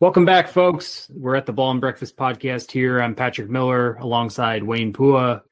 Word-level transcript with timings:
Welcome 0.00 0.24
back, 0.24 0.48
folks. 0.48 1.08
We're 1.14 1.36
at 1.36 1.46
the 1.46 1.52
Ball 1.52 1.70
and 1.70 1.80
Breakfast 1.80 2.16
podcast 2.16 2.72
here. 2.72 3.00
I'm 3.00 3.14
Patrick 3.14 3.48
Miller 3.48 3.94
alongside 3.94 4.64
Wayne 4.64 4.92
Pua. 4.92 5.42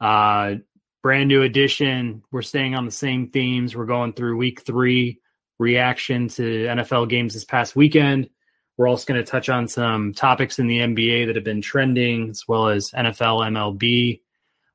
Uh, 0.00 0.54
brand 1.00 1.28
new 1.28 1.42
edition. 1.42 2.24
We're 2.32 2.42
staying 2.42 2.74
on 2.74 2.86
the 2.86 2.90
same 2.90 3.30
themes. 3.30 3.76
We're 3.76 3.86
going 3.86 4.12
through 4.12 4.36
week 4.36 4.62
three 4.62 5.20
reaction 5.60 6.26
to 6.30 6.42
NFL 6.42 7.08
games 7.08 7.34
this 7.34 7.44
past 7.44 7.76
weekend. 7.76 8.28
We're 8.76 8.88
also 8.88 9.06
going 9.06 9.24
to 9.24 9.30
touch 9.30 9.48
on 9.48 9.68
some 9.68 10.12
topics 10.12 10.58
in 10.58 10.66
the 10.66 10.78
NBA 10.78 11.26
that 11.28 11.36
have 11.36 11.44
been 11.44 11.62
trending, 11.62 12.30
as 12.30 12.42
well 12.48 12.66
as 12.66 12.90
NFL, 12.90 13.46
MLB, 13.46 14.22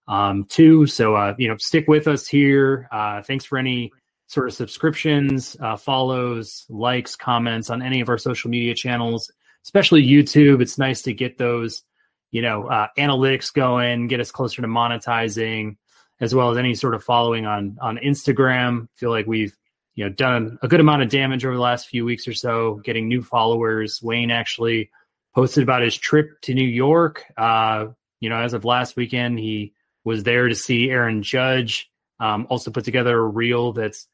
um, 0.07 0.46
too. 0.46 0.88
So, 0.88 1.15
uh, 1.15 1.36
you 1.38 1.50
know, 1.50 1.57
stick 1.57 1.89
with 1.89 2.07
us 2.07 2.25
here. 2.25 2.88
Uh, 2.89 3.21
thanks 3.21 3.43
for 3.43 3.57
any 3.57 3.92
sort 4.29 4.47
of 4.47 4.54
subscriptions, 4.54 5.57
uh, 5.60 5.75
follows, 5.75 6.65
likes, 6.69 7.15
comments 7.15 7.71
on 7.71 7.82
any 7.82 8.00
of 8.00 8.10
our 8.10 8.18
social 8.19 8.52
media 8.52 8.75
channels, 8.75 9.32
especially 9.65 10.05
YouTube. 10.05 10.61
It's 10.61 10.78
nice 10.78 11.02
to 11.02 11.14
get 11.14 11.39
those, 11.39 11.82
you 12.29 12.43
know, 12.43 12.68
uh, 12.68 12.88
analytics 12.96 13.52
going, 13.52 14.07
get 14.07 14.19
us 14.19 14.29
closer 14.29 14.61
to 14.61 14.68
monetizing, 14.68 15.78
as 16.21 16.36
well 16.36 16.52
as 16.52 16.60
any 16.60 16.75
sort 16.75 16.93
of 16.93 17.04
following 17.04 17.47
on 17.47 17.78
on 17.82 17.97
Instagram. 17.97 18.88
feel 18.93 19.10
like 19.10 19.25
we've 19.25 19.57
you 19.96 20.05
know 20.05 20.11
done 20.11 20.60
a 20.61 20.68
good 20.68 20.80
amount 20.80 21.02
of 21.02 21.10
damage 21.10 21.43
over 21.43 21.55
the 21.55 21.61
last 21.61 21.88
few 21.88 22.05
weeks 22.05 22.27
or 22.27 22.33
so, 22.33 22.75
getting 22.83 23.07
new 23.07 23.24
followers. 23.24 24.00
Wayne 24.00 24.30
actually 24.30 24.91
posted 25.33 25.64
about 25.64 25.82
his 25.82 25.97
trip 25.97 26.39
to 26.41 26.54
New 26.54 26.68
York. 26.68 27.24
Uh, 27.36 27.88
you 28.19 28.30
know, 28.30 28.38
as 28.38 28.54
of 28.54 28.64
last 28.64 28.96
weekend, 28.96 29.39
he 29.39 29.74
was 30.04 30.21
there 30.21 30.47
to 30.47 30.55
see 30.55 30.91
Aaron 30.91 31.24
Judge. 31.24 31.89
Um, 32.19 32.45
also 32.50 32.69
put 32.69 32.86
together 32.86 33.17
a 33.17 33.23
reel 33.23 33.73
that's 33.73 34.05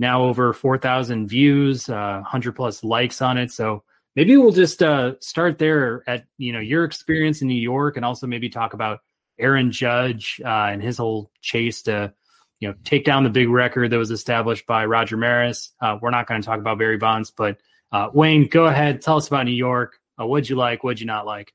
now 0.00 0.24
over 0.24 0.52
4,000 0.54 1.28
views, 1.28 1.88
uh, 1.88 2.20
100 2.22 2.56
plus 2.56 2.82
likes 2.82 3.20
on 3.20 3.36
it. 3.36 3.52
So 3.52 3.84
maybe 4.16 4.36
we'll 4.36 4.50
just 4.50 4.82
uh, 4.82 5.14
start 5.20 5.58
there 5.58 6.02
at 6.06 6.24
you 6.38 6.52
know 6.52 6.58
your 6.58 6.84
experience 6.84 7.42
in 7.42 7.48
New 7.48 7.54
York, 7.54 7.96
and 7.96 8.04
also 8.04 8.26
maybe 8.26 8.48
talk 8.48 8.72
about 8.72 9.00
Aaron 9.38 9.70
Judge 9.70 10.40
uh, 10.44 10.68
and 10.72 10.82
his 10.82 10.96
whole 10.96 11.30
chase 11.42 11.82
to 11.82 12.12
you 12.60 12.68
know 12.68 12.74
take 12.82 13.04
down 13.04 13.24
the 13.24 13.30
big 13.30 13.50
record 13.50 13.90
that 13.90 13.98
was 13.98 14.10
established 14.10 14.66
by 14.66 14.86
Roger 14.86 15.18
Maris. 15.18 15.72
Uh, 15.80 15.98
we're 16.00 16.10
not 16.10 16.26
going 16.26 16.40
to 16.40 16.46
talk 16.46 16.58
about 16.58 16.78
Barry 16.78 16.96
Bonds, 16.96 17.30
but 17.30 17.58
uh, 17.92 18.08
Wayne, 18.12 18.48
go 18.48 18.66
ahead, 18.66 19.02
tell 19.02 19.18
us 19.18 19.28
about 19.28 19.44
New 19.44 19.52
York. 19.52 19.98
Uh, 20.18 20.26
what'd 20.26 20.48
you 20.48 20.56
like? 20.56 20.82
What'd 20.82 21.00
you 21.00 21.06
not 21.06 21.26
like? 21.26 21.52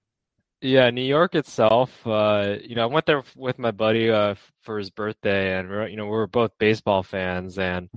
Yeah, 0.61 0.89
New 0.91 1.03
York 1.03 1.35
itself. 1.35 2.05
Uh, 2.05 2.57
you 2.63 2.75
know, 2.75 2.83
I 2.83 2.85
went 2.87 3.05
there 3.05 3.23
with 3.35 3.59
my 3.59 3.71
buddy 3.71 4.09
uh, 4.09 4.35
for 4.61 4.77
his 4.77 4.89
birthday, 4.89 5.57
and 5.57 5.89
you 5.89 5.97
know, 5.97 6.05
we 6.05 6.11
were 6.11 6.27
both 6.27 6.51
baseball 6.59 7.03
fans, 7.03 7.57
and 7.57 7.89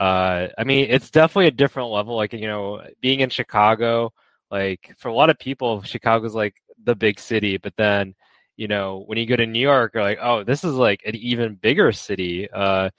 uh, 0.00 0.48
I 0.58 0.64
mean, 0.64 0.86
it's 0.90 1.10
definitely 1.10 1.48
a 1.48 1.50
different 1.52 1.90
level. 1.90 2.16
Like, 2.16 2.32
you 2.32 2.46
know, 2.46 2.82
being 3.00 3.20
in 3.20 3.30
Chicago, 3.30 4.12
like 4.50 4.94
for 4.98 5.08
a 5.08 5.14
lot 5.14 5.30
of 5.30 5.38
people, 5.38 5.82
Chicago's 5.82 6.34
like 6.34 6.56
the 6.84 6.94
big 6.94 7.18
city, 7.20 7.56
but 7.58 7.74
then, 7.76 8.14
you 8.56 8.68
know, 8.68 9.04
when 9.06 9.18
you 9.18 9.26
go 9.26 9.36
to 9.36 9.46
New 9.46 9.60
York, 9.60 9.92
you're 9.94 10.02
like, 10.02 10.18
oh, 10.20 10.44
this 10.44 10.64
is 10.64 10.74
like 10.74 11.00
an 11.06 11.16
even 11.16 11.54
bigger 11.56 11.92
city. 11.92 12.48
Uh, 12.50 12.90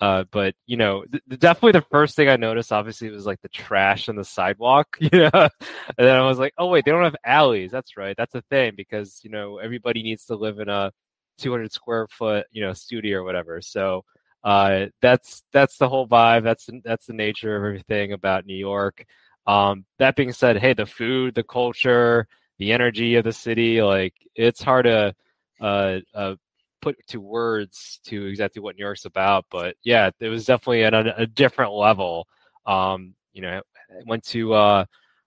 uh, 0.00 0.24
but 0.30 0.54
you 0.66 0.76
know, 0.76 1.04
th- 1.10 1.22
definitely 1.40 1.72
the 1.72 1.86
first 1.90 2.16
thing 2.16 2.28
I 2.28 2.36
noticed, 2.36 2.70
obviously, 2.72 3.08
was 3.10 3.24
like 3.26 3.40
the 3.42 3.48
trash 3.48 4.08
on 4.08 4.16
the 4.16 4.24
sidewalk. 4.24 4.96
You 5.00 5.10
know, 5.20 5.30
and 5.32 5.50
then 5.98 6.16
I 6.16 6.26
was 6.26 6.38
like, 6.38 6.52
oh 6.58 6.68
wait, 6.68 6.84
they 6.84 6.90
don't 6.90 7.04
have 7.04 7.16
alleys. 7.24 7.70
That's 7.70 7.96
right, 7.96 8.16
that's 8.16 8.34
a 8.34 8.42
thing 8.50 8.74
because 8.76 9.20
you 9.24 9.30
know 9.30 9.58
everybody 9.58 10.02
needs 10.02 10.26
to 10.26 10.36
live 10.36 10.58
in 10.60 10.68
a 10.68 10.92
200 11.38 11.72
square 11.72 12.06
foot 12.08 12.46
you 12.52 12.62
know 12.62 12.72
studio 12.74 13.20
or 13.20 13.24
whatever. 13.24 13.60
So 13.62 14.04
uh, 14.46 14.86
that's 15.02 15.42
that's 15.52 15.76
the 15.76 15.88
whole 15.88 16.06
vibe. 16.06 16.44
That's 16.44 16.70
that's 16.84 17.06
the 17.06 17.12
nature 17.12 17.56
of 17.56 17.64
everything 17.64 18.12
about 18.12 18.46
New 18.46 18.54
York. 18.54 19.04
Um, 19.44 19.84
that 19.98 20.14
being 20.14 20.32
said, 20.32 20.58
hey, 20.58 20.72
the 20.72 20.86
food, 20.86 21.34
the 21.34 21.42
culture, 21.42 22.28
the 22.58 22.72
energy 22.72 23.16
of 23.16 23.24
the 23.24 23.32
city, 23.32 23.82
like 23.82 24.14
it's 24.36 24.62
hard 24.62 24.84
to 24.84 25.16
uh, 25.60 25.98
uh, 26.14 26.36
put 26.80 26.96
to 27.08 27.20
words 27.20 27.98
to 28.04 28.26
exactly 28.26 28.62
what 28.62 28.76
New 28.76 28.84
York's 28.84 29.04
about. 29.04 29.46
But 29.50 29.74
yeah, 29.82 30.10
it 30.20 30.28
was 30.28 30.44
definitely 30.44 30.84
at 30.84 30.94
a, 30.94 31.22
a 31.22 31.26
different 31.26 31.72
level. 31.72 32.28
Um, 32.66 33.14
you 33.32 33.42
know, 33.42 33.48
I 33.90 34.02
went 34.06 34.22
to 34.26 34.54
uh, 34.54 34.84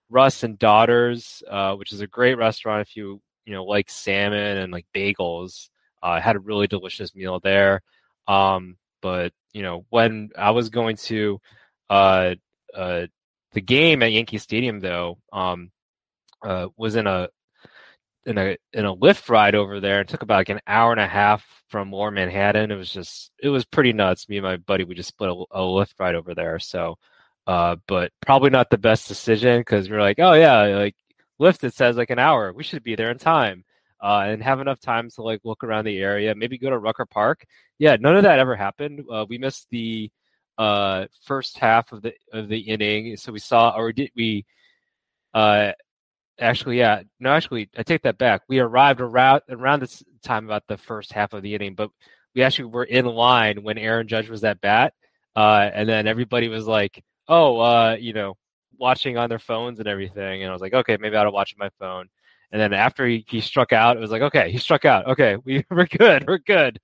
Russ 0.08 0.44
and 0.44 0.58
Daughters, 0.58 1.42
uh, 1.46 1.74
which 1.74 1.92
is 1.92 2.00
a 2.00 2.06
great 2.06 2.38
restaurant 2.38 2.88
if 2.88 2.96
you 2.96 3.20
you 3.44 3.52
know 3.52 3.64
like 3.64 3.90
salmon 3.90 4.56
and 4.56 4.72
like 4.72 4.86
bagels. 4.94 5.68
Uh, 6.02 6.06
I 6.06 6.20
had 6.20 6.36
a 6.36 6.40
really 6.40 6.66
delicious 6.66 7.14
meal 7.14 7.38
there. 7.38 7.82
Um, 8.26 8.78
but 9.00 9.32
you 9.52 9.62
know, 9.62 9.84
when 9.90 10.30
I 10.36 10.50
was 10.50 10.70
going 10.70 10.96
to 10.96 11.40
uh, 11.88 12.34
uh, 12.74 13.06
the 13.52 13.60
game 13.60 14.02
at 14.02 14.12
Yankee 14.12 14.38
Stadium, 14.38 14.80
though, 14.80 15.18
um, 15.32 15.70
uh, 16.42 16.68
was 16.76 16.96
in 16.96 17.06
a 17.06 17.28
in 18.26 18.38
a 18.38 18.56
in 18.72 18.84
a 18.84 18.94
Lyft 18.94 19.28
ride 19.28 19.54
over 19.54 19.80
there. 19.80 20.00
It 20.00 20.08
took 20.08 20.22
about 20.22 20.38
like 20.38 20.48
an 20.50 20.60
hour 20.66 20.92
and 20.92 21.00
a 21.00 21.06
half 21.06 21.44
from 21.68 21.92
Lower 21.92 22.10
Manhattan. 22.10 22.70
It 22.70 22.76
was 22.76 22.92
just 22.92 23.32
it 23.42 23.48
was 23.48 23.64
pretty 23.64 23.92
nuts. 23.92 24.28
Me 24.28 24.38
and 24.38 24.44
my 24.44 24.56
buddy 24.56 24.84
we 24.84 24.94
just 24.94 25.08
split 25.08 25.30
a, 25.30 25.44
a 25.50 25.60
Lyft 25.60 25.94
ride 25.98 26.14
over 26.14 26.34
there. 26.34 26.58
So, 26.58 26.96
uh, 27.46 27.76
but 27.86 28.12
probably 28.20 28.50
not 28.50 28.70
the 28.70 28.78
best 28.78 29.08
decision 29.08 29.60
because 29.60 29.88
we 29.88 29.96
are 29.96 30.00
like, 30.00 30.18
oh 30.18 30.34
yeah, 30.34 30.62
like 30.76 30.96
Lyft 31.40 31.64
it 31.64 31.74
says 31.74 31.96
like 31.96 32.10
an 32.10 32.18
hour. 32.18 32.52
We 32.52 32.62
should 32.64 32.82
be 32.84 32.94
there 32.94 33.10
in 33.10 33.18
time 33.18 33.64
uh, 34.00 34.24
and 34.26 34.42
have 34.42 34.60
enough 34.60 34.80
time 34.80 35.10
to 35.10 35.22
like 35.22 35.40
look 35.44 35.64
around 35.64 35.84
the 35.84 35.98
area, 35.98 36.34
maybe 36.34 36.58
go 36.58 36.70
to 36.70 36.78
Rucker 36.78 37.06
Park. 37.06 37.44
Yeah, 37.80 37.96
none 37.98 38.16
of 38.16 38.24
that 38.24 38.38
ever 38.38 38.56
happened. 38.56 39.04
Uh, 39.10 39.26
we 39.28 39.38
missed 39.38 39.66
the 39.70 40.10
uh, 40.58 41.06
first 41.24 41.58
half 41.58 41.92
of 41.92 42.02
the 42.02 42.12
of 42.32 42.48
the 42.48 42.58
inning, 42.60 43.16
so 43.16 43.32
we 43.32 43.38
saw 43.40 43.70
or 43.76 43.92
did 43.92 44.10
we? 44.14 44.44
Uh, 45.34 45.72
actually, 46.40 46.78
yeah, 46.78 47.02
no, 47.20 47.30
actually, 47.32 47.70
I 47.78 47.82
take 47.84 48.02
that 48.02 48.18
back. 48.18 48.42
We 48.48 48.60
arrived 48.60 49.00
around 49.00 49.42
around 49.50 49.80
this 49.82 50.02
time 50.24 50.46
about 50.46 50.64
the 50.68 50.78
first 50.78 51.12
half 51.12 51.32
of 51.34 51.42
the 51.42 51.54
inning, 51.54 51.74
but 51.74 51.90
we 52.34 52.42
actually 52.42 52.66
were 52.66 52.84
in 52.84 53.06
line 53.06 53.62
when 53.64 53.78
Aaron 53.78 54.08
Judge 54.08 54.30
was 54.30 54.44
at 54.44 54.60
bat, 54.60 54.94
uh, 55.36 55.70
and 55.74 55.88
then 55.88 56.06
everybody 56.08 56.48
was 56.48 56.66
like, 56.66 57.02
"Oh, 57.28 57.60
uh, 57.60 57.96
you 58.00 58.12
know." 58.14 58.36
watching 58.78 59.18
on 59.18 59.28
their 59.30 59.38
phones 59.38 59.78
and 59.78 59.88
everything 59.88 60.42
and 60.42 60.50
I 60.50 60.52
was 60.54 60.62
like, 60.62 60.74
okay, 60.74 60.96
maybe 61.00 61.16
I'll 61.16 61.32
watch 61.32 61.54
my 61.58 61.70
phone. 61.78 62.08
And 62.52 62.60
then 62.60 62.72
after 62.72 63.06
he, 63.06 63.24
he 63.28 63.40
struck 63.40 63.72
out, 63.72 63.96
it 63.96 64.00
was 64.00 64.10
like, 64.10 64.22
okay, 64.22 64.50
he 64.50 64.58
struck 64.58 64.84
out. 64.84 65.06
Okay, 65.08 65.36
we, 65.44 65.64
we're 65.70 65.86
good. 65.86 66.26
We're 66.26 66.38
good. 66.38 66.80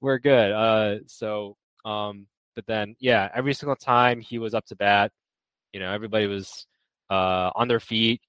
We're 0.00 0.18
good. 0.18 0.52
Uh, 0.52 0.98
so, 1.06 1.56
um, 1.84 2.26
but 2.54 2.66
then, 2.66 2.96
yeah, 2.98 3.28
every 3.34 3.54
single 3.54 3.76
time 3.76 4.20
he 4.20 4.38
was 4.38 4.54
up 4.54 4.66
to 4.66 4.76
bat, 4.76 5.12
you 5.72 5.80
know, 5.80 5.92
everybody 5.92 6.26
was 6.26 6.66
uh, 7.10 7.50
on 7.54 7.68
their 7.68 7.80
feet, 7.80 8.20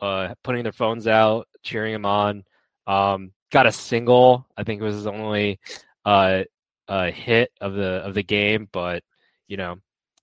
uh, 0.00 0.34
putting 0.42 0.62
their 0.62 0.72
phones 0.72 1.06
out, 1.06 1.48
cheering 1.62 1.94
him 1.94 2.06
on. 2.06 2.44
Um, 2.86 3.32
got 3.50 3.66
a 3.66 3.72
single. 3.72 4.46
I 4.56 4.64
think 4.64 4.80
it 4.80 4.84
was 4.84 4.96
his 4.96 5.06
only 5.06 5.58
uh, 6.04 6.44
uh, 6.88 7.10
hit 7.10 7.50
of 7.60 7.74
the 7.74 8.02
of 8.04 8.14
the 8.14 8.22
game, 8.22 8.68
but 8.72 9.02
you 9.48 9.56
know, 9.56 9.76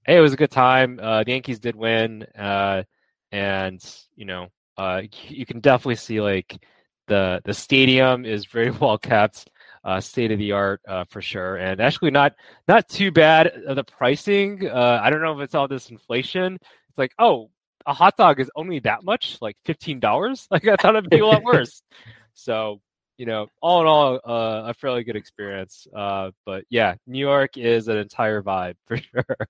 hey, 0.05 0.17
it 0.17 0.22
was 0.22 0.33
a 0.33 0.38
good 0.38 0.51
time. 0.51 0.99
Uh, 1.01 1.23
the 1.23 1.31
Yankees 1.31 1.59
did 1.59 1.75
win, 1.75 2.23
uh, 2.38 2.83
and 3.31 3.83
you 4.16 4.25
know, 4.25 4.47
uh, 4.77 5.01
you 5.27 5.45
can 5.45 5.59
definitely 5.59 5.95
see 5.95 6.21
like 6.21 6.63
the 7.07 7.41
the 7.43 7.53
stadium 7.53 8.25
is 8.25 8.45
very 8.45 8.71
well 8.81 8.97
kept, 8.97 9.49
uh, 9.83 9.99
state 9.99 10.31
of 10.31 10.39
the 10.39 10.53
art 10.53 10.81
uh, 10.87 11.05
for 11.09 11.21
sure, 11.21 11.57
and 11.57 11.81
actually 11.81 12.11
not 12.11 12.33
not 12.67 12.87
too 12.87 13.11
bad. 13.11 13.51
The 13.67 13.83
pricing, 13.83 14.67
uh, 14.67 14.99
I 15.01 15.09
don't 15.09 15.21
know 15.21 15.39
if 15.39 15.43
it's 15.43 15.55
all 15.55 15.67
this 15.67 15.89
inflation. 15.89 16.55
It's 16.89 16.97
like, 16.97 17.13
oh, 17.19 17.49
a 17.85 17.93
hot 17.93 18.17
dog 18.17 18.39
is 18.39 18.49
only 18.55 18.79
that 18.79 19.03
much, 19.03 19.37
like 19.41 19.57
fifteen 19.65 19.99
dollars. 19.99 20.47
Like 20.51 20.67
I 20.67 20.75
thought 20.75 20.95
it'd 20.95 21.09
be 21.09 21.19
a 21.19 21.25
lot 21.25 21.43
worse. 21.53 21.81
so 22.33 22.81
you 23.17 23.27
know, 23.27 23.47
all 23.61 23.81
in 23.81 23.87
all, 23.87 24.15
uh, 24.15 24.69
a 24.69 24.73
fairly 24.73 25.03
good 25.03 25.15
experience. 25.15 25.85
Uh, 25.95 26.31
but 26.43 26.63
yeah, 26.71 26.95
New 27.05 27.19
York 27.19 27.55
is 27.55 27.87
an 27.87 27.97
entire 27.97 28.41
vibe 28.41 28.75
for 28.87 28.97
sure. 28.97 29.47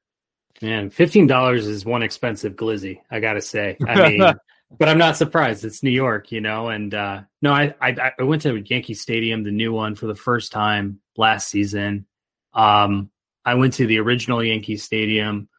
Man, 0.61 0.89
fifteen 0.89 1.27
dollars 1.27 1.67
is 1.67 1.85
one 1.85 2.03
expensive 2.03 2.53
glizzy. 2.53 2.99
I 3.09 3.19
gotta 3.19 3.41
say. 3.41 3.77
I 3.87 4.09
mean, 4.09 4.33
but 4.77 4.87
I'm 4.87 4.97
not 4.97 5.17
surprised. 5.17 5.65
It's 5.65 5.83
New 5.83 5.91
York, 5.91 6.31
you 6.31 6.41
know. 6.41 6.69
And 6.69 6.93
uh, 6.93 7.21
no, 7.41 7.51
I, 7.51 7.73
I, 7.81 8.11
I 8.17 8.23
went 8.23 8.43
to 8.43 8.57
Yankee 8.57 8.93
Stadium, 8.93 9.43
the 9.43 9.51
new 9.51 9.73
one, 9.73 9.95
for 9.95 10.07
the 10.07 10.15
first 10.15 10.51
time 10.51 10.99
last 11.17 11.49
season. 11.49 12.05
Um, 12.53 13.09
I 13.45 13.55
went 13.55 13.73
to 13.75 13.87
the 13.87 13.99
original 13.99 14.43
Yankee 14.43 14.77
Stadium 14.77 15.49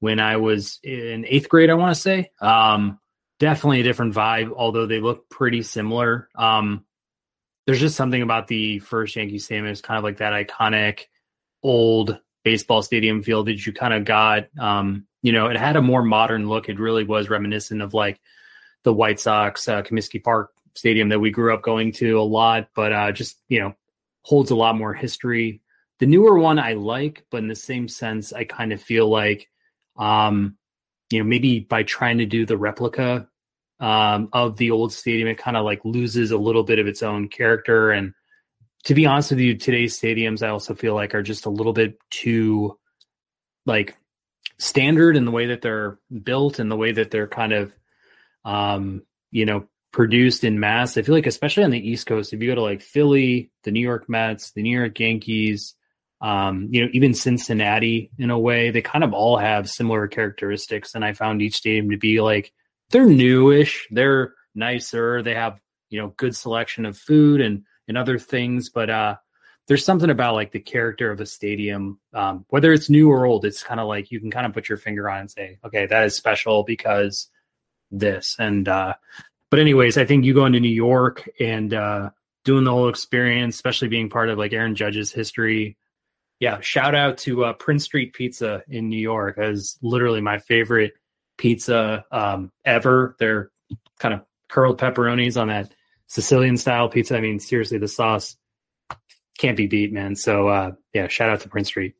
when 0.00 0.20
I 0.20 0.36
was 0.36 0.78
in 0.82 1.24
eighth 1.26 1.48
grade. 1.48 1.70
I 1.70 1.74
want 1.74 1.94
to 1.94 2.00
say, 2.00 2.30
um, 2.40 2.98
definitely 3.38 3.80
a 3.80 3.84
different 3.84 4.14
vibe, 4.14 4.52
although 4.54 4.86
they 4.86 5.00
look 5.00 5.28
pretty 5.28 5.62
similar. 5.62 6.28
Um, 6.34 6.84
there's 7.66 7.80
just 7.80 7.96
something 7.96 8.22
about 8.22 8.48
the 8.48 8.78
first 8.80 9.16
Yankee 9.16 9.38
Stadium. 9.38 9.66
It's 9.66 9.80
kind 9.80 9.98
of 9.98 10.04
like 10.04 10.18
that 10.18 10.32
iconic 10.32 11.04
old 11.62 12.18
baseball 12.44 12.82
stadium 12.82 13.22
feel 13.22 13.44
that 13.44 13.66
you 13.66 13.72
kind 13.72 13.94
of 13.94 14.04
got. 14.04 14.48
Um, 14.58 15.06
you 15.22 15.32
know, 15.32 15.46
it 15.46 15.56
had 15.56 15.76
a 15.76 15.82
more 15.82 16.02
modern 16.02 16.48
look. 16.48 16.68
It 16.68 16.80
really 16.80 17.04
was 17.04 17.28
reminiscent 17.28 17.82
of 17.82 17.94
like 17.94 18.20
the 18.82 18.92
White 18.92 19.20
Sox 19.20 19.68
uh, 19.68 19.82
Comiskey 19.82 20.22
Park 20.22 20.52
Stadium 20.74 21.08
that 21.10 21.20
we 21.20 21.30
grew 21.30 21.52
up 21.52 21.62
going 21.62 21.92
to 21.92 22.20
a 22.20 22.22
lot, 22.22 22.68
but 22.74 22.92
uh, 22.92 23.12
just 23.12 23.38
you 23.48 23.60
know 23.60 23.74
holds 24.22 24.50
a 24.50 24.56
lot 24.56 24.76
more 24.76 24.94
history. 24.94 25.60
The 25.98 26.06
newer 26.06 26.38
one 26.38 26.58
I 26.58 26.74
like, 26.74 27.24
but 27.30 27.38
in 27.38 27.48
the 27.48 27.54
same 27.54 27.88
sense, 27.88 28.32
I 28.32 28.44
kind 28.44 28.72
of 28.72 28.80
feel 28.80 29.08
like, 29.08 29.48
um, 29.98 30.56
you 31.10 31.18
know, 31.18 31.24
maybe 31.24 31.60
by 31.60 31.82
trying 31.82 32.18
to 32.18 32.26
do 32.26 32.46
the 32.46 32.56
replica 32.56 33.28
um, 33.80 34.28
of 34.32 34.56
the 34.56 34.70
old 34.70 34.92
stadium. 34.92 35.28
It 35.28 35.38
kind 35.38 35.56
of 35.56 35.64
like 35.64 35.84
loses 35.84 36.30
a 36.30 36.38
little 36.38 36.62
bit 36.62 36.78
of 36.78 36.86
its 36.86 37.02
own 37.02 37.28
character. 37.28 37.90
And 37.90 38.14
to 38.84 38.94
be 38.94 39.06
honest 39.06 39.30
with 39.30 39.40
you, 39.40 39.56
today's 39.56 39.98
stadiums 39.98 40.42
I 40.42 40.50
also 40.50 40.74
feel 40.74 40.94
like 40.94 41.14
are 41.14 41.22
just 41.22 41.46
a 41.46 41.50
little 41.50 41.72
bit 41.72 41.98
too 42.10 42.78
like 43.66 43.96
standard 44.58 45.16
in 45.16 45.24
the 45.24 45.30
way 45.30 45.46
that 45.46 45.62
they're 45.62 45.98
built 46.22 46.58
and 46.58 46.70
the 46.70 46.76
way 46.76 46.92
that 46.92 47.10
they're 47.10 47.28
kind 47.28 47.52
of 47.52 47.72
um, 48.44 49.02
you 49.30 49.46
know 49.46 49.66
produced 49.92 50.44
in 50.44 50.60
mass. 50.60 50.96
I 50.96 51.02
feel 51.02 51.14
like 51.14 51.26
especially 51.26 51.64
on 51.64 51.70
the 51.70 51.90
East 51.90 52.06
Coast, 52.06 52.32
if 52.32 52.40
you 52.40 52.48
go 52.48 52.54
to 52.54 52.62
like 52.62 52.82
Philly, 52.82 53.50
the 53.64 53.70
New 53.70 53.80
York 53.80 54.08
Mets, 54.08 54.52
the 54.52 54.62
New 54.62 54.76
York 54.76 54.98
Yankees, 54.98 55.74
um, 56.20 56.68
you 56.70 56.82
know, 56.84 56.90
even 56.92 57.14
Cincinnati 57.14 58.10
in 58.18 58.30
a 58.30 58.38
way, 58.38 58.70
they 58.70 58.82
kind 58.82 59.02
of 59.02 59.12
all 59.12 59.36
have 59.36 59.70
similar 59.70 60.06
characteristics. 60.06 60.94
And 60.94 61.04
I 61.04 61.12
found 61.12 61.42
each 61.42 61.56
stadium 61.56 61.90
to 61.90 61.96
be 61.96 62.20
like 62.20 62.52
they're 62.90 63.06
newish, 63.06 63.88
they're 63.90 64.34
nicer, 64.54 65.22
they 65.22 65.34
have, 65.34 65.58
you 65.88 66.00
know, 66.00 66.08
good 66.16 66.36
selection 66.36 66.86
of 66.86 66.96
food 66.96 67.40
and 67.40 67.64
and 67.88 67.98
other 67.98 68.18
things, 68.18 68.68
but 68.68 68.90
uh 68.90 69.16
there's 69.66 69.84
something 69.84 70.10
about 70.10 70.34
like 70.34 70.50
the 70.50 70.58
character 70.58 71.12
of 71.12 71.20
a 71.20 71.26
stadium, 71.26 72.00
um, 72.12 72.44
whether 72.48 72.72
it's 72.72 72.90
new 72.90 73.08
or 73.08 73.24
old, 73.24 73.44
it's 73.44 73.62
kind 73.62 73.78
of 73.78 73.86
like 73.86 74.10
you 74.10 74.18
can 74.18 74.30
kind 74.30 74.44
of 74.44 74.52
put 74.52 74.68
your 74.68 74.78
finger 74.78 75.08
on 75.08 75.20
and 75.20 75.30
say, 75.30 75.58
okay, 75.64 75.86
that 75.86 76.06
is 76.06 76.16
special 76.16 76.64
because 76.64 77.28
this. 77.90 78.36
And 78.38 78.68
uh 78.68 78.94
but 79.50 79.58
anyways, 79.58 79.98
I 79.98 80.04
think 80.04 80.24
you 80.24 80.32
going 80.32 80.52
to 80.52 80.60
New 80.60 80.68
York 80.68 81.28
and 81.40 81.74
uh, 81.74 82.10
doing 82.44 82.64
the 82.64 82.70
whole 82.70 82.88
experience, 82.88 83.56
especially 83.56 83.88
being 83.88 84.08
part 84.08 84.28
of 84.28 84.38
like 84.38 84.52
Aaron 84.52 84.76
Judge's 84.76 85.12
history. 85.12 85.76
Yeah, 86.38 86.60
shout 86.60 86.94
out 86.94 87.18
to 87.18 87.44
uh, 87.44 87.52
Prince 87.54 87.84
Street 87.84 88.14
Pizza 88.14 88.62
in 88.68 88.88
New 88.88 89.00
York 89.00 89.38
as 89.38 89.76
literally 89.82 90.20
my 90.20 90.38
favorite 90.38 90.94
pizza 91.36 92.04
um, 92.12 92.52
ever. 92.64 93.16
They're 93.18 93.50
kind 93.98 94.14
of 94.14 94.22
curled 94.48 94.78
pepperonis 94.78 95.38
on 95.38 95.48
that 95.48 95.72
Sicilian 96.06 96.56
style 96.56 96.88
pizza. 96.88 97.16
I 97.16 97.20
mean, 97.20 97.40
seriously, 97.40 97.78
the 97.78 97.88
sauce 97.88 98.36
can't 99.36 99.56
be 99.56 99.66
beat, 99.66 99.92
man. 99.92 100.14
So 100.14 100.48
uh, 100.48 100.72
yeah, 100.94 101.08
shout 101.08 101.28
out 101.28 101.40
to 101.40 101.48
Prince 101.48 101.68
Street. 101.68 101.94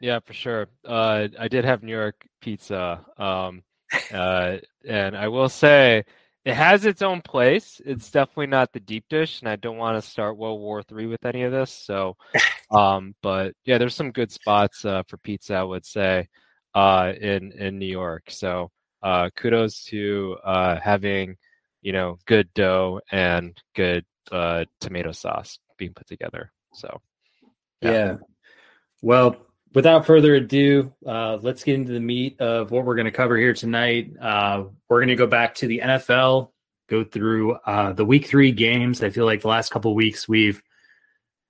Yeah, 0.00 0.18
for 0.24 0.32
sure. 0.32 0.66
Uh, 0.84 1.28
I 1.38 1.48
did 1.48 1.64
have 1.64 1.82
New 1.82 1.92
York 1.92 2.26
pizza, 2.40 3.04
um, 3.16 3.62
uh, 4.12 4.56
and 4.86 5.16
I 5.16 5.28
will 5.28 5.48
say 5.48 6.04
it 6.44 6.54
has 6.54 6.84
its 6.84 7.02
own 7.02 7.20
place. 7.20 7.80
It's 7.84 8.10
definitely 8.10 8.46
not 8.46 8.72
the 8.72 8.80
deep 8.80 9.04
dish, 9.10 9.40
and 9.40 9.48
I 9.48 9.56
don't 9.56 9.76
want 9.76 10.02
to 10.02 10.10
start 10.10 10.38
World 10.38 10.60
War 10.60 10.82
Three 10.82 11.06
with 11.06 11.24
any 11.24 11.42
of 11.42 11.52
this. 11.52 11.70
So, 11.70 12.16
um, 12.70 13.14
but 13.22 13.54
yeah, 13.64 13.78
there's 13.78 13.94
some 13.94 14.10
good 14.10 14.32
spots 14.32 14.84
uh, 14.84 15.02
for 15.06 15.18
pizza. 15.18 15.54
I 15.54 15.62
would 15.62 15.84
say 15.84 16.28
uh, 16.74 17.12
in 17.20 17.52
in 17.52 17.78
New 17.78 17.86
York. 17.86 18.24
So, 18.28 18.70
uh, 19.02 19.30
kudos 19.36 19.84
to 19.86 20.36
uh, 20.44 20.78
having 20.80 21.36
you 21.82 21.92
know 21.92 22.18
good 22.26 22.48
dough 22.54 23.00
and 23.10 23.56
good 23.74 24.04
uh, 24.32 24.64
tomato 24.80 25.12
sauce 25.12 25.58
being 25.76 25.92
put 25.94 26.06
together. 26.06 26.52
So, 26.72 27.00
yeah. 27.82 27.90
yeah. 27.90 28.16
Well, 29.02 29.36
without 29.74 30.06
further 30.06 30.34
ado, 30.34 30.92
uh, 31.06 31.38
let's 31.42 31.64
get 31.64 31.74
into 31.74 31.92
the 31.92 32.00
meat 32.00 32.40
of 32.40 32.70
what 32.70 32.84
we're 32.84 32.96
going 32.96 33.06
to 33.06 33.10
cover 33.10 33.36
here 33.36 33.54
tonight. 33.54 34.12
Uh, 34.20 34.64
we're 34.88 34.98
going 34.98 35.08
to 35.08 35.16
go 35.16 35.26
back 35.26 35.54
to 35.56 35.66
the 35.66 35.80
NFL, 35.82 36.50
go 36.88 37.04
through 37.04 37.52
uh, 37.66 37.92
the 37.92 38.04
week 38.04 38.26
three 38.26 38.52
games. 38.52 39.02
I 39.02 39.10
feel 39.10 39.26
like 39.26 39.42
the 39.42 39.48
last 39.48 39.70
couple 39.70 39.94
weeks 39.94 40.28
we've, 40.28 40.62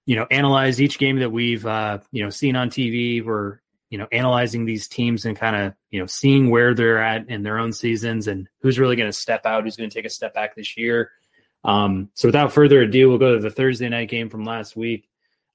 you 0.07 0.17
know, 0.17 0.27
analyzed 0.31 0.81
each 0.81 0.99
game 0.99 1.19
that 1.21 1.31
we've, 1.31 1.65
uh, 1.67 1.99
you 2.11 2.23
know, 2.23 2.31
seen 2.31 2.57
on 2.57 2.71
TV. 2.71 3.25
We're, 3.25 3.61
you 3.91 3.99
know, 3.99 4.07
analyzing 4.13 4.65
these 4.65 4.87
teams 4.87 5.25
and 5.25 5.37
kind 5.37 5.57
of, 5.57 5.75
you 5.91 5.99
know, 5.99 6.07
seeing 6.07 6.51
where 6.51 6.75
they're 6.75 7.03
at 7.03 7.29
in 7.29 7.43
their 7.43 7.59
own 7.59 7.73
seasons 7.73 8.29
and 8.29 8.49
who's 8.61 8.79
really 8.79 8.97
going 8.97 9.09
to 9.09 9.13
step 9.13 9.47
out, 9.47 9.65
who's 9.65 9.77
going 9.77 9.91
to 9.91 9.95
take 9.95 10.05
a 10.05 10.11
step 10.11 10.33
back 10.33 10.55
this 10.55 10.77
year. 10.77 11.11
Um, 11.65 12.11
so 12.15 12.29
without 12.29 12.53
further 12.53 12.83
ado, 12.83 13.09
we'll 13.09 13.19
go 13.19 13.35
to 13.35 13.41
the 13.41 13.51
Thursday 13.51 13.89
night 13.89 14.09
game 14.09 14.31
from 14.31 14.45
last 14.45 14.77
week. 14.77 15.10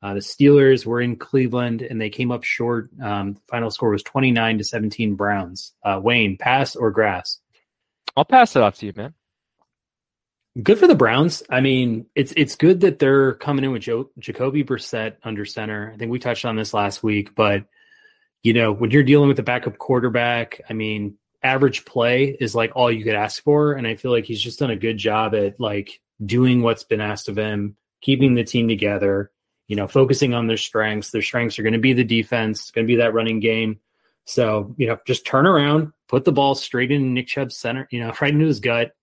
Uh, 0.06 0.14
the 0.14 0.20
Steelers 0.20 0.86
were 0.86 1.02
in 1.02 1.16
Cleveland 1.16 1.82
and 1.82 2.00
they 2.00 2.12
came 2.12 2.32
up 2.32 2.44
short. 2.44 2.92
Um, 3.02 3.38
final 3.50 3.72
score 3.72 3.90
was 3.90 4.04
29 4.04 4.60
to 4.60 4.64
17 4.64 5.16
Browns. 5.16 5.74
Uh, 5.84 6.00
Wayne, 6.02 6.38
pass 6.38 6.76
or 6.76 6.92
grass? 6.92 7.40
I'll 8.16 8.24
pass 8.24 8.56
it 8.56 8.62
off 8.62 8.78
to 8.78 8.86
you, 8.86 8.94
man. 8.96 9.16
Good 10.62 10.78
for 10.78 10.86
the 10.86 10.94
Browns. 10.94 11.42
I 11.50 11.60
mean, 11.60 12.06
it's 12.14 12.34
it's 12.38 12.56
good 12.56 12.82
that 12.82 13.00
they're 13.00 13.34
coming 13.34 13.66
in 13.66 13.72
with 13.72 13.82
jo- 13.82 14.12
Jacoby 14.20 14.64
Brissett 14.64 15.16
under 15.24 15.44
center. 15.44 15.92
I 15.92 15.98
think 15.98 16.12
we 16.12 16.20
touched 16.20 16.46
on 16.46 16.56
this 16.56 16.72
last 16.72 17.02
week, 17.02 17.34
but 17.34 17.66
you 18.44 18.54
know, 18.54 18.72
when 18.74 18.92
you're 18.92 19.02
dealing 19.02 19.28
with 19.28 19.40
a 19.40 19.44
backup 19.44 19.80
quarterback, 19.80 20.62
I 20.70 20.74
mean, 20.74 21.18
average 21.42 21.84
play 21.84 22.38
is 22.40 22.54
like 22.54 22.74
all 22.76 22.92
you 22.92 23.04
could 23.04 23.16
ask 23.16 23.42
for, 23.42 23.74
and 23.74 23.88
I 23.88 23.96
feel 23.96 24.12
like 24.12 24.26
he's 24.26 24.42
just 24.42 24.60
done 24.60 24.70
a 24.70 24.76
good 24.76 25.00
job 25.00 25.34
at 25.34 25.60
like 25.60 26.00
doing 26.24 26.62
what's 26.62 26.84
been 26.84 27.02
asked 27.02 27.28
of 27.28 27.40
him, 27.40 27.76
keeping 28.02 28.36
the 28.36 28.44
team 28.44 28.68
together 28.68 29.32
you 29.68 29.76
know, 29.76 29.88
focusing 29.88 30.34
on 30.34 30.48
their 30.48 30.58
strengths. 30.58 31.12
Their 31.12 31.22
strengths 31.22 31.58
are 31.58 31.64
going 31.64 31.74
to 31.74 31.80
be 31.80 31.94
the 31.94 32.04
defense, 32.04 32.62
it's 32.62 32.72
going 32.72 32.86
to 32.86 32.92
be 32.92 32.98
that 32.98 33.14
running 33.14 33.40
game. 33.40 33.80
So, 34.26 34.74
you 34.78 34.88
know, 34.88 34.98
just 35.06 35.26
turn 35.26 35.46
around, 35.46 35.94
put 36.08 36.26
the 36.26 36.32
ball 36.32 36.56
straight 36.56 36.92
in 36.92 37.14
Nick 37.14 37.28
Chubb's 37.28 37.58
center, 37.58 37.88
you 37.92 38.00
know, 38.00 38.14
right 38.22 38.34
into 38.34 38.48
his 38.48 38.60
gut, 38.60 38.94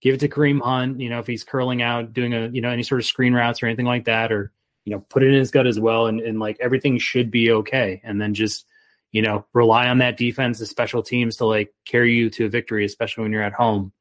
give 0.00 0.14
it 0.14 0.20
to 0.20 0.28
Kareem 0.28 0.60
Hunt, 0.60 1.00
you 1.00 1.08
know, 1.08 1.20
if 1.20 1.26
he's 1.26 1.44
curling 1.44 1.82
out, 1.82 2.12
doing 2.12 2.34
a, 2.34 2.48
you 2.48 2.60
know, 2.60 2.70
any 2.70 2.82
sort 2.82 3.00
of 3.00 3.06
screen 3.06 3.32
routes 3.32 3.62
or 3.62 3.66
anything 3.66 3.86
like 3.86 4.04
that, 4.06 4.32
or, 4.32 4.52
you 4.84 4.92
know, 4.92 5.00
put 5.08 5.22
it 5.22 5.28
in 5.28 5.34
his 5.34 5.52
gut 5.52 5.66
as 5.66 5.78
well. 5.78 6.06
And, 6.06 6.20
and 6.20 6.40
like 6.40 6.58
everything 6.60 6.98
should 6.98 7.30
be 7.30 7.52
okay. 7.52 8.00
And 8.02 8.20
then 8.20 8.34
just, 8.34 8.66
you 9.12 9.22
know, 9.22 9.46
rely 9.52 9.88
on 9.88 9.98
that 9.98 10.16
defense, 10.16 10.58
the 10.58 10.66
special 10.66 11.02
teams 11.02 11.36
to 11.36 11.46
like 11.46 11.72
carry 11.84 12.14
you 12.14 12.30
to 12.30 12.46
a 12.46 12.48
victory, 12.48 12.84
especially 12.84 13.22
when 13.22 13.32
you're 13.32 13.42
at 13.42 13.52
home. 13.52 13.92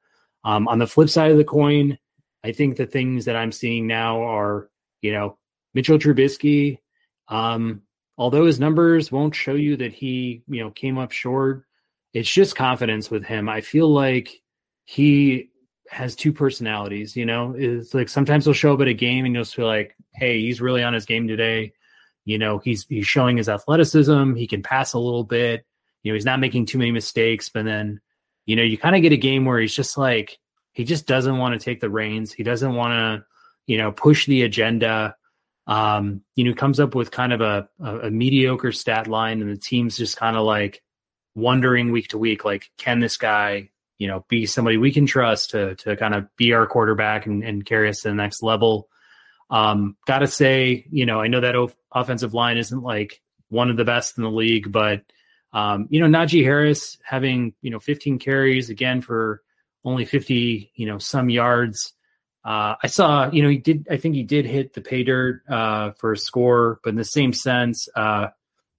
Um, 0.43 0.67
on 0.67 0.79
the 0.79 0.87
flip 0.87 1.09
side 1.09 1.29
of 1.29 1.37
the 1.37 1.43
coin, 1.43 1.99
I 2.43 2.51
think 2.51 2.77
the 2.77 2.87
things 2.87 3.25
that 3.25 3.35
I'm 3.35 3.51
seeing 3.51 3.85
now 3.85 4.23
are, 4.23 4.69
you 5.01 5.11
know, 5.11 5.37
Mitchell 5.73 5.97
Trubisky, 5.97 6.79
um, 7.27 7.81
although 8.17 8.45
his 8.45 8.59
numbers 8.59 9.11
won't 9.11 9.35
show 9.35 9.53
you 9.53 9.77
that 9.77 9.93
he, 9.93 10.43
you 10.47 10.63
know, 10.63 10.71
came 10.71 10.97
up 10.97 11.11
short, 11.11 11.65
it's 12.13 12.31
just 12.31 12.55
confidence 12.55 13.09
with 13.09 13.23
him. 13.23 13.47
I 13.47 13.61
feel 13.61 13.89
like 13.89 14.41
he 14.85 15.49
has 15.89 16.15
two 16.15 16.33
personalities, 16.33 17.15
you 17.15 17.25
know, 17.25 17.53
it's 17.57 17.93
like 17.93 18.09
sometimes 18.09 18.45
he'll 18.45 18.53
show 18.53 18.73
up 18.73 18.81
at 18.81 18.87
a 18.87 18.93
game 18.93 19.25
and 19.25 19.35
you'll 19.35 19.43
feel 19.43 19.67
like, 19.67 19.95
hey, 20.13 20.39
he's 20.41 20.61
really 20.61 20.83
on 20.83 20.93
his 20.93 21.05
game 21.05 21.27
today. 21.27 21.73
You 22.23 22.37
know, 22.37 22.59
he's 22.59 22.85
he's 22.87 23.07
showing 23.07 23.37
his 23.37 23.49
athleticism, 23.49 24.35
he 24.35 24.47
can 24.47 24.61
pass 24.61 24.93
a 24.93 24.99
little 24.99 25.23
bit, 25.23 25.65
you 26.03 26.11
know, 26.11 26.15
he's 26.15 26.25
not 26.25 26.39
making 26.39 26.65
too 26.65 26.77
many 26.77 26.91
mistakes, 26.91 27.49
but 27.49 27.65
then, 27.65 27.99
you 28.45 28.55
know, 28.55 28.63
you 28.63 28.77
kind 28.77 28.95
of 28.95 29.01
get 29.01 29.11
a 29.11 29.17
game 29.17 29.45
where 29.45 29.59
he's 29.59 29.75
just 29.75 29.97
like 29.97 30.37
he 30.73 30.83
just 30.83 31.07
doesn't 31.07 31.37
want 31.37 31.59
to 31.59 31.63
take 31.63 31.81
the 31.81 31.89
reins. 31.89 32.31
He 32.31 32.43
doesn't 32.43 32.73
want 32.73 32.91
to, 32.93 33.25
you 33.67 33.77
know, 33.77 33.91
push 33.91 34.25
the 34.25 34.43
agenda 34.43 35.15
um, 35.67 36.21
you 36.35 36.43
know, 36.43 36.53
comes 36.53 36.79
up 36.79 36.95
with 36.95 37.11
kind 37.11 37.33
of 37.33 37.41
a, 37.41 37.69
a, 37.79 37.99
a 37.99 38.11
mediocre 38.11 38.71
stat 38.71 39.07
line, 39.07 39.41
and 39.41 39.51
the 39.51 39.59
team's 39.59 39.97
just 39.97 40.17
kind 40.17 40.35
of 40.35 40.43
like 40.43 40.81
wondering 41.35 41.91
week 41.91 42.09
to 42.09 42.17
week, 42.17 42.43
like, 42.43 42.69
can 42.77 42.99
this 42.99 43.17
guy, 43.17 43.69
you 43.97 44.07
know, 44.07 44.25
be 44.27 44.45
somebody 44.45 44.77
we 44.77 44.91
can 44.91 45.05
trust 45.05 45.51
to 45.51 45.75
to 45.75 45.95
kind 45.95 46.13
of 46.15 46.27
be 46.35 46.53
our 46.53 46.65
quarterback 46.65 47.25
and, 47.25 47.43
and 47.43 47.65
carry 47.65 47.89
us 47.89 48.01
to 48.01 48.09
the 48.09 48.15
next 48.15 48.43
level? 48.43 48.89
Um, 49.49 49.97
gotta 50.07 50.27
say, 50.27 50.85
you 50.89 51.05
know, 51.05 51.21
I 51.21 51.27
know 51.27 51.41
that 51.41 51.55
o- 51.55 51.71
offensive 51.91 52.33
line 52.33 52.57
isn't 52.57 52.81
like 52.81 53.21
one 53.49 53.69
of 53.69 53.77
the 53.77 53.85
best 53.85 54.17
in 54.17 54.23
the 54.23 54.31
league, 54.31 54.71
but 54.71 55.03
um, 55.53 55.87
you 55.89 55.99
know, 55.99 56.19
Najee 56.19 56.43
Harris 56.43 56.97
having 57.03 57.53
you 57.61 57.69
know 57.69 57.79
15 57.79 58.19
carries 58.19 58.69
again 58.69 59.01
for 59.01 59.41
only 59.83 60.05
50, 60.05 60.71
you 60.75 60.85
know, 60.85 60.97
some 60.97 61.29
yards. 61.29 61.93
Uh, 62.43 62.75
I 62.81 62.87
saw, 62.87 63.29
you 63.31 63.43
know, 63.43 63.49
he 63.49 63.57
did. 63.57 63.87
I 63.89 63.97
think 63.97 64.15
he 64.15 64.23
did 64.23 64.45
hit 64.45 64.73
the 64.73 64.81
pay 64.81 65.03
dirt 65.03 65.43
uh, 65.47 65.91
for 65.91 66.13
a 66.13 66.17
score, 66.17 66.79
but 66.83 66.89
in 66.89 66.95
the 66.95 67.03
same 67.03 67.33
sense, 67.33 67.87
uh, 67.95 68.27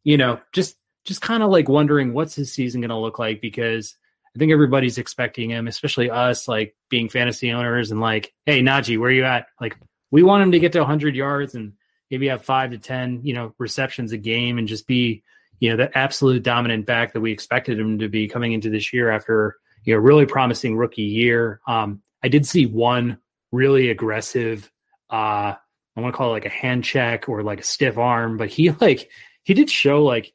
you 0.03 0.17
know, 0.17 0.41
just 0.53 0.77
just 1.05 1.21
kind 1.21 1.43
of 1.43 1.51
like 1.51 1.69
wondering 1.69 2.13
what's 2.13 2.35
his 2.35 2.53
season 2.53 2.81
going 2.81 2.91
to 2.91 2.97
look 2.97 3.19
like 3.19 3.41
because 3.41 3.97
I 4.35 4.39
think 4.39 4.53
everybody's 4.53 4.99
expecting 4.99 5.51
him, 5.51 5.69
especially 5.69 6.11
us, 6.11 6.49
like 6.49 6.75
being 6.89 7.09
fantasy 7.09 7.53
owners, 7.53 7.91
and 7.91 8.01
like, 8.01 8.33
hey, 8.47 8.63
Najee, 8.63 8.99
where 8.99 9.11
are 9.11 9.15
you 9.15 9.25
at? 9.25 9.47
Like, 9.61 9.77
we 10.11 10.23
want 10.23 10.43
him 10.43 10.53
to 10.53 10.59
get 10.59 10.73
to 10.73 10.79
100 10.81 11.15
yards 11.15 11.55
and 11.55 11.75
maybe 12.11 12.29
have 12.29 12.45
five 12.45 12.71
to 12.71 12.79
10, 12.79 13.21
you 13.25 13.35
know, 13.35 13.55
receptions 13.59 14.13
a 14.13 14.17
game 14.17 14.59
and 14.59 14.69
just 14.69 14.87
be, 14.87 15.23
you 15.61 15.71
know, 15.71 15.77
the 15.77 15.97
absolute 15.97 16.43
dominant 16.43 16.87
back 16.87 17.13
that 17.13 17.21
we 17.21 17.33
expected 17.33 17.79
him 17.79 17.99
to 17.99 18.09
be 18.09 18.27
coming 18.27 18.53
into 18.53 18.71
this 18.71 18.93
year 18.93 19.11
after, 19.11 19.57
you 19.85 19.95
know, 19.95 20.01
really 20.01 20.27
promising 20.27 20.77
rookie 20.77 21.03
year. 21.03 21.61
Um, 21.67 22.03
I 22.23 22.29
did 22.29 22.47
see 22.47 22.67
one 22.67 23.19
really 23.53 23.91
aggressive. 23.91 24.71
Uh, 25.11 25.55
I 25.95 26.01
want 26.01 26.13
to 26.13 26.17
call 26.17 26.31
it 26.31 26.33
like 26.33 26.47
a 26.47 26.51
hand 26.51 26.85
check 26.85 27.29
or 27.29 27.43
like 27.43 27.61
a 27.61 27.65
stiff 27.65 27.99
arm, 27.99 28.37
but 28.37 28.49
he 28.49 28.71
like 28.81 29.11
he 29.45 29.55
did 29.55 29.71
show 29.71 30.03
like 30.05 30.33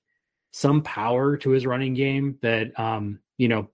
some 0.52 0.82
power 0.82 1.38
to 1.38 1.50
his 1.50 1.66
running 1.66 1.94
game 1.94 2.38
that 2.42 2.80
um, 2.80 3.20
you 3.38 3.48
know 3.48 3.70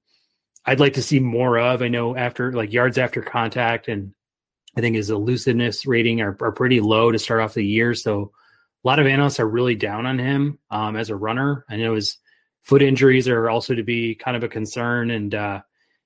I'd 0.65 0.79
like 0.79 0.93
to 0.93 1.03
see 1.03 1.19
more 1.19 1.59
of. 1.59 1.81
I 1.81 1.89
know 1.89 2.15
after 2.15 2.51
like 2.53 2.73
yards 2.73 2.97
after 2.97 3.21
contact 3.21 3.87
and 3.87 4.13
I 4.75 4.81
think 4.81 4.95
his 4.95 5.09
elusiveness 5.09 5.85
rating 5.85 6.21
are, 6.21 6.35
are 6.41 6.51
pretty 6.51 6.79
low 6.79 7.11
to 7.11 7.19
start 7.19 7.41
off 7.41 7.53
the 7.53 7.65
year. 7.65 7.93
So 7.93 8.31
a 8.83 8.87
lot 8.87 8.99
of 8.99 9.05
analysts 9.05 9.39
are 9.39 9.47
really 9.47 9.75
down 9.75 10.05
on 10.05 10.17
him 10.17 10.59
um, 10.71 10.95
as 10.95 11.09
a 11.09 11.15
runner. 11.15 11.65
I 11.69 11.77
know 11.77 11.95
his 11.95 12.17
foot 12.63 12.81
injuries 12.81 13.27
are 13.27 13.49
also 13.49 13.75
to 13.75 13.83
be 13.83 14.15
kind 14.15 14.35
of 14.35 14.43
a 14.43 14.49
concern, 14.49 15.11
and 15.11 15.35
uh, 15.35 15.61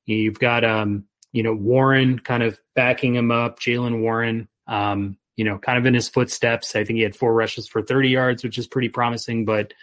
you've 0.06 0.40
got 0.40 0.64
um, 0.64 1.06
you 1.32 1.44
know, 1.44 1.54
Warren 1.54 2.20
kind 2.20 2.44
of 2.44 2.60
backing 2.76 3.16
him 3.16 3.32
up, 3.32 3.60
Jaylen 3.60 4.02
Warren, 4.02 4.48
um, 4.68 5.18
you 5.36 5.46
know, 5.46 5.58
kind 5.58 5.78
of 5.78 5.86
in 5.86 5.94
his 5.94 6.10
footsteps. 6.10 6.76
I 6.76 6.84
think 6.84 6.98
he 6.98 7.04
had 7.04 7.16
four 7.16 7.34
rushes 7.34 7.68
for 7.68 7.82
30 7.82 8.10
yards, 8.10 8.44
which 8.44 8.58
is 8.58 8.68
pretty 8.68 8.90
promising. 8.90 9.46
But 9.46 9.74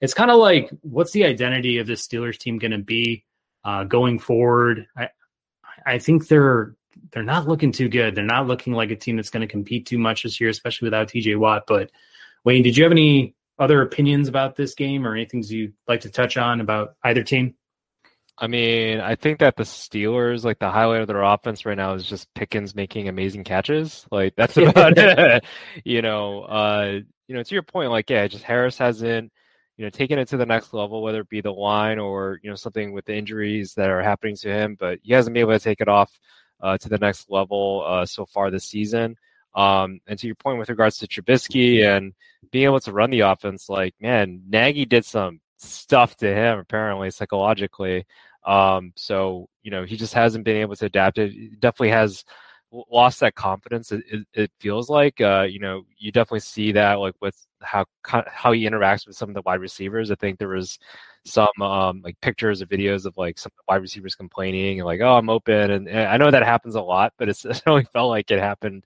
it's 0.00 0.14
kind 0.14 0.30
of 0.30 0.38
like, 0.38 0.70
what's 0.82 1.12
the 1.12 1.24
identity 1.24 1.78
of 1.78 1.86
this 1.86 2.06
Steelers 2.06 2.38
team 2.38 2.58
going 2.58 2.72
to 2.72 2.78
be 2.78 3.24
uh, 3.64 3.84
going 3.84 4.18
forward? 4.18 4.86
I, 4.96 5.08
I 5.86 5.98
think 5.98 6.28
they're 6.28 6.74
they're 7.12 7.22
not 7.22 7.46
looking 7.46 7.72
too 7.72 7.88
good. 7.88 8.14
They're 8.14 8.24
not 8.24 8.46
looking 8.46 8.72
like 8.72 8.90
a 8.90 8.96
team 8.96 9.16
that's 9.16 9.30
going 9.30 9.46
to 9.46 9.50
compete 9.50 9.86
too 9.86 9.98
much 9.98 10.22
this 10.22 10.40
year, 10.40 10.50
especially 10.50 10.86
without 10.86 11.08
TJ 11.08 11.38
Watt. 11.38 11.64
But 11.66 11.90
Wayne, 12.44 12.62
did 12.62 12.76
you 12.76 12.84
have 12.84 12.92
any 12.92 13.34
other 13.58 13.82
opinions 13.82 14.28
about 14.28 14.56
this 14.56 14.74
game 14.74 15.06
or 15.06 15.14
anything 15.14 15.42
you'd 15.44 15.74
like 15.86 16.00
to 16.00 16.10
touch 16.10 16.36
on 16.36 16.60
about 16.60 16.96
either 17.04 17.22
team? 17.22 17.54
I 18.36 18.48
mean, 18.48 19.00
I 19.00 19.14
think 19.14 19.38
that 19.38 19.56
the 19.56 19.62
Steelers, 19.62 20.44
like 20.44 20.58
the 20.58 20.70
highlight 20.70 21.02
of 21.02 21.06
their 21.06 21.22
offense 21.22 21.64
right 21.64 21.76
now 21.76 21.94
is 21.94 22.04
just 22.04 22.32
Pickens 22.34 22.74
making 22.74 23.08
amazing 23.08 23.44
catches. 23.44 24.06
Like 24.10 24.34
that's 24.36 24.56
about 24.56 24.94
it. 24.98 25.44
You 25.84 26.02
know, 26.02 26.42
uh, 26.42 27.00
you 27.28 27.34
know, 27.34 27.42
to 27.42 27.54
your 27.54 27.62
point, 27.62 27.90
like, 27.90 28.10
yeah, 28.10 28.26
just 28.26 28.44
Harris 28.44 28.78
hasn't, 28.78 29.32
you 29.76 29.84
know, 29.84 29.90
taken 29.90 30.18
it 30.18 30.28
to 30.28 30.36
the 30.36 30.46
next 30.46 30.72
level, 30.74 31.02
whether 31.02 31.20
it 31.20 31.28
be 31.28 31.40
the 31.40 31.52
line 31.52 31.98
or, 31.98 32.38
you 32.42 32.50
know, 32.50 32.56
something 32.56 32.92
with 32.92 33.04
the 33.06 33.14
injuries 33.14 33.74
that 33.74 33.90
are 33.90 34.02
happening 34.02 34.36
to 34.36 34.48
him, 34.48 34.76
but 34.78 34.98
he 35.02 35.12
hasn't 35.12 35.34
been 35.34 35.40
able 35.40 35.52
to 35.52 35.58
take 35.58 35.80
it 35.80 35.88
off 35.88 36.10
uh, 36.60 36.76
to 36.78 36.88
the 36.88 36.98
next 36.98 37.30
level 37.30 37.82
uh, 37.86 38.06
so 38.06 38.26
far 38.26 38.50
this 38.50 38.64
season. 38.64 39.16
Um, 39.54 40.00
and 40.06 40.18
to 40.18 40.26
your 40.26 40.36
point 40.36 40.58
with 40.58 40.68
regards 40.68 40.98
to 40.98 41.06
Trubisky 41.06 41.84
and 41.84 42.12
being 42.50 42.64
able 42.64 42.80
to 42.80 42.92
run 42.92 43.10
the 43.10 43.20
offense, 43.20 43.68
like, 43.68 43.94
man, 44.00 44.42
Nagy 44.48 44.84
did 44.84 45.04
some 45.04 45.40
stuff 45.56 46.16
to 46.16 46.26
him 46.26 46.58
apparently 46.58 47.10
psychologically. 47.10 48.06
Um, 48.44 48.92
so 48.96 49.48
you 49.62 49.70
know 49.70 49.84
he 49.84 49.96
just 49.96 50.14
hasn't 50.14 50.44
been 50.44 50.56
able 50.56 50.76
to 50.76 50.86
adapt. 50.86 51.18
It 51.18 51.60
definitely 51.60 51.90
has 51.90 52.24
lost 52.90 53.20
that 53.20 53.34
confidence. 53.34 53.92
It, 53.92 54.02
it, 54.10 54.26
it 54.34 54.50
feels 54.58 54.90
like 54.90 55.20
uh, 55.20 55.46
you 55.48 55.60
know 55.60 55.84
you 55.96 56.12
definitely 56.12 56.40
see 56.40 56.72
that 56.72 56.94
like 56.94 57.14
with 57.20 57.36
how 57.62 57.86
how 58.04 58.52
he 58.52 58.68
interacts 58.68 59.06
with 59.06 59.16
some 59.16 59.30
of 59.30 59.34
the 59.34 59.42
wide 59.42 59.60
receivers. 59.60 60.10
I 60.10 60.16
think 60.16 60.38
there 60.38 60.48
was 60.48 60.78
some 61.24 61.62
um, 61.62 62.02
like 62.04 62.20
pictures 62.20 62.60
or 62.60 62.66
videos 62.66 63.06
of 63.06 63.16
like 63.16 63.38
some 63.38 63.52
wide 63.68 63.82
receivers 63.82 64.14
complaining 64.14 64.80
and 64.80 64.86
like 64.86 65.00
oh 65.00 65.16
I'm 65.16 65.30
open 65.30 65.70
and, 65.70 65.88
and 65.88 66.08
I 66.08 66.16
know 66.16 66.30
that 66.30 66.44
happens 66.44 66.74
a 66.74 66.82
lot, 66.82 67.12
but 67.18 67.28
it's, 67.28 67.44
it 67.44 67.62
only 67.66 67.84
felt 67.92 68.10
like 68.10 68.30
it 68.30 68.40
happened 68.40 68.84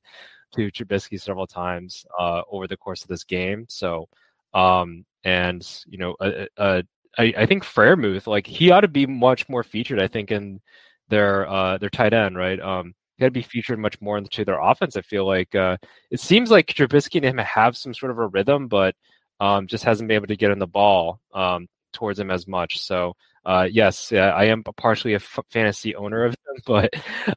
to 0.54 0.70
Trubisky 0.70 1.20
several 1.20 1.46
times 1.46 2.06
uh, 2.18 2.42
over 2.50 2.66
the 2.66 2.76
course 2.76 3.02
of 3.02 3.08
this 3.08 3.24
game. 3.24 3.66
So 3.68 4.08
um, 4.54 5.04
and 5.28 5.84
you 5.86 5.98
know, 5.98 6.16
uh, 6.20 6.46
uh, 6.56 6.82
I, 7.18 7.34
I 7.36 7.46
think 7.46 7.64
Freiermuth, 7.64 8.26
like 8.26 8.46
he 8.46 8.70
ought 8.70 8.80
to 8.80 8.88
be 8.88 9.06
much 9.06 9.48
more 9.48 9.62
featured. 9.62 10.00
I 10.00 10.08
think 10.08 10.30
in 10.30 10.60
their 11.08 11.48
uh, 11.48 11.78
their 11.78 11.90
tight 11.90 12.14
end, 12.14 12.36
right? 12.36 12.58
Um, 12.60 12.94
he 13.16 13.24
had 13.24 13.34
to 13.34 13.40
be 13.40 13.42
featured 13.42 13.78
much 13.78 14.00
more 14.00 14.16
into 14.18 14.44
their 14.44 14.60
offense. 14.60 14.96
I 14.96 15.02
feel 15.02 15.26
like 15.26 15.54
uh, 15.54 15.76
it 16.10 16.20
seems 16.20 16.50
like 16.50 16.66
Trubisky 16.66 17.16
and 17.16 17.24
him 17.24 17.38
have 17.38 17.76
some 17.76 17.92
sort 17.94 18.12
of 18.12 18.18
a 18.18 18.28
rhythm, 18.28 18.68
but 18.68 18.94
um, 19.40 19.66
just 19.66 19.84
hasn't 19.84 20.08
been 20.08 20.16
able 20.16 20.28
to 20.28 20.36
get 20.36 20.52
in 20.52 20.58
the 20.58 20.66
ball 20.66 21.20
um, 21.34 21.66
towards 21.92 22.18
him 22.18 22.30
as 22.30 22.46
much. 22.46 22.80
So 22.80 23.14
uh, 23.44 23.68
yes, 23.70 24.12
yeah, 24.12 24.30
I 24.30 24.44
am 24.46 24.62
partially 24.62 25.14
a 25.14 25.16
f- 25.16 25.40
fantasy 25.50 25.94
owner 25.96 26.24
of 26.24 26.32
him, 26.32 26.62
but 26.66 26.90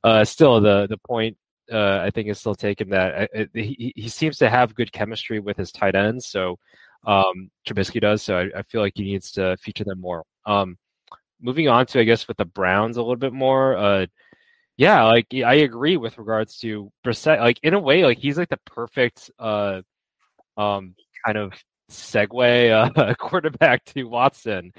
uh, 0.03 0.24
still 0.24 0.62
the 0.62 0.88
the 0.88 0.98
point 0.98 1.38
uh, 1.71 2.00
I 2.03 2.12
think 2.12 2.29
is 2.29 2.39
still 2.39 2.55
taken 2.55 2.89
that 2.89 3.29
uh, 3.36 3.45
he, 3.53 3.93
he 3.95 4.10
seems 4.10 4.38
to 4.38 4.50
have 4.50 4.75
good 4.75 4.91
chemistry 4.91 5.39
with 5.39 5.57
his 5.57 5.71
tight 5.71 5.95
ends. 5.95 6.27
So 6.27 6.57
um, 7.05 7.50
Trubisky 7.67 8.01
does. 8.01 8.22
So 8.22 8.38
I, 8.38 8.60
I, 8.60 8.62
feel 8.63 8.81
like 8.81 8.93
he 8.96 9.03
needs 9.03 9.31
to 9.34 9.58
feature 9.58 9.84
them 9.84 10.00
more. 10.00 10.24
Um, 10.46 10.77
moving 11.41 11.67
on 11.67 11.86
to, 11.88 12.00
I 12.00 12.03
guess, 12.03 12.27
with 12.27 12.38
the 12.38 12.46
Browns 12.46 12.98
a 12.98 13.01
little 13.01 13.15
bit 13.15 13.34
more. 13.34 13.75
Uh, 13.75 14.05
yeah, 14.77 15.03
like 15.03 15.27
I 15.34 15.55
agree 15.55 15.98
with 15.98 16.17
regards 16.17 16.58
to 16.60 16.91
Brissett. 17.05 17.39
Like 17.39 17.60
in 17.63 17.74
a 17.74 17.79
way, 17.79 18.03
like 18.03 18.17
he's 18.17 18.38
like 18.38 18.50
the 18.50 18.60
perfect 18.65 19.29
uh, 19.38 19.81
um, 20.58 20.96
kind 21.25 21.38
of 21.38 21.53
segue 21.89 22.98
uh, 22.98 23.13
quarterback 23.20 23.86
to 23.86 24.03
Watson. 24.05 24.72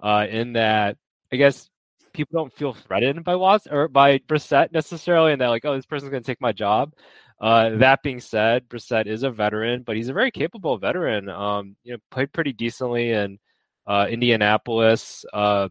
Uh, 0.00 0.26
in 0.28 0.54
that, 0.54 0.98
I 1.32 1.36
guess 1.36 1.70
people 2.12 2.38
don't 2.38 2.52
feel 2.52 2.74
threatened 2.74 3.24
by 3.24 3.36
Watson 3.36 3.72
or 3.72 3.88
by 3.88 4.18
Brissett 4.18 4.72
necessarily, 4.72 5.32
and 5.32 5.40
they're 5.40 5.48
like, 5.48 5.64
"Oh, 5.64 5.74
this 5.74 5.86
person's 5.86 6.10
going 6.10 6.22
to 6.22 6.26
take 6.26 6.40
my 6.40 6.52
job." 6.52 6.92
Uh, 7.40 7.70
that 7.76 8.02
being 8.02 8.20
said, 8.20 8.68
Brissett 8.68 9.06
is 9.06 9.22
a 9.22 9.30
veteran, 9.30 9.82
but 9.82 9.96
he's 9.96 10.08
a 10.08 10.14
very 10.14 10.30
capable 10.30 10.78
veteran. 10.78 11.28
Um, 11.28 11.76
you 11.84 11.92
know, 11.92 11.98
played 12.10 12.32
pretty 12.32 12.52
decently 12.52 13.10
in 13.10 13.38
uh, 13.86 14.06
Indianapolis. 14.08 15.24
Uh, 15.32 15.68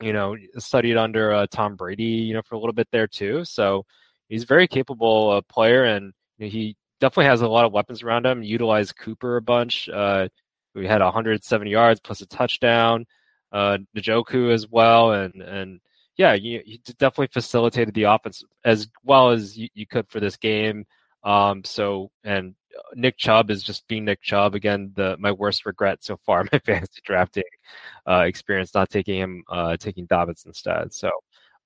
you 0.00 0.12
know, 0.12 0.36
studied 0.58 0.96
under 0.96 1.32
uh, 1.32 1.46
Tom 1.50 1.76
Brady. 1.76 2.04
You 2.04 2.34
know, 2.34 2.42
for 2.42 2.54
a 2.54 2.58
little 2.58 2.72
bit 2.72 2.88
there 2.92 3.08
too. 3.08 3.44
So 3.44 3.84
he's 4.28 4.44
a 4.44 4.46
very 4.46 4.68
capable 4.68 5.30
uh, 5.30 5.40
player, 5.52 5.84
and 5.84 6.12
you 6.38 6.46
know, 6.46 6.50
he 6.50 6.76
definitely 7.00 7.26
has 7.26 7.42
a 7.42 7.48
lot 7.48 7.64
of 7.64 7.72
weapons 7.72 8.02
around 8.02 8.26
him. 8.26 8.42
Utilized 8.42 8.96
Cooper 8.96 9.36
a 9.36 9.42
bunch. 9.42 9.88
Uh, 9.88 10.28
we 10.74 10.86
had 10.86 11.00
170 11.00 11.70
yards 11.70 12.00
plus 12.00 12.20
a 12.20 12.26
touchdown. 12.26 13.06
Uh, 13.52 13.78
as 13.96 14.68
well, 14.68 15.12
and 15.12 15.40
and 15.40 15.80
yeah, 16.16 16.34
you, 16.34 16.62
you 16.64 16.78
definitely 16.98 17.28
facilitated 17.32 17.94
the 17.94 18.04
offense 18.04 18.44
as 18.64 18.88
well 19.02 19.30
as 19.30 19.56
you, 19.56 19.68
you 19.74 19.86
could 19.86 20.08
for 20.08 20.20
this 20.20 20.36
game. 20.36 20.84
Um, 21.24 21.64
so 21.64 22.10
and 22.22 22.54
uh, 22.76 22.82
Nick 22.94 23.16
Chubb 23.16 23.50
is 23.50 23.62
just 23.62 23.86
being 23.88 24.04
Nick 24.04 24.22
Chubb 24.22 24.54
again. 24.54 24.92
The 24.94 25.16
my 25.18 25.32
worst 25.32 25.66
regret 25.66 26.04
so 26.04 26.18
far 26.24 26.44
my 26.52 26.58
fantasy 26.60 27.00
drafting 27.04 27.44
uh, 28.08 28.24
experience 28.26 28.74
not 28.74 28.90
taking 28.90 29.18
him, 29.18 29.44
uh, 29.48 29.76
taking 29.76 30.06
Dobbins 30.06 30.44
instead. 30.46 30.92
So, 30.92 31.10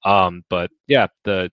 um, 0.04 0.44
but 0.48 0.70
yeah, 0.86 1.08
the 1.24 1.50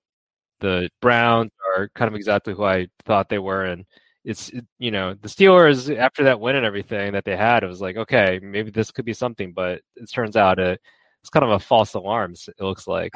the 0.59 0.89
Browns 1.01 1.51
are 1.77 1.89
kind 1.95 2.07
of 2.07 2.15
exactly 2.15 2.53
who 2.53 2.63
I 2.63 2.87
thought 3.05 3.29
they 3.29 3.39
were, 3.39 3.65
and 3.65 3.85
it's 4.23 4.51
you 4.79 4.91
know 4.91 5.15
the 5.15 5.27
Steelers 5.27 5.95
after 5.97 6.23
that 6.25 6.39
win 6.39 6.55
and 6.55 6.65
everything 6.65 7.13
that 7.13 7.25
they 7.25 7.35
had, 7.35 7.63
it 7.63 7.67
was 7.67 7.81
like 7.81 7.97
okay, 7.97 8.39
maybe 8.41 8.71
this 8.71 8.91
could 8.91 9.05
be 9.05 9.13
something, 9.13 9.51
but 9.53 9.81
it 9.95 10.11
turns 10.11 10.35
out 10.37 10.59
it 10.59 10.79
it's 11.25 11.31
kind 11.31 11.43
of 11.43 11.49
a 11.49 11.59
false 11.59 11.95
alarm. 11.95 12.35
It 12.47 12.63
looks 12.63 12.85
like, 12.85 13.11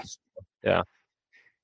yeah. 0.63 0.81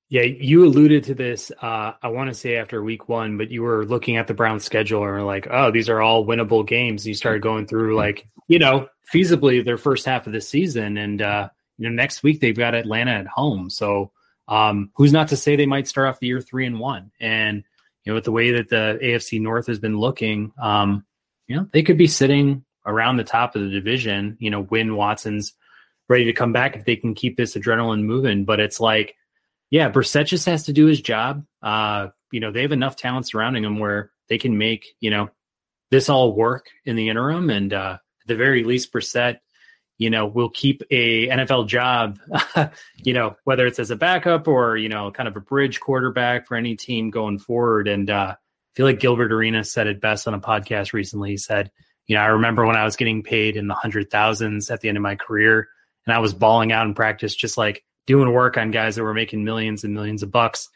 Yeah, 0.10 0.22
you 0.22 0.64
alluded 0.64 1.06
to 1.06 1.16
this. 1.16 1.52
Uh, 1.60 1.94
I 2.00 2.10
want 2.10 2.30
to 2.30 2.36
say 2.36 2.58
after 2.58 2.84
week 2.84 3.10
one, 3.10 3.40
but 3.40 3.50
you 3.50 3.64
were 3.64 3.84
looking 3.84 4.18
at 4.18 4.28
the 4.28 4.36
Browns 4.36 4.64
schedule 4.64 5.02
and 5.02 5.12
were 5.12 5.24
like, 5.24 5.48
"Oh, 5.50 5.72
these 5.72 5.90
are 5.90 6.00
all 6.00 6.24
winnable 6.24 6.66
games." 6.66 7.08
You 7.08 7.16
started 7.16 7.42
going 7.42 7.66
through 7.66 7.96
like, 7.96 8.28
you 8.48 8.60
know, 8.60 8.88
feasibly 9.12 9.66
their 9.66 9.80
first 9.80 10.06
half 10.06 10.28
of 10.28 10.34
the 10.34 10.42
season, 10.42 10.98
and 10.98 11.24
uh, 11.24 11.50
you 11.80 11.90
know, 11.90 11.96
next 11.96 12.22
week 12.22 12.40
they've 12.40 12.56
got 12.56 12.76
Atlanta 12.76 13.14
at 13.14 13.26
home. 13.26 13.72
So, 13.72 14.12
um, 14.48 14.92
who's 14.94 15.12
not 15.12 15.30
to 15.30 15.38
say 15.38 15.56
they 15.56 15.66
might 15.66 15.88
start 15.88 16.08
off 16.08 16.20
the 16.20 16.28
year 16.28 16.40
three 16.40 16.68
and 16.68 16.80
one? 16.80 17.12
And 17.20 17.64
you 18.04 18.12
know, 18.12 18.14
with 18.14 18.26
the 18.26 18.32
way 18.32 18.52
that 18.52 18.70
the 18.70 19.00
AFC 19.02 19.42
North 19.42 19.66
has 19.66 19.80
been 19.80 19.98
looking, 19.98 20.54
um, 20.62 21.04
you 21.48 21.56
know, 21.56 21.68
they 21.74 21.82
could 21.82 21.98
be 21.98 22.06
sitting 22.06 22.64
around 22.86 23.18
the 23.18 23.24
top 23.24 23.56
of 23.56 23.64
the 23.64 23.70
division. 23.70 24.38
You 24.40 24.52
know, 24.52 24.62
when 24.62 24.96
Watson's 24.96 25.54
ready 26.08 26.26
to 26.26 26.34
come 26.34 26.54
back 26.54 26.76
if 26.76 26.86
they 26.86 26.96
can 26.96 27.14
keep 27.14 27.38
this 27.38 27.56
adrenaline 27.56 28.04
moving. 28.04 28.46
But 28.46 28.60
it's 28.60 28.80
like, 28.80 29.16
yeah, 29.70 29.90
Brissett 29.90 30.28
just 30.28 30.46
has 30.46 30.66
to 30.66 30.74
do 30.74 30.86
his 30.86 31.02
job. 31.02 31.46
Uh, 31.62 32.08
you 32.32 32.40
know, 32.40 32.52
they 32.52 32.62
have 32.62 32.72
enough 32.72 32.96
talent 32.96 33.28
surrounding 33.28 33.64
him 33.64 33.80
where 33.80 34.12
they 34.30 34.38
can 34.38 34.58
make, 34.58 34.96
you 35.00 35.10
know, 35.10 35.30
this 35.92 36.10
all 36.10 36.34
work 36.34 36.68
in 36.86 36.96
the 36.96 37.10
interim. 37.10 37.50
And 37.50 37.74
uh, 37.74 37.98
at 38.22 38.28
the 38.28 38.36
very 38.36 38.64
least, 38.64 38.92
Brissett, 38.92 39.40
you 39.98 40.10
know, 40.10 40.26
will 40.26 40.50
keep 40.50 40.84
a 40.92 41.28
NFL 41.30 41.68
job, 41.68 42.20
you 42.98 43.14
know, 43.14 43.36
whether 43.46 43.66
it's 43.66 43.80
as 43.80 43.92
a 43.92 43.96
backup 43.96 44.48
or, 44.48 44.76
you 44.76 44.90
know, 44.90 45.12
kind 45.12 45.28
of 45.28 45.36
a 45.36 45.42
bridge 45.42 45.80
quarterback 45.80 46.48
for 46.48 46.58
any 46.58 46.76
team 46.76 47.12
going 47.12 47.40
forward. 47.40 47.88
And 47.88 48.10
uh, 48.10 48.36
I 48.36 48.76
feel 48.76 48.86
like 48.86 49.00
Gilbert 49.00 49.32
Arenas 49.32 49.72
said 49.72 49.88
it 49.88 50.02
best 50.02 50.28
on 50.28 50.34
a 50.34 50.40
podcast 50.40 50.92
recently. 50.92 51.32
He 51.32 51.38
said, 51.38 51.72
you 52.08 52.16
know, 52.16 52.22
I 52.22 52.28
remember 52.28 52.66
when 52.66 52.76
I 52.76 52.84
was 52.84 52.98
getting 52.98 53.24
paid 53.24 53.56
in 53.56 53.68
the 53.68 53.74
hundred 53.74 54.12
thousands 54.12 54.70
at 54.70 54.82
the 54.82 54.90
end 54.90 54.98
of 54.98 55.02
my 55.02 55.16
career 55.16 55.70
and 56.06 56.16
I 56.16 56.20
was 56.20 56.34
balling 56.34 56.72
out 56.72 56.86
in 56.88 56.94
practice, 56.94 57.36
just 57.36 57.58
like 57.58 57.84
doing 58.06 58.32
work 58.32 58.58
on 58.58 58.72
guys 58.72 58.96
that 58.96 59.04
were 59.04 59.14
making 59.14 59.44
millions 59.44 59.84
and 59.84 59.94
millions 59.94 60.24
of 60.24 60.32
bucks. 60.32 60.70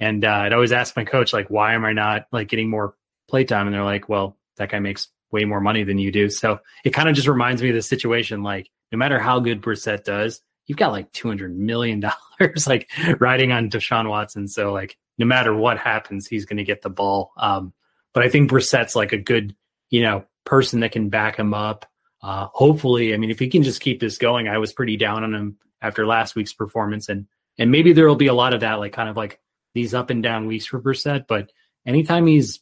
And 0.00 0.24
uh, 0.24 0.28
I'd 0.28 0.52
always 0.52 0.72
ask 0.72 0.96
my 0.96 1.04
coach, 1.04 1.32
like, 1.32 1.48
why 1.48 1.74
am 1.74 1.84
I 1.84 1.92
not 1.92 2.26
like 2.32 2.48
getting 2.48 2.68
more 2.68 2.94
playtime? 3.28 3.66
And 3.66 3.74
they're 3.74 3.84
like, 3.84 4.08
well, 4.08 4.36
that 4.56 4.70
guy 4.70 4.78
makes 4.78 5.08
way 5.30 5.44
more 5.44 5.60
money 5.60 5.84
than 5.84 5.98
you 5.98 6.12
do. 6.12 6.28
So 6.28 6.60
it 6.84 6.90
kind 6.90 7.08
of 7.08 7.14
just 7.14 7.28
reminds 7.28 7.62
me 7.62 7.70
of 7.70 7.74
the 7.74 7.82
situation. 7.82 8.42
Like, 8.42 8.68
no 8.92 8.98
matter 8.98 9.18
how 9.18 9.40
good 9.40 9.62
Brissett 9.62 10.04
does, 10.04 10.40
you've 10.66 10.78
got 10.78 10.92
like 10.92 11.10
two 11.12 11.28
hundred 11.28 11.56
million 11.56 12.00
dollars 12.40 12.66
like 12.66 12.90
riding 13.20 13.52
on 13.52 13.70
Deshaun 13.70 14.08
Watson. 14.08 14.48
So 14.48 14.72
like, 14.72 14.96
no 15.18 15.26
matter 15.26 15.54
what 15.54 15.78
happens, 15.78 16.26
he's 16.26 16.44
going 16.44 16.56
to 16.56 16.64
get 16.64 16.82
the 16.82 16.90
ball. 16.90 17.32
Um, 17.36 17.72
but 18.12 18.24
I 18.24 18.28
think 18.28 18.50
Brissett's 18.50 18.96
like 18.96 19.12
a 19.12 19.18
good, 19.18 19.54
you 19.90 20.02
know, 20.02 20.24
person 20.44 20.80
that 20.80 20.92
can 20.92 21.08
back 21.08 21.38
him 21.38 21.54
up 21.54 21.86
uh, 22.24 22.48
hopefully, 22.54 23.12
I 23.12 23.18
mean, 23.18 23.30
if 23.30 23.38
he 23.38 23.48
can 23.48 23.62
just 23.62 23.82
keep 23.82 24.00
this 24.00 24.16
going, 24.16 24.48
I 24.48 24.56
was 24.56 24.72
pretty 24.72 24.96
down 24.96 25.24
on 25.24 25.34
him 25.34 25.58
after 25.82 26.06
last 26.06 26.34
week's 26.34 26.54
performance, 26.54 27.10
and 27.10 27.26
and 27.58 27.70
maybe 27.70 27.92
there 27.92 28.08
will 28.08 28.16
be 28.16 28.28
a 28.28 28.34
lot 28.34 28.54
of 28.54 28.60
that, 28.60 28.78
like 28.78 28.94
kind 28.94 29.10
of 29.10 29.16
like 29.16 29.38
these 29.74 29.92
up 29.92 30.08
and 30.08 30.22
down 30.22 30.46
weeks 30.46 30.64
for 30.64 30.80
Brissett. 30.80 31.26
But 31.28 31.52
anytime 31.84 32.26
he's 32.26 32.60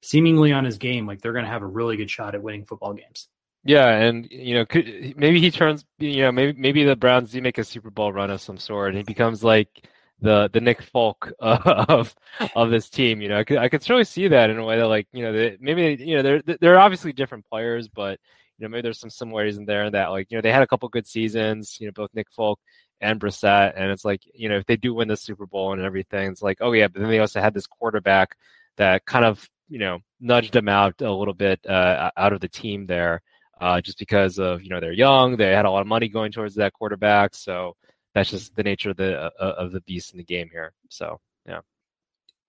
seemingly 0.00 0.52
on 0.52 0.64
his 0.64 0.78
game, 0.78 1.06
like 1.06 1.20
they're 1.20 1.34
going 1.34 1.44
to 1.44 1.50
have 1.50 1.60
a 1.60 1.66
really 1.66 1.98
good 1.98 2.10
shot 2.10 2.34
at 2.34 2.42
winning 2.42 2.64
football 2.64 2.94
games. 2.94 3.28
Yeah, 3.64 3.86
and 3.90 4.26
you 4.30 4.54
know, 4.54 4.64
could, 4.64 5.14
maybe 5.14 5.42
he 5.42 5.50
turns. 5.50 5.84
You 5.98 6.22
know, 6.22 6.32
maybe 6.32 6.58
maybe 6.58 6.82
the 6.82 6.96
Browns 6.96 7.32
do 7.32 7.42
make 7.42 7.58
a 7.58 7.64
Super 7.64 7.90
Bowl 7.90 8.14
run 8.14 8.30
of 8.30 8.40
some 8.40 8.56
sort, 8.56 8.88
and 8.88 8.96
he 8.96 9.02
becomes 9.02 9.44
like 9.44 9.86
the 10.22 10.48
the 10.54 10.60
Nick 10.62 10.80
Folk 10.80 11.30
of 11.38 12.14
of 12.56 12.70
this 12.70 12.88
team. 12.88 13.20
You 13.20 13.28
know, 13.28 13.40
I 13.40 13.44
could 13.44 13.58
I 13.58 13.68
could 13.68 13.82
certainly 13.82 14.04
see 14.04 14.28
that 14.28 14.48
in 14.48 14.56
a 14.56 14.64
way 14.64 14.78
that 14.78 14.88
like 14.88 15.06
you 15.12 15.22
know 15.22 15.34
they, 15.34 15.58
maybe 15.60 16.02
you 16.02 16.16
know 16.16 16.22
they're 16.22 16.56
they're 16.60 16.80
obviously 16.80 17.12
different 17.12 17.44
players, 17.44 17.88
but 17.88 18.18
you 18.62 18.68
know 18.68 18.70
maybe 18.70 18.82
there's 18.82 19.00
some 19.00 19.10
similarities 19.10 19.58
in 19.58 19.64
there 19.64 19.90
that 19.90 20.10
like 20.12 20.30
you 20.30 20.38
know 20.38 20.40
they 20.40 20.52
had 20.52 20.62
a 20.62 20.68
couple 20.68 20.88
good 20.88 21.06
seasons. 21.06 21.78
You 21.80 21.88
know, 21.88 21.92
both 21.92 22.10
Nick 22.14 22.30
Folk 22.30 22.60
and 23.00 23.18
Brissett, 23.18 23.72
and 23.74 23.90
it's 23.90 24.04
like 24.04 24.22
you 24.34 24.48
know 24.48 24.56
if 24.56 24.66
they 24.66 24.76
do 24.76 24.94
win 24.94 25.08
the 25.08 25.16
Super 25.16 25.46
Bowl 25.46 25.72
and 25.72 25.82
everything, 25.82 26.30
it's 26.30 26.42
like 26.42 26.58
oh 26.60 26.70
yeah, 26.70 26.86
but 26.86 27.00
then 27.00 27.10
they 27.10 27.18
also 27.18 27.40
had 27.40 27.54
this 27.54 27.66
quarterback 27.66 28.36
that 28.76 29.04
kind 29.04 29.24
of 29.24 29.50
you 29.68 29.80
know 29.80 29.98
nudged 30.20 30.52
them 30.52 30.68
out 30.68 31.00
a 31.02 31.10
little 31.10 31.34
bit 31.34 31.58
uh, 31.66 32.12
out 32.16 32.32
of 32.32 32.40
the 32.40 32.48
team 32.48 32.86
there. 32.86 33.20
Uh, 33.60 33.80
just 33.80 33.98
because 33.98 34.38
of 34.38 34.62
you 34.62 34.68
know 34.68 34.78
they're 34.78 34.92
young, 34.92 35.36
they 35.36 35.50
had 35.50 35.64
a 35.64 35.70
lot 35.70 35.80
of 35.80 35.88
money 35.88 36.08
going 36.08 36.30
towards 36.30 36.54
that 36.54 36.72
quarterback, 36.72 37.34
so 37.34 37.74
that's 38.14 38.30
just 38.30 38.54
the 38.54 38.62
nature 38.62 38.90
of 38.90 38.96
the 38.96 39.20
uh, 39.24 39.54
of 39.58 39.72
the 39.72 39.80
beast 39.80 40.12
in 40.12 40.18
the 40.18 40.24
game 40.24 40.48
here. 40.52 40.72
So. 40.88 41.20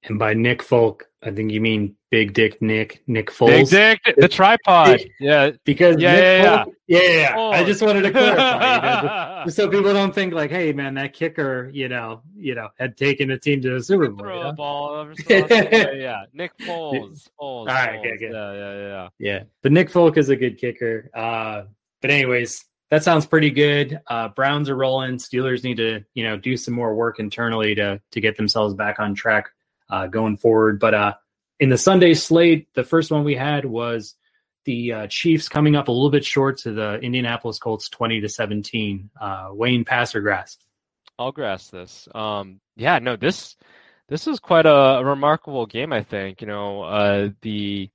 And 0.05 0.19
by 0.19 0.33
Nick 0.33 0.62
Folk, 0.62 1.07
I 1.22 1.31
think 1.31 1.51
you 1.51 1.62
mean 1.62 1.95
Big 2.12 2.33
Dick 2.33 2.62
Nick, 2.62 3.01
Nick 3.07 3.31
Foles. 3.31 3.69
Big 3.72 4.00
Dick, 4.05 4.15
the 4.17 4.27
tripod. 4.27 5.01
Yeah. 5.19 5.51
Because 5.63 5.95
yeah, 5.98 6.12
Nick 6.12 6.22
yeah, 6.22 6.63
Folk, 6.63 6.74
yeah. 6.88 7.00
yeah, 7.01 7.38
yeah. 7.38 7.50
I 7.50 7.63
just 7.63 7.81
wanted 7.81 8.01
to 8.01 8.12
clarify, 8.12 8.75
you 8.75 9.07
know, 9.07 9.41
just 9.45 9.57
so 9.57 9.69
people 9.69 9.93
don't 9.93 10.13
think 10.13 10.33
like, 10.33 10.51
hey 10.51 10.74
man, 10.74 10.95
that 10.95 11.13
kicker, 11.13 11.69
you 11.74 11.88
know, 11.88 12.22
you 12.36 12.53
know, 12.55 12.69
had 12.77 12.98
taken 12.98 13.31
a 13.31 13.39
team 13.39 13.62
to 13.62 13.75
the 13.75 13.83
Super 13.83 14.10
Bowl. 14.10 14.25
Throw 14.25 14.41
a 14.41 14.53
ball. 14.53 15.07
yeah, 15.29 16.25
Nick 16.33 16.57
Foles. 16.57 17.29
Foles. 17.39 17.39
All 17.39 17.65
right, 17.65 18.01
Foles. 18.03 18.19
Yeah, 18.22 18.53
yeah, 18.53 18.77
yeah. 18.77 19.10
Yeah, 19.19 19.43
but 19.62 19.72
Nick 19.72 19.89
Folk 19.89 20.17
is 20.17 20.27
a 20.27 20.36
good 20.36 20.57
kicker. 20.57 21.10
Uh, 21.13 21.63
but 22.01 22.12
anyways, 22.12 22.65
that 22.91 23.03
sounds 23.03 23.25
pretty 23.25 23.51
good. 23.51 24.01
Uh, 24.07 24.27
Browns 24.27 24.69
are 24.69 24.75
rolling. 24.75 25.15
Steelers 25.15 25.63
need 25.63 25.77
to, 25.77 26.03
you 26.13 26.25
know, 26.25 26.36
do 26.36 26.57
some 26.57 26.74
more 26.74 26.93
work 26.93 27.19
internally 27.19 27.74
to 27.75 28.01
to 28.12 28.22
get 28.22 28.36
themselves 28.36 28.74
back 28.74 29.00
on 29.00 29.15
track 29.15 29.50
uh, 29.90 30.08
going 30.08 30.38
forward. 30.38 30.80
But 30.80 30.94
uh, 30.94 31.13
in 31.60 31.70
the 31.70 31.78
Sunday 31.78 32.13
slate, 32.13 32.68
the 32.74 32.84
first 32.84 33.12
one 33.12 33.24
we 33.24 33.36
had 33.36 33.66
was 33.66 34.16
the 34.66 34.94
uh, 34.94 35.08
Chiefs 35.08 35.50
coming 35.50 35.75
up 35.75 35.88
a 35.88 35.92
little 35.92 36.10
bit 36.10 36.25
short 36.25 36.60
to 36.60 36.72
the 36.72 36.96
Indianapolis 36.96 37.60
Colts, 37.60 37.90
twenty 37.90 38.22
to 38.22 38.30
seventeen. 38.30 39.10
Uh, 39.20 39.50
Wayne, 39.52 39.86
pass 39.86 40.16
or? 40.16 40.58
I'll 41.20 41.32
grass 41.32 41.70
this. 41.70 42.08
Um, 42.16 42.60
yeah, 42.75 43.00
no 43.00 43.16
this 43.16 43.56
this 44.10 44.28
is 44.28 44.40
quite 44.40 44.66
a, 44.66 44.74
a 45.00 45.06
remarkable 45.06 45.66
game. 45.66 45.94
I 45.94 46.04
think 46.04 46.42
you 46.42 46.48
know 46.48 46.84
uh, 46.84 47.30
the 47.42 47.90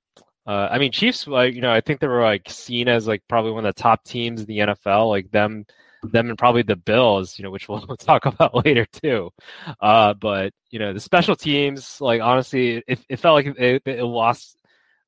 uh, 0.49 0.67
I 0.71 0.79
mean, 0.79 0.91
Chiefs, 0.91 1.27
like 1.27 1.53
you 1.53 1.61
know, 1.61 1.71
I 1.71 1.81
think 1.81 1.99
they 1.99 2.07
were 2.07 2.23
like 2.23 2.49
seen 2.49 2.87
as 2.87 3.07
like 3.07 3.21
probably 3.27 3.51
one 3.51 3.67
of 3.67 3.75
the 3.75 3.81
top 3.81 4.03
teams 4.03 4.41
in 4.41 4.47
the 4.47 4.57
NFL. 4.57 5.07
Like 5.07 5.29
them, 5.29 5.67
them, 6.03 6.29
and 6.29 6.37
probably 6.37 6.63
the 6.63 6.75
Bills, 6.75 7.37
you 7.37 7.43
know, 7.43 7.51
which 7.51 7.67
we'll 7.69 7.81
talk 7.97 8.25
about 8.25 8.55
later 8.65 8.85
too. 8.85 9.31
Uh, 9.79 10.13
but 10.13 10.53
you 10.69 10.79
know, 10.79 10.93
the 10.93 10.99
special 10.99 11.35
teams, 11.35 11.99
like 12.01 12.21
honestly, 12.21 12.83
it, 12.87 12.99
it 13.09 13.17
felt 13.17 13.35
like 13.35 13.57
it, 13.57 13.81
it 13.85 14.03
lost, 14.03 14.57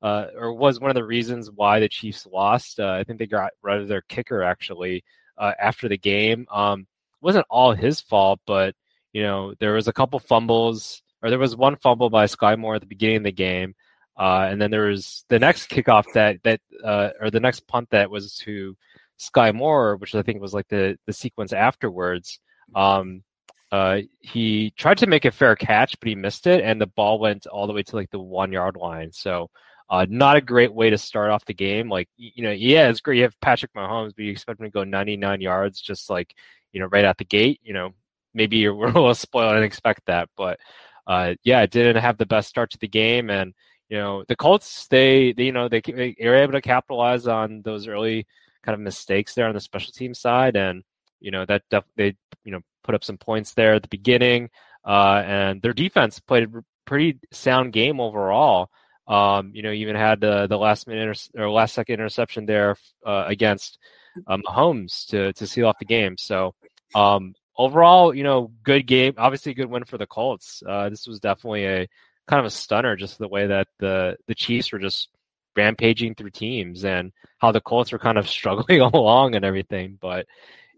uh, 0.02 0.26
or 0.36 0.52
was 0.52 0.80
one 0.80 0.90
of 0.90 0.94
the 0.94 1.04
reasons 1.04 1.50
why 1.50 1.80
the 1.80 1.88
Chiefs 1.88 2.26
lost. 2.26 2.80
Uh, 2.80 2.92
I 2.92 3.04
think 3.04 3.18
they 3.18 3.26
got 3.26 3.52
rid 3.62 3.80
of 3.80 3.88
their 3.88 4.02
kicker 4.02 4.42
actually 4.42 5.04
uh, 5.38 5.52
after 5.60 5.88
the 5.88 5.98
game. 5.98 6.46
Um, 6.50 6.86
wasn't 7.20 7.46
all 7.48 7.72
his 7.72 8.00
fault, 8.00 8.40
but 8.46 8.74
you 9.12 9.22
know, 9.22 9.54
there 9.60 9.74
was 9.74 9.88
a 9.88 9.92
couple 9.92 10.18
fumbles, 10.18 11.02
or 11.22 11.30
there 11.30 11.38
was 11.38 11.54
one 11.56 11.76
fumble 11.76 12.10
by 12.10 12.26
Skyy 12.26 12.58
Moore 12.58 12.76
at 12.76 12.80
the 12.80 12.86
beginning 12.86 13.18
of 13.18 13.24
the 13.24 13.32
game. 13.32 13.74
Uh, 14.16 14.46
and 14.50 14.60
then 14.60 14.70
there 14.70 14.88
was 14.88 15.24
the 15.28 15.38
next 15.38 15.70
kickoff 15.70 16.04
that 16.14 16.42
that 16.42 16.60
uh, 16.84 17.10
or 17.20 17.30
the 17.30 17.40
next 17.40 17.66
punt 17.66 17.88
that 17.90 18.10
was 18.10 18.36
to 18.36 18.76
Skyy 19.22 19.54
Moore, 19.54 19.96
which 19.96 20.14
I 20.14 20.22
think 20.22 20.40
was 20.40 20.54
like 20.54 20.68
the 20.68 20.98
the 21.06 21.12
sequence 21.12 21.52
afterwards. 21.52 22.38
Um, 22.74 23.22
uh, 23.70 24.00
he 24.20 24.72
tried 24.76 24.98
to 24.98 25.06
make 25.06 25.24
a 25.24 25.30
fair 25.30 25.56
catch, 25.56 25.98
but 25.98 26.08
he 26.08 26.14
missed 26.14 26.46
it, 26.46 26.62
and 26.62 26.80
the 26.80 26.86
ball 26.86 27.18
went 27.18 27.46
all 27.46 27.66
the 27.66 27.72
way 27.72 27.82
to 27.82 27.96
like 27.96 28.10
the 28.10 28.20
one 28.20 28.52
yard 28.52 28.76
line. 28.76 29.10
So, 29.12 29.50
uh, 29.88 30.06
not 30.08 30.36
a 30.36 30.42
great 30.42 30.72
way 30.74 30.90
to 30.90 30.98
start 30.98 31.30
off 31.30 31.44
the 31.46 31.54
game. 31.54 31.88
Like, 31.88 32.08
you 32.16 32.42
know, 32.42 32.50
yeah, 32.50 32.88
it's 32.88 33.00
great. 33.00 33.16
You 33.16 33.22
have 33.24 33.40
Patrick 33.40 33.72
Mahomes, 33.74 34.12
but 34.14 34.24
you 34.24 34.30
expect 34.30 34.60
him 34.60 34.66
to 34.66 34.70
go 34.70 34.84
99 34.84 35.40
yards 35.40 35.80
just 35.80 36.10
like, 36.10 36.34
you 36.72 36.80
know, 36.80 36.86
right 36.86 37.04
out 37.04 37.16
the 37.16 37.24
gate. 37.24 37.60
You 37.62 37.72
know, 37.72 37.90
maybe 38.34 38.58
you're 38.58 38.74
a 38.84 38.86
little 38.86 39.14
spoiled 39.14 39.56
and 39.56 39.64
expect 39.64 40.02
that, 40.06 40.28
but 40.36 40.60
uh, 41.06 41.34
yeah, 41.42 41.62
it 41.62 41.70
didn't 41.70 42.02
have 42.02 42.18
the 42.18 42.26
best 42.26 42.48
start 42.48 42.70
to 42.72 42.78
the 42.78 42.88
game, 42.88 43.30
and 43.30 43.54
you 43.88 43.98
know 43.98 44.24
the 44.28 44.36
Colts 44.36 44.86
they, 44.88 45.32
they 45.32 45.44
you 45.44 45.52
know 45.52 45.68
they, 45.68 45.80
they 45.80 46.14
are 46.20 46.36
able 46.36 46.52
to 46.52 46.60
capitalize 46.60 47.26
on 47.26 47.62
those 47.62 47.88
early 47.88 48.26
kind 48.62 48.74
of 48.74 48.80
mistakes 48.80 49.34
there 49.34 49.46
on 49.46 49.54
the 49.54 49.60
special 49.60 49.92
team 49.92 50.14
side 50.14 50.56
and 50.56 50.82
you 51.20 51.30
know 51.30 51.44
that 51.44 51.62
def- 51.70 51.84
they 51.96 52.16
you 52.44 52.52
know 52.52 52.60
put 52.84 52.94
up 52.94 53.04
some 53.04 53.18
points 53.18 53.54
there 53.54 53.74
at 53.74 53.82
the 53.82 53.88
beginning 53.88 54.50
uh, 54.84 55.22
and 55.24 55.62
their 55.62 55.72
defense 55.72 56.20
played 56.20 56.44
a 56.44 56.64
pretty 56.84 57.18
sound 57.30 57.72
game 57.72 58.00
overall. 58.00 58.68
Um, 59.08 59.50
you 59.52 59.62
know 59.62 59.72
even 59.72 59.96
had 59.96 60.22
uh, 60.22 60.46
the 60.46 60.56
last 60.56 60.86
minute 60.86 61.08
inter- 61.08 61.44
or 61.44 61.50
last 61.50 61.74
second 61.74 61.94
interception 61.94 62.46
there 62.46 62.76
uh, 63.04 63.24
against 63.26 63.78
um, 64.26 64.42
Mahomes 64.46 65.06
to 65.08 65.32
to 65.34 65.46
seal 65.46 65.66
off 65.66 65.78
the 65.78 65.84
game. 65.84 66.16
So 66.16 66.54
um, 66.94 67.34
overall 67.56 68.14
you 68.14 68.22
know 68.22 68.52
good 68.62 68.86
game 68.86 69.14
obviously 69.18 69.52
a 69.52 69.54
good 69.56 69.70
win 69.70 69.84
for 69.84 69.98
the 69.98 70.06
Colts. 70.06 70.62
Uh, 70.66 70.88
this 70.88 71.06
was 71.06 71.20
definitely 71.20 71.66
a 71.66 71.88
kind 72.28 72.40
of 72.40 72.46
a 72.46 72.50
stunner, 72.50 72.94
just 72.96 73.18
the 73.18 73.28
way 73.28 73.48
that 73.48 73.66
the 73.80 74.16
the 74.28 74.34
Chiefs 74.34 74.72
were 74.72 74.78
just 74.78 75.08
rampaging 75.56 76.14
through 76.14 76.30
teams 76.30 76.84
and 76.84 77.12
how 77.38 77.52
the 77.52 77.60
Colts 77.60 77.92
were 77.92 77.98
kind 77.98 78.18
of 78.18 78.28
struggling 78.38 78.80
all 78.80 78.94
along 78.94 79.34
and 79.34 79.44
everything. 79.44 79.98
But 80.00 80.26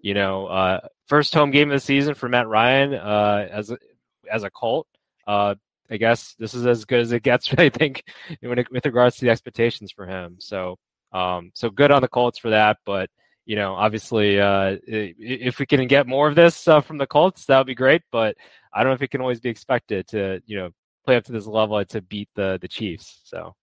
you 0.01 0.15
know, 0.15 0.47
uh, 0.47 0.81
first 1.07 1.35
home 1.35 1.51
game 1.51 1.71
of 1.71 1.77
the 1.77 1.81
season 1.81 2.15
for 2.15 2.29
Matt 2.29 2.49
Ryan 2.49 2.95
uh, 2.95 3.49
as 3.51 3.71
a, 3.71 3.79
as 4.31 4.43
a 4.43 4.51
Colt. 4.51 4.87
Uh, 5.27 5.55
I 5.91 5.97
guess 5.97 6.35
this 6.39 6.55
is 6.55 6.67
as 6.67 6.85
good 6.85 7.01
as 7.01 7.13
it 7.13 7.23
gets. 7.23 7.53
I 7.59 7.69
think 7.69 8.05
with 8.43 8.87
regards 8.87 9.17
to 9.17 9.25
the 9.25 9.31
expectations 9.31 9.93
for 9.93 10.07
him. 10.07 10.37
So 10.41 10.79
um, 11.13 11.53
so 11.55 11.71
good 11.71 11.91
on 11.91 12.03
the 12.03 12.09
Colts 12.09 12.39
for 12.39 12.51
that. 12.51 12.79
But 12.85 13.09
you 13.47 13.57
know, 13.57 13.75
obviously, 13.75 14.41
uh, 14.41 14.77
if 14.87 15.59
we 15.59 15.67
can 15.67 15.87
get 15.87 16.07
more 16.07 16.29
of 16.29 16.35
this 16.35 16.67
uh, 16.67 16.81
from 16.81 16.99
the 16.99 17.07
Colts, 17.07 17.47
that 17.47 17.59
would 17.59 17.67
be 17.67 17.75
great. 17.75 18.03
But 18.11 18.37
I 18.73 18.83
don't 18.83 18.91
know 18.91 18.95
if 18.95 19.03
it 19.03 19.11
can 19.11 19.21
always 19.21 19.41
be 19.41 19.51
expected 19.51 20.09
to, 20.09 20.41
you 20.47 20.57
know, 20.57 20.71
play 21.05 21.17
up 21.17 21.25
to 21.25 21.33
this 21.33 21.47
level 21.47 21.85
to 21.85 22.03
beat 22.03 22.29
the 22.35 22.59
the 22.61 22.69
Chiefs. 22.69 23.21
So 23.25 23.55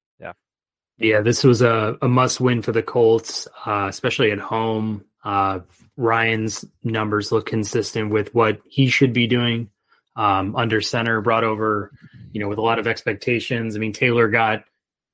yeah, 0.98 1.22
this 1.22 1.44
was 1.44 1.62
a, 1.62 1.98
a 2.02 2.08
must 2.08 2.40
win 2.40 2.62
for 2.62 2.72
the 2.72 2.84
Colts, 2.84 3.48
uh, 3.66 3.88
especially 3.90 4.32
at 4.32 4.40
home. 4.40 5.06
Uh, 5.24 5.60
Ryan's 5.98 6.66
numbers 6.84 7.32
look 7.32 7.46
consistent 7.46 8.12
with 8.12 8.34
what 8.34 8.62
he 8.68 8.88
should 8.88 9.14
be 9.14 9.28
doing 9.28 9.70
um, 10.16 10.56
under 10.56 10.82
center. 10.82 11.22
Brought 11.22 11.44
over, 11.44 11.92
you 12.32 12.42
know, 12.42 12.48
with 12.48 12.58
a 12.58 12.64
lot 12.64 12.80
of 12.80 12.88
expectations. 12.88 13.76
I 13.76 13.80
mean, 13.80 13.94
Taylor 13.94 14.28
got 14.28 14.64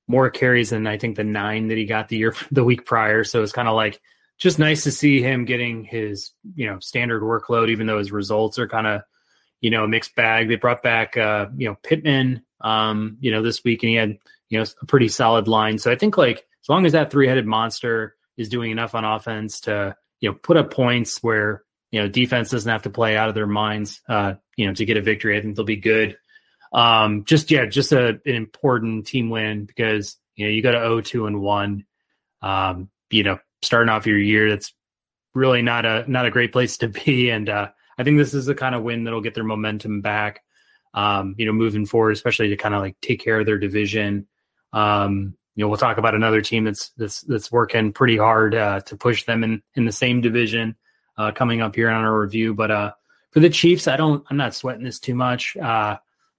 more 0.07 0.29
carries 0.29 0.69
than 0.69 0.87
I 0.87 0.97
think 0.97 1.15
the 1.15 1.23
nine 1.23 1.67
that 1.67 1.77
he 1.77 1.85
got 1.85 2.09
the 2.09 2.17
year 2.17 2.35
the 2.51 2.63
week 2.63 2.85
prior. 2.85 3.23
So 3.23 3.43
it's 3.43 3.51
kind 3.51 3.67
of 3.67 3.75
like 3.75 3.99
just 4.37 4.59
nice 4.59 4.83
to 4.83 4.91
see 4.91 5.21
him 5.21 5.45
getting 5.45 5.83
his 5.83 6.31
you 6.55 6.67
know 6.67 6.79
standard 6.79 7.23
workload, 7.23 7.69
even 7.69 7.87
though 7.87 7.97
his 7.97 8.11
results 8.11 8.59
are 8.59 8.67
kind 8.67 8.87
of 8.87 9.01
you 9.61 9.69
know, 9.69 9.87
mixed 9.87 10.15
bag. 10.15 10.47
They 10.47 10.55
brought 10.55 10.83
back, 10.83 11.17
uh, 11.17 11.47
you 11.55 11.67
know, 11.67 11.77
Pittman, 11.83 12.43
um, 12.61 13.17
you 13.19 13.31
know, 13.31 13.41
this 13.41 13.63
week, 13.63 13.83
and 13.83 13.89
he 13.89 13.95
had, 13.95 14.17
you 14.49 14.59
know, 14.59 14.65
a 14.81 14.85
pretty 14.85 15.07
solid 15.07 15.47
line. 15.47 15.77
So 15.77 15.91
I 15.91 15.95
think 15.95 16.17
like 16.17 16.37
as 16.37 16.69
long 16.69 16.85
as 16.85 16.93
that 16.93 17.11
three 17.11 17.27
headed 17.27 17.45
monster 17.45 18.15
is 18.37 18.49
doing 18.49 18.71
enough 18.71 18.95
on 18.95 19.05
offense 19.05 19.61
to, 19.61 19.95
you 20.19 20.29
know, 20.29 20.37
put 20.41 20.57
up 20.57 20.71
points 20.71 21.21
where, 21.23 21.63
you 21.91 22.01
know, 22.01 22.07
defense 22.07 22.49
doesn't 22.49 22.69
have 22.69 22.83
to 22.83 22.89
play 22.89 23.17
out 23.17 23.29
of 23.29 23.35
their 23.35 23.47
minds, 23.47 24.01
uh, 24.09 24.33
you 24.55 24.67
know, 24.67 24.73
to 24.73 24.85
get 24.85 24.97
a 24.97 25.01
victory, 25.01 25.37
I 25.37 25.41
think 25.41 25.55
they'll 25.55 25.65
be 25.65 25.77
good. 25.77 26.17
Um, 26.73 27.23
just, 27.25 27.49
yeah, 27.49 27.65
just 27.65 27.91
a, 27.93 28.07
an 28.07 28.21
important 28.25 29.07
team 29.07 29.29
win 29.29 29.65
because, 29.65 30.17
you 30.35 30.45
know, 30.45 30.51
you 30.51 30.61
go 30.61 30.71
to 30.71 30.79
0, 30.79 31.01
2 31.01 31.27
and 31.27 31.41
1. 31.41 31.85
Um, 32.41 32.89
you 33.09 33.23
know, 33.23 33.39
starting 33.61 33.89
off 33.89 34.05
your 34.05 34.19
year, 34.19 34.49
that's 34.49 34.73
really 35.33 35.61
not 35.61 35.85
a, 35.85 36.03
not 36.11 36.25
a 36.25 36.31
great 36.31 36.51
place 36.51 36.77
to 36.77 36.87
be. 37.05 37.29
And, 37.29 37.49
uh, 37.49 37.69
I 37.97 38.03
think 38.03 38.17
this 38.17 38.33
is 38.33 38.45
the 38.45 38.55
kind 38.55 38.75
of 38.75 38.83
win 38.83 39.03
that'll 39.03 39.21
get 39.21 39.33
their 39.33 39.43
momentum 39.43 40.01
back. 40.01 40.41
Um, 40.93 41.35
you 41.37 41.45
know, 41.45 41.53
moving 41.53 41.85
forward, 41.85 42.11
especially 42.11 42.49
to 42.49 42.57
kind 42.57 42.73
of 42.73 42.81
like 42.81 42.95
take 43.01 43.23
care 43.23 43.39
of 43.39 43.45
their 43.45 43.57
division. 43.57 44.27
Um, 44.77 45.35
you 45.55 45.63
know, 45.63 45.69
we'll 45.69 45.77
talk 45.77 45.97
about 45.97 46.15
another 46.15 46.41
team 46.41 46.63
that's 46.63 46.89
that's 46.97 47.21
that's 47.21 47.51
working 47.51 47.91
pretty 47.91 48.17
hard 48.17 48.53
uh, 48.53 48.81
to 48.81 48.95
push 48.95 49.25
them 49.25 49.43
in 49.43 49.63
in 49.75 49.85
the 49.85 49.91
same 49.91 50.21
division 50.21 50.75
uh, 51.17 51.31
coming 51.31 51.61
up 51.61 51.75
here 51.75 51.89
on 51.89 52.03
our 52.03 52.19
review. 52.19 52.53
But 52.53 52.71
uh, 52.71 52.91
for 53.31 53.39
the 53.39 53.49
Chiefs, 53.49 53.87
I 53.87 53.97
don't, 53.97 54.23
I'm 54.29 54.37
not 54.37 54.53
sweating 54.53 54.83
this 54.83 54.99
too 54.99 55.15
much. 55.15 55.57
Uh, 55.57 55.97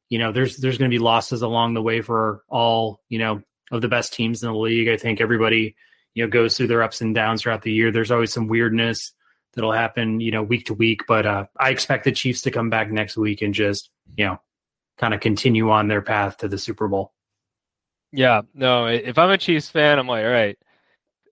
you 0.08 0.18
know, 0.18 0.30
there's 0.30 0.56
there's 0.58 0.78
going 0.78 0.90
to 0.90 0.94
be 0.94 1.02
losses 1.02 1.42
along 1.42 1.74
the 1.74 1.82
way 1.82 2.00
for 2.00 2.44
all 2.48 3.00
you 3.08 3.18
know 3.18 3.42
of 3.72 3.82
the 3.82 3.88
best 3.88 4.12
teams 4.12 4.42
in 4.42 4.52
the 4.52 4.58
league. 4.58 4.88
I 4.88 4.96
think 4.96 5.20
everybody 5.20 5.74
you 6.14 6.24
know 6.24 6.30
goes 6.30 6.56
through 6.56 6.68
their 6.68 6.82
ups 6.82 7.00
and 7.00 7.14
downs 7.14 7.42
throughout 7.42 7.62
the 7.62 7.72
year. 7.72 7.90
There's 7.90 8.12
always 8.12 8.32
some 8.32 8.46
weirdness 8.46 9.12
that'll 9.54 9.72
happen, 9.72 10.20
you 10.20 10.30
know, 10.30 10.44
week 10.44 10.66
to 10.66 10.74
week. 10.74 11.02
But 11.08 11.26
uh, 11.26 11.46
I 11.58 11.70
expect 11.70 12.04
the 12.04 12.12
Chiefs 12.12 12.42
to 12.42 12.52
come 12.52 12.70
back 12.70 12.92
next 12.92 13.16
week 13.16 13.42
and 13.42 13.52
just, 13.52 13.90
you 14.16 14.24
know, 14.24 14.40
kind 14.98 15.12
of 15.12 15.20
continue 15.20 15.70
on 15.70 15.88
their 15.88 16.02
path 16.02 16.38
to 16.38 16.48
the 16.48 16.58
Super 16.58 16.86
Bowl. 16.86 17.12
Yeah, 18.12 18.42
no. 18.54 18.86
If 18.86 19.18
I'm 19.18 19.30
a 19.30 19.38
Chiefs 19.38 19.68
fan, 19.70 19.98
I'm 19.98 20.06
like, 20.08 20.24
all 20.24 20.30
right, 20.30 20.58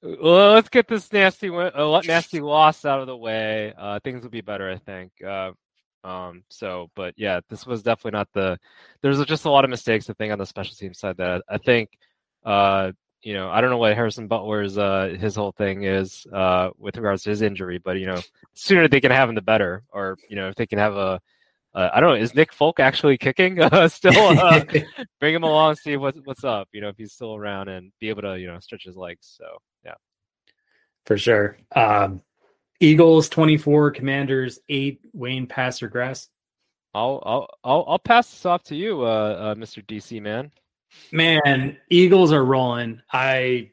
well, 0.02 0.54
let's 0.54 0.68
get 0.70 0.88
this 0.88 1.12
nasty, 1.12 1.50
uh, 1.50 2.02
nasty 2.04 2.40
loss 2.40 2.84
out 2.86 3.00
of 3.00 3.06
the 3.08 3.16
way. 3.16 3.74
Uh, 3.78 4.00
things 4.04 4.22
will 4.22 4.30
be 4.30 4.42
better, 4.42 4.70
I 4.70 4.78
think. 4.78 5.12
Uh, 5.24 5.52
Um, 6.04 6.44
so, 6.50 6.90
but 6.96 7.14
yeah, 7.18 7.40
this 7.50 7.66
was 7.66 7.82
definitely 7.82 8.12
not 8.18 8.28
the. 8.34 8.58
There's 9.02 9.24
just 9.26 9.46
a 9.46 9.50
lot 9.50 9.64
of 9.64 9.70
mistakes. 9.70 10.10
I 10.10 10.14
think 10.14 10.32
on 10.32 10.38
the 10.38 10.46
special 10.46 10.76
team 10.76 10.94
side 10.94 11.18
that 11.18 11.42
I 11.50 11.58
think, 11.58 11.90
uh, 12.44 12.92
you 13.22 13.34
know, 13.34 13.50
I 13.50 13.60
don't 13.60 13.70
know 13.70 13.78
what 13.78 13.94
Harrison 13.96 14.28
Butker's 14.28 14.78
uh 14.78 15.16
his 15.20 15.36
whole 15.36 15.52
thing 15.52 15.84
is 15.84 16.26
uh 16.32 16.70
with 16.78 16.96
regards 16.98 17.24
to 17.24 17.30
his 17.30 17.42
injury, 17.42 17.78
but 17.78 17.98
you 18.00 18.06
know, 18.06 18.22
sooner 18.54 18.88
they 18.88 19.00
can 19.00 19.12
have 19.12 19.28
him, 19.28 19.34
the 19.36 19.42
better. 19.42 19.82
Or 19.92 20.18
you 20.28 20.36
know, 20.36 20.48
if 20.48 20.56
they 20.56 20.66
can 20.66 20.78
have 20.78 20.96
a 20.96 21.20
uh, 21.76 21.90
I 21.92 22.00
don't 22.00 22.08
know. 22.08 22.22
Is 22.22 22.34
Nick 22.34 22.54
Folk 22.54 22.80
actually 22.80 23.18
kicking? 23.18 23.60
Uh, 23.66 23.88
still, 23.88 24.16
uh, 24.16 24.64
bring 25.20 25.34
him 25.34 25.42
along, 25.42 25.74
see 25.74 25.96
what's 25.96 26.18
what's 26.24 26.44
up. 26.44 26.68
You 26.72 26.80
know, 26.80 26.88
if 26.88 26.96
he's 26.96 27.12
still 27.12 27.34
around 27.34 27.68
and 27.68 27.92
be 28.00 28.08
able 28.08 28.22
to, 28.22 28.38
you 28.38 28.46
know, 28.46 28.58
stretch 28.60 28.84
his 28.84 28.96
legs. 28.96 29.34
So 29.36 29.44
yeah, 29.84 29.94
for 31.04 31.18
sure. 31.18 31.58
Um, 31.74 32.22
Eagles 32.80 33.28
twenty 33.28 33.58
four, 33.58 33.90
Commanders 33.90 34.60
eight. 34.68 35.00
Wayne, 35.12 35.46
pass 35.46 35.82
or 35.82 35.88
grass? 35.88 36.28
I'll 36.94 37.22
I'll 37.26 37.48
I'll, 37.62 37.84
I'll 37.88 37.98
pass 37.98 38.30
this 38.30 38.46
off 38.46 38.62
to 38.64 38.76
you, 38.76 39.02
uh, 39.02 39.04
uh, 39.04 39.54
Mr. 39.56 39.84
DC 39.84 40.22
man. 40.22 40.50
Man, 41.12 41.76
Eagles 41.90 42.32
are 42.32 42.44
rolling. 42.44 43.02
I 43.12 43.72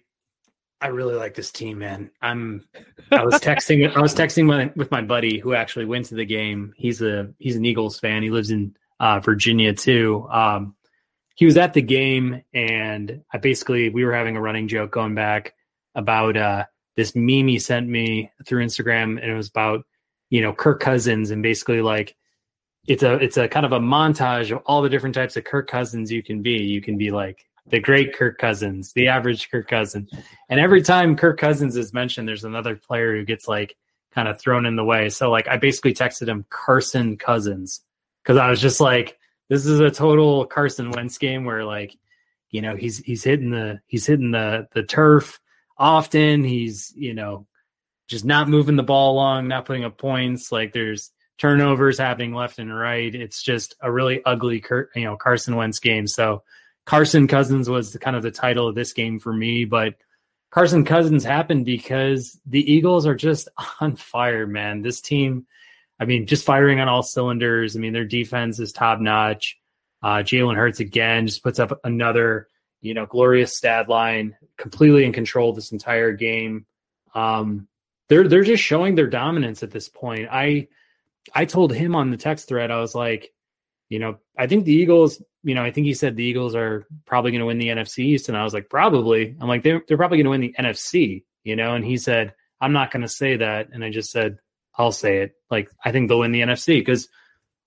I 0.84 0.88
really 0.88 1.15
like 1.15 1.34
this 1.34 1.50
team, 1.50 1.80
man. 1.80 2.12
I'm. 2.22 2.65
I 3.10 3.24
was 3.24 3.36
texting. 3.36 3.96
I 3.96 4.02
was 4.02 4.13
texting 4.13 4.46
my, 4.46 4.69
with 4.76 4.91
my 4.91 5.02
buddy 5.02 5.39
who 5.39 5.54
actually 5.54 5.86
went 5.86 6.08
to 6.08 6.15
the 6.15 6.26
game. 6.26 6.74
He's 6.76 7.02
a 7.02 7.30
he's 7.39 7.56
an 7.56 7.63
Eagles 7.63 7.98
fan. 7.98 8.22
He 8.22 8.30
lives 8.30 8.52
in 8.52 8.76
uh, 9.00 9.22
Virginia 9.22 9.74
too. 9.74 10.28
Um, 10.30 10.76
he 11.36 11.46
was 11.46 11.56
at 11.56 11.74
the 11.74 11.82
game, 11.82 12.43
and 12.54 13.24
I 13.32 13.38
basically 13.38 13.91
we 13.91 14.04
were 14.04 14.13
having 14.13 14.36
a 14.36 14.41
running 14.41 14.67
joke 14.67 14.91
going 14.91 15.15
back 15.15 15.54
about 15.96 16.36
uh, 16.36 16.65
this 16.98 17.15
meme 17.15 17.48
he 17.48 17.60
sent 17.60 17.88
me 17.88 18.30
through 18.46 18.65
Instagram, 18.65 19.22
and 19.22 19.32
it 19.32 19.36
was 19.36 19.48
about 19.48 19.86
you 20.32 20.41
know 20.41 20.52
Kirk 20.52 20.82
Cousins, 20.82 21.32
and 21.32 21.41
basically 21.41 21.82
like 21.82 22.13
it's 22.88 23.04
a 23.04 23.13
it's 23.13 23.38
a 23.38 23.48
kind 23.48 23.65
of 23.65 23.72
a 23.72 23.80
montage 23.80 24.54
of 24.54 24.62
all 24.65 24.82
the 24.82 24.89
different 24.89 25.15
types 25.15 25.38
of 25.38 25.46
Kirk 25.46 25.69
Cousins 25.69 26.12
you 26.12 26.22
can 26.22 26.41
be. 26.41 26.58
You 26.58 26.82
can 26.82 26.98
be 26.98 27.10
like 27.10 27.46
the 27.67 27.80
great 27.80 28.13
Kirk 28.13 28.38
Cousins, 28.38 28.93
the 28.93 29.08
average 29.08 29.49
Kirk 29.49 29.67
Cousins. 29.67 30.12
And 30.49 30.60
every 30.60 30.82
time 30.82 31.15
Kirk 31.15 31.39
Cousins 31.39 31.76
is 31.78 31.93
mentioned, 31.93 32.28
there's 32.28 32.43
another 32.43 32.76
player 32.76 33.15
who 33.15 33.23
gets 33.23 33.47
like 33.47 33.76
kind 34.12 34.28
of 34.28 34.39
thrown 34.39 34.65
in 34.65 34.76
the 34.76 34.84
way. 34.84 35.10
So 35.10 35.32
like 35.32 35.47
I 35.47 35.58
basically 35.58 35.93
texted 35.93 36.28
him 36.28 36.45
Carson 36.49 37.17
Cousins 37.17 37.82
because 38.21 38.38
I 38.38 38.49
was 38.49 38.62
just 38.62 38.80
like, 38.80 39.17
this 39.49 39.65
is 39.65 39.80
a 39.80 39.91
total 39.91 40.45
Carson 40.45 40.91
Wentz 40.91 41.17
game 41.17 41.45
where 41.45 41.63
like, 41.63 41.95
you 42.49 42.62
know, 42.62 42.76
he's 42.76 42.99
he's 42.99 43.23
hitting 43.23 43.49
the 43.49 43.80
he's 43.88 44.06
hitting 44.06 44.32
the 44.32 44.67
the 44.73 44.84
turf 44.84 45.39
often. 45.78 46.43
He's, 46.43 46.93
you 46.95 47.13
know, 47.13 47.47
just 48.08 48.26
not 48.26 48.49
moving 48.49 48.76
the 48.76 48.84
ball 48.84 49.13
along, 49.13 49.47
not 49.47 49.65
putting 49.65 49.86
up 49.86 49.97
points. 49.97 50.52
Like 50.52 50.73
there's 50.73 51.12
turnovers 51.38 51.97
happening 51.97 52.34
left 52.34 52.60
and 52.60 52.76
right. 52.76 53.13
It's 53.13 53.41
just 53.41 53.76
a 53.82 53.91
really 53.91 54.23
ugly, 54.26 54.63
you 54.95 55.04
know, 55.04 55.17
Carson 55.17 55.56
Wentz 55.56 55.80
game. 55.80 56.08
So 56.08 56.43
Carson 56.86 57.28
Cousins 57.28 57.69
was 57.69 57.96
kind 57.98 58.15
of 58.15 58.24
the 58.24 58.32
title 58.32 58.67
of 58.67 58.76
this 58.76 58.93
game 58.93 59.19
for 59.19 59.34
me, 59.34 59.65
but 59.65 59.96
Carson 60.52 60.86
Cousins 60.86 61.24
happened 61.24 61.65
because 61.65 62.39
the 62.46 62.72
Eagles 62.72 63.08
are 63.08 63.15
just 63.15 63.48
on 63.80 63.96
fire, 63.96 64.46
man. 64.46 64.82
This 64.82 65.02
team, 65.02 65.48
I 66.00 66.06
mean, 66.06 66.28
just 66.28 66.46
firing 66.46 66.80
on 66.80 66.88
all 66.88 67.04
cylinders. 67.04 67.76
I 67.76 67.80
mean, 67.80 67.93
their 67.93 68.06
defense 68.06 68.60
is 68.60 68.72
top 68.72 69.00
notch. 69.00 69.58
Uh, 70.02 70.17
Jalen 70.17 70.56
Hurts 70.56 70.82
again 70.82 71.28
just 71.28 71.43
puts 71.43 71.60
up 71.60 71.80
another, 71.86 72.48
you 72.82 72.93
know, 72.93 73.06
glorious 73.06 73.58
stat 73.58 73.88
line, 73.88 74.36
completely 74.58 75.06
in 75.06 75.13
control 75.13 75.54
this 75.54 75.72
entire 75.72 76.12
game. 76.12 76.65
Um, 77.15 77.67
they're 78.10 78.28
they're 78.28 78.43
just 78.43 78.62
showing 78.62 78.96
their 78.96 79.08
dominance 79.08 79.63
at 79.63 79.72
this 79.72 79.88
point. 79.88 80.28
I 80.30 80.67
I 81.34 81.46
told 81.46 81.74
him 81.74 81.96
on 81.96 82.12
the 82.12 82.17
text 82.17 82.48
thread, 82.48 82.69
I 82.69 82.80
was 82.80 82.93
like, 82.93 83.34
you 83.89 84.00
know, 84.00 84.17
I 84.38 84.48
think 84.48 84.65
the 84.65 84.74
Eagles, 84.74 85.22
you 85.43 85.56
know, 85.56 85.63
I 85.63 85.71
think 85.71 85.86
he 85.86 85.93
said 85.93 86.15
the 86.15 86.23
Eagles 86.23 86.56
are 86.56 86.88
probably 87.06 87.32
going 87.32 87.41
to 87.41 87.45
win 87.45 87.58
the 87.58 87.67
NFC 87.67 87.99
East. 87.99 88.29
And 88.29 88.38
I 88.38 88.43
was 88.43 88.53
like, 88.53 88.69
probably. 88.69 89.36
I'm 89.39 89.47
like, 89.47 89.63
they're, 89.63 89.84
they're 89.88 89.97
probably 89.97 90.17
going 90.17 90.25
to 90.25 90.32
win 90.32 90.41
the 90.41 90.56
NFC, 90.58 91.23
you 91.43 91.56
know? 91.56 91.75
And 91.75 91.84
he 91.84 91.97
said, 91.97 92.34
I'm 92.62 92.71
not 92.71 92.91
going 92.91 93.01
to 93.01 93.10
say 93.10 93.38
that. 93.38 93.69
And 93.73 93.84
I 93.84 93.89
just 93.89 94.10
said, 94.10 94.38
I'll 94.77 94.93
say 94.93 95.19
it. 95.19 95.36
Like, 95.51 95.69
I 95.84 95.91
think 95.91 96.08
they'll 96.08 96.19
win 96.19 96.32
the 96.32 96.41
NFC 96.41 96.79
because 96.79 97.10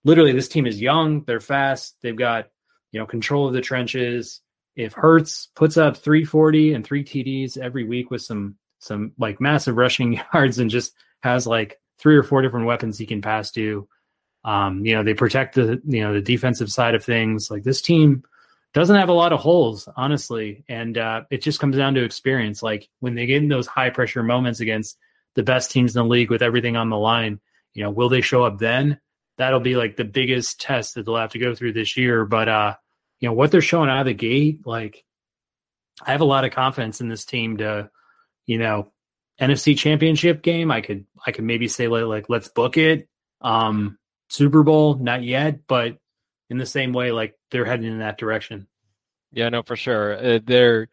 literally 0.04 0.32
this 0.32 0.48
team 0.48 0.66
is 0.66 0.80
young. 0.80 1.22
They're 1.24 1.38
fast. 1.38 1.96
They've 2.02 2.16
got, 2.16 2.48
you 2.92 3.00
know, 3.00 3.06
control 3.06 3.46
of 3.46 3.52
the 3.52 3.60
trenches. 3.60 4.40
If 4.74 4.94
Hurts 4.94 5.48
puts 5.54 5.76
up 5.76 5.98
340 5.98 6.72
and 6.72 6.84
three 6.84 7.04
TDs 7.04 7.58
every 7.58 7.84
week 7.84 8.10
with 8.10 8.22
some, 8.22 8.56
some 8.78 9.12
like 9.18 9.40
massive 9.40 9.76
rushing 9.76 10.14
yards 10.34 10.58
and 10.58 10.70
just 10.70 10.94
has 11.20 11.46
like 11.46 11.78
three 11.98 12.16
or 12.16 12.22
four 12.22 12.40
different 12.40 12.66
weapons 12.66 12.96
he 12.96 13.06
can 13.06 13.20
pass 13.20 13.50
to, 13.52 13.86
um, 14.46 14.87
you 14.87 14.94
know, 14.94 15.02
they 15.02 15.12
protect 15.12 15.56
the 15.56 15.82
you 15.85 16.00
know 16.02 16.14
the 16.14 16.20
defensive 16.20 16.70
side 16.70 16.94
of 16.94 17.04
things. 17.04 17.50
Like 17.50 17.64
this 17.64 17.82
team 17.82 18.22
doesn't 18.72 18.94
have 18.94 19.09
a 19.09 19.12
lot 19.14 19.32
of 19.32 19.40
holes, 19.40 19.88
honestly, 19.96 20.64
and 20.68 20.96
uh, 20.96 21.22
it 21.30 21.42
just 21.42 21.59
comes 21.59 21.76
down 21.76 21.94
to 21.94 22.04
experience. 22.04 22.62
Like 22.62 22.88
when 23.00 23.16
they 23.16 23.26
get 23.26 23.42
in 23.42 23.48
those 23.48 23.66
high 23.66 23.90
pressure 23.90 24.22
moments 24.22 24.61
against 24.61 24.96
the 25.35 25.42
best 25.42 25.72
teams 25.72 25.96
in 25.96 26.02
the 26.02 26.09
league 26.09 26.30
with 26.30 26.42
everything 26.42 26.76
on 26.76 26.90
the 26.90 26.96
line, 26.96 27.40
you 27.74 27.82
know, 27.82 27.90
will 27.90 28.09
they 28.09 28.20
show 28.20 28.44
up 28.44 28.59
then? 28.59 29.00
That'll 29.37 29.61
be 29.61 29.74
like 29.74 29.96
the 29.96 30.04
biggest 30.04 30.61
test 30.61 30.94
that 30.94 31.04
they'll 31.04 31.16
have 31.16 31.32
to 31.32 31.40
go 31.40 31.54
through 31.54 31.72
this 31.72 31.96
year. 31.96 32.24
But 32.24 32.48
uh, 32.48 32.74
you 33.18 33.28
know, 33.28 33.35
what 33.35 33.50
they're 33.50 33.61
showing 33.61 33.90
out 33.90 34.00
of 34.00 34.06
the 34.06 34.14
gate, 34.14 34.64
like 34.64 35.04
I 36.00 36.12
have 36.12 36.20
a 36.20 36.24
lot 36.24 36.44
of 36.44 36.52
confidence 36.52 37.00
in 37.00 37.09
this 37.09 37.24
team 37.24 37.56
to, 37.56 37.90
you 38.46 38.59
know, 38.59 38.92
NFC 39.40 39.76
championship 39.76 40.40
game. 40.40 40.70
I 40.70 40.82
could 40.82 41.04
I 41.26 41.32
could 41.32 41.44
maybe 41.44 41.66
say 41.66 41.88
like, 41.88 42.04
like 42.04 42.26
let's 42.28 42.48
book 42.48 42.76
it. 42.76 43.09
Um, 43.40 43.98
Super 44.28 44.62
Bowl, 44.62 44.94
not 44.96 45.22
yet, 45.22 45.66
but 45.66 45.98
in 46.50 46.58
the 46.58 46.66
same 46.66 46.92
way, 46.92 47.12
like 47.12 47.34
they're 47.50 47.64
heading 47.64 47.86
in 47.86 47.98
that 47.98 48.18
direction. 48.18 48.66
Yeah, 49.32 49.48
no, 49.48 49.62
for 49.62 49.76
sure. 49.76 50.16
Uh, 50.16 50.38
they're 50.44 50.88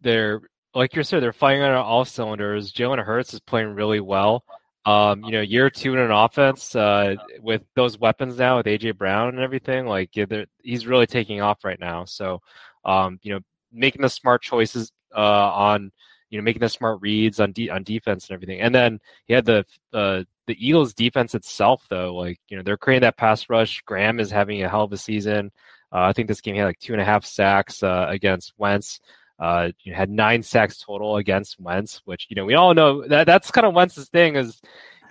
they're 0.00 0.40
like 0.74 0.94
you 0.94 1.02
said, 1.02 1.22
they're 1.22 1.32
firing 1.32 1.62
on 1.62 1.74
all 1.74 2.04
cylinders. 2.04 2.72
Jalen 2.72 3.04
Hurts 3.04 3.34
is 3.34 3.40
playing 3.40 3.74
really 3.74 4.00
well. 4.00 4.44
Um, 4.84 5.22
you 5.24 5.32
know, 5.32 5.42
year 5.42 5.70
two 5.70 5.92
in 5.92 6.00
an 6.00 6.10
offense 6.10 6.74
uh, 6.74 7.14
with 7.40 7.62
those 7.76 7.98
weapons 7.98 8.38
now 8.38 8.56
with 8.56 8.66
AJ 8.66 8.98
Brown 8.98 9.28
and 9.28 9.38
everything, 9.38 9.86
like 9.86 10.16
yeah, 10.16 10.24
he's 10.62 10.86
really 10.86 11.06
taking 11.06 11.40
off 11.40 11.64
right 11.64 11.78
now. 11.78 12.04
So, 12.04 12.40
um, 12.84 13.20
you 13.22 13.34
know, 13.34 13.40
making 13.72 14.02
the 14.02 14.08
smart 14.08 14.42
choices 14.42 14.90
uh, 15.14 15.20
on 15.20 15.92
you 16.32 16.38
know 16.38 16.42
making 16.42 16.60
the 16.60 16.68
smart 16.68 17.00
reads 17.02 17.38
on 17.38 17.52
de- 17.52 17.70
on 17.70 17.84
defense 17.84 18.28
and 18.28 18.34
everything. 18.34 18.60
And 18.60 18.74
then 18.74 18.98
he 19.26 19.34
had 19.34 19.44
the 19.44 19.64
uh, 19.92 20.24
the 20.46 20.56
Eagles 20.58 20.94
defense 20.94 21.34
itself, 21.34 21.84
though, 21.88 22.14
like, 22.14 22.40
you 22.48 22.56
know, 22.56 22.62
they're 22.62 22.78
creating 22.78 23.02
that 23.02 23.16
pass 23.16 23.48
rush. 23.48 23.82
Graham 23.82 24.18
is 24.18 24.30
having 24.30 24.62
a 24.62 24.68
hell 24.68 24.84
of 24.84 24.92
a 24.92 24.96
season. 24.96 25.52
Uh, 25.92 26.00
I 26.00 26.12
think 26.12 26.26
this 26.26 26.40
game 26.40 26.54
he 26.54 26.58
had 26.58 26.66
like 26.66 26.78
two 26.78 26.94
and 26.94 27.02
a 27.02 27.04
half 27.04 27.24
sacks 27.24 27.82
uh, 27.82 28.06
against 28.08 28.54
Wentz. 28.56 29.00
Uh, 29.38 29.70
you 29.82 29.92
know, 29.92 29.98
had 29.98 30.10
nine 30.10 30.42
sacks 30.42 30.78
total 30.78 31.16
against 31.16 31.60
Wentz, 31.60 32.00
which 32.06 32.26
you 32.30 32.36
know 32.36 32.46
we 32.46 32.54
all 32.54 32.72
know 32.74 33.06
that 33.08 33.24
that's 33.24 33.50
kind 33.50 33.66
of 33.66 33.74
Wentz's 33.74 34.08
thing 34.08 34.36
is 34.36 34.60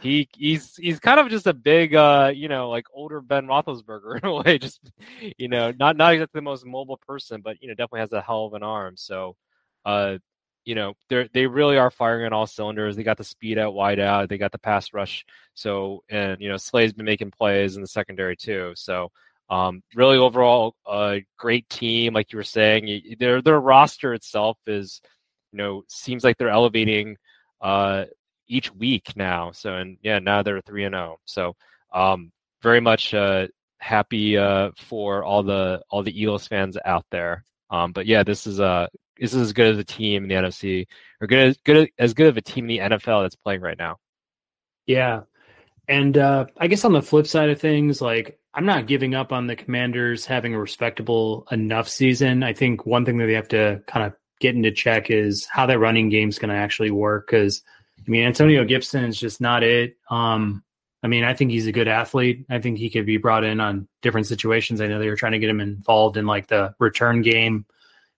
he 0.01 0.27
he's 0.35 0.75
he's 0.77 0.99
kind 0.99 1.19
of 1.19 1.29
just 1.29 1.45
a 1.47 1.53
big 1.53 1.93
uh 1.93 2.31
you 2.33 2.47
know 2.47 2.69
like 2.69 2.85
older 2.93 3.21
Ben 3.21 3.45
Roethlisberger 3.45 4.19
in 4.23 4.27
a 4.27 4.41
way, 4.41 4.57
just 4.57 4.79
you 5.37 5.47
know 5.47 5.71
not 5.77 5.97
not 5.97 6.13
exactly 6.13 6.39
the 6.39 6.43
most 6.43 6.65
mobile 6.65 6.97
person, 6.97 7.41
but 7.41 7.61
you 7.61 7.67
know 7.67 7.73
definitely 7.73 7.99
has 8.01 8.13
a 8.13 8.21
hell 8.21 8.45
of 8.45 8.53
an 8.53 8.63
arm. 8.63 8.97
So 8.97 9.35
uh 9.85 10.17
you 10.65 10.75
know 10.75 10.93
they 11.09 11.29
they 11.33 11.47
really 11.47 11.77
are 11.77 11.91
firing 11.91 12.25
on 12.25 12.33
all 12.33 12.47
cylinders. 12.47 12.95
They 12.95 13.03
got 13.03 13.17
the 13.17 13.23
speed 13.23 13.57
out, 13.57 13.73
wide 13.73 13.99
out. 13.99 14.29
They 14.29 14.37
got 14.37 14.51
the 14.51 14.59
pass 14.59 14.93
rush. 14.93 15.25
So 15.53 16.03
and 16.09 16.39
you 16.41 16.49
know 16.49 16.57
Slay's 16.57 16.93
been 16.93 17.05
making 17.05 17.31
plays 17.31 17.75
in 17.75 17.81
the 17.81 17.87
secondary 17.87 18.35
too. 18.35 18.73
So 18.75 19.11
um, 19.49 19.83
really 19.95 20.17
overall 20.17 20.75
a 20.87 21.23
great 21.37 21.67
team, 21.69 22.13
like 22.13 22.31
you 22.31 22.37
were 22.37 22.43
saying. 22.43 23.17
Their 23.19 23.41
their 23.41 23.59
roster 23.59 24.13
itself 24.13 24.57
is 24.67 25.01
you 25.51 25.57
know 25.57 25.83
seems 25.87 26.23
like 26.23 26.37
they're 26.37 26.49
elevating 26.49 27.17
uh, 27.61 28.05
each 28.47 28.73
week 28.73 29.15
now. 29.15 29.51
So 29.51 29.75
and 29.75 29.97
yeah, 30.01 30.19
now 30.19 30.43
they're 30.43 30.61
three 30.61 30.85
and 30.85 30.93
zero. 30.93 31.15
Oh. 31.17 31.19
So 31.25 31.55
um, 31.93 32.31
very 32.61 32.81
much 32.81 33.13
uh, 33.13 33.47
happy 33.79 34.37
uh, 34.37 34.71
for 34.77 35.23
all 35.23 35.43
the 35.43 35.81
all 35.89 36.03
the 36.03 36.19
Eagles 36.19 36.47
fans 36.47 36.77
out 36.85 37.05
there. 37.11 37.43
Um, 37.69 37.93
but 37.93 38.05
yeah, 38.05 38.23
this 38.23 38.47
is 38.47 38.59
a 38.59 38.89
this 39.21 39.35
is 39.35 39.41
as 39.41 39.53
good 39.53 39.67
as 39.67 39.77
a 39.77 39.83
team 39.83 40.23
in 40.23 40.29
the 40.29 40.35
NFC, 40.35 40.87
or 41.21 41.27
good 41.27 41.49
as 41.49 41.57
good 41.63 41.89
as 41.99 42.13
good 42.15 42.27
of 42.27 42.37
a 42.37 42.41
team 42.41 42.69
in 42.69 42.89
the 42.89 42.97
NFL 42.97 43.23
that's 43.23 43.35
playing 43.35 43.61
right 43.61 43.77
now. 43.77 43.97
Yeah, 44.87 45.21
and 45.87 46.17
uh, 46.17 46.47
I 46.57 46.67
guess 46.67 46.83
on 46.83 46.91
the 46.91 47.03
flip 47.03 47.27
side 47.27 47.51
of 47.51 47.61
things, 47.61 48.01
like 48.01 48.39
I'm 48.55 48.65
not 48.65 48.87
giving 48.87 49.13
up 49.13 49.31
on 49.31 49.45
the 49.45 49.55
Commanders 49.55 50.25
having 50.25 50.55
a 50.55 50.59
respectable 50.59 51.47
enough 51.51 51.87
season. 51.87 52.41
I 52.41 52.53
think 52.53 52.85
one 52.85 53.05
thing 53.05 53.17
that 53.19 53.27
they 53.27 53.33
have 53.33 53.47
to 53.49 53.83
kind 53.85 54.07
of 54.07 54.13
get 54.39 54.55
into 54.55 54.71
check 54.71 55.11
is 55.11 55.45
how 55.45 55.67
that 55.67 55.79
running 55.79 56.09
game 56.09 56.29
is 56.29 56.39
going 56.39 56.49
to 56.49 56.55
actually 56.55 56.91
work. 56.91 57.27
Because 57.27 57.61
I 57.99 58.09
mean, 58.09 58.25
Antonio 58.25 58.65
Gibson 58.65 59.05
is 59.05 59.19
just 59.19 59.39
not 59.39 59.63
it. 59.63 59.97
Um, 60.09 60.63
I 61.03 61.07
mean, 61.07 61.23
I 61.23 61.35
think 61.35 61.51
he's 61.51 61.67
a 61.67 61.71
good 61.71 61.87
athlete. 61.87 62.45
I 62.49 62.59
think 62.59 62.79
he 62.79 62.89
could 62.89 63.05
be 63.05 63.17
brought 63.17 63.43
in 63.43 63.59
on 63.59 63.87
different 64.01 64.27
situations. 64.27 64.81
I 64.81 64.87
know 64.87 64.97
they 64.97 65.09
were 65.09 65.15
trying 65.15 65.31
to 65.33 65.39
get 65.39 65.49
him 65.49 65.61
involved 65.61 66.17
in 66.17 66.25
like 66.25 66.47
the 66.47 66.73
return 66.79 67.21
game 67.21 67.65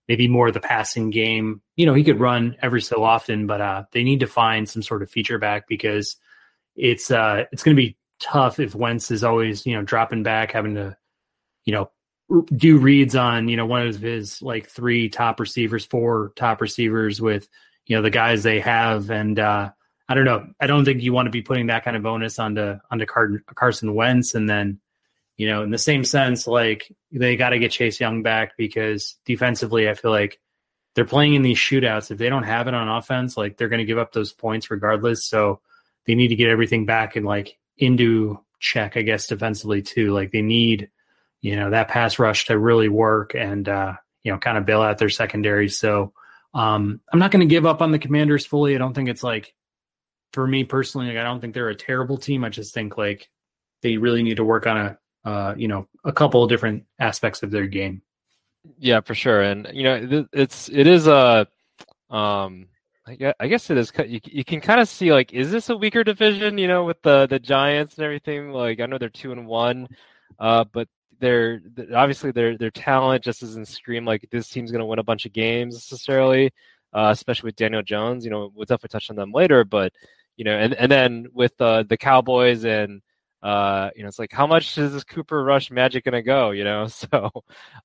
maybe 0.08 0.28
more 0.28 0.48
of 0.48 0.54
the 0.54 0.60
passing 0.60 1.10
game. 1.10 1.62
You 1.76 1.86
know, 1.86 1.94
he 1.94 2.04
could 2.04 2.20
run 2.20 2.56
every 2.62 2.82
so 2.82 3.02
often, 3.02 3.46
but 3.46 3.60
uh, 3.60 3.84
they 3.92 4.04
need 4.04 4.20
to 4.20 4.26
find 4.26 4.68
some 4.68 4.82
sort 4.82 5.02
of 5.02 5.10
feature 5.10 5.38
back 5.38 5.66
because 5.68 6.16
it's 6.76 7.10
uh, 7.10 7.44
it's 7.52 7.62
going 7.62 7.76
to 7.76 7.82
be 7.82 7.96
tough 8.20 8.58
if 8.58 8.74
Wentz 8.74 9.10
is 9.10 9.24
always 9.24 9.66
you 9.66 9.74
know 9.74 9.82
dropping 9.82 10.22
back, 10.22 10.52
having 10.52 10.74
to 10.74 10.96
you 11.64 11.72
know 11.72 11.90
do 12.54 12.78
reads 12.78 13.16
on 13.16 13.48
you 13.48 13.56
know 13.56 13.66
one 13.66 13.86
of 13.86 14.00
his 14.00 14.42
like 14.42 14.68
three 14.68 15.08
top 15.08 15.40
receivers, 15.40 15.84
four 15.84 16.32
top 16.36 16.60
receivers 16.60 17.20
with 17.20 17.48
you 17.86 17.96
know 17.96 18.02
the 18.02 18.10
guys 18.10 18.42
they 18.42 18.60
have, 18.60 19.10
and 19.10 19.38
uh, 19.38 19.70
I 20.08 20.14
don't 20.14 20.24
know. 20.24 20.46
I 20.60 20.66
don't 20.66 20.84
think 20.84 21.02
you 21.02 21.12
want 21.12 21.26
to 21.26 21.30
be 21.30 21.42
putting 21.42 21.66
that 21.66 21.84
kind 21.84 21.96
of 21.96 22.02
bonus 22.02 22.38
onto 22.38 22.78
onto 22.90 23.06
Carson 23.06 23.94
Wentz, 23.94 24.34
and 24.34 24.48
then 24.48 24.80
you 25.36 25.48
know 25.48 25.62
in 25.62 25.70
the 25.70 25.78
same 25.78 26.04
sense, 26.04 26.46
like 26.46 26.92
they 27.10 27.36
got 27.36 27.50
to 27.50 27.58
get 27.58 27.72
Chase 27.72 28.00
Young 28.00 28.22
back 28.22 28.56
because 28.56 29.16
defensively, 29.24 29.88
I 29.88 29.94
feel 29.94 30.10
like 30.10 30.40
they're 30.94 31.04
playing 31.04 31.34
in 31.34 31.42
these 31.42 31.58
shootouts. 31.58 32.10
If 32.10 32.18
they 32.18 32.28
don't 32.28 32.44
have 32.44 32.68
it 32.68 32.74
on 32.74 32.88
offense, 32.88 33.36
like 33.36 33.56
they're 33.56 33.68
going 33.68 33.78
to 33.78 33.84
give 33.84 33.98
up 33.98 34.12
those 34.12 34.32
points 34.32 34.70
regardless. 34.70 35.24
So 35.24 35.60
they 36.06 36.14
need 36.14 36.28
to 36.28 36.36
get 36.36 36.50
everything 36.50 36.86
back 36.86 37.16
and 37.16 37.26
like 37.26 37.58
into 37.78 38.38
check, 38.60 38.96
I 38.96 39.02
guess, 39.02 39.26
defensively 39.26 39.82
too. 39.82 40.12
Like 40.12 40.30
they 40.30 40.42
need 40.42 40.90
you 41.40 41.56
know 41.56 41.70
that 41.70 41.88
pass 41.88 42.18
rush 42.18 42.46
to 42.46 42.58
really 42.58 42.88
work 42.88 43.34
and 43.34 43.68
uh, 43.68 43.94
you 44.22 44.32
know 44.32 44.38
kind 44.38 44.56
of 44.56 44.66
bail 44.66 44.82
out 44.82 44.98
their 44.98 45.10
secondary. 45.10 45.68
So 45.68 46.12
um, 46.54 47.00
I'm 47.12 47.18
not 47.18 47.32
going 47.32 47.46
to 47.46 47.52
give 47.52 47.66
up 47.66 47.82
on 47.82 47.90
the 47.90 47.98
Commanders 47.98 48.46
fully. 48.46 48.74
I 48.74 48.78
don't 48.78 48.94
think 48.94 49.08
it's 49.08 49.22
like 49.22 49.54
for 50.32 50.46
me 50.46 50.64
personally. 50.64 51.08
Like, 51.08 51.18
I 51.18 51.24
don't 51.24 51.40
think 51.40 51.54
they're 51.54 51.68
a 51.68 51.74
terrible 51.74 52.16
team. 52.16 52.44
I 52.44 52.48
just 52.48 52.72
think 52.72 52.96
like 52.96 53.28
they 53.82 53.98
really 53.98 54.22
need 54.22 54.36
to 54.36 54.44
work 54.44 54.66
on 54.66 54.76
a 54.76 54.98
uh, 55.24 55.54
you 55.56 55.68
know 55.68 55.86
a 56.04 56.12
couple 56.12 56.42
of 56.42 56.48
different 56.48 56.84
aspects 56.98 57.42
of 57.42 57.50
their 57.50 57.66
game. 57.66 58.02
Yeah, 58.78 59.00
for 59.00 59.14
sure. 59.14 59.42
And 59.42 59.68
you 59.72 59.82
know 59.82 60.26
it's 60.32 60.68
it 60.70 60.86
is 60.86 61.06
a 61.06 61.46
um 62.10 62.66
I 63.06 63.48
guess 63.48 63.68
it 63.68 63.76
is. 63.76 63.92
You, 64.06 64.20
you 64.24 64.44
can 64.44 64.62
kind 64.62 64.80
of 64.80 64.88
see 64.88 65.12
like, 65.12 65.34
is 65.34 65.50
this 65.50 65.68
a 65.68 65.76
weaker 65.76 66.04
division? 66.04 66.56
You 66.56 66.68
know, 66.68 66.84
with 66.84 67.02
the 67.02 67.26
the 67.26 67.38
Giants 67.38 67.96
and 67.96 68.04
everything. 68.04 68.50
Like, 68.50 68.80
I 68.80 68.86
know 68.86 68.96
they're 68.96 69.10
two 69.10 69.32
and 69.32 69.46
one, 69.46 69.88
uh, 70.38 70.64
but 70.72 70.88
their 71.20 71.60
obviously 71.94 72.30
their 72.30 72.56
their 72.56 72.70
talent 72.70 73.22
just 73.22 73.42
doesn't 73.42 73.66
scream 73.66 74.06
like 74.06 74.26
this 74.30 74.48
team's 74.48 74.70
going 74.70 74.80
to 74.80 74.86
win 74.86 74.98
a 74.98 75.04
bunch 75.04 75.26
of 75.26 75.34
games 75.34 75.74
necessarily, 75.74 76.46
uh, 76.94 77.10
especially 77.12 77.48
with 77.48 77.56
Daniel 77.56 77.82
Jones. 77.82 78.24
You 78.24 78.30
know, 78.30 78.50
we'll 78.54 78.64
definitely 78.64 78.88
touch 78.88 79.10
on 79.10 79.16
them 79.16 79.32
later, 79.32 79.64
but 79.64 79.92
you 80.36 80.44
know, 80.46 80.56
and 80.56 80.72
and 80.72 80.90
then 80.90 81.26
with 81.34 81.60
uh, 81.60 81.82
the 81.82 81.98
Cowboys 81.98 82.64
and 82.64 83.02
uh, 83.44 83.90
you 83.94 84.02
know, 84.02 84.08
it's 84.08 84.18
like 84.18 84.32
how 84.32 84.46
much 84.46 84.78
is 84.78 84.94
this 84.94 85.04
Cooper 85.04 85.44
Rush 85.44 85.70
magic 85.70 86.04
going 86.04 86.14
to 86.14 86.22
go? 86.22 86.52
You 86.52 86.64
know, 86.64 86.86
so 86.88 87.30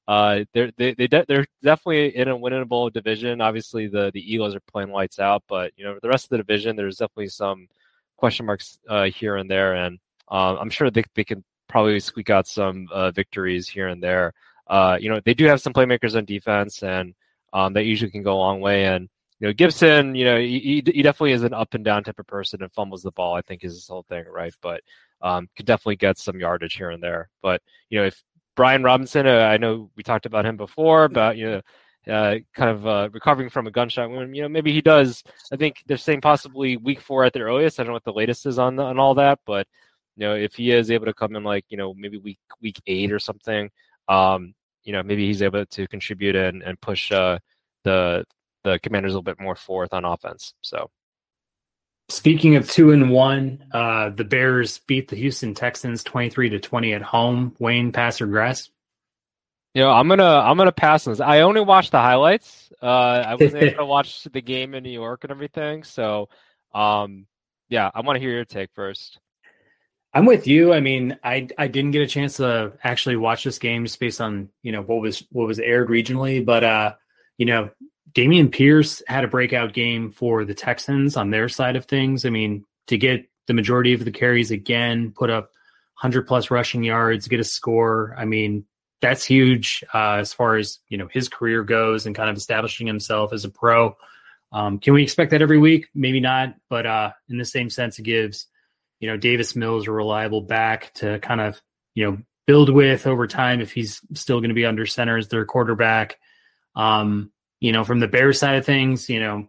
uh, 0.07 0.45
they're 0.53 0.71
they, 0.77 0.93
they 0.93 1.07
de- 1.07 1.25
they're 1.27 1.45
definitely 1.61 2.15
in 2.15 2.29
a 2.29 2.37
winnable 2.37 2.91
division. 2.93 3.41
Obviously, 3.41 3.87
the 3.87 4.09
the 4.13 4.33
Eagles 4.33 4.55
are 4.55 4.61
playing 4.71 4.91
lights 4.91 5.19
out, 5.19 5.43
but 5.49 5.73
you 5.75 5.83
know, 5.83 5.99
the 6.01 6.07
rest 6.07 6.25
of 6.25 6.29
the 6.29 6.37
division, 6.37 6.77
there's 6.77 6.97
definitely 6.97 7.27
some 7.27 7.67
question 8.15 8.45
marks 8.45 8.79
uh, 8.87 9.05
here 9.05 9.35
and 9.35 9.51
there, 9.51 9.75
and 9.75 9.99
um, 10.29 10.57
I'm 10.61 10.69
sure 10.69 10.89
they 10.89 11.03
they 11.13 11.25
can 11.25 11.43
probably 11.67 11.99
squeak 11.99 12.29
out 12.29 12.47
some 12.47 12.87
uh, 12.93 13.11
victories 13.11 13.67
here 13.67 13.89
and 13.89 14.01
there. 14.01 14.33
Uh, 14.67 14.97
you 15.01 15.09
know, 15.09 15.19
they 15.25 15.33
do 15.33 15.45
have 15.45 15.59
some 15.59 15.73
playmakers 15.73 16.15
on 16.15 16.23
defense, 16.23 16.83
and 16.83 17.13
um, 17.51 17.73
that 17.73 17.83
usually 17.83 18.11
can 18.11 18.23
go 18.23 18.35
a 18.35 18.39
long 18.39 18.61
way. 18.61 18.85
And 18.85 19.09
you 19.41 19.47
know, 19.47 19.53
Gibson, 19.53 20.15
you 20.15 20.23
know, 20.23 20.37
he, 20.39 20.81
he 20.85 21.01
definitely 21.01 21.33
is 21.33 21.43
an 21.43 21.53
up 21.53 21.73
and 21.73 21.83
down 21.83 22.05
type 22.05 22.19
of 22.19 22.27
person 22.27 22.63
and 22.63 22.71
fumbles 22.71 23.03
the 23.03 23.11
ball. 23.11 23.35
I 23.35 23.41
think 23.41 23.65
is 23.65 23.73
his 23.73 23.87
whole 23.87 24.03
thing, 24.03 24.23
right? 24.31 24.53
But 24.61 24.81
um, 25.21 25.47
could 25.55 25.65
definitely 25.65 25.97
get 25.97 26.17
some 26.17 26.39
yardage 26.39 26.75
here 26.75 26.91
and 26.91 27.03
there. 27.03 27.29
But 27.41 27.61
you 27.89 27.99
know, 27.99 28.05
if 28.05 28.21
Brian 28.55 28.83
Robinson, 28.83 29.27
uh, 29.27 29.39
I 29.39 29.57
know 29.57 29.89
we 29.95 30.03
talked 30.03 30.25
about 30.25 30.45
him 30.45 30.57
before, 30.57 31.07
but 31.09 31.37
you 31.37 31.49
know. 31.49 31.61
Uh, 32.07 32.39
kind 32.55 32.71
of 32.71 32.87
uh, 32.87 33.09
recovering 33.11 33.49
from 33.49 33.67
a 33.67 33.71
gunshot 33.71 34.09
wound. 34.09 34.35
You 34.35 34.41
know, 34.41 34.49
maybe 34.49 34.71
he 34.71 34.81
does. 34.81 35.21
I 35.51 35.57
think 35.57 35.83
they're 35.85 35.97
saying 35.97 36.21
possibly 36.21 36.75
week 36.77 37.01
four 37.01 37.23
at 37.23 37.33
the 37.33 37.41
earliest. 37.41 37.79
I 37.79 37.83
don't 37.83 37.89
know 37.89 37.93
what 37.93 38.05
the 38.05 38.13
latest 38.13 38.47
is 38.47 38.57
on 38.57 38.77
the, 38.77 38.83
on 38.83 38.97
all 38.97 39.13
that, 39.15 39.39
but 39.45 39.67
you 40.15 40.25
know, 40.25 40.33
if 40.33 40.55
he 40.55 40.71
is 40.71 40.89
able 40.89 41.05
to 41.05 41.13
come 41.13 41.35
in 41.35 41.43
like 41.43 41.65
you 41.69 41.77
know 41.77 41.93
maybe 41.93 42.17
week 42.17 42.39
week 42.61 42.81
eight 42.87 43.11
or 43.11 43.19
something, 43.19 43.69
um, 44.07 44.55
you 44.83 44.93
know, 44.93 45.03
maybe 45.03 45.27
he's 45.27 45.41
able 45.41 45.65
to 45.65 45.87
contribute 45.87 46.35
and 46.35 46.63
and 46.63 46.81
push 46.81 47.11
uh, 47.11 47.37
the 47.83 48.23
the 48.63 48.79
Commanders 48.79 49.11
a 49.11 49.13
little 49.13 49.23
bit 49.23 49.39
more 49.39 49.55
forth 49.55 49.93
on 49.93 50.05
offense. 50.05 50.55
So. 50.61 50.89
Speaking 52.09 52.55
of 52.55 52.69
two 52.69 52.91
and 52.91 53.11
one, 53.11 53.63
uh, 53.71 54.09
the 54.09 54.23
Bears 54.23 54.79
beat 54.79 55.09
the 55.09 55.15
Houston 55.15 55.53
Texans 55.53 56.03
twenty 56.03 56.29
three 56.29 56.49
to 56.49 56.59
twenty 56.59 56.93
at 56.93 57.03
home. 57.03 57.55
Wayne, 57.59 57.91
pass 57.91 58.19
or 58.19 58.27
grass? 58.27 58.69
You 59.75 59.83
know, 59.83 59.91
I'm 59.91 60.07
gonna 60.07 60.23
I'm 60.23 60.57
gonna 60.57 60.71
pass 60.71 61.05
this. 61.05 61.19
I 61.19 61.41
only 61.41 61.61
watched 61.61 61.91
the 61.91 61.99
highlights. 61.99 62.71
Uh, 62.81 62.85
I 63.27 63.35
wasn't 63.35 63.63
able 63.63 63.77
to 63.77 63.85
watch 63.85 64.23
the 64.23 64.41
game 64.41 64.73
in 64.73 64.83
New 64.83 64.89
York 64.89 65.23
and 65.23 65.31
everything. 65.31 65.83
So, 65.83 66.29
um, 66.73 67.27
yeah, 67.69 67.91
I 67.93 68.01
want 68.01 68.15
to 68.15 68.19
hear 68.19 68.31
your 68.31 68.45
take 68.45 68.71
first. 68.73 69.19
I'm 70.11 70.25
with 70.25 70.47
you. 70.47 70.73
I 70.73 70.79
mean, 70.79 71.19
I 71.23 71.47
I 71.57 71.67
didn't 71.67 71.91
get 71.91 72.01
a 72.01 72.07
chance 72.07 72.37
to 72.37 72.73
actually 72.83 73.17
watch 73.17 73.43
this 73.43 73.59
game 73.59 73.85
just 73.85 73.99
based 73.99 74.19
on 74.19 74.49
you 74.63 74.71
know 74.71 74.81
what 74.81 75.01
was 75.01 75.23
what 75.31 75.45
was 75.47 75.59
aired 75.59 75.89
regionally, 75.89 76.43
but 76.43 76.63
uh, 76.63 76.95
you 77.37 77.45
know, 77.45 77.69
Dameon 78.13 78.51
Pierce 78.51 79.01
had 79.07 79.23
a 79.23 79.27
breakout 79.27 79.73
game 79.73 80.11
for 80.11 80.45
the 80.45 80.53
Texans 80.53 81.17
on 81.17 81.29
their 81.29 81.49
side 81.49 81.75
of 81.75 81.85
things. 81.85 82.25
I 82.25 82.29
mean, 82.29 82.65
to 82.87 82.97
get 82.97 83.29
the 83.47 83.53
majority 83.53 83.93
of 83.93 84.05
the 84.05 84.11
carries 84.11 84.51
again, 84.51 85.13
put 85.15 85.29
up 85.29 85.51
100 86.01 86.27
plus 86.27 86.51
rushing 86.51 86.83
yards, 86.83 87.27
get 87.27 87.39
a 87.39 87.43
score. 87.43 88.15
I 88.17 88.25
mean, 88.25 88.65
that's 89.01 89.23
huge 89.23 89.83
uh, 89.93 90.15
as 90.15 90.33
far 90.33 90.57
as 90.57 90.79
you 90.89 90.97
know 90.97 91.07
his 91.11 91.29
career 91.29 91.63
goes 91.63 92.05
and 92.05 92.15
kind 92.15 92.29
of 92.29 92.37
establishing 92.37 92.87
himself 92.87 93.31
as 93.31 93.45
a 93.45 93.49
pro. 93.49 93.95
Um, 94.51 94.79
can 94.79 94.93
we 94.93 95.03
expect 95.03 95.31
that 95.31 95.41
every 95.41 95.59
week? 95.59 95.87
Maybe 95.93 96.19
not, 96.19 96.55
but 96.69 96.85
uh, 96.85 97.11
in 97.29 97.37
the 97.37 97.45
same 97.45 97.69
sense, 97.69 97.99
it 97.99 98.03
gives 98.03 98.47
you 98.99 99.07
know, 99.07 99.17
Davis 99.17 99.55
Mills 99.55 99.87
a 99.87 99.91
reliable 99.91 100.41
back 100.41 100.93
to 100.95 101.19
kind 101.19 101.41
of, 101.41 101.61
you 101.95 102.05
know, 102.05 102.17
build 102.45 102.69
with 102.69 103.07
over 103.07 103.27
time 103.27 103.61
if 103.61 103.71
he's 103.71 104.01
still 104.13 104.39
going 104.39 104.49
to 104.49 104.55
be 104.55 104.65
under 104.65 104.85
center 104.85 105.17
as 105.17 105.27
their 105.29 105.45
quarterback. 105.45 106.17
Um, 106.75 107.31
you 107.59 107.71
know, 107.71 107.83
from 107.83 107.99
the 107.99 108.07
Bears 108.07 108.39
side 108.39 108.55
of 108.55 108.65
things, 108.65 109.09
you 109.09 109.19
know, 109.19 109.47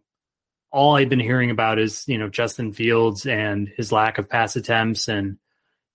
all 0.73 0.97
I've 0.97 1.09
been 1.09 1.21
hearing 1.21 1.51
about 1.51 1.79
is, 1.79 2.07
you 2.07 2.19
know, 2.19 2.29
Justin 2.29 2.73
Fields 2.73 3.27
and 3.27 3.69
his 3.77 3.93
lack 3.93 4.19
of 4.19 4.29
pass 4.29 4.57
attempts 4.57 5.09
and, 5.09 5.39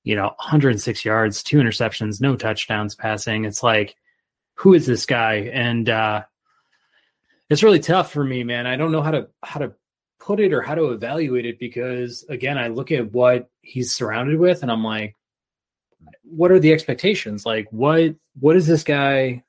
you 0.04 0.16
know, 0.16 0.26
106 0.26 1.06
yards, 1.06 1.44
two 1.44 1.58
interceptions, 1.58 2.22
no 2.22 2.36
touchdowns 2.36 2.96
passing. 2.96 3.46
It's 3.46 3.64
like, 3.64 3.96
who 4.56 4.74
is 4.74 4.86
this 4.86 5.06
guy? 5.06 5.50
And 5.54 5.90
uh 5.90 6.24
it's 7.50 7.64
really 7.64 7.80
tough 7.80 8.12
for 8.12 8.24
me, 8.24 8.44
man. 8.44 8.66
I 8.66 8.76
don't 8.76 8.92
know 8.92 9.02
how 9.02 9.12
to 9.12 9.28
how 9.44 9.60
to 9.60 9.74
put 10.20 10.40
it 10.40 10.54
or 10.54 10.62
how 10.62 10.76
to 10.76 10.92
evaluate 10.92 11.46
it 11.46 11.60
because 11.60 12.24
again, 12.30 12.58
I 12.58 12.70
look 12.70 12.92
at 12.92 13.12
what 13.12 13.50
he's 13.62 13.94
surrounded 13.94 14.40
with 14.40 14.62
and 14.62 14.72
I'm 14.72 14.84
like, 14.84 15.16
what 16.24 16.52
are 16.52 16.60
the 16.60 16.74
expectations? 16.74 17.46
Like 17.46 17.68
what 17.72 18.16
what 18.40 18.56
is 18.56 18.68
this 18.68 18.84
guy 18.84 19.44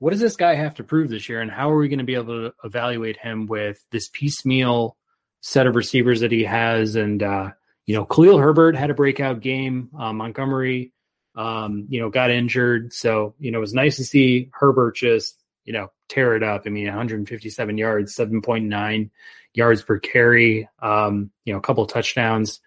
what 0.00 0.10
does 0.10 0.20
this 0.20 0.36
guy 0.36 0.54
have 0.54 0.74
to 0.74 0.84
prove 0.84 1.08
this 1.08 1.28
year 1.28 1.40
and 1.40 1.50
how 1.50 1.70
are 1.70 1.78
we 1.78 1.88
going 1.88 1.98
to 1.98 2.04
be 2.04 2.16
able 2.16 2.48
to 2.48 2.54
evaluate 2.64 3.16
him 3.16 3.46
with 3.46 3.84
this 3.90 4.08
piecemeal 4.08 4.96
set 5.40 5.66
of 5.66 5.76
receivers 5.76 6.20
that 6.20 6.32
he 6.32 6.42
has 6.42 6.96
and 6.96 7.22
uh 7.22 7.50
you 7.86 7.94
know 7.94 8.04
Khalil 8.04 8.38
Herbert 8.38 8.74
had 8.76 8.90
a 8.90 8.94
breakout 8.94 9.40
game 9.40 9.90
uh, 9.98 10.12
Montgomery 10.12 10.92
um 11.36 11.86
you 11.88 12.00
know 12.00 12.10
got 12.10 12.30
injured 12.30 12.92
so 12.92 13.34
you 13.38 13.52
know 13.52 13.58
it 13.58 13.60
was 13.60 13.74
nice 13.74 13.96
to 13.96 14.04
see 14.04 14.50
Herbert 14.52 14.96
just 14.96 15.38
you 15.64 15.72
know 15.72 15.92
tear 16.08 16.34
it 16.34 16.42
up 16.42 16.62
I 16.66 16.70
mean 16.70 16.86
157 16.86 17.78
yards 17.78 18.16
7.9 18.16 19.10
yards 19.54 19.82
per 19.82 19.98
carry, 19.98 20.68
um, 20.80 21.30
you 21.44 21.52
know, 21.52 21.58
a 21.58 21.62
couple 21.62 21.84
touchdowns. 21.86 22.60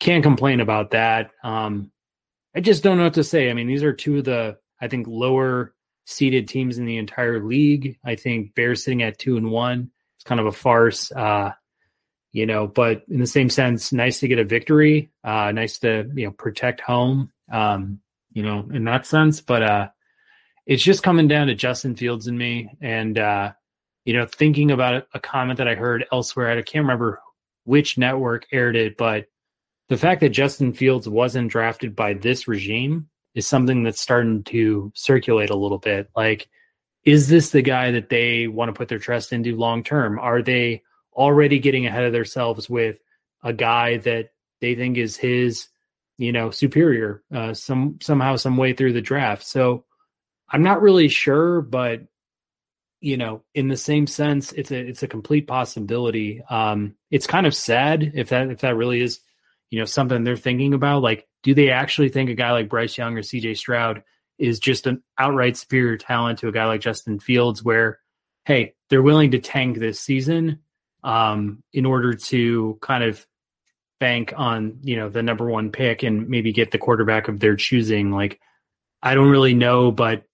Can't 0.00 0.22
complain 0.22 0.60
about 0.60 0.90
that. 0.90 1.30
Um, 1.42 1.90
I 2.54 2.60
just 2.60 2.82
don't 2.82 2.98
know 2.98 3.04
what 3.04 3.14
to 3.14 3.24
say. 3.24 3.50
I 3.50 3.54
mean, 3.54 3.66
these 3.66 3.82
are 3.82 3.92
two 3.92 4.18
of 4.18 4.24
the, 4.24 4.58
I 4.80 4.88
think, 4.88 5.06
lower 5.06 5.74
seeded 6.06 6.48
teams 6.48 6.78
in 6.78 6.86
the 6.86 6.96
entire 6.96 7.44
league. 7.44 7.98
I 8.02 8.16
think 8.16 8.54
Bears 8.54 8.82
sitting 8.82 9.02
at 9.02 9.18
two 9.18 9.36
and 9.36 9.50
one. 9.50 9.90
It's 10.16 10.24
kind 10.24 10.40
of 10.40 10.46
a 10.46 10.52
farce. 10.52 11.12
Uh, 11.12 11.52
you 12.32 12.46
know, 12.46 12.66
but 12.66 13.02
in 13.08 13.20
the 13.20 13.26
same 13.26 13.50
sense, 13.50 13.92
nice 13.92 14.20
to 14.20 14.28
get 14.28 14.38
a 14.38 14.44
victory. 14.44 15.10
Uh, 15.22 15.52
nice 15.52 15.78
to, 15.80 16.10
you 16.14 16.26
know, 16.26 16.32
protect 16.32 16.80
home. 16.80 17.30
Um, 17.52 18.00
you 18.36 18.42
know, 18.42 18.68
in 18.70 18.84
that 18.84 19.06
sense. 19.06 19.40
But 19.40 19.62
uh 19.62 19.88
it's 20.66 20.82
just 20.82 21.02
coming 21.02 21.26
down 21.26 21.46
to 21.46 21.54
Justin 21.54 21.96
Fields 21.96 22.26
and 22.26 22.38
me. 22.38 22.70
And 22.82 23.18
uh 23.18 23.52
you 24.04 24.12
know, 24.12 24.26
thinking 24.26 24.70
about 24.70 25.08
a 25.14 25.18
comment 25.18 25.56
that 25.56 25.66
I 25.66 25.74
heard 25.74 26.04
elsewhere, 26.12 26.50
I 26.50 26.62
can't 26.62 26.84
remember 26.84 27.20
which 27.64 27.98
network 27.98 28.46
aired 28.52 28.76
it, 28.76 28.96
but 28.96 29.26
the 29.88 29.96
fact 29.96 30.20
that 30.20 30.28
Justin 30.28 30.72
Fields 30.72 31.08
wasn't 31.08 31.50
drafted 31.50 31.96
by 31.96 32.12
this 32.12 32.46
regime 32.46 33.08
is 33.36 33.46
something 33.46 33.82
that's 33.82 34.00
starting 34.00 34.42
to 34.42 34.90
circulate 34.96 35.50
a 35.50 35.56
little 35.56 35.78
bit. 35.78 36.10
Like, 36.16 36.48
is 37.04 37.28
this 37.28 37.50
the 37.50 37.62
guy 37.62 37.92
that 37.92 38.08
they 38.08 38.48
want 38.48 38.70
to 38.70 38.72
put 38.72 38.88
their 38.88 38.98
trust 38.98 39.32
into 39.32 39.54
long 39.54 39.84
term? 39.84 40.18
Are 40.18 40.42
they 40.42 40.82
already 41.12 41.60
getting 41.60 41.86
ahead 41.86 42.04
of 42.04 42.12
themselves 42.12 42.68
with 42.68 42.96
a 43.44 43.52
guy 43.52 43.98
that 43.98 44.30
they 44.60 44.74
think 44.74 44.96
is 44.96 45.16
his, 45.16 45.68
you 46.16 46.32
know, 46.32 46.50
superior 46.50 47.22
uh, 47.32 47.52
some 47.54 47.98
somehow 48.00 48.36
some 48.36 48.56
way 48.56 48.72
through 48.72 48.94
the 48.94 49.02
draft? 49.02 49.46
So 49.46 49.84
I'm 50.48 50.62
not 50.62 50.82
really 50.82 51.08
sure, 51.08 51.60
but 51.60 52.06
you 53.02 53.18
know, 53.18 53.42
in 53.54 53.68
the 53.68 53.76
same 53.76 54.06
sense, 54.06 54.52
it's 54.52 54.70
a 54.70 54.78
it's 54.78 55.02
a 55.02 55.08
complete 55.08 55.46
possibility. 55.46 56.42
Um, 56.48 56.94
it's 57.10 57.26
kind 57.26 57.46
of 57.46 57.54
sad 57.54 58.12
if 58.14 58.30
that 58.30 58.48
if 58.48 58.60
that 58.60 58.76
really 58.76 59.02
is, 59.02 59.20
you 59.68 59.78
know, 59.78 59.84
something 59.84 60.24
they're 60.24 60.36
thinking 60.38 60.72
about? 60.72 61.02
Like, 61.02 61.28
do 61.46 61.54
they 61.54 61.70
actually 61.70 62.08
think 62.08 62.28
a 62.28 62.34
guy 62.34 62.50
like 62.50 62.68
Bryce 62.68 62.98
Young 62.98 63.16
or 63.16 63.22
CJ 63.22 63.56
Stroud 63.56 64.02
is 64.36 64.58
just 64.58 64.88
an 64.88 65.00
outright 65.16 65.56
superior 65.56 65.96
talent 65.96 66.40
to 66.40 66.48
a 66.48 66.52
guy 66.52 66.66
like 66.66 66.80
Justin 66.80 67.20
Fields, 67.20 67.62
where, 67.62 68.00
hey, 68.44 68.74
they're 68.90 69.00
willing 69.00 69.30
to 69.30 69.38
tank 69.38 69.78
this 69.78 70.00
season 70.00 70.58
um, 71.04 71.62
in 71.72 71.86
order 71.86 72.14
to 72.14 72.76
kind 72.82 73.04
of 73.04 73.24
bank 74.00 74.34
on, 74.36 74.80
you 74.82 74.96
know, 74.96 75.08
the 75.08 75.22
number 75.22 75.48
one 75.48 75.70
pick 75.70 76.02
and 76.02 76.28
maybe 76.28 76.52
get 76.52 76.72
the 76.72 76.78
quarterback 76.78 77.28
of 77.28 77.38
their 77.38 77.54
choosing? 77.54 78.10
Like, 78.10 78.40
I 79.00 79.14
don't 79.14 79.30
really 79.30 79.54
know, 79.54 79.92
but 79.92 80.24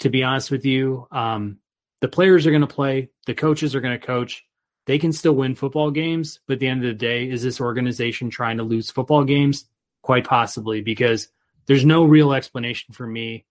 to 0.00 0.08
be 0.08 0.24
honest 0.24 0.50
with 0.50 0.64
you, 0.64 1.06
um, 1.12 1.58
the 2.00 2.08
players 2.08 2.46
are 2.46 2.52
going 2.52 2.62
to 2.62 2.66
play, 2.66 3.10
the 3.26 3.34
coaches 3.34 3.74
are 3.74 3.82
going 3.82 4.00
to 4.00 4.06
coach. 4.06 4.46
They 4.86 4.98
can 4.98 5.12
still 5.12 5.34
win 5.34 5.56
football 5.56 5.90
games, 5.90 6.40
but 6.46 6.54
at 6.54 6.60
the 6.60 6.68
end 6.68 6.82
of 6.82 6.88
the 6.88 6.94
day, 6.94 7.28
is 7.28 7.42
this 7.42 7.60
organization 7.60 8.30
trying 8.30 8.56
to 8.56 8.62
lose 8.62 8.90
football 8.90 9.24
games? 9.24 9.66
Quite 10.04 10.26
possibly, 10.26 10.82
because 10.82 11.28
there's 11.64 11.86
no 11.86 12.04
real 12.04 12.34
explanation 12.34 12.92
for 12.92 13.06
me, 13.06 13.46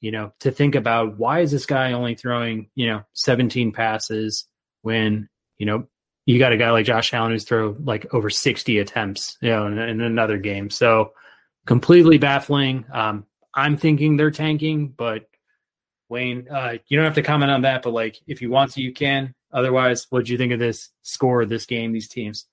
you 0.00 0.10
know, 0.10 0.32
to 0.40 0.50
think 0.50 0.74
about 0.74 1.18
why 1.18 1.40
is 1.40 1.50
this 1.50 1.66
guy 1.66 1.92
only 1.92 2.14
throwing, 2.14 2.70
you 2.74 2.86
know, 2.86 3.02
17 3.12 3.72
passes 3.72 4.46
when, 4.80 5.28
you 5.58 5.66
know, 5.66 5.86
you 6.24 6.38
got 6.38 6.54
a 6.54 6.56
guy 6.56 6.70
like 6.70 6.86
Josh 6.86 7.12
Allen 7.12 7.32
who's 7.32 7.44
throw 7.44 7.76
like 7.84 8.14
over 8.14 8.30
60 8.30 8.78
attempts, 8.78 9.36
you 9.42 9.50
know, 9.50 9.66
in, 9.66 9.78
in 9.78 10.00
another 10.00 10.38
game. 10.38 10.70
So 10.70 11.12
completely 11.66 12.16
baffling. 12.16 12.86
Um, 12.90 13.26
I'm 13.52 13.76
thinking 13.76 14.16
they're 14.16 14.30
tanking, 14.30 14.88
but 14.88 15.28
Wayne, 16.08 16.48
uh, 16.50 16.78
you 16.88 16.96
don't 16.96 17.04
have 17.04 17.16
to 17.16 17.22
comment 17.22 17.50
on 17.50 17.62
that, 17.62 17.82
but 17.82 17.92
like 17.92 18.18
if 18.26 18.40
you 18.40 18.48
want 18.48 18.72
to, 18.72 18.80
you 18.82 18.94
can. 18.94 19.34
Otherwise, 19.52 20.06
what 20.08 20.24
do 20.24 20.32
you 20.32 20.38
think 20.38 20.54
of 20.54 20.60
this 20.60 20.88
score, 21.02 21.44
this 21.44 21.66
game, 21.66 21.92
these 21.92 22.08
teams? 22.08 22.46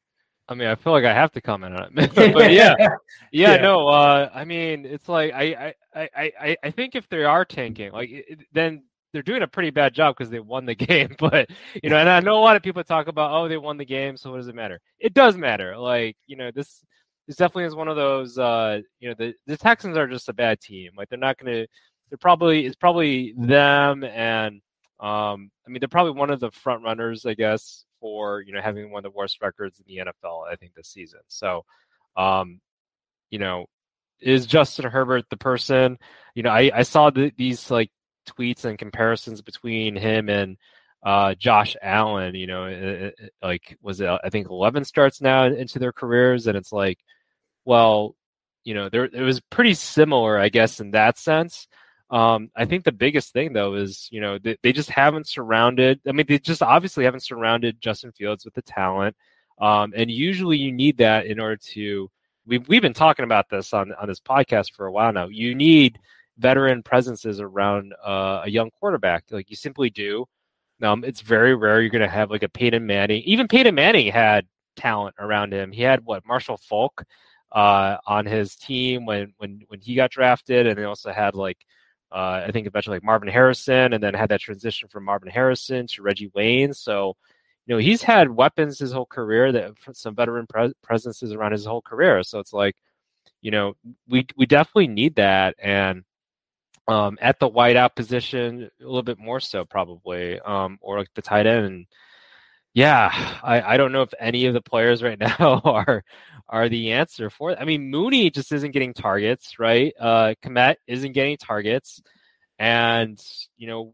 I 0.49 0.53
mean, 0.53 0.67
I 0.67 0.75
feel 0.75 0.93
like 0.93 1.05
I 1.05 1.13
have 1.13 1.31
to 1.33 1.41
comment 1.41 1.75
on 1.75 1.97
it, 1.97 2.15
but 2.15 2.51
yeah, 2.51 2.75
yeah, 2.79 2.95
yeah, 3.31 3.57
no. 3.57 3.87
Uh, 3.87 4.29
I 4.33 4.45
mean, 4.45 4.85
it's 4.85 5.09
like 5.09 5.33
I, 5.33 5.73
I, 5.93 6.09
I, 6.15 6.57
I, 6.63 6.71
think 6.71 6.95
if 6.95 7.07
they 7.09 7.23
are 7.23 7.43
tanking, 7.43 7.91
like 7.91 8.09
it, 8.09 8.39
then 8.53 8.83
they're 9.11 9.21
doing 9.21 9.41
a 9.41 9.47
pretty 9.47 9.71
bad 9.71 9.93
job 9.93 10.15
because 10.15 10.29
they 10.29 10.39
won 10.39 10.65
the 10.65 10.75
game. 10.75 11.15
But 11.19 11.49
you 11.83 11.89
know, 11.89 11.97
and 11.97 12.09
I 12.09 12.19
know 12.21 12.37
a 12.37 12.43
lot 12.43 12.55
of 12.55 12.63
people 12.63 12.83
talk 12.83 13.07
about, 13.07 13.31
oh, 13.31 13.47
they 13.47 13.57
won 13.57 13.77
the 13.77 13.85
game, 13.85 14.15
so 14.15 14.31
what 14.31 14.37
does 14.37 14.47
it 14.47 14.55
matter? 14.55 14.79
It 14.99 15.13
does 15.13 15.35
matter. 15.35 15.77
Like 15.77 16.15
you 16.27 16.37
know, 16.37 16.51
this 16.51 16.83
this 17.27 17.35
definitely 17.35 17.65
is 17.65 17.75
one 17.75 17.89
of 17.89 17.95
those. 17.97 18.37
Uh, 18.37 18.81
you 18.99 19.09
know, 19.09 19.15
the 19.17 19.33
the 19.47 19.57
Texans 19.57 19.97
are 19.97 20.07
just 20.07 20.29
a 20.29 20.33
bad 20.33 20.61
team. 20.61 20.91
Like 20.95 21.09
they're 21.09 21.19
not 21.19 21.37
going 21.37 21.53
to 21.53 21.67
they're 22.09 22.17
probably 22.17 22.65
it's 22.65 22.75
probably 22.75 23.33
them 23.37 24.03
and 24.03 24.61
um, 24.99 25.51
I 25.65 25.69
mean 25.69 25.79
they're 25.79 25.89
probably 25.89 26.13
one 26.13 26.29
of 26.29 26.39
the 26.39 26.51
front 26.51 26.83
runners, 26.83 27.25
I 27.25 27.33
guess, 27.33 27.85
for 27.99 28.41
you 28.41 28.53
know 28.53 28.61
having 28.61 28.91
one 28.91 28.99
of 28.99 29.11
the 29.11 29.17
worst 29.17 29.41
records 29.41 29.79
in 29.79 29.85
the 29.87 30.11
NFL. 30.11 30.47
I 30.51 30.55
think 30.55 30.73
this 30.73 30.89
season. 30.89 31.19
So, 31.27 31.65
um, 32.15 32.59
you 33.29 33.39
know, 33.39 33.65
is 34.21 34.45
Justin 34.45 34.85
Herbert 34.85 35.25
the 35.29 35.37
person? 35.37 35.97
You 36.35 36.43
know, 36.43 36.49
I 36.49 36.71
I 36.73 36.83
saw 36.83 37.09
the, 37.09 37.31
these 37.37 37.69
like 37.71 37.91
tweets 38.27 38.65
and 38.65 38.77
comparisons 38.77 39.41
between 39.41 39.95
him 39.95 40.29
and 40.29 40.57
uh, 41.03 41.35
Josh 41.35 41.75
Allen. 41.81 42.35
You 42.35 42.47
know, 42.47 42.65
it, 42.65 42.83
it, 43.17 43.33
like 43.41 43.77
was 43.81 44.01
it 44.01 44.07
I 44.07 44.29
think 44.29 44.49
11 44.49 44.85
starts 44.85 45.21
now 45.21 45.45
into 45.45 45.79
their 45.79 45.93
careers, 45.93 46.47
and 46.47 46.57
it's 46.57 46.71
like, 46.71 46.99
well, 47.65 48.15
you 48.63 48.73
know, 48.73 48.89
there 48.89 49.05
it 49.05 49.21
was 49.21 49.39
pretty 49.49 49.73
similar, 49.73 50.37
I 50.37 50.49
guess, 50.49 50.79
in 50.79 50.91
that 50.91 51.17
sense. 51.17 51.67
Um, 52.09 52.49
I 52.55 52.65
think 52.65 52.83
the 52.83 52.91
biggest 52.91 53.33
thing 53.33 53.51
though 53.51 53.75
is 53.75 54.07
you 54.11 54.21
know 54.21 54.37
they, 54.37 54.57
they 54.63 54.71
just 54.71 54.89
haven't 54.89 55.27
surrounded. 55.27 55.99
I 56.07 56.13
mean, 56.13 56.25
they 56.27 56.39
just 56.39 56.63
obviously 56.63 57.03
haven't 57.03 57.23
surrounded 57.23 57.81
Justin 57.81 58.11
Fields 58.13 58.45
with 58.45 58.53
the 58.53 58.61
talent, 58.61 59.15
um, 59.59 59.93
and 59.95 60.09
usually 60.09 60.57
you 60.57 60.71
need 60.71 60.97
that 60.97 61.25
in 61.25 61.39
order 61.39 61.57
to. 61.73 62.09
We've 62.45 62.67
we've 62.69 62.81
been 62.81 62.93
talking 62.93 63.25
about 63.25 63.49
this 63.49 63.73
on 63.73 63.93
on 63.93 64.07
this 64.07 64.21
podcast 64.21 64.73
for 64.73 64.85
a 64.85 64.91
while 64.91 65.11
now. 65.11 65.27
You 65.27 65.53
need 65.53 65.99
veteran 66.37 66.83
presences 66.83 67.41
around 67.41 67.93
uh, 68.05 68.41
a 68.45 68.49
young 68.49 68.69
quarterback. 68.71 69.25
Like 69.29 69.49
you 69.49 69.55
simply 69.55 69.89
do. 69.89 70.25
Um, 70.81 71.03
it's 71.03 71.21
very 71.21 71.55
rare 71.55 71.81
you're 71.81 71.89
going 71.89 72.01
to 72.03 72.07
have 72.07 72.29
like 72.29 72.43
a 72.43 72.49
Peyton 72.49 72.85
Manning. 72.85 73.23
Even 73.23 73.47
Peyton 73.47 73.75
Manning 73.75 74.11
had 74.11 74.45
talent 74.75 75.15
around 75.19 75.53
him. 75.53 75.71
He 75.71 75.81
had 75.81 76.05
what 76.05 76.25
Marshall 76.25 76.57
Faulk 76.57 77.03
uh, 77.51 77.97
on 78.05 78.25
his 78.25 78.55
team 78.55 79.05
when 79.05 79.33
when 79.37 79.61
when 79.67 79.81
he 79.81 79.95
got 79.95 80.11
drafted, 80.11 80.67
and 80.67 80.77
they 80.77 80.83
also 80.83 81.11
had 81.11 81.35
like 81.35 81.57
uh, 82.11 82.43
I 82.47 82.51
think 82.51 82.67
eventually 82.67 82.97
like 82.97 83.03
Marvin 83.03 83.29
Harrison, 83.29 83.93
and 83.93 84.03
then 84.03 84.13
had 84.13 84.29
that 84.29 84.41
transition 84.41 84.87
from 84.89 85.05
Marvin 85.05 85.29
Harrison 85.29 85.87
to 85.87 86.01
Reggie 86.01 86.31
Wayne. 86.33 86.73
So, 86.73 87.15
you 87.65 87.75
know, 87.75 87.79
he's 87.79 88.01
had 88.01 88.29
weapons 88.29 88.79
his 88.79 88.91
whole 88.91 89.05
career 89.05 89.51
that 89.51 89.73
some 89.93 90.15
veteran 90.15 90.47
pre- 90.47 90.73
presences 90.81 91.33
around 91.33 91.51
his 91.51 91.65
whole 91.65 91.81
career. 91.81 92.23
So 92.23 92.39
it's 92.39 92.53
like, 92.53 92.75
you 93.41 93.51
know, 93.51 93.75
we 94.07 94.25
we 94.37 94.45
definitely 94.45 94.87
need 94.87 95.15
that, 95.15 95.55
and 95.59 96.03
um, 96.87 97.17
at 97.21 97.39
the 97.39 97.49
wideout 97.49 97.95
position 97.95 98.69
a 98.81 98.85
little 98.85 99.03
bit 99.03 99.19
more 99.19 99.39
so 99.39 99.65
probably, 99.65 100.39
um, 100.39 100.77
or 100.81 100.99
like 100.99 101.13
the 101.15 101.21
tight 101.21 101.45
end. 101.47 101.87
Yeah, 102.73 103.09
I, 103.43 103.61
I 103.61 103.77
don't 103.77 103.91
know 103.91 104.03
if 104.03 104.13
any 104.19 104.45
of 104.45 104.53
the 104.53 104.61
players 104.61 105.03
right 105.03 105.19
now 105.39 105.61
are 105.65 106.03
are 106.49 106.69
the 106.69 106.93
answer 106.93 107.29
for 107.29 107.51
it. 107.51 107.57
I 107.59 107.65
mean, 107.65 107.89
Mooney 107.89 108.29
just 108.29 108.51
isn't 108.51 108.71
getting 108.71 108.93
targets, 108.93 109.59
right? 109.59 109.93
Uh, 109.99 110.33
Kmet 110.43 110.75
isn't 110.87 111.11
getting 111.13 111.37
targets, 111.37 112.01
and 112.57 113.21
you 113.57 113.67
know, 113.67 113.93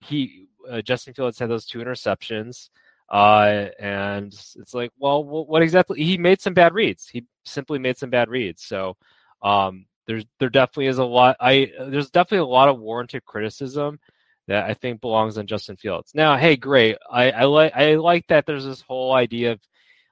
he 0.00 0.46
uh, 0.68 0.82
Justin 0.82 1.14
Fields 1.14 1.38
had 1.38 1.50
those 1.50 1.66
two 1.66 1.78
interceptions, 1.78 2.70
uh, 3.10 3.66
and 3.78 4.32
it's 4.32 4.74
like, 4.74 4.92
well, 4.98 5.22
what 5.24 5.62
exactly? 5.62 6.02
He 6.02 6.16
made 6.16 6.40
some 6.40 6.54
bad 6.54 6.74
reads. 6.74 7.08
He 7.08 7.24
simply 7.44 7.78
made 7.78 7.98
some 7.98 8.10
bad 8.10 8.28
reads. 8.28 8.62
So, 8.62 8.96
um, 9.42 9.86
there's 10.06 10.24
there 10.38 10.48
definitely 10.48 10.86
is 10.86 10.98
a 10.98 11.04
lot. 11.04 11.36
I 11.40 11.70
there's 11.78 12.10
definitely 12.10 12.38
a 12.38 12.46
lot 12.46 12.68
of 12.68 12.78
warranted 12.78 13.24
criticism 13.24 13.98
that 14.48 14.64
I 14.64 14.74
think 14.74 15.00
belongs 15.00 15.38
on 15.38 15.46
Justin 15.46 15.76
Fields. 15.76 16.12
Now, 16.14 16.36
hey, 16.36 16.56
great. 16.56 16.96
I, 17.10 17.30
I 17.30 17.44
like 17.44 17.72
I 17.74 17.94
like 17.94 18.26
that 18.28 18.46
there's 18.46 18.64
this 18.64 18.80
whole 18.80 19.12
idea 19.12 19.52
of 19.52 19.60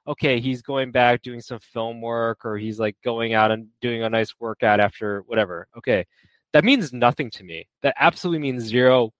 okay, 0.09 0.39
he's 0.39 0.63
going 0.63 0.91
back 0.91 1.21
doing 1.21 1.39
some 1.39 1.59
film 1.59 2.01
work 2.01 2.43
or 2.43 2.57
he's 2.57 2.79
like 2.79 2.97
going 3.03 3.35
out 3.35 3.51
and 3.51 3.67
doing 3.79 4.03
a 4.03 4.09
nice 4.09 4.33
workout 4.39 4.79
after 4.79 5.21
whatever. 5.27 5.67
Okay. 5.77 6.05
That 6.51 6.65
means 6.65 6.91
nothing 6.91 7.29
to 7.31 7.43
me. 7.43 7.67
That 7.83 7.95
absolutely 7.99 8.39
means 8.39 8.63
zero. 8.63 9.11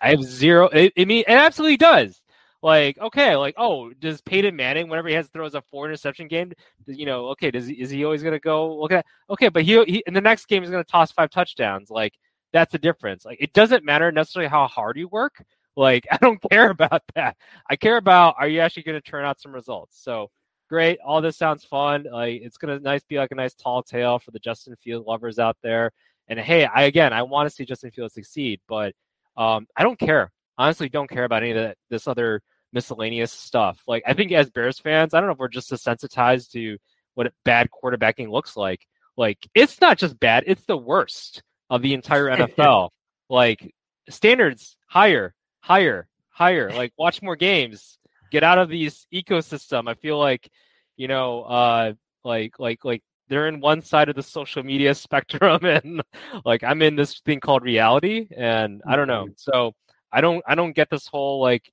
I 0.00 0.10
have 0.10 0.22
zero. 0.22 0.68
It, 0.68 0.92
it 0.94 1.08
mean 1.08 1.24
it 1.26 1.32
absolutely 1.32 1.76
does. 1.76 2.22
Like, 2.62 2.96
okay, 2.98 3.36
like, 3.36 3.54
oh, 3.58 3.92
does 3.94 4.20
Peyton 4.22 4.56
Manning, 4.56 4.88
whenever 4.88 5.08
he 5.08 5.14
has 5.14 5.28
throws 5.28 5.54
a 5.54 5.62
four 5.70 5.86
interception 5.86 6.26
game, 6.26 6.52
you 6.86 7.06
know, 7.06 7.26
okay, 7.28 7.50
does 7.50 7.68
is 7.68 7.90
he 7.90 8.04
always 8.04 8.22
to 8.32 8.40
go 8.40 8.76
look 8.76 8.92
at, 8.92 9.04
okay, 9.28 9.48
but 9.48 9.64
he, 9.64 9.82
he 9.84 10.02
in 10.06 10.14
the 10.14 10.20
next 10.20 10.46
game 10.46 10.62
going 10.70 10.82
to 10.82 10.90
toss 10.90 11.12
five 11.12 11.30
touchdowns. 11.30 11.90
Like, 11.90 12.14
that's 12.52 12.72
the 12.72 12.78
difference. 12.78 13.24
Like, 13.24 13.38
it 13.40 13.52
doesn't 13.52 13.84
matter 13.84 14.10
necessarily 14.10 14.48
how 14.48 14.66
hard 14.68 14.96
you 14.96 15.08
work. 15.08 15.44
Like, 15.76 16.06
I 16.10 16.16
don't 16.16 16.40
care 16.50 16.70
about 16.70 17.02
that. 17.14 17.36
I 17.68 17.76
care 17.76 17.98
about 17.98 18.36
are 18.38 18.48
you 18.48 18.60
actually 18.60 18.84
going 18.84 19.00
to 19.00 19.10
turn 19.10 19.24
out 19.24 19.40
some 19.40 19.52
results. 19.52 20.02
So 20.02 20.30
great. 20.66 20.98
All 21.04 21.20
this 21.20 21.36
sounds 21.36 21.64
fun. 21.64 22.06
Like, 22.10 22.40
it's 22.42 22.58
going 22.58 22.76
to 22.76 22.82
nice 22.82 23.02
be 23.04 23.18
like 23.18 23.32
a 23.32 23.36
nice 23.36 23.54
tall 23.54 23.82
tale 23.82 24.18
for 24.18 24.30
the 24.30 24.38
Justin 24.38 24.76
Field 24.82 25.06
lovers 25.06 25.38
out 25.38 25.56
there. 25.62 25.92
And 26.28 26.38
hey, 26.38 26.64
I 26.64 26.82
again, 26.82 27.12
I 27.12 27.22
want 27.22 27.48
to 27.48 27.54
see 27.54 27.64
Justin 27.64 27.90
Field 27.92 28.12
succeed, 28.12 28.60
but 28.68 28.94
um, 29.36 29.66
I 29.76 29.82
don't 29.82 29.98
care. 29.98 30.30
Honestly, 30.58 30.88
don't 30.88 31.10
care 31.10 31.24
about 31.24 31.42
any 31.42 31.52
of 31.52 31.56
that. 31.56 31.76
This 31.90 32.08
other 32.08 32.42
miscellaneous 32.72 33.32
stuff. 33.32 33.80
Like, 33.86 34.02
I 34.06 34.14
think 34.14 34.32
as 34.32 34.50
Bears 34.50 34.78
fans, 34.78 35.14
I 35.14 35.20
don't 35.20 35.28
know 35.28 35.34
if 35.34 35.38
we're 35.38 35.48
just 35.48 35.70
desensitized 35.70 36.50
to 36.52 36.78
what 37.14 37.32
bad 37.44 37.68
quarterbacking 37.70 38.30
looks 38.30 38.56
like. 38.56 38.80
Like, 39.16 39.38
it's 39.54 39.80
not 39.80 39.98
just 39.98 40.18
bad; 40.18 40.44
it's 40.46 40.64
the 40.64 40.76
worst 40.76 41.42
of 41.70 41.82
the 41.82 41.94
entire 41.94 42.26
NFL. 42.36 42.90
like, 43.30 43.72
standards 44.08 44.76
higher, 44.86 45.34
higher, 45.60 46.08
higher. 46.30 46.70
Like 46.70 46.92
watch 46.96 47.22
more 47.22 47.36
games. 47.36 47.98
Get 48.30 48.42
out 48.42 48.58
of 48.58 48.68
these 48.68 49.06
ecosystem. 49.12 49.88
I 49.88 49.94
feel 49.94 50.18
like, 50.18 50.50
you 50.96 51.08
know, 51.08 51.42
uh 51.42 51.92
like 52.24 52.58
like 52.58 52.84
like 52.84 53.02
they're 53.28 53.48
in 53.48 53.60
one 53.60 53.82
side 53.82 54.08
of 54.08 54.16
the 54.16 54.22
social 54.22 54.62
media 54.62 54.94
spectrum 55.06 55.64
and 55.64 56.02
like 56.44 56.62
I'm 56.62 56.82
in 56.82 56.96
this 56.96 57.20
thing 57.20 57.40
called 57.40 57.62
reality 57.62 58.28
and 58.36 58.82
I 58.86 58.96
don't 58.96 59.08
know. 59.08 59.24
Mm-hmm. 59.24 59.34
So 59.36 59.72
I 60.12 60.20
don't 60.20 60.42
I 60.46 60.54
don't 60.54 60.74
get 60.74 60.90
this 60.90 61.06
whole 61.06 61.40
like 61.40 61.70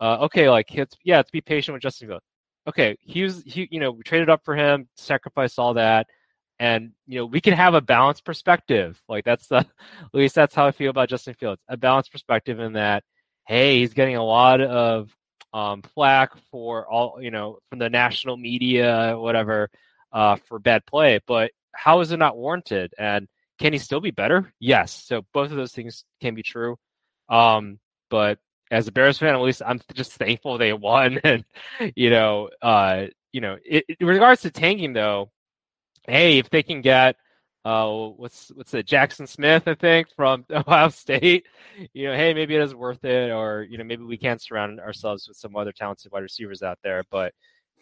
uh 0.00 0.18
okay 0.22 0.50
like 0.50 0.74
it's 0.74 0.96
yeah, 1.04 1.16
let's 1.16 1.30
be 1.30 1.40
patient 1.40 1.74
with 1.74 1.82
Justin 1.82 2.08
Fields. 2.08 2.24
Okay, 2.68 2.96
he 3.00 3.22
was 3.22 3.42
he 3.46 3.68
you 3.70 3.80
know, 3.80 3.92
we 3.92 4.02
traded 4.02 4.28
up 4.28 4.42
for 4.44 4.56
him, 4.56 4.88
sacrificed 4.96 5.58
all 5.58 5.74
that 5.74 6.06
and 6.58 6.92
you 7.06 7.18
know 7.18 7.26
we 7.26 7.40
can 7.40 7.52
have 7.52 7.74
a 7.74 7.80
balanced 7.80 8.24
perspective 8.24 9.00
like 9.08 9.24
that's 9.24 9.46
the 9.48 9.56
at 9.56 9.66
least 10.12 10.34
that's 10.34 10.54
how 10.54 10.66
i 10.66 10.70
feel 10.70 10.90
about 10.90 11.08
justin 11.08 11.34
fields 11.34 11.60
a 11.68 11.76
balanced 11.76 12.12
perspective 12.12 12.60
in 12.60 12.74
that 12.74 13.04
hey 13.46 13.78
he's 13.78 13.94
getting 13.94 14.16
a 14.16 14.24
lot 14.24 14.60
of 14.60 15.14
um, 15.56 15.82
flack 15.82 16.32
for 16.50 16.86
all 16.86 17.18
you 17.20 17.30
know 17.30 17.58
from 17.70 17.78
the 17.78 17.90
national 17.90 18.36
media 18.36 19.14
whatever 19.16 19.70
uh, 20.12 20.36
for 20.48 20.58
bad 20.58 20.84
play 20.86 21.20
but 21.26 21.50
how 21.76 22.00
is 22.00 22.10
it 22.10 22.18
not 22.18 22.36
warranted? 22.36 22.94
And 22.98 23.28
can 23.58 23.72
he 23.72 23.78
still 23.78 24.00
be 24.00 24.10
better? 24.10 24.52
Yes. 24.58 24.92
So 24.92 25.22
both 25.32 25.50
of 25.50 25.56
those 25.56 25.72
things 25.72 26.04
can 26.20 26.34
be 26.34 26.42
true. 26.42 26.76
Um, 27.28 27.78
but 28.10 28.38
as 28.70 28.88
a 28.88 28.92
bears 28.92 29.16
fan 29.16 29.32
at 29.32 29.40
least 29.40 29.62
i'm 29.64 29.80
just 29.94 30.12
thankful 30.14 30.58
they 30.58 30.72
won 30.72 31.20
and 31.24 31.44
you 31.94 32.10
know 32.10 32.50
uh, 32.60 33.06
you 33.32 33.40
know 33.40 33.56
it, 33.64 33.84
in 34.00 34.06
regards 34.06 34.42
to 34.42 34.50
tanking 34.50 34.92
though 34.92 35.30
hey, 36.08 36.38
if 36.38 36.50
they 36.50 36.62
can 36.62 36.80
get 36.80 37.16
uh, 37.66 38.10
what's 38.16 38.52
what's 38.54 38.72
it, 38.74 38.86
Jaxon 38.86 39.26
Smith, 39.26 39.66
I 39.66 39.74
think, 39.74 40.06
from 40.14 40.44
Ohio 40.52 40.88
State. 40.88 41.46
You 41.92 42.06
know, 42.06 42.14
hey, 42.14 42.32
maybe 42.32 42.54
it 42.54 42.62
is 42.62 42.76
worth 42.76 43.04
it, 43.04 43.32
or 43.32 43.66
you 43.68 43.76
know, 43.76 43.82
maybe 43.82 44.04
we 44.04 44.16
can 44.16 44.38
surround 44.38 44.78
ourselves 44.78 45.26
with 45.26 45.36
some 45.36 45.56
other 45.56 45.72
talented 45.72 46.12
wide 46.12 46.22
receivers 46.22 46.62
out 46.62 46.78
there. 46.84 47.02
But 47.10 47.34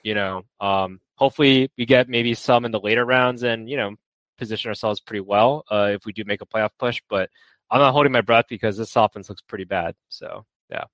you 0.02 0.14
know, 0.14 0.40
um, 0.58 1.00
hopefully 1.16 1.70
we 1.76 1.84
get 1.84 2.08
maybe 2.08 2.32
some 2.32 2.64
in 2.64 2.70
the 2.70 2.80
later 2.80 3.04
rounds, 3.04 3.42
and 3.42 3.68
you 3.68 3.76
know, 3.76 3.94
position 4.38 4.70
ourselves 4.70 5.00
pretty 5.00 5.20
well 5.20 5.66
uh, 5.70 5.90
if 5.92 6.06
we 6.06 6.14
do 6.14 6.24
make 6.24 6.40
a 6.40 6.46
playoff 6.46 6.70
push. 6.78 7.02
But 7.10 7.28
I'm 7.70 7.80
not 7.80 7.92
holding 7.92 8.12
my 8.12 8.22
breath 8.22 8.46
because 8.48 8.78
this 8.78 8.96
offense 8.96 9.28
looks 9.28 9.42
pretty 9.42 9.64
bad. 9.64 9.94
So 10.08 10.46
yeah, 10.70 10.84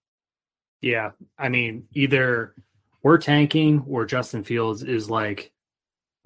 yeah. 0.80 1.10
I 1.38 1.48
mean, 1.48 1.86
either 1.94 2.56
we're 3.04 3.18
tanking 3.18 3.84
or 3.86 4.04
Justin 4.04 4.42
Fields 4.42 4.82
is 4.82 5.08
like 5.08 5.52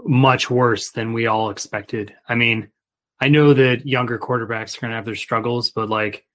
much 0.02 0.50
worse 0.50 0.90
than 0.90 1.12
we 1.12 1.26
all 1.26 1.50
expected. 1.50 2.14
I 2.28 2.34
mean, 2.34 2.70
I 3.20 3.28
know 3.28 3.54
that 3.54 3.86
younger 3.86 4.18
quarterbacks 4.18 4.76
are 4.76 4.80
going 4.80 4.90
to 4.90 4.96
have 4.96 5.04
their 5.04 5.14
struggles, 5.14 5.70
but 5.70 5.88
like 5.88 6.26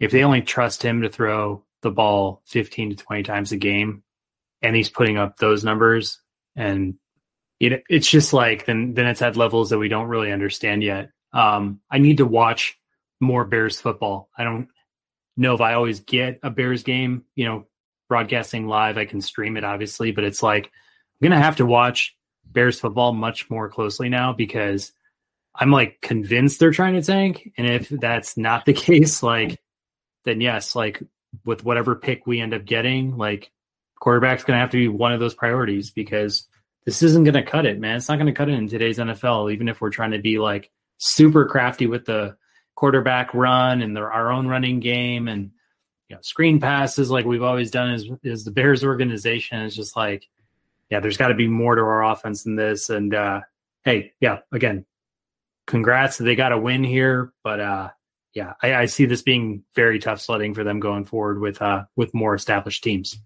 if 0.00 0.10
they 0.10 0.24
only 0.24 0.42
trust 0.42 0.82
him 0.82 1.02
to 1.02 1.08
throw 1.08 1.64
the 1.82 1.90
ball 1.90 2.42
15 2.46 2.90
to 2.90 2.96
20 2.96 3.22
times 3.22 3.52
a 3.52 3.56
game 3.56 4.02
and 4.62 4.74
he's 4.74 4.88
putting 4.88 5.16
up 5.16 5.36
those 5.36 5.64
numbers 5.64 6.20
and 6.56 6.94
know, 7.70 7.78
it's 7.88 8.08
just 8.08 8.32
like 8.32 8.66
then 8.66 8.94
then 8.94 9.06
it's 9.06 9.22
at 9.22 9.36
levels 9.36 9.70
that 9.70 9.78
we 9.78 9.88
don't 9.88 10.08
really 10.08 10.32
understand 10.32 10.82
yet. 10.82 11.10
Um, 11.32 11.80
I 11.90 11.98
need 11.98 12.18
to 12.18 12.26
watch 12.26 12.78
more 13.20 13.44
Bears 13.44 13.80
football. 13.80 14.28
I 14.36 14.44
don't 14.44 14.68
know 15.36 15.54
if 15.54 15.60
I 15.60 15.74
always 15.74 16.00
get 16.00 16.40
a 16.42 16.50
Bears 16.50 16.82
game, 16.82 17.24
you 17.34 17.46
know, 17.46 17.66
broadcasting 18.08 18.66
live. 18.66 18.98
I 18.98 19.04
can 19.04 19.20
stream 19.20 19.56
it 19.56 19.64
obviously, 19.64 20.12
but 20.12 20.24
it's 20.24 20.42
like 20.42 20.66
I'm 20.66 21.28
gonna 21.28 21.42
have 21.42 21.56
to 21.56 21.66
watch 21.66 22.16
Bears 22.46 22.80
football 22.80 23.12
much 23.12 23.50
more 23.50 23.68
closely 23.68 24.08
now 24.08 24.32
because 24.32 24.92
I'm 25.54 25.70
like 25.70 26.00
convinced 26.00 26.60
they're 26.60 26.70
trying 26.70 26.94
to 26.94 27.02
tank. 27.02 27.52
And 27.56 27.66
if 27.66 27.88
that's 27.88 28.36
not 28.36 28.64
the 28.64 28.72
case, 28.74 29.22
like, 29.22 29.60
then 30.24 30.40
yes, 30.40 30.74
like 30.74 31.02
with 31.44 31.64
whatever 31.64 31.94
pick 31.94 32.26
we 32.26 32.40
end 32.40 32.54
up 32.54 32.64
getting, 32.64 33.16
like 33.16 33.50
quarterback's 34.00 34.44
going 34.44 34.56
to 34.56 34.60
have 34.60 34.70
to 34.70 34.76
be 34.76 34.88
one 34.88 35.12
of 35.12 35.20
those 35.20 35.34
priorities 35.34 35.90
because 35.90 36.46
this 36.84 37.02
isn't 37.02 37.24
going 37.24 37.34
to 37.34 37.42
cut 37.42 37.66
it, 37.66 37.78
man. 37.78 37.96
It's 37.96 38.08
not 38.08 38.16
going 38.16 38.26
to 38.26 38.32
cut 38.32 38.48
it 38.48 38.54
in 38.54 38.68
today's 38.68 38.98
NFL, 38.98 39.52
even 39.52 39.68
if 39.68 39.80
we're 39.80 39.90
trying 39.90 40.10
to 40.12 40.18
be 40.18 40.38
like 40.38 40.70
super 40.98 41.46
crafty 41.46 41.86
with 41.86 42.04
the 42.04 42.36
quarterback 42.74 43.32
run 43.34 43.82
and 43.82 43.96
our 43.96 44.30
own 44.32 44.48
running 44.48 44.80
game 44.80 45.28
and 45.28 45.52
you 46.08 46.16
know 46.16 46.22
screen 46.22 46.60
passes 46.60 47.10
like 47.10 47.24
we've 47.24 47.42
always 47.42 47.70
done 47.70 47.92
is 47.92 48.10
is 48.22 48.44
the 48.44 48.50
Bears 48.50 48.84
organization 48.84 49.60
is 49.60 49.76
just 49.76 49.96
like 49.96 50.26
yeah, 50.94 51.00
there's 51.00 51.16
got 51.16 51.28
to 51.28 51.34
be 51.34 51.48
more 51.48 51.74
to 51.74 51.80
our 51.82 52.04
offense 52.04 52.44
than 52.44 52.54
this. 52.54 52.88
And 52.88 53.12
uh, 53.12 53.40
hey, 53.84 54.12
yeah, 54.20 54.38
again, 54.52 54.86
congrats. 55.66 56.18
They 56.18 56.36
got 56.36 56.52
a 56.52 56.58
win 56.58 56.84
here, 56.84 57.32
but 57.42 57.58
uh, 57.58 57.90
yeah, 58.32 58.52
I, 58.62 58.74
I, 58.74 58.86
see 58.86 59.04
this 59.06 59.22
being 59.22 59.64
very 59.74 59.98
tough 59.98 60.20
sledding 60.20 60.54
for 60.54 60.62
them 60.62 60.78
going 60.78 61.04
forward 61.04 61.40
with 61.40 61.60
uh, 61.60 61.86
with 61.96 62.14
more 62.14 62.36
established 62.36 62.84
teams. 62.84 63.18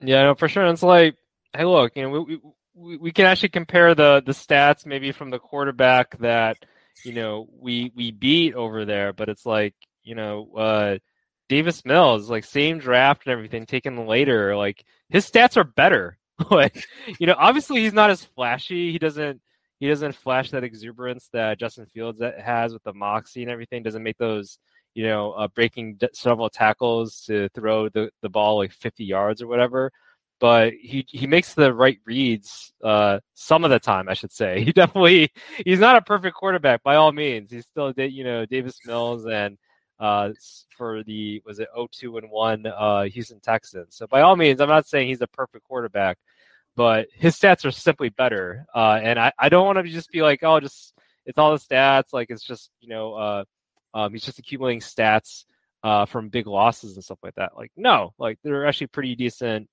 Yeah, 0.00 0.22
no, 0.22 0.34
for 0.36 0.48
sure. 0.48 0.64
It's 0.66 0.84
like, 0.84 1.16
hey, 1.52 1.64
look, 1.64 1.96
you 1.96 2.02
know, 2.02 2.10
we, 2.10 2.40
we 2.74 2.96
we 2.98 3.10
can 3.10 3.26
actually 3.26 3.48
compare 3.48 3.96
the 3.96 4.22
the 4.24 4.30
stats 4.30 4.86
maybe 4.86 5.10
from 5.10 5.30
the 5.30 5.40
quarterback 5.40 6.16
that 6.18 6.58
you 7.04 7.12
know 7.12 7.48
we 7.58 7.90
we 7.96 8.12
beat 8.12 8.54
over 8.54 8.84
there, 8.84 9.12
but 9.12 9.28
it's 9.28 9.44
like 9.44 9.74
you 10.04 10.14
know. 10.14 10.48
uh 10.56 10.98
Davis 11.48 11.84
Mills, 11.84 12.30
like 12.30 12.44
same 12.44 12.78
draft 12.78 13.26
and 13.26 13.32
everything, 13.32 13.66
taken 13.66 14.06
later. 14.06 14.56
Like 14.56 14.84
his 15.08 15.28
stats 15.28 15.56
are 15.56 15.64
better 15.64 16.16
like, 16.50 16.84
you 17.18 17.26
know, 17.26 17.36
obviously 17.38 17.80
he's 17.80 17.92
not 17.92 18.10
as 18.10 18.24
flashy. 18.24 18.92
He 18.92 18.98
doesn't 18.98 19.40
he 19.80 19.88
doesn't 19.88 20.14
flash 20.14 20.50
that 20.50 20.62
exuberance 20.62 21.28
that 21.32 21.58
Justin 21.58 21.86
Fields 21.86 22.20
has 22.38 22.72
with 22.72 22.82
the 22.82 22.92
moxie 22.92 23.42
and 23.42 23.50
everything. 23.50 23.82
Doesn't 23.82 24.02
make 24.02 24.18
those 24.18 24.58
you 24.94 25.04
know 25.04 25.32
uh, 25.32 25.48
breaking 25.48 25.98
several 26.12 26.50
tackles 26.50 27.22
to 27.26 27.48
throw 27.50 27.88
the, 27.88 28.10
the 28.22 28.28
ball 28.28 28.58
like 28.58 28.72
50 28.72 29.04
yards 29.04 29.42
or 29.42 29.46
whatever. 29.46 29.90
But 30.38 30.72
he 30.74 31.04
he 31.08 31.26
makes 31.26 31.54
the 31.54 31.72
right 31.72 31.98
reads 32.04 32.72
uh, 32.82 33.20
some 33.34 33.64
of 33.64 33.70
the 33.70 33.78
time, 33.78 34.08
I 34.08 34.14
should 34.14 34.32
say. 34.32 34.64
He 34.64 34.72
definitely 34.72 35.32
he's 35.64 35.80
not 35.80 35.96
a 35.96 36.02
perfect 36.02 36.36
quarterback 36.36 36.82
by 36.82 36.96
all 36.96 37.12
means. 37.12 37.50
He's 37.50 37.66
still 37.66 37.92
you 37.96 38.24
know 38.24 38.46
Davis 38.46 38.78
Mills 38.86 39.26
and 39.26 39.58
uh, 40.00 40.30
for 40.76 41.04
the 41.04 41.42
was 41.44 41.60
it 41.60 41.68
02 41.92 42.16
and 42.16 42.30
1 42.30 42.66
uh, 42.66 43.02
Houston 43.04 43.38
Texans. 43.38 43.94
So 43.94 44.06
by 44.06 44.22
all 44.22 44.34
means, 44.34 44.60
I'm 44.60 44.68
not 44.68 44.86
saying 44.86 45.08
he's 45.08 45.20
a 45.20 45.26
perfect 45.28 45.64
quarterback, 45.64 46.16
but 46.74 47.08
his 47.14 47.38
stats 47.38 47.64
are 47.66 47.70
simply 47.70 48.08
better. 48.08 48.64
Uh, 48.74 48.98
and 49.02 49.18
I, 49.18 49.32
I 49.38 49.50
don't 49.50 49.66
want 49.66 49.78
to 49.78 49.92
just 49.92 50.10
be 50.10 50.22
like, 50.22 50.42
oh, 50.42 50.58
just 50.58 50.94
it's 51.26 51.38
all 51.38 51.52
the 51.52 51.58
stats. 51.58 52.12
Like 52.12 52.30
it's 52.30 52.44
just 52.44 52.70
you 52.80 52.88
know 52.88 53.14
uh, 53.14 53.44
um, 53.94 54.12
he's 54.12 54.24
just 54.24 54.38
accumulating 54.38 54.80
stats 54.80 55.44
uh, 55.84 56.06
from 56.06 56.30
big 56.30 56.46
losses 56.46 56.94
and 56.94 57.04
stuff 57.04 57.18
like 57.22 57.34
that. 57.34 57.56
Like 57.56 57.70
no, 57.76 58.14
like 58.18 58.38
they're 58.42 58.66
actually 58.66 58.88
pretty 58.88 59.14
decent 59.14 59.68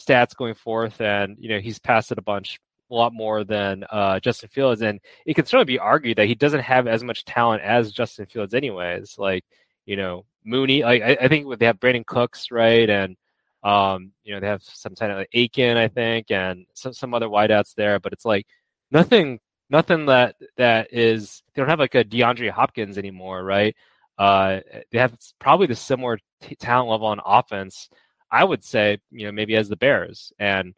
stats 0.00 0.36
going 0.36 0.54
forth, 0.54 1.00
and 1.00 1.36
you 1.40 1.48
know 1.48 1.58
he's 1.58 1.80
passed 1.80 2.12
it 2.12 2.18
a 2.18 2.22
bunch 2.22 2.60
lot 2.94 3.12
more 3.12 3.44
than 3.44 3.84
uh, 3.90 4.20
Justin 4.20 4.48
Fields, 4.48 4.82
and 4.82 5.00
it 5.24 5.34
can 5.34 5.44
certainly 5.46 5.64
be 5.64 5.78
argued 5.78 6.18
that 6.18 6.26
he 6.26 6.34
doesn't 6.34 6.60
have 6.60 6.86
as 6.86 7.02
much 7.02 7.24
talent 7.24 7.62
as 7.62 7.92
Justin 7.92 8.26
Fields, 8.26 8.54
anyways. 8.54 9.16
Like 9.18 9.44
you 9.86 9.96
know 9.96 10.24
Mooney, 10.44 10.82
like 10.82 11.02
I, 11.02 11.16
I 11.22 11.28
think 11.28 11.58
they 11.58 11.66
have 11.66 11.80
Brandin 11.80 12.06
Cooks, 12.06 12.50
right, 12.50 12.88
and 12.88 13.16
um, 13.62 14.12
you 14.24 14.34
know 14.34 14.40
they 14.40 14.46
have 14.46 14.62
some 14.62 14.94
kind 14.94 15.12
of 15.12 15.18
like 15.18 15.30
Aiken, 15.32 15.76
I 15.76 15.88
think, 15.88 16.30
and 16.30 16.66
some 16.74 16.92
some 16.92 17.14
other 17.14 17.28
wideouts 17.28 17.74
there, 17.74 17.98
but 17.98 18.12
it's 18.12 18.24
like 18.24 18.46
nothing, 18.90 19.40
nothing 19.70 20.06
that 20.06 20.36
that 20.56 20.92
is 20.92 21.42
they 21.54 21.62
don't 21.62 21.68
have 21.68 21.80
like 21.80 21.94
a 21.94 22.04
DeAndre 22.04 22.50
Hopkins 22.50 22.98
anymore, 22.98 23.42
right? 23.44 23.74
Uh, 24.18 24.60
they 24.92 24.98
have 24.98 25.16
probably 25.38 25.66
the 25.66 25.74
similar 25.74 26.18
t- 26.40 26.56
talent 26.56 26.90
level 26.90 27.08
on 27.08 27.20
offense. 27.24 27.88
I 28.30 28.44
would 28.44 28.64
say, 28.64 28.98
you 29.10 29.26
know, 29.26 29.32
maybe 29.32 29.56
as 29.56 29.68
the 29.68 29.76
Bears, 29.76 30.32
and 30.38 30.74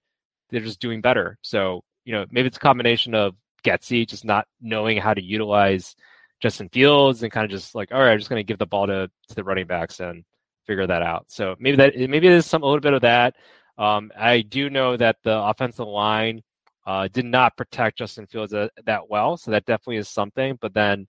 they're 0.51 0.61
just 0.61 0.81
doing 0.81 1.01
better. 1.01 1.39
So 1.43 1.83
you 2.09 2.15
know, 2.15 2.25
maybe 2.31 2.49
it's 2.49 2.57
a 2.57 2.61
combination 2.61 3.15
of 3.15 3.35
Getsy 3.63 4.09
just 4.09 4.25
not 4.25 4.49
knowing 4.63 4.97
how 4.97 5.13
to 5.13 5.23
utilize 5.23 5.95
Justin 6.41 6.71
Fields 6.71 7.23
and 7.23 7.31
kind 7.31 7.45
of 7.45 7.51
just 7.51 7.75
like, 7.75 7.93
all 7.93 8.01
right, 8.01 8.13
I'm 8.13 8.19
just 8.19 8.31
going 8.31 8.41
to 8.41 8.45
give 8.45 8.57
the 8.57 8.65
ball 8.65 8.87
to, 8.87 9.11
to 9.29 9.35
the 9.35 9.45
running 9.45 9.67
backs 9.67 10.01
and 10.01 10.25
figure 10.67 10.87
that 10.87 11.03
out. 11.03 11.27
So 11.29 11.55
maybe 11.59 11.77
that 11.77 11.95
maybe 11.97 12.31
there's 12.31 12.47
some 12.47 12.63
a 12.63 12.65
little 12.65 12.81
bit 12.81 12.95
of 12.95 13.03
that. 13.03 13.37
Um, 13.77 14.11
I 14.19 14.41
do 14.41 14.71
know 14.71 14.97
that 14.97 15.17
the 15.23 15.39
offensive 15.39 15.87
line 15.87 16.41
uh, 16.87 17.09
did 17.13 17.27
not 17.27 17.59
protect 17.59 17.99
Justin 17.99 18.27
Fields 18.27 18.55
a, 18.55 18.71
that 18.87 19.11
well, 19.11 19.37
so 19.37 19.51
that 19.51 19.67
definitely 19.67 19.99
is 19.99 20.09
something. 20.09 20.57
But 20.63 20.73
then 20.73 21.07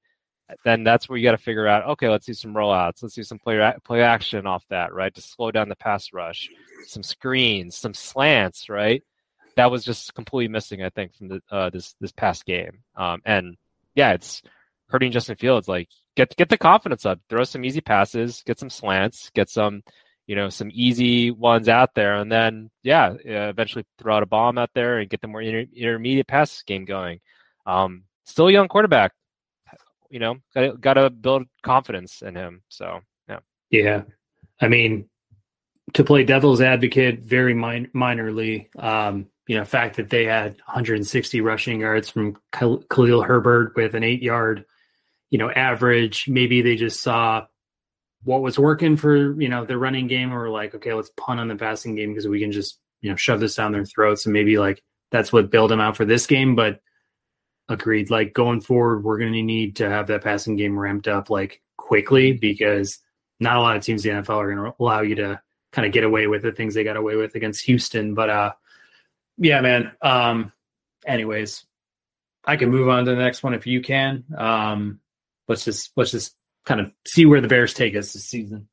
then 0.65 0.83
that's 0.83 1.07
where 1.07 1.17
you 1.17 1.23
got 1.23 1.31
to 1.31 1.37
figure 1.37 1.65
out. 1.65 1.85
Okay, 1.91 2.09
let's 2.09 2.25
do 2.25 2.33
some 2.33 2.53
rollouts. 2.53 3.01
Let's 3.01 3.15
do 3.15 3.23
some 3.23 3.39
play 3.39 3.73
play 3.85 4.01
action 4.01 4.45
off 4.45 4.65
that, 4.69 4.93
right, 4.93 5.15
to 5.15 5.21
slow 5.21 5.49
down 5.49 5.69
the 5.69 5.77
pass 5.77 6.11
rush. 6.11 6.49
Some 6.87 7.03
screens, 7.03 7.77
some 7.77 7.93
slants, 7.93 8.67
right 8.67 9.01
that 9.59 9.71
was 9.71 9.83
just 9.83 10.13
completely 10.15 10.47
missing, 10.47 10.81
I 10.81 10.89
think, 10.89 11.13
from 11.15 11.27
the 11.27 11.41
uh, 11.51 11.69
this 11.69 11.93
this 11.99 12.13
past 12.13 12.45
game. 12.45 12.79
Um, 12.95 13.21
and 13.25 13.57
yeah, 13.93 14.13
it's 14.13 14.41
hurting 14.87 15.11
Justin 15.11 15.35
Fields. 15.35 15.67
Like 15.67 15.89
get 16.15 16.33
get 16.37 16.47
the 16.47 16.57
confidence 16.57 17.05
up, 17.05 17.19
throw 17.29 17.43
some 17.43 17.65
easy 17.65 17.81
passes, 17.81 18.41
get 18.45 18.57
some 18.57 18.69
slants, 18.69 19.29
get 19.31 19.49
some 19.49 19.83
you 20.27 20.37
know 20.37 20.47
some 20.47 20.71
easy 20.73 21.29
ones 21.31 21.67
out 21.67 21.93
there, 21.93 22.15
and 22.15 22.31
then 22.31 22.69
yeah, 22.83 23.15
eventually 23.25 23.85
throw 23.97 24.15
out 24.15 24.23
a 24.23 24.27
bomb 24.27 24.57
out 24.57 24.69
there 24.73 24.99
and 24.99 25.09
get 25.09 25.19
the 25.19 25.27
more 25.27 25.41
inter- 25.41 25.69
intermediate 25.75 26.27
pass 26.27 26.63
game 26.63 26.85
going. 26.85 27.19
Um, 27.65 28.03
still 28.23 28.47
a 28.47 28.53
young 28.53 28.69
quarterback, 28.69 29.11
you 30.09 30.19
know, 30.19 30.37
got 30.55 30.79
got 30.79 30.93
to 30.93 31.09
build 31.09 31.47
confidence 31.63 32.21
in 32.21 32.33
him. 32.33 32.61
So 32.69 33.01
yeah, 33.27 33.39
yeah. 33.69 34.03
I 34.61 34.69
mean, 34.69 35.09
to 35.95 36.05
play 36.05 36.23
devil's 36.23 36.61
advocate 36.61 37.19
very 37.19 37.53
min- 37.53 37.91
minorly, 37.93 38.73
um, 38.81 39.27
you 39.49 39.57
know, 39.57 39.65
fact 39.65 39.95
that 39.95 40.11
they 40.11 40.25
had 40.25 40.57
160 40.67 41.41
rushing 41.41 41.79
yards 41.79 42.07
from 42.07 42.37
Khalil 42.51 43.23
Herbert 43.23 43.75
with 43.75 43.95
an 43.95 44.03
eight 44.03 44.21
yard, 44.21 44.63
you 45.31 45.39
know, 45.39 45.49
average. 45.49 46.27
Maybe 46.27 46.61
they 46.61 46.75
just 46.75 47.01
saw 47.01 47.47
what 48.23 48.43
was 48.43 48.59
working 48.59 48.95
for, 48.95 49.41
you 49.41 49.49
know, 49.49 49.65
the 49.65 49.75
running 49.75 50.05
game 50.05 50.31
or 50.31 50.51
like, 50.51 50.75
okay, 50.75 50.93
let's 50.93 51.09
punt 51.17 51.39
on 51.39 51.47
the 51.47 51.55
passing 51.55 51.95
game 51.95 52.09
because 52.09 52.27
we 52.27 52.39
can 52.39 52.51
just, 52.51 52.77
you 53.01 53.09
know, 53.09 53.15
shove 53.15 53.39
this 53.39 53.55
down 53.55 53.71
their 53.71 53.85
throats. 53.85 54.27
And 54.27 54.33
maybe 54.33 54.59
like 54.59 54.83
that's 55.09 55.33
what 55.33 55.49
bailed 55.49 55.71
them 55.71 55.79
out 55.79 55.97
for 55.97 56.05
this 56.05 56.27
game. 56.27 56.55
But 56.55 56.79
agreed, 57.67 58.11
like 58.11 58.35
going 58.35 58.61
forward, 58.61 59.03
we're 59.03 59.17
going 59.17 59.33
to 59.33 59.41
need 59.41 59.77
to 59.77 59.89
have 59.89 60.05
that 60.07 60.23
passing 60.23 60.57
game 60.57 60.77
ramped 60.77 61.07
up 61.07 61.31
like 61.31 61.59
quickly 61.75 62.33
because 62.33 62.99
not 63.39 63.57
a 63.57 63.61
lot 63.61 63.77
of 63.77 63.83
teams 63.83 64.05
in 64.05 64.15
the 64.15 64.21
NFL 64.21 64.35
are 64.35 64.53
going 64.53 64.71
to 64.71 64.75
allow 64.79 65.01
you 65.01 65.15
to 65.15 65.41
kind 65.71 65.87
of 65.87 65.91
get 65.91 66.03
away 66.03 66.27
with 66.27 66.43
the 66.43 66.51
things 66.51 66.75
they 66.75 66.83
got 66.83 66.97
away 66.97 67.15
with 67.15 67.33
against 67.33 67.65
Houston. 67.65 68.13
But, 68.13 68.29
uh, 68.29 68.51
yeah, 69.39 69.61
man. 69.61 69.91
Um, 70.01 70.51
anyways, 71.05 71.65
I 72.45 72.57
can 72.57 72.69
move 72.69 72.89
on 72.89 73.05
to 73.05 73.11
the 73.11 73.17
next 73.17 73.41
one 73.41 73.53
if 73.53 73.65
you 73.65 73.81
can. 73.81 74.25
Um, 74.37 74.99
let's 75.47 75.65
just 75.65 75.91
let's 75.95 76.11
just 76.11 76.35
kind 76.65 76.81
of 76.81 76.91
see 77.07 77.25
where 77.25 77.41
the 77.41 77.47
Bears 77.47 77.73
take 77.73 77.95
us 77.95 78.13
this 78.13 78.25
season. 78.25 78.67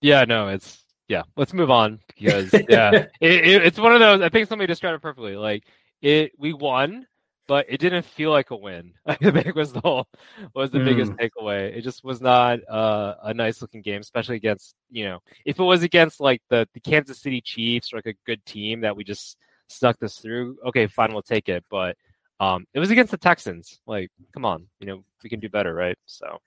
Yeah, 0.00 0.24
no, 0.24 0.48
it's 0.48 0.82
yeah. 1.08 1.22
Let's 1.36 1.52
move 1.52 1.70
on 1.70 2.00
because 2.06 2.52
yeah, 2.68 3.06
it, 3.20 3.30
it, 3.46 3.64
it's 3.64 3.78
one 3.78 3.92
of 3.92 4.00
those. 4.00 4.20
I 4.20 4.28
think 4.28 4.48
somebody 4.48 4.66
described 4.66 4.96
it 4.96 5.02
perfectly. 5.02 5.36
Like 5.36 5.64
it, 6.02 6.32
we 6.38 6.52
won, 6.52 7.06
but 7.48 7.66
it 7.68 7.78
didn't 7.78 8.04
feel 8.04 8.30
like 8.30 8.50
a 8.50 8.56
win. 8.56 8.92
I 9.06 9.14
think 9.14 9.54
was 9.54 9.72
the 9.72 9.80
whole 9.80 10.06
was 10.54 10.70
the 10.70 10.78
mm. 10.78 10.84
biggest 10.84 11.12
takeaway. 11.12 11.76
It 11.76 11.82
just 11.82 12.04
was 12.04 12.20
not 12.20 12.60
uh, 12.68 13.14
a 13.22 13.34
nice 13.34 13.60
looking 13.60 13.82
game, 13.82 14.00
especially 14.00 14.36
against 14.36 14.74
you 14.90 15.04
know 15.04 15.20
if 15.44 15.58
it 15.58 15.64
was 15.64 15.82
against 15.82 16.20
like 16.20 16.42
the 16.48 16.68
the 16.74 16.80
Kansas 16.80 17.20
City 17.20 17.40
Chiefs 17.40 17.92
or 17.92 17.96
like 17.96 18.06
a 18.06 18.14
good 18.26 18.44
team 18.44 18.82
that 18.82 18.96
we 18.96 19.04
just 19.04 19.36
stuck 19.70 19.98
this 19.98 20.18
through. 20.18 20.58
Okay, 20.66 20.86
fine, 20.86 21.12
we'll 21.12 21.22
take 21.22 21.48
it. 21.48 21.64
But 21.70 21.96
um, 22.38 22.66
it 22.74 22.78
was 22.78 22.90
against 22.90 23.10
the 23.10 23.18
Texans. 23.18 23.80
Like, 23.86 24.10
come 24.32 24.44
on, 24.44 24.66
you 24.80 24.86
know 24.86 25.04
we 25.22 25.30
can 25.30 25.40
do 25.40 25.48
better, 25.48 25.74
right? 25.74 25.96
So 26.06 26.38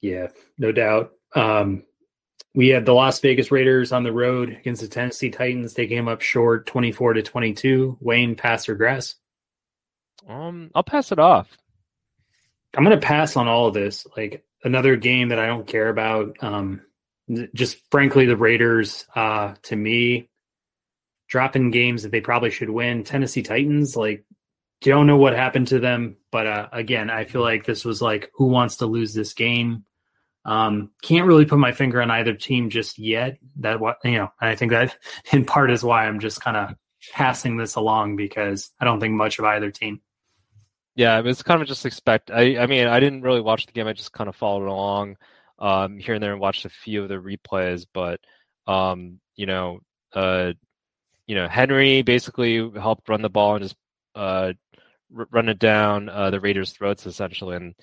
yeah, 0.00 0.28
no 0.58 0.72
doubt. 0.72 1.12
Um, 1.34 1.84
we 2.54 2.68
had 2.68 2.86
the 2.86 2.94
Las 2.94 3.20
Vegas 3.20 3.50
Raiders 3.50 3.92
on 3.92 4.02
the 4.02 4.12
road 4.12 4.50
against 4.50 4.80
the 4.80 4.88
Tennessee 4.88 5.30
Titans. 5.30 5.74
They 5.74 5.86
came 5.86 6.08
up 6.08 6.22
short, 6.22 6.66
twenty-four 6.66 7.14
to 7.14 7.22
twenty-two. 7.22 7.98
Wayne, 8.00 8.34
pass 8.34 8.68
or 8.68 8.74
grass? 8.74 9.14
Um, 10.28 10.70
I'll 10.74 10.82
pass 10.82 11.12
it 11.12 11.18
off. 11.18 11.56
I'm 12.74 12.82
gonna 12.84 12.96
pass 12.96 13.36
on 13.36 13.48
all 13.48 13.68
of 13.68 13.74
this. 13.74 14.06
Like 14.16 14.44
another 14.64 14.96
game 14.96 15.28
that 15.28 15.38
I 15.38 15.46
don't 15.46 15.66
care 15.66 15.88
about. 15.88 16.36
Um, 16.42 16.82
just 17.54 17.78
frankly, 17.90 18.26
the 18.26 18.36
Raiders, 18.36 19.06
uh, 19.14 19.54
to 19.64 19.76
me, 19.76 20.28
dropping 21.28 21.70
games 21.70 22.02
that 22.02 22.12
they 22.12 22.20
probably 22.20 22.50
should 22.50 22.70
win. 22.70 23.04
Tennessee 23.04 23.42
Titans, 23.42 23.96
like, 23.96 24.24
don't 24.80 25.06
know 25.06 25.16
what 25.16 25.34
happened 25.34 25.68
to 25.68 25.78
them, 25.78 26.16
but 26.30 26.46
uh, 26.46 26.68
again, 26.72 27.10
I 27.10 27.24
feel 27.24 27.40
like 27.40 27.64
this 27.64 27.84
was 27.84 28.02
like, 28.02 28.30
who 28.34 28.46
wants 28.46 28.76
to 28.76 28.86
lose 28.86 29.14
this 29.14 29.32
game? 29.32 29.84
Um, 30.44 30.90
can't 31.02 31.26
really 31.26 31.44
put 31.44 31.58
my 31.58 31.72
finger 31.72 32.00
on 32.00 32.10
either 32.10 32.34
team 32.34 32.70
just 32.70 32.98
yet. 32.98 33.38
That 33.56 33.80
what 33.80 33.98
you 34.04 34.12
know, 34.12 34.32
I 34.40 34.54
think 34.54 34.72
that 34.72 34.96
in 35.32 35.44
part 35.44 35.70
is 35.70 35.82
why 35.82 36.06
I'm 36.06 36.20
just 36.20 36.40
kind 36.40 36.56
of 36.56 36.74
passing 37.12 37.56
this 37.56 37.74
along 37.74 38.16
because 38.16 38.70
I 38.80 38.84
don't 38.84 39.00
think 39.00 39.14
much 39.14 39.38
of 39.38 39.44
either 39.44 39.70
team. 39.70 40.00
Yeah, 40.94 41.20
it's 41.24 41.42
kind 41.42 41.60
of 41.60 41.68
just 41.68 41.84
expect. 41.84 42.30
I, 42.30 42.58
I 42.58 42.66
mean, 42.66 42.86
I 42.86 43.00
didn't 43.00 43.22
really 43.22 43.42
watch 43.42 43.66
the 43.66 43.72
game. 43.72 43.86
I 43.86 43.92
just 43.92 44.12
kind 44.12 44.28
of 44.28 44.36
followed 44.36 44.66
along 44.66 45.16
um, 45.58 45.98
here 45.98 46.14
and 46.14 46.22
there 46.22 46.32
and 46.32 46.40
watched 46.40 46.64
a 46.64 46.70
few 46.70 47.02
of 47.02 47.08
the 47.08 47.16
replays. 47.16 47.86
But 47.92 48.20
um, 48.66 49.20
you 49.34 49.46
know, 49.46 49.80
uh, 50.14 50.52
you 51.26 51.34
know, 51.34 51.48
Henry 51.48 52.02
basically 52.02 52.70
helped 52.78 53.08
run 53.08 53.22
the 53.22 53.28
ball 53.28 53.56
and 53.56 53.64
just 53.64 53.76
uh, 54.14 54.52
run 55.10 55.48
it 55.48 55.58
down 55.58 56.08
uh, 56.08 56.30
the 56.30 56.40
Raiders' 56.40 56.72
throats 56.72 57.06
essentially. 57.06 57.56
And 57.56 57.74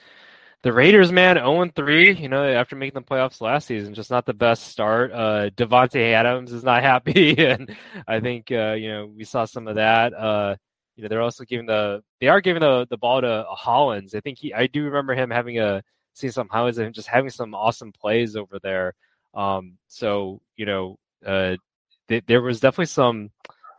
the 0.63 0.71
Raiders, 0.71 1.11
man, 1.11 1.35
0 1.35 1.69
3. 1.75 2.15
You 2.15 2.29
know, 2.29 2.43
after 2.45 2.75
making 2.75 3.01
the 3.01 3.05
playoffs 3.05 3.41
last 3.41 3.67
season, 3.67 3.93
just 3.93 4.09
not 4.09 4.25
the 4.25 4.33
best 4.33 4.67
start. 4.67 5.11
Uh, 5.11 5.49
Davante 5.55 6.13
Adams 6.13 6.53
is 6.53 6.63
not 6.63 6.83
happy, 6.91 7.37
and 7.45 7.75
I 8.07 8.19
think 8.21 8.51
uh, 8.51 8.73
you 8.73 8.89
know 8.89 9.05
we 9.07 9.25
saw 9.25 9.45
some 9.45 9.67
of 9.67 9.75
that. 9.75 10.13
Uh, 10.13 10.55
you 10.95 11.03
know, 11.03 11.09
they're 11.09 11.21
also 11.21 11.43
giving 11.43 11.65
the 11.65 12.01
they 12.21 12.27
are 12.27 12.41
giving 12.41 12.61
the 12.61 12.87
the 12.89 12.97
ball 12.97 13.21
to 13.21 13.45
Hollins. 13.49 14.15
I 14.15 14.21
think 14.21 14.39
he 14.39 14.53
I 14.53 14.67
do 14.67 14.85
remember 14.85 15.13
him 15.15 15.29
having 15.29 15.59
a 15.59 15.83
seeing 16.13 16.31
some 16.31 16.47
highlights 16.49 16.77
and 16.77 16.93
just 16.95 17.07
having 17.07 17.29
some 17.29 17.53
awesome 17.53 17.91
plays 17.91 18.35
over 18.35 18.59
there. 18.61 18.93
Um, 19.33 19.77
so 19.87 20.41
you 20.55 20.65
know, 20.65 20.97
uh, 21.25 21.57
th- 22.07 22.25
there 22.27 22.41
was 22.41 22.59
definitely 22.59 22.85
some 22.87 23.31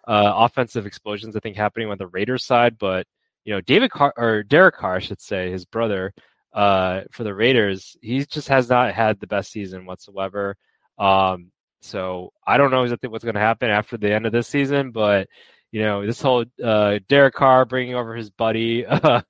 uh, 0.06 0.32
offensive 0.36 0.86
explosions 0.86 1.36
I 1.36 1.40
think 1.40 1.56
happening 1.56 1.90
on 1.90 1.98
the 1.98 2.06
Raiders 2.06 2.44
side, 2.44 2.78
but 2.78 3.06
you 3.44 3.54
know, 3.54 3.60
David 3.60 3.90
Carr 3.90 4.12
or 4.16 4.42
Derek 4.42 4.76
Carr, 4.76 4.96
I 4.96 5.00
should 5.00 5.20
say, 5.20 5.50
his 5.50 5.64
brother, 5.64 6.12
uh, 6.52 7.02
for 7.10 7.24
the 7.24 7.34
Raiders, 7.34 7.96
he 8.00 8.24
just 8.24 8.48
has 8.48 8.68
not 8.68 8.94
had 8.94 9.20
the 9.20 9.26
best 9.26 9.50
season 9.50 9.86
whatsoever. 9.86 10.56
Um, 10.98 11.50
so 11.80 12.32
I 12.46 12.56
don't 12.56 12.70
know 12.70 12.84
exactly 12.84 13.10
what's 13.10 13.24
going 13.24 13.34
to 13.34 13.40
happen 13.40 13.70
after 13.70 13.96
the 13.98 14.12
end 14.12 14.24
of 14.24 14.32
this 14.32 14.48
season, 14.48 14.90
but 14.90 15.28
you 15.74 15.82
know, 15.82 16.06
this 16.06 16.22
whole 16.22 16.44
uh, 16.62 17.00
Derek 17.08 17.34
Carr 17.34 17.64
bringing 17.64 17.96
over 17.96 18.14
his 18.14 18.30
buddy, 18.30 18.86
uh, 18.86 19.22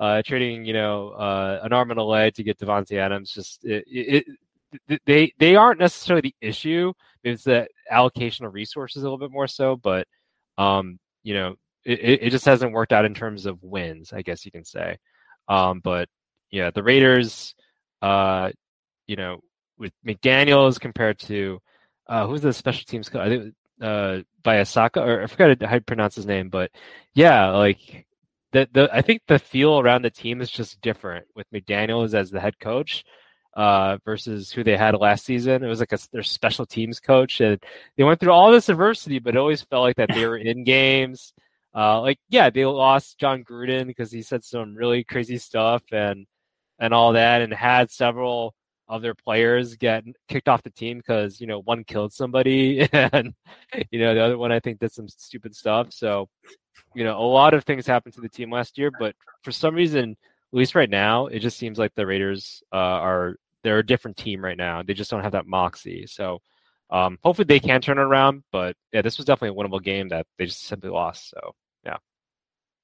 uh, 0.00 0.22
trading, 0.26 0.64
you 0.64 0.72
know, 0.72 1.10
uh, 1.10 1.60
an 1.62 1.72
arm 1.72 1.92
and 1.92 2.00
a 2.00 2.02
leg 2.02 2.34
to 2.34 2.42
get 2.42 2.58
Davante 2.58 2.98
Adams. 2.98 3.32
Just 3.32 3.64
it, 3.64 3.84
it, 3.86 4.26
they 5.06 5.32
they 5.38 5.54
aren't 5.54 5.78
necessarily 5.78 6.22
the 6.22 6.46
issue. 6.46 6.92
It's 7.22 7.44
the 7.44 7.68
allocation 7.92 8.44
of 8.44 8.54
resources 8.54 9.02
a 9.02 9.04
little 9.04 9.18
bit 9.18 9.30
more 9.30 9.46
so, 9.46 9.76
but 9.76 10.06
um, 10.58 10.98
you 11.22 11.34
know, 11.34 11.56
it, 11.84 12.22
it 12.22 12.30
just 12.30 12.44
hasn't 12.44 12.72
worked 12.72 12.92
out 12.92 13.04
in 13.04 13.14
terms 13.14 13.46
of 13.46 13.62
wins, 13.62 14.12
I 14.12 14.22
guess 14.22 14.44
you 14.44 14.52
can 14.52 14.64
say. 14.64 14.98
Um, 15.48 15.80
but 15.80 16.08
yeah, 16.50 16.70
the 16.70 16.82
Raiders, 16.82 17.54
uh, 18.02 18.50
you 19.06 19.16
know, 19.16 19.40
with 19.78 19.92
McDaniels 20.06 20.78
compared 20.80 21.18
to 21.20 21.60
uh, 22.08 22.26
who's 22.26 22.42
the 22.42 22.52
special 22.52 22.84
teams 22.86 23.08
coach? 23.08 23.20
I 23.20 23.28
think 23.28 23.54
uh 23.80 24.20
Bisaccia 24.44 25.04
or 25.04 25.22
I 25.22 25.26
forgot 25.26 25.60
how 25.62 25.74
to 25.74 25.80
pronounce 25.80 26.14
his 26.14 26.26
name, 26.26 26.48
but 26.50 26.70
yeah, 27.14 27.50
like 27.50 28.06
the 28.52 28.68
the 28.72 28.88
I 28.92 29.02
think 29.02 29.22
the 29.26 29.38
feel 29.38 29.80
around 29.80 30.02
the 30.04 30.10
team 30.10 30.40
is 30.40 30.50
just 30.50 30.80
different 30.80 31.26
with 31.34 31.50
McDaniel's 31.52 32.14
as 32.14 32.30
the 32.30 32.40
head 32.40 32.58
coach 32.60 33.04
uh 33.54 33.98
versus 34.04 34.50
who 34.50 34.64
they 34.64 34.76
had 34.76 34.94
last 34.96 35.24
season. 35.24 35.62
It 35.62 35.68
was 35.68 35.80
like 35.80 35.92
a 35.92 35.98
their 36.12 36.22
special 36.22 36.66
teams 36.66 37.00
coach 37.00 37.40
and 37.40 37.62
they 37.96 38.04
went 38.04 38.20
through 38.20 38.32
all 38.32 38.50
this 38.50 38.68
adversity, 38.68 39.18
but 39.18 39.34
it 39.34 39.38
always 39.38 39.62
felt 39.62 39.82
like 39.82 39.96
that 39.96 40.10
they 40.12 40.26
were 40.26 40.38
in 40.38 40.64
games. 40.64 41.34
Uh 41.74 42.00
like 42.00 42.18
yeah, 42.28 42.50
they 42.50 42.64
lost 42.64 43.18
Jon 43.18 43.44
Gruden 43.44 43.86
because 43.86 44.10
he 44.12 44.22
said 44.22 44.44
some 44.44 44.74
really 44.74 45.04
crazy 45.04 45.38
stuff 45.38 45.82
and 45.92 46.26
and 46.78 46.94
all 46.94 47.12
that 47.12 47.42
and 47.42 47.52
had 47.52 47.90
several 47.90 48.54
of 48.88 49.00
their 49.00 49.14
players 49.14 49.76
get 49.76 50.04
kicked 50.28 50.48
off 50.48 50.62
the 50.62 50.70
team 50.70 50.98
because 50.98 51.40
you 51.40 51.46
know 51.46 51.60
one 51.60 51.84
killed 51.84 52.12
somebody 52.12 52.86
and 52.92 53.32
you 53.90 53.98
know 53.98 54.14
the 54.14 54.20
other 54.20 54.38
one 54.38 54.52
I 54.52 54.60
think 54.60 54.80
did 54.80 54.92
some 54.92 55.08
stupid 55.08 55.54
stuff. 55.56 55.92
So 55.92 56.28
you 56.94 57.04
know 57.04 57.18
a 57.18 57.22
lot 57.22 57.54
of 57.54 57.64
things 57.64 57.86
happened 57.86 58.14
to 58.14 58.20
the 58.20 58.28
team 58.28 58.50
last 58.50 58.78
year, 58.78 58.90
but 58.98 59.14
for 59.42 59.52
some 59.52 59.74
reason, 59.74 60.10
at 60.52 60.56
least 60.58 60.74
right 60.74 60.90
now, 60.90 61.26
it 61.26 61.38
just 61.38 61.56
seems 61.58 61.78
like 61.78 61.94
the 61.94 62.06
Raiders 62.06 62.62
uh, 62.72 62.76
are 62.76 63.36
they're 63.62 63.78
a 63.78 63.86
different 63.86 64.16
team 64.16 64.44
right 64.44 64.56
now. 64.56 64.82
They 64.82 64.94
just 64.94 65.10
don't 65.10 65.22
have 65.22 65.32
that 65.32 65.46
moxie. 65.46 66.06
So 66.06 66.40
um, 66.90 67.18
hopefully 67.22 67.46
they 67.46 67.60
can 67.60 67.80
turn 67.80 67.98
it 67.98 68.02
around. 68.02 68.42
But 68.52 68.76
yeah, 68.92 69.02
this 69.02 69.16
was 69.16 69.26
definitely 69.26 69.58
a 69.58 69.62
winnable 69.62 69.82
game 69.82 70.08
that 70.10 70.26
they 70.38 70.46
just 70.46 70.64
simply 70.64 70.90
lost. 70.90 71.30
So 71.30 71.54
yeah. 71.84 71.96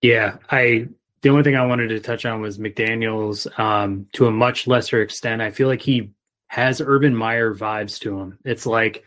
Yeah, 0.01 0.37
I 0.51 0.89
the 1.22 1.31
only 1.31 1.43
thing 1.43 1.57
I 1.57 1.66
wanted 1.66 1.89
to 1.89 2.01
touch 2.01 2.24
on 2.24 2.41
was 2.41 2.59
McDaniels. 2.59 3.59
Um, 3.59 4.07
to 4.12 4.26
a 4.26 4.33
much 4.33 4.66
lesser 4.66 5.03
extent, 5.03 5.43
I 5.43 5.51
feel 5.51 5.68
like 5.68 5.83
he 5.83 6.12
has 6.47 6.81
Urban 6.81 7.14
Meyer 7.14 7.55
vibes 7.55 7.99
to 8.01 8.18
him. 8.18 8.39
It's 8.45 8.66
like 8.66 9.05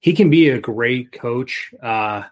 he 0.00 0.12
can 0.12 0.30
be 0.30 0.50
a 0.50 0.60
great 0.60 1.12
coach, 1.12 1.72
uh, 1.82 2.24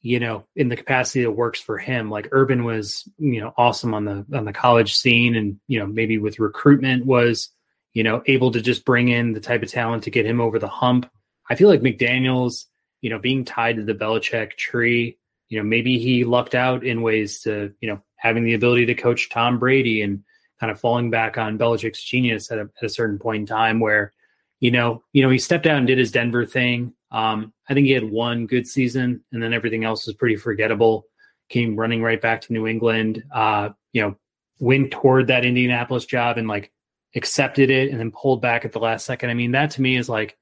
you 0.00 0.20
know, 0.20 0.46
in 0.56 0.68
the 0.68 0.76
capacity 0.76 1.22
that 1.22 1.30
works 1.30 1.60
for 1.60 1.78
him. 1.78 2.10
Like 2.10 2.28
Urban 2.32 2.64
was, 2.64 3.08
you 3.18 3.40
know, 3.40 3.52
awesome 3.56 3.94
on 3.94 4.04
the 4.04 4.26
on 4.34 4.44
the 4.44 4.52
college 4.52 4.96
scene, 4.96 5.36
and 5.36 5.60
you 5.68 5.78
know, 5.78 5.86
maybe 5.86 6.18
with 6.18 6.38
recruitment 6.38 7.04
was, 7.06 7.50
you 7.94 8.02
know, 8.02 8.22
able 8.26 8.50
to 8.52 8.60
just 8.60 8.84
bring 8.84 9.08
in 9.08 9.32
the 9.32 9.40
type 9.40 9.62
of 9.62 9.70
talent 9.70 10.02
to 10.02 10.10
get 10.10 10.26
him 10.26 10.40
over 10.40 10.58
the 10.58 10.68
hump. 10.68 11.08
I 11.48 11.54
feel 11.54 11.68
like 11.68 11.80
McDaniels, 11.80 12.64
you 13.00 13.08
know, 13.08 13.18
being 13.18 13.44
tied 13.44 13.76
to 13.76 13.84
the 13.84 13.94
Belichick 13.94 14.56
tree, 14.56 15.18
you 15.48 15.58
know, 15.58 15.64
maybe 15.64 15.98
he 15.98 16.24
lucked 16.24 16.54
out 16.54 16.84
in 16.84 17.02
ways 17.02 17.40
to, 17.42 17.72
you 17.80 17.88
know, 17.88 18.00
having 18.16 18.44
the 18.44 18.54
ability 18.54 18.86
to 18.86 18.94
coach 18.94 19.30
Tom 19.30 19.58
Brady 19.58 20.02
and 20.02 20.24
kind 20.58 20.72
of 20.72 20.80
falling 20.80 21.10
back 21.10 21.38
on 21.38 21.58
Belichick's 21.58 22.02
genius 22.02 22.50
at 22.50 22.58
a, 22.58 22.62
at 22.62 22.84
a 22.84 22.88
certain 22.88 23.18
point 23.18 23.40
in 23.40 23.46
time 23.46 23.78
where, 23.80 24.12
you 24.60 24.70
know, 24.70 25.02
you 25.12 25.22
know, 25.22 25.30
he 25.30 25.38
stepped 25.38 25.66
out 25.66 25.78
and 25.78 25.86
did 25.86 25.98
his 25.98 26.10
Denver 26.10 26.44
thing. 26.44 26.94
Um, 27.12 27.52
I 27.68 27.74
think 27.74 27.86
he 27.86 27.92
had 27.92 28.10
one 28.10 28.46
good 28.46 28.66
season 28.66 29.22
and 29.32 29.42
then 29.42 29.52
everything 29.52 29.84
else 29.84 30.06
was 30.06 30.16
pretty 30.16 30.36
forgettable. 30.36 31.06
Came 31.48 31.76
running 31.76 32.02
right 32.02 32.20
back 32.20 32.40
to 32.42 32.52
New 32.52 32.66
England. 32.66 33.22
Uh, 33.32 33.70
you 33.92 34.02
know, 34.02 34.16
went 34.58 34.90
toward 34.90 35.26
that 35.26 35.44
Indianapolis 35.44 36.06
job 36.06 36.38
and 36.38 36.48
like 36.48 36.72
accepted 37.14 37.70
it 37.70 37.90
and 37.90 38.00
then 38.00 38.10
pulled 38.10 38.42
back 38.42 38.64
at 38.64 38.72
the 38.72 38.78
last 38.78 39.06
second. 39.06 39.30
I 39.30 39.34
mean, 39.34 39.52
that 39.52 39.72
to 39.72 39.82
me 39.82 39.96
is 39.96 40.08
like 40.08 40.36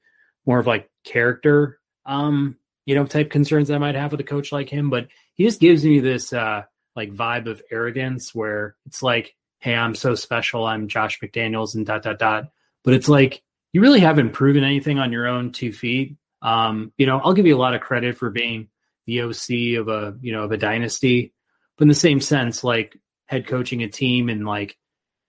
more 0.45 0.59
of 0.59 0.67
like 0.67 0.89
character, 1.03 1.79
um, 2.05 2.57
you 2.85 2.95
know, 2.95 3.05
type 3.05 3.29
concerns 3.29 3.71
I 3.71 3.77
might 3.77 3.95
have 3.95 4.11
with 4.11 4.21
a 4.21 4.25
coach 4.25 4.51
like 4.51 4.69
him. 4.69 4.89
But 4.89 5.07
he 5.35 5.45
just 5.45 5.59
gives 5.59 5.85
me 5.85 5.99
this 5.99 6.33
uh 6.33 6.63
like 6.95 7.11
vibe 7.11 7.47
of 7.47 7.61
arrogance 7.71 8.35
where 8.35 8.75
it's 8.85 9.01
like, 9.01 9.35
hey, 9.59 9.75
I'm 9.75 9.95
so 9.95 10.15
special, 10.15 10.65
I'm 10.65 10.87
Josh 10.87 11.19
McDaniels 11.19 11.75
and 11.75 11.85
dot 11.85 12.03
dot 12.03 12.19
dot. 12.19 12.51
But 12.83 12.93
it's 12.93 13.09
like 13.09 13.41
you 13.71 13.81
really 13.81 13.99
haven't 13.99 14.31
proven 14.31 14.63
anything 14.63 14.99
on 14.99 15.11
your 15.11 15.27
own 15.27 15.51
two 15.51 15.71
feet. 15.71 16.17
Um, 16.41 16.91
you 16.97 17.05
know, 17.05 17.19
I'll 17.19 17.33
give 17.33 17.47
you 17.47 17.55
a 17.55 17.57
lot 17.57 17.73
of 17.73 17.81
credit 17.81 18.17
for 18.17 18.29
being 18.29 18.67
the 19.05 19.21
OC 19.21 19.79
of 19.79 19.87
a 19.87 20.17
you 20.21 20.31
know 20.31 20.43
of 20.43 20.51
a 20.51 20.57
dynasty, 20.57 21.33
but 21.77 21.83
in 21.83 21.87
the 21.89 21.95
same 21.95 22.19
sense, 22.19 22.63
like 22.63 22.97
head 23.25 23.47
coaching 23.47 23.81
a 23.83 23.87
team 23.87 24.29
and 24.29 24.45
like 24.45 24.77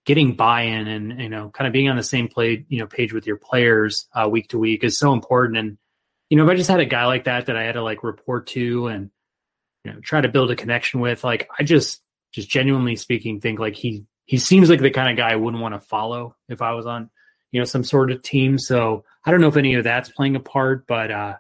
getting 0.05 0.37
buy-in 0.37 0.87
and 0.87 1.21
you 1.21 1.29
know 1.29 1.51
kind 1.51 1.67
of 1.67 1.73
being 1.73 1.89
on 1.89 1.97
the 1.97 2.03
same 2.03 2.29
play 2.29 2.65
you 2.69 2.79
know 2.79 2.87
page 2.87 3.13
with 3.13 3.27
your 3.27 3.37
players 3.37 4.07
uh, 4.15 4.29
week 4.29 4.49
to 4.49 4.59
week 4.59 4.85
is 4.85 4.99
so 4.99 5.13
important. 5.13 5.59
And 5.59 5.79
you 6.31 6.37
know, 6.37 6.45
if 6.45 6.51
I 6.51 6.55
just 6.55 6.71
had 6.71 6.81
a 6.81 6.87
guy 6.87 7.07
like 7.07 7.25
that 7.25 7.47
that 7.47 7.57
I 7.57 7.63
had 7.63 7.73
to 7.73 7.83
like 7.83 8.03
report 8.03 8.47
to 8.49 8.89
and 8.89 9.11
you 9.85 9.93
know 9.93 10.01
try 10.01 10.21
to 10.21 10.29
build 10.29 10.51
a 10.51 10.57
connection 10.57 11.01
with 11.01 11.23
like 11.23 11.49
i 11.59 11.63
just 11.63 12.01
just 12.33 12.49
genuinely 12.49 12.97
speaking 12.97 13.41
think 13.41 13.59
like 13.59 13.77
he 13.77 14.05
he 14.25 14.39
seems 14.39 14.71
like 14.71 14.81
the 14.81 14.91
kind 14.91 15.11
of 15.11 15.17
guy 15.17 15.33
i 15.33 15.37
wouldn't 15.37 15.63
want 15.63 15.75
to 15.75 15.81
follow 15.81 16.35
if 16.49 16.63
i 16.63 16.73
was 16.73 16.87
on 16.87 17.11
you 17.53 17.61
know 17.61 17.65
some 17.65 17.85
sort 17.85 18.11
of 18.11 18.23
team 18.23 18.59
so 18.59 19.05
i 19.25 19.31
don't 19.31 19.41
know 19.41 19.49
if 19.49 19.57
any 19.57 19.75
of 19.75 19.85
that's 19.85 20.09
playing 20.09 20.37
a 20.37 20.41
part 20.41 20.87
but 20.87 21.11
uh 21.11 21.37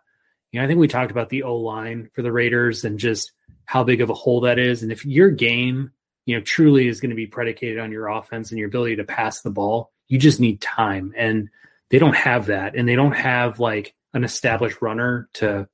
you 0.52 0.60
know 0.60 0.64
i 0.64 0.68
think 0.68 0.78
we 0.78 0.88
talked 0.88 1.10
about 1.10 1.30
the 1.30 1.42
o 1.42 1.56
line 1.56 2.08
for 2.12 2.22
the 2.22 2.32
raiders 2.32 2.84
and 2.84 2.98
just 2.98 3.32
how 3.64 3.82
big 3.82 4.00
of 4.00 4.10
a 4.10 4.14
hole 4.14 4.40
that 4.42 4.58
is 4.58 4.82
and 4.82 4.92
if 4.92 5.04
your 5.04 5.30
game 5.30 5.90
you 6.26 6.36
know, 6.36 6.42
truly 6.42 6.88
is 6.88 7.00
going 7.00 7.10
to 7.10 7.16
be 7.16 7.26
predicated 7.26 7.78
on 7.78 7.92
your 7.92 8.08
offense 8.08 8.50
and 8.50 8.58
your 8.58 8.68
ability 8.68 8.96
to 8.96 9.04
pass 9.04 9.42
the 9.42 9.50
ball. 9.50 9.92
You 10.08 10.18
just 10.18 10.40
need 10.40 10.60
time. 10.60 11.12
And 11.16 11.48
they 11.90 11.98
don't 11.98 12.16
have 12.16 12.46
that. 12.46 12.76
And 12.76 12.88
they 12.88 12.96
don't 12.96 13.12
have 13.12 13.60
like 13.60 13.94
an 14.14 14.24
established 14.24 14.80
runner 14.80 15.28
to, 15.34 15.68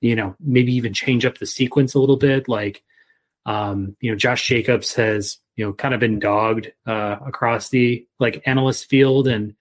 you 0.00 0.14
know, 0.14 0.36
maybe 0.40 0.74
even 0.74 0.92
change 0.92 1.24
up 1.24 1.38
the 1.38 1.46
sequence 1.46 1.94
a 1.94 1.98
little 1.98 2.16
bit. 2.16 2.48
Like, 2.48 2.82
um, 3.46 3.96
you 4.00 4.10
know, 4.10 4.16
Josh 4.16 4.46
Jacobs 4.46 4.94
has, 4.94 5.38
you 5.56 5.64
know, 5.64 5.72
kind 5.72 5.94
of 5.94 6.00
been 6.00 6.18
dogged 6.18 6.72
uh, 6.86 7.16
across 7.24 7.68
the 7.68 8.06
like 8.20 8.42
analyst 8.46 8.86
field. 8.86 9.26
And, 9.26 9.54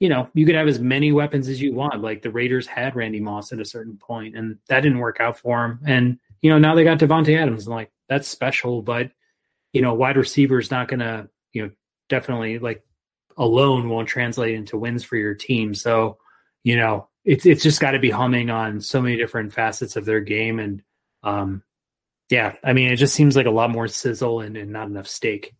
you 0.00 0.08
know, 0.08 0.28
you 0.34 0.46
could 0.46 0.54
have 0.54 0.68
as 0.68 0.80
many 0.80 1.12
weapons 1.12 1.48
as 1.48 1.60
you 1.60 1.74
want. 1.74 2.00
Like 2.02 2.22
the 2.22 2.30
Raiders 2.30 2.66
had 2.66 2.96
Randy 2.96 3.20
Moss 3.20 3.52
at 3.52 3.60
a 3.60 3.64
certain 3.64 3.96
point, 3.96 4.36
and 4.36 4.58
that 4.68 4.80
didn't 4.80 4.98
work 4.98 5.20
out 5.20 5.38
for 5.38 5.64
him. 5.64 5.80
And, 5.86 6.18
you 6.40 6.50
know, 6.50 6.58
now 6.58 6.74
they 6.74 6.84
got 6.84 6.98
Davante 6.98 7.36
Adams. 7.38 7.66
And 7.66 7.74
like, 7.74 7.90
that's 8.08 8.28
special, 8.28 8.82
but 8.82 9.10
you 9.72 9.82
know, 9.82 9.94
wide 9.94 10.16
receiver 10.16 10.58
is 10.58 10.70
not 10.70 10.88
going 10.88 11.00
to, 11.00 11.28
you 11.52 11.62
know, 11.62 11.70
definitely 12.08 12.58
like 12.58 12.82
alone 13.36 13.88
won't 13.88 14.08
translate 14.08 14.54
into 14.54 14.78
wins 14.78 15.04
for 15.04 15.16
your 15.16 15.34
team. 15.34 15.74
So, 15.74 16.18
you 16.64 16.76
know, 16.76 17.08
it's 17.24 17.46
it's 17.46 17.62
just 17.62 17.80
got 17.80 17.92
to 17.92 17.98
be 17.98 18.10
humming 18.10 18.50
on 18.50 18.80
so 18.80 19.00
many 19.00 19.16
different 19.16 19.52
facets 19.52 19.96
of 19.96 20.04
their 20.04 20.20
game, 20.20 20.58
and 20.58 20.82
um, 21.22 21.62
yeah, 22.30 22.56
I 22.64 22.72
mean, 22.72 22.90
it 22.90 22.96
just 22.96 23.14
seems 23.14 23.36
like 23.36 23.46
a 23.46 23.50
lot 23.50 23.70
more 23.70 23.88
sizzle 23.88 24.40
and, 24.40 24.56
and 24.56 24.72
not 24.72 24.88
enough 24.88 25.06
steak. 25.06 25.54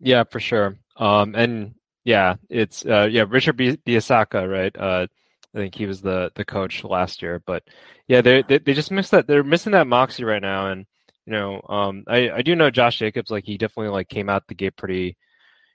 Yeah, 0.00 0.24
for 0.24 0.40
sure. 0.40 0.78
Um, 0.96 1.34
and 1.34 1.74
yeah, 2.04 2.36
it's 2.48 2.86
uh, 2.86 3.08
yeah, 3.10 3.24
Richard 3.28 3.56
Bisaccia, 3.58 4.50
right? 4.50 4.74
Uh, 4.76 5.06
I 5.54 5.58
think 5.58 5.74
he 5.74 5.86
was 5.86 6.00
the 6.00 6.30
the 6.34 6.44
coach 6.44 6.84
last 6.84 7.20
year, 7.20 7.42
but 7.44 7.64
yeah, 8.06 8.20
they, 8.20 8.42
they 8.42 8.74
just 8.74 8.90
missed 8.90 9.10
that. 9.10 9.26
They're 9.26 9.44
missing 9.44 9.72
that 9.72 9.86
moxie 9.86 10.24
right 10.24 10.42
now, 10.42 10.68
and 10.68 10.86
you 11.28 11.34
know, 11.34 11.60
um, 11.68 12.04
I, 12.06 12.30
I 12.30 12.42
do 12.42 12.56
know 12.56 12.70
Josh 12.70 12.98
Jacobs, 12.98 13.30
like 13.30 13.44
he 13.44 13.58
definitely 13.58 13.90
like 13.92 14.08
came 14.08 14.30
out 14.30 14.46
the 14.48 14.54
gate 14.54 14.76
pretty, 14.76 15.14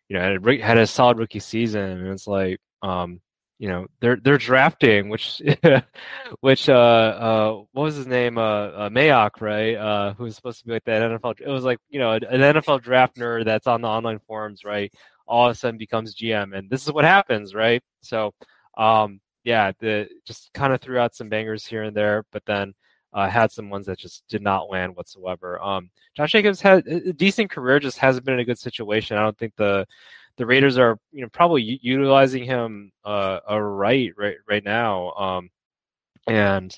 you 0.09 0.17
know, 0.17 0.19
had 0.19 0.43
a, 0.43 0.63
had 0.63 0.77
a 0.79 0.87
solid 0.87 1.19
rookie 1.19 1.39
season, 1.39 1.83
and 1.83 2.07
it's 2.07 2.25
like, 2.25 2.59
um, 2.81 3.21
you 3.59 3.69
know, 3.69 3.85
they're 4.01 4.15
they're 4.15 4.39
drafting, 4.39 5.09
which, 5.09 5.43
which, 6.39 6.69
uh, 6.69 6.73
uh, 6.73 7.51
what 7.71 7.83
was 7.83 7.95
his 7.95 8.07
name, 8.07 8.39
uh, 8.39 8.41
uh 8.41 8.89
Mayock, 8.89 9.41
right? 9.41 9.75
Uh, 9.75 10.15
who 10.15 10.23
was 10.23 10.35
supposed 10.35 10.61
to 10.61 10.65
be 10.65 10.73
like 10.73 10.85
that 10.85 11.03
NFL. 11.03 11.39
It 11.39 11.47
was 11.47 11.63
like, 11.63 11.77
you 11.87 11.99
know, 11.99 12.13
an 12.13 12.21
NFL 12.23 12.81
draft 12.81 13.15
nerd 13.17 13.45
that's 13.45 13.67
on 13.67 13.81
the 13.81 13.87
online 13.87 14.17
forums, 14.25 14.65
right? 14.65 14.91
All 15.27 15.45
of 15.45 15.51
a 15.51 15.55
sudden 15.55 15.77
becomes 15.77 16.15
GM, 16.15 16.57
and 16.57 16.67
this 16.67 16.81
is 16.81 16.91
what 16.91 17.05
happens, 17.05 17.53
right? 17.53 17.83
So, 18.01 18.33
um, 18.75 19.19
yeah, 19.43 19.71
the 19.79 20.09
just 20.25 20.49
kind 20.55 20.73
of 20.73 20.81
threw 20.81 20.97
out 20.97 21.13
some 21.13 21.29
bangers 21.29 21.63
here 21.63 21.83
and 21.83 21.95
there, 21.95 22.25
but 22.31 22.41
then 22.47 22.73
uh, 23.13 23.29
had 23.29 23.51
some 23.51 23.69
ones 23.69 23.85
that 23.85 23.99
just 23.99 24.23
did 24.27 24.41
not 24.41 24.69
land 24.69 24.95
whatsoever. 24.95 25.61
Um, 25.61 25.89
Josh 26.15 26.31
Jacobs 26.31 26.61
had 26.61 26.87
a 26.87 27.13
decent 27.13 27.51
career, 27.51 27.79
just 27.79 27.97
hasn't 27.97 28.25
been 28.25 28.35
in 28.35 28.39
a 28.39 28.45
good 28.45 28.59
situation. 28.59 29.17
I 29.17 29.23
don't 29.23 29.37
think 29.37 29.55
the 29.55 29.85
the 30.37 30.45
Raiders 30.45 30.77
are 30.77 30.97
you 31.11 31.21
know 31.21 31.29
probably 31.29 31.79
utilizing 31.81 32.43
him 32.43 32.91
uh, 33.05 33.39
right 33.49 34.11
right 34.17 34.37
right 34.47 34.63
now. 34.63 35.11
Um, 35.11 35.49
and 36.27 36.77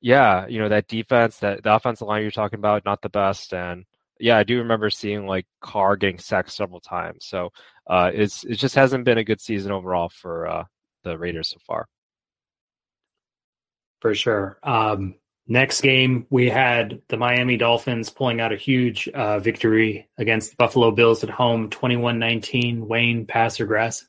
yeah, 0.00 0.46
you 0.46 0.58
know 0.58 0.68
that 0.68 0.88
defense, 0.88 1.38
that 1.38 1.62
the 1.62 1.74
offensive 1.74 2.08
line 2.08 2.22
you're 2.22 2.30
talking 2.30 2.58
about, 2.58 2.84
not 2.84 3.02
the 3.02 3.08
best. 3.08 3.52
And 3.54 3.84
yeah, 4.20 4.36
I 4.36 4.44
do 4.44 4.58
remember 4.58 4.90
seeing 4.90 5.26
like 5.26 5.46
Carr 5.60 5.96
getting 5.96 6.18
sacked 6.18 6.52
several 6.52 6.80
times. 6.80 7.26
So 7.26 7.50
uh, 7.86 8.10
it's 8.14 8.44
it 8.44 8.56
just 8.56 8.74
hasn't 8.74 9.04
been 9.04 9.18
a 9.18 9.24
good 9.24 9.40
season 9.40 9.72
overall 9.72 10.08
for 10.08 10.46
uh, 10.48 10.64
the 11.04 11.18
Raiders 11.18 11.50
so 11.50 11.58
far. 11.66 11.86
For 14.00 14.14
sure. 14.14 14.58
Um, 14.62 15.16
Next 15.50 15.80
game, 15.80 16.26
we 16.28 16.50
had 16.50 17.00
the 17.08 17.16
Miami 17.16 17.56
Dolphins 17.56 18.10
pulling 18.10 18.38
out 18.38 18.52
a 18.52 18.56
huge 18.56 19.08
uh, 19.08 19.38
victory 19.38 20.06
against 20.18 20.50
the 20.50 20.56
Buffalo 20.56 20.90
Bills 20.90 21.24
at 21.24 21.30
home, 21.30 21.70
21 21.70 22.18
19. 22.18 22.86
Wayne, 22.86 23.24
pass 23.24 23.58
or 23.58 23.64
grass? 23.64 24.04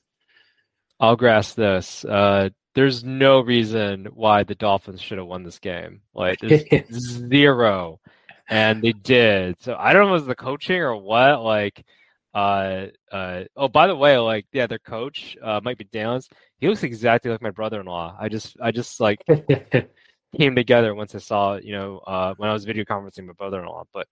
I'll 0.99 1.15
grass 1.15 1.53
this. 1.53 2.03
Uh, 2.03 2.49
there's 2.75 3.05
no 3.05 3.39
reason 3.39 4.07
why 4.13 4.43
the 4.43 4.53
Dolphins 4.53 5.01
should 5.01 5.17
have 5.17 5.27
won 5.27 5.43
this 5.43 5.59
game. 5.59 6.01
Like, 6.13 6.39
zero. 6.91 8.01
And 8.49 8.81
they 8.81 8.91
did. 8.91 9.61
So 9.61 9.77
I 9.79 9.93
don't 9.93 10.07
know 10.07 10.15
if 10.15 10.19
it 10.19 10.25
was 10.25 10.27
the 10.27 10.35
coaching 10.35 10.81
or 10.81 10.97
what. 10.97 11.41
Like, 11.41 11.85
uh, 12.33 12.87
uh, 13.13 13.43
oh, 13.55 13.69
by 13.69 13.87
the 13.87 13.95
way, 13.95 14.17
like, 14.17 14.45
yeah, 14.51 14.67
their 14.67 14.79
coach, 14.79 15.37
uh, 15.41 15.61
Mike 15.63 15.77
McDaniels, 15.77 16.27
he 16.57 16.67
looks 16.67 16.83
exactly 16.83 17.31
like 17.31 17.41
my 17.41 17.51
brother 17.51 17.79
in 17.79 17.85
law. 17.85 18.13
I 18.19 18.27
just, 18.27 18.57
I 18.61 18.71
just 18.71 18.99
like, 18.99 19.23
came 20.37 20.55
together 20.55 20.93
once 20.93 21.15
I 21.15 21.19
saw, 21.19 21.55
you 21.55 21.73
know, 21.73 21.99
uh, 21.99 22.33
when 22.37 22.49
I 22.49 22.53
was 22.53 22.65
video 22.65 22.83
conferencing 22.83 23.25
my 23.25 23.33
brother-in-law. 23.33 23.85
But 23.93 24.07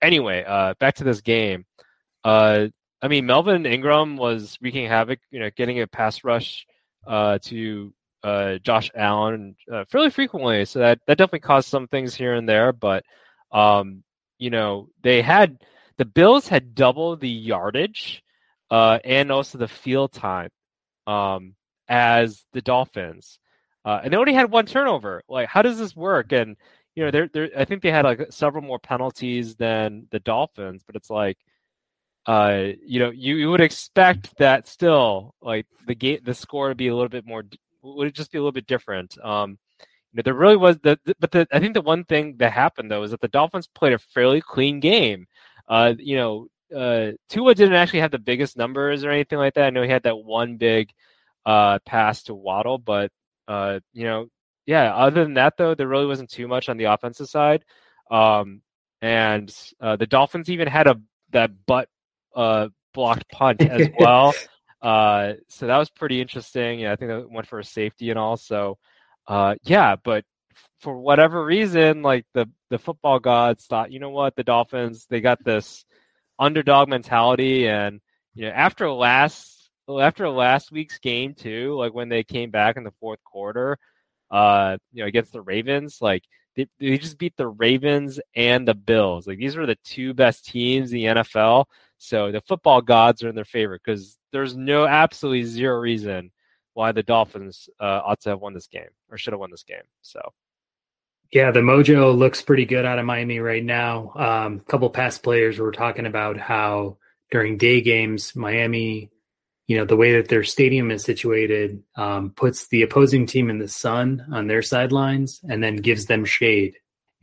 anyway, 0.00 0.44
uh, 0.46 0.74
back 0.78 0.96
to 0.96 1.04
this 1.04 1.20
game. 1.20 1.64
Uh, 2.24 2.68
I 3.00 3.08
mean, 3.08 3.26
Melvin 3.26 3.66
Ingram 3.66 4.16
was 4.16 4.58
wreaking 4.60 4.86
havoc, 4.86 5.18
you 5.30 5.40
know, 5.40 5.50
getting 5.56 5.80
a 5.80 5.86
pass 5.86 6.24
rush 6.24 6.66
uh, 7.06 7.38
to 7.42 7.92
uh, 8.22 8.58
Josh 8.58 8.90
Allen 8.94 9.56
uh, 9.72 9.84
fairly 9.90 10.10
frequently. 10.10 10.64
So 10.64 10.78
that, 10.80 11.00
that 11.06 11.18
definitely 11.18 11.40
caused 11.40 11.68
some 11.68 11.88
things 11.88 12.14
here 12.14 12.34
and 12.34 12.48
there. 12.48 12.72
But, 12.72 13.04
um, 13.50 14.04
you 14.38 14.50
know, 14.50 14.88
they 15.02 15.22
had 15.22 15.58
the 15.98 16.04
Bills 16.04 16.48
had 16.48 16.74
double 16.74 17.16
the 17.16 17.28
yardage 17.28 18.22
and 18.70 19.30
also 19.32 19.58
the 19.58 19.68
field 19.68 20.12
time 20.12 20.50
um, 21.06 21.54
as 21.88 22.44
the 22.52 22.62
Dolphins. 22.62 23.38
Uh, 23.84 24.00
and 24.04 24.12
they 24.12 24.16
only 24.16 24.34
had 24.34 24.50
one 24.50 24.66
turnover. 24.66 25.22
Like, 25.28 25.48
how 25.48 25.62
does 25.62 25.78
this 25.78 25.96
work? 25.96 26.32
And 26.32 26.56
you 26.94 27.04
know, 27.04 27.10
they're, 27.10 27.28
they're, 27.28 27.50
I 27.56 27.64
think 27.64 27.82
they 27.82 27.90
had 27.90 28.04
like 28.04 28.26
several 28.30 28.62
more 28.62 28.78
penalties 28.78 29.56
than 29.56 30.06
the 30.10 30.20
Dolphins, 30.20 30.82
but 30.86 30.96
it's 30.96 31.10
like, 31.10 31.38
uh, 32.26 32.68
you 32.84 33.00
know, 33.00 33.10
you, 33.10 33.36
you 33.36 33.50
would 33.50 33.60
expect 33.60 34.36
that 34.38 34.68
still, 34.68 35.34
like 35.40 35.66
the 35.86 35.94
gate, 35.94 36.24
the 36.24 36.34
score 36.34 36.68
to 36.68 36.74
be 36.74 36.88
a 36.88 36.94
little 36.94 37.08
bit 37.08 37.26
more, 37.26 37.44
would 37.82 38.08
it 38.08 38.14
just 38.14 38.30
be 38.30 38.38
a 38.38 38.40
little 38.40 38.52
bit 38.52 38.66
different? 38.66 39.16
Um, 39.22 39.58
you 40.12 40.18
know, 40.18 40.22
there 40.24 40.34
really 40.34 40.56
was 40.56 40.78
the, 40.80 40.98
the 41.04 41.16
but 41.18 41.30
the, 41.30 41.48
I 41.50 41.58
think 41.58 41.74
the 41.74 41.80
one 41.80 42.04
thing 42.04 42.36
that 42.38 42.52
happened 42.52 42.90
though 42.90 43.02
is 43.02 43.10
that 43.12 43.20
the 43.22 43.28
Dolphins 43.28 43.66
played 43.66 43.94
a 43.94 43.98
fairly 43.98 44.42
clean 44.42 44.78
game. 44.78 45.26
Uh, 45.66 45.94
you 45.98 46.16
know, 46.16 46.48
uh, 46.76 47.12
Tua 47.30 47.54
didn't 47.54 47.74
actually 47.74 48.00
have 48.00 48.10
the 48.10 48.18
biggest 48.18 48.56
numbers 48.56 49.04
or 49.04 49.10
anything 49.10 49.38
like 49.38 49.54
that. 49.54 49.64
I 49.64 49.70
know 49.70 49.82
he 49.82 49.88
had 49.88 50.02
that 50.04 50.18
one 50.18 50.58
big 50.58 50.90
uh, 51.46 51.78
pass 51.86 52.24
to 52.24 52.34
Waddle, 52.34 52.78
but 52.78 53.10
uh, 53.48 53.80
you 53.92 54.04
know, 54.04 54.26
yeah. 54.66 54.94
Other 54.94 55.24
than 55.24 55.34
that, 55.34 55.56
though, 55.56 55.74
there 55.74 55.88
really 55.88 56.06
wasn't 56.06 56.30
too 56.30 56.48
much 56.48 56.68
on 56.68 56.76
the 56.76 56.84
offensive 56.84 57.28
side. 57.28 57.64
Um, 58.10 58.62
and 59.00 59.54
uh, 59.80 59.96
the 59.96 60.06
Dolphins 60.06 60.50
even 60.50 60.68
had 60.68 60.86
a 60.86 61.00
that 61.30 61.50
butt 61.66 61.88
uh, 62.34 62.68
blocked 62.94 63.28
punt 63.30 63.62
as 63.62 63.88
well. 63.98 64.34
uh, 64.80 65.34
so 65.48 65.66
that 65.66 65.78
was 65.78 65.90
pretty 65.90 66.20
interesting. 66.20 66.80
Yeah, 66.80 66.92
I 66.92 66.96
think 66.96 67.10
that 67.10 67.30
went 67.30 67.46
for 67.46 67.58
a 67.58 67.64
safety 67.64 68.10
and 68.10 68.18
all. 68.18 68.36
So, 68.36 68.78
uh, 69.26 69.56
yeah, 69.64 69.96
but 70.02 70.24
for 70.80 70.96
whatever 70.98 71.44
reason, 71.44 72.02
like 72.02 72.26
the 72.34 72.48
the 72.70 72.78
football 72.78 73.18
gods 73.18 73.66
thought, 73.66 73.92
you 73.92 73.98
know 73.98 74.10
what, 74.10 74.36
the 74.36 74.44
Dolphins 74.44 75.06
they 75.08 75.20
got 75.20 75.42
this 75.44 75.84
underdog 76.38 76.88
mentality, 76.88 77.68
and 77.68 78.00
you 78.34 78.46
know 78.46 78.52
after 78.52 78.90
last 78.90 79.61
after 79.88 80.28
last 80.28 80.72
week's 80.72 80.98
game 80.98 81.34
too, 81.34 81.74
like 81.76 81.94
when 81.94 82.08
they 82.08 82.24
came 82.24 82.50
back 82.50 82.76
in 82.76 82.84
the 82.84 82.92
fourth 83.00 83.22
quarter, 83.24 83.78
uh, 84.30 84.78
you 84.92 85.02
know, 85.02 85.08
against 85.08 85.32
the 85.32 85.40
Ravens, 85.40 85.98
like 86.00 86.24
they, 86.56 86.66
they 86.78 86.98
just 86.98 87.18
beat 87.18 87.36
the 87.36 87.48
Ravens 87.48 88.20
and 88.34 88.66
the 88.66 88.74
Bills. 88.74 89.26
Like 89.26 89.38
these 89.38 89.56
were 89.56 89.66
the 89.66 89.78
two 89.84 90.14
best 90.14 90.46
teams 90.46 90.92
in 90.92 90.98
the 90.98 91.04
NFL. 91.04 91.66
So 91.98 92.32
the 92.32 92.40
football 92.40 92.80
gods 92.80 93.22
are 93.22 93.28
in 93.28 93.34
their 93.34 93.44
favor 93.44 93.78
because 93.82 94.18
there's 94.32 94.56
no 94.56 94.86
absolutely 94.86 95.44
zero 95.44 95.78
reason 95.78 96.32
why 96.74 96.92
the 96.92 97.02
Dolphins 97.02 97.68
uh, 97.80 98.00
ought 98.04 98.20
to 98.22 98.30
have 98.30 98.40
won 98.40 98.54
this 98.54 98.66
game 98.66 98.88
or 99.10 99.18
should 99.18 99.32
have 99.32 99.40
won 99.40 99.50
this 99.50 99.64
game. 99.64 99.82
So. 100.00 100.20
Yeah, 101.32 101.50
the 101.50 101.60
mojo 101.60 102.16
looks 102.16 102.42
pretty 102.42 102.66
good 102.66 102.84
out 102.84 102.98
of 102.98 103.06
Miami 103.06 103.38
right 103.38 103.64
now. 103.64 104.12
Um, 104.14 104.56
a 104.56 104.70
couple 104.70 104.90
past 104.90 105.22
players 105.22 105.58
were 105.58 105.72
talking 105.72 106.04
about 106.04 106.36
how 106.36 106.98
during 107.30 107.56
day 107.56 107.80
games, 107.80 108.36
Miami 108.36 109.10
you 109.66 109.76
know 109.76 109.84
the 109.84 109.96
way 109.96 110.16
that 110.16 110.28
their 110.28 110.44
stadium 110.44 110.90
is 110.90 111.04
situated 111.04 111.82
um, 111.96 112.30
puts 112.30 112.68
the 112.68 112.82
opposing 112.82 113.26
team 113.26 113.50
in 113.50 113.58
the 113.58 113.68
sun 113.68 114.26
on 114.32 114.46
their 114.46 114.62
sidelines 114.62 115.40
and 115.48 115.62
then 115.62 115.76
gives 115.76 116.06
them 116.06 116.24
shade. 116.24 116.76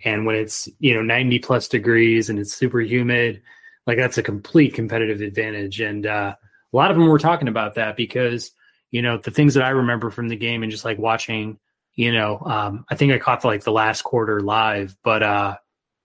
And 0.04 0.26
when 0.26 0.36
it's 0.36 0.70
you 0.80 0.94
know 0.94 1.02
90 1.02 1.40
plus 1.40 1.68
degrees 1.68 2.30
and 2.30 2.40
it's 2.40 2.54
super 2.54 2.80
humid 2.80 3.42
like 3.88 3.98
that's 3.98 4.18
a 4.20 4.24
complete 4.24 4.76
competitive 4.76 5.22
advantage. 5.22 5.82
And 5.82 6.06
uh, 6.06 6.36
a 6.72 6.76
lot 6.78 6.92
of 6.92 6.98
them 6.98 7.08
were 7.08 7.20
talking 7.20 7.48
about 7.48 7.76
that 7.76 7.98
because 7.98 8.52
you 8.92 9.02
know 9.02 9.18
the 9.18 9.32
things 9.32 9.54
that 9.54 9.64
i 9.64 9.70
remember 9.70 10.10
from 10.10 10.28
the 10.28 10.36
game 10.36 10.64
and 10.64 10.72
just 10.72 10.86
like 10.86 10.98
watching 10.98 11.60
you 11.96 12.12
know 12.12 12.40
um, 12.46 12.86
i 12.90 12.96
think 12.96 13.12
i 13.12 13.20
caught 13.20 13.42
the, 13.42 13.48
like 13.48 13.64
the 13.64 13.72
last 13.72 14.02
quarter 14.02 14.40
live 14.40 14.96
but 15.04 15.24
uh 15.24 15.56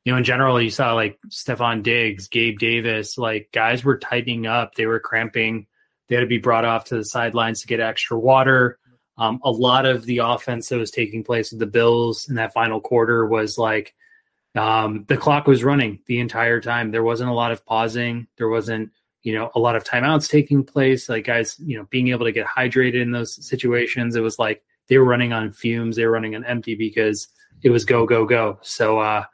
you 0.05 0.13
know 0.13 0.19
in 0.19 0.25
general 0.25 0.61
you 0.61 0.71
saw 0.71 0.95
like 0.95 1.19
stefon 1.29 1.83
diggs 1.83 2.29
gabe 2.29 2.59
davis 2.59 3.17
like 3.19 3.49
guys 3.53 3.85
were 3.85 3.99
tightening 3.99 4.47
up. 4.47 4.75
They 4.75 4.87
were 4.87 5.01
cramping 5.01 5.67
they 6.09 6.15
had 6.15 6.23
to 6.23 6.27
be 6.27 6.39
brought 6.39 6.65
off 6.65 6.85
to 6.85 6.97
the 6.97 7.05
sidelines 7.05 7.61
to 7.61 7.67
get 7.67 7.81
extra 7.81 8.19
water. 8.19 8.79
Um, 9.17 9.41
a 9.45 9.51
lot 9.51 9.87
of 9.87 10.05
the 10.07 10.19
offense 10.19 10.69
that 10.69 10.79
was 10.79 10.91
taking 10.91 11.23
place 11.23 11.51
with 11.51 11.61
the 11.61 11.67
Bills 11.67 12.29
in 12.29 12.35
that 12.35 12.53
final 12.53 12.81
quarter 12.81 13.27
was 13.27 13.57
like, 13.57 13.95
um, 14.57 15.05
the 15.09 15.17
clock 15.17 15.47
was 15.47 15.65
running 15.65 16.01
the 16.07 16.21
entire 16.21 16.61
time. 16.61 16.91
There 16.91 17.03
wasn't 17.03 17.31
a 17.31 17.35
lot 17.35 17.53
of 17.53 17.65
pausing. 17.65 18.27
There 18.39 18.49
wasn't, 18.49 18.91
you 19.23 19.35
know, 19.35 19.51
a 19.55 19.59
lot 19.59 19.77
of 19.77 19.85
timeouts 19.85 20.29
taking 20.29 20.65
place. 20.65 21.09
Like 21.09 21.25
guys, 21.25 21.57
you 21.59 21.79
know, 21.79 21.87
being 21.91 22.09
able 22.09 22.27
to 22.27 22.33
get 22.33 22.47
hydrated 22.47 23.03
in 23.03 23.11
those 23.11 23.45
situations. 23.47 24.15
It 24.15 24.21
was 24.21 24.39
like 24.39 24.63
they 24.89 24.99
were 24.99 25.05
running 25.05 25.33
on 25.33 25.53
fumes. 25.53 25.97
They 25.97 26.05
were 26.05 26.13
running 26.13 26.37
on 26.37 26.45
empty 26.45 26.75
because 26.75 27.29
it 27.63 27.71
was 27.71 27.85
go, 27.85 28.07
go, 28.07 28.27
go. 28.27 28.59
So, 28.63 28.99
uh, 28.99 29.25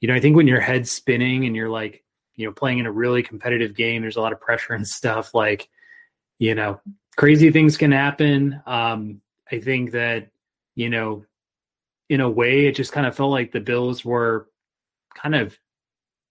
you 0.00 0.08
know, 0.08 0.14
I 0.14 0.20
think 0.20 0.36
when 0.36 0.46
your 0.46 0.60
head's 0.60 0.90
spinning 0.90 1.44
and 1.44 1.56
you're 1.56 1.70
like, 1.70 2.04
you 2.36 2.46
know, 2.46 2.52
playing 2.52 2.78
in 2.78 2.86
a 2.86 2.92
really 2.92 3.22
competitive 3.22 3.74
game, 3.74 4.02
there's 4.02 4.16
a 4.16 4.20
lot 4.20 4.32
of 4.32 4.40
pressure 4.40 4.74
and 4.74 4.86
stuff 4.86 5.34
like, 5.34 5.68
you 6.38 6.54
know, 6.54 6.80
crazy 7.16 7.50
things 7.50 7.76
can 7.76 7.92
happen. 7.92 8.62
Um, 8.66 9.20
I 9.50 9.58
think 9.58 9.92
that, 9.92 10.28
you 10.74 10.88
know, 10.88 11.24
in 12.08 12.20
a 12.20 12.30
way, 12.30 12.66
it 12.66 12.76
just 12.76 12.92
kind 12.92 13.06
of 13.06 13.16
felt 13.16 13.30
like 13.30 13.52
the 13.52 13.60
Bills 13.60 14.04
were 14.04 14.48
kind 15.14 15.34
of 15.34 15.58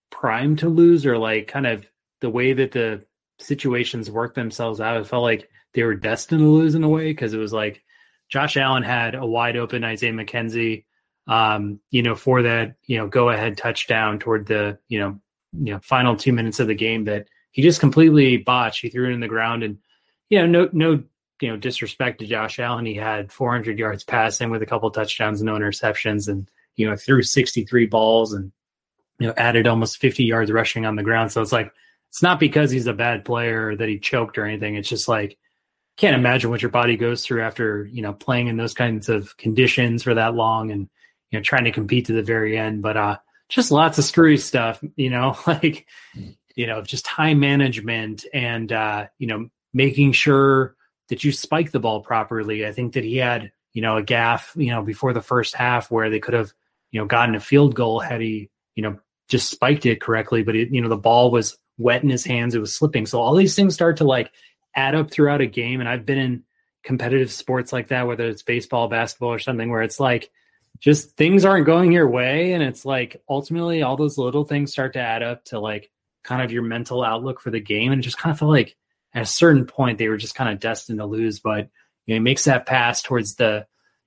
primed 0.10 0.60
to 0.60 0.70
lose, 0.70 1.06
or 1.06 1.18
like 1.18 1.48
kind 1.48 1.68
of 1.68 1.86
the 2.22 2.30
way 2.30 2.54
that 2.54 2.72
the 2.72 3.06
situations 3.40 4.10
worked 4.10 4.36
themselves 4.36 4.80
out. 4.80 4.98
It 4.98 5.08
felt 5.08 5.24
like 5.24 5.50
they 5.74 5.84
were 5.84 5.96
destined 5.96 6.42
to 6.42 6.48
lose 6.48 6.74
in 6.74 6.84
a 6.84 6.90
way 6.90 7.12
because 7.12 7.34
it 7.34 7.38
was 7.38 7.54
like 7.54 7.84
Josh 8.30 8.58
Allen 8.58 8.84
had 8.84 9.14
a 9.14 9.26
wide 9.26 9.58
open 9.58 9.84
Isaiah 9.84 10.14
McKenzie, 10.14 10.86
um, 11.28 11.80
you 11.92 12.02
know, 12.02 12.16
for 12.16 12.42
that, 12.44 12.76
you 12.86 12.98
know, 12.98 13.08
go 13.08 13.30
ahead 13.30 13.58
touchdown 13.58 14.20
toward 14.20 14.48
the, 14.48 14.80
you 14.88 15.00
know, 15.00 15.20
you 15.54 15.74
know, 15.74 15.80
final 15.84 16.16
two 16.16 16.34
minutes 16.34 16.60
of 16.60 16.68
the 16.68 16.76
game 16.76 17.06
that 17.06 17.28
he 17.52 17.62
just 17.62 17.80
completely 17.80 18.38
botched. 18.38 18.82
He 18.82 18.90
threw 18.90 19.10
it 19.10 19.14
in 19.14 19.20
the 19.20 19.28
ground 19.28 19.64
and, 19.64 19.78
you 20.30 20.40
know, 20.40 20.46
no, 20.46 20.70
no 20.74 21.04
you 21.42 21.50
know, 21.50 21.58
disrespect 21.58 22.20
to 22.20 22.26
Josh 22.26 22.60
Allen, 22.60 22.86
he 22.86 22.96
had 22.96 23.32
400 23.32 23.78
yards 23.78 24.04
passing 24.04 24.50
with 24.50 24.62
a 24.62 24.66
couple 24.66 24.90
touchdowns, 24.90 25.42
no 25.42 25.54
interceptions, 25.54 26.28
and 26.28 26.50
you 26.76 26.90
know 26.90 26.96
threw 26.96 27.22
63 27.22 27.86
balls 27.88 28.34
and 28.34 28.52
you 29.20 29.28
know 29.28 29.34
added 29.38 29.68
almost 29.68 29.98
50 29.98 30.24
yards 30.24 30.52
rushing 30.52 30.86
on 30.86 30.96
the 30.96 31.04
ground. 31.04 31.32
So 31.32 31.42
it's 31.42 31.52
like 31.52 31.72
it's 32.10 32.24
not 32.24 32.40
because 32.40 32.72
he's 32.72 32.88
a 32.88 32.94
bad 32.94 33.26
player 33.26 33.76
that 33.76 33.90
he 33.90 34.00
choked 34.00 34.38
or 34.38 34.46
anything. 34.46 34.76
It's 34.76 34.90
just 34.90 35.08
like 35.08 35.38
can't 35.98 36.16
imagine 36.16 36.52
what 36.52 36.62
your 36.62 36.72
body 36.72 36.96
goes 36.96 37.26
through 37.26 37.44
after 37.44 37.86
you 37.86 38.02
know 38.02 38.14
playing 38.14 38.48
in 38.48 38.58
those 38.58 38.74
kinds 38.74 39.10
of 39.10 39.36
conditions 39.38 40.04
for 40.04 40.14
that 40.14 40.36
long 40.36 40.72
and 40.72 40.90
you 41.32 41.38
know 41.38 41.44
trying 41.44 41.66
to 41.66 41.72
compete 41.72 42.06
to 42.06 42.14
the 42.14 42.24
very 42.24 42.58
end. 42.58 42.82
But 42.82 42.98
uh, 42.98 43.18
just 43.50 43.72
lots 43.72 43.98
of 43.98 44.06
screwy 44.06 44.38
stuff, 44.38 44.84
you 44.96 45.10
know, 45.10 45.38
like 45.48 45.86
you 46.56 46.66
know 46.66 46.82
just 46.82 47.06
time 47.06 47.40
management 47.40 48.26
and 48.34 48.72
uh, 48.72 49.08
you 49.20 49.28
know 49.28 49.50
making 49.78 50.12
sure 50.12 50.76
that 51.08 51.24
you 51.24 51.32
spike 51.32 51.72
the 51.72 51.80
ball 51.80 52.02
properly. 52.02 52.66
I 52.66 52.72
think 52.72 52.94
that 52.94 53.04
he 53.04 53.18
had, 53.18 53.52
you 53.74 53.82
know, 53.84 53.98
a 53.98 54.04
gaff, 54.04 54.52
you 54.56 54.72
know, 54.72 54.82
before 54.82 55.14
the 55.14 55.22
first 55.22 55.54
half 55.54 55.92
where 55.92 56.10
they 56.10 56.20
could 56.20 56.34
have, 56.34 56.52
you 56.92 57.00
know, 57.00 57.06
gotten 57.06 57.36
a 57.36 57.40
field 57.40 57.76
goal 57.76 58.00
had 58.00 58.20
he, 58.20 58.50
you 58.76 58.82
know, 58.82 58.98
just 59.30 59.52
spiked 59.52 59.86
it 59.86 60.02
correctly. 60.02 60.42
But 60.42 60.56
it, 60.56 60.72
you 60.72 60.82
know, 60.82 60.90
the 60.90 60.98
ball 60.98 61.30
was 61.30 61.60
wet 61.78 62.02
in 62.02 62.10
his 62.10 62.26
hands, 62.26 62.56
it 62.56 62.60
was 62.60 62.76
slipping. 62.76 63.06
So 63.06 63.22
all 63.22 63.36
these 63.36 63.56
things 63.56 63.76
start 63.76 63.98
to 63.98 64.04
like 64.04 64.32
add 64.76 64.96
up 64.96 65.12
throughout 65.12 65.42
a 65.42 65.46
game. 65.46 65.80
And 65.80 65.88
I've 65.88 66.08
been 66.08 66.18
in 66.18 66.44
competitive 66.84 67.32
sports 67.32 67.72
like 67.72 67.90
that, 67.90 68.08
whether 68.08 68.26
it's 68.26 68.42
baseball, 68.42 68.88
basketball, 68.88 69.30
or 69.30 69.40
something 69.40 69.70
where 69.70 69.84
it's 69.84 70.00
like 70.00 70.32
just 70.80 71.16
things 71.18 71.46
aren't 71.46 71.68
going 71.68 71.92
your 71.92 72.10
way. 72.10 72.54
And 72.54 72.64
it's 72.64 72.84
like 72.84 73.22
ultimately 73.30 73.84
all 73.84 73.96
those 73.96 74.18
little 74.18 74.44
things 74.44 74.72
start 74.72 74.94
to 74.94 75.00
add 75.00 75.22
up 75.22 75.46
to 75.46 75.60
like 75.60 75.92
kind 76.24 76.42
of 76.42 76.52
your 76.52 76.64
mental 76.64 77.04
outlook 77.04 77.40
for 77.40 77.52
the 77.52 77.60
game. 77.60 77.92
And 77.92 78.00
it 78.00 78.04
just 78.04 78.18
kind 78.18 78.32
of 78.32 78.40
felt 78.40 78.50
like 78.50 78.76
at 79.18 79.24
a 79.24 79.26
certain 79.26 79.66
point 79.66 79.98
they 79.98 80.10
were 80.10 80.18
just 80.18 80.36
kind 80.36 80.54
of 80.54 80.60
destined 80.60 81.00
to 81.00 81.06
lose. 81.06 81.40
But 81.40 81.70
you 82.06 82.14
know, 82.14 82.16
he 82.16 82.20
makes 82.20 82.44
that 82.44 82.68
pass 82.68 83.02
towards 83.02 83.36
the 83.36 83.66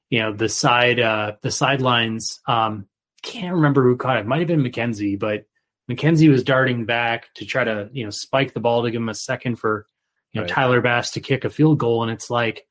you 0.08 0.20
know 0.20 0.32
the 0.32 0.48
side 0.48 1.00
uh, 1.00 1.32
the 1.42 1.50
sidelines. 1.50 2.38
Um, 2.46 2.86
can't 3.22 3.56
remember 3.56 3.82
who 3.82 3.96
caught 3.96 4.18
it. 4.18 4.20
it 4.20 4.26
might 4.26 4.38
have 4.38 4.46
been 4.46 4.62
McKenzie, 4.62 5.18
but 5.18 5.46
McKenzie 5.90 6.30
was 6.30 6.44
darting 6.44 6.84
back 6.84 7.26
to 7.34 7.44
try 7.44 7.64
to 7.64 7.90
you 7.92 8.04
know 8.04 8.10
spike 8.10 8.54
the 8.54 8.60
ball 8.60 8.84
to 8.84 8.90
give 8.92 9.02
him 9.02 9.08
a 9.08 9.14
second 9.14 9.56
for 9.56 9.86
you 10.32 10.40
know 10.40 10.44
right. 10.44 10.50
Tyler 10.50 10.80
Bass 10.80 11.10
to 11.12 11.20
kick 11.20 11.44
a 11.44 11.50
field 11.50 11.78
goal, 11.78 12.02
and 12.02 12.12
it's 12.12 12.30
like. 12.30 12.66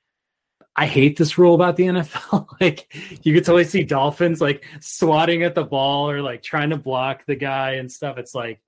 I 0.75 0.85
hate 0.85 1.17
this 1.17 1.37
rule 1.37 1.55
about 1.55 1.75
the 1.75 1.83
NFL. 1.87 2.47
like 2.61 2.93
you 3.23 3.33
could 3.33 3.43
totally 3.43 3.65
see 3.65 3.83
Dolphins 3.83 4.39
like 4.39 4.63
swatting 4.79 5.43
at 5.43 5.53
the 5.53 5.65
ball 5.65 6.09
or 6.09 6.21
like 6.21 6.41
trying 6.41 6.69
to 6.69 6.77
block 6.77 7.25
the 7.25 7.35
guy 7.35 7.71
and 7.71 7.91
stuff. 7.91 8.17
It's 8.17 8.33
like 8.33 8.61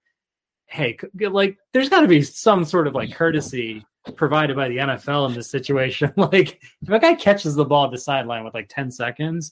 hey, 0.71 0.97
like 1.19 1.57
there's 1.73 1.89
got 1.89 2.01
to 2.01 2.07
be 2.07 2.21
some 2.21 2.63
sort 2.63 2.87
of 2.87 2.95
like 2.95 3.13
courtesy 3.13 3.85
provided 4.15 4.55
by 4.55 4.69
the 4.69 4.77
NFL 4.77 5.27
in 5.27 5.35
this 5.35 5.51
situation. 5.51 6.13
like 6.17 6.61
if 6.81 6.89
a 6.89 6.99
guy 6.99 7.13
catches 7.13 7.55
the 7.55 7.65
ball 7.65 7.85
at 7.85 7.91
the 7.91 7.97
sideline 7.97 8.45
with 8.45 8.53
like 8.53 8.69
10 8.69 8.89
seconds, 8.89 9.51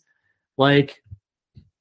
like 0.58 1.04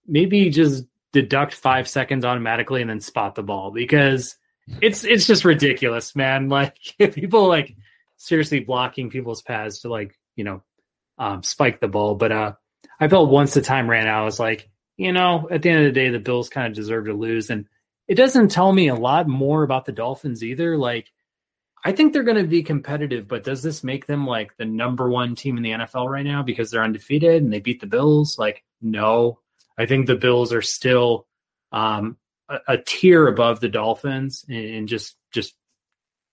maybe 0.06 0.50
just 0.50 0.84
deduct 1.12 1.54
five 1.54 1.88
seconds 1.88 2.24
automatically 2.24 2.80
and 2.80 2.90
then 2.90 3.00
spot 3.00 3.36
the 3.36 3.42
ball 3.42 3.70
because 3.70 4.36
it's 4.82 5.04
it's 5.04 5.26
just 5.26 5.44
ridiculous, 5.44 6.16
man. 6.16 6.48
Like 6.58 6.76
if 6.98 7.14
people 7.14 7.46
like 7.46 7.76
seriously 8.16 8.60
blocking 8.60 9.08
people's 9.08 9.42
paths 9.42 9.80
to 9.80 9.88
like, 9.88 10.18
you 10.34 10.42
know, 10.42 10.62
um, 11.16 11.44
spike 11.44 11.80
the 11.80 11.88
ball. 11.88 12.16
But 12.16 12.32
uh 12.32 12.52
I 13.00 13.06
felt 13.06 13.30
once 13.30 13.54
the 13.54 13.62
time 13.62 13.88
ran 13.88 14.08
out, 14.08 14.22
I 14.22 14.24
was 14.24 14.40
like, 14.40 14.68
you 14.96 15.12
know, 15.12 15.46
at 15.48 15.62
the 15.62 15.70
end 15.70 15.78
of 15.78 15.84
the 15.84 16.00
day, 16.00 16.10
the 16.10 16.18
Bills 16.18 16.48
kind 16.48 16.66
of 16.66 16.74
deserve 16.74 17.04
to 17.04 17.14
lose. 17.14 17.50
And 17.50 17.66
it 18.08 18.14
doesn't 18.14 18.48
tell 18.48 18.72
me 18.72 18.88
a 18.88 18.94
lot 18.94 19.28
more 19.28 19.62
about 19.62 19.84
the 19.84 19.92
Dolphins 19.92 20.42
either. 20.42 20.76
Like, 20.76 21.12
I 21.84 21.92
think 21.92 22.12
they're 22.12 22.24
going 22.24 22.42
to 22.42 22.48
be 22.48 22.62
competitive, 22.62 23.28
but 23.28 23.44
does 23.44 23.62
this 23.62 23.84
make 23.84 24.06
them 24.06 24.26
like 24.26 24.56
the 24.56 24.64
number 24.64 25.08
one 25.08 25.34
team 25.34 25.56
in 25.56 25.62
the 25.62 25.70
NFL 25.70 26.08
right 26.08 26.24
now 26.24 26.42
because 26.42 26.70
they're 26.70 26.82
undefeated 26.82 27.42
and 27.42 27.52
they 27.52 27.60
beat 27.60 27.80
the 27.80 27.86
Bills? 27.86 28.38
Like, 28.38 28.64
no. 28.80 29.38
I 29.76 29.86
think 29.86 30.06
the 30.06 30.16
Bills 30.16 30.52
are 30.52 30.62
still 30.62 31.26
um, 31.70 32.16
a, 32.48 32.58
a, 32.66 32.78
tier 32.78 33.28
above 33.28 33.60
the 33.60 33.68
Dolphins 33.68 34.44
and 34.48 34.88
just 34.88 35.16
just 35.30 35.54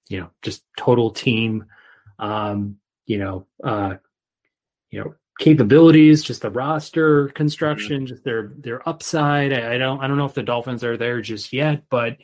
you 0.09 0.19
know 0.19 0.29
just 0.41 0.63
total 0.77 1.11
team 1.11 1.65
um, 2.17 2.77
you 3.05 3.19
know 3.19 3.45
uh, 3.63 3.95
you 4.89 4.99
know 4.99 5.15
capabilities, 5.39 6.23
just 6.23 6.41
the 6.41 6.49
roster 6.49 7.29
construction, 7.29 7.97
mm-hmm. 7.97 8.05
just 8.05 8.23
their 8.23 8.53
their 8.57 8.87
upside. 8.87 9.53
I, 9.53 9.75
I, 9.75 9.77
don't 9.77 10.01
I 10.01 10.07
don't 10.07 10.17
know 10.17 10.25
if 10.25 10.33
the 10.33 10.43
Dolphins 10.43 10.83
are 10.83 10.97
there 10.97 11.21
just 11.21 11.51
yet, 11.51 11.83
but 11.89 12.17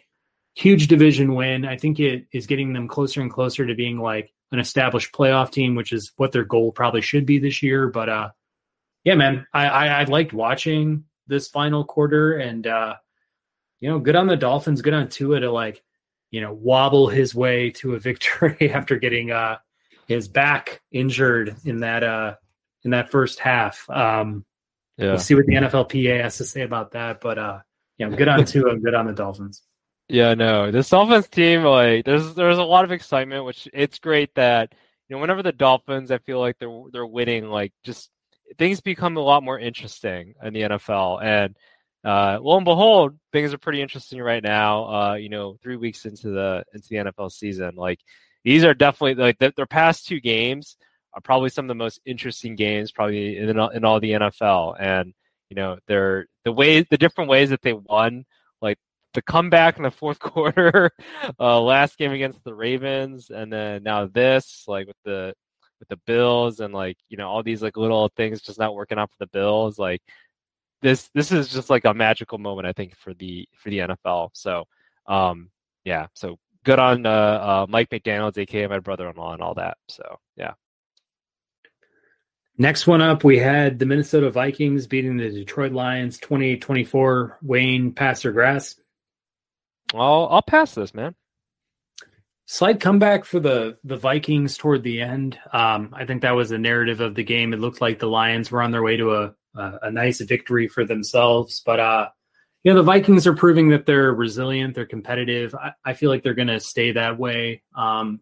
huge 0.56 0.88
division 0.88 1.36
win. 1.36 1.66
I 1.66 1.78
think 1.78 2.00
it 2.00 2.28
is 2.32 2.48
getting 2.48 2.74
them 2.74 2.88
closer 2.88 3.22
and 3.22 3.32
closer 3.32 3.66
to 3.66 3.76
being 3.76 4.00
like 4.00 4.32
an 4.52 4.60
established 4.60 5.14
playoff 5.14 5.52
team, 5.52 5.76
which 5.76 5.94
is 5.94 6.12
what 6.18 6.32
their 6.32 6.44
goal 6.44 6.72
probably 6.72 7.02
should 7.02 7.26
be 7.26 7.40
this 7.40 7.62
year. 7.62 7.88
But 7.88 8.10
uh 8.10 8.30
yeah, 9.04 9.16
man, 9.16 9.46
I 9.54 9.68
I, 9.68 9.88
I 9.88 10.04
liked 10.06 10.34
watching 10.34 11.06
this 11.28 11.48
final 11.48 11.84
quarter 11.84 12.38
and 12.38 12.66
uh 12.68 12.96
you 13.80 13.90
know, 13.90 14.00
good 14.00 14.16
on 14.16 14.28
the 14.28 14.38
Dolphins, 14.38 14.84
good 14.84 14.94
on 14.94 15.10
Tua 15.10 15.40
to 15.40 15.52
like, 15.52 15.82
you 16.30 16.40
know, 16.40 16.54
wobble 16.54 17.08
his 17.08 17.34
way 17.34 17.72
to 17.72 17.96
a 17.96 18.00
victory 18.08 18.72
after 18.72 18.98
getting 18.98 19.32
uh 19.32 19.58
his 20.08 20.28
back 20.28 20.82
injured 20.92 21.56
in 21.66 21.80
that 21.82 22.04
uh 22.04 22.36
in 22.84 22.92
that 22.92 23.10
first 23.10 23.40
half. 23.40 23.90
Um, 23.90 24.46
yeah. 24.98 25.10
We'll 25.10 25.20
see 25.20 25.36
what 25.36 25.46
the 25.46 25.56
NFLPA 25.56 26.22
has 26.22 26.38
to 26.38 26.46
say 26.46 26.62
about 26.62 26.92
that. 26.92 27.22
But 27.22 27.38
uh, 27.38 27.60
yeah, 27.98 28.08
I'm 28.08 28.16
good 28.16 28.28
on 28.28 28.46
Tua. 28.46 28.72
I'm 28.72 28.82
good 28.82 28.94
on 28.94 29.08
the 29.08 29.14
Dolphins. 29.14 29.64
Yeah, 30.08 30.34
no, 30.34 30.72
this 30.72 30.90
Dolphins 30.90 31.30
team, 31.30 31.64
like, 31.64 32.04
there's 32.04 32.34
there's 32.34 32.58
a 32.58 32.64
lot 32.64 32.84
of 32.84 32.92
excitement, 32.92 33.46
which 33.46 33.70
it's 33.74 33.98
great 33.98 34.36
that 34.36 34.74
you 35.08 35.16
know 35.16 35.22
whenever 35.22 35.42
the 35.42 35.54
Dolphins, 35.54 36.12
I 36.12 36.18
feel 36.18 36.40
like 36.40 36.58
they're 36.60 36.82
they're 36.92 37.06
winning, 37.06 37.48
like 37.48 37.72
just 37.86 38.10
things 38.58 38.82
become 38.82 39.16
a 39.16 39.22
lot 39.22 39.42
more 39.42 39.58
interesting 39.58 40.34
in 40.44 40.54
the 40.54 40.62
NFL. 40.62 41.24
And 41.24 41.56
uh, 42.04 42.40
lo 42.42 42.58
and 42.58 42.66
behold, 42.66 43.18
things 43.32 43.54
are 43.54 43.58
pretty 43.58 43.82
interesting 43.82 44.22
right 44.22 44.44
now. 44.44 44.84
Uh, 44.94 45.14
you 45.14 45.30
know, 45.30 45.58
three 45.64 45.78
weeks 45.78 46.06
into 46.06 46.30
the 46.30 46.66
into 46.74 46.88
the 46.90 46.98
NFL 46.98 47.32
season, 47.32 47.76
like 47.76 48.00
these 48.44 48.66
are 48.66 48.74
definitely 48.74 49.16
like 49.16 49.40
the, 49.40 49.54
their 49.56 49.66
past 49.66 50.08
two 50.08 50.20
games 50.20 50.76
are 51.14 51.22
probably 51.22 51.50
some 51.50 51.66
of 51.66 51.70
the 51.70 51.76
most 51.76 52.00
interesting 52.06 52.56
games 52.56 52.92
probably 52.92 53.38
in, 53.38 53.50
in 53.50 53.86
all 53.86 54.00
the 54.00 54.12
NFL. 54.12 54.76
And 54.80 55.14
you 55.50 55.56
know, 55.56 55.78
they're 55.88 56.28
the 56.46 56.52
way 56.52 56.82
the 56.84 56.98
different 56.98 57.30
ways 57.30 57.50
that 57.50 57.62
they 57.62 57.74
won, 57.74 58.26
like 58.62 58.78
the 59.14 59.22
comeback 59.22 59.78
in 59.78 59.84
the 59.84 59.92
fourth 59.92 60.20
quarter, 60.20 60.92
uh, 61.40 61.62
last 61.62 61.98
game 61.98 62.12
against 62.12 62.44
the 62.44 62.54
Ravens, 62.56 63.30
and 63.30 63.52
then 63.52 63.84
now 63.84 64.08
this, 64.08 64.64
like 64.68 64.88
with 64.88 64.96
the 65.04 65.34
with 65.80 65.90
the 65.90 66.00
Bills, 66.08 66.62
and 66.62 66.74
like 66.74 66.98
you 67.10 67.18
know 67.18 67.30
all 67.30 67.44
these 67.44 67.62
like 67.62 67.78
little 67.78 68.10
things 68.16 68.42
just 68.42 68.60
not 68.60 68.76
working 68.76 68.98
out 68.98 69.10
for 69.10 69.18
the 69.20 69.28
Bills. 69.28 69.78
Like 69.78 70.02
this, 70.82 71.10
this 71.14 71.32
is 71.32 71.50
just 71.50 71.70
like 71.70 71.86
a 71.86 71.94
magical 71.94 72.38
moment, 72.38 72.68
I 72.68 72.74
think, 72.74 72.96
for 72.96 73.14
the 73.14 73.48
for 73.56 73.70
the 73.70 73.80
NFL. 73.80 74.30
So, 74.34 74.66
um, 75.08 75.50
yeah, 75.86 76.08
so 76.14 76.38
good 76.64 76.80
on 76.80 77.06
uh, 77.06 77.10
uh, 77.10 77.66
Mike 77.70 77.90
McDaniel's, 77.90 78.38
aka 78.38 78.68
my 78.68 78.80
brother-in-law, 78.80 79.34
and 79.34 79.42
all 79.42 79.56
that. 79.56 79.78
So, 79.90 80.20
yeah. 80.38 80.54
Next 82.62 82.86
one 82.86 83.02
up, 83.02 83.24
we 83.24 83.40
had 83.40 83.80
the 83.80 83.88
Minnesota 83.88 84.30
Vikings 84.30 84.86
beating 84.86 85.18
the 85.18 85.32
Detroit 85.32 85.72
Lions 85.72 86.20
28 86.20 86.62
24. 86.62 87.40
Wayne, 87.42 87.92
pass 87.92 88.24
or 88.24 88.32
grass? 88.32 88.76
I'll, 89.96 90.28
I'll 90.30 90.44
pass 90.44 90.76
this, 90.76 90.94
man. 90.94 91.16
Slight 92.46 92.80
comeback 92.80 93.26
for 93.26 93.40
the, 93.40 93.80
the 93.84 93.98
Vikings 93.98 94.58
toward 94.58 94.84
the 94.84 95.02
end. 95.02 95.40
Um, 95.52 95.90
I 95.94 96.06
think 96.06 96.22
that 96.22 96.36
was 96.36 96.50
the 96.50 96.60
narrative 96.60 97.02
of 97.02 97.16
the 97.16 97.24
game. 97.24 97.52
It 97.52 97.60
looked 97.60 97.82
like 97.82 97.98
the 97.98 98.06
Lions 98.06 98.52
were 98.52 98.62
on 98.62 98.70
their 98.70 98.84
way 98.84 98.96
to 98.96 99.16
a, 99.16 99.34
a, 99.56 99.80
a 99.82 99.92
nice 99.92 100.22
victory 100.22 100.68
for 100.68 100.86
themselves. 100.86 101.64
But, 101.66 101.80
uh, 101.80 102.10
you 102.62 102.72
know, 102.72 102.78
the 102.78 102.84
Vikings 102.84 103.26
are 103.26 103.36
proving 103.36 103.70
that 103.70 103.88
they're 103.88 104.14
resilient, 104.14 104.76
they're 104.76 104.86
competitive. 104.86 105.56
I, 105.56 105.72
I 105.84 105.94
feel 105.94 106.12
like 106.12 106.22
they're 106.22 106.36
going 106.36 106.48
to 106.48 106.60
stay 106.60 106.92
that 106.92 107.18
way. 107.18 107.64
Um, 107.76 108.20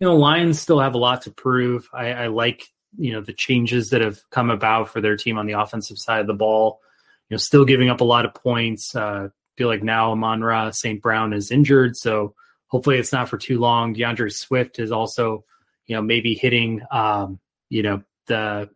you 0.00 0.06
know, 0.06 0.16
Lions 0.16 0.58
still 0.58 0.80
have 0.80 0.94
a 0.94 0.98
lot 0.98 1.20
to 1.22 1.32
prove. 1.32 1.90
I, 1.92 2.12
I, 2.12 2.26
like, 2.28 2.66
you 2.98 3.12
know, 3.12 3.20
the 3.20 3.32
changes 3.32 3.90
that 3.90 4.00
have 4.00 4.18
come 4.30 4.50
about 4.50 4.88
for 4.88 5.00
their 5.00 5.16
team 5.16 5.38
on 5.38 5.46
the 5.46 5.58
offensive 5.58 5.98
side 5.98 6.20
of 6.20 6.26
the 6.26 6.34
ball. 6.34 6.80
You 7.28 7.34
know, 7.34 7.38
still 7.38 7.64
giving 7.64 7.88
up 7.88 8.00
a 8.00 8.04
lot 8.04 8.24
of 8.24 8.34
points. 8.34 8.94
Uh, 8.94 9.28
feel 9.56 9.68
like 9.68 9.82
now 9.82 10.12
Amon-Ra 10.12 10.70
St. 10.70 11.00
Brown 11.00 11.32
is 11.32 11.50
injured, 11.50 11.96
so 11.96 12.34
hopefully 12.66 12.98
it's 12.98 13.12
not 13.12 13.28
for 13.28 13.38
too 13.38 13.58
long. 13.58 13.94
DeAndre 13.94 14.32
Swift 14.32 14.78
is 14.78 14.92
also, 14.92 15.44
you 15.86 15.96
know, 15.96 16.02
maybe 16.02 16.34
hitting, 16.34 16.82
um, 16.90 17.38
you 17.70 17.82
know, 17.82 18.02
the 18.26 18.68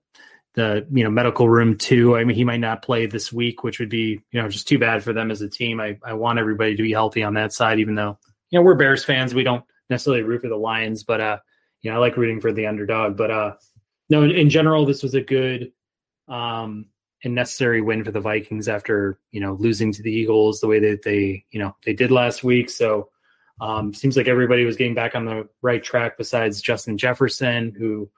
the 0.55 0.87
you 0.91 1.05
know 1.05 1.11
medical 1.11 1.49
room 1.49 1.79
too. 1.79 2.17
I 2.17 2.25
mean, 2.25 2.37
he 2.37 2.45
might 2.45 2.61
not 2.61 2.83
play 2.83 3.07
this 3.07 3.33
week, 3.33 3.63
which 3.63 3.79
would 3.79 3.89
be 3.89 4.21
you 4.33 4.43
know 4.43 4.49
just 4.49 4.67
too 4.67 4.79
bad 4.79 5.05
for 5.05 5.13
them 5.13 5.31
as 5.31 5.41
a 5.41 5.49
team. 5.49 5.81
I 5.81 5.99
I 6.03 6.15
want 6.15 6.41
everybody 6.41 6.77
to 6.77 6.83
be 6.83 6.93
healthy 6.93 7.23
on 7.23 7.35
that 7.35 7.53
side, 7.53 7.79
even 7.79 7.95
though 7.95 8.19
you 8.51 8.59
know 8.59 8.65
we're 8.65 8.75
Bears 8.75 9.05
fans. 9.05 9.35
We 9.35 9.45
don't 9.45 9.65
necessarily 9.89 10.25
root 10.25 10.43
for 10.43 10.49
the 10.49 10.57
Lions, 10.57 11.05
but 11.05 11.21
uh, 11.21 11.39
you 11.83 11.91
know 11.91 11.97
I 11.97 12.01
like 12.01 12.17
rooting 12.17 12.41
for 12.41 12.53
the 12.53 12.67
underdog. 12.67 13.17
But 13.17 13.31
uh, 13.31 13.55
no, 14.09 14.23
in, 14.23 14.51
general, 14.51 14.87
this 14.87 15.03
was 15.03 15.15
a 15.15 15.21
good 15.21 15.73
um 16.29 16.87
and 17.25 17.35
necessary 17.35 17.81
win 17.81 18.05
for 18.05 18.11
the 18.11 18.21
Vikings 18.21 18.69
after 18.69 19.19
you 19.33 19.41
know 19.41 19.55
losing 19.55 19.93
to 19.93 20.03
the 20.03 20.13
Eagles 20.13 20.61
the 20.61 20.69
way 20.69 20.79
that 20.79 21.03
they 21.03 21.45
you 21.51 21.59
know 21.59 21.75
they 21.85 21.93
did 21.93 22.11
last 22.11 22.45
week. 22.45 22.71
So 22.71 23.11
um, 23.61 23.93
seems 23.93 24.17
like 24.17 24.29
everybody 24.29 24.65
was 24.65 24.77
getting 24.77 24.95
back 24.95 25.15
on 25.15 25.25
the 25.25 25.49
right 25.63 25.83
track 25.83 26.17
besides 26.17 26.63
Justin 26.63 26.97
Jefferson, 26.97 27.75
who 27.77 28.11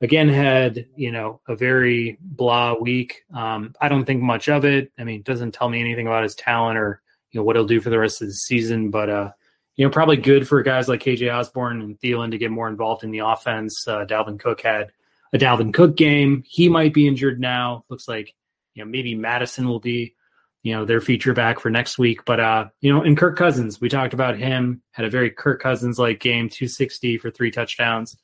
again 0.00 0.28
had 0.28 0.86
you 0.96 1.12
know 1.12 1.40
a 1.48 1.54
very 1.54 2.18
blah 2.20 2.74
week. 2.74 3.22
Um, 3.34 3.74
I 3.80 3.88
don't 3.88 4.04
think 4.04 4.22
much 4.22 4.48
of 4.48 4.64
it. 4.64 4.92
I 4.98 5.04
mean, 5.04 5.20
it 5.20 5.26
doesn't 5.26 5.52
tell 5.52 5.68
me 5.68 5.80
anything 5.80 6.06
about 6.06 6.24
his 6.24 6.34
talent 6.34 6.78
or 6.78 7.02
you 7.30 7.38
know 7.38 7.44
what 7.44 7.56
he'll 7.56 7.66
do 7.66 7.80
for 7.80 7.90
the 7.90 7.98
rest 7.98 8.20
of 8.20 8.28
the 8.28 8.34
season. 8.34 8.90
But 8.90 9.10
uh, 9.10 9.30
you 9.76 9.86
know, 9.86 9.90
probably 9.90 10.16
good 10.16 10.48
for 10.48 10.62
guys 10.62 10.88
like 10.88 11.02
KJ 11.02 11.32
Osborn 11.32 11.80
and 11.80 11.98
Thielen 12.00 12.32
to 12.32 12.38
get 12.38 12.50
more 12.50 12.68
involved 12.68 13.04
in 13.04 13.12
the 13.12 13.20
offense. 13.20 13.86
Uh, 13.86 14.04
Dalvin 14.04 14.40
Cook 14.40 14.62
had 14.62 14.90
a 15.32 15.38
Dalvin 15.38 15.72
Cook 15.72 15.96
game. 15.96 16.42
He 16.46 16.68
might 16.68 16.94
be 16.94 17.06
injured 17.06 17.40
now. 17.40 17.84
Looks 17.88 18.08
like 18.08 18.34
you 18.74 18.84
know 18.84 18.90
maybe 18.90 19.14
Mattison 19.14 19.68
will 19.68 19.80
be 19.80 20.14
you 20.62 20.74
know 20.74 20.84
their 20.84 21.00
feature 21.00 21.34
back 21.34 21.60
for 21.60 21.70
next 21.70 21.98
week. 21.98 22.24
But 22.24 22.40
uh, 22.40 22.68
you 22.80 22.92
know, 22.92 23.02
and 23.02 23.16
Kirk 23.16 23.36
Cousins, 23.36 23.80
we 23.80 23.88
talked 23.88 24.14
about 24.14 24.38
him 24.38 24.82
had 24.92 25.04
a 25.04 25.10
very 25.10 25.30
Kirk 25.30 25.60
Cousins 25.60 25.98
like 25.98 26.20
game, 26.20 26.48
260 26.48 27.18
for 27.18 27.30
three 27.30 27.50
touchdowns 27.50 28.16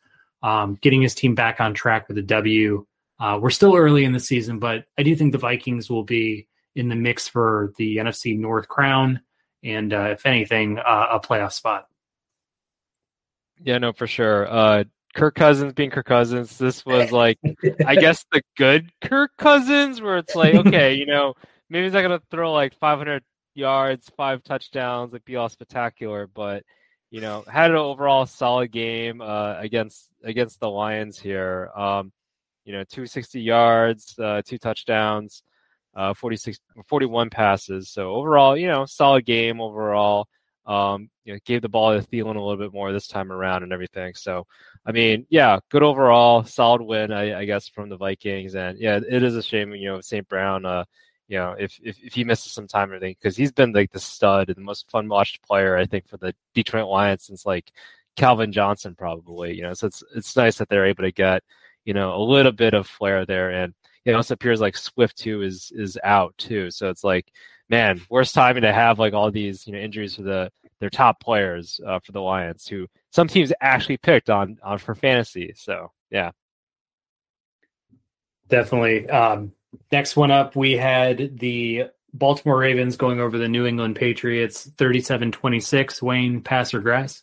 um, 0.43 0.79
getting 0.81 1.03
his 1.03 1.15
team 1.15 1.35
back 1.35 1.61
on 1.61 1.75
track 1.75 2.09
with 2.09 2.19
a 2.19 2.23
W. 2.23 2.87
Uh, 3.19 3.39
we're 3.41 3.51
still 3.51 3.75
early 3.75 4.05
in 4.05 4.13
the 4.13 4.21
season, 4.21 4.59
but 4.59 4.85
I 4.99 5.03
do 5.03 5.17
think 5.17 5.33
the 5.33 5.39
Vikings 5.39 5.91
will 5.91 6.05
be 6.05 6.47
in 6.75 6.89
the 6.89 6.95
mix 6.95 7.27
for 7.27 7.73
the 7.79 7.97
NFC 7.97 8.39
North 8.39 8.69
crown, 8.69 9.21
and 9.65 9.93
uh, 9.93 10.11
if 10.11 10.27
anything, 10.27 10.79
uh, 10.79 11.07
a 11.13 11.21
playoff 11.21 11.53
spot. 11.53 11.87
Yeah, 13.59 13.79
no, 13.79 13.93
for 13.93 14.07
sure. 14.07 14.47
Kirk 15.17 15.35
Cousins 15.35 15.73
being 15.73 15.89
Kirk 15.91 16.05
Cousins, 16.05 16.59
this 16.59 16.85
was 16.85 17.11
like, 17.11 17.39
I 17.87 17.97
guess 17.97 18.25
the 18.31 18.43
good 18.59 18.91
Kirk 19.01 19.31
Cousins, 19.39 20.01
where 20.03 20.19
it's 20.19 20.37
like, 20.37 20.55
okay, 20.67 20.95
you 20.95 21.07
know, 21.07 21.33
maybe 21.71 21.85
he's 21.85 21.95
not 21.95 22.03
gonna 22.03 22.21
throw 22.31 22.53
like 22.53 22.79
500 22.79 23.25
yards, 23.55 24.11
five 24.15 24.45
touchdowns, 24.45 25.15
like 25.15 25.25
be 25.25 25.37
all 25.37 25.49
spectacular, 25.49 26.27
but 26.27 26.65
you 27.11 27.23
know, 27.23 27.45
had 27.51 27.71
an 27.71 27.79
overall 27.79 28.27
solid 28.27 28.71
game 28.71 29.23
uh, 29.23 29.55
against 29.59 30.11
against 30.23 30.61
the 30.61 30.69
Lions 30.69 31.19
here. 31.19 31.71
Um, 31.75 32.13
you 32.67 32.73
know, 32.73 32.85
260 32.85 33.41
yards, 33.41 34.19
uh, 34.19 34.43
two 34.45 34.59
touchdowns, 34.59 35.43
uh, 35.95 36.13
46, 36.13 36.59
41 36.89 37.31
passes. 37.31 37.89
So 37.91 38.11
overall, 38.11 38.55
you 38.55 38.67
know, 38.67 38.85
solid 38.85 39.25
game 39.25 39.63
overall. 39.63 40.29
Um, 40.67 41.11
you 41.25 41.33
know, 41.33 41.39
gave 41.45 41.63
the 41.63 41.69
ball 41.69 41.95
to 41.95 42.07
Thielen 42.07 42.37
a 42.37 42.41
little 42.41 42.57
bit 42.57 42.73
more 42.73 42.93
this 42.93 43.07
time 43.07 43.31
around 43.31 43.63
and 43.63 43.73
everything. 43.73 44.15
So, 44.15 44.47
I 44.85 44.93
mean, 44.93 45.27
yeah, 45.31 45.61
good 45.71 45.85
overall, 45.85 46.43
solid 46.45 46.83
win, 46.83 47.13
I, 47.13 47.41
I 47.41 47.45
guess, 47.45 47.69
from 47.69 47.89
the 47.89 47.97
Vikings. 47.97 48.57
And 48.57 48.79
yeah, 48.79 48.99
it 49.09 49.23
is 49.23 49.37
a 49.37 49.43
shame, 49.43 49.73
you 49.75 49.89
know, 49.89 50.01
St. 50.01 50.29
Brown, 50.29 50.65
uh, 50.65 50.85
you 51.29 51.39
know, 51.39 51.55
if, 51.59 51.79
if, 51.83 51.99
if 52.03 52.15
he 52.15 52.25
misses 52.25 52.53
some 52.53 52.69
time 52.69 52.91
or 52.91 52.95
anything, 52.95 53.17
because 53.21 53.37
he's 53.37 53.53
been 53.53 53.73
like 53.73 53.93
the 53.93 54.01
stud 54.01 54.49
and 54.49 54.57
the 54.57 54.63
most 54.63 54.91
fun 54.91 55.09
watched 55.09 55.43
player, 55.43 55.77
I 55.77 55.87
think, 55.87 56.09
for 56.09 56.17
the 56.17 56.35
Detroit 56.55 56.89
Lions 56.89 57.25
since 57.25 57.47
like 57.47 57.73
Calvin 58.17 58.53
Johnson, 58.53 58.95
probably. 58.95 59.55
You 59.55 59.63
know, 59.63 59.75
so 59.75 59.87
it's 59.89 60.03
it's 60.15 60.37
nice 60.37 60.59
that 60.59 60.69
they're 60.69 60.87
able 60.87 61.05
to 61.05 61.13
get 61.13 61.43
you 61.85 61.95
know 61.95 62.15
a 62.17 62.23
little 62.23 62.53
bit 62.53 62.75
of 62.75 62.87
flair 62.87 63.27
there, 63.27 63.51
and 63.51 63.75
it 64.05 64.15
also 64.15 64.35
appears 64.35 64.61
like 64.61 64.77
Swift 64.77 65.17
too 65.17 65.43
is 65.43 65.73
is 65.75 65.99
out 66.05 66.37
too. 66.39 66.71
So 66.71 66.91
it's 66.91 67.05
like, 67.05 67.33
man, 67.69 68.01
worst 68.09 68.35
timing 68.35 68.63
to 68.63 68.73
have 68.73 68.99
like 68.99 69.15
all 69.15 69.31
these 69.31 69.67
you 69.67 69.73
know 69.73 69.79
injuries 69.79 70.17
for 70.17 70.23
the 70.23 70.51
their 70.81 70.91
top 70.91 71.21
players 71.21 71.81
uh, 71.87 71.99
for 72.01 72.13
the 72.13 72.21
Lions, 72.21 72.67
who 72.67 72.87
some 73.11 73.29
teams 73.29 73.53
actually 73.61 73.97
picked 73.97 74.31
on 74.31 74.59
on 74.63 74.79
for 74.79 74.95
fantasy. 74.95 75.53
So 75.57 75.93
yeah, 76.11 76.33
definitely. 78.49 79.09
Um, 79.09 79.53
Next 79.93 80.17
one 80.17 80.31
up, 80.31 80.57
we 80.57 80.73
had 80.73 81.39
the 81.39 81.87
Baltimore 82.13 82.59
Ravens 82.59 82.97
going 82.97 83.21
over 83.21 83.39
the 83.39 83.49
New 83.49 83.67
England 83.67 83.97
Patriots 83.97 84.69
37 84.77 85.33
26. 85.33 86.03
Wayne, 86.03 86.41
pass 86.41 86.75
or 86.75 86.81
grass? 86.81 87.23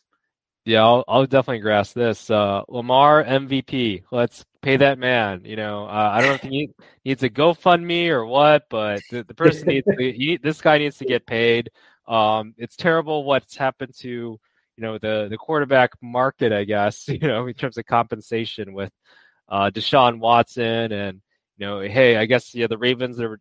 Yeah, 0.66 0.84
I'll, 0.84 1.04
I'll 1.08 1.26
definitely 1.26 1.60
grass 1.60 1.94
this. 1.94 2.30
Uh, 2.30 2.64
Lamar 2.70 3.24
MVP. 3.24 4.04
Let's 4.12 4.46
pay 4.64 4.78
that 4.78 4.97
man. 4.97 5.41
You 5.45 5.55
know, 5.55 5.86
uh, 5.86 6.11
I 6.14 6.22
don't 6.22 6.30
know 6.30 6.36
if 6.36 6.41
he 6.41 6.72
needs 7.05 7.22
a 7.22 7.30
GoFundMe 7.30 8.09
or 8.09 8.26
what, 8.26 8.64
but 8.70 9.01
the, 9.11 9.24
the 9.24 9.36
person 9.36 9.68
needs 9.68 9.86
to, 9.86 9.95
he, 9.97 10.39
this 10.41 10.61
guy 10.61 10.80
needs 10.80 10.97
to 10.97 11.05
get 11.05 11.28
paid. 11.28 11.70
Um, 12.07 12.55
it's 12.57 12.76
terrible 12.76 13.24
what's 13.24 13.55
happened 13.55 13.93
to 13.99 14.39
you 14.76 14.82
know 14.82 14.97
the 14.97 15.28
the 15.30 15.38
quarterback 15.38 15.91
market, 16.01 16.51
I 16.51 16.64
guess. 16.64 17.07
You 17.14 17.28
know, 17.28 17.45
in 17.45 17.53
terms 17.53 17.78
of 17.78 17.86
compensation 17.86 18.74
with 18.74 18.91
uh, 19.49 19.70
Deshaun 19.70 20.20
Watson 20.20 20.91
and 20.91 21.22
you 21.57 21.68
know, 21.68 21.80
hey, 21.82 22.18
I 22.18 22.26
guess 22.26 22.55
yeah, 22.55 22.68
the 22.68 22.78
Ravens 22.78 23.20
are 23.20 23.39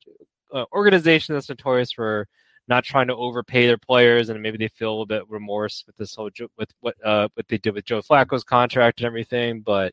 an 0.53 0.67
organization 0.73 1.35
that's 1.35 1.49
notorious 1.49 1.93
for 1.93 2.29
not 2.69 2.85
trying 2.85 3.09
to 3.09 3.17
overpay 3.17 3.67
their 3.67 3.79
players, 3.79 4.29
and 4.29 4.41
maybe 4.43 4.59
they 4.59 4.69
feel 4.69 4.91
a 4.91 4.93
little 4.93 5.07
bit 5.07 5.29
remorse 5.29 5.85
with 5.87 5.97
this 5.97 6.15
whole 6.15 6.31
with 6.59 6.71
what 6.81 6.95
uh, 7.05 7.29
what 7.35 7.49
they 7.49 7.59
did 7.59 7.75
with 7.75 7.87
Joe 7.87 8.03
Flacco's 8.03 8.45
contract 8.45 9.01
and 9.01 9.07
everything. 9.07 9.63
But 9.63 9.93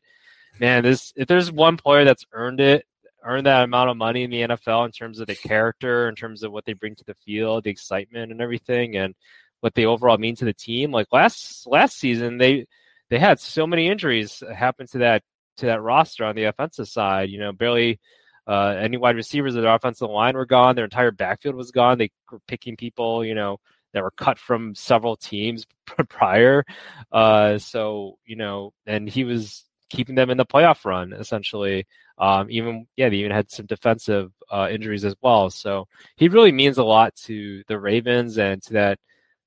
man, 0.58 0.82
this 0.82 1.12
if 1.16 1.28
there's 1.28 1.52
one 1.52 1.76
player 1.76 2.04
that's 2.04 2.26
earned 2.32 2.60
it, 2.60 2.86
earned 3.24 3.46
that 3.46 3.64
amount 3.64 3.90
of 3.90 3.96
money 3.96 4.22
in 4.22 4.30
the 4.30 4.42
NFL 4.42 4.86
in 4.86 4.92
terms 4.92 5.20
of 5.20 5.26
the 5.26 5.34
character, 5.34 6.08
in 6.08 6.14
terms 6.14 6.42
of 6.42 6.52
what 6.52 6.64
they 6.64 6.72
bring 6.72 6.94
to 6.96 7.04
the 7.04 7.14
field, 7.14 7.64
the 7.64 7.70
excitement 7.70 8.32
and 8.32 8.40
everything, 8.40 8.96
and 8.96 9.14
what 9.60 9.74
they 9.74 9.86
overall 9.86 10.18
mean 10.18 10.36
to 10.36 10.44
the 10.44 10.54
team. 10.54 10.90
Like 10.90 11.08
last 11.12 11.66
last 11.66 11.98
season, 11.98 12.38
they 12.38 12.66
they 13.10 13.18
had 13.18 13.40
so 13.40 13.66
many 13.66 13.88
injuries 13.88 14.42
happen 14.54 14.86
to 14.88 14.98
that 14.98 15.22
to 15.58 15.66
that 15.66 15.82
roster 15.82 16.24
on 16.24 16.34
the 16.34 16.44
offensive 16.44 16.88
side. 16.88 17.30
You 17.30 17.38
know, 17.38 17.52
barely 17.52 18.00
uh, 18.46 18.74
any 18.78 18.96
wide 18.96 19.16
receivers 19.16 19.54
of 19.54 19.62
the 19.62 19.72
offensive 19.72 20.10
line 20.10 20.34
were 20.34 20.46
gone. 20.46 20.74
Their 20.74 20.84
entire 20.84 21.12
backfield 21.12 21.54
was 21.54 21.70
gone. 21.70 21.98
They 21.98 22.10
were 22.30 22.40
picking 22.48 22.76
people, 22.76 23.24
you 23.24 23.34
know, 23.34 23.58
that 23.92 24.02
were 24.02 24.12
cut 24.12 24.38
from 24.38 24.74
several 24.74 25.16
teams 25.16 25.66
prior. 26.08 26.64
Uh, 27.12 27.58
so 27.58 28.18
you 28.24 28.36
know, 28.36 28.72
and 28.86 29.08
he 29.08 29.24
was 29.24 29.64
keeping 29.90 30.14
them 30.14 30.30
in 30.30 30.38
the 30.38 30.46
playoff 30.46 30.84
run 30.84 31.12
essentially. 31.12 31.86
Um, 32.18 32.46
even 32.50 32.86
yeah, 32.96 33.08
they 33.08 33.16
even 33.16 33.32
had 33.32 33.50
some 33.50 33.66
defensive 33.66 34.32
uh, 34.50 34.68
injuries 34.70 35.04
as 35.04 35.14
well. 35.20 35.50
So 35.50 35.88
he 36.16 36.28
really 36.28 36.52
means 36.52 36.78
a 36.78 36.84
lot 36.84 37.14
to 37.26 37.62
the 37.68 37.78
Ravens 37.78 38.38
and 38.38 38.62
to 38.64 38.72
that 38.74 38.98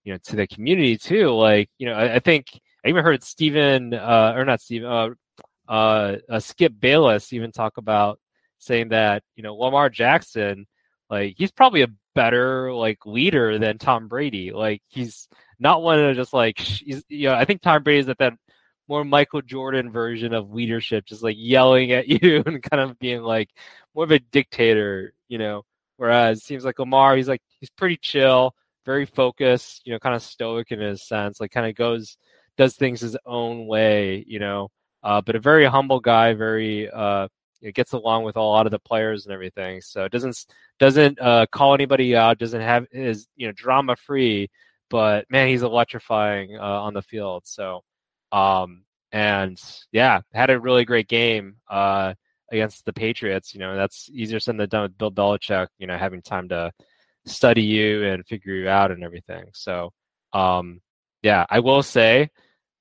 you 0.03 0.13
know 0.13 0.19
to 0.25 0.35
the 0.35 0.47
community 0.47 0.97
too. 0.97 1.29
Like 1.29 1.69
you 1.77 1.87
know, 1.87 1.93
I, 1.93 2.15
I 2.15 2.19
think 2.19 2.47
I 2.85 2.89
even 2.89 3.03
heard 3.03 3.23
Stephen 3.23 3.93
uh, 3.93 4.33
or 4.35 4.45
not 4.45 4.61
Stephen. 4.61 4.89
Uh, 4.89 5.09
uh, 5.67 6.17
uh, 6.29 6.39
Skip 6.39 6.73
Bayless 6.77 7.31
even 7.31 7.51
talk 7.51 7.77
about 7.77 8.19
saying 8.59 8.89
that 8.89 9.23
you 9.35 9.43
know 9.43 9.55
Lamar 9.55 9.89
Jackson, 9.89 10.67
like 11.09 11.35
he's 11.37 11.51
probably 11.51 11.83
a 11.83 11.89
better 12.15 12.73
like 12.73 13.05
leader 13.05 13.57
than 13.59 13.77
Tom 13.77 14.07
Brady. 14.07 14.51
Like 14.51 14.81
he's 14.89 15.27
not 15.59 15.81
one 15.81 15.99
of 15.99 16.15
just 16.15 16.33
like 16.33 16.59
he's, 16.59 17.03
you 17.07 17.29
know 17.29 17.35
I 17.35 17.45
think 17.45 17.61
Tom 17.61 17.83
Brady 17.83 17.99
is 17.99 18.09
at 18.09 18.17
that 18.17 18.33
more 18.87 19.05
Michael 19.05 19.41
Jordan 19.41 19.91
version 19.91 20.33
of 20.33 20.53
leadership, 20.53 21.05
just 21.05 21.23
like 21.23 21.35
yelling 21.39 21.91
at 21.91 22.07
you 22.23 22.43
and 22.45 22.61
kind 22.63 22.81
of 22.81 22.99
being 22.99 23.21
like 23.21 23.49
more 23.95 24.05
of 24.05 24.11
a 24.11 24.19
dictator, 24.19 25.13
you 25.27 25.37
know. 25.37 25.63
Whereas 25.97 26.39
it 26.39 26.43
seems 26.43 26.65
like 26.65 26.79
Lamar, 26.79 27.15
he's 27.15 27.27
like 27.27 27.41
he's 27.59 27.69
pretty 27.69 27.97
chill, 27.97 28.55
very 28.85 29.05
focused, 29.05 29.81
you 29.85 29.93
know, 29.93 29.99
kind 29.99 30.15
of 30.15 30.23
stoic 30.23 30.71
in 30.71 30.79
his 30.79 31.07
sense, 31.07 31.39
like 31.39 31.51
kind 31.51 31.67
of 31.67 31.75
goes 31.75 32.17
does 32.57 32.75
things 32.75 33.01
his 33.01 33.17
own 33.25 33.67
way, 33.67 34.23
you 34.27 34.39
know 34.39 34.69
uh, 35.03 35.21
but 35.21 35.35
a 35.35 35.39
very 35.39 35.65
humble 35.65 35.99
guy, 35.99 36.33
very 36.33 36.89
uh, 36.89 37.27
it 37.61 37.75
gets 37.75 37.93
along 37.93 38.23
with 38.23 38.35
a 38.35 38.41
lot 38.41 38.65
of 38.65 38.71
the 38.71 38.79
players 38.79 39.25
and 39.25 39.33
everything. 39.33 39.81
So 39.81 40.05
it 40.05 40.11
doesn't 40.11 40.45
doesn't 40.79 41.19
uh, 41.21 41.45
call 41.51 41.73
anybody 41.73 42.15
out, 42.15 42.39
doesn't 42.39 42.61
have 42.61 42.87
is 42.91 43.27
you 43.35 43.47
know 43.47 43.53
drama 43.53 43.95
free, 43.95 44.49
but 44.89 45.25
man, 45.29 45.49
he's 45.49 45.61
electrifying 45.63 46.57
uh, 46.57 46.61
on 46.61 46.93
the 46.93 47.01
field. 47.01 47.43
So 47.45 47.83
um, 48.33 48.83
and 49.11 49.57
yeah, 49.91 50.21
had 50.33 50.49
a 50.49 50.59
really 50.59 50.83
great 50.83 51.07
game 51.07 51.57
uh, 51.69 52.15
against 52.51 52.83
the 52.85 52.93
Patriots. 52.93 53.53
You 53.53 53.59
know 53.59 53.75
that's 53.77 54.09
easier 54.11 54.39
said 54.39 54.57
than 54.57 54.67
done 54.67 54.83
with 54.83 54.97
Bill 54.97 55.11
Belichick. 55.11 55.67
You 55.77 55.87
know 55.87 55.97
having 55.97 56.21
time 56.21 56.49
to 56.49 56.71
study 57.25 57.63
you 57.63 58.03
and 58.05 58.25
figure 58.25 58.55
you 58.55 58.67
out 58.67 58.91
and 58.91 59.03
everything. 59.03 59.45
So, 59.53 59.91
um, 60.33 60.81
yeah, 61.21 61.45
I 61.49 61.59
will 61.59 61.83
say 61.83 62.29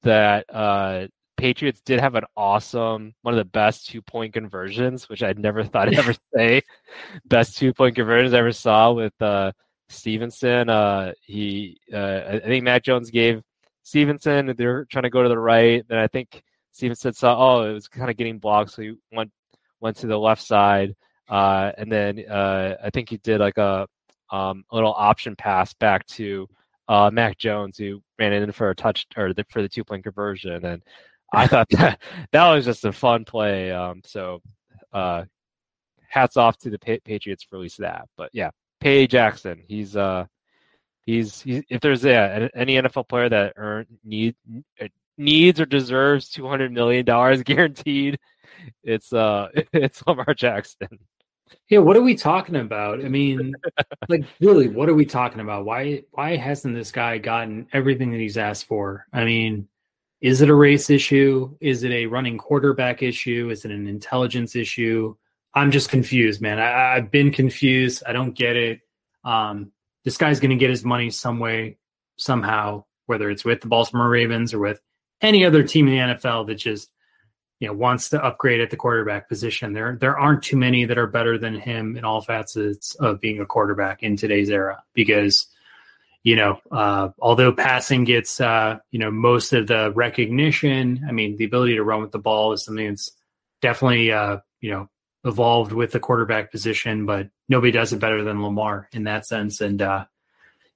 that 0.02 0.46
uh, 0.52 1.06
Patriots 1.36 1.80
did 1.84 2.00
have 2.00 2.14
an 2.14 2.24
awesome, 2.36 3.14
one 3.22 3.34
of 3.34 3.38
the 3.38 3.44
best 3.44 3.88
two 3.88 4.02
point 4.02 4.32
conversions, 4.32 5.08
which 5.08 5.22
I'd 5.22 5.38
never 5.38 5.64
thought 5.64 5.88
I'd 5.88 5.98
ever 5.98 6.14
say. 6.34 6.62
Best 7.24 7.58
two 7.58 7.72
point 7.72 7.94
conversions 7.94 8.34
I 8.34 8.38
ever 8.38 8.52
saw 8.52 8.92
with 8.92 9.14
uh, 9.20 9.52
Stevenson. 9.88 10.68
Uh, 10.68 11.12
he, 11.22 11.78
uh, 11.92 12.22
I 12.26 12.40
think 12.40 12.64
Mac 12.64 12.82
Jones 12.82 13.10
gave 13.10 13.42
Stevenson. 13.82 14.54
They're 14.56 14.84
trying 14.86 15.04
to 15.04 15.10
go 15.10 15.22
to 15.22 15.28
the 15.28 15.38
right. 15.38 15.84
Then 15.88 15.98
I 15.98 16.06
think 16.06 16.42
Stevenson 16.72 17.12
saw, 17.12 17.36
oh, 17.38 17.70
it 17.70 17.72
was 17.72 17.88
kind 17.88 18.10
of 18.10 18.16
getting 18.16 18.38
blocked, 18.38 18.72
so 18.72 18.82
he 18.82 18.94
went 19.12 19.30
went 19.80 19.96
to 19.98 20.06
the 20.06 20.18
left 20.18 20.42
side. 20.42 20.94
Uh, 21.28 21.72
and 21.76 21.90
then 21.90 22.24
uh, 22.30 22.76
I 22.82 22.90
think 22.90 23.08
he 23.08 23.16
did 23.18 23.40
like 23.40 23.58
a, 23.58 23.86
um, 24.30 24.64
a 24.70 24.74
little 24.74 24.94
option 24.96 25.34
pass 25.36 25.74
back 25.74 26.06
to 26.06 26.48
uh, 26.88 27.10
Mac 27.12 27.38
Jones, 27.38 27.78
who 27.78 28.02
ran 28.18 28.32
in 28.32 28.52
for 28.52 28.70
a 28.70 28.74
touch 28.74 29.06
or 29.16 29.32
the, 29.34 29.44
for 29.50 29.62
the 29.62 29.68
two 29.68 29.84
point 29.84 30.04
conversion. 30.04 30.64
And 30.64 30.82
I 31.32 31.46
thought 31.46 31.68
that 31.70 32.00
that 32.32 32.52
was 32.52 32.64
just 32.64 32.84
a 32.84 32.92
fun 32.92 33.24
play. 33.24 33.70
Um, 33.70 34.02
so 34.04 34.40
uh, 34.92 35.24
hats 36.08 36.36
off 36.36 36.58
to 36.58 36.70
the 36.70 36.78
pa- 36.78 36.98
Patriots 37.04 37.42
for 37.42 37.56
at 37.56 37.62
least 37.62 37.78
that. 37.78 38.06
But 38.16 38.30
yeah, 38.32 38.50
Pay 38.80 39.06
Jackson, 39.06 39.62
he's 39.66 39.96
uh, 39.96 40.26
he's, 41.06 41.42
he's 41.42 41.62
if 41.68 41.80
there's 41.80 42.04
yeah, 42.04 42.48
any 42.54 42.74
NFL 42.74 43.08
player 43.08 43.28
that 43.28 43.54
earn 43.56 43.86
need 44.04 44.36
needs 45.18 45.60
or 45.60 45.66
deserves 45.66 46.28
two 46.28 46.48
hundred 46.48 46.72
million 46.72 47.04
dollars 47.04 47.42
guaranteed, 47.44 48.18
it's 48.82 49.12
uh, 49.12 49.48
it's 49.72 50.02
Lamar 50.06 50.34
Jackson. 50.34 50.98
Yeah, 51.68 51.78
what 51.78 51.96
are 51.96 52.02
we 52.02 52.14
talking 52.14 52.56
about? 52.56 53.04
I 53.04 53.08
mean, 53.08 53.54
like 54.08 54.24
really, 54.40 54.68
what 54.68 54.88
are 54.88 54.94
we 54.94 55.04
talking 55.04 55.40
about? 55.40 55.64
Why 55.64 56.02
why 56.10 56.36
hasn't 56.36 56.74
this 56.74 56.92
guy 56.92 57.18
gotten 57.18 57.66
everything 57.72 58.10
that 58.12 58.20
he's 58.20 58.38
asked 58.38 58.66
for? 58.66 59.06
I 59.12 59.24
mean, 59.24 59.68
is 60.20 60.40
it 60.40 60.48
a 60.48 60.54
race 60.54 60.88
issue? 60.88 61.56
Is 61.60 61.82
it 61.82 61.90
a 61.90 62.06
running 62.06 62.38
quarterback 62.38 63.02
issue? 63.02 63.50
Is 63.50 63.64
it 63.64 63.70
an 63.70 63.86
intelligence 63.86 64.56
issue? 64.56 65.16
I'm 65.54 65.70
just 65.70 65.90
confused, 65.90 66.40
man. 66.40 66.58
I, 66.58 66.94
have 66.94 67.10
been 67.10 67.30
confused. 67.30 68.02
I 68.06 68.12
don't 68.12 68.32
get 68.32 68.56
it. 68.56 68.80
Um, 69.24 69.72
this 70.04 70.16
guy's 70.16 70.40
going 70.40 70.50
to 70.50 70.56
get 70.56 70.70
his 70.70 70.84
money 70.84 71.10
some 71.10 71.38
way, 71.38 71.78
somehow, 72.16 72.84
whether 73.06 73.30
it's 73.30 73.44
with 73.44 73.60
the 73.60 73.68
Baltimore 73.68 74.08
Ravens 74.08 74.54
or 74.54 74.58
with 74.58 74.80
any 75.20 75.44
other 75.44 75.62
team 75.62 75.88
in 75.88 75.94
the 75.94 76.14
NFL 76.14 76.46
that 76.48 76.56
just 76.56 76.90
you 77.62 77.68
know 77.68 77.74
wants 77.74 78.08
to 78.08 78.22
upgrade 78.22 78.60
at 78.60 78.70
the 78.70 78.76
quarterback 78.76 79.28
position. 79.28 79.72
There 79.72 79.96
there 80.00 80.18
aren't 80.18 80.42
too 80.42 80.56
many 80.56 80.84
that 80.84 80.98
are 80.98 81.06
better 81.06 81.38
than 81.38 81.54
him 81.54 81.96
in 81.96 82.04
all 82.04 82.20
facets 82.20 82.96
of 82.96 83.20
being 83.20 83.38
a 83.38 83.46
quarterback 83.46 84.02
in 84.02 84.16
today's 84.16 84.50
era 84.50 84.82
because 84.94 85.46
you 86.24 86.34
know 86.34 86.58
uh, 86.72 87.10
although 87.20 87.52
passing 87.52 88.02
gets 88.02 88.40
uh, 88.40 88.78
you 88.90 88.98
know 88.98 89.12
most 89.12 89.52
of 89.52 89.68
the 89.68 89.92
recognition, 89.92 91.04
I 91.08 91.12
mean 91.12 91.36
the 91.36 91.44
ability 91.44 91.76
to 91.76 91.84
run 91.84 92.02
with 92.02 92.10
the 92.10 92.18
ball 92.18 92.52
is 92.52 92.64
something 92.64 92.88
that's 92.88 93.12
definitely 93.60 94.10
uh, 94.10 94.38
you 94.60 94.72
know 94.72 94.88
evolved 95.24 95.72
with 95.72 95.92
the 95.92 96.00
quarterback 96.00 96.50
position, 96.50 97.06
but 97.06 97.28
nobody 97.48 97.72
does 97.72 97.92
it 97.92 98.00
better 98.00 98.24
than 98.24 98.42
Lamar 98.42 98.88
in 98.92 99.04
that 99.04 99.26
sense. 99.26 99.60
And 99.60 99.80
uh, 99.80 100.04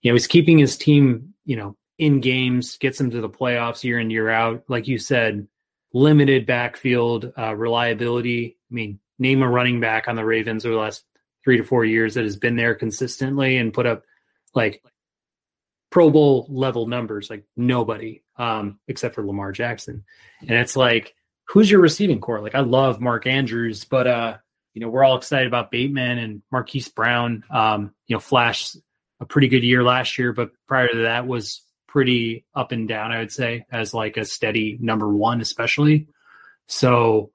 you 0.02 0.10
know 0.10 0.14
he's 0.14 0.26
keeping 0.26 0.58
his 0.58 0.76
team 0.76 1.34
you 1.44 1.56
know 1.56 1.76
in 1.98 2.20
games, 2.20 2.76
gets 2.76 2.98
them 2.98 3.10
to 3.10 3.20
the 3.20 3.28
playoffs 3.28 3.84
year 3.84 3.98
in 3.98 4.10
year 4.10 4.28
out. 4.28 4.64
Like 4.68 4.86
you 4.86 4.98
said 4.98 5.48
limited 5.92 6.46
backfield 6.46 7.32
uh, 7.38 7.54
reliability. 7.54 8.56
I 8.70 8.74
mean, 8.74 9.00
name 9.18 9.42
a 9.42 9.48
running 9.48 9.80
back 9.80 10.08
on 10.08 10.16
the 10.16 10.24
Ravens 10.24 10.66
over 10.66 10.74
the 10.74 10.80
last 10.80 11.04
three 11.42 11.56
to 11.56 11.64
four 11.64 11.84
years 11.84 12.14
that 12.14 12.24
has 12.24 12.36
been 12.36 12.56
there 12.56 12.74
consistently 12.74 13.56
and 13.56 13.72
put 13.72 13.86
up 13.86 14.02
like 14.54 14.82
Pro 15.90 16.10
Bowl 16.10 16.46
level 16.50 16.86
numbers, 16.86 17.30
like 17.30 17.44
nobody, 17.56 18.22
um, 18.36 18.78
except 18.88 19.14
for 19.14 19.24
Lamar 19.24 19.52
Jackson. 19.52 20.04
And 20.40 20.50
it's 20.50 20.76
like, 20.76 21.14
who's 21.46 21.70
your 21.70 21.80
receiving 21.80 22.20
core? 22.20 22.40
Like, 22.40 22.54
I 22.54 22.60
love 22.60 23.00
Mark 23.00 23.26
Andrews, 23.26 23.84
but 23.84 24.06
uh, 24.06 24.36
you 24.74 24.80
know, 24.80 24.88
we're 24.88 25.04
all 25.04 25.16
excited 25.16 25.46
about 25.46 25.70
Bateman 25.70 26.18
and 26.18 26.42
Marquise 26.52 26.88
Brown. 26.88 27.44
Um, 27.50 27.94
you 28.06 28.14
know, 28.14 28.20
Flash 28.20 28.76
a 29.20 29.24
pretty 29.24 29.48
good 29.48 29.64
year 29.64 29.82
last 29.82 30.18
year, 30.18 30.32
but 30.32 30.50
prior 30.68 30.88
to 30.88 31.02
that 31.02 31.26
was 31.26 31.62
pretty 31.88 32.44
up 32.54 32.72
and 32.72 32.86
down, 32.86 33.12
I 33.12 33.20
would 33.20 33.32
say, 33.32 33.64
as 33.70 33.94
like 33.94 34.18
a 34.18 34.24
steady 34.24 34.76
number 34.80 35.08
one, 35.08 35.40
especially. 35.40 36.08
So, 36.66 37.30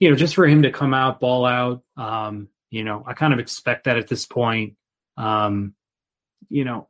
you 0.00 0.10
know, 0.10 0.16
just 0.16 0.34
for 0.34 0.48
him 0.48 0.62
to 0.62 0.72
come 0.72 0.92
out, 0.94 1.20
ball 1.20 1.44
out, 1.44 1.82
um, 1.96 2.48
you 2.70 2.82
know, 2.82 3.04
I 3.06 3.12
kind 3.12 3.32
of 3.32 3.38
expect 3.38 3.84
that 3.84 3.98
at 3.98 4.08
this 4.08 4.26
point. 4.26 4.74
Um, 5.16 5.74
you 6.48 6.64
know, 6.64 6.88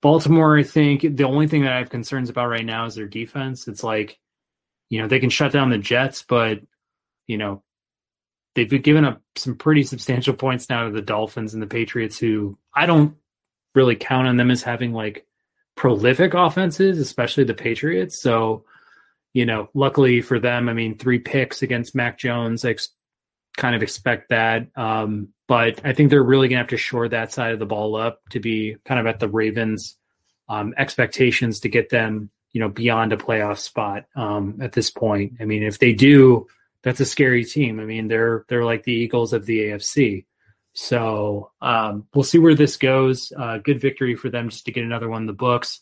Baltimore, 0.00 0.56
I 0.56 0.62
think 0.62 1.02
the 1.02 1.24
only 1.24 1.48
thing 1.48 1.62
that 1.62 1.72
I 1.72 1.78
have 1.78 1.90
concerns 1.90 2.30
about 2.30 2.48
right 2.48 2.64
now 2.64 2.86
is 2.86 2.94
their 2.94 3.06
defense. 3.06 3.68
It's 3.68 3.82
like, 3.82 4.18
you 4.94 5.02
know, 5.02 5.08
they 5.08 5.18
can 5.18 5.28
shut 5.28 5.50
down 5.50 5.70
the 5.70 5.78
Jets, 5.78 6.22
but, 6.22 6.60
you 7.26 7.36
know, 7.36 7.64
they've 8.54 8.80
given 8.80 9.04
up 9.04 9.20
some 9.34 9.56
pretty 9.56 9.82
substantial 9.82 10.34
points 10.34 10.68
now 10.70 10.84
to 10.84 10.92
the 10.92 11.02
Dolphins 11.02 11.52
and 11.52 11.60
the 11.60 11.66
Patriots, 11.66 12.16
who 12.16 12.56
I 12.72 12.86
don't 12.86 13.16
really 13.74 13.96
count 13.96 14.28
on 14.28 14.36
them 14.36 14.52
as 14.52 14.62
having 14.62 14.92
like 14.92 15.26
prolific 15.74 16.34
offenses, 16.34 17.00
especially 17.00 17.42
the 17.42 17.54
Patriots. 17.54 18.22
So, 18.22 18.66
you 19.32 19.46
know, 19.46 19.68
luckily 19.74 20.20
for 20.20 20.38
them, 20.38 20.68
I 20.68 20.74
mean, 20.74 20.96
three 20.96 21.18
picks 21.18 21.62
against 21.62 21.96
Mac 21.96 22.16
Jones. 22.16 22.64
I 22.64 22.70
ex- 22.70 22.90
kind 23.56 23.74
of 23.74 23.82
expect 23.82 24.28
that. 24.28 24.68
Um, 24.76 25.30
but 25.48 25.80
I 25.84 25.92
think 25.92 26.10
they're 26.10 26.22
really 26.22 26.46
going 26.46 26.58
to 26.58 26.62
have 26.62 26.68
to 26.68 26.76
shore 26.76 27.08
that 27.08 27.32
side 27.32 27.52
of 27.52 27.58
the 27.58 27.66
ball 27.66 27.96
up 27.96 28.20
to 28.30 28.38
be 28.38 28.76
kind 28.84 29.00
of 29.00 29.06
at 29.08 29.18
the 29.18 29.28
Ravens' 29.28 29.96
um, 30.48 30.72
expectations 30.78 31.58
to 31.60 31.68
get 31.68 31.90
them, 31.90 32.30
you 32.54 32.60
know, 32.60 32.68
beyond 32.68 33.12
a 33.12 33.16
playoff 33.16 33.58
spot 33.58 34.06
um, 34.14 34.58
at 34.62 34.72
this 34.72 34.88
point. 34.88 35.34
I 35.40 35.44
mean, 35.44 35.64
if 35.64 35.80
they 35.80 35.92
do, 35.92 36.46
that's 36.82 37.00
a 37.00 37.04
scary 37.04 37.44
team. 37.44 37.80
I 37.80 37.84
mean, 37.84 38.06
they're 38.08 38.46
they're 38.48 38.64
like 38.64 38.84
the 38.84 38.92
Eagles 38.92 39.32
of 39.32 39.44
the 39.44 39.58
AFC. 39.58 40.24
So 40.72 41.50
um, 41.60 42.06
we'll 42.14 42.24
see 42.24 42.38
where 42.38 42.54
this 42.54 42.76
goes. 42.76 43.32
Uh, 43.36 43.58
good 43.58 43.80
victory 43.80 44.14
for 44.14 44.30
them 44.30 44.48
just 44.48 44.64
to 44.66 44.72
get 44.72 44.84
another 44.84 45.08
one 45.08 45.22
in 45.22 45.26
the 45.26 45.32
books. 45.32 45.80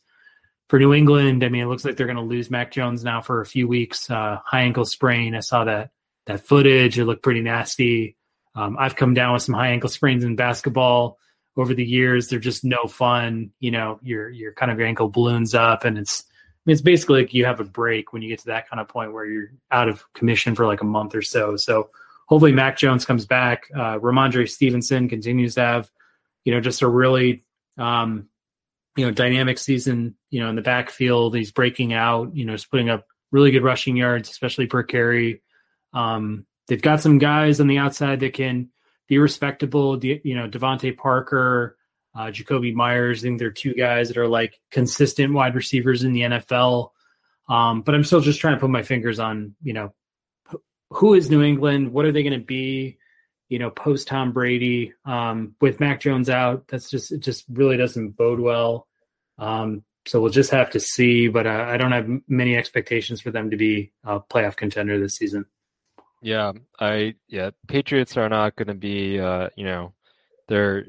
For 0.68 0.78
New 0.78 0.94
England, 0.94 1.44
I 1.44 1.50
mean, 1.50 1.62
it 1.62 1.66
looks 1.66 1.84
like 1.84 1.96
they're 1.96 2.06
going 2.06 2.16
to 2.16 2.22
lose 2.22 2.50
Mac 2.50 2.72
Jones 2.72 3.04
now 3.04 3.20
for 3.20 3.42
a 3.42 3.46
few 3.46 3.68
weeks. 3.68 4.10
Uh, 4.10 4.38
high 4.42 4.62
ankle 4.62 4.86
sprain. 4.86 5.34
I 5.34 5.40
saw 5.40 5.64
that 5.64 5.90
that 6.24 6.46
footage. 6.46 6.98
It 6.98 7.04
looked 7.04 7.22
pretty 7.22 7.42
nasty. 7.42 8.16
Um, 8.54 8.78
I've 8.78 8.96
come 8.96 9.12
down 9.12 9.34
with 9.34 9.42
some 9.42 9.54
high 9.54 9.68
ankle 9.68 9.90
sprains 9.90 10.24
in 10.24 10.36
basketball 10.36 11.18
over 11.54 11.74
the 11.74 11.84
years. 11.84 12.28
They're 12.28 12.38
just 12.38 12.64
no 12.64 12.86
fun. 12.86 13.50
You 13.60 13.72
know, 13.72 14.00
your 14.02 14.30
your 14.30 14.54
kind 14.54 14.72
of 14.72 14.78
your 14.78 14.88
ankle 14.88 15.10
balloons 15.10 15.54
up, 15.54 15.84
and 15.84 15.98
it's 15.98 16.24
mean, 16.66 16.72
it's 16.72 16.82
basically 16.82 17.22
like 17.22 17.34
you 17.34 17.44
have 17.44 17.60
a 17.60 17.64
break 17.64 18.12
when 18.12 18.22
you 18.22 18.28
get 18.28 18.40
to 18.40 18.46
that 18.46 18.68
kind 18.68 18.80
of 18.80 18.88
point 18.88 19.12
where 19.12 19.26
you're 19.26 19.52
out 19.70 19.88
of 19.88 20.04
commission 20.12 20.54
for 20.54 20.66
like 20.66 20.80
a 20.80 20.84
month 20.84 21.14
or 21.14 21.22
so. 21.22 21.56
So 21.56 21.90
hopefully 22.26 22.52
Mac 22.52 22.76
Jones 22.78 23.04
comes 23.04 23.26
back. 23.26 23.64
Uh, 23.74 23.98
Rhamondre 23.98 24.48
Stevenson 24.48 25.08
continues 25.08 25.56
to 25.56 25.60
have, 25.60 25.90
you 26.44 26.54
know, 26.54 26.60
just 26.60 26.82
a 26.82 26.88
really, 26.88 27.44
um, 27.78 28.28
you 28.96 29.04
know, 29.04 29.10
dynamic 29.10 29.58
season. 29.58 30.14
You 30.30 30.40
know, 30.40 30.50
in 30.50 30.56
the 30.56 30.62
backfield, 30.62 31.34
he's 31.34 31.50
breaking 31.50 31.92
out. 31.92 32.34
You 32.36 32.44
know, 32.44 32.52
just 32.52 32.70
putting 32.70 32.90
up 32.90 33.06
really 33.32 33.50
good 33.50 33.64
rushing 33.64 33.96
yards, 33.96 34.30
especially 34.30 34.66
per 34.66 34.82
carry. 34.82 35.42
Um, 35.92 36.46
they've 36.68 36.80
got 36.80 37.00
some 37.00 37.18
guys 37.18 37.60
on 37.60 37.66
the 37.66 37.78
outside 37.78 38.20
that 38.20 38.34
can 38.34 38.70
be 39.08 39.18
respectable. 39.18 40.02
You 40.04 40.36
know, 40.36 40.48
DeVante 40.48 40.96
Parker, 40.96 41.76
uh, 42.14 42.26
Jakobi 42.26 42.74
Meyers. 42.74 43.20
I 43.20 43.22
think 43.22 43.38
they're 43.38 43.50
two 43.50 43.74
guys 43.74 44.08
that 44.08 44.16
are 44.16 44.28
like 44.28 44.58
consistent 44.70 45.32
wide 45.32 45.54
receivers 45.54 46.04
in 46.04 46.12
the 46.12 46.22
NFL. 46.22 46.90
Um, 47.48 47.82
but 47.82 47.94
I'm 47.94 48.04
still 48.04 48.20
just 48.20 48.40
trying 48.40 48.54
to 48.54 48.60
put 48.60 48.70
my 48.70 48.82
fingers 48.82 49.18
on, 49.18 49.54
you 49.62 49.72
know, 49.72 49.92
who 50.90 51.14
is 51.14 51.30
New 51.30 51.42
England? 51.42 51.92
What 51.92 52.04
are 52.04 52.12
they 52.12 52.22
going 52.22 52.38
to 52.38 52.44
be? 52.44 52.98
You 53.48 53.58
know, 53.58 53.70
post 53.70 54.08
Tom 54.08 54.32
Brady 54.32 54.92
um, 55.04 55.54
with 55.60 55.80
Mac 55.80 56.00
Jones 56.00 56.30
out. 56.30 56.68
That's 56.68 56.88
just 56.88 57.12
it. 57.12 57.20
Just 57.20 57.44
really 57.50 57.76
doesn't 57.76 58.10
bode 58.10 58.40
well. 58.40 58.86
Um, 59.38 59.84
so 60.06 60.20
we'll 60.20 60.30
just 60.30 60.50
have 60.50 60.70
to 60.70 60.80
see. 60.80 61.28
But 61.28 61.46
uh, 61.46 61.66
I 61.68 61.76
don't 61.76 61.92
have 61.92 62.08
many 62.28 62.56
expectations 62.56 63.20
for 63.20 63.30
them 63.30 63.50
to 63.50 63.56
be 63.56 63.92
a 64.04 64.20
playoff 64.20 64.56
contender 64.56 64.98
this 64.98 65.16
season. 65.16 65.44
Yeah, 66.22 66.52
I 66.80 67.14
yeah, 67.28 67.50
Patriots 67.68 68.16
are 68.16 68.28
not 68.28 68.56
going 68.56 68.68
to 68.68 68.74
be. 68.74 69.20
Uh, 69.20 69.48
you 69.56 69.64
know, 69.64 69.92
they're 70.48 70.86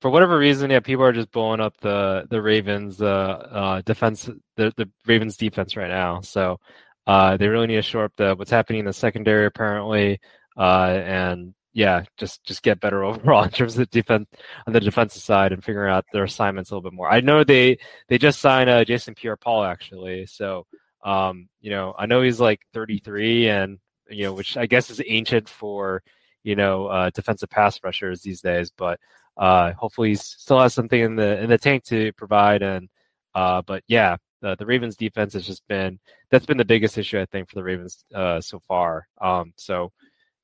for 0.00 0.10
whatever 0.10 0.38
reason, 0.38 0.70
yeah, 0.70 0.80
people 0.80 1.04
are 1.04 1.12
just 1.12 1.30
blowing 1.30 1.60
up 1.60 1.76
the 1.80 2.26
the 2.30 2.40
Ravens 2.40 3.00
uh, 3.02 3.06
uh, 3.06 3.80
defense, 3.82 4.28
the 4.56 4.72
the 4.76 4.88
Ravens 5.06 5.36
defense 5.36 5.76
right 5.76 5.90
now. 5.90 6.20
So 6.22 6.58
uh, 7.06 7.36
they 7.36 7.48
really 7.48 7.66
need 7.66 7.76
to 7.76 7.82
shore 7.82 8.04
up 8.04 8.12
the 8.16 8.34
what's 8.34 8.50
happening 8.50 8.80
in 8.80 8.86
the 8.86 8.92
secondary 8.92 9.46
apparently, 9.46 10.20
uh, 10.56 11.00
and 11.04 11.54
yeah, 11.72 12.04
just 12.16 12.42
just 12.44 12.62
get 12.62 12.80
better 12.80 13.04
overall 13.04 13.44
in 13.44 13.50
terms 13.50 13.78
of 13.78 13.90
defense 13.90 14.26
on 14.66 14.72
the 14.72 14.80
defensive 14.80 15.22
side 15.22 15.52
and 15.52 15.62
figuring 15.62 15.92
out 15.92 16.06
their 16.12 16.24
assignments 16.24 16.70
a 16.70 16.74
little 16.74 16.88
bit 16.88 16.96
more. 16.96 17.10
I 17.10 17.20
know 17.20 17.44
they 17.44 17.78
they 18.08 18.18
just 18.18 18.40
signed 18.40 18.70
uh, 18.70 18.84
Jason 18.84 19.14
Pierre-Paul 19.14 19.64
actually, 19.64 20.26
so 20.26 20.66
um, 21.04 21.48
you 21.60 21.70
know 21.70 21.94
I 21.98 22.06
know 22.06 22.22
he's 22.22 22.40
like 22.40 22.60
33 22.74 23.48
and 23.48 23.78
you 24.08 24.24
know 24.24 24.32
which 24.32 24.56
I 24.56 24.66
guess 24.66 24.90
is 24.90 25.02
ancient 25.06 25.48
for 25.48 26.02
you 26.42 26.56
know 26.56 26.86
uh, 26.86 27.10
defensive 27.10 27.50
pass 27.50 27.78
rushers 27.84 28.22
these 28.22 28.40
days, 28.40 28.70
but 28.76 28.98
uh, 29.36 29.72
hopefully 29.72 30.10
he 30.10 30.14
still 30.16 30.60
has 30.60 30.74
something 30.74 31.00
in 31.00 31.16
the 31.16 31.40
in 31.42 31.50
the 31.50 31.58
tank 31.58 31.84
to 31.84 32.12
provide. 32.14 32.62
And 32.62 32.88
uh, 33.34 33.62
but 33.62 33.82
yeah, 33.88 34.16
the, 34.42 34.56
the 34.56 34.66
Ravens 34.66 34.96
defense 34.96 35.32
has 35.34 35.46
just 35.46 35.66
been 35.68 35.98
that's 36.30 36.46
been 36.46 36.56
the 36.58 36.64
biggest 36.64 36.98
issue 36.98 37.20
I 37.20 37.26
think 37.26 37.48
for 37.48 37.56
the 37.56 37.64
Ravens 37.64 38.04
uh, 38.14 38.40
so 38.40 38.60
far. 38.66 39.06
Um, 39.20 39.52
so 39.56 39.92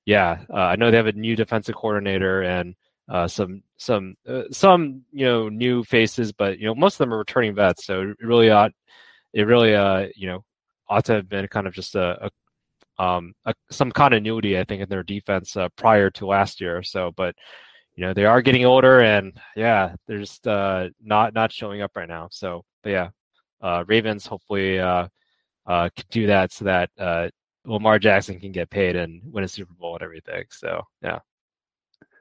yeah, 0.07 0.45
uh, 0.53 0.57
I 0.59 0.77
know 0.77 0.91
they 0.91 0.97
have 0.97 1.07
a 1.07 1.13
new 1.13 1.37
defensive 1.37 1.75
coordinator 1.75 2.43
and 2.43 2.75
uh, 3.09 3.29
some 3.29 3.63
some 3.77 4.17
uh, 4.29 4.43
some 4.51 5.03
you 5.13 5.27
know 5.27 5.49
new 5.49 5.85
faces, 5.85 6.33
but 6.33 6.59
you 6.59 6.67
know 6.67 6.75
most 6.75 6.95
of 6.95 6.99
them 6.99 7.15
are 7.15 7.19
returning 7.19 7.55
vets. 7.55 7.87
So 7.87 8.03
it 8.03 8.17
really 8.21 8.51
ought 8.51 8.73
it 9.33 9.43
really 9.43 9.75
uh 9.75 10.09
you 10.15 10.29
know 10.29 10.45
ought 10.89 11.05
to 11.07 11.15
have 11.15 11.29
been 11.29 11.47
kind 11.49 11.67
of 11.67 11.75
just 11.75 11.95
a, 11.95 12.29
a 12.99 13.03
um 13.03 13.35
a, 13.45 13.55
some 13.71 13.93
continuity 13.93 14.59
I 14.59 14.65
think 14.65 14.83
in 14.83 14.89
their 14.89 15.03
defense 15.03 15.57
uh, 15.57 15.69
prior 15.77 16.11
to 16.11 16.27
last 16.27 16.61
year. 16.61 16.83
So 16.83 17.13
but 17.17 17.35
you 17.97 18.05
know 18.05 18.15
they 18.15 18.25
are 18.25 18.43
getting 18.43 18.65
older 18.65 19.01
and 19.01 19.39
yeah 19.57 19.95
they're 20.07 20.19
just 20.19 20.47
uh 20.47 20.89
not 21.03 21.35
not 21.35 21.53
showing 21.53 21.83
up 21.83 21.93
right 21.97 22.09
now. 22.09 22.29
So 22.31 22.65
but 22.83 22.91
yeah, 22.91 23.09
uh, 23.61 23.85
Ravens 23.87 24.27
hopefully 24.27 24.79
uh 24.79 25.09
uh 25.67 25.89
can 25.97 26.07
do 26.11 26.27
that 26.29 26.53
so 26.53 26.67
that 26.67 26.91
uh 26.99 27.29
Lamar 27.65 27.99
Jackson 27.99 28.39
can 28.39 28.53
get 28.53 28.71
paid 28.71 28.97
and 28.97 29.21
win 29.33 29.45
a 29.45 29.49
Super 29.49 29.75
Bowl 29.75 29.95
and 29.95 30.03
everything. 30.03 30.45
So 30.51 30.83
yeah, 31.03 31.19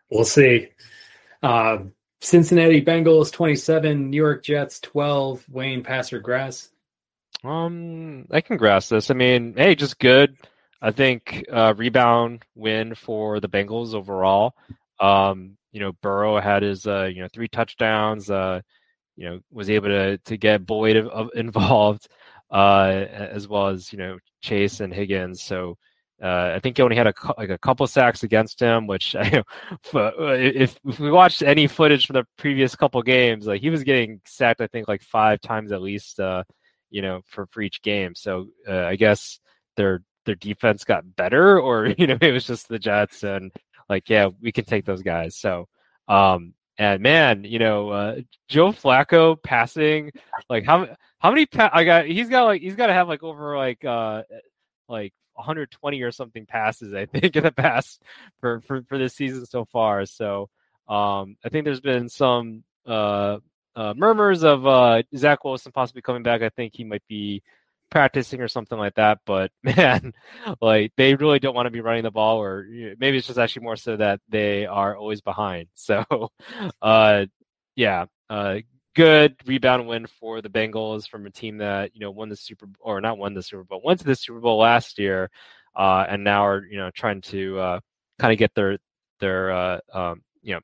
we'll 0.10 0.26
see. 0.26 0.70
Uh, 1.44 1.80
Cincinnati 2.22 2.82
Bengals 2.84 3.32
27, 3.32 4.10
New 4.10 4.18
York 4.18 4.44
Jets 4.44 4.80
12. 4.80 5.48
Wayne, 5.50 5.84
passer 5.84 6.20
grass? 6.20 6.70
Um, 7.44 8.26
I 8.32 8.42
can 8.42 8.58
grasp 8.58 8.90
this. 8.90 9.12
I 9.12 9.14
mean, 9.14 9.54
hey, 9.56 9.76
just 9.76 10.00
good. 10.00 10.36
I 10.82 10.92
think 10.92 11.46
uh, 11.52 11.74
rebound 11.78 12.44
win 12.56 12.96
for 12.96 13.40
the 13.40 13.50
Bengals 13.50 13.94
overall. 13.94 14.56
Um, 15.00 15.58
you 15.76 15.82
know, 15.82 15.92
Burrow 16.02 16.40
had 16.40 16.64
his 16.64 16.88
uh, 16.88 17.10
you 17.14 17.22
know 17.22 17.28
three 17.34 17.50
touchdowns. 17.50 18.30
Uh, 18.30 18.62
you 19.18 19.30
know, 19.30 19.40
was 19.52 19.70
able 19.70 19.90
to 19.90 20.18
to 20.20 20.38
get 20.38 20.66
Boyd 20.66 21.06
involved 21.36 22.08
uh, 22.50 23.06
as 23.12 23.50
well 23.50 23.68
as 23.68 23.92
you 23.92 24.00
know 24.00 24.18
Chase 24.42 24.80
and 24.80 24.94
Higgins. 24.94 25.44
So 25.44 25.78
uh, 26.24 26.54
I 26.56 26.60
think 26.60 26.78
he 26.78 26.84
only 26.84 26.96
had 26.96 27.08
a 27.08 27.14
like 27.38 27.50
a 27.50 27.58
couple 27.58 27.86
sacks 27.88 28.24
against 28.24 28.62
him, 28.62 28.88
which 28.88 29.16
uh, 29.16 29.44
if, 29.94 30.78
if 30.86 30.98
we 30.98 31.12
watched 31.12 31.42
any 31.42 31.68
footage 31.68 32.08
from 32.08 32.14
the 32.14 32.26
previous 32.38 32.74
couple 32.74 33.02
games, 33.04 33.46
like 33.46 33.60
he 33.60 33.70
was 33.70 33.84
getting 33.84 34.22
sacked, 34.26 34.62
I 34.62 34.68
think 34.68 34.88
like 34.88 35.04
five 35.04 35.42
times 35.42 35.74
at 35.74 35.82
least, 35.82 36.22
uh, 36.22 36.44
you 36.90 37.02
know, 37.02 37.20
for, 37.26 37.48
for 37.48 37.62
each 37.62 37.82
game. 37.82 38.16
So 38.16 38.48
uh, 38.66 38.86
I 38.86 38.96
guess 38.96 39.42
their 39.76 40.04
their 40.26 40.36
defense 40.36 40.86
got 40.86 41.16
better, 41.18 41.60
or 41.60 41.88
you 41.98 42.08
know, 42.08 42.18
it 42.22 42.32
was 42.32 42.48
just 42.48 42.70
the 42.70 42.80
Jets, 42.80 43.24
and 43.24 43.52
like 43.90 44.10
yeah, 44.10 44.30
we 44.42 44.52
can 44.52 44.66
take 44.66 44.86
those 44.86 45.02
guys. 45.02 45.36
So 45.36 45.68
um, 46.08 46.54
and 46.78 47.02
man, 47.02 47.44
you 47.44 47.60
know, 47.60 47.90
uh, 47.90 48.20
Joe 48.48 48.72
Flacco 48.72 49.42
passing, 49.42 50.12
like 50.50 50.66
how 50.66 50.88
how 51.20 51.32
many? 51.32 51.46
Pa- 51.46 51.72
I 51.74 51.84
got. 51.84 52.06
He's 52.06 52.30
got 52.30 52.44
like 52.44 52.62
he's 52.62 52.76
got 52.76 52.88
to 52.88 52.94
have 52.94 53.08
like 53.08 53.24
over 53.24 53.58
like 53.58 53.84
uh 53.86 54.24
like 54.88 55.14
120 55.34 56.02
or 56.02 56.12
something 56.12 56.46
passes. 56.46 56.94
I 56.94 57.06
think 57.12 57.36
in 57.36 57.44
the 57.44 57.52
past 57.52 58.02
for 58.40 58.62
for 58.62 58.84
for 58.84 58.98
this 58.98 59.16
season 59.16 59.46
so 59.46 59.66
far. 59.66 60.06
So 60.06 60.50
um, 60.88 61.38
I 61.44 61.50
think 61.50 61.66
there's 61.66 61.82
been 61.82 62.10
some 62.10 62.64
uh, 62.86 63.38
uh 63.76 63.94
murmurs 63.96 64.44
of 64.44 64.68
uh 64.68 65.04
Zach 65.16 65.44
Wilson 65.44 65.72
possibly 65.72 66.02
coming 66.02 66.24
back. 66.24 66.42
I 66.42 66.50
think 66.50 66.74
he 66.76 66.84
might 66.84 67.04
be 67.08 67.42
practicing 67.90 68.42
or 68.42 68.48
something 68.48 68.78
like 68.78 68.96
that. 68.96 69.20
But 69.26 69.52
man, 69.64 70.14
like 70.62 70.94
they 70.98 71.16
really 71.16 71.40
don't 71.40 71.56
want 71.56 71.68
to 71.68 71.72
be 71.72 71.82
running 71.82 72.04
the 72.04 72.12
ball, 72.12 72.42
or 72.42 72.66
maybe 72.70 73.18
it's 73.18 73.28
just 73.28 73.40
actually 73.40 73.64
more 73.64 73.76
so 73.76 73.98
that 73.98 74.22
they 74.30 74.66
are 74.66 74.96
always 74.96 75.22
behind. 75.22 75.68
So, 75.76 76.32
uh, 76.82 77.26
yeah, 77.76 78.06
uh, 78.30 78.58
good 78.96 79.36
rebound 79.46 79.88
win 79.88 80.08
for 80.20 80.42
the 80.42 80.50
Bengals 80.50 81.08
from 81.08 81.26
a 81.26 81.30
team 81.30 81.58
that 81.58 81.94
you 81.94 82.00
know 82.00 82.12
won 82.12 82.30
the 82.30 82.36
Super 82.36 82.68
or 82.80 83.02
not 83.02 83.18
won 83.18 83.34
the 83.34 83.44
Super 83.44 83.64
Bowl, 83.64 83.82
went 83.84 84.00
to 84.00 84.06
the 84.06 84.16
Super 84.16 84.40
Bowl 84.40 84.58
last 84.58 84.98
year, 84.98 85.30
uh, 85.76 86.06
and 86.10 86.24
now 86.24 86.46
are 86.46 86.66
you 86.66 86.78
know 86.78 86.90
trying 86.92 87.22
to 87.22 87.60
uh, 87.60 87.80
kind 88.20 88.34
of 88.34 88.40
get 88.40 88.54
their 88.56 88.80
their 89.20 89.52
uh, 89.52 89.80
um, 89.94 90.24
you 90.42 90.56
know 90.56 90.62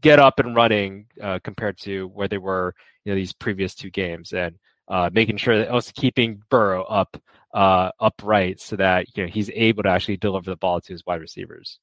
get 0.00 0.18
up 0.18 0.38
and 0.38 0.56
running 0.56 1.06
uh, 1.22 1.38
compared 1.42 1.78
to 1.78 2.06
where 2.08 2.28
they 2.28 2.38
were 2.38 2.74
you 3.04 3.12
know 3.12 3.16
these 3.16 3.32
previous 3.32 3.74
two 3.74 3.90
games 3.90 4.32
and 4.32 4.56
uh, 4.88 5.10
making 5.12 5.36
sure 5.36 5.58
that 5.58 5.68
also 5.68 5.92
keeping 5.94 6.42
Burrow 6.48 6.84
up 6.84 7.20
uh, 7.52 7.90
upright 8.00 8.60
so 8.60 8.76
that 8.76 9.06
you 9.16 9.24
know 9.24 9.28
he's 9.28 9.50
able 9.54 9.82
to 9.82 9.88
actually 9.88 10.18
deliver 10.18 10.50
the 10.50 10.56
ball 10.56 10.80
to 10.80 10.92
his 10.92 11.04
wide 11.06 11.20
receivers. 11.20 11.78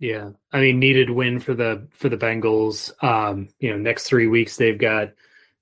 Yeah, 0.00 0.30
I 0.52 0.60
mean, 0.60 0.78
needed 0.80 1.10
win 1.10 1.38
for 1.40 1.54
the 1.54 1.88
for 1.92 2.08
the 2.08 2.16
Bengals. 2.16 2.90
Um, 3.02 3.48
you 3.58 3.70
know, 3.70 3.76
next 3.76 4.04
three 4.04 4.26
weeks 4.26 4.56
they've 4.56 4.78
got 4.78 5.12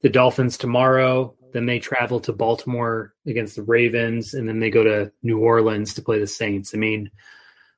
the 0.01 0.09
Dolphins 0.09 0.57
tomorrow. 0.57 1.35
Then 1.53 1.67
they 1.67 1.81
travel 1.81 2.21
to 2.21 2.33
Baltimore 2.33 3.15
against 3.27 3.57
the 3.57 3.63
Ravens, 3.63 4.33
and 4.33 4.49
then 4.49 4.59
they 4.59 4.71
go 4.71 4.85
to 4.85 5.13
New 5.23 5.41
Orleans 5.41 5.95
to 5.95 6.03
play 6.03 6.19
the 6.19 6.27
Saints. 6.27 6.75
I 6.75 6.79
mean, 6.79 7.11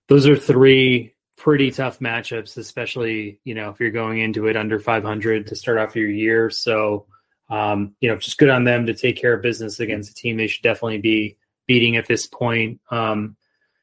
those 0.07 0.27
are 0.27 0.37
three 0.37 1.15
pretty 1.37 1.71
tough 1.71 1.99
matchups, 1.99 2.57
especially 2.57 3.41
you 3.45 3.55
know 3.55 3.71
if 3.71 3.81
you're 3.81 3.91
going 3.91 4.21
into 4.21 4.47
it 4.47 4.57
under 4.57 4.79
500 4.79 5.49
to 5.49 5.57
start 5.57 5.79
off 5.79 5.97
your 5.97 6.09
year. 6.09 6.51
So 6.51 7.07
um, 7.51 7.95
you 8.01 8.09
know, 8.09 8.17
just 8.17 8.39
good 8.39 8.51
on 8.51 8.65
them 8.65 8.87
to 8.87 8.95
take 8.95 9.17
care 9.17 9.35
of 9.35 9.43
business 9.43 9.81
against 9.81 10.11
a 10.11 10.15
team 10.15 10.37
they 10.37 10.47
should 10.47 10.63
definitely 10.63 10.99
be 10.99 11.37
beating 11.67 11.97
at 11.97 12.07
this 12.07 12.27
point. 12.27 12.81
Um, 12.91 13.37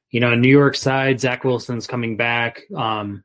you 0.09 0.19
know, 0.19 0.31
on 0.31 0.41
New 0.41 0.49
York 0.49 0.75
side, 0.75 1.19
Zach 1.19 1.43
Wilson's 1.43 1.87
coming 1.87 2.17
back. 2.17 2.63
Um, 2.75 3.23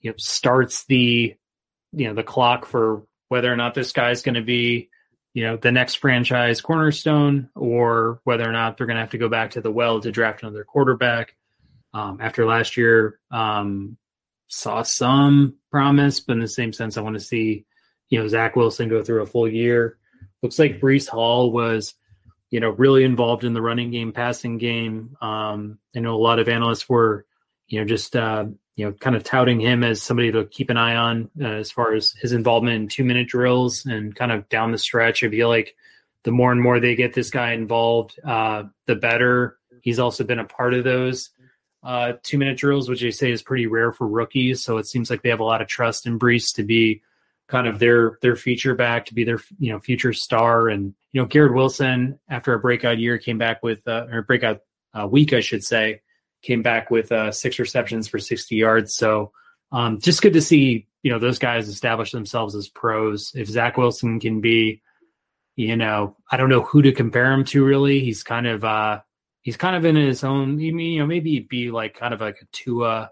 you 0.00 0.10
know, 0.10 0.16
starts 0.18 0.84
the 0.86 1.34
you 1.92 2.06
know 2.06 2.14
the 2.14 2.22
clock 2.22 2.66
for 2.66 3.04
whether 3.28 3.52
or 3.52 3.56
not 3.56 3.74
this 3.74 3.92
guy's 3.92 4.22
going 4.22 4.34
to 4.34 4.42
be 4.42 4.90
you 5.34 5.44
know 5.44 5.56
the 5.56 5.72
next 5.72 5.96
franchise 5.96 6.60
cornerstone 6.60 7.48
or 7.54 8.20
whether 8.24 8.48
or 8.48 8.52
not 8.52 8.76
they're 8.76 8.86
going 8.86 8.96
to 8.96 9.02
have 9.02 9.12
to 9.12 9.18
go 9.18 9.28
back 9.28 9.52
to 9.52 9.60
the 9.60 9.72
well 9.72 10.00
to 10.00 10.12
draft 10.12 10.42
another 10.42 10.64
quarterback. 10.64 11.34
Um, 11.94 12.18
after 12.20 12.44
last 12.44 12.76
year, 12.76 13.18
um, 13.30 13.96
saw 14.48 14.82
some 14.82 15.56
promise, 15.70 16.20
but 16.20 16.34
in 16.34 16.40
the 16.40 16.48
same 16.48 16.72
sense, 16.72 16.96
I 16.96 17.00
want 17.00 17.14
to 17.14 17.20
see 17.20 17.64
you 18.08 18.18
know 18.18 18.28
Zach 18.28 18.56
Wilson 18.56 18.88
go 18.88 19.02
through 19.02 19.22
a 19.22 19.26
full 19.26 19.48
year. 19.48 19.98
Looks 20.42 20.58
like 20.58 20.80
Breece 20.80 21.08
Hall 21.08 21.50
was, 21.50 21.94
you 22.50 22.60
know, 22.60 22.70
really 22.70 23.04
involved 23.04 23.44
in 23.44 23.54
the 23.54 23.62
running 23.62 23.90
game, 23.90 24.12
passing 24.12 24.58
game. 24.58 25.16
Um, 25.20 25.78
I 25.96 26.00
know 26.00 26.14
a 26.14 26.16
lot 26.16 26.38
of 26.38 26.48
analysts 26.48 26.88
were, 26.88 27.26
you 27.66 27.80
know, 27.80 27.86
just 27.86 28.14
uh, 28.14 28.46
you 28.76 28.84
know, 28.84 28.92
kind 28.92 29.16
of 29.16 29.24
touting 29.24 29.58
him 29.58 29.82
as 29.82 30.00
somebody 30.00 30.30
to 30.30 30.46
keep 30.46 30.70
an 30.70 30.76
eye 30.76 30.94
on 30.94 31.28
uh, 31.40 31.46
as 31.46 31.70
far 31.70 31.94
as 31.94 32.12
his 32.12 32.32
involvement 32.32 32.76
in 32.76 32.88
two 32.88 33.04
minute 33.04 33.26
drills 33.26 33.84
and 33.84 34.14
kind 34.14 34.30
of 34.30 34.48
down 34.48 34.70
the 34.70 34.78
stretch. 34.78 35.24
I 35.24 35.28
feel 35.28 35.48
like 35.48 35.74
the 36.22 36.30
more 36.30 36.52
and 36.52 36.62
more 36.62 36.78
they 36.78 36.94
get 36.94 37.14
this 37.14 37.30
guy 37.30 37.52
involved, 37.52 38.18
uh, 38.24 38.64
the 38.86 38.94
better. 38.94 39.58
He's 39.82 39.98
also 39.98 40.22
been 40.24 40.38
a 40.38 40.44
part 40.44 40.74
of 40.74 40.84
those 40.84 41.30
uh, 41.82 42.12
two 42.22 42.38
minute 42.38 42.58
drills, 42.58 42.88
which 42.88 43.00
they 43.00 43.10
say 43.10 43.30
is 43.30 43.42
pretty 43.42 43.66
rare 43.66 43.92
for 43.92 44.06
rookies. 44.06 44.62
So 44.62 44.78
it 44.78 44.86
seems 44.86 45.10
like 45.10 45.22
they 45.22 45.30
have 45.30 45.40
a 45.40 45.44
lot 45.44 45.62
of 45.62 45.68
trust 45.68 46.06
in 46.06 46.18
Breece 46.18 46.54
to 46.54 46.62
be 46.62 47.02
kind 47.48 47.66
of 47.66 47.78
their 47.78 48.18
their 48.22 48.36
feature 48.36 48.74
back 48.74 49.06
to 49.06 49.14
be 49.14 49.24
their 49.24 49.40
you 49.58 49.72
know 49.72 49.80
future 49.80 50.12
star. 50.12 50.68
And 50.68 50.94
you 51.12 51.20
know 51.20 51.26
Garrett 51.26 51.54
Wilson 51.54 52.18
after 52.28 52.54
a 52.54 52.58
breakout 52.58 52.98
year 52.98 53.18
came 53.18 53.38
back 53.38 53.62
with 53.62 53.86
uh, 53.88 54.06
or 54.10 54.22
breakout 54.22 54.60
uh, 54.94 55.06
week 55.06 55.32
I 55.32 55.40
should 55.40 55.64
say 55.64 56.02
came 56.42 56.62
back 56.62 56.90
with 56.90 57.10
uh, 57.10 57.32
six 57.32 57.58
receptions 57.58 58.06
for 58.06 58.18
60 58.18 58.54
yards. 58.54 58.94
So 58.94 59.32
um, 59.72 59.98
just 59.98 60.22
good 60.22 60.34
to 60.34 60.42
see 60.42 60.86
you 61.02 61.10
know 61.10 61.18
those 61.18 61.38
guys 61.38 61.68
establish 61.68 62.12
themselves 62.12 62.54
as 62.54 62.68
pros. 62.68 63.32
If 63.34 63.48
Zach 63.48 63.76
Wilson 63.76 64.20
can 64.20 64.40
be 64.40 64.82
you 65.56 65.76
know 65.76 66.16
I 66.30 66.36
don't 66.36 66.50
know 66.50 66.62
who 66.62 66.82
to 66.82 66.92
compare 66.92 67.32
him 67.32 67.44
to 67.46 67.64
really. 67.64 68.00
He's 68.00 68.22
kind 68.22 68.46
of 68.46 68.64
uh 68.64 69.00
he's 69.42 69.56
kind 69.56 69.76
of 69.76 69.84
in 69.84 69.96
his 69.96 70.24
own 70.24 70.60
you 70.60 70.98
know 70.98 71.06
maybe 71.06 71.40
be 71.40 71.70
like 71.70 71.94
kind 71.94 72.12
of 72.12 72.20
like 72.20 72.36
a 72.42 72.46
Tua 72.52 73.10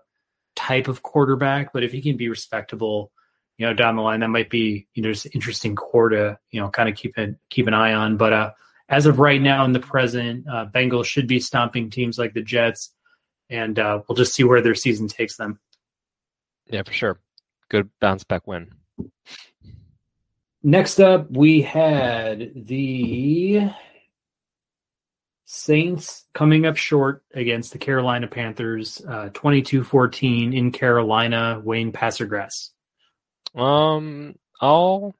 type 0.54 0.88
of 0.88 1.02
quarterback 1.02 1.70
but 1.72 1.84
if 1.84 1.92
he 1.92 2.00
can 2.00 2.16
be 2.16 2.30
respectable 2.30 3.12
you 3.58 3.66
know, 3.66 3.74
down 3.74 3.96
the 3.96 4.02
line, 4.02 4.20
that 4.20 4.28
might 4.28 4.50
be, 4.50 4.86
you 4.94 5.02
know, 5.02 5.12
just 5.12 5.26
interesting 5.34 5.74
core 5.74 6.10
to, 6.10 6.38
you 6.50 6.60
know, 6.60 6.68
kind 6.68 6.88
of 6.88 6.94
keep 6.94 7.16
it, 7.18 7.36
keep 7.48 7.66
an 7.66 7.74
eye 7.74 7.94
on. 7.94 8.16
But 8.16 8.32
uh, 8.32 8.50
as 8.88 9.06
of 9.06 9.18
right 9.18 9.40
now 9.40 9.64
in 9.64 9.72
the 9.72 9.80
present, 9.80 10.46
uh, 10.48 10.66
Bengals 10.66 11.06
should 11.06 11.26
be 11.26 11.40
stomping 11.40 11.90
teams 11.90 12.18
like 12.18 12.34
the 12.34 12.42
Jets, 12.42 12.92
and 13.48 13.78
uh, 13.78 14.02
we'll 14.06 14.16
just 14.16 14.34
see 14.34 14.44
where 14.44 14.60
their 14.60 14.74
season 14.74 15.08
takes 15.08 15.36
them. 15.36 15.58
Yeah, 16.68 16.82
for 16.82 16.92
sure. 16.92 17.18
Good 17.68 17.90
bounce 18.00 18.24
back 18.24 18.46
win. 18.46 18.68
Next 20.62 21.00
up, 21.00 21.30
we 21.30 21.62
had 21.62 22.52
the 22.54 23.70
Saints 25.44 26.24
coming 26.34 26.66
up 26.66 26.76
short 26.76 27.22
against 27.32 27.72
the 27.72 27.78
Carolina 27.78 28.26
Panthers, 28.26 29.00
uh, 29.08 29.28
22-14 29.32 30.56
in 30.56 30.72
Carolina. 30.72 31.60
Wayne 31.64 31.92
Passergrass. 31.92 32.70
Um, 33.56 34.36
I'll 34.60 35.14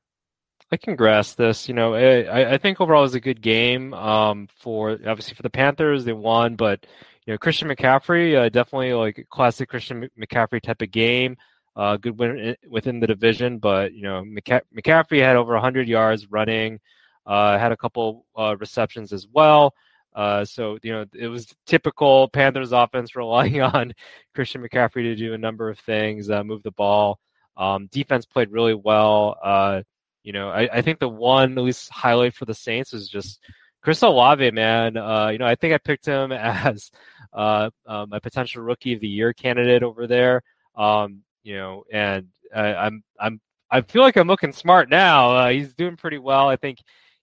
I 0.72 0.76
can 0.78 0.96
grasp 0.96 1.36
this. 1.38 1.68
You 1.68 1.74
know, 1.74 1.94
I 1.94 2.54
I 2.54 2.58
think 2.58 2.80
overall 2.80 3.02
it 3.02 3.04
was 3.04 3.14
a 3.14 3.20
good 3.20 3.42
game. 3.42 3.94
Um, 3.94 4.48
for 4.58 4.92
obviously 4.92 5.34
for 5.34 5.42
the 5.42 5.50
Panthers, 5.50 6.04
they 6.04 6.12
won, 6.12 6.56
but 6.56 6.86
you 7.26 7.34
know 7.34 7.38
Christian 7.38 7.68
McCaffrey 7.68 8.36
uh, 8.36 8.48
definitely 8.50 8.94
like 8.94 9.26
classic 9.30 9.68
Christian 9.70 10.08
McCaffrey 10.20 10.62
type 10.62 10.82
of 10.82 10.90
game. 10.92 11.36
uh, 11.76 11.96
good 11.96 12.18
win 12.18 12.56
within 12.68 13.00
the 13.00 13.06
division. 13.06 13.58
But 13.58 13.92
you 13.94 14.02
know, 14.02 14.24
McCaffrey 14.24 15.20
had 15.20 15.36
over 15.36 15.52
100 15.54 15.88
yards 15.88 16.30
running, 16.30 16.80
uh, 17.26 17.58
had 17.58 17.72
a 17.72 17.76
couple 17.76 18.26
uh, 18.36 18.56
receptions 18.58 19.12
as 19.12 19.26
well. 19.32 19.74
Uh, 20.14 20.44
so 20.44 20.78
you 20.82 20.92
know, 20.92 21.04
it 21.14 21.28
was 21.28 21.46
typical 21.66 22.28
Panthers 22.28 22.72
offense 22.72 23.14
relying 23.16 23.60
on 23.62 23.92
Christian 24.34 24.62
McCaffrey 24.62 25.02
to 25.04 25.16
do 25.16 25.34
a 25.34 25.38
number 25.38 25.68
of 25.70 25.78
things, 25.80 26.30
uh, 26.30 26.42
move 26.44 26.62
the 26.62 26.70
ball. 26.72 27.18
Um, 27.56 27.88
defense 27.90 28.26
played 28.26 28.50
really 28.50 28.74
well. 28.74 29.38
Uh, 29.42 29.82
you 30.22 30.32
know, 30.32 30.50
I, 30.50 30.68
I, 30.72 30.82
think 30.82 30.98
the 30.98 31.08
one 31.08 31.56
at 31.56 31.64
least 31.64 31.88
highlight 31.90 32.34
for 32.34 32.44
the 32.44 32.54
Saints 32.54 32.92
is 32.92 33.08
just 33.08 33.40
Chris 33.80 34.02
Olave, 34.02 34.50
man. 34.50 34.96
Uh, 34.96 35.28
you 35.28 35.38
know, 35.38 35.46
I 35.46 35.54
think 35.54 35.72
I 35.72 35.78
picked 35.78 36.04
him 36.04 36.32
as 36.32 36.90
uh, 37.32 37.70
um, 37.86 38.12
a 38.12 38.20
potential 38.20 38.62
rookie 38.62 38.94
of 38.94 39.00
the 39.00 39.08
year 39.08 39.32
candidate 39.32 39.82
over 39.82 40.06
there. 40.06 40.42
Um, 40.74 41.22
you 41.44 41.56
know, 41.56 41.84
and 41.92 42.26
I, 42.54 42.74
I'm 42.74 43.04
I'm 43.20 43.40
I 43.70 43.80
feel 43.80 44.02
like 44.02 44.16
I'm 44.16 44.28
looking 44.28 44.52
smart 44.52 44.90
now. 44.90 45.30
Uh, 45.30 45.50
he's 45.50 45.74
doing 45.74 45.96
pretty 45.96 46.18
well. 46.18 46.48
I 46.48 46.56
think 46.56 46.78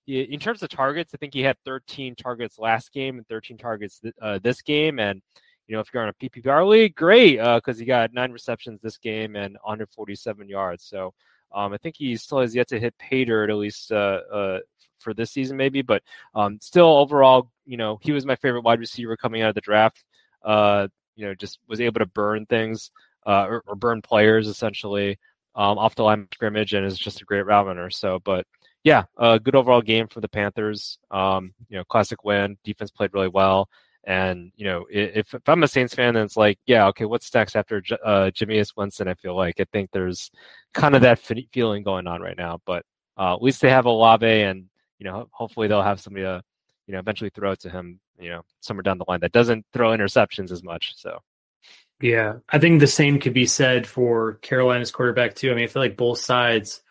in 0.07 0.39
terms 0.39 0.61
of 0.64 0.69
targets, 0.69 1.14
I 1.14 1.18
think 1.18 1.34
he 1.34 1.41
had 1.41 1.57
13 1.65 2.15
targets 2.15 2.60
last 2.60 2.91
game 2.91 3.18
and 3.18 3.27
13 3.27 3.57
targets 3.57 3.99
th- 3.99 4.14
uh, 4.22 4.39
this 4.43 4.61
game. 4.61 4.99
And 4.99 5.22
you 5.68 5.76
know, 5.76 5.81
if 5.81 5.88
you're 5.94 6.03
on 6.03 6.10
a 6.10 6.14
PPR 6.14 6.68
league, 6.68 6.95
great 6.95 7.38
because 7.38 7.77
uh, 7.77 7.80
he 7.80 7.85
got 7.85 8.14
nine 8.14 8.31
receptions 8.31 8.81
this 8.81 8.98
game 8.98 9.35
and 9.35 9.53
147 9.64 10.49
yards. 10.49 10.84
So 10.84 11.14
um, 11.53 11.73
I 11.73 11.77
think 11.77 11.95
he 11.98 12.15
still 12.18 12.40
has 12.40 12.56
yet 12.56 12.68
to 12.69 12.80
hit 12.80 12.98
pay 12.98 13.26
dirt 13.26 13.49
at 13.49 13.56
least 13.56 13.91
uh, 13.91 14.22
uh, 14.31 14.60
for 14.99 15.14
this 15.14 15.31
season, 15.31 15.56
maybe. 15.56 15.81
But 15.81 16.03
um, 16.35 16.57
still, 16.61 16.98
overall, 16.98 17.49
you 17.65 17.77
know, 17.77 17.99
he 18.02 18.11
was 18.11 18.26
my 18.26 18.35
favorite 18.35 18.64
wide 18.64 18.80
receiver 18.80 19.15
coming 19.15 19.41
out 19.41 19.49
of 19.49 19.56
the 19.56 19.61
draft. 19.61 20.03
Uh, 20.44 20.88
you 21.15 21.26
know, 21.26 21.35
just 21.35 21.60
was 21.68 21.80
able 21.80 21.99
to 21.99 22.06
burn 22.07 22.45
things 22.48 22.91
uh, 23.26 23.45
or, 23.48 23.64
or, 23.68 23.76
burn 23.76 24.02
players 24.02 24.49
essentially 24.49 25.18
um, 25.56 25.77
off 25.77 25.95
the 25.95 26.03
line 26.03 26.22
of 26.22 26.27
scrimmage, 26.34 26.73
and 26.73 26.85
is 26.85 26.98
just 26.98 27.22
a 27.22 27.26
great 27.26 27.45
route 27.45 27.65
runner. 27.65 27.90
So, 27.90 28.19
but 28.19 28.45
yeah, 28.84 29.03
a 29.18 29.40
good 29.40 29.56
overall 29.56 29.81
game 29.81 30.07
for 30.07 30.19
the 30.19 30.27
Panthers. 30.27 30.98
Um, 31.11 31.53
you 31.69 31.77
know, 31.77 31.85
classic 31.85 32.26
win. 32.26 32.57
Defense 32.65 32.91
played 32.91 33.14
really 33.14 33.30
well. 33.30 33.69
And 34.05 34.51
you 34.55 34.65
know, 34.65 34.85
if, 34.89 35.34
if 35.34 35.47
I'm 35.47 35.63
a 35.63 35.67
Saints 35.67 35.95
fan, 35.95 36.13
then 36.13 36.25
it's 36.25 36.35
like, 36.35 36.59
yeah, 36.65 36.88
okay, 36.88 37.05
what's 37.05 37.34
next 37.34 37.55
after 37.55 37.77
uh, 38.03 38.31
Jameis 38.34 38.73
Winston? 38.75 39.07
I 39.07 39.13
feel 39.13 39.35
like 39.35 39.59
I 39.59 39.65
think 39.71 39.91
there's 39.91 40.30
kind 40.73 40.95
of 40.95 41.01
that 41.03 41.19
feeling 41.19 41.84
going 41.84 42.07
on 42.07 42.21
right 42.21 42.38
now. 42.38 42.59
But 42.65 42.84
uh, 43.17 43.34
at 43.35 43.41
least 43.41 43.61
they 43.61 43.69
have 43.69 43.85
Olave, 43.85 44.25
and 44.25 44.65
you 44.99 45.05
know, 45.05 45.30
hopefully 45.31 45.67
they'll 45.67 45.81
have 45.81 46.01
somebody 46.01 46.25
to, 46.25 46.41
you 46.88 46.93
know, 46.93 46.99
eventually 46.99 47.30
throw 47.30 47.51
it 47.51 47.61
to 47.61 47.69
him. 47.69 47.99
You 48.19 48.30
know, 48.30 48.41
somewhere 48.59 48.84
down 48.84 48.97
the 48.97 49.05
line 49.07 49.21
that 49.21 49.31
doesn't 49.31 49.65
throw 49.73 49.91
interceptions 49.91 50.51
as 50.51 50.63
much. 50.63 50.93
So. 50.97 51.19
Yeah, 52.01 52.39
I 52.49 52.59
think 52.59 52.81
the 52.81 52.88
same 52.88 53.19
could 53.19 53.34
be 53.34 53.45
said 53.45 53.88
for 53.88 54.34
Carolina's 54.41 54.91
quarterback 54.91 55.35
too. 55.35 55.51
I 55.51 55.55
mean, 55.55 55.63
I 55.63 55.67
feel 55.67 55.81
like 55.81 55.95
both 55.95 56.19
sides 56.19 56.81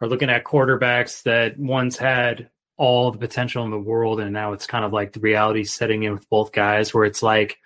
are 0.00 0.08
looking 0.08 0.30
at 0.30 0.44
quarterbacks 0.44 1.22
that 1.22 1.56
once 1.58 1.96
had 1.96 2.50
all 2.78 3.10
the 3.10 3.18
potential 3.18 3.64
in 3.64 3.70
the 3.70 3.78
world, 3.78 4.20
and 4.20 4.32
now 4.32 4.52
it's 4.52 4.66
kind 4.66 4.84
of 4.84 4.92
like 4.92 5.12
the 5.12 5.20
reality 5.20 5.64
setting 5.64 6.04
in 6.04 6.14
with 6.14 6.28
both 6.30 6.52
guys, 6.52 6.94
where 6.94 7.04
it's 7.04 7.22
like, 7.22 7.58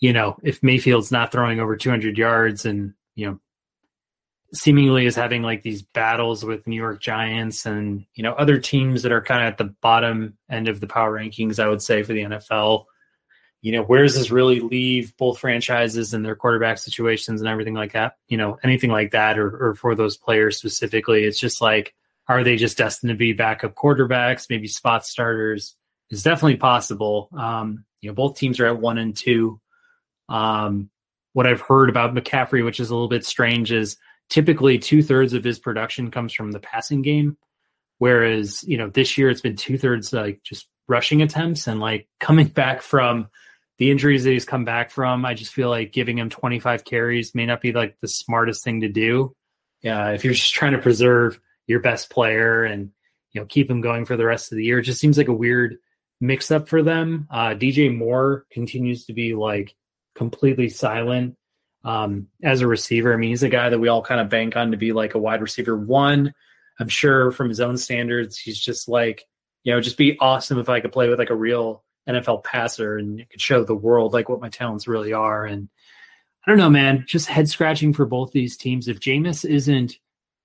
you 0.00 0.12
know, 0.12 0.36
if 0.42 0.62
Mayfield's 0.62 1.12
not 1.12 1.30
throwing 1.30 1.60
over 1.60 1.76
200 1.76 2.18
yards 2.18 2.64
and 2.64 2.94
you 3.14 3.26
know 3.26 3.40
seemingly 4.54 5.04
is 5.04 5.14
having 5.14 5.42
like 5.42 5.62
these 5.62 5.82
battles 5.82 6.44
with 6.44 6.66
New 6.66 6.76
York 6.76 7.00
Giants 7.00 7.66
and 7.66 8.04
you 8.14 8.22
know 8.22 8.32
other 8.32 8.58
teams 8.58 9.02
that 9.02 9.12
are 9.12 9.22
kind 9.22 9.42
of 9.42 9.52
at 9.52 9.58
the 9.58 9.74
bottom 9.82 10.36
end 10.50 10.68
of 10.68 10.80
the 10.80 10.86
power 10.88 11.12
rankings, 11.12 11.62
I 11.62 11.68
would 11.68 11.82
say 11.82 12.02
for 12.02 12.12
the 12.12 12.22
NFL 12.22 12.86
you 13.60 13.72
know, 13.72 13.82
where 13.82 14.02
does 14.02 14.14
this 14.14 14.30
really 14.30 14.60
leave 14.60 15.16
both 15.16 15.38
franchises 15.38 16.14
and 16.14 16.24
their 16.24 16.36
quarterback 16.36 16.78
situations 16.78 17.40
and 17.40 17.48
everything 17.48 17.74
like 17.74 17.92
that? 17.92 18.14
You 18.28 18.36
know, 18.36 18.58
anything 18.62 18.90
like 18.90 19.10
that, 19.12 19.38
or, 19.38 19.70
or 19.70 19.74
for 19.74 19.94
those 19.94 20.16
players 20.16 20.56
specifically, 20.56 21.24
it's 21.24 21.40
just 21.40 21.60
like, 21.60 21.94
are 22.28 22.44
they 22.44 22.56
just 22.56 22.78
destined 22.78 23.10
to 23.10 23.16
be 23.16 23.32
backup 23.32 23.74
quarterbacks, 23.74 24.50
maybe 24.50 24.68
spot 24.68 25.06
starters? 25.06 25.74
It's 26.10 26.22
definitely 26.22 26.56
possible. 26.56 27.28
Um, 27.36 27.84
you 28.00 28.10
know, 28.10 28.14
both 28.14 28.36
teams 28.36 28.60
are 28.60 28.66
at 28.66 28.80
one 28.80 28.98
and 28.98 29.16
two. 29.16 29.60
Um, 30.28 30.90
what 31.32 31.46
I've 31.46 31.60
heard 31.60 31.88
about 31.88 32.14
McCaffrey, 32.14 32.64
which 32.64 32.80
is 32.80 32.90
a 32.90 32.94
little 32.94 33.08
bit 33.08 33.24
strange, 33.24 33.72
is 33.72 33.96
typically 34.28 34.78
two 34.78 35.02
thirds 35.02 35.32
of 35.32 35.44
his 35.44 35.58
production 35.58 36.10
comes 36.10 36.32
from 36.32 36.52
the 36.52 36.60
passing 36.60 37.02
game, 37.02 37.36
whereas 37.98 38.62
you 38.64 38.76
know 38.76 38.88
this 38.88 39.16
year 39.16 39.30
it's 39.30 39.40
been 39.40 39.56
two 39.56 39.78
thirds 39.78 40.12
like 40.12 40.42
just 40.42 40.68
rushing 40.86 41.22
attempts 41.22 41.66
and 41.66 41.80
like 41.80 42.08
coming 42.20 42.48
back 42.48 42.82
from 42.82 43.28
the 43.78 43.90
injuries 43.90 44.24
that 44.24 44.32
he's 44.32 44.44
come 44.44 44.64
back 44.64 44.90
from, 44.90 45.24
I 45.24 45.34
just 45.34 45.52
feel 45.52 45.70
like 45.70 45.92
giving 45.92 46.18
him 46.18 46.28
25 46.28 46.84
carries 46.84 47.34
may 47.34 47.46
not 47.46 47.60
be 47.60 47.72
like 47.72 47.96
the 48.00 48.08
smartest 48.08 48.64
thing 48.64 48.80
to 48.80 48.88
do. 48.88 49.32
Yeah, 49.82 50.10
if 50.10 50.24
you're 50.24 50.34
just 50.34 50.52
trying 50.52 50.72
to 50.72 50.78
preserve 50.78 51.38
your 51.68 51.80
best 51.80 52.10
player 52.10 52.64
and 52.64 52.90
you 53.32 53.40
know 53.40 53.46
keep 53.46 53.70
him 53.70 53.80
going 53.80 54.04
for 54.04 54.16
the 54.16 54.24
rest 54.24 54.50
of 54.50 54.58
the 54.58 54.64
year, 54.64 54.80
it 54.80 54.84
just 54.84 54.98
seems 54.98 55.16
like 55.16 55.28
a 55.28 55.32
weird 55.32 55.76
mix 56.20 56.50
up 56.50 56.68
for 56.68 56.82
them. 56.82 57.28
Uh, 57.30 57.50
DJ 57.50 57.96
Moore 57.96 58.46
continues 58.50 59.04
to 59.04 59.12
be 59.12 59.34
like 59.34 59.76
completely 60.16 60.68
silent 60.68 61.36
um, 61.84 62.26
as 62.42 62.60
a 62.60 62.66
receiver. 62.66 63.12
I 63.12 63.16
mean, 63.16 63.30
he's 63.30 63.44
a 63.44 63.48
guy 63.48 63.68
that 63.68 63.78
we 63.78 63.88
all 63.88 64.02
kind 64.02 64.20
of 64.20 64.28
bank 64.28 64.56
on 64.56 64.72
to 64.72 64.76
be 64.76 64.92
like 64.92 65.14
a 65.14 65.18
wide 65.18 65.42
receiver 65.42 65.76
one. 65.76 66.34
I'm 66.80 66.88
sure 66.88 67.30
from 67.30 67.48
his 67.48 67.60
own 67.60 67.76
standards, 67.76 68.38
he's 68.38 68.58
just 68.58 68.88
like, 68.88 69.24
you 69.62 69.72
know, 69.72 69.80
just 69.80 69.96
be 69.96 70.18
awesome 70.18 70.58
if 70.58 70.68
I 70.68 70.80
could 70.80 70.92
play 70.92 71.08
with 71.08 71.18
like 71.18 71.30
a 71.30 71.36
real 71.36 71.84
NFL 72.08 72.44
passer 72.44 72.96
and 72.96 73.24
could 73.30 73.40
show 73.40 73.64
the 73.64 73.74
world 73.74 74.12
like 74.12 74.28
what 74.28 74.40
my 74.40 74.48
talents 74.48 74.88
really 74.88 75.12
are. 75.12 75.44
And 75.44 75.68
I 76.46 76.50
don't 76.50 76.58
know, 76.58 76.70
man, 76.70 77.04
just 77.06 77.28
head 77.28 77.48
scratching 77.48 77.92
for 77.92 78.06
both 78.06 78.32
these 78.32 78.56
teams. 78.56 78.88
If 78.88 79.00
Jameis 79.00 79.44
isn't 79.44 79.98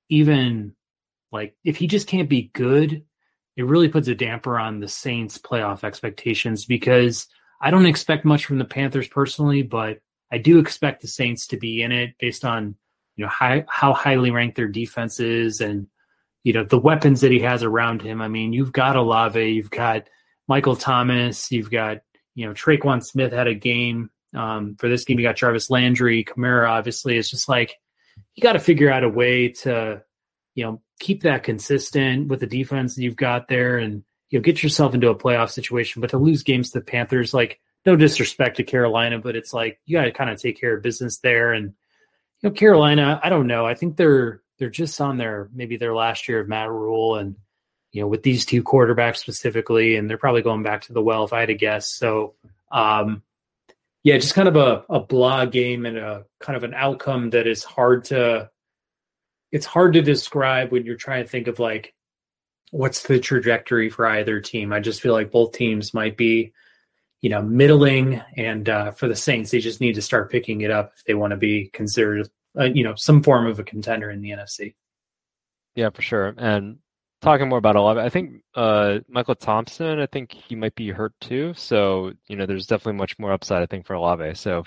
even 0.10 0.76
like, 1.34 1.55
if 1.65 1.76
he 1.76 1.88
just 1.88 2.07
can't 2.07 2.30
be 2.30 2.51
good, 2.53 3.03
it 3.57 3.65
really 3.65 3.89
puts 3.89 4.07
a 4.07 4.15
damper 4.15 4.57
on 4.57 4.80
the 4.80 4.88
Saints 4.88 5.38
playoff 5.38 5.84
expectations 5.84 6.65
because 6.65 7.27
I 7.60 7.72
don't 7.72 7.85
expect 7.85 8.23
much 8.23 8.45
from 8.45 8.57
the 8.60 8.65
Panthers 8.65 9.07
personally, 9.07 9.64
but 9.64 9.99
I 10.31 10.38
do 10.38 10.60
expect 10.60 11.01
the 11.01 11.07
Saints 11.07 11.47
to 11.47 11.57
be 11.57 11.84
in 11.84 11.91
it 11.91 12.15
based 12.19 12.45
on, 12.45 12.76
you 13.15 13.26
know, 13.26 13.30
high, 13.30 13.65
how 13.68 13.93
highly 13.93 14.31
ranked 14.31 14.55
their 14.55 14.68
defense 14.68 15.19
is 15.19 15.60
and, 15.60 15.88
you 16.43 16.53
know, 16.53 16.64
the 16.64 16.80
weapons 16.80 17.22
that 17.22 17.31
he 17.31 17.39
has 17.39 17.64
around 17.64 18.01
him. 18.01 18.22
I 18.22 18.27
mean, 18.27 18.53
you've 18.53 18.72
got 18.72 18.95
Olave, 18.95 19.43
you've 19.43 19.69
got 19.69 20.07
Michael 20.47 20.76
Thomas. 20.76 21.51
You've 21.51 21.72
got, 21.72 21.99
you 22.35 22.45
know, 22.45 22.53
Tre'Quan 22.53 23.03
Smith 23.03 23.31
had 23.31 23.47
a 23.47 23.53
game. 23.53 24.10
Um, 24.35 24.76
for 24.80 24.89
this 24.89 25.05
game, 25.05 25.19
you 25.19 25.26
got 25.26 25.35
Jarvis 25.35 25.69
Landry. 25.69 26.23
Kamara, 26.23 26.69
obviously, 26.69 27.18
it's 27.18 27.30
just 27.30 27.47
like 27.47 27.77
you 28.35 28.41
got 28.41 28.53
to 28.53 28.60
figure 28.60 28.91
out 28.91 29.03
a 29.03 29.10
way 29.10 29.49
to, 29.49 30.03
you 30.55 30.63
know, 30.63 30.81
keep 30.99 31.23
that 31.23 31.43
consistent 31.43 32.27
with 32.27 32.39
the 32.39 32.47
defense 32.47 32.97
you've 32.97 33.15
got 33.15 33.47
there 33.47 33.77
and, 33.77 34.03
you 34.30 34.39
know, 34.39 34.43
get 34.43 34.63
yourself 34.63 34.93
into 34.93 35.09
a 35.09 35.15
playoff 35.15 35.49
situation. 35.49 36.01
But 36.01 36.11
to 36.11 36.17
lose 36.17 36.43
games 36.43 36.71
to 36.71 36.80
the 36.80 36.85
Panthers, 36.85 37.34
like, 37.34 37.59
no 37.85 37.95
disrespect 37.95 38.57
to 38.57 38.63
Carolina, 38.63 39.19
but 39.19 39.35
it's 39.35 39.53
like 39.53 39.80
you 39.85 39.97
got 39.97 40.05
to 40.05 40.11
kind 40.11 40.30
of 40.30 40.39
take 40.39 40.59
care 40.59 40.75
of 40.75 40.84
business 40.84 41.19
there. 41.19 41.51
And, 41.51 41.73
you 42.41 42.49
know, 42.49 42.51
Carolina, 42.51 43.19
I 43.21 43.30
don't 43.30 43.47
know. 43.47 43.65
I 43.65 43.73
think 43.73 43.97
they're, 43.97 44.41
they're 44.57 44.69
just 44.69 45.01
on 45.01 45.17
their, 45.17 45.49
maybe 45.53 45.75
their 45.75 45.93
last 45.93 46.30
year 46.30 46.39
of 46.39 46.47
Matt 46.47 46.69
Rhule 46.69 47.17
and, 47.17 47.35
you 47.91 48.01
know, 48.01 48.07
with 48.07 48.23
these 48.23 48.45
two 48.45 48.63
quarterbacks 48.63 49.17
specifically, 49.17 49.97
and 49.97 50.09
they're 50.09 50.17
probably 50.17 50.41
going 50.41 50.63
back 50.63 50.84
to 50.84 50.93
the 50.93 51.01
well 51.01 51.25
if 51.25 51.34
I 51.34 51.41
had 51.41 51.47
to 51.47 51.55
guess. 51.55 51.89
So, 51.89 52.35
um, 52.71 53.21
yeah, 54.03 54.17
just 54.17 54.34
kind 54.34 54.47
of 54.47 54.55
a, 54.55 54.85
a 54.89 54.99
blah 54.99 55.45
game 55.45 55.85
and 55.85 55.97
a 55.97 56.25
kind 56.39 56.55
of 56.55 56.63
an 56.63 56.73
outcome 56.73 57.31
that 57.31 57.47
is 57.47 57.63
hard 57.63 58.05
to, 58.05 58.49
it's 59.53 59.67
hard 59.67 59.93
to 59.93 60.01
describe 60.01 60.71
when 60.71 60.84
you're 60.84 60.95
trying 60.95 61.23
to 61.23 61.30
think 61.30 61.47
of 61.47 61.59
like, 61.59 61.93
what's 62.71 63.03
the 63.03 63.19
trajectory 63.19 63.88
for 63.88 64.07
either 64.07 64.41
team. 64.41 64.73
I 64.73 64.80
just 64.80 64.99
feel 64.99 65.13
like 65.13 65.31
both 65.31 65.51
teams 65.51 65.93
might 65.93 66.17
be, 66.17 66.53
you 67.21 67.30
know, 67.30 67.43
middling, 67.43 68.19
and 68.35 68.67
uh, 68.67 68.91
for 68.91 69.07
the 69.07 69.15
Saints, 69.15 69.51
they 69.51 69.59
just 69.59 69.80
need 69.80 69.93
to 69.93 70.01
start 70.01 70.31
picking 70.31 70.61
it 70.61 70.71
up 70.71 70.93
if 70.97 71.03
they 71.03 71.13
want 71.13 71.31
to 71.31 71.38
be 71.38 71.69
considered, 71.71 72.27
uh, 72.59 72.63
you 72.63 72.84
know, 72.84 72.95
some 72.95 73.21
form 73.21 73.45
of 73.45 73.59
a 73.59 73.63
contender 73.63 74.09
in 74.09 74.21
the 74.21 74.31
NFC. 74.31 74.73
Yeah, 75.75 75.91
for 75.91 76.01
sure. 76.01 76.34
And 76.35 76.80
talking 77.21 77.47
more 77.47 77.59
about 77.59 77.75
Olave, 77.75 78.01
I 78.01 78.09
think 78.09 78.41
uh, 78.55 78.99
Michael 79.07 79.35
Thomas, 79.35 79.80
I 79.80 80.07
think 80.07 80.34
he 80.34 80.55
might 80.55 80.73
be 80.73 80.89
hurt 80.89 81.13
too. 81.21 81.53
So 81.55 82.11
you 82.27 82.35
know, 82.35 82.47
there's 82.47 82.65
definitely 82.65 82.97
much 82.97 83.19
more 83.19 83.31
upside, 83.31 83.61
I 83.61 83.67
think, 83.67 83.85
for 83.85 83.93
Olave. 83.93 84.34
So 84.34 84.63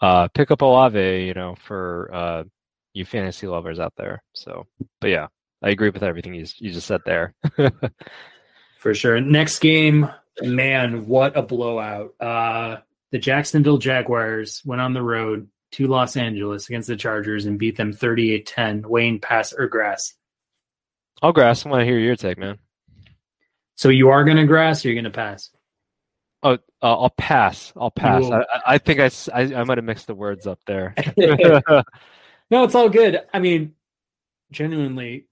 uh, 0.00 0.28
pick 0.28 0.52
up 0.52 0.62
Olave, 0.62 1.26
you 1.26 1.34
know, 1.34 1.56
for 1.56 2.10
uh, 2.14 2.44
you 2.92 3.04
fantasy 3.04 3.46
lovers 3.46 3.78
out 3.78 3.94
there. 3.96 4.22
So, 4.34 4.66
but 5.00 5.08
yeah, 5.08 5.28
I 5.62 5.70
agree 5.70 5.90
with 5.90 6.02
everything 6.02 6.34
you 6.34 6.46
you 6.58 6.72
just 6.72 6.86
said 6.86 7.00
there. 7.04 7.34
for 8.78 8.94
sure. 8.94 9.20
Next 9.20 9.58
game, 9.58 10.10
man, 10.42 11.06
what 11.06 11.36
a 11.36 11.42
blowout! 11.42 12.14
Uh, 12.20 12.78
the 13.12 13.18
Jacksonville 13.18 13.78
Jaguars 13.78 14.62
went 14.64 14.80
on 14.80 14.94
the 14.94 15.02
road 15.02 15.48
to 15.72 15.86
Los 15.86 16.16
Angeles 16.16 16.68
against 16.68 16.88
the 16.88 16.96
Chargers 16.96 17.46
and 17.46 17.58
beat 17.58 17.76
them 17.76 17.92
38-10. 17.92 18.86
Wayne, 18.86 19.20
pass 19.20 19.52
or 19.52 19.68
grass? 19.68 20.14
I'll 21.22 21.32
grass. 21.32 21.64
I 21.64 21.68
want 21.68 21.80
to 21.80 21.84
hear 21.84 21.98
your 21.98 22.16
take, 22.16 22.38
man. 22.38 22.58
So 23.76 23.88
you 23.88 24.10
are 24.10 24.24
going 24.24 24.36
to 24.36 24.46
grass, 24.46 24.84
or 24.84 24.88
you're 24.88 24.94
going 24.94 25.04
to 25.04 25.16
pass? 25.16 25.50
Oh, 26.42 26.52
uh, 26.52 26.56
I'll 26.82 27.10
pass. 27.10 27.72
I'll 27.76 27.90
pass. 27.90 28.24
I, 28.24 28.44
I, 28.66 28.78
think 28.78 29.00
I, 29.00 29.10
I, 29.32 29.60
I 29.60 29.64
might 29.64 29.78
have 29.78 29.84
mixed 29.84 30.06
the 30.06 30.14
words 30.14 30.46
up 30.46 30.58
there. 30.66 30.94
no, 32.50 32.64
it's 32.64 32.74
all 32.74 32.88
good. 32.88 33.20
I 33.32 33.38
mean, 33.38 33.74
genuinely, 34.50 35.26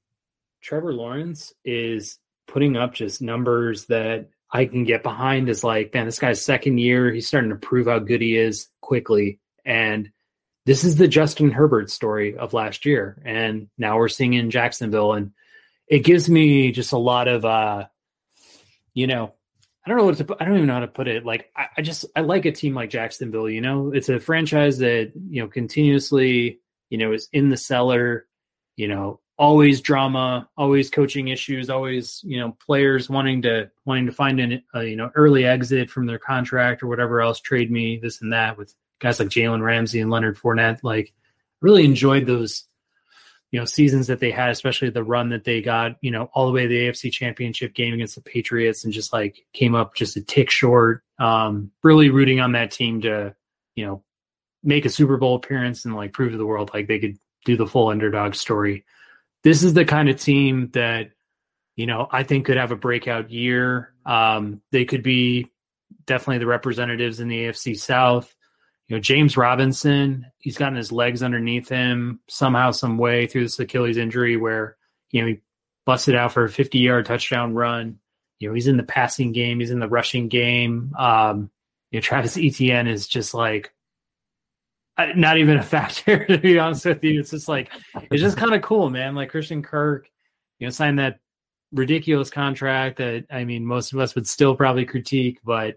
Trevor 0.62 0.93
Lawrence 0.93 1.53
is 1.65 2.19
putting 2.47 2.77
up 2.77 2.95
just 2.95 3.20
numbers 3.20 3.86
that 3.86 4.31
I 4.51 4.66
can 4.66 4.85
get 4.85 5.03
behind. 5.03 5.49
Is 5.49 5.65
like, 5.65 5.93
man, 5.95 6.07
this 6.07 6.19
guy's 6.19 6.43
second 6.43 6.78
year. 6.78 7.12
He's 7.12 7.28
starting 7.28 7.51
to 7.51 7.57
prove 7.57 7.86
how 7.86 7.99
good 7.99 8.20
he 8.20 8.36
is 8.36 8.69
quickly. 8.81 9.40
And 9.65 10.11
this 10.65 10.85
is 10.85 10.97
the 10.97 11.09
Justin 11.09 11.51
Herbert 11.51 11.90
story 11.90 12.36
of 12.36 12.55
last 12.55 12.86
year. 12.86 13.20
And 13.24 13.69
now 13.78 13.99
we're 13.99 14.09
seeing 14.09 14.35
in 14.35 14.51
Jacksonville. 14.51 15.15
And 15.15 15.32
it 15.86 16.01
gives 16.01 16.28
me 16.28 16.73
just 16.73 16.93
a 16.93 16.99
lot 16.99 17.28
of, 17.28 17.45
uh, 17.45 17.86
you 18.95 19.07
know, 19.07 19.35
I 19.85 19.89
don't 19.89 19.99
know 19.99 20.05
what 20.05 20.19
to 20.19 20.24
put, 20.24 20.39
I 20.40 20.45
don't 20.45 20.57
even 20.57 20.66
know 20.66 20.74
how 20.74 20.81
to 20.81 20.89
put 20.89 21.09
it. 21.09 21.24
Like, 21.24 21.51
I, 21.57 21.69
I 21.78 21.82
just, 21.82 22.05
I 22.15 22.20
like 22.20 22.45
a 22.45 22.53
team 22.53 22.74
like 22.74 22.90
Jacksonville, 22.90 23.49
you 23.49 23.62
know, 23.62 23.93
it's 23.93 24.11
a 24.11 24.20
franchise 24.20 24.78
that, 24.78 25.12
you 25.31 25.40
know, 25.40 25.49
continuously, 25.49 26.61
you 26.90 26.98
know, 26.98 27.12
is 27.12 27.28
in 27.32 27.48
the 27.48 27.56
cellar, 27.56 28.27
you 28.77 28.89
know, 28.89 29.20
always 29.39 29.81
drama, 29.81 30.48
always 30.56 30.90
coaching 30.90 31.28
issues, 31.28 31.70
always 31.70 32.20
you 32.24 32.39
know 32.39 32.56
players 32.65 33.09
wanting 33.09 33.43
to 33.43 33.70
wanting 33.85 34.06
to 34.06 34.12
find 34.12 34.40
an 34.40 34.62
uh, 34.74 34.81
you 34.81 34.97
know 34.97 35.10
early 35.15 35.47
exit 35.47 35.89
from 35.90 36.06
their 36.06 36.19
contract 36.19 36.82
or 36.82 36.89
whatever 36.89 37.20
else, 37.20 37.40
trade 37.40 37.70
me 37.70 37.98
this 37.98 38.20
and 38.20 38.32
that 38.32 38.59
with 38.59 38.74
guys 38.98 39.20
like 39.20 39.28
Jalen 39.28 39.62
Ramsey 39.62 40.01
and 40.01 40.10
Leonard 40.10 40.36
Fournette. 40.36 40.81
Like 40.82 41.12
really 41.60 41.85
enjoyed 41.85 42.27
those 42.27 42.65
you 43.52 43.59
know 43.59 43.65
seasons 43.65 44.09
that 44.09 44.20
they 44.20 44.31
had, 44.31 44.51
especially 44.51 44.90
the 44.90 45.05
run 45.05 45.31
that 45.31 45.44
they 45.44 45.62
got 45.62 45.97
you 46.01 46.10
know 46.10 46.28
all 46.35 46.47
the 46.47 46.52
way 46.52 46.62
to 46.62 46.69
the 46.69 46.89
AFC 46.89 47.12
Championship 47.12 47.74
game 47.74 47.94
against 47.94 48.16
the 48.16 48.20
Patriots 48.20 48.85
and 48.85 48.93
just 48.93 49.12
like 49.12 49.47
came 49.52 49.74
up 49.74 49.94
just 49.94 50.16
a 50.16 50.23
tick 50.23 50.51
short. 50.51 51.02
Um, 51.19 51.70
really 51.82 52.10
rooting 52.10 52.40
on 52.40 52.52
that 52.52 52.73
team 52.73 53.01
to 53.02 53.35
you 53.77 53.86
know 53.86 54.02
make 54.69 54.85
a 54.85 54.90
Super 54.90 55.16
Bowl 55.16 55.35
appearance 55.35 55.85
and 55.85 55.97
like 55.97 56.12
prove 56.12 56.32
to 56.32 56.39
the 56.39 56.47
world 56.47 56.70
like 56.73 56.86
they 56.86 56.99
could 56.99 57.19
do 57.45 57.57
the 57.57 57.66
full 57.66 57.89
underdog 57.89 58.35
story 58.35 58.85
this 59.45 59.62
is 59.62 59.74
the 59.74 59.85
kind 59.85 60.09
of 60.09 60.20
team 60.20 60.70
that 60.73 61.11
you 61.77 61.86
know 61.86 62.09
I 62.11 62.23
think 62.23 62.47
could 62.47 62.57
have 62.57 62.73
a 62.73 62.77
breakout 62.77 63.31
year. 63.31 63.93
Um, 64.05 64.62
they 64.73 64.85
could 64.85 65.03
be 65.03 65.51
definitely 66.07 66.39
the 66.39 66.47
representatives 66.47 67.20
in 67.20 67.28
the 67.28 67.45
AFC 67.45 67.78
South. 67.78 68.35
You 68.89 68.97
know, 68.97 69.01
James 69.01 69.36
Robinson, 69.36 70.27
he's 70.39 70.57
gotten 70.57 70.77
his 70.77 70.90
legs 70.90 71.23
underneath 71.23 71.69
him 71.69 72.20
somehow, 72.27 72.70
some 72.70 72.97
way 72.97 73.27
through 73.27 73.43
this 73.43 73.59
Achilles 73.59 73.99
injury 73.99 74.39
where, 74.39 74.77
you 75.11 75.20
know, 75.20 75.28
he 75.28 75.40
busted 75.85 76.15
out 76.15 76.32
for 76.32 76.45
a 76.45 76.49
50 76.49 76.78
yard 76.78 77.05
touchdown 77.05 77.55
run. 77.55 77.99
You 78.39 78.49
know, 78.49 78.55
he's 78.55 78.66
in 78.66 78.78
the 78.78 78.82
passing 78.82 79.32
game, 79.32 79.61
he's 79.61 79.70
in 79.70 79.81
the 79.81 79.89
rushing 79.89 80.28
game. 80.28 80.95
Um, 80.99 81.51
you 81.90 81.99
know, 81.99 82.03
Travis 82.03 82.39
Etienne 82.39 82.86
is 82.86 83.07
just 83.07 83.35
like 83.35 83.73
not 85.14 85.38
even 85.38 85.56
a 85.56 85.62
factor 85.62 86.24
to 86.26 86.38
be 86.38 86.58
honest 86.58 86.84
with 86.84 87.02
you. 87.04 87.20
It's 87.20 87.30
just 87.30 87.48
like 87.48 87.70
it's 87.94 88.22
just 88.22 88.36
kind 88.36 88.54
of 88.54 88.62
cool, 88.62 88.90
man. 88.90 89.14
Like 89.14 89.30
Christian 89.30 89.62
Kirk, 89.62 90.08
you 90.58 90.66
know, 90.66 90.70
signed 90.70 90.98
that 90.98 91.20
ridiculous 91.72 92.30
contract 92.30 92.98
that 92.98 93.26
I 93.30 93.44
mean 93.44 93.64
most 93.64 93.92
of 93.92 93.98
us 93.98 94.14
would 94.14 94.26
still 94.26 94.56
probably 94.56 94.84
critique, 94.84 95.38
but 95.44 95.76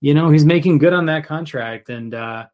you 0.00 0.14
know, 0.14 0.30
he's 0.30 0.44
making 0.44 0.78
good 0.78 0.92
on 0.92 1.06
that 1.06 1.26
contract 1.26 1.88
and 1.88 2.14
uh 2.14 2.46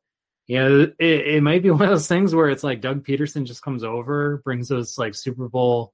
you 0.48 0.58
know, 0.58 0.80
it, 0.98 1.26
it 1.26 1.42
might 1.42 1.62
be 1.62 1.70
one 1.70 1.82
of 1.82 1.90
those 1.90 2.08
things 2.08 2.34
where 2.34 2.48
it's 2.48 2.64
like 2.64 2.80
Doug 2.80 3.04
Pederson 3.04 3.44
just 3.44 3.62
comes 3.62 3.84
over, 3.84 4.38
brings 4.38 4.68
those 4.68 4.98
like 4.98 5.14
Super 5.14 5.48
Bowl, 5.48 5.92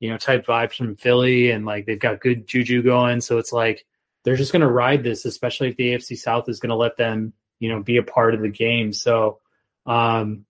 you 0.00 0.10
know, 0.10 0.18
type 0.18 0.44
vibes 0.44 0.74
from 0.74 0.96
Philly, 0.96 1.52
and 1.52 1.64
like 1.64 1.86
they've 1.86 1.98
got 1.98 2.20
good 2.20 2.46
juju 2.46 2.82
going. 2.82 3.20
So 3.20 3.38
it's 3.38 3.52
like 3.52 3.86
they're 4.24 4.36
just 4.36 4.52
going 4.52 4.62
to 4.62 4.70
ride 4.70 5.04
this, 5.04 5.24
especially 5.24 5.68
if 5.68 5.76
the 5.76 5.94
AFC 5.94 6.18
South 6.18 6.48
is 6.48 6.60
going 6.60 6.70
to 6.70 6.76
let 6.76 6.96
them, 6.96 7.32
you 7.60 7.68
know, 7.68 7.80
be 7.80 7.96
a 7.96 8.02
part 8.02 8.34
of 8.34 8.40
the 8.40 8.48
game. 8.48 8.92
So 8.92 9.38
um, 9.86 10.44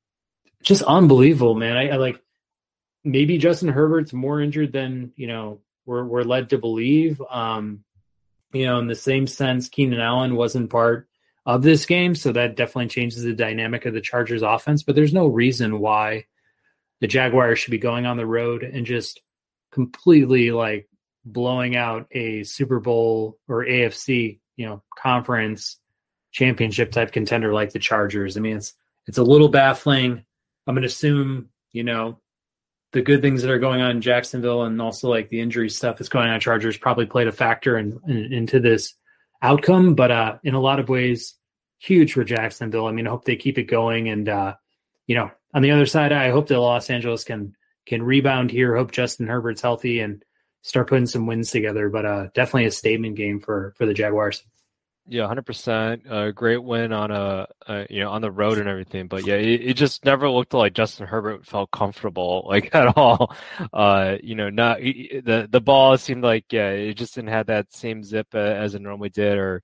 just 0.63 0.83
unbelievable, 0.83 1.55
man. 1.55 1.77
I, 1.77 1.91
I 1.91 1.97
like 1.97 2.21
maybe 3.05 3.39
Justin 3.39 3.69
Herbert's 3.69 4.13
more 4.13 4.41
injured 4.41 4.73
than 4.73 5.13
you 5.17 5.27
know 5.27 5.61
we're 5.87 6.05
we're 6.05 6.23
led 6.23 6.51
to 6.51 6.59
believe. 6.59 7.21
Um, 7.31 7.85
you 8.53 8.67
know, 8.67 8.79
in 8.79 8.87
the 8.87 8.95
same 8.95 9.27
sense, 9.27 9.69
Keenan 9.69 10.01
Allen 10.01 10.37
wasn't 10.37 10.71
part 10.71 11.09
of 11.45 11.63
this 11.63 11.87
game, 11.87 12.15
so 12.15 12.33
that 12.33 12.57
definitely 12.57 12.89
changes 12.89 13.23
the 13.23 13.33
dynamic 13.33 13.87
of 13.87 13.95
the 13.95 14.01
Chargers 14.01 14.43
offense. 14.43 14.83
But 14.83 14.95
there's 14.95 15.15
no 15.15 15.27
reason 15.27 15.81
why 15.81 16.27
the 17.01 17.09
Jaguars 17.09 17.59
should 17.59 17.73
be 17.73 17.79
going 17.79 18.07
on 18.07 18.17
the 18.17 18.27
road 18.27 18.63
and 18.63 18.87
just 18.87 19.21
completely 19.73 20.51
like 20.53 20.89
blowing 21.25 21.77
out 21.77 22.07
a 22.13 22.45
Super 22.45 22.79
Bowl 22.79 23.39
or 23.49 23.65
AFC, 23.65 24.39
you 24.57 24.67
know, 24.67 24.83
conference 24.97 25.79
championship 26.31 26.93
type 26.93 27.13
contender 27.13 27.53
like 27.53 27.73
the 27.73 27.79
Chargers. 27.79 28.37
I 28.37 28.41
mean, 28.41 28.57
it's 28.57 28.75
it's 29.07 29.19
a 29.19 29.23
little 29.23 29.49
baffling. 29.49 30.25
I'm 30.67 30.75
going 30.75 30.83
to 30.83 30.87
assume, 30.87 31.49
you 31.73 31.85
know, 31.85 32.21
the 32.93 33.03
good 33.03 33.23
things 33.23 33.43
that 33.43 33.51
are 33.51 33.59
going 33.59 33.81
on 33.81 33.93
in 33.93 34.01
Jacksonville 34.01 34.63
and 34.65 34.81
also 34.81 35.09
like 35.09 35.29
the 35.29 35.41
injury 35.41 35.71
stuff 35.71 35.99
that's 35.99 36.09
going 36.09 36.29
on 36.29 36.41
Chargers 36.41 36.77
probably 36.77 37.07
played 37.07 37.27
a 37.27 37.33
factor 37.33 37.79
in, 37.79 37.99
in, 38.07 38.33
into 38.33 38.61
this 38.61 38.95
outcome. 39.41 39.95
But 39.95 40.11
uh, 40.11 40.39
in 40.45 40.55
a 40.55 40.61
lot 40.61 40.79
of 40.79 40.89
ways, 40.89 41.35
huge 41.79 42.13
for 42.13 42.23
Jacksonville. 42.23 42.87
I 42.87 42.93
mean, 42.93 43.07
I 43.07 43.11
hope 43.11 43.25
they 43.25 43.37
keep 43.37 43.59
it 43.59 43.65
going. 43.65 44.09
And, 44.09 44.29
uh, 44.29 44.55
you 45.07 45.17
know, 45.17 45.31
on 45.55 45.63
the 45.63 45.71
other 45.71 45.87
side, 45.87 46.13
I 46.13 46.31
hope 46.31 46.49
that 46.49 46.61
Los 46.61 46.91
Angeles 46.91 47.25
can 47.25 47.55
can 47.85 48.03
rebound 48.03 48.51
here. 48.51 48.77
Hope 48.77 48.93
Justin 48.93 49.27
Herbert's 49.27 49.61
healthy 49.61 50.01
and 50.01 50.25
start 50.63 50.89
putting 50.89 51.07
some 51.07 51.27
wins 51.27 51.51
together. 51.51 51.89
But 51.89 52.07
uh, 52.07 52.29
definitely 52.35 52.67
a 52.67 52.71
statement 52.71 53.17
game 53.17 53.41
for 53.41 53.75
for 53.77 53.87
the 53.87 53.95
Jaguars. 53.95 54.43
Yeah, 55.09 55.27
hundred 55.27 55.47
percent. 55.47 56.03
A 56.09 56.33
great 56.33 56.63
win 56.63 56.93
on 56.93 57.11
a, 57.11 57.47
a, 57.67 57.87
you 57.91 58.01
know 58.01 58.11
on 58.11 58.23
the 58.23 58.31
road 58.31 58.59
and 58.59 58.69
everything. 58.69 59.09
But 59.09 59.27
yeah, 59.27 59.35
it, 59.35 59.71
it, 59.71 59.75
just 59.75 60.05
never 60.05 60.31
looked 60.31 60.55
like 60.55 60.75
Justin 60.75 61.09
Herbert 61.09 61.45
felt 61.45 61.73
comfortable 61.73 62.45
like 62.49 62.73
at 62.75 62.97
all. 62.97 63.35
Uh, 63.73 64.17
you 64.23 64.37
know, 64.37 64.49
not 64.49 64.79
the 64.79 65.49
the 65.51 65.61
ball 65.61 65.99
seemed 65.99 66.23
like 66.23 66.53
yeah, 66.53 66.71
it 66.71 66.95
just 66.95 67.15
didn't 67.17 67.31
have 67.31 67.47
that 67.47 67.73
same 67.75 68.05
zip 68.05 68.29
uh, 68.35 68.39
as 68.39 68.75
it 68.77 68.83
normally 68.83 69.09
did, 69.09 69.39
or 69.39 69.63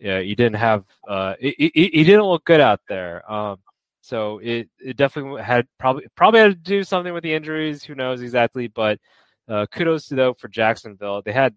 yeah, 0.00 0.20
he 0.20 0.34
didn't 0.34 0.56
have. 0.56 0.84
Uh, 1.06 1.34
he 1.38 2.04
didn't 2.04 2.24
look 2.24 2.44
good 2.44 2.60
out 2.60 2.80
there. 2.88 3.30
Um, 3.30 3.58
so 4.00 4.38
it 4.38 4.68
it 4.80 4.96
definitely 4.96 5.42
had 5.42 5.68
probably 5.78 6.06
probably 6.16 6.40
had 6.40 6.48
to 6.48 6.54
do 6.56 6.82
something 6.82 7.14
with 7.14 7.22
the 7.22 7.34
injuries. 7.34 7.84
Who 7.84 7.94
knows 7.94 8.20
exactly? 8.20 8.66
But 8.66 8.98
uh, 9.48 9.66
kudos 9.66 10.08
to 10.08 10.16
though 10.16 10.34
for 10.34 10.48
Jacksonville. 10.48 11.22
They 11.22 11.32
had 11.32 11.54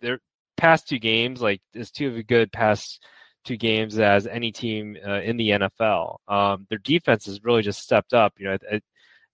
their 0.00 0.20
past 0.56 0.88
two 0.88 0.98
games, 0.98 1.40
like 1.40 1.60
as 1.74 1.90
two 1.90 2.08
of 2.08 2.14
the 2.14 2.22
good 2.22 2.52
past 2.52 3.02
two 3.44 3.56
games 3.56 3.98
as 3.98 4.26
any 4.26 4.52
team 4.52 4.96
uh, 5.06 5.20
in 5.20 5.36
the 5.36 5.50
NFL. 5.50 6.16
Um, 6.28 6.66
their 6.68 6.78
defense 6.78 7.26
has 7.26 7.42
really 7.42 7.62
just 7.62 7.82
stepped 7.82 8.14
up. 8.14 8.34
You 8.38 8.46
know, 8.46 8.58
I, 8.70 8.80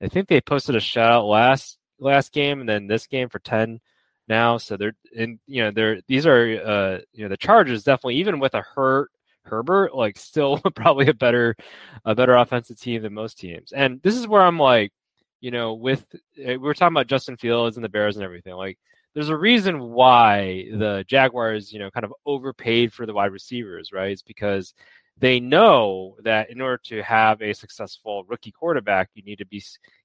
I, 0.02 0.08
think 0.08 0.28
they 0.28 0.40
posted 0.40 0.74
a 0.74 0.80
shutout 0.80 1.28
last 1.28 1.78
last 1.98 2.32
game, 2.32 2.60
and 2.60 2.68
then 2.68 2.86
this 2.86 3.06
game 3.06 3.28
for 3.28 3.38
ten 3.38 3.80
now. 4.28 4.58
So 4.58 4.76
they're 4.76 4.94
in. 5.12 5.38
You 5.46 5.64
know, 5.64 5.70
they're 5.70 6.00
these 6.08 6.26
are 6.26 6.42
uh, 6.42 6.98
you 7.12 7.24
know 7.24 7.28
the 7.28 7.36
Chargers 7.36 7.84
definitely 7.84 8.16
even 8.16 8.40
with 8.40 8.54
a 8.54 8.62
hurt 8.62 9.10
Herbert, 9.48 9.94
like 9.94 10.16
still 10.18 10.58
probably 10.74 11.08
a 11.08 11.14
better 11.14 11.56
a 12.04 12.14
better 12.14 12.36
offensive 12.36 12.78
team 12.80 13.02
than 13.02 13.14
most 13.14 13.38
teams. 13.38 13.72
And 13.72 14.00
this 14.02 14.16
is 14.16 14.28
where 14.28 14.42
I'm 14.42 14.58
like, 14.58 14.92
you 15.40 15.50
know, 15.50 15.74
with 15.74 16.04
we 16.36 16.54
are 16.54 16.74
talking 16.74 16.94
about 16.94 17.06
Justin 17.08 17.36
Fields 17.36 17.76
and 17.76 17.84
the 17.84 17.88
Bears 17.88 18.16
and 18.16 18.24
everything, 18.24 18.54
like 18.54 18.78
there's 19.14 19.28
a 19.28 19.36
reason 19.36 19.80
why 19.80 20.66
the 20.72 21.04
Jaguars, 21.08 21.72
you 21.72 21.78
know, 21.78 21.90
kind 21.90 22.04
of 22.04 22.14
overpaid 22.26 22.92
for 22.92 23.06
the 23.06 23.14
wide 23.14 23.32
receivers, 23.32 23.90
right? 23.92 24.12
It's 24.12 24.22
because 24.22 24.74
they 25.18 25.40
know 25.40 26.16
that 26.22 26.50
in 26.50 26.60
order 26.60 26.80
to 26.84 27.02
have 27.02 27.42
a 27.42 27.52
successful 27.52 28.24
rookie 28.28 28.52
quarterback, 28.52 29.10
you 29.14 29.22
need 29.22 29.38
to 29.38 29.46
be 29.46 29.62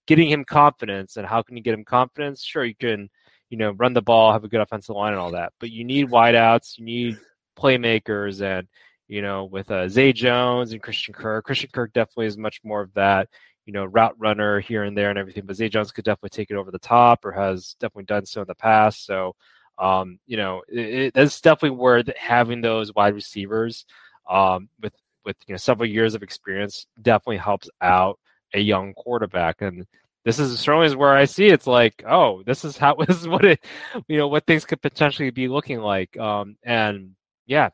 getting 0.07 0.29
him 0.29 0.43
confidence. 0.43 1.17
And 1.17 1.27
how 1.27 1.41
can 1.41 1.55
you 1.55 1.63
get 1.63 1.75
him 1.75 1.85
confidence? 1.85 2.43
Sure, 2.43 2.65
you 2.65 2.75
can, 2.75 3.09
you 3.49 3.57
know, 3.57 3.71
run 3.71 3.93
the 3.93 4.01
ball, 4.01 4.31
have 4.31 4.43
a 4.43 4.47
good 4.47 4.61
offensive 4.61 4.95
line, 4.95 5.13
and 5.13 5.21
all 5.21 5.31
that, 5.31 5.53
but 5.59 5.69
you 5.69 5.83
need 5.83 6.09
wideouts, 6.09 6.77
you 6.77 6.85
need 6.85 7.17
playmakers, 7.57 8.41
and 8.41 8.67
you 9.07 9.21
know, 9.21 9.45
with 9.45 9.69
uh, 9.69 9.87
Zay 9.87 10.13
Jones 10.13 10.71
and 10.71 10.81
Christian 10.81 11.13
Kirk. 11.13 11.45
Christian 11.45 11.69
Kirk 11.71 11.93
definitely 11.93 12.25
is 12.25 12.37
much 12.37 12.61
more 12.63 12.81
of 12.81 12.93
that 12.95 13.29
you 13.65 13.73
know, 13.73 13.85
route 13.85 14.15
runner 14.17 14.59
here 14.59 14.83
and 14.83 14.97
there 14.97 15.09
and 15.09 15.19
everything. 15.19 15.45
But 15.45 15.55
Zay 15.55 15.69
Jones 15.69 15.91
could 15.91 16.05
definitely 16.05 16.29
take 16.29 16.51
it 16.51 16.57
over 16.57 16.71
the 16.71 16.79
top 16.79 17.25
or 17.25 17.31
has 17.31 17.75
definitely 17.79 18.05
done 18.05 18.25
so 18.25 18.41
in 18.41 18.47
the 18.47 18.55
past. 18.55 19.05
So, 19.05 19.35
um, 19.77 20.19
you 20.27 20.37
know, 20.37 20.61
it, 20.67 21.13
it, 21.15 21.41
definitely 21.41 21.77
worth 21.77 22.09
having 22.17 22.61
those 22.61 22.93
wide 22.93 23.15
receivers 23.15 23.85
um, 24.29 24.69
with 24.81 24.93
with 25.25 25.37
you 25.47 25.53
know 25.53 25.57
several 25.57 25.89
years 25.89 26.15
of 26.15 26.23
experience 26.23 26.87
definitely 27.01 27.37
helps 27.37 27.69
out 27.81 28.19
a 28.53 28.59
young 28.59 28.93
quarterback. 28.93 29.61
And 29.61 29.85
this 30.25 30.39
is 30.39 30.59
certainly 30.59 30.95
where 30.95 31.15
I 31.15 31.25
see 31.25 31.47
it's 31.47 31.67
like, 31.67 32.03
oh, 32.07 32.43
this 32.43 32.63
is 32.65 32.77
how 32.77 32.95
this 33.07 33.19
is 33.19 33.27
what 33.27 33.45
it, 33.45 33.63
you 34.07 34.17
know, 34.17 34.27
what 34.27 34.45
things 34.45 34.65
could 34.65 34.81
potentially 34.81 35.31
be 35.31 35.47
looking 35.47 35.79
like. 35.79 36.17
Um, 36.17 36.57
and 36.63 37.11
yeah, 37.45 37.69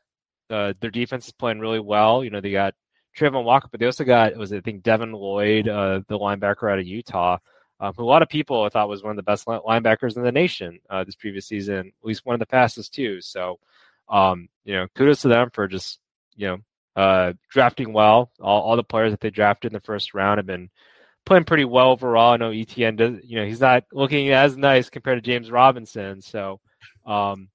uh, 0.49 0.73
their 0.79 0.91
defense 0.91 1.27
is 1.27 1.33
playing 1.33 1.59
really 1.59 1.79
well. 1.79 2.23
You 2.23 2.29
know, 2.29 2.41
they 2.41 2.51
got 2.51 2.73
Travon 3.19 3.43
Walker, 3.43 3.67
but 3.71 3.79
they 3.79 3.85
also 3.85 4.03
got 4.03 4.35
was 4.35 4.53
I 4.53 4.61
think 4.61 4.83
Devin 4.83 5.11
Lloyd, 5.11 5.67
uh, 5.67 6.01
the 6.07 6.17
linebacker 6.17 6.71
out 6.71 6.79
of 6.79 6.87
Utah, 6.87 7.37
um, 7.79 7.93
who 7.95 8.03
a 8.03 8.05
lot 8.05 8.21
of 8.21 8.29
people 8.29 8.67
thought 8.69 8.89
was 8.89 9.03
one 9.03 9.11
of 9.11 9.17
the 9.17 9.23
best 9.23 9.45
linebackers 9.45 10.17
in 10.17 10.23
the 10.23 10.31
nation 10.31 10.79
uh, 10.89 11.03
this 11.03 11.15
previous 11.15 11.47
season, 11.47 11.87
at 11.87 12.07
least 12.07 12.25
one 12.25 12.33
of 12.33 12.39
the 12.39 12.45
fastest 12.45 12.93
too. 12.93 13.21
So, 13.21 13.59
um, 14.09 14.49
you 14.65 14.75
know, 14.75 14.87
kudos 14.95 15.21
to 15.21 15.27
them 15.27 15.49
for 15.53 15.67
just 15.67 15.99
you 16.35 16.47
know 16.47 16.57
uh, 16.95 17.33
drafting 17.49 17.93
well. 17.93 18.31
All, 18.39 18.61
all 18.61 18.75
the 18.75 18.83
players 18.83 19.11
that 19.11 19.19
they 19.19 19.29
drafted 19.29 19.71
in 19.71 19.73
the 19.73 19.81
first 19.81 20.13
round 20.13 20.37
have 20.37 20.45
been 20.45 20.69
playing 21.25 21.45
pretty 21.45 21.65
well 21.65 21.91
overall. 21.91 22.33
I 22.33 22.37
know 22.37 22.51
ETN 22.51 22.97
does, 22.97 23.19
you 23.23 23.39
know, 23.39 23.45
he's 23.45 23.61
not 23.61 23.83
looking 23.93 24.29
as 24.29 24.57
nice 24.57 24.89
compared 24.89 25.17
to 25.17 25.29
James 25.29 25.51
Robinson. 25.51 26.21
So, 26.21 26.59
um, 27.05 27.49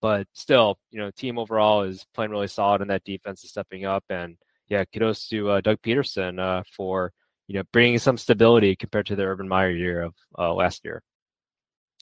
but 0.00 0.26
still, 0.34 0.78
you 0.90 1.00
know, 1.00 1.10
team 1.10 1.38
overall 1.38 1.82
is 1.82 2.06
playing 2.14 2.30
really 2.30 2.46
solid, 2.46 2.80
and 2.82 2.90
that 2.90 3.04
defense 3.04 3.42
is 3.42 3.50
stepping 3.50 3.84
up. 3.84 4.04
And 4.10 4.36
yeah, 4.68 4.84
kudos 4.84 5.28
to 5.28 5.50
uh, 5.50 5.60
Doug 5.60 5.78
Pederson 5.82 6.40
uh, 6.40 6.62
for 6.76 7.12
you 7.48 7.54
know 7.54 7.62
bringing 7.72 7.98
some 7.98 8.18
stability 8.18 8.76
compared 8.76 9.06
to 9.06 9.16
the 9.16 9.24
Urban 9.24 9.48
Meyer 9.48 9.70
year 9.70 10.02
of 10.02 10.14
uh, 10.38 10.52
last 10.52 10.84
year. 10.84 11.02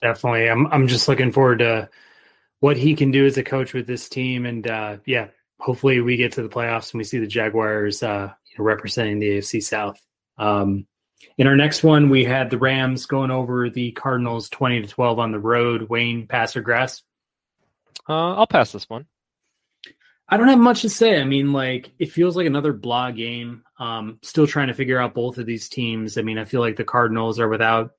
Definitely, 0.01 0.49
I'm 0.49 0.67
I'm 0.67 0.87
just 0.87 1.07
looking 1.07 1.31
forward 1.31 1.59
to 1.59 1.89
what 2.59 2.77
he 2.77 2.95
can 2.95 3.11
do 3.11 3.25
as 3.25 3.37
a 3.37 3.43
coach 3.43 3.73
with 3.73 3.87
this 3.87 4.09
team, 4.09 4.45
and 4.45 4.67
uh, 4.67 4.97
yeah, 5.05 5.27
hopefully 5.59 6.01
we 6.01 6.17
get 6.17 6.33
to 6.33 6.41
the 6.41 6.49
playoffs 6.49 6.93
and 6.93 6.99
we 6.99 7.03
see 7.03 7.19
the 7.19 7.27
Jaguars 7.27 8.03
uh, 8.03 8.31
you 8.45 8.57
know, 8.57 8.65
representing 8.65 9.19
the 9.19 9.37
AFC 9.37 9.61
South. 9.63 9.99
Um, 10.37 10.87
in 11.37 11.47
our 11.47 11.55
next 11.55 11.83
one, 11.83 12.09
we 12.09 12.23
had 12.23 12.49
the 12.49 12.57
Rams 12.57 13.05
going 13.05 13.31
over 13.31 13.69
the 13.69 13.91
Cardinals 13.91 14.49
20 14.49 14.81
to 14.81 14.87
12 14.87 15.19
on 15.19 15.31
the 15.31 15.39
road. 15.39 15.89
Wayne, 15.89 16.27
pass 16.27 16.55
or 16.55 16.61
grass? 16.61 17.01
Uh, 18.07 18.35
I'll 18.35 18.47
pass 18.47 18.71
this 18.71 18.89
one. 18.89 19.05
I 20.27 20.37
don't 20.37 20.47
have 20.47 20.59
much 20.59 20.81
to 20.81 20.89
say. 20.89 21.19
I 21.19 21.23
mean, 21.23 21.53
like 21.53 21.91
it 21.99 22.11
feels 22.11 22.35
like 22.35 22.47
another 22.47 22.73
blah 22.73 23.11
game. 23.11 23.63
Um, 23.79 24.19
still 24.23 24.47
trying 24.47 24.67
to 24.67 24.73
figure 24.73 24.99
out 24.99 25.13
both 25.13 25.37
of 25.37 25.45
these 25.45 25.69
teams. 25.69 26.17
I 26.17 26.21
mean, 26.21 26.37
I 26.37 26.45
feel 26.45 26.61
like 26.61 26.77
the 26.77 26.83
Cardinals 26.83 27.39
are 27.39 27.49
without 27.49 27.91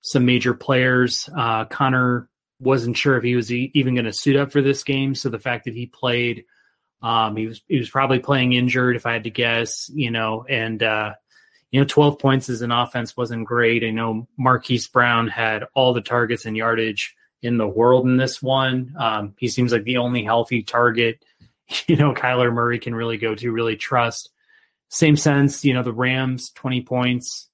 some 0.00 0.24
major 0.24 0.54
players. 0.54 1.28
Uh, 1.36 1.64
Conner 1.64 2.28
wasn't 2.60 2.96
sure 2.96 3.16
if 3.16 3.24
he 3.24 3.34
was 3.34 3.52
e- 3.52 3.72
even 3.74 3.94
going 3.94 4.04
to 4.04 4.12
suit 4.12 4.36
up 4.36 4.52
for 4.52 4.62
this 4.62 4.84
game, 4.84 5.14
so 5.14 5.28
the 5.28 5.38
fact 5.38 5.64
that 5.64 5.74
he 5.74 5.86
played, 5.86 6.44
um, 7.02 7.36
he 7.36 7.48
was 7.48 7.62
he 7.66 7.78
was 7.78 7.90
probably 7.90 8.20
playing 8.20 8.52
injured, 8.52 8.94
if 8.94 9.06
I 9.06 9.14
had 9.14 9.24
to 9.24 9.30
guess. 9.30 9.90
You 9.92 10.12
know, 10.12 10.44
and 10.48 10.80
uh, 10.82 11.14
you 11.72 11.80
know, 11.80 11.86
12 11.86 12.18
points 12.18 12.48
as 12.48 12.62
an 12.62 12.70
offense 12.70 13.16
wasn't 13.16 13.46
great. 13.46 13.82
I 13.82 13.90
know 13.90 14.28
Marquise 14.38 14.86
Brown 14.86 15.26
had 15.26 15.64
all 15.74 15.94
the 15.94 16.02
targets 16.02 16.44
and 16.44 16.56
yardage 16.56 17.16
in 17.42 17.56
the 17.56 17.66
world 17.66 18.06
in 18.06 18.18
this 18.18 18.42
one. 18.42 18.94
Um, 18.98 19.34
he 19.38 19.48
seems 19.48 19.72
like 19.72 19.84
the 19.84 19.96
only 19.96 20.22
healthy 20.22 20.62
target, 20.62 21.24
you 21.88 21.96
know, 21.96 22.14
Kyler 22.14 22.52
Murray 22.52 22.78
can 22.78 22.94
really 22.94 23.18
go 23.18 23.34
to, 23.34 23.52
really 23.52 23.76
trust. 23.76 24.30
Same 24.88 25.16
sense, 25.16 25.64
you 25.64 25.74
know, 25.74 25.82
the 25.82 25.92
Rams, 25.92 26.50
20 26.50 26.82
points, 26.82 27.48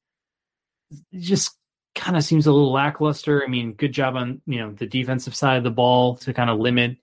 just 1.15 1.53
kind 1.95 2.17
of 2.17 2.25
seems 2.25 2.47
a 2.47 2.53
little 2.53 2.73
lackluster. 2.73 3.45
I 3.45 3.49
mean, 3.49 3.75
good 3.75 3.93
job 3.93 4.17
on, 4.17 4.41
you 4.47 4.59
know, 4.59 4.73
the 4.73 4.87
defensive 4.87 5.35
side 5.35 5.59
of 5.59 5.65
the 5.65 5.71
ball 5.71 6.17
to 6.19 6.33
kind 6.33 6.51
of 6.51 6.59
limit 6.59 6.97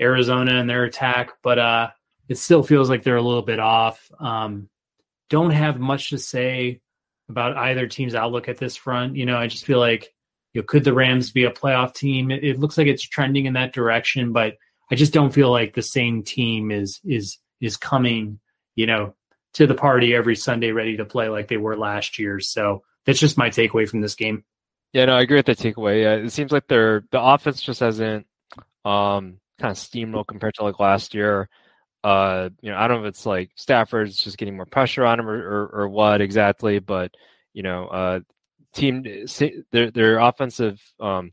Arizona 0.00 0.58
and 0.58 0.68
their 0.68 0.84
attack, 0.84 1.32
but 1.42 1.58
uh, 1.58 1.90
it 2.28 2.38
still 2.38 2.62
feels 2.62 2.88
like 2.88 3.02
they're 3.02 3.16
a 3.16 3.22
little 3.22 3.42
bit 3.42 3.60
off. 3.60 4.10
Um, 4.18 4.68
don't 5.30 5.50
have 5.50 5.78
much 5.78 6.10
to 6.10 6.18
say 6.18 6.80
about 7.28 7.56
either 7.56 7.86
team's 7.86 8.14
outlook 8.14 8.48
at 8.48 8.58
this 8.58 8.76
front. 8.76 9.16
You 9.16 9.26
know, 9.26 9.36
I 9.36 9.46
just 9.46 9.64
feel 9.64 9.78
like 9.78 10.12
you 10.52 10.60
know, 10.60 10.66
could 10.66 10.84
the 10.84 10.94
Rams 10.94 11.30
be 11.30 11.44
a 11.44 11.50
playoff 11.50 11.94
team? 11.94 12.30
It, 12.30 12.44
it, 12.44 12.60
looks 12.60 12.78
like 12.78 12.86
it's 12.86 13.02
trending 13.02 13.46
in 13.46 13.54
that 13.54 13.72
direction, 13.72 14.32
but 14.32 14.56
I 14.90 14.94
just 14.94 15.12
don't 15.12 15.32
feel 15.32 15.50
like 15.50 15.74
the 15.74 15.82
same 15.82 16.22
team 16.22 16.70
is 16.70 17.00
is 17.04 17.38
is 17.60 17.76
coming, 17.76 18.40
you 18.74 18.86
know, 18.86 19.14
to 19.54 19.66
the 19.66 19.74
party 19.74 20.14
every 20.14 20.36
Sunday 20.36 20.72
ready 20.72 20.96
to 20.96 21.04
play 21.04 21.28
like 21.28 21.48
they 21.48 21.56
were 21.56 21.76
last 21.76 22.18
year. 22.18 22.40
So 22.40 22.82
that's 23.06 23.18
just 23.18 23.38
my 23.38 23.50
takeaway 23.50 23.88
from 23.88 24.00
this 24.00 24.14
game. 24.14 24.44
Yeah, 24.92 25.06
no, 25.06 25.16
I 25.16 25.22
agree 25.22 25.38
with 25.38 25.46
the 25.46 25.56
takeaway. 25.56 26.02
Yeah, 26.02 26.14
it 26.14 26.30
seems 26.30 26.52
like 26.52 26.68
their 26.68 27.04
the 27.10 27.20
offense 27.20 27.60
just 27.62 27.80
hasn't 27.80 28.26
um, 28.84 29.38
kind 29.58 29.70
of 29.70 29.76
steamrolled 29.76 30.28
compared 30.28 30.54
to 30.54 30.64
like 30.64 30.78
last 30.78 31.14
year. 31.14 31.48
Uh, 32.02 32.50
you 32.60 32.70
know, 32.70 32.76
I 32.76 32.86
don't 32.86 33.00
know 33.00 33.06
if 33.06 33.10
it's 33.10 33.26
like 33.26 33.50
Stafford's 33.56 34.18
just 34.18 34.36
getting 34.36 34.56
more 34.56 34.66
pressure 34.66 35.06
on 35.06 35.18
him 35.18 35.28
or, 35.28 35.36
or, 35.36 35.66
or 35.66 35.88
what 35.88 36.20
exactly, 36.20 36.78
but 36.78 37.12
you 37.54 37.62
know, 37.62 37.86
uh, 37.86 38.20
team 38.74 39.02
their 39.72 39.90
their 39.90 40.18
offensive 40.18 40.80
um, 41.00 41.32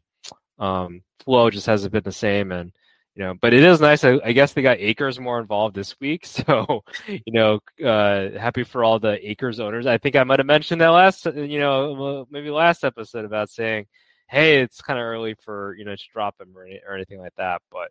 um, 0.60 1.02
flow 1.23 1.49
just 1.49 1.65
hasn't 1.65 1.91
been 1.91 2.03
the 2.03 2.11
same, 2.11 2.52
and 2.52 2.72
you 3.15 3.23
know, 3.23 3.33
but 3.41 3.53
it 3.53 3.63
is 3.63 3.81
nice. 3.81 4.03
I, 4.03 4.19
I, 4.23 4.31
guess 4.31 4.53
they 4.53 4.61
got 4.61 4.79
Akers 4.79 5.19
more 5.19 5.39
involved 5.39 5.75
this 5.75 5.99
week, 5.99 6.25
so 6.27 6.81
you 7.07 7.33
know, 7.33 7.59
uh, 7.83 8.38
happy 8.39 8.63
for 8.63 8.83
all 8.83 8.99
the 8.99 9.29
Akers 9.29 9.59
owners. 9.59 9.85
I 9.85 9.97
think 9.97 10.15
I 10.15 10.23
might 10.23 10.39
have 10.39 10.45
mentioned 10.45 10.81
that 10.81 10.89
last, 10.89 11.25
you 11.25 11.59
know, 11.59 12.25
maybe 12.31 12.49
last 12.49 12.83
episode 12.83 13.25
about 13.25 13.49
saying, 13.49 13.88
hey, 14.29 14.61
it's 14.61 14.81
kind 14.81 14.99
of 14.99 15.03
early 15.03 15.35
for 15.43 15.75
you 15.77 15.85
know 15.85 15.95
to 15.95 16.03
drop 16.13 16.35
him 16.39 16.55
or, 16.55 16.65
any, 16.65 16.79
or 16.88 16.95
anything 16.95 17.19
like 17.19 17.35
that, 17.38 17.61
but 17.71 17.89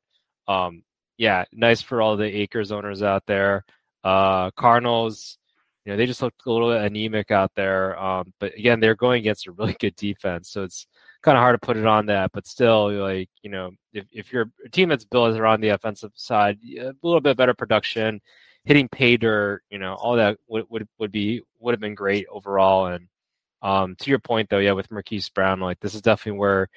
um, 0.52 0.82
yeah, 1.18 1.44
nice 1.52 1.82
for 1.82 2.00
all 2.00 2.16
the 2.16 2.24
Akers 2.24 2.72
owners 2.72 3.02
out 3.02 3.24
there. 3.26 3.64
Uh, 4.02 4.50
Cardinals, 4.52 5.36
you 5.84 5.92
know, 5.92 5.98
they 5.98 6.06
just 6.06 6.22
looked 6.22 6.46
a 6.46 6.50
little 6.50 6.72
anemic 6.72 7.30
out 7.30 7.52
there. 7.54 7.98
Um, 7.98 8.32
but 8.40 8.54
again, 8.56 8.80
they're 8.80 8.94
going 8.94 9.20
against 9.20 9.46
a 9.46 9.52
really 9.52 9.76
good 9.78 9.96
defense, 9.96 10.50
so 10.50 10.62
it's 10.64 10.86
kind 11.22 11.36
of 11.36 11.42
hard 11.42 11.60
to 11.60 11.66
put 11.66 11.76
it 11.76 11.86
on 11.86 12.06
that. 12.06 12.32
But 12.32 12.46
still, 12.46 12.92
like 12.92 13.28
you 13.42 13.50
know, 13.50 13.70
if 13.92 14.06
if 14.12 14.32
you're 14.32 14.50
a 14.64 14.68
team 14.68 14.88
that's 14.88 15.04
built 15.04 15.36
around 15.36 15.60
the 15.60 15.70
offensive 15.70 16.12
side, 16.14 16.58
a 16.78 16.92
little 17.02 17.20
bit 17.20 17.36
better 17.36 17.54
production, 17.54 18.20
hitting 18.64 18.88
pay 18.88 19.16
dirt, 19.16 19.62
you 19.70 19.78
know, 19.78 19.94
all 19.94 20.16
that 20.16 20.38
would 20.48 20.64
would 20.70 20.88
would 20.98 21.12
be 21.12 21.42
would 21.58 21.72
have 21.72 21.80
been 21.80 21.94
great 21.94 22.26
overall. 22.30 22.86
And 22.86 23.08
um, 23.62 23.96
to 24.00 24.10
your 24.10 24.18
point, 24.20 24.48
though, 24.50 24.58
yeah, 24.58 24.72
with 24.72 24.90
Marquise 24.90 25.28
Brown, 25.28 25.60
like 25.60 25.80
this 25.80 25.94
is 25.94 26.02
definitely 26.02 26.38
where 26.38 26.68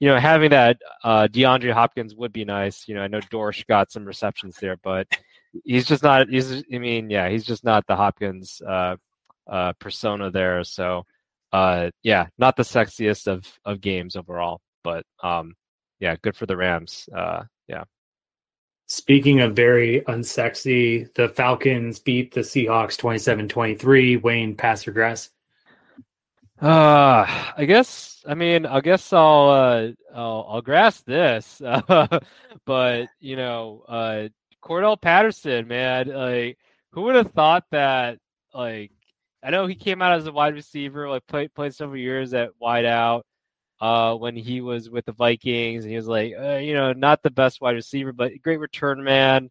you 0.00 0.08
know, 0.08 0.18
having 0.18 0.50
that 0.50 0.78
uh, 1.02 1.26
DeAndre 1.30 1.72
Hopkins 1.72 2.14
would 2.14 2.32
be 2.32 2.44
nice. 2.44 2.86
You 2.86 2.94
know, 2.94 3.02
I 3.02 3.08
know 3.08 3.20
Dortch 3.30 3.66
got 3.66 3.90
some 3.90 4.04
receptions 4.04 4.56
there, 4.60 4.76
but 4.76 5.08
he's 5.64 5.86
just 5.86 6.02
not. 6.02 6.28
He's. 6.28 6.62
I 6.72 6.78
mean, 6.78 7.10
yeah, 7.10 7.28
he's 7.28 7.44
just 7.44 7.64
not 7.64 7.86
the 7.86 7.96
Hopkins 7.96 8.62
uh, 8.66 8.96
uh, 9.48 9.72
persona 9.80 10.30
there. 10.30 10.62
So, 10.64 11.04
uh, 11.52 11.90
yeah, 12.02 12.26
not 12.38 12.56
the 12.56 12.62
sexiest 12.62 13.26
of 13.26 13.44
of 13.64 13.80
games 13.80 14.16
overall, 14.16 14.60
but 14.84 15.04
um, 15.22 15.54
yeah, 16.00 16.16
good 16.22 16.36
for 16.36 16.46
the 16.46 16.56
Rams. 16.56 17.08
Uh, 17.14 17.44
yeah. 17.68 17.84
Speaking 18.86 19.40
of 19.40 19.54
very 19.54 20.00
unsexy, 20.08 21.12
the 21.14 21.28
Falcons 21.28 21.98
beat 21.98 22.32
the 22.32 22.40
Seahawks 22.40 22.96
27-23. 22.98 24.22
Wayne, 24.22 24.56
pass 24.56 24.88
or 24.88 24.92
grass? 24.92 25.28
Uh, 26.60 27.26
I 27.54 27.66
guess. 27.66 28.24
I 28.26 28.34
mean, 28.34 28.64
I 28.64 28.80
guess 28.80 29.12
I'll 29.12 29.50
uh, 29.50 29.88
I'll, 30.14 30.46
I'll 30.48 30.62
grasp 30.62 31.06
this, 31.06 31.60
but 32.64 33.08
you 33.20 33.36
know, 33.36 33.84
uh, 33.86 34.28
Cordarrelle 34.62 35.00
Patterson, 35.00 35.68
man, 35.68 36.08
like 36.08 36.58
who 36.90 37.02
would 37.02 37.14
have 37.14 37.32
thought 37.32 37.64
that? 37.70 38.18
Like, 38.52 38.90
I 39.42 39.50
know 39.50 39.66
he 39.66 39.74
came 39.74 40.02
out 40.02 40.18
as 40.18 40.26
a 40.26 40.32
wide 40.32 40.54
receiver, 40.54 41.08
like 41.08 41.26
played 41.26 41.54
played 41.54 41.74
several 41.74 41.98
years 41.98 42.34
at 42.34 42.50
wide 42.58 42.84
out. 42.84 43.24
Uh, 43.80 44.16
when 44.16 44.34
he 44.34 44.60
was 44.60 44.90
with 44.90 45.04
the 45.04 45.12
Vikings, 45.12 45.84
and 45.84 45.90
he 45.92 45.96
was 45.96 46.08
like, 46.08 46.34
uh, 46.36 46.56
you 46.56 46.74
know, 46.74 46.92
not 46.92 47.22
the 47.22 47.30
best 47.30 47.60
wide 47.60 47.76
receiver, 47.76 48.12
but 48.12 48.32
great 48.42 48.58
return 48.58 49.04
man. 49.04 49.50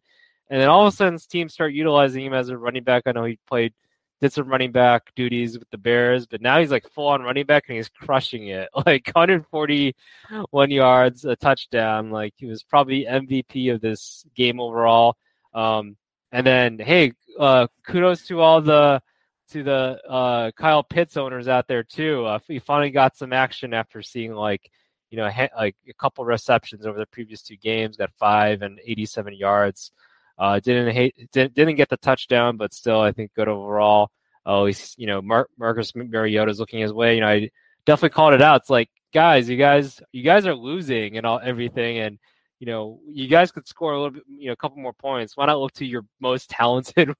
And 0.50 0.60
then 0.60 0.68
all 0.68 0.86
of 0.86 0.92
a 0.92 0.96
sudden, 0.96 1.18
teams 1.18 1.54
start 1.54 1.72
utilizing 1.72 2.26
him 2.26 2.34
as 2.34 2.50
a 2.50 2.58
running 2.58 2.84
back. 2.84 3.04
I 3.06 3.12
know 3.12 3.24
he 3.24 3.38
played 3.48 3.72
did 4.20 4.32
some 4.32 4.48
running 4.48 4.72
back 4.72 5.14
duties 5.14 5.58
with 5.58 5.70
the 5.70 5.78
Bears, 5.78 6.26
but 6.26 6.40
now 6.40 6.58
he's 6.58 6.70
like 6.70 6.90
full 6.90 7.08
on 7.08 7.22
running 7.22 7.46
back 7.46 7.64
and 7.68 7.76
he's 7.76 7.88
crushing 7.88 8.48
it. 8.48 8.68
Like 8.86 9.10
141 9.12 10.70
yards, 10.70 11.24
a 11.24 11.36
touchdown. 11.36 12.10
Like 12.10 12.34
he 12.36 12.46
was 12.46 12.62
probably 12.62 13.04
MVP 13.04 13.72
of 13.72 13.80
this 13.80 14.24
game 14.34 14.60
overall. 14.60 15.16
Um, 15.54 15.96
and 16.32 16.46
then 16.46 16.78
hey, 16.78 17.12
uh, 17.38 17.68
kudos 17.86 18.26
to 18.26 18.40
all 18.40 18.60
the 18.60 19.02
to 19.50 19.62
the 19.62 20.00
uh, 20.08 20.50
Kyle 20.52 20.82
Pitts 20.82 21.16
owners 21.16 21.48
out 21.48 21.68
there 21.68 21.82
too. 21.82 22.24
Uh, 22.24 22.38
we 22.48 22.58
finally 22.58 22.90
got 22.90 23.16
some 23.16 23.32
action 23.32 23.74
after 23.74 24.02
seeing 24.02 24.32
like 24.32 24.70
you 25.10 25.16
know 25.16 25.30
ha- 25.30 25.48
like 25.56 25.76
a 25.88 25.94
couple 25.94 26.24
receptions 26.24 26.86
over 26.86 26.98
the 26.98 27.06
previous 27.06 27.42
two 27.42 27.56
games. 27.56 27.96
Got 27.96 28.10
five 28.18 28.62
and 28.62 28.80
87 28.84 29.34
yards. 29.34 29.92
Uh, 30.38 30.60
didn't 30.60 30.94
hate, 30.94 31.14
didn't, 31.32 31.54
didn't 31.54 31.74
get 31.74 31.88
the 31.88 31.96
touchdown, 31.96 32.56
but 32.56 32.72
still, 32.72 33.00
I 33.00 33.12
think 33.12 33.32
good 33.34 33.48
overall. 33.48 34.10
Oh, 34.46 34.66
he's 34.66 34.94
you 34.96 35.06
know 35.06 35.20
Mar- 35.20 35.48
Marcus 35.58 35.92
Mariota's 35.94 36.60
looking 36.60 36.80
his 36.80 36.92
way. 36.92 37.16
You 37.16 37.22
know, 37.22 37.28
I 37.28 37.50
definitely 37.86 38.14
called 38.14 38.34
it 38.34 38.42
out. 38.42 38.60
It's 38.62 38.70
like 38.70 38.88
guys, 39.12 39.48
you 39.48 39.56
guys, 39.56 40.00
you 40.12 40.22
guys 40.22 40.46
are 40.46 40.54
losing 40.54 41.16
and 41.16 41.26
all 41.26 41.40
everything, 41.42 41.98
and 41.98 42.18
you 42.58 42.66
know, 42.66 43.00
you 43.06 43.28
guys 43.28 43.52
could 43.52 43.68
score 43.68 43.92
a 43.92 43.96
little 43.96 44.10
bit, 44.10 44.24
you 44.28 44.46
know, 44.46 44.52
a 44.52 44.56
couple 44.56 44.78
more 44.78 44.92
points. 44.92 45.36
Why 45.36 45.46
not 45.46 45.60
look 45.60 45.72
to 45.74 45.86
your 45.86 46.04
most 46.20 46.50
talented 46.50 47.12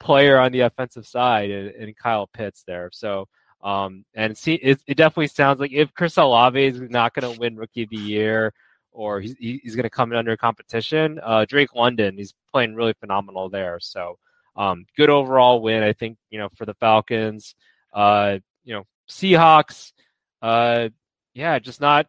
player 0.00 0.38
on 0.38 0.52
the 0.52 0.60
offensive 0.60 1.06
side 1.06 1.50
and, 1.50 1.96
Kyle 1.96 2.26
Pitts 2.26 2.64
there? 2.66 2.90
So, 2.92 3.28
um, 3.62 4.04
and 4.14 4.36
see, 4.36 4.54
it, 4.54 4.80
it 4.86 4.96
definitely 4.96 5.28
sounds 5.28 5.60
like 5.60 5.72
if 5.72 5.92
Chris 5.94 6.16
Olave 6.16 6.62
is 6.64 6.80
not 6.80 7.14
going 7.14 7.32
to 7.32 7.38
win 7.38 7.56
Rookie 7.56 7.82
of 7.82 7.90
the 7.90 7.96
Year 7.96 8.52
or 8.92 9.20
he's, 9.20 9.34
he's 9.38 9.76
going 9.76 9.84
to 9.84 9.90
come 9.90 10.12
in 10.12 10.18
under 10.18 10.36
competition. 10.36 11.20
Uh, 11.22 11.44
Drake 11.46 11.74
London, 11.74 12.16
he's 12.16 12.34
playing 12.50 12.74
really 12.74 12.94
phenomenal 12.98 13.50
there. 13.50 13.78
So 13.80 14.18
um, 14.56 14.86
good 14.96 15.10
overall 15.10 15.60
win, 15.60 15.82
I 15.82 15.92
think. 15.92 16.16
You 16.30 16.38
know, 16.38 16.48
for 16.56 16.64
the 16.64 16.74
Falcons. 16.74 17.54
Uh, 17.92 18.38
you 18.64 18.74
know, 18.74 18.84
Seahawks. 19.08 19.92
Uh, 20.40 20.88
yeah, 21.34 21.58
just 21.58 21.80
not 21.80 22.06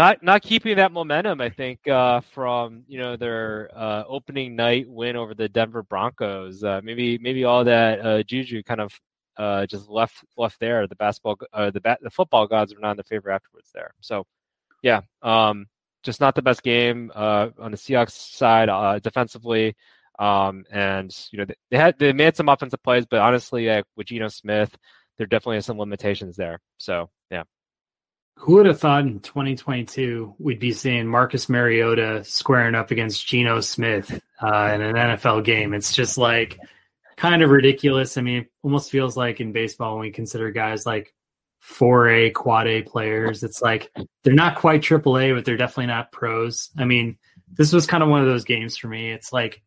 not 0.00 0.22
not 0.22 0.40
keeping 0.40 0.76
that 0.76 0.92
momentum. 0.92 1.42
I 1.42 1.50
think 1.50 1.86
uh, 1.86 2.22
from 2.32 2.84
you 2.88 2.98
know 2.98 3.16
their 3.16 3.70
uh, 3.76 4.04
opening 4.08 4.56
night 4.56 4.88
win 4.88 5.14
over 5.14 5.34
the 5.34 5.48
Denver 5.48 5.82
Broncos. 5.82 6.64
Uh, 6.64 6.80
maybe 6.82 7.18
maybe 7.18 7.44
all 7.44 7.64
that 7.64 8.00
uh, 8.00 8.22
juju 8.22 8.62
kind 8.62 8.80
of 8.80 8.98
uh, 9.36 9.66
just 9.66 9.90
left 9.90 10.24
left 10.38 10.58
there. 10.58 10.86
The 10.86 10.96
basketball, 10.96 11.36
uh, 11.52 11.70
the 11.70 11.82
bat, 11.82 11.98
the 12.00 12.08
football 12.10 12.46
gods 12.46 12.74
were 12.74 12.80
not 12.80 12.92
in 12.92 12.96
the 12.96 13.04
favor 13.04 13.30
afterwards 13.30 13.70
there. 13.74 13.92
So, 14.00 14.24
yeah, 14.82 15.02
um, 15.20 15.66
just 16.02 16.18
not 16.18 16.34
the 16.34 16.42
best 16.42 16.62
game 16.62 17.12
on 17.14 17.70
the 17.70 17.76
Seahawks 17.76 18.12
side 18.12 19.02
defensively. 19.02 19.76
Um, 20.18 20.64
and 20.70 21.14
you 21.30 21.38
know 21.38 21.46
they 21.70 21.76
had 21.76 21.98
they 21.98 22.14
made 22.14 22.36
some 22.36 22.48
offensive 22.48 22.82
plays, 22.82 23.04
but 23.04 23.20
honestly, 23.20 23.68
with 23.96 24.06
Geno 24.06 24.28
Smith, 24.28 24.74
there 25.18 25.26
definitely 25.26 25.58
are 25.58 25.62
some 25.62 25.78
limitations 25.78 26.36
there. 26.36 26.58
So. 26.78 27.10
Who 28.36 28.54
would 28.54 28.66
have 28.66 28.80
thought 28.80 29.02
in 29.02 29.20
2022 29.20 30.36
we'd 30.38 30.58
be 30.58 30.72
seeing 30.72 31.06
Marcus 31.06 31.48
Mariota 31.48 32.24
squaring 32.24 32.74
up 32.74 32.90
against 32.90 33.26
Geno 33.26 33.60
Smith 33.60 34.18
uh, 34.42 34.72
in 34.74 34.80
an 34.80 34.94
NFL 34.94 35.44
game? 35.44 35.74
It's 35.74 35.94
just 35.94 36.16
like 36.16 36.58
kind 37.16 37.42
of 37.42 37.50
ridiculous. 37.50 38.16
I 38.16 38.22
mean, 38.22 38.42
it 38.42 38.50
almost 38.62 38.90
feels 38.90 39.16
like 39.16 39.40
in 39.40 39.52
baseball 39.52 39.96
when 39.96 40.06
we 40.06 40.10
consider 40.10 40.50
guys 40.50 40.86
like 40.86 41.14
4A, 41.62 42.32
quad 42.32 42.66
A 42.66 42.82
players, 42.82 43.42
it's 43.42 43.60
like 43.60 43.92
they're 44.24 44.32
not 44.32 44.56
quite 44.56 44.80
AAA, 44.80 45.34
but 45.34 45.44
they're 45.44 45.58
definitely 45.58 45.86
not 45.86 46.10
pros. 46.10 46.70
I 46.78 46.86
mean, 46.86 47.18
this 47.52 47.72
was 47.72 47.86
kind 47.86 48.02
of 48.02 48.08
one 48.08 48.20
of 48.20 48.26
those 48.26 48.44
games 48.44 48.76
for 48.76 48.88
me. 48.88 49.12
It's 49.12 49.32
like, 49.32 49.62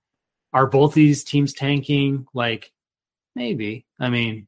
are 0.51 0.67
both 0.67 0.93
these 0.93 1.23
teams 1.23 1.53
tanking? 1.53 2.25
Like, 2.33 2.71
maybe. 3.35 3.85
I 3.99 4.09
mean, 4.09 4.47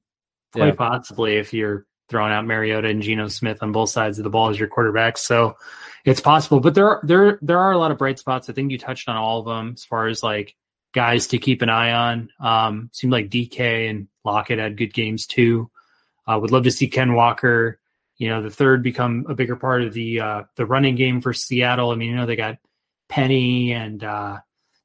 quite 0.53 0.67
yeah. 0.67 0.73
possibly 0.73 1.37
if 1.37 1.53
you're 1.53 1.85
throwing 2.09 2.31
out 2.31 2.45
Mariota 2.45 2.87
and 2.87 3.01
Geno 3.01 3.27
Smith 3.27 3.61
on 3.61 3.71
both 3.71 3.89
sides 3.89 4.19
of 4.19 4.23
the 4.23 4.29
ball 4.29 4.49
as 4.49 4.59
your 4.59 4.67
quarterbacks. 4.67 5.19
So 5.19 5.57
it's 6.05 6.19
possible, 6.19 6.59
but 6.59 6.75
there 6.75 6.99
there 7.03 7.39
there 7.41 7.59
are 7.59 7.71
a 7.71 7.77
lot 7.77 7.91
of 7.91 7.97
bright 7.97 8.19
spots. 8.19 8.49
I 8.49 8.53
think 8.53 8.71
you 8.71 8.77
touched 8.77 9.09
on 9.09 9.15
all 9.15 9.39
of 9.39 9.45
them 9.45 9.73
as 9.75 9.83
far 9.83 10.07
as 10.07 10.21
like 10.21 10.55
guys 10.93 11.27
to 11.27 11.37
keep 11.37 11.61
an 11.61 11.69
eye 11.69 11.91
on. 11.91 12.29
Um, 12.39 12.89
seemed 12.93 13.11
like 13.11 13.29
DK 13.29 13.89
and 13.89 14.07
Lockett 14.23 14.59
had 14.59 14.77
good 14.77 14.93
games 14.93 15.27
too. 15.27 15.69
Uh, 16.27 16.39
would 16.39 16.51
love 16.51 16.63
to 16.63 16.71
see 16.71 16.87
Ken 16.87 17.13
Walker, 17.13 17.79
you 18.17 18.29
know, 18.29 18.41
the 18.41 18.49
third 18.49 18.81
become 18.81 19.25
a 19.27 19.35
bigger 19.35 19.55
part 19.55 19.83
of 19.83 19.93
the 19.93 20.21
uh, 20.21 20.43
the 20.55 20.65
running 20.65 20.95
game 20.95 21.21
for 21.21 21.33
Seattle. 21.33 21.91
I 21.91 21.95
mean, 21.95 22.11
you 22.11 22.15
know, 22.15 22.25
they 22.25 22.35
got 22.35 22.57
Penny 23.09 23.73
and 23.73 24.03
uh, 24.03 24.37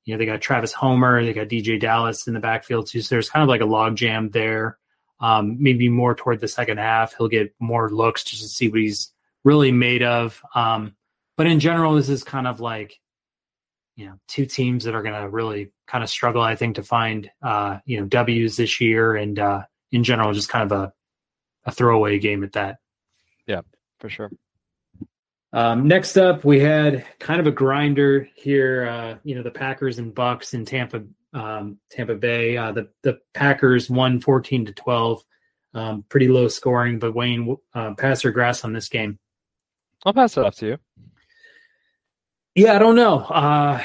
you 0.04 0.14
know 0.14 0.18
they 0.18 0.26
got 0.26 0.40
Travis 0.40 0.72
Homer, 0.72 1.24
they 1.24 1.32
got 1.32 1.48
DeeJay 1.48 1.80
Dallas 1.80 2.26
in 2.26 2.34
the 2.34 2.40
backfield 2.40 2.88
too. 2.88 3.00
So 3.00 3.14
there's 3.14 3.30
kind 3.30 3.42
of 3.42 3.48
like 3.48 3.60
a 3.60 3.64
logjam 3.64 4.32
there. 4.32 4.78
Um, 5.20 5.62
maybe 5.62 5.90
more 5.90 6.14
toward 6.14 6.40
the 6.40 6.48
second 6.48 6.78
half, 6.78 7.14
he'll 7.14 7.28
get 7.28 7.54
more 7.58 7.90
looks 7.90 8.24
just 8.24 8.42
to 8.42 8.48
see 8.48 8.68
what 8.68 8.80
he's 8.80 9.12
really 9.44 9.70
made 9.70 10.02
of. 10.02 10.42
Um, 10.54 10.96
but 11.36 11.46
in 11.46 11.60
general, 11.60 11.94
this 11.94 12.08
is 12.08 12.24
kind 12.24 12.46
of 12.46 12.60
like, 12.60 12.98
you 13.96 14.06
know, 14.06 14.14
two 14.28 14.46
teams 14.46 14.84
that 14.84 14.94
are 14.94 15.02
going 15.02 15.20
to 15.20 15.28
really 15.28 15.72
kind 15.86 16.02
of 16.02 16.08
struggle, 16.08 16.40
I 16.40 16.56
think, 16.56 16.76
to 16.76 16.82
find, 16.82 17.30
uh, 17.42 17.78
you 17.84 18.00
know, 18.00 18.06
W's 18.06 18.56
this 18.56 18.80
year. 18.80 19.14
And 19.14 19.38
uh, 19.38 19.64
in 19.92 20.04
general, 20.04 20.32
just 20.32 20.48
kind 20.48 20.70
of 20.70 20.72
a, 20.72 20.92
a 21.66 21.72
throwaway 21.72 22.18
game 22.18 22.42
at 22.42 22.52
that. 22.52 22.78
Yeah, 23.46 23.60
for 23.98 24.08
sure. 24.08 24.30
Um, 25.52 25.88
next 25.88 26.16
up, 26.16 26.44
we 26.44 26.60
had 26.60 27.04
kind 27.18 27.40
of 27.40 27.46
a 27.46 27.50
grinder 27.50 28.28
here. 28.36 28.86
Uh, 28.88 29.16
you 29.24 29.34
know, 29.34 29.42
the 29.42 29.50
Packers 29.50 29.98
and 29.98 30.14
Bucks 30.14 30.54
in 30.54 30.64
Tampa 30.64 31.02
um, 31.32 31.78
Tampa 31.90 32.14
Bay. 32.14 32.56
Uh, 32.56 32.72
the 32.72 32.88
the 33.02 33.18
Packers 33.34 33.90
won 33.90 34.20
14 34.20 34.66
to 34.66 34.72
12. 34.72 35.24
Um, 35.72 36.04
pretty 36.08 36.28
low 36.28 36.48
scoring, 36.48 36.98
but 36.98 37.14
Wayne, 37.14 37.56
uh, 37.74 37.94
pass 37.94 38.24
or 38.24 38.32
grass 38.32 38.64
on 38.64 38.72
this 38.72 38.88
game? 38.88 39.18
I'll 40.04 40.12
pass 40.12 40.36
it 40.36 40.44
off 40.44 40.56
to 40.56 40.66
you. 40.66 40.78
Yeah, 42.56 42.74
I 42.74 42.80
don't 42.80 42.96
know. 42.96 43.20
Uh, 43.20 43.80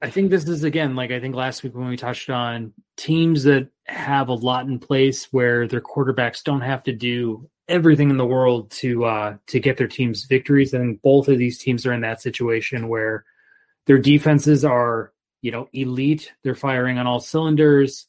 I 0.00 0.10
think 0.10 0.30
this 0.30 0.48
is 0.48 0.62
again 0.62 0.94
like 0.94 1.10
I 1.10 1.18
think 1.18 1.34
last 1.34 1.62
week 1.62 1.74
when 1.74 1.88
we 1.88 1.96
touched 1.96 2.30
on 2.30 2.72
teams 2.96 3.42
that 3.44 3.68
have 3.86 4.28
a 4.28 4.34
lot 4.34 4.66
in 4.66 4.78
place 4.78 5.26
where 5.32 5.66
their 5.66 5.80
quarterbacks 5.80 6.44
don't 6.44 6.60
have 6.60 6.82
to 6.84 6.92
do 6.92 7.48
everything 7.68 8.10
in 8.10 8.16
the 8.16 8.26
world 8.26 8.70
to 8.70 9.04
uh, 9.04 9.36
to 9.48 9.58
get 9.58 9.76
their 9.76 9.88
teams 9.88 10.24
victories. 10.24 10.74
And 10.74 11.02
both 11.02 11.28
of 11.28 11.38
these 11.38 11.58
teams 11.58 11.84
are 11.86 11.92
in 11.92 12.02
that 12.02 12.22
situation 12.22 12.88
where 12.88 13.24
their 13.86 13.98
defenses 13.98 14.64
are 14.64 15.12
you 15.44 15.50
know, 15.50 15.68
elite. 15.74 16.32
They're 16.42 16.54
firing 16.54 16.96
on 16.96 17.06
all 17.06 17.20
cylinders. 17.20 18.06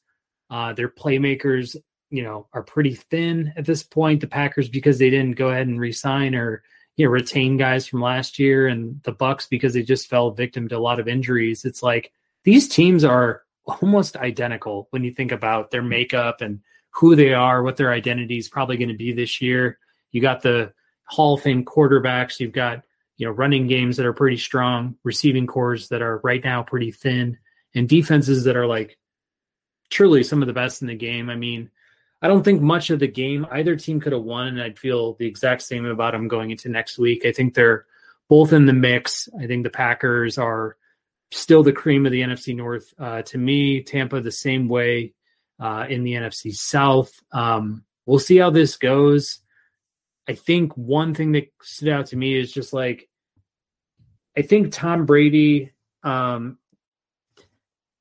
Uh, 0.50 0.72
their 0.72 0.88
playmakers, 0.88 1.76
you 2.10 2.24
know, 2.24 2.48
are 2.54 2.64
pretty 2.64 2.96
thin 2.96 3.52
at 3.58 3.66
this 3.66 3.84
point. 3.84 4.22
The 4.22 4.28
Packers 4.28 4.70
because 4.70 5.00
they 5.00 5.10
didn't 5.10 5.36
go 5.36 5.50
ahead 5.50 5.68
and 5.68 5.78
resign 5.78 6.34
or 6.34 6.64
you 6.96 7.06
know 7.06 7.12
retain 7.12 7.58
guys 7.58 7.86
from 7.86 8.00
last 8.00 8.40
year, 8.40 8.68
and 8.68 9.02
the 9.04 9.12
Bucks 9.12 9.48
because 9.48 9.74
they 9.74 9.84
just 9.84 10.08
fell 10.08 10.32
victim 10.32 10.70
to 10.70 10.78
a 10.78 10.80
lot 10.80 10.98
of 10.98 11.10
injuries. 11.10 11.66
It's 11.66 11.84
like 11.84 12.14
these 12.46 12.70
teams 12.70 13.04
are 13.04 13.44
almost 13.66 14.16
identical 14.16 14.88
when 14.92 15.04
you 15.04 15.12
think 15.12 15.34
about 15.34 15.72
their 15.72 15.84
makeup 15.84 16.40
and 16.40 16.62
who 16.92 17.18
they 17.18 17.34
are, 17.34 17.64
what 17.64 17.76
their 17.76 17.92
identity 17.92 18.38
is 18.38 18.48
probably 18.48 18.78
going 18.78 18.88
to 18.88 18.96
be 18.96 19.12
this 19.12 19.42
year. 19.42 19.78
You 20.14 20.22
got 20.22 20.42
the 20.42 20.72
Hall 21.04 21.34
of 21.34 21.42
Fame 21.42 21.66
quarterbacks. 21.66 22.40
You've 22.40 22.54
got 22.54 22.84
you 23.18 23.26
know, 23.26 23.32
running 23.32 23.68
games 23.68 23.98
that 23.98 24.06
are 24.06 24.14
pretty 24.14 24.38
strong, 24.38 24.96
receiving 25.04 25.48
cores 25.48 25.90
that 25.90 26.02
are 26.02 26.20
right 26.24 26.44
now 26.44 26.64
pretty 26.64 26.92
thin, 26.92 27.38
and 27.74 27.88
defenses 27.88 28.44
that 28.46 28.58
are 28.58 28.68
like 28.68 28.98
truly 29.90 30.24
some 30.24 30.42
of 30.42 30.48
the 30.48 30.54
best 30.54 30.82
in 30.82 30.88
the 30.88 30.96
game. 30.96 31.30
I 31.30 31.36
mean, 31.36 31.70
I 32.22 32.28
don't 32.28 32.44
think 32.44 32.62
much 32.62 32.90
of 32.90 33.00
the 33.00 33.08
game 33.08 33.46
either 33.52 33.76
team 33.76 34.00
could 34.00 34.14
have 34.14 34.24
won, 34.24 34.48
and 34.48 34.62
I'd 34.62 34.80
feel 34.80 35.14
the 35.16 35.28
exact 35.28 35.62
same 35.62 35.86
about 35.86 36.14
them 36.14 36.28
going 36.28 36.52
into 36.52 36.70
next 36.70 36.98
week. 36.98 37.26
I 37.26 37.32
think 37.32 37.54
they're 37.54 37.86
both 38.28 38.54
in 38.54 38.66
the 38.66 38.74
mix. 38.74 39.30
I 39.40 39.48
think 39.48 39.64
the 39.64 39.70
Packers 39.70 40.38
are 40.38 40.78
still 41.32 41.64
the 41.64 41.72
cream 41.72 42.06
of 42.06 42.12
the 42.12 42.22
NFC 42.22 42.56
North. 42.56 42.94
Uh, 42.98 43.22
to 43.24 43.38
me, 43.38 43.84
Tampa 43.84 44.22
the 44.22 44.32
same 44.32 44.68
way 44.68 45.14
uh, 45.60 45.86
in 45.90 46.04
the 46.04 46.14
NFC 46.14 46.54
South. 46.54 47.12
Um, 47.32 47.84
we'll 48.06 48.20
see 48.20 48.38
how 48.38 48.50
this 48.50 48.78
goes. 48.78 49.40
I 50.28 50.34
think 50.34 50.74
one 50.74 51.14
thing 51.14 51.34
that 51.34 51.52
stood 51.62 51.90
out 51.90 52.08
to 52.08 52.18
me 52.18 52.38
is 52.38 52.52
just 52.52 52.74
like 52.74 53.08
I 54.38 54.42
think 54.42 54.72
Tom 54.72 55.06
Brady 55.06 55.72
um 56.04 56.58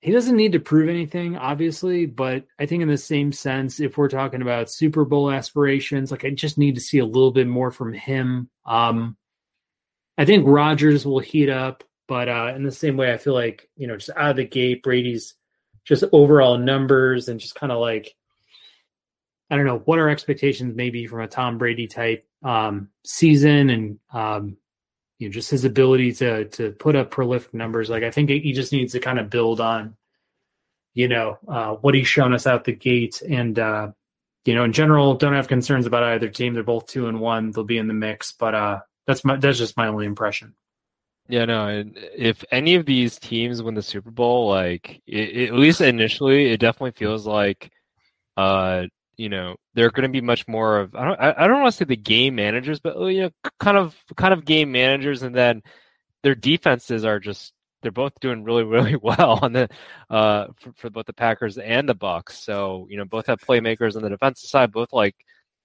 he 0.01 0.13
doesn't 0.13 0.37
need 0.37 0.53
to 0.53 0.61
prove 0.61 0.89
anything 0.89 1.37
obviously, 1.37 2.07
but 2.07 2.45
I 2.59 2.67
think 2.67 2.83
in 2.83 2.89
the 2.89 2.99
same 2.99 3.33
sense 3.33 3.81
if 3.81 3.97
we're 3.97 4.09
talking 4.09 4.43
about 4.43 4.71
Super 4.71 5.05
Bowl 5.05 5.31
aspirations, 5.31 6.11
like 6.11 6.25
I 6.25 6.31
just 6.31 6.59
need 6.59 6.75
to 6.75 6.81
see 6.81 6.99
a 6.99 7.07
little 7.07 7.33
bit 7.33 7.47
more 7.47 7.71
from 7.71 7.93
him. 7.93 8.49
Um 8.67 9.17
I 10.17 10.25
think 10.25 10.47
Rodgers 10.47 11.05
will 11.05 11.19
heat 11.21 11.51
up, 11.51 11.85
but 12.09 12.29
uh 12.29 12.53
in 12.57 12.63
the 12.63 12.73
same 12.73 12.97
way 12.97 13.13
I 13.13 13.19
feel 13.19 13.35
like, 13.35 13.69
you 13.77 13.87
know, 13.87 13.97
just 13.97 14.17
out 14.17 14.31
of 14.31 14.37
the 14.37 14.45
gate 14.45 14.83
Brady's 14.83 15.35
just 15.85 16.05
overall 16.13 16.57
numbers 16.57 17.29
and 17.29 17.39
just 17.39 17.55
kind 17.55 17.71
of 17.71 17.79
like 17.79 18.15
I 19.51 19.57
don't 19.57 19.67
know 19.67 19.79
what 19.79 19.99
our 19.99 20.09
expectations 20.09 20.75
may 20.75 20.91
be 20.91 21.07
from 21.07 21.21
a 21.21 21.29
Tom 21.29 21.59
Brady 21.59 21.87
type 21.87 22.27
um, 22.43 22.89
season, 23.05 23.71
and 23.71 23.99
um, 24.13 24.57
you 25.19 25.29
know 25.29 25.33
just 25.33 25.51
his 25.51 25.65
ability 25.65 26.13
to 26.15 26.47
to 26.47 26.73
put 26.73 26.97
up 26.97 27.11
prolific 27.11 27.53
numbers. 27.55 27.91
Like 27.91 28.03
I 28.03 28.11
think 28.11 28.31
he 28.31 28.53
just 28.53 28.73
needs 28.73 28.93
to 28.93 29.01
kind 29.01 29.19
of 29.19 29.31
build 29.31 29.61
on, 29.61 29.97
you 30.95 31.09
know, 31.09 31.39
uh, 31.47 31.75
what 31.75 31.95
he's 31.95 32.09
shown 32.09 32.33
us 32.33 32.47
out 32.47 32.65
the 32.65 32.73
gate, 32.73 33.23
and 33.23 33.59
uh, 33.59 33.89
you 34.45 34.55
know, 34.55 34.65
in 34.65 34.73
general, 34.73 35.15
don't 35.15 35.35
have 35.35 35.49
concerns 35.49 35.87
about 35.87 36.03
either 36.03 36.29
team. 36.29 36.55
They're 36.55 36.63
both 36.63 36.87
two 36.87 37.07
and 37.09 37.21
one. 37.21 37.51
They'll 37.51 37.65
be 37.65 37.79
in 37.79 37.89
the 37.89 37.95
mix, 37.95 38.33
but 38.33 38.55
uh, 38.55 38.81
that's 39.07 39.25
my 39.25 39.37
that's 39.37 39.59
just 39.59 39.77
my 39.77 39.89
only 39.89 40.07
impression. 40.07 40.55
Yeah, 41.29 41.47
no. 41.47 41.85
If 41.97 42.45
any 42.51 42.75
of 42.75 42.85
these 42.85 43.19
teams 43.19 43.63
win 43.63 43.75
the 43.75 43.83
Super 43.83 44.11
Bowl, 44.11 44.49
like 44.49 45.01
it, 45.07 45.29
it, 45.37 45.49
at 45.49 45.55
least 45.55 45.81
initially, 45.81 46.51
it 46.51 46.61
definitely 46.61 46.93
feels 46.93 47.27
like 47.27 47.71
uh 48.37 48.85
you 49.17 49.29
know 49.29 49.57
they're 49.75 49.91
going 49.91 50.03
to 50.03 50.09
be 50.09 50.21
much 50.21 50.47
more 50.49 50.81
of 50.81 50.95
I 50.95 51.05
don't 51.05 51.21
I 51.21 51.47
don't 51.47 51.61
want 51.61 51.73
to 51.73 51.77
say 51.77 51.85
the 51.85 51.97
game 51.97 52.35
managers, 52.35 52.81
but 52.81 52.99
you 53.07 53.23
know 53.23 53.31
kind 53.61 53.77
of 53.77 53.97
kind 54.17 54.33
of 54.33 54.45
game 54.45 54.73
managers, 54.73 55.23
and 55.23 55.35
then 55.35 55.63
their 56.23 56.35
defenses 56.35 57.05
are 57.05 57.21
just 57.21 57.53
they're 57.83 57.93
both 57.93 58.19
doing 58.21 58.45
really 58.45 58.65
really 58.65 58.97
well 58.97 59.39
on 59.43 59.53
the 59.53 59.69
uh 60.11 60.47
for, 60.59 60.73
for 60.77 60.91
both 60.91 61.07
the 61.07 61.13
Packers 61.13 61.59
and 61.59 61.89
the 61.89 61.95
Bucks. 61.95 62.39
So 62.39 62.87
you 62.91 62.97
know 62.97 63.05
both 63.05 63.27
have 63.27 63.41
playmakers 63.41 63.97
on 63.97 64.03
the 64.03 64.11
defensive 64.11 64.49
side, 64.49 64.73
both 64.73 64.93
like 64.93 65.17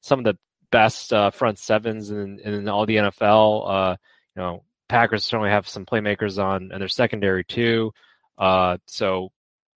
some 0.02 0.20
of 0.20 0.26
the 0.26 0.38
best 0.72 1.12
uh, 1.12 1.32
front 1.32 1.58
sevens 1.58 2.12
in, 2.12 2.40
in 2.40 2.70
all 2.70 2.86
the 2.86 2.98
NFL. 2.98 3.70
Uh, 3.70 3.96
you 4.36 4.42
know 4.42 4.64
Packers 4.88 5.24
certainly 5.24 5.52
have 5.52 5.68
some 5.68 5.86
playmakers 5.86 6.44
on 6.44 6.72
and 6.72 6.82
their 6.82 6.88
secondary 6.88 7.44
too. 7.44 7.92
Uh, 8.38 8.78
so 8.88 9.30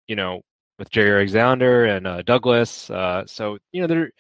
you 0.06 0.16
know 0.16 0.42
with 0.78 0.90
Jaire 0.90 1.16
Alexander 1.16 1.84
and 1.84 2.06
uh, 2.06 2.22
Douglas. 2.22 2.90
Uh, 2.90 3.24
so 3.26 3.58
you 3.72 3.80
know 3.80 3.86
they're 3.86 4.10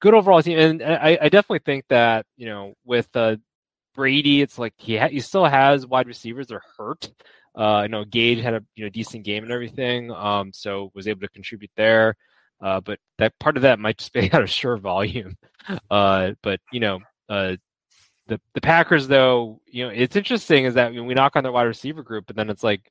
good 0.00 0.14
overall 0.14 0.42
team, 0.42 0.58
and 0.58 0.82
I, 0.82 1.18
I 1.20 1.28
definitely 1.28 1.60
think 1.64 1.84
that 1.88 2.26
you 2.36 2.46
know 2.46 2.74
with 2.84 3.08
uh, 3.14 3.36
Brady, 3.94 4.42
it's 4.42 4.58
like 4.58 4.74
he 4.76 4.96
ha- 4.96 5.08
he 5.08 5.20
still 5.20 5.44
has 5.44 5.86
wide 5.86 6.06
receivers. 6.06 6.48
They're 6.48 6.62
hurt. 6.76 7.10
Uh, 7.56 7.76
I 7.76 7.86
know 7.86 8.04
Gage 8.04 8.40
had 8.40 8.54
a 8.54 8.64
you 8.74 8.84
know 8.84 8.90
decent 8.90 9.24
game 9.24 9.44
and 9.44 9.52
everything, 9.52 10.10
um, 10.10 10.52
so 10.52 10.90
was 10.94 11.08
able 11.08 11.20
to 11.20 11.28
contribute 11.28 11.70
there. 11.76 12.16
Uh, 12.60 12.80
but 12.80 12.98
that 13.18 13.38
part 13.38 13.56
of 13.56 13.62
that 13.62 13.78
might 13.78 13.98
just 13.98 14.12
be 14.12 14.30
out 14.32 14.42
of 14.42 14.50
sure 14.50 14.76
volume. 14.76 15.36
Uh, 15.90 16.32
but 16.42 16.60
you 16.72 16.80
know, 16.80 17.00
uh, 17.28 17.56
the 18.26 18.40
the 18.54 18.60
Packers 18.60 19.06
though, 19.06 19.60
you 19.66 19.84
know, 19.84 19.90
it's 19.90 20.16
interesting 20.16 20.64
is 20.64 20.74
that 20.74 20.92
we 20.92 21.14
knock 21.14 21.36
on 21.36 21.42
their 21.42 21.52
wide 21.52 21.64
receiver 21.64 22.02
group, 22.02 22.26
but 22.26 22.36
then 22.36 22.50
it's 22.50 22.62
like, 22.62 22.90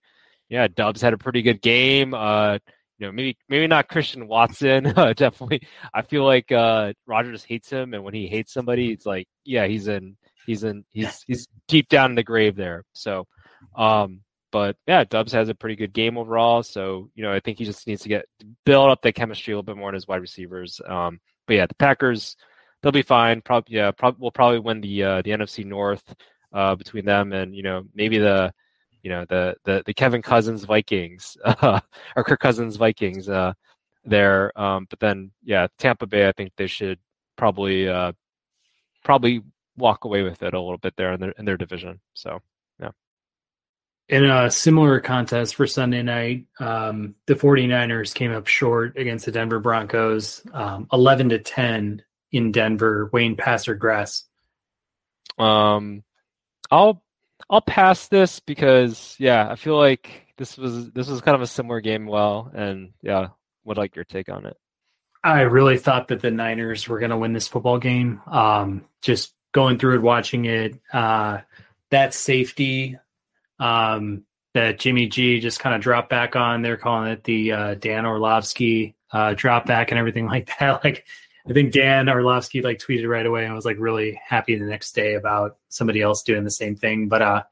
yeah, 0.49 0.67
Doubs 0.67 1.01
had 1.01 1.13
a 1.13 1.17
pretty 1.17 1.41
good 1.41 1.61
game. 1.61 2.13
Uh, 2.13 2.59
you 3.03 3.09
know, 3.09 3.11
maybe 3.11 3.37
maybe 3.49 3.67
not 3.67 3.89
Christian 3.89 4.27
Watson. 4.27 4.93
Uh, 5.03 5.11
definitely, 5.11 5.67
I 5.93 6.03
feel 6.03 6.23
like 6.23 6.51
uh, 6.51 6.93
Rodgers 7.05 7.43
hates 7.43 7.69
him, 7.69 7.93
and 7.93 8.03
when 8.03 8.13
he 8.13 8.27
hates 8.27 8.53
somebody, 8.53 8.91
it's 8.91 9.05
like, 9.05 9.27
yeah, 9.43 9.65
he's 9.65 9.87
in, 9.87 10.15
he's 10.45 10.63
in, 10.63 10.85
he's 10.91 11.23
he's 11.27 11.47
deep 11.67 11.89
down 11.89 12.11
in 12.11 12.15
the 12.15 12.23
grave 12.23 12.55
there. 12.55 12.85
So, 12.93 13.27
um, 13.75 14.21
but 14.51 14.77
yeah, 14.87 15.03
Doubs 15.03 15.33
has 15.33 15.49
a 15.49 15.55
pretty 15.55 15.75
good 15.75 15.91
game 15.91 16.17
overall. 16.17 16.63
So 16.63 17.09
you 17.15 17.23
know, 17.23 17.33
I 17.33 17.39
think 17.41 17.57
he 17.57 17.65
just 17.65 17.85
needs 17.87 18.03
to 18.03 18.09
get 18.09 18.25
build 18.65 18.91
up 18.91 19.01
the 19.01 19.11
chemistry 19.11 19.53
a 19.53 19.57
little 19.57 19.63
bit 19.63 19.77
more 19.77 19.89
in 19.89 19.95
his 19.95 20.07
wide 20.07 20.21
receivers. 20.21 20.79
Um, 20.87 21.19
but 21.47 21.55
yeah, 21.55 21.65
the 21.65 21.75
Packers, 21.75 22.37
they'll 22.81 22.93
be 22.93 23.01
fine. 23.01 23.41
Probably, 23.41 23.75
yeah, 23.75 23.91
probably 23.91 24.21
will 24.21 24.31
probably 24.31 24.59
win 24.59 24.79
the 24.79 25.03
uh, 25.03 25.21
the 25.23 25.31
NFC 25.31 25.65
North 25.65 26.15
uh, 26.53 26.75
between 26.75 27.03
them 27.03 27.33
and 27.33 27.55
you 27.55 27.63
know 27.63 27.83
maybe 27.93 28.19
the 28.19 28.53
you 29.03 29.09
know 29.09 29.25
the 29.25 29.55
the, 29.65 29.83
the 29.85 29.93
Kevin 29.93 30.21
Cousins 30.21 30.63
Vikings 30.63 31.37
uh, 31.45 31.79
or 32.15 32.23
Kirk 32.23 32.39
Cousins 32.39 32.77
Vikings 32.77 33.29
uh, 33.29 33.53
there. 34.05 34.57
Um, 34.59 34.87
but 34.89 34.99
then 34.99 35.31
yeah, 35.43 35.67
Tampa 35.77 36.07
Bay, 36.07 36.27
I 36.27 36.31
think 36.31 36.53
they 36.55 36.67
should 36.67 36.97
probably 37.35 37.87
uh, 37.87 38.13
probably 39.03 39.43
walk 39.77 40.05
away 40.05 40.23
with 40.23 40.41
it 40.41 40.53
a 40.53 40.59
little 40.59 40.77
bit 40.77 40.95
there 40.95 41.13
in 41.13 41.19
their 41.19 41.31
in 41.31 41.45
their 41.45 41.57
division. 41.57 41.99
So 42.13 42.41
yeah. 42.79 42.91
In 44.09 44.25
a 44.25 44.49
similar 44.49 44.99
contest 44.99 45.55
for 45.55 45.67
Sunday 45.67 46.01
night, 46.01 46.45
um, 46.59 47.15
the 47.27 47.35
49ers 47.35 48.13
came 48.13 48.31
up 48.31 48.47
short 48.47 48.97
against 48.97 49.25
the 49.25 49.31
Denver 49.31 49.59
Broncos, 49.59 50.41
um, 50.53 50.87
11 50.91 51.29
to 51.29 51.39
10 51.39 52.03
in 52.31 52.51
Denver. 52.51 53.09
Wayne 53.13 53.37
pass 53.37 53.67
or 53.67 53.75
grass? 53.75 54.25
Um, 55.37 56.03
I'll 56.69 57.02
I'll 57.53 57.61
pass 57.61 58.07
this 58.07 58.39
because 58.39 59.15
yeah, 59.19 59.47
I 59.47 59.55
feel 59.55 59.77
like 59.77 60.33
this 60.37 60.57
was 60.57 60.89
this 60.91 61.07
was 61.07 61.21
kind 61.21 61.35
of 61.35 61.43
a 61.43 61.47
similar 61.47 61.81
game. 61.81 62.07
Well, 62.07 62.51
and 62.51 62.93
yeah, 63.03 63.27
would 63.63 63.77
like 63.77 63.95
your 63.95 64.05
take 64.05 64.27
on 64.27 64.47
it. 64.47 64.57
I 65.23 65.41
really 65.41 65.77
thought 65.77 66.07
that 66.07 66.19
the 66.19 66.31
Niners 66.31 66.87
were 66.87 66.97
going 66.97 67.11
to 67.11 67.17
win 67.17 67.31
this 67.31 67.47
football 67.47 67.77
game. 67.77 68.23
Um, 68.25 68.85
just 69.03 69.33
going 69.51 69.77
through 69.77 69.97
it, 69.97 70.01
watching 70.01 70.45
it, 70.45 70.81
uh, 70.91 71.41
that 71.91 72.15
safety 72.15 72.97
um, 73.59 74.23
that 74.55 74.79
Jimmy 74.79 75.05
G 75.05 75.39
just 75.39 75.59
kind 75.59 75.75
of 75.75 75.81
dropped 75.81 76.09
back 76.09 76.35
on. 76.35 76.63
They're 76.63 76.75
calling 76.75 77.11
it 77.11 77.23
the 77.23 77.51
uh, 77.51 77.75
Dan 77.75 78.07
Orlovsky 78.07 78.95
uh, 79.11 79.35
drop 79.35 79.67
back 79.67 79.91
and 79.91 79.99
everything 79.99 80.25
like 80.33 80.49
that. 80.57 80.83
Like 80.83 81.05
I 81.49 81.53
think 81.53 81.73
Dan 81.73 82.09
Orlovsky 82.09 82.61
like 82.61 82.79
tweeted 82.79 83.07
right 83.07 83.25
away 83.25 83.45
and 83.45 83.53
was 83.53 83.65
like 83.65 83.77
really 83.79 84.19
happy 84.25 84.55
the 84.55 84.65
next 84.65 84.93
day 84.93 85.15
about 85.15 85.57
somebody 85.69 86.01
else 86.01 86.23
doing 86.23 86.45
the 86.45 86.51
same 86.51 86.75
thing. 86.75 87.09
But 87.09 87.21
uh, 87.21 87.43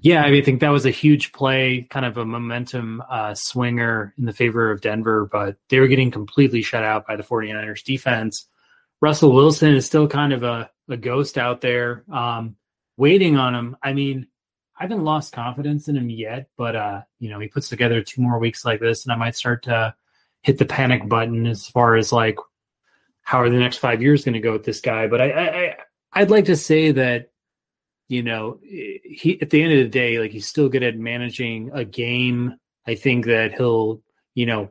yeah, 0.00 0.22
I, 0.22 0.30
mean, 0.30 0.42
I 0.42 0.44
think 0.44 0.60
that 0.60 0.68
was 0.68 0.84
a 0.84 0.90
huge 0.90 1.32
play, 1.32 1.86
kind 1.90 2.04
of 2.04 2.18
a 2.18 2.24
momentum 2.24 3.02
uh, 3.10 3.34
swinger 3.34 4.14
in 4.18 4.26
the 4.26 4.32
favor 4.32 4.70
of 4.70 4.82
Denver, 4.82 5.28
but 5.30 5.56
they 5.70 5.80
were 5.80 5.88
getting 5.88 6.10
completely 6.10 6.62
shut 6.62 6.84
out 6.84 7.06
by 7.06 7.16
the 7.16 7.22
49ers 7.22 7.82
defense. 7.82 8.46
Russell 9.00 9.32
Wilson 9.32 9.74
is 9.74 9.86
still 9.86 10.06
kind 10.06 10.32
of 10.32 10.42
a, 10.42 10.70
a 10.88 10.96
ghost 10.96 11.38
out 11.38 11.60
there, 11.60 12.04
um, 12.12 12.56
waiting 12.96 13.36
on 13.36 13.54
him. 13.54 13.76
I 13.82 13.92
mean, 13.94 14.26
I 14.78 14.84
haven't 14.84 15.04
lost 15.04 15.32
confidence 15.32 15.88
in 15.88 15.96
him 15.96 16.10
yet, 16.10 16.48
but 16.56 16.76
uh, 16.76 17.02
you 17.18 17.30
know, 17.30 17.40
he 17.40 17.48
puts 17.48 17.68
together 17.68 18.02
two 18.02 18.20
more 18.20 18.38
weeks 18.38 18.64
like 18.64 18.80
this, 18.80 19.04
and 19.04 19.12
I 19.12 19.16
might 19.16 19.36
start 19.36 19.64
to 19.64 19.94
hit 20.42 20.58
the 20.58 20.64
panic 20.64 21.08
button 21.08 21.46
as 21.46 21.66
far 21.66 21.96
as 21.96 22.12
like 22.12 22.36
how 23.28 23.40
are 23.40 23.50
the 23.50 23.58
next 23.58 23.78
five 23.78 24.00
years 24.00 24.24
going 24.24 24.34
to 24.34 24.40
go 24.40 24.52
with 24.52 24.64
this 24.64 24.80
guy. 24.80 25.06
But 25.06 25.20
I, 25.20 25.30
I, 25.30 25.76
I'd 26.12 26.30
like 26.30 26.46
to 26.46 26.56
say 26.56 26.92
that 26.92 27.30
you 28.08 28.22
know 28.22 28.58
he 28.62 29.38
at 29.42 29.50
the 29.50 29.62
end 29.62 29.72
of 29.72 29.78
the 29.78 29.88
day, 29.88 30.18
like 30.18 30.30
he's 30.30 30.48
still 30.48 30.68
good 30.68 30.82
at 30.82 30.96
managing 30.96 31.70
a 31.72 31.84
game. 31.84 32.54
I 32.86 32.94
think 32.94 33.26
that 33.26 33.52
he'll 33.54 34.02
you 34.34 34.46
know 34.46 34.70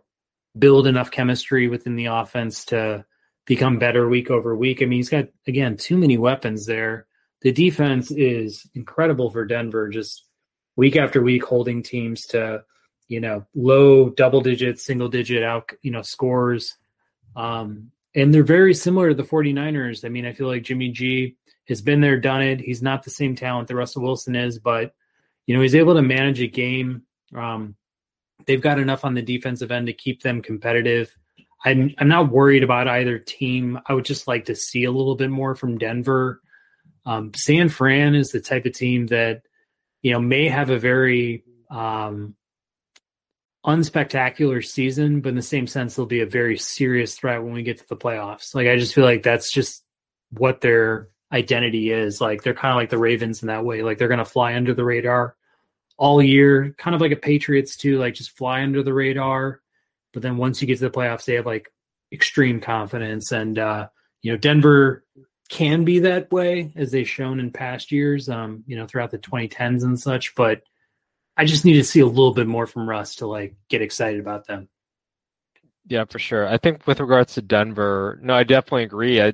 build 0.58 0.88
enough 0.88 1.12
chemistry 1.12 1.68
within 1.68 1.96
the 1.96 2.08
offense 2.08 2.66
to 2.66 3.06
become 3.46 3.78
better 3.78 4.10
week 4.10 4.32
over 4.32 4.56
week. 4.56 4.82
I 4.82 4.86
mean, 4.86 5.00
he's 5.00 5.10
got 5.10 5.28
again 5.46 5.78
too 5.78 5.98
many 5.98 6.18
weapons 6.18 6.66
there 6.66 7.08
the 7.42 7.52
defense 7.52 8.12
is 8.12 8.68
incredible 8.74 9.30
for 9.30 9.46
Denver, 9.46 9.90
just 9.90 10.26
week 10.76 10.96
after 10.96 11.22
week 11.22 11.44
holding 11.44 11.84
teams 11.84 12.26
to, 12.28 12.64
you 13.08 13.20
know, 13.20 13.46
low 13.56 14.10
double 14.10 14.42
digit, 14.42 14.80
single 14.80 15.08
digit 15.08 15.44
out, 15.44 15.70
you 15.82 15.92
know, 15.92 16.02
scores. 16.02 16.76
Um, 17.36 17.92
and 18.18 18.34
they're 18.34 18.44
very 18.44 18.74
similar 18.74 19.10
to 19.10 19.16
the 19.16 19.24
49ers. 19.24 20.04
I 20.04 20.10
mean, 20.10 20.26
I 20.26 20.34
feel 20.34 20.48
like 20.48 20.64
Jimmy 20.64 20.90
G 20.90 21.36
has 21.68 21.84
been 21.84 22.02
there, 22.02 22.20
done 22.20 22.42
it. 22.42 22.60
He's 22.60 22.82
not 22.82 23.04
the 23.04 23.12
same 23.12 23.36
talent 23.36 23.68
that 23.68 23.76
Russell 23.76 24.02
Wilson 24.02 24.36
is, 24.36 24.58
but, 24.58 24.94
you 25.46 25.56
know, 25.56 25.62
he's 25.62 25.76
able 25.76 25.94
to 25.94 26.02
manage 26.02 26.42
a 26.42 26.48
game. 26.48 27.04
Um, 27.36 27.76
they've 28.48 28.62
got 28.62 28.80
enough 28.80 29.06
on 29.06 29.14
the 29.14 29.22
defensive 29.22 29.72
end 29.72 29.86
to 29.86 29.94
keep 29.94 30.24
them 30.24 30.42
competitive. 30.42 31.16
I'm, 31.64 31.94
I'm 32.00 32.08
not 32.08 32.32
worried 32.32 32.64
about 32.64 32.88
either 32.88 33.20
team. 33.20 33.80
I 33.86 33.94
would 33.94 34.06
just 34.06 34.28
like 34.28 34.46
to 34.46 34.56
see 34.56 34.86
a 34.86 34.92
little 34.92 35.16
bit 35.16 35.30
more 35.30 35.56
from 35.56 35.78
Denver. 35.78 36.42
Um, 37.06 37.34
San 37.36 37.70
Fran 37.70 38.16
is 38.16 38.32
the 38.32 38.42
type 38.42 38.66
of 38.66 38.74
team 38.74 39.08
that 39.08 39.44
you 40.02 40.12
know 40.12 40.20
may 40.20 40.50
have 40.50 40.70
a 40.70 40.80
very 40.80 41.44
um, 41.70 42.36
unspectacular 43.68 44.66
season, 44.66 45.20
but 45.20 45.30
in 45.30 45.36
the 45.36 45.42
same 45.42 45.68
sense, 45.68 45.96
they'll 45.96 46.06
be 46.06 46.22
a 46.22 46.26
very 46.26 46.58
serious 46.58 47.16
threat 47.16 47.44
when 47.44 47.54
we 47.54 47.64
get 47.64 47.78
to 47.80 47.88
the 47.88 47.98
playoffs. 47.98 48.56
Like 48.56 48.68
I 48.68 48.78
just 48.78 48.96
feel 48.96 49.04
like 49.04 49.24
that's 49.24 49.52
just 49.52 49.84
what 50.32 50.62
their 50.62 51.10
identity 51.32 51.92
is. 51.92 52.22
Like 52.22 52.44
they're 52.44 52.54
kind 52.54 52.72
of 52.72 52.78
like 52.78 52.90
the 52.90 52.98
Ravens 52.98 53.42
in 53.42 53.48
that 53.48 53.66
way. 53.66 53.84
Like 53.84 53.98
they're 53.98 54.08
going 54.08 54.20
to 54.20 54.26
fly 54.26 54.56
under 54.56 54.74
the 54.74 54.86
radar 54.86 55.36
all 55.98 56.22
year, 56.22 56.74
kind 56.78 56.96
of 56.96 57.02
like 57.02 57.12
a 57.12 57.18
Patriots 57.18 57.76
too. 57.76 58.00
Like 58.00 58.14
just 58.14 58.38
fly 58.38 58.62
under 58.64 58.84
the 58.84 58.94
radar, 58.94 59.62
but 60.14 60.22
then 60.22 60.38
once 60.38 60.62
you 60.62 60.68
get 60.68 60.78
to 60.80 60.90
the 60.90 60.98
playoffs, 60.98 61.26
they 61.26 61.34
have 61.36 61.46
like 61.46 61.70
extreme 62.14 62.62
confidence. 62.62 63.34
And 63.34 63.60
uh, 63.60 63.90
you 64.22 64.32
know, 64.32 64.38
Denver 64.38 65.04
can 65.50 65.84
be 65.84 66.00
that 66.00 66.32
way 66.32 66.72
as 66.76 66.92
they've 66.92 67.08
shown 67.08 67.40
in 67.40 67.52
past 67.52 67.92
years, 67.92 68.30
um, 68.30 68.64
you 68.66 68.78
know, 68.78 68.86
throughout 68.86 69.12
the 69.12 69.18
2010s 69.18 69.84
and 69.84 70.00
such. 70.00 70.36
But 70.36 70.62
I 71.38 71.46
just 71.46 71.66
need 71.66 71.74
to 71.74 71.84
see 71.84 72.00
a 72.00 72.06
little 72.06 72.34
bit 72.34 72.48
more 72.48 72.66
from 72.66 72.90
Russ 72.90 73.16
to 73.16 73.28
like 73.28 73.56
get 73.70 73.82
excited 73.82 74.20
about 74.20 74.48
them. 74.48 74.70
Yeah, 75.86 76.06
for 76.06 76.20
sure. 76.20 76.48
I 76.48 76.58
think 76.58 76.86
with 76.88 77.00
regards 77.00 77.36
to 77.36 77.42
Denver, 77.42 78.20
no, 78.22 78.34
I 78.34 78.44
definitely 78.44 78.84
agree. 78.84 79.22
I, 79.22 79.34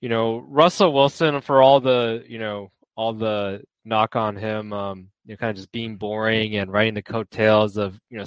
you 0.00 0.08
know, 0.08 0.38
Russell 0.38 0.92
Wilson 0.92 1.40
for 1.40 1.62
all 1.62 1.80
the, 1.80 2.24
you 2.28 2.38
know, 2.38 2.70
all 2.96 3.14
the 3.14 3.62
knock 3.84 4.16
on 4.16 4.36
him, 4.36 4.72
um, 4.72 5.08
you 5.24 5.32
know, 5.32 5.36
kind 5.36 5.50
of 5.50 5.56
just 5.56 5.72
being 5.72 5.96
boring 5.96 6.56
and 6.56 6.72
riding 6.72 6.94
the 6.94 7.02
coattails 7.02 7.76
of, 7.76 7.98
you 8.10 8.18
know, 8.18 8.24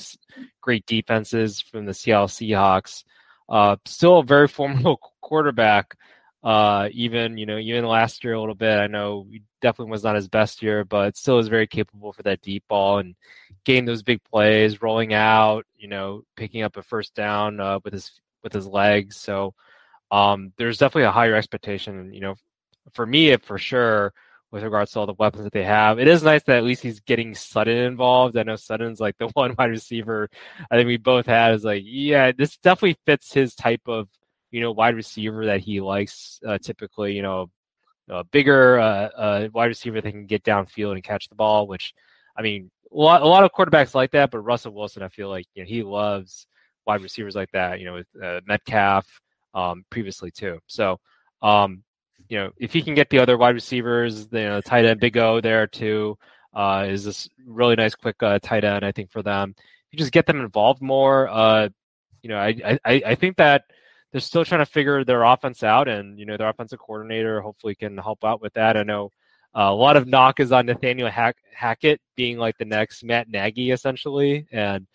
great 0.61 0.85
defenses 0.85 1.61
from 1.61 1.85
the 1.85 1.93
Seattle 1.93 2.27
Seahawks. 2.27 3.03
Uh, 3.47 3.75
still 3.85 4.19
a 4.19 4.23
very 4.23 4.47
formidable 4.47 4.99
quarterback 5.21 5.95
uh, 6.43 6.89
even 6.91 7.37
you 7.37 7.45
know 7.45 7.57
even 7.57 7.85
last 7.85 8.23
year 8.23 8.33
a 8.33 8.39
little 8.39 8.55
bit. 8.55 8.79
I 8.79 8.87
know 8.87 9.27
definitely 9.61 9.91
was 9.91 10.03
not 10.03 10.15
his 10.15 10.27
best 10.27 10.61
year, 10.61 10.83
but 10.83 11.17
still 11.17 11.39
is 11.39 11.47
very 11.47 11.67
capable 11.67 12.13
for 12.13 12.23
that 12.23 12.41
deep 12.41 12.63
ball 12.67 12.99
and 12.99 13.15
getting 13.65 13.85
those 13.85 14.03
big 14.03 14.23
plays, 14.23 14.81
rolling 14.81 15.13
out, 15.13 15.65
you 15.77 15.87
know, 15.87 16.23
picking 16.35 16.63
up 16.63 16.77
a 16.77 16.83
first 16.83 17.13
down 17.15 17.59
uh, 17.59 17.79
with 17.83 17.93
his 17.93 18.11
with 18.43 18.53
his 18.53 18.67
legs. 18.67 19.17
So 19.17 19.53
um, 20.11 20.53
there's 20.57 20.77
definitely 20.77 21.07
a 21.07 21.11
higher 21.11 21.35
expectation. 21.35 22.13
You 22.13 22.21
know, 22.21 22.35
for 22.93 23.05
me, 23.05 23.35
for 23.37 23.57
sure, 23.57 24.13
with 24.51 24.63
regards 24.63 24.91
to 24.91 24.99
all 24.99 25.05
the 25.05 25.13
weapons 25.13 25.43
that 25.43 25.53
they 25.53 25.63
have. 25.63 25.99
It 25.99 26.07
is 26.07 26.23
nice 26.23 26.43
that 26.43 26.57
at 26.57 26.63
least 26.63 26.83
he's 26.83 26.99
getting 26.99 27.33
Sutton 27.33 27.77
involved. 27.77 28.37
I 28.37 28.43
know 28.43 28.57
Sutton's 28.57 28.99
like 28.99 29.17
the 29.17 29.27
one 29.33 29.55
wide 29.57 29.69
receiver 29.69 30.29
I 30.69 30.75
think 30.75 30.87
we 30.87 30.97
both 30.97 31.25
had 31.25 31.53
is 31.53 31.63
like, 31.63 31.83
yeah, 31.85 32.31
this 32.31 32.57
definitely 32.57 32.97
fits 33.05 33.33
his 33.33 33.55
type 33.55 33.81
of 33.87 34.09
you 34.51 34.61
know, 34.61 34.71
wide 34.71 34.95
receiver 34.95 35.45
that 35.45 35.61
he 35.61 35.81
likes. 35.81 36.39
Uh, 36.45 36.57
typically, 36.57 37.13
you 37.13 37.21
know, 37.21 37.49
a 38.09 38.23
bigger 38.25 38.79
uh, 38.79 39.09
uh, 39.17 39.47
wide 39.53 39.65
receiver 39.65 40.01
that 40.01 40.11
can 40.11 40.25
get 40.25 40.43
downfield 40.43 40.93
and 40.93 41.03
catch 41.03 41.29
the 41.29 41.35
ball. 41.35 41.67
Which, 41.67 41.93
I 42.37 42.41
mean, 42.41 42.69
a 42.91 42.97
lot, 42.97 43.21
a 43.21 43.27
lot 43.27 43.43
of 43.43 43.51
quarterbacks 43.51 43.95
like 43.95 44.11
that, 44.11 44.31
but 44.31 44.39
Russell 44.39 44.73
Wilson, 44.73 45.03
I 45.03 45.07
feel 45.09 45.29
like 45.29 45.45
you 45.55 45.63
know, 45.63 45.67
he 45.67 45.83
loves 45.83 46.45
wide 46.85 47.01
receivers 47.01 47.35
like 47.35 47.51
that. 47.51 47.79
You 47.79 47.85
know, 47.85 47.93
with 47.93 48.07
uh, 48.21 48.41
Metcalf 48.45 49.07
um, 49.53 49.85
previously 49.89 50.31
too. 50.31 50.59
So, 50.67 50.99
um, 51.41 51.83
you 52.27 52.37
know, 52.37 52.51
if 52.57 52.73
he 52.73 52.81
can 52.81 52.93
get 52.93 53.09
the 53.09 53.19
other 53.19 53.37
wide 53.37 53.55
receivers, 53.55 54.27
you 54.31 54.39
know, 54.39 54.61
tight 54.61 54.85
end 54.85 54.99
Big 54.99 55.17
O 55.17 55.41
there 55.41 55.67
too, 55.67 56.17
uh, 56.53 56.85
is 56.89 57.03
this 57.05 57.29
really 57.45 57.75
nice 57.75 57.95
quick 57.95 58.21
uh, 58.21 58.39
tight 58.39 58.63
end. 58.63 58.85
I 58.85 58.91
think 58.91 59.11
for 59.11 59.23
them, 59.23 59.55
you 59.91 59.97
just 59.97 60.11
get 60.11 60.25
them 60.25 60.41
involved 60.41 60.81
more. 60.81 61.29
Uh, 61.29 61.69
you 62.21 62.29
know, 62.29 62.37
I, 62.37 62.77
I 62.85 63.01
I 63.05 63.15
think 63.15 63.37
that 63.37 63.63
they're 64.11 64.21
still 64.21 64.45
trying 64.45 64.59
to 64.61 64.65
figure 64.65 65.03
their 65.03 65.23
offense 65.23 65.63
out, 65.63 65.87
and 65.87 66.19
you 66.19 66.25
know 66.25 66.37
their 66.37 66.49
offensive 66.49 66.79
coordinator 66.79 67.41
hopefully 67.41 67.75
can 67.75 67.97
help 67.97 68.23
out 68.23 68.41
with 68.41 68.53
that. 68.53 68.77
I 68.77 68.83
know 68.83 69.11
uh, 69.55 69.69
a 69.69 69.73
lot 69.73 69.97
of 69.97 70.07
knock 70.07 70.39
is 70.39 70.51
on 70.51 70.65
Nathaniel 70.65 71.09
Hack- 71.09 71.43
Hackett 71.53 72.01
being 72.15 72.37
like 72.37 72.57
the 72.57 72.65
next 72.65 73.03
Matt 73.03 73.29
Nagy 73.29 73.71
essentially, 73.71 74.47
and 74.51 74.87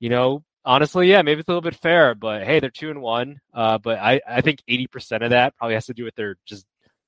you 0.00 0.10
know 0.10 0.44
honestly, 0.64 1.10
yeah, 1.10 1.22
maybe 1.22 1.40
it's 1.40 1.48
a 1.48 1.52
little 1.52 1.62
bit 1.62 1.74
fair, 1.74 2.14
but 2.14 2.44
hey, 2.44 2.60
they're 2.60 2.70
two 2.70 2.90
and 2.90 3.00
one. 3.00 3.40
Uh, 3.52 3.78
but 3.78 3.98
I 3.98 4.20
I 4.28 4.40
think 4.42 4.62
eighty 4.68 4.86
percent 4.86 5.24
of 5.24 5.30
that 5.30 5.56
probably 5.56 5.74
has 5.74 5.86
to 5.86 5.94
do 5.94 6.04
with 6.04 6.14
their 6.14 6.36
just 6.44 6.66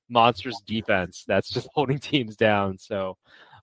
monstrous 0.09 0.59
defense 0.65 1.23
that's 1.27 1.49
just 1.49 1.69
holding 1.73 1.99
teams 1.99 2.35
down. 2.35 2.77
So, 2.77 3.17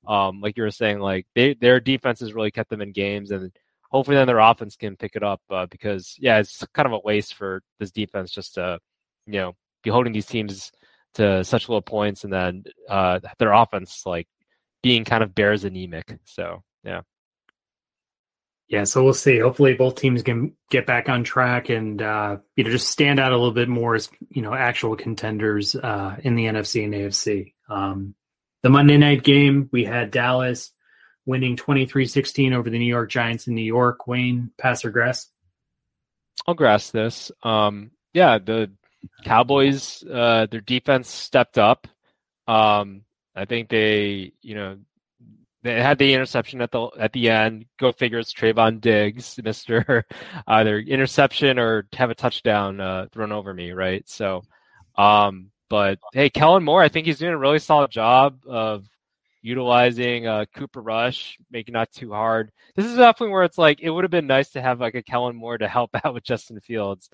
um, 0.06 0.40
like 0.40 0.56
you 0.56 0.62
were 0.62 0.70
saying, 0.70 1.00
like 1.00 1.26
they 1.34 1.54
their 1.54 1.80
defense 1.80 2.20
has 2.20 2.32
really 2.32 2.50
kept 2.52 2.70
them 2.70 2.80
in 2.80 2.92
games, 2.92 3.30
and 3.32 3.52
hopefully 3.88 4.16
then 4.16 4.26
their 4.26 4.38
offense 4.38 4.76
can 4.76 4.96
pick 4.96 5.16
it 5.16 5.22
up 5.22 5.40
uh, 5.50 5.66
because 5.66 6.14
yeah, 6.18 6.38
it's 6.38 6.64
kind 6.74 6.86
of 6.86 6.92
a 6.92 7.00
waste 7.04 7.34
for 7.34 7.62
this 7.78 7.90
defense 7.90 8.30
just 8.30 8.54
to 8.54 8.78
you 9.26 9.34
know 9.34 9.52
be 9.82 9.90
holding 9.90 10.12
these 10.12 10.26
teams 10.26 10.72
to 11.14 11.42
such 11.44 11.68
low 11.68 11.80
points 11.80 12.24
and 12.24 12.32
then 12.32 12.64
uh, 12.88 13.18
their 13.38 13.52
offense 13.52 14.02
like 14.06 14.28
being 14.82 15.04
kind 15.04 15.22
of 15.22 15.34
bears 15.34 15.64
anemic. 15.64 16.18
So 16.24 16.62
yeah. 16.84 17.02
Yeah, 18.68 18.84
so 18.84 19.02
we'll 19.02 19.14
see. 19.14 19.38
Hopefully, 19.38 19.72
both 19.72 19.94
teams 19.94 20.22
can 20.22 20.52
get 20.70 20.86
back 20.86 21.08
on 21.08 21.24
track 21.24 21.70
and 21.70 22.02
uh, 22.02 22.36
you 22.54 22.64
know 22.64 22.70
just 22.70 22.90
stand 22.90 23.18
out 23.18 23.32
a 23.32 23.36
little 23.36 23.54
bit 23.54 23.68
more 23.68 23.94
as 23.94 24.10
you 24.28 24.42
know 24.42 24.52
actual 24.52 24.94
contenders 24.94 25.74
uh, 25.74 26.16
in 26.22 26.34
the 26.34 26.44
NFC 26.44 26.84
and 26.84 26.92
AFC. 26.92 27.54
Um, 27.70 28.14
the 28.62 28.68
Monday 28.68 28.98
night 28.98 29.22
game, 29.24 29.70
we 29.72 29.84
had 29.84 30.10
Dallas 30.10 30.70
winning 31.28 31.56
23-16 31.56 32.54
over 32.54 32.70
the 32.70 32.78
New 32.78 32.86
York 32.86 33.10
Giants 33.10 33.46
in 33.46 33.54
New 33.54 33.60
York. 33.60 34.06
Wayne, 34.06 34.50
pass 34.56 34.82
or 34.82 34.90
grass? 34.90 35.28
I'll 36.46 36.54
grass 36.54 36.90
this. 36.90 37.30
Um, 37.42 37.90
yeah, 38.14 38.38
the 38.38 38.70
Cowboys, 39.24 40.02
uh, 40.02 40.46
their 40.50 40.62
defense 40.62 41.10
stepped 41.10 41.58
up. 41.58 41.86
Um, 42.48 43.02
I 43.36 43.44
think 43.44 43.68
they, 43.68 44.32
you 44.40 44.54
know, 44.54 44.78
they 45.62 45.82
had 45.82 45.98
the 45.98 46.14
interception 46.14 46.62
at 46.62 46.70
the 46.70 46.88
at 46.98 47.12
the 47.12 47.28
end. 47.28 47.66
Go 47.78 47.92
figure, 47.92 48.18
it's 48.18 48.32
Trevon 48.32 48.80
Diggs, 48.80 49.38
Mister, 49.44 50.06
either 50.46 50.78
interception 50.78 51.58
or 51.58 51.86
have 51.92 52.10
a 52.10 52.14
touchdown 52.14 52.80
uh, 52.80 53.06
thrown 53.12 53.32
over 53.32 53.52
me, 53.52 53.72
right? 53.72 54.08
So, 54.08 54.44
um, 54.96 55.50
but 55.68 55.98
hey, 56.14 56.30
Kellen 56.30 56.64
Moore, 56.64 56.82
I 56.82 56.88
think 56.88 57.06
he's 57.06 57.18
doing 57.18 57.34
a 57.34 57.38
really 57.38 57.58
solid 57.58 57.90
job 57.90 58.40
of 58.46 58.86
utilizing 59.48 60.26
uh, 60.26 60.44
Cooper 60.54 60.82
Rush, 60.82 61.38
making 61.50 61.72
not 61.72 61.90
too 61.92 62.12
hard. 62.12 62.50
This 62.76 62.86
is 62.86 62.96
definitely 62.96 63.32
where 63.32 63.44
it's 63.44 63.58
like 63.58 63.80
it 63.80 63.90
would 63.90 64.04
have 64.04 64.10
been 64.10 64.26
nice 64.26 64.50
to 64.50 64.62
have 64.62 64.80
like 64.80 64.94
a 64.94 65.02
Kellen 65.02 65.36
Moore 65.36 65.58
to 65.58 65.68
help 65.68 65.90
out 66.04 66.14
with 66.14 66.24
Justin 66.24 66.60
Fields 66.60 67.10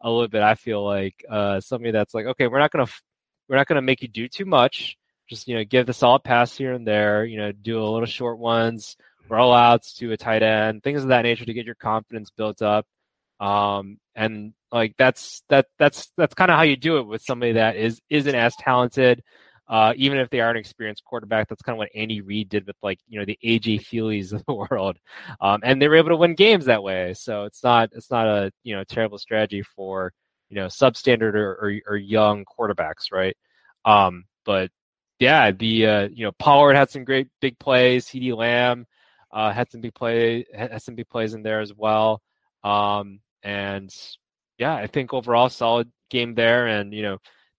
a 0.00 0.10
little 0.10 0.28
bit. 0.28 0.42
I 0.42 0.54
feel 0.54 0.84
like 0.84 1.24
uh, 1.28 1.60
somebody 1.60 1.92
that's 1.92 2.14
like, 2.14 2.26
okay, 2.26 2.46
we're 2.46 2.60
not 2.60 2.70
gonna 2.70 2.86
we're 3.48 3.56
not 3.56 3.66
gonna 3.66 3.82
make 3.82 4.02
you 4.02 4.08
do 4.08 4.28
too 4.28 4.44
much 4.44 4.96
just 5.28 5.46
you 5.46 5.56
know 5.56 5.64
give 5.64 5.86
the 5.86 5.92
solid 5.92 6.24
pass 6.24 6.56
here 6.56 6.72
and 6.72 6.86
there. 6.86 7.24
You 7.24 7.38
know, 7.38 7.52
do 7.52 7.82
a 7.82 7.84
little 7.84 8.06
short 8.06 8.38
ones, 8.38 8.96
rollouts 9.28 9.96
to 9.96 10.12
a 10.12 10.16
tight 10.16 10.42
end, 10.42 10.82
things 10.82 11.02
of 11.02 11.08
that 11.08 11.22
nature 11.22 11.44
to 11.44 11.54
get 11.54 11.66
your 11.66 11.74
confidence 11.74 12.30
built 12.30 12.62
up. 12.62 12.86
Um, 13.40 13.98
and 14.16 14.52
like 14.72 14.94
that's 14.98 15.42
that 15.48 15.66
that's 15.78 16.10
that's 16.16 16.34
kind 16.34 16.50
of 16.50 16.56
how 16.56 16.64
you 16.64 16.76
do 16.76 16.98
it 16.98 17.06
with 17.06 17.22
somebody 17.22 17.52
that 17.52 17.76
is 17.76 18.00
isn't 18.10 18.34
as 18.34 18.56
talented. 18.56 19.22
Uh, 19.68 19.92
even 19.96 20.18
if 20.18 20.30
they 20.30 20.40
are 20.40 20.50
an 20.50 20.56
experienced 20.56 21.04
quarterback, 21.04 21.48
that's 21.48 21.62
kind 21.62 21.74
of 21.74 21.78
what 21.78 21.90
Andy 21.94 22.20
Reid 22.20 22.48
did 22.48 22.66
with 22.66 22.76
like 22.82 23.00
you 23.06 23.18
know 23.18 23.26
the 23.26 23.38
AJ 23.44 23.82
Feeleys 23.86 24.32
of 24.32 24.44
the 24.46 24.54
world, 24.70 24.98
um, 25.40 25.60
and 25.62 25.80
they 25.80 25.88
were 25.88 25.96
able 25.96 26.08
to 26.08 26.16
win 26.16 26.34
games 26.34 26.64
that 26.66 26.82
way. 26.82 27.14
So 27.14 27.44
it's 27.44 27.62
not 27.62 27.90
it's 27.92 28.10
not 28.10 28.26
a 28.26 28.52
you 28.64 28.74
know 28.74 28.84
terrible 28.84 29.18
strategy 29.18 29.62
for 29.62 30.12
you 30.48 30.56
know 30.56 30.66
substandard 30.66 31.34
or, 31.34 31.52
or, 31.52 31.80
or 31.86 31.96
young 31.96 32.44
quarterbacks, 32.44 33.12
right? 33.12 33.36
Um, 33.84 34.24
but 34.44 34.70
yeah, 35.18 35.50
the 35.50 35.86
uh, 35.86 36.08
you 36.12 36.24
know 36.24 36.32
Pollard 36.38 36.74
had 36.74 36.90
some 36.90 37.04
great 37.04 37.28
big 37.40 37.58
plays. 37.58 38.06
CeeDee 38.06 38.36
Lamb 38.36 38.86
uh, 39.32 39.52
had 39.52 39.70
some 39.70 39.80
big 39.80 39.94
play 39.94 40.46
had 40.54 40.80
some 40.82 40.94
big 40.94 41.08
plays 41.08 41.34
in 41.34 41.42
there 41.42 41.60
as 41.60 41.74
well. 41.74 42.22
Um, 42.64 43.20
and 43.42 43.94
yeah, 44.58 44.74
I 44.74 44.86
think 44.86 45.12
overall 45.12 45.48
solid 45.48 45.90
game 46.10 46.34
there. 46.34 46.66
And 46.66 46.92
you 46.92 47.02
know, 47.02 47.18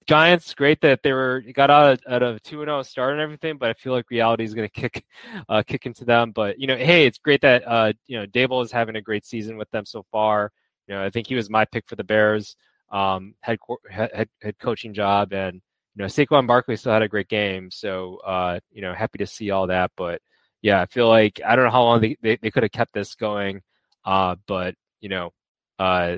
Giants 0.09 0.55
great 0.55 0.81
that 0.81 1.03
they 1.03 1.13
were 1.13 1.43
got 1.53 1.69
out 1.69 1.91
of, 1.91 1.99
out 2.11 2.23
of 2.23 2.41
two 2.41 2.61
and 2.61 2.67
zero 2.67 2.79
oh 2.79 2.81
start 2.81 3.11
and 3.11 3.21
everything, 3.21 3.59
but 3.59 3.69
I 3.69 3.73
feel 3.73 3.93
like 3.93 4.09
reality 4.09 4.43
is 4.43 4.55
going 4.55 4.67
to 4.67 4.81
kick 4.81 5.05
uh, 5.49 5.61
kick 5.61 5.85
into 5.85 6.03
them. 6.03 6.31
But 6.31 6.59
you 6.59 6.65
know, 6.65 6.75
hey, 6.75 7.05
it's 7.05 7.19
great 7.19 7.41
that 7.41 7.61
uh, 7.67 7.93
you 8.07 8.17
know 8.17 8.25
Daboll 8.25 8.63
is 8.63 8.71
having 8.71 8.95
a 8.95 9.01
great 9.03 9.23
season 9.23 9.55
with 9.55 9.69
them 9.69 9.85
so 9.85 10.03
far. 10.11 10.51
You 10.87 10.95
know, 10.95 11.05
I 11.05 11.11
think 11.11 11.27
he 11.27 11.35
was 11.35 11.51
my 11.51 11.63
pick 11.63 11.87
for 11.87 11.95
the 11.95 12.03
Bears 12.03 12.55
um, 12.91 13.35
head 13.41 13.59
head 13.87 14.29
head 14.41 14.55
coaching 14.59 14.95
job 14.95 15.31
and 15.31 15.61
you 15.95 16.03
know, 16.03 16.07
Saquon 16.07 16.47
Barkley 16.47 16.75
still 16.75 16.93
had 16.93 17.03
a 17.03 17.07
great 17.07 17.27
game, 17.27 17.69
so 17.69 18.17
uh, 18.25 18.59
you 18.71 18.81
know, 18.81 18.95
happy 18.95 19.19
to 19.19 19.27
see 19.27 19.51
all 19.51 19.67
that. 19.67 19.91
But 19.95 20.21
yeah, 20.63 20.81
I 20.81 20.87
feel 20.87 21.07
like 21.07 21.39
I 21.45 21.55
don't 21.55 21.65
know 21.65 21.71
how 21.71 21.83
long 21.83 22.01
they, 22.01 22.17
they, 22.23 22.35
they 22.37 22.49
could 22.49 22.63
have 22.63 22.71
kept 22.71 22.93
this 22.93 23.13
going, 23.13 23.61
uh, 24.05 24.37
but 24.47 24.73
you 25.01 25.09
know, 25.09 25.33
uh, 25.77 26.17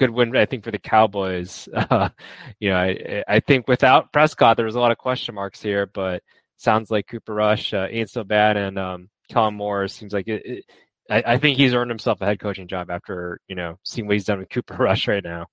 good 0.00 0.10
win 0.10 0.34
I 0.34 0.46
think 0.46 0.64
for 0.64 0.70
the 0.70 0.78
Cowboys. 0.78 1.68
Uh, 1.90 2.08
you 2.60 2.70
know, 2.70 2.76
I 2.76 3.24
I 3.26 3.40
think 3.40 3.66
without 3.66 4.12
Prescott, 4.12 4.56
there 4.56 4.66
was 4.66 4.74
a 4.74 4.80
lot 4.80 4.92
of 4.92 4.98
question 4.98 5.34
marks 5.34 5.60
here, 5.60 5.86
but 5.86 6.22
sounds 6.56 6.90
like 6.90 7.06
Cooper 7.08 7.34
Rush 7.34 7.74
uh, 7.74 7.86
ain't 7.90 8.10
so 8.10 8.22
bad, 8.22 8.56
and 8.56 8.78
um, 8.78 9.08
Kellen 9.28 9.54
Moore 9.54 9.88
seems 9.88 10.12
like 10.12 10.28
it, 10.28 10.42
it 10.44 10.64
I, 11.10 11.34
I 11.34 11.38
think 11.38 11.56
he's 11.56 11.74
earned 11.74 11.90
himself 11.90 12.20
a 12.20 12.26
head 12.26 12.38
coaching 12.38 12.68
job 12.68 12.90
after 12.90 13.40
you 13.48 13.56
know 13.56 13.78
seeing 13.82 14.06
what 14.06 14.14
he's 14.14 14.24
done 14.24 14.38
with 14.38 14.50
Cooper 14.50 14.74
Rush 14.78 15.08
right 15.08 15.24
now. 15.24 15.46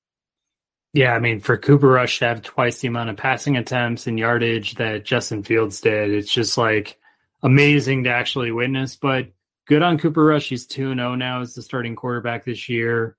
Yeah, 0.93 1.13
I 1.13 1.19
mean, 1.19 1.39
for 1.39 1.57
Cooper 1.57 1.87
Rush 1.87 2.19
to 2.19 2.25
have 2.25 2.41
twice 2.41 2.79
the 2.79 2.87
amount 2.87 3.09
of 3.09 3.17
passing 3.17 3.57
attempts 3.57 4.07
and 4.07 4.19
yardage 4.19 4.75
that 4.75 5.05
Justin 5.05 5.43
Fields 5.43 5.81
did, 5.81 6.11
it's 6.11 6.31
just 6.31 6.57
like 6.57 6.97
amazing 7.41 8.03
to 8.03 8.11
actually 8.11 8.51
witness. 8.51 8.95
But 8.95 9.27
good 9.67 9.81
on 9.81 9.97
Cooper 9.97 10.23
Rush. 10.23 10.49
He's 10.49 10.67
2 10.67 10.93
0 10.93 11.15
now 11.15 11.41
as 11.41 11.55
the 11.55 11.61
starting 11.61 11.95
quarterback 11.95 12.45
this 12.45 12.69
year. 12.69 13.15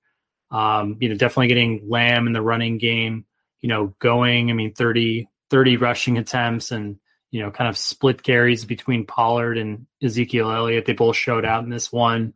Um, 0.51 0.97
you 0.99 1.09
know, 1.09 1.15
definitely 1.15 1.47
getting 1.47 1.89
Lamb 1.89 2.27
in 2.27 2.33
the 2.33 2.41
running 2.41 2.77
game, 2.77 3.25
you 3.61 3.69
know, 3.69 3.93
going, 3.99 4.49
I 4.49 4.53
mean, 4.53 4.73
30, 4.73 5.29
30 5.49 5.77
rushing 5.77 6.17
attempts 6.17 6.71
and, 6.71 6.97
you 7.31 7.41
know, 7.41 7.51
kind 7.51 7.69
of 7.69 7.77
split 7.77 8.23
carries 8.23 8.65
between 8.65 9.05
Pollard 9.05 9.57
and 9.57 9.85
Ezekiel 10.01 10.51
Elliott. 10.51 10.85
They 10.85 10.93
both 10.93 11.15
showed 11.15 11.45
out 11.45 11.63
in 11.63 11.69
this 11.69 11.91
one. 11.91 12.33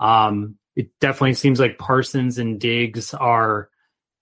Um, 0.00 0.56
it 0.74 0.90
definitely 1.00 1.34
seems 1.34 1.60
like 1.60 1.78
Parsons 1.78 2.38
and 2.38 2.58
Diggs 2.58 3.14
are 3.14 3.68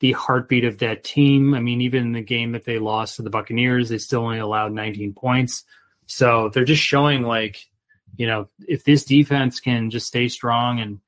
the 0.01 0.12
heartbeat 0.12 0.65
of 0.65 0.79
that 0.79 1.05
team. 1.05 1.55
I 1.55 1.61
mean, 1.61 1.81
even 1.83 2.03
in 2.03 2.12
the 2.12 2.23
game 2.23 2.53
that 2.53 2.65
they 2.65 2.79
lost 2.79 3.17
to 3.17 3.23
the 3.23 3.31
Buccaneers, 3.31 3.89
they 3.89 3.99
still 3.99 4.23
only 4.23 4.39
allowed 4.39 4.73
19 4.73 5.15
points. 5.15 5.65
So 6.07 6.51
they're 6.53 6.65
just 6.65 6.83
showing 6.83 7.23
like, 7.23 7.65
you 8.17 8.27
know, 8.27 8.49
if 8.67 8.83
this 8.83 9.05
defense 9.05 9.61
can 9.61 9.91
just 9.91 10.07
stay 10.07 10.29
strong 10.29 10.81
and, 10.81 11.01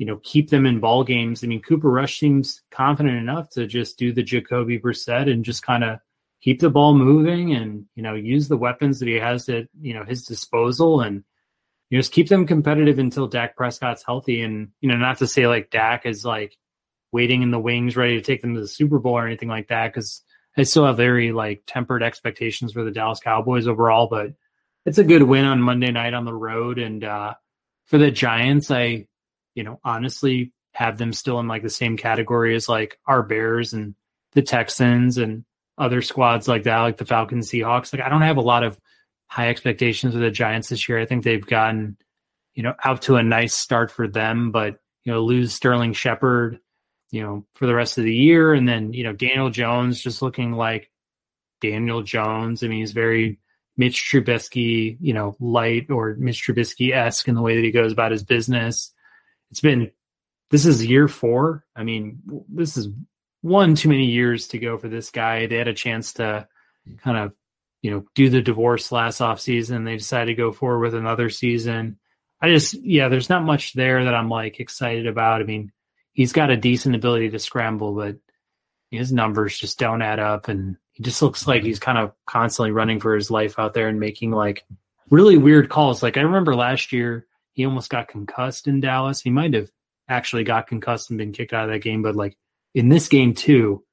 you 0.00 0.06
know, 0.06 0.18
keep 0.22 0.48
them 0.48 0.64
in 0.64 0.80
ball 0.80 1.04
games. 1.04 1.44
I 1.44 1.46
mean, 1.46 1.60
Cooper 1.60 1.90
Rush 1.90 2.18
seems 2.18 2.62
confident 2.70 3.18
enough 3.18 3.50
to 3.50 3.66
just 3.66 3.98
do 3.98 4.14
the 4.14 4.22
Jacoby 4.22 4.78
Brissett 4.78 5.30
and 5.30 5.44
just 5.44 5.62
kind 5.62 5.84
of 5.84 5.98
keep 6.40 6.60
the 6.60 6.70
ball 6.70 6.94
moving 6.94 7.52
and, 7.52 7.84
you 7.94 8.02
know, 8.02 8.14
use 8.14 8.48
the 8.48 8.56
weapons 8.56 8.98
that 8.98 9.08
he 9.08 9.16
has 9.16 9.46
at, 9.50 9.68
you 9.78 9.92
know, 9.92 10.04
his 10.04 10.24
disposal 10.24 11.02
and, 11.02 11.22
you 11.90 11.98
know, 11.98 12.00
just 12.00 12.12
keep 12.12 12.30
them 12.30 12.46
competitive 12.46 12.98
until 12.98 13.26
Dak 13.26 13.58
Prescott's 13.58 14.02
healthy. 14.02 14.40
And, 14.40 14.70
you 14.80 14.88
know, 14.88 14.96
not 14.96 15.18
to 15.18 15.26
say 15.26 15.46
like 15.46 15.70
Dak 15.70 16.06
is 16.06 16.24
like, 16.24 16.56
waiting 17.12 17.42
in 17.42 17.50
the 17.50 17.58
wings, 17.58 17.96
ready 17.96 18.14
to 18.14 18.22
take 18.22 18.40
them 18.40 18.54
to 18.54 18.60
the 18.60 18.68
Super 18.68 18.98
Bowl 18.98 19.18
or 19.18 19.26
anything 19.26 19.48
like 19.48 19.68
that. 19.68 19.92
Because 19.92 20.22
I 20.56 20.62
still 20.62 20.86
have 20.86 20.96
very 20.96 21.32
like 21.32 21.62
tempered 21.66 22.02
expectations 22.02 22.72
for 22.72 22.84
the 22.84 22.90
Dallas 22.90 23.20
Cowboys 23.20 23.66
overall, 23.66 24.06
but 24.06 24.32
it's 24.86 24.98
a 24.98 25.04
good 25.04 25.22
win 25.22 25.44
on 25.44 25.60
Monday 25.60 25.90
night 25.90 26.14
on 26.14 26.24
the 26.24 26.34
road. 26.34 26.78
And 26.78 27.04
uh, 27.04 27.34
for 27.86 27.98
the 27.98 28.10
Giants, 28.10 28.70
I, 28.70 29.06
you 29.54 29.64
know, 29.64 29.80
honestly 29.84 30.52
have 30.72 30.98
them 30.98 31.12
still 31.12 31.40
in 31.40 31.48
like 31.48 31.62
the 31.62 31.70
same 31.70 31.96
category 31.96 32.54
as 32.54 32.68
like 32.68 32.98
our 33.06 33.22
Bears 33.22 33.72
and 33.72 33.94
the 34.32 34.42
Texans 34.42 35.18
and 35.18 35.44
other 35.76 36.02
squads 36.02 36.46
like 36.46 36.64
that, 36.64 36.78
like 36.78 36.96
the 36.96 37.04
Falcons, 37.04 37.50
Seahawks. 37.50 37.92
Like 37.92 38.02
I 38.02 38.08
don't 38.08 38.22
have 38.22 38.36
a 38.36 38.42
lot 38.42 38.62
of 38.62 38.78
high 39.26 39.48
expectations 39.48 40.14
for 40.14 40.20
the 40.20 40.30
Giants 40.30 40.68
this 40.68 40.88
year. 40.88 40.98
I 40.98 41.06
think 41.06 41.24
they've 41.24 41.44
gotten, 41.44 41.96
you 42.54 42.62
know, 42.62 42.74
out 42.84 43.02
to 43.02 43.16
a 43.16 43.22
nice 43.22 43.54
start 43.54 43.90
for 43.90 44.06
them, 44.06 44.52
but 44.52 44.78
you 45.04 45.12
know, 45.12 45.22
lose 45.22 45.54
Sterling 45.54 45.92
Shepard 45.92 46.60
you 47.10 47.22
know, 47.22 47.44
for 47.54 47.66
the 47.66 47.74
rest 47.74 47.98
of 47.98 48.04
the 48.04 48.14
year. 48.14 48.54
And 48.54 48.68
then, 48.68 48.92
you 48.92 49.04
know, 49.04 49.12
Daniel 49.12 49.50
Jones 49.50 50.00
just 50.00 50.22
looking 50.22 50.52
like 50.52 50.90
Daniel 51.60 52.02
Jones. 52.02 52.62
I 52.62 52.68
mean, 52.68 52.80
he's 52.80 52.92
very 52.92 53.38
Mitch 53.76 54.10
Trubisky, 54.10 54.96
you 55.00 55.12
know, 55.12 55.36
light 55.40 55.90
or 55.90 56.14
Mitch 56.18 56.46
Trubisky 56.46 56.94
esque 56.94 57.28
in 57.28 57.34
the 57.34 57.42
way 57.42 57.56
that 57.56 57.64
he 57.64 57.70
goes 57.70 57.92
about 57.92 58.12
his 58.12 58.22
business. 58.22 58.92
It's 59.50 59.60
been, 59.60 59.90
this 60.50 60.66
is 60.66 60.84
year 60.84 61.08
four. 61.08 61.64
I 61.74 61.82
mean, 61.84 62.20
this 62.48 62.76
is 62.76 62.88
one 63.42 63.74
too 63.74 63.88
many 63.88 64.06
years 64.06 64.48
to 64.48 64.58
go 64.58 64.78
for 64.78 64.88
this 64.88 65.10
guy. 65.10 65.46
They 65.46 65.56
had 65.56 65.68
a 65.68 65.74
chance 65.74 66.14
to 66.14 66.46
kind 67.02 67.16
of, 67.16 67.34
you 67.82 67.90
know, 67.90 68.04
do 68.14 68.28
the 68.28 68.42
divorce 68.42 68.92
last 68.92 69.20
off 69.20 69.40
season. 69.40 69.84
They 69.84 69.96
decided 69.96 70.26
to 70.26 70.34
go 70.34 70.52
forward 70.52 70.80
with 70.80 70.94
another 70.94 71.30
season. 71.30 71.98
I 72.40 72.48
just, 72.48 72.74
yeah, 72.74 73.08
there's 73.08 73.30
not 73.30 73.44
much 73.44 73.72
there 73.72 74.04
that 74.04 74.14
I'm 74.14 74.28
like 74.28 74.60
excited 74.60 75.06
about. 75.06 75.40
I 75.40 75.44
mean, 75.44 75.72
he's 76.12 76.32
got 76.32 76.50
a 76.50 76.56
decent 76.56 76.94
ability 76.94 77.30
to 77.30 77.38
scramble, 77.38 77.94
but 77.94 78.16
his 78.90 79.12
numbers 79.12 79.58
just 79.58 79.78
don't 79.78 80.02
add 80.02 80.18
up. 80.18 80.48
And 80.48 80.76
he 80.92 81.02
just 81.02 81.22
looks 81.22 81.46
like 81.46 81.62
he's 81.62 81.78
kind 81.78 81.98
of 81.98 82.12
constantly 82.26 82.72
running 82.72 83.00
for 83.00 83.14
his 83.14 83.30
life 83.30 83.58
out 83.58 83.72
there 83.72 83.88
and 83.88 84.00
making 84.00 84.30
like 84.30 84.64
really 85.10 85.38
weird 85.38 85.68
calls. 85.68 86.02
Like 86.02 86.16
I 86.16 86.22
remember 86.22 86.54
last 86.54 86.92
year, 86.92 87.26
he 87.52 87.64
almost 87.64 87.90
got 87.90 88.08
concussed 88.08 88.66
in 88.66 88.80
Dallas. 88.80 89.20
He 89.20 89.30
might 89.30 89.54
have 89.54 89.70
actually 90.08 90.44
got 90.44 90.66
concussed 90.66 91.10
and 91.10 91.18
been 91.18 91.32
kicked 91.32 91.52
out 91.52 91.64
of 91.64 91.70
that 91.70 91.82
game, 91.82 92.02
but 92.02 92.16
like 92.16 92.36
in 92.74 92.88
this 92.88 93.08
game 93.08 93.34
too, 93.34 93.84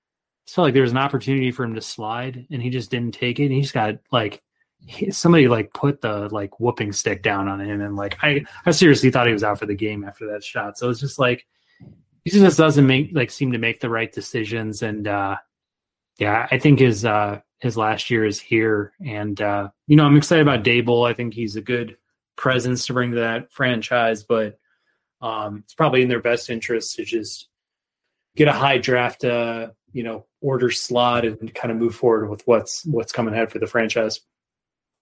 it 0.45 0.51
felt 0.51 0.65
like 0.65 0.73
there 0.73 0.83
was 0.83 0.91
an 0.91 0.97
opportunity 0.97 1.51
for 1.51 1.63
him 1.63 1.75
to 1.75 1.81
slide 1.81 2.47
and 2.49 2.61
he 2.61 2.69
just 2.69 2.91
didn't 2.91 3.13
take 3.13 3.39
it. 3.39 3.45
And 3.45 3.53
he's 3.53 3.71
got 3.71 3.95
like 4.11 4.41
he, 4.85 5.11
somebody 5.11 5.47
like 5.47 5.73
put 5.73 6.01
the 6.01 6.29
like 6.29 6.59
whooping 6.59 6.93
stick 6.93 7.23
down 7.23 7.47
on 7.47 7.59
him, 7.59 7.81
and 7.81 7.95
like 7.95 8.17
I, 8.21 8.45
I 8.65 8.71
seriously 8.71 9.11
thought 9.11 9.27
he 9.27 9.33
was 9.33 9.43
out 9.43 9.59
for 9.59 9.65
the 9.65 9.75
game 9.75 10.03
after 10.03 10.31
that 10.31 10.43
shot. 10.43 10.77
So 10.77 10.89
it's 10.89 10.99
just 10.99 11.19
like 11.19 11.45
he 12.23 12.31
just 12.31 12.57
doesn't 12.57 12.87
make 12.87 13.09
like 13.13 13.31
seem 13.31 13.51
to 13.53 13.57
make 13.57 13.79
the 13.79 13.89
right 13.89 14.11
decisions, 14.11 14.81
and 14.81 15.07
uh, 15.07 15.37
yeah, 16.19 16.47
I 16.51 16.59
think 16.59 16.79
his 16.79 17.05
uh, 17.05 17.41
his 17.59 17.77
last 17.77 18.09
year 18.09 18.25
is 18.25 18.39
here, 18.39 18.93
and 19.05 19.39
uh, 19.41 19.69
you 19.87 19.95
know 19.95 20.05
I'm 20.05 20.17
excited 20.17 20.41
about 20.41 20.63
Daboll. 20.63 21.09
I 21.09 21.13
think 21.13 21.33
he's 21.33 21.55
a 21.55 21.61
good 21.61 21.97
presence 22.37 22.85
to 22.85 22.93
bring 22.93 23.11
to 23.11 23.19
that 23.19 23.51
franchise, 23.51 24.23
but 24.23 24.57
um, 25.21 25.63
it's 25.65 25.73
probably 25.73 26.03
in 26.03 26.09
their 26.09 26.21
best 26.21 26.49
interest 26.49 26.95
to 26.95 27.03
just 27.03 27.49
get 28.35 28.47
a 28.47 28.53
high 28.53 28.77
draft, 28.77 29.25
uh, 29.25 29.69
you 29.91 30.03
know, 30.03 30.25
order 30.41 30.71
slot 30.71 31.25
and 31.25 31.53
kind 31.53 31.71
of 31.71 31.77
move 31.77 31.95
forward 31.95 32.29
with 32.29 32.45
what's 32.45 32.85
what's 32.85 33.11
coming 33.11 33.33
ahead 33.33 33.51
for 33.51 33.59
the 33.59 33.67
franchise. 33.67 34.21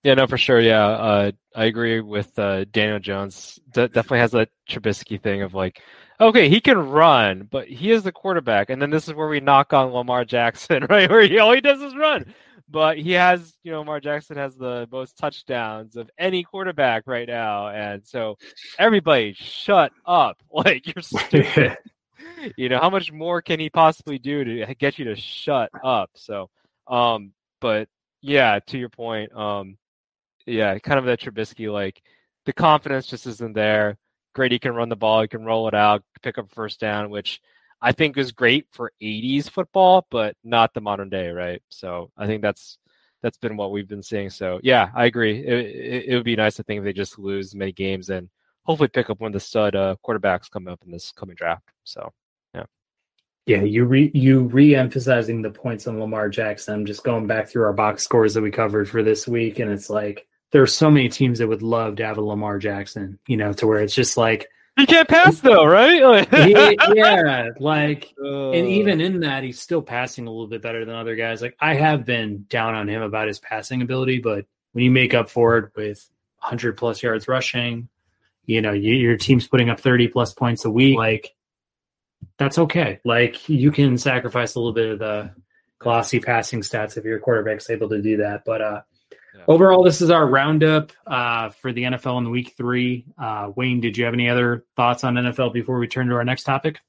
Yeah, 0.04 0.14
no, 0.14 0.28
for 0.28 0.38
sure. 0.38 0.62
Yeah, 0.62 0.86
uh, 0.86 1.32
I 1.56 1.66
agree 1.66 2.00
with 2.00 2.38
uh, 2.38 2.66
Daniel 2.66 3.00
Jones. 3.00 3.60
De- 3.74 3.88
definitely 3.88 4.20
has 4.20 4.32
that 4.32 4.50
Trubisky 4.70 5.20
thing 5.20 5.42
of 5.42 5.56
like, 5.56 5.82
okay, 6.22 6.48
he 6.48 6.62
can 6.62 6.78
run, 6.78 7.48
but 7.50 7.68
he 7.68 7.92
is 7.92 8.04
the 8.04 8.12
quarterback, 8.12 8.70
and 8.70 8.82
then 8.82 8.92
this 8.92 9.08
is 9.08 9.16
where 9.16 9.28
we 9.28 9.40
knock 9.40 9.74
on 9.74 9.92
Lamar 9.92 10.24
Jackson, 10.24 10.86
right? 10.90 11.10
Where 11.10 11.24
he 11.24 11.40
all 11.40 11.54
he 11.54 11.62
does 11.62 11.82
is 11.82 11.96
run, 11.96 12.34
but 12.70 12.98
he 12.98 13.12
has, 13.12 13.54
you 13.64 13.72
know, 13.72 13.80
Lamar 13.80 14.00
Jackson 14.00 14.38
has 14.38 14.56
the 14.56 14.88
most 14.92 15.18
touchdowns 15.18 15.96
of 15.96 16.10
any 16.18 16.44
quarterback 16.44 17.04
right 17.06 17.28
now, 17.28 17.68
and 17.70 18.06
so 18.06 18.38
everybody, 18.80 19.34
shut 19.34 19.92
up! 20.06 20.38
Like 20.52 20.88
you're 20.88 21.02
stupid. 21.02 21.78
you 22.58 22.70
know, 22.70 22.80
how 22.80 22.90
much 22.90 23.12
more 23.12 23.42
can 23.42 23.60
he 23.60 23.70
possibly 23.70 24.18
do 24.18 24.44
to 24.44 24.76
get 24.76 24.98
you 24.98 25.06
to 25.06 25.16
shut 25.16 25.70
up? 25.84 26.12
So, 26.16 26.50
um, 26.88 27.34
but 27.60 27.90
yeah, 28.22 28.60
to 28.68 28.78
your 28.78 28.90
point, 28.90 29.36
um, 29.36 29.78
yeah, 30.46 30.78
kind 30.80 30.98
of 30.98 31.06
that 31.06 31.20
Trubisky, 31.20 31.72
like 31.72 32.02
the 32.46 32.54
confidence 32.54 33.08
just 33.08 33.28
isn't 33.28 33.54
there. 33.54 33.98
Great, 34.34 34.52
he 34.52 34.60
can 34.60 34.76
run 34.76 34.90
the 34.90 34.96
ball, 34.96 35.22
he 35.22 35.28
can 35.28 35.46
roll 35.46 35.68
it 35.68 35.74
out, 35.74 36.04
pick 36.22 36.38
up 36.38 36.50
first 36.52 36.80
down, 36.80 37.10
which 37.10 37.42
I 37.82 37.92
think 37.92 38.18
is 38.18 38.32
great 38.32 38.68
for 38.72 38.92
80s 39.02 39.50
football, 39.50 40.08
but 40.10 40.36
not 40.44 40.74
the 40.74 40.82
modern 40.82 41.10
day, 41.10 41.30
right? 41.30 41.62
So 41.70 42.12
I 42.18 42.26
think 42.26 42.42
that's 42.42 42.78
that's 43.22 43.38
been 43.38 43.58
what 43.58 43.72
we've 43.72 43.88
been 43.88 44.04
seeing. 44.04 44.30
So 44.30 44.60
yeah, 44.64 44.90
I 44.96 45.06
agree. 45.06 45.40
It, 45.40 45.54
it, 45.54 46.06
it 46.08 46.16
would 46.16 46.26
be 46.26 46.36
nice 46.36 46.56
to 46.56 46.64
think 46.64 46.80
if 46.80 46.84
they 46.84 46.94
just 46.94 47.18
lose 47.18 47.56
many 47.56 47.72
games 47.72 48.10
and 48.10 48.30
hopefully 48.64 48.90
pick 48.90 49.10
up 49.10 49.20
one 49.20 49.30
of 49.30 49.34
the 49.34 49.40
stud 49.40 49.76
uh, 49.76 49.96
quarterbacks 50.06 50.50
coming 50.50 50.72
up 50.72 50.82
in 50.86 50.92
this 50.92 51.12
coming 51.12 51.36
draft. 51.36 51.72
So 51.84 52.12
yeah. 52.54 52.66
Yeah, 53.46 53.64
you 53.64 53.86
re 53.86 54.12
you 54.14 54.42
re-emphasizing 54.42 55.42
the 55.42 55.52
points 55.52 55.88
on 55.88 56.00
Lamar 56.00 56.30
Jackson. 56.30 56.74
I'm 56.74 56.86
just 56.86 57.04
going 57.04 57.28
back 57.28 57.50
through 57.50 57.64
our 57.64 57.74
box 57.74 58.04
scores 58.04 58.34
that 58.34 58.42
we 58.42 58.52
covered 58.52 58.90
for 58.90 59.04
this 59.04 59.28
week, 59.28 59.60
and 59.60 59.72
it's 59.72 59.90
like 59.90 60.28
there 60.52 60.62
are 60.62 60.68
so 60.68 60.90
many 60.90 61.10
teams 61.10 61.40
that 61.40 61.48
would 61.48 61.62
love 61.62 61.98
to 61.98 62.06
have 62.06 62.18
a 62.18 62.22
Lamar 62.22 62.60
Jackson, 62.60 63.20
you 63.28 63.38
know, 63.38 63.54
to 63.54 63.68
where 63.68 63.82
it's 63.82 63.94
just 63.94 64.18
like 64.18 64.48
he 64.76 64.86
can't 64.86 65.08
pass 65.08 65.40
though, 65.40 65.66
right? 65.66 66.28
he, 66.34 66.52
yeah, 66.96 67.50
like, 67.60 68.14
uh, 68.22 68.52
and 68.52 68.68
even 68.68 69.00
in 69.00 69.22
that, 69.22 69.44
he's 69.44 69.60
still 69.60 69.82
passing 69.82 70.28
a 70.28 70.30
little 70.30 70.48
bit 70.48 70.62
better 70.62 70.84
than 70.84 70.96
other 70.96 71.16
guys. 71.16 71.42
Like, 71.42 71.56
I 71.60 71.76
have 71.76 72.06
been 72.06 72.46
down 72.50 72.76
on 72.76 72.90
him 72.90 73.02
about 73.02 73.28
his 73.28 73.40
passing 73.40 73.82
ability, 73.82 74.20
but 74.20 74.46
when 74.74 74.84
you 74.84 74.92
make 74.92 75.14
up 75.14 75.30
for 75.30 75.58
it 75.58 75.72
with 75.76 76.06
100 76.40 76.76
plus 76.78 77.02
yards 77.02 77.28
rushing, 77.28 77.88
you 78.46 78.62
know, 78.62 78.74
you, 78.74 78.94
your 78.96 79.18
team's 79.18 79.48
putting 79.48 79.70
up 79.70 79.80
30 79.80 80.10
plus 80.10 80.34
points 80.34 80.66
a 80.66 80.70
week, 80.70 80.98
like, 80.98 81.34
that's 82.38 82.58
okay. 82.58 83.00
Like, 83.06 83.48
you 83.48 83.72
can 83.72 83.98
sacrifice 83.98 84.56
a 84.56 84.60
little 84.60 84.74
bit 84.74 84.92
of 84.92 85.00
the 85.00 85.32
glossy 85.80 86.20
passing 86.20 86.62
stats 86.62 86.98
if 86.98 87.06
your 87.06 87.20
quarterback's 87.20 87.70
able 87.70 87.90
to 87.90 88.02
do 88.02 88.18
that. 88.18 88.44
But, 88.44 88.62
uh, 88.62 88.82
Overall, 89.48 89.84
this 89.84 90.02
is 90.02 90.10
our 90.10 90.26
roundup 90.26 90.92
uh, 91.06 91.50
for 91.50 91.72
the 91.72 91.84
NFL 91.84 92.18
in 92.18 92.24
the 92.24 92.30
week 92.30 92.54
three. 92.58 93.06
Uh, 93.18 93.52
Wayne, 93.56 93.80
did 93.80 93.98
you 93.98 94.06
have 94.06 94.14
any 94.14 94.30
other 94.30 94.66
thoughts 94.76 95.04
on 95.04 95.16
NFL 95.16 95.54
before 95.54 95.78
we 95.78 95.88
turn 95.88 96.08
to 96.08 96.16
our 96.16 96.24
next 96.24 96.44
topic? 96.44 96.80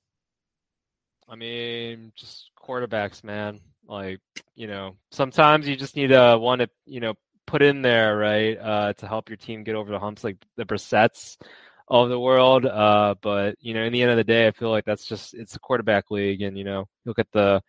I 1.28 1.35
mean, 1.35 2.12
just 2.16 2.51
quarterbacks, 2.59 3.24
man. 3.24 3.60
Like, 3.86 4.20
you 4.55 4.66
know, 4.66 4.97
sometimes 5.10 5.68
you 5.68 5.77
just 5.77 5.97
need 5.97 6.12
a 6.12 6.39
one 6.39 6.59
to, 6.60 6.68
you 6.86 7.01
know, 7.01 7.14
put 7.47 7.62
in 7.62 7.82
there, 7.82 8.16
right, 8.16 8.59
uh, 8.59 8.93
to 8.94 9.06
help 9.06 9.28
your 9.28 9.36
team 9.36 9.64
get 9.64 9.74
over 9.74 9.90
the 9.90 9.98
humps, 9.98 10.24
like 10.24 10.36
the 10.56 10.64
Brissetts 10.64 11.36
of 11.89 12.09
the 12.09 12.18
world. 12.18 12.66
Uh, 12.66 13.14
but 13.20 13.56
you 13.60 13.74
know, 13.74 13.82
in 13.82 13.93
the 13.93 14.02
end 14.02 14.10
of 14.10 14.16
the 14.16 14.24
day, 14.24 14.47
I 14.47 14.51
feel 14.51 14.70
like 14.70 14.85
that's 14.85 15.06
just 15.06 15.35
it's 15.35 15.56
a 15.56 15.60
quarterback 15.60 16.10
league, 16.10 16.43
and 16.43 16.59
you 16.59 16.64
know, 16.64 16.89
look 17.05 17.18
at 17.18 17.31
the 17.32 17.62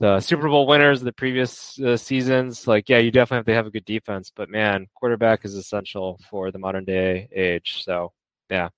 the 0.00 0.20
Super 0.20 0.48
Bowl 0.48 0.66
winners 0.66 1.00
of 1.00 1.04
the 1.04 1.12
previous 1.12 1.78
uh, 1.80 1.96
seasons, 1.96 2.66
like 2.66 2.88
yeah, 2.88 2.98
you 2.98 3.10
definitely 3.10 3.38
have 3.38 3.46
to 3.46 3.54
have 3.54 3.66
a 3.66 3.70
good 3.70 3.84
defense, 3.84 4.32
but 4.34 4.48
man, 4.48 4.86
quarterback 4.94 5.44
is 5.44 5.54
essential 5.54 6.20
for 6.30 6.50
the 6.50 6.58
modern 6.58 6.84
day 6.84 7.28
age. 7.34 7.82
So 7.84 8.12
yeah. 8.50 8.68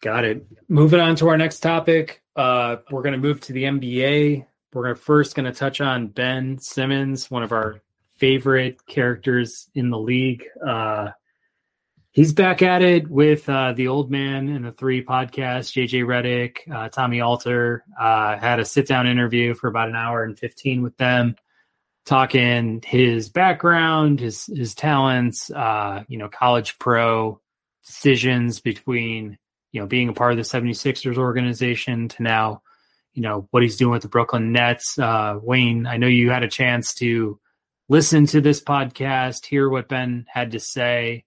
Got 0.00 0.24
it. 0.24 0.46
Moving 0.68 1.00
on 1.00 1.14
to 1.16 1.28
our 1.28 1.36
next 1.36 1.60
topic, 1.60 2.22
uh, 2.34 2.76
we're 2.90 3.02
going 3.02 3.12
to 3.12 3.18
move 3.18 3.40
to 3.42 3.52
the 3.52 3.64
NBA. 3.64 4.46
We're 4.72 4.82
gonna, 4.82 4.94
first 4.94 5.34
going 5.34 5.52
to 5.52 5.58
touch 5.58 5.80
on 5.80 6.06
Ben 6.06 6.58
Simmons, 6.58 7.30
one 7.30 7.42
of 7.42 7.52
our 7.52 7.82
favorite 8.16 8.86
characters 8.86 9.68
in 9.74 9.90
the 9.90 9.98
league. 9.98 10.44
Uh, 10.66 11.10
he's 12.12 12.32
back 12.32 12.62
at 12.62 12.82
it 12.82 13.08
with 13.08 13.48
uh, 13.48 13.72
the 13.72 13.88
old 13.88 14.10
man 14.10 14.48
and 14.48 14.64
the 14.64 14.72
three 14.72 15.04
podcast 15.04 15.72
jj 15.72 16.04
Redick 16.04 16.58
uh, 16.72 16.88
tommy 16.88 17.20
alter. 17.20 17.84
Uh, 17.98 18.36
had 18.38 18.60
a 18.60 18.64
sit 18.64 18.86
down 18.86 19.06
interview 19.06 19.54
for 19.54 19.68
about 19.68 19.88
an 19.88 19.96
hour 19.96 20.24
and 20.24 20.38
15 20.38 20.82
with 20.82 20.96
them 20.96 21.36
talking 22.06 22.82
his 22.84 23.28
background 23.28 24.20
his 24.20 24.46
his 24.46 24.74
talents 24.74 25.50
uh, 25.50 26.02
you 26.08 26.18
know 26.18 26.28
college 26.28 26.78
pro 26.78 27.40
decisions 27.84 28.60
between 28.60 29.38
you 29.72 29.80
know 29.80 29.86
being 29.86 30.08
a 30.08 30.12
part 30.12 30.32
of 30.32 30.36
the 30.36 30.42
76ers 30.42 31.18
organization 31.18 32.08
to 32.08 32.22
now 32.22 32.62
you 33.12 33.22
know 33.22 33.46
what 33.50 33.62
he's 33.62 33.76
doing 33.76 33.92
with 33.92 34.02
the 34.02 34.08
brooklyn 34.08 34.52
nets. 34.52 34.98
Uh, 34.98 35.38
wayne 35.42 35.86
i 35.86 35.96
know 35.96 36.06
you 36.06 36.30
had 36.30 36.42
a 36.42 36.48
chance 36.48 36.94
to 36.94 37.38
listen 37.88 38.26
to 38.26 38.40
this 38.40 38.62
podcast 38.62 39.46
hear 39.46 39.68
what 39.68 39.88
ben 39.88 40.26
had 40.28 40.52
to 40.52 40.60
say 40.60 41.24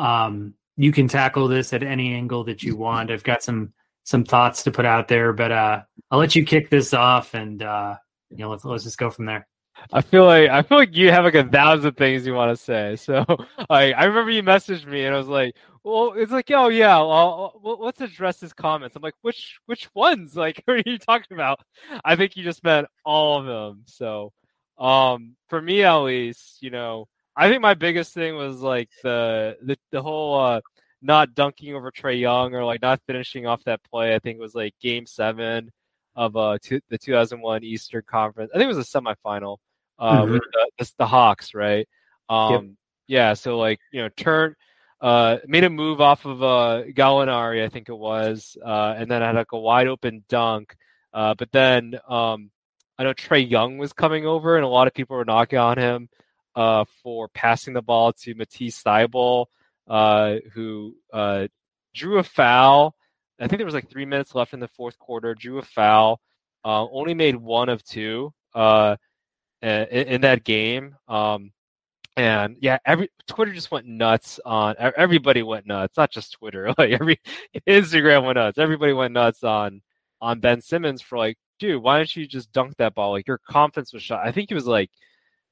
um, 0.00 0.54
you 0.76 0.92
can 0.92 1.08
tackle 1.08 1.46
this 1.46 1.72
at 1.72 1.82
any 1.82 2.14
angle 2.14 2.44
that 2.44 2.62
you 2.62 2.74
want. 2.74 3.10
I've 3.10 3.22
got 3.22 3.42
some 3.42 3.72
some 4.04 4.24
thoughts 4.24 4.62
to 4.62 4.70
put 4.70 4.86
out 4.86 5.08
there, 5.08 5.32
but 5.32 5.52
uh, 5.52 5.82
I'll 6.10 6.18
let 6.18 6.34
you 6.34 6.44
kick 6.44 6.70
this 6.70 6.94
off, 6.94 7.34
and 7.34 7.62
uh, 7.62 7.96
you 8.30 8.38
know, 8.38 8.50
let's 8.50 8.64
let's 8.64 8.84
just 8.84 8.98
go 8.98 9.10
from 9.10 9.26
there. 9.26 9.46
I 9.92 10.00
feel 10.00 10.24
like 10.24 10.48
I 10.50 10.62
feel 10.62 10.78
like 10.78 10.96
you 10.96 11.10
have 11.10 11.24
like 11.24 11.34
a 11.34 11.46
thousand 11.46 11.96
things 11.96 12.26
you 12.26 12.34
want 12.34 12.56
to 12.56 12.62
say. 12.62 12.96
So 12.96 13.24
like 13.68 13.94
I 13.94 14.04
remember 14.04 14.30
you 14.30 14.42
messaged 14.42 14.86
me 14.86 15.04
and 15.04 15.14
I 15.14 15.18
was 15.18 15.28
like, 15.28 15.54
well, 15.84 16.14
it's 16.16 16.32
like, 16.32 16.50
oh 16.50 16.68
yeah, 16.68 16.96
well, 16.96 17.78
let's 17.80 18.00
address 18.00 18.40
his 18.40 18.52
comments. 18.52 18.96
I'm 18.96 19.02
like, 19.02 19.14
which 19.22 19.58
which 19.66 19.88
ones? 19.94 20.36
Like, 20.36 20.62
what 20.64 20.78
are 20.78 20.82
you 20.90 20.98
talking 20.98 21.34
about? 21.36 21.60
I 22.04 22.16
think 22.16 22.36
you 22.36 22.44
just 22.44 22.64
meant 22.64 22.86
all 23.04 23.38
of 23.38 23.46
them. 23.46 23.82
So, 23.86 24.32
um, 24.78 25.36
for 25.48 25.60
me 25.60 25.82
at 25.82 25.96
least, 25.96 26.62
you 26.62 26.70
know, 26.70 27.08
I 27.40 27.48
think 27.48 27.62
my 27.62 27.72
biggest 27.72 28.12
thing 28.12 28.36
was 28.36 28.60
like 28.60 28.90
the 29.02 29.56
the, 29.62 29.78
the 29.92 30.02
whole 30.02 30.38
uh, 30.38 30.60
not 31.00 31.34
dunking 31.34 31.74
over 31.74 31.90
Trae 31.90 32.20
Young 32.20 32.54
or 32.54 32.62
like 32.66 32.82
not 32.82 33.00
finishing 33.06 33.46
off 33.46 33.64
that 33.64 33.80
play. 33.90 34.14
I 34.14 34.18
think 34.18 34.36
it 34.36 34.42
was 34.42 34.54
like 34.54 34.74
Game 34.78 35.06
Seven 35.06 35.72
of 36.14 36.36
uh 36.36 36.58
two, 36.62 36.80
the 36.90 36.98
2001 36.98 37.64
Eastern 37.64 38.02
Conference. 38.06 38.50
I 38.54 38.58
think 38.58 38.70
it 38.70 38.76
was 38.76 38.94
a 38.94 38.98
semifinal 38.98 39.56
uh, 39.98 40.20
mm-hmm. 40.20 40.32
with 40.32 40.42
the, 40.52 40.70
the, 40.78 40.92
the, 40.98 41.06
Hawks, 41.06 41.54
right? 41.54 41.88
Um, 42.28 42.52
yep. 42.52 42.64
Yeah, 43.06 43.32
so 43.32 43.58
like 43.58 43.80
you 43.90 44.02
know, 44.02 44.10
turn 44.18 44.54
uh, 45.00 45.38
made 45.46 45.64
a 45.64 45.70
move 45.70 46.02
off 46.02 46.26
of 46.26 46.42
uh, 46.42 46.82
Gallinari, 46.90 47.64
I 47.64 47.70
think 47.70 47.88
it 47.88 47.96
was, 47.96 48.58
uh, 48.62 48.96
and 48.98 49.10
then 49.10 49.22
had 49.22 49.34
like 49.34 49.52
a 49.52 49.58
wide 49.58 49.88
open 49.88 50.24
dunk. 50.28 50.76
Uh, 51.14 51.34
but 51.38 51.50
then 51.52 51.98
um, 52.06 52.50
I 52.98 53.04
know 53.04 53.14
Trae 53.14 53.48
Young 53.48 53.78
was 53.78 53.94
coming 53.94 54.26
over, 54.26 54.56
and 54.56 54.64
a 54.64 54.68
lot 54.68 54.88
of 54.88 54.92
people 54.92 55.16
were 55.16 55.24
knocking 55.24 55.58
on 55.58 55.78
him 55.78 56.10
uh, 56.60 56.84
for 57.02 57.26
passing 57.28 57.72
the 57.72 57.80
ball 57.80 58.12
to 58.12 58.34
Matisse 58.34 58.82
Thybulle, 58.82 59.46
uh, 59.88 60.34
who 60.52 60.94
uh, 61.10 61.48
drew 61.94 62.18
a 62.18 62.22
foul. 62.22 62.94
I 63.40 63.48
think 63.48 63.58
there 63.58 63.64
was 63.64 63.72
like 63.72 63.88
three 63.88 64.04
minutes 64.04 64.34
left 64.34 64.52
in 64.52 64.60
the 64.60 64.68
fourth 64.68 64.98
quarter. 64.98 65.34
Drew 65.34 65.56
a 65.56 65.62
foul. 65.62 66.20
Uh, 66.62 66.86
only 66.90 67.14
made 67.14 67.36
one 67.36 67.70
of 67.70 67.82
two 67.82 68.34
uh, 68.54 68.96
in, 69.62 69.86
in, 69.86 70.20
that 70.20 70.44
game. 70.44 70.96
Um, 71.08 71.52
and 72.14 72.58
yeah, 72.60 72.76
every 72.84 73.08
Twitter 73.26 73.54
just 73.54 73.70
went 73.70 73.86
nuts 73.86 74.38
on. 74.44 74.74
Everybody 74.78 75.42
went 75.42 75.66
nuts, 75.66 75.96
not 75.96 76.10
just 76.10 76.32
Twitter. 76.32 76.74
Like 76.76 76.90
every 76.90 77.18
Instagram 77.66 78.26
went 78.26 78.36
nuts. 78.36 78.58
Everybody 78.58 78.92
went 78.92 79.14
nuts 79.14 79.42
on 79.42 79.80
on 80.20 80.40
Ben 80.40 80.60
Simmons 80.60 81.00
for 81.00 81.16
like, 81.16 81.38
dude, 81.58 81.82
why 81.82 81.96
don't 81.96 82.14
you 82.14 82.26
just 82.26 82.52
dunk 82.52 82.76
that 82.76 82.94
ball? 82.94 83.12
Like 83.12 83.26
your 83.26 83.40
confidence 83.48 83.94
was 83.94 84.02
shot. 84.02 84.26
I 84.26 84.30
think 84.30 84.50
he 84.50 84.54
was 84.54 84.66
like 84.66 84.90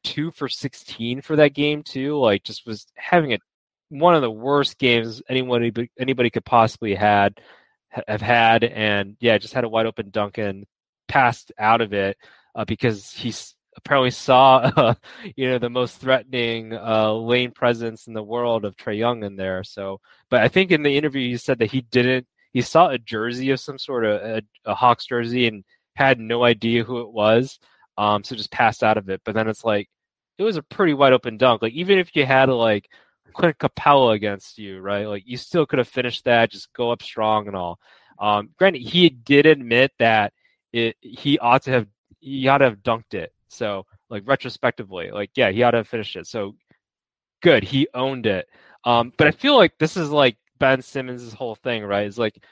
two 0.05 0.31
for 0.31 0.49
16 0.49 1.23
for 1.23 1.37
that 1.37 1.55
game 1.55 1.83
too. 1.83 2.19
Like 2.19 2.43
just 2.45 2.66
was 2.66 2.87
having 2.97 3.33
a 3.33 3.39
one 3.91 4.15
of 4.15 4.23
the 4.23 4.31
worst 4.31 4.79
games 4.79 5.23
anybody 5.29 5.91
anybody 5.99 6.31
could 6.31 6.45
possibly 6.45 6.95
had 6.95 7.41
have 8.07 8.20
had, 8.20 8.65
and 8.65 9.16
yeah, 9.20 9.39
just 9.39 9.55
had 9.55 9.65
a 9.65 9.69
wide 9.69 9.87
open 9.87 10.11
Duncan 10.11 10.66
passed 11.09 11.53
out 11.59 11.81
of 11.81 11.93
it 11.93 12.16
uh, 12.55 12.65
because 12.65 13.11
he's 13.12 13.55
apparently 13.77 14.11
saw, 14.11 14.59
uh, 14.59 14.95
you 15.37 15.49
know, 15.49 15.59
the 15.59 15.70
most 15.70 15.99
threatening 15.99 16.75
uh, 16.75 17.12
lane 17.12 17.53
presence 17.53 18.07
in 18.07 18.12
the 18.12 18.23
world 18.23 18.65
of 18.65 18.77
Trae 18.77 18.99
Young 18.99 19.23
in 19.25 19.37
there. 19.37 19.65
So, 19.65 20.01
but 20.31 20.43
I 20.43 20.49
think 20.49 20.70
in 20.70 20.83
the 20.83 20.97
interview 20.97 21.29
he 21.29 21.37
said 21.37 21.59
that 21.61 21.70
he 21.70 21.83
didn't. 21.83 22.27
He 22.53 22.62
saw 22.62 22.89
a 22.89 22.99
jersey 22.99 23.51
of 23.51 23.61
some 23.61 23.79
sort 23.79 24.05
of 24.05 24.20
a, 24.20 24.43
a 24.65 24.75
Hawks 24.75 25.07
jersey 25.07 25.47
and 25.47 25.65
had 25.95 26.19
no 26.19 26.45
idea 26.45 26.85
who 26.85 27.01
it 27.01 27.11
was. 27.11 27.59
Um, 27.99 28.23
so 28.25 28.37
just 28.37 28.53
passed 28.53 28.83
out 28.83 28.97
of 28.97 29.11
it. 29.11 29.20
But 29.25 29.35
then 29.35 29.49
it's 29.49 29.65
like 29.65 29.91
it 30.39 30.45
was 30.45 30.57
a 30.57 30.62
pretty 30.62 30.95
wide 30.95 31.12
open 31.12 31.37
dunk. 31.37 31.61
Like 31.61 31.75
even 31.75 31.99
if 31.99 32.15
you 32.16 32.25
had 32.25 32.49
like 32.49 32.89
Clint 33.35 33.59
Capela 33.59 34.15
against 34.15 34.57
you, 34.57 34.81
right? 34.81 35.07
Like 35.07 35.25
you 35.27 35.37
still 35.37 35.66
could 35.66 35.81
have 35.81 35.89
finished 35.89 36.25
that, 36.25 36.53
just 36.53 36.73
go 36.73 36.91
up 36.93 37.03
strong 37.03 37.49
and 37.49 37.57
all. 37.57 37.79
Um, 38.19 38.51
granted, 38.57 38.83
he 38.83 39.11
did 39.11 39.47
admit 39.47 39.93
that 39.99 40.33
it 40.73 40.97
he 41.01 41.39
ought 41.41 41.62
to 41.65 41.73
have 41.73 41.89
he 42.20 42.47
ought 42.49 42.59
to 42.59 42.66
have 42.66 42.79
dunked 42.79 43.15
it. 43.15 43.33
So 43.49 43.85
like 44.09 44.23
retrospectively, 44.27 45.11
like 45.11 45.31
yeah, 45.35 45.51
he 45.51 45.62
ought 45.65 45.73
to 45.73 45.79
have 45.79 45.89
finished 45.89 46.16
it. 46.16 46.27
So 46.29 46.55
good, 47.43 47.65
he 47.65 47.89
owned 47.95 48.27
it. 48.27 48.49
Um, 48.85 49.12
but 49.19 49.27
I 49.27 49.33
feel 49.33 49.57
like 49.57 49.77
this 49.79 49.97
is 49.97 50.11
like 50.11 50.37
Ben 50.59 50.83
Simmons' 50.83 51.33
whole 51.33 51.57
thing, 51.57 51.85
right? 51.85 52.07
Is 52.07 52.19
like 52.19 52.43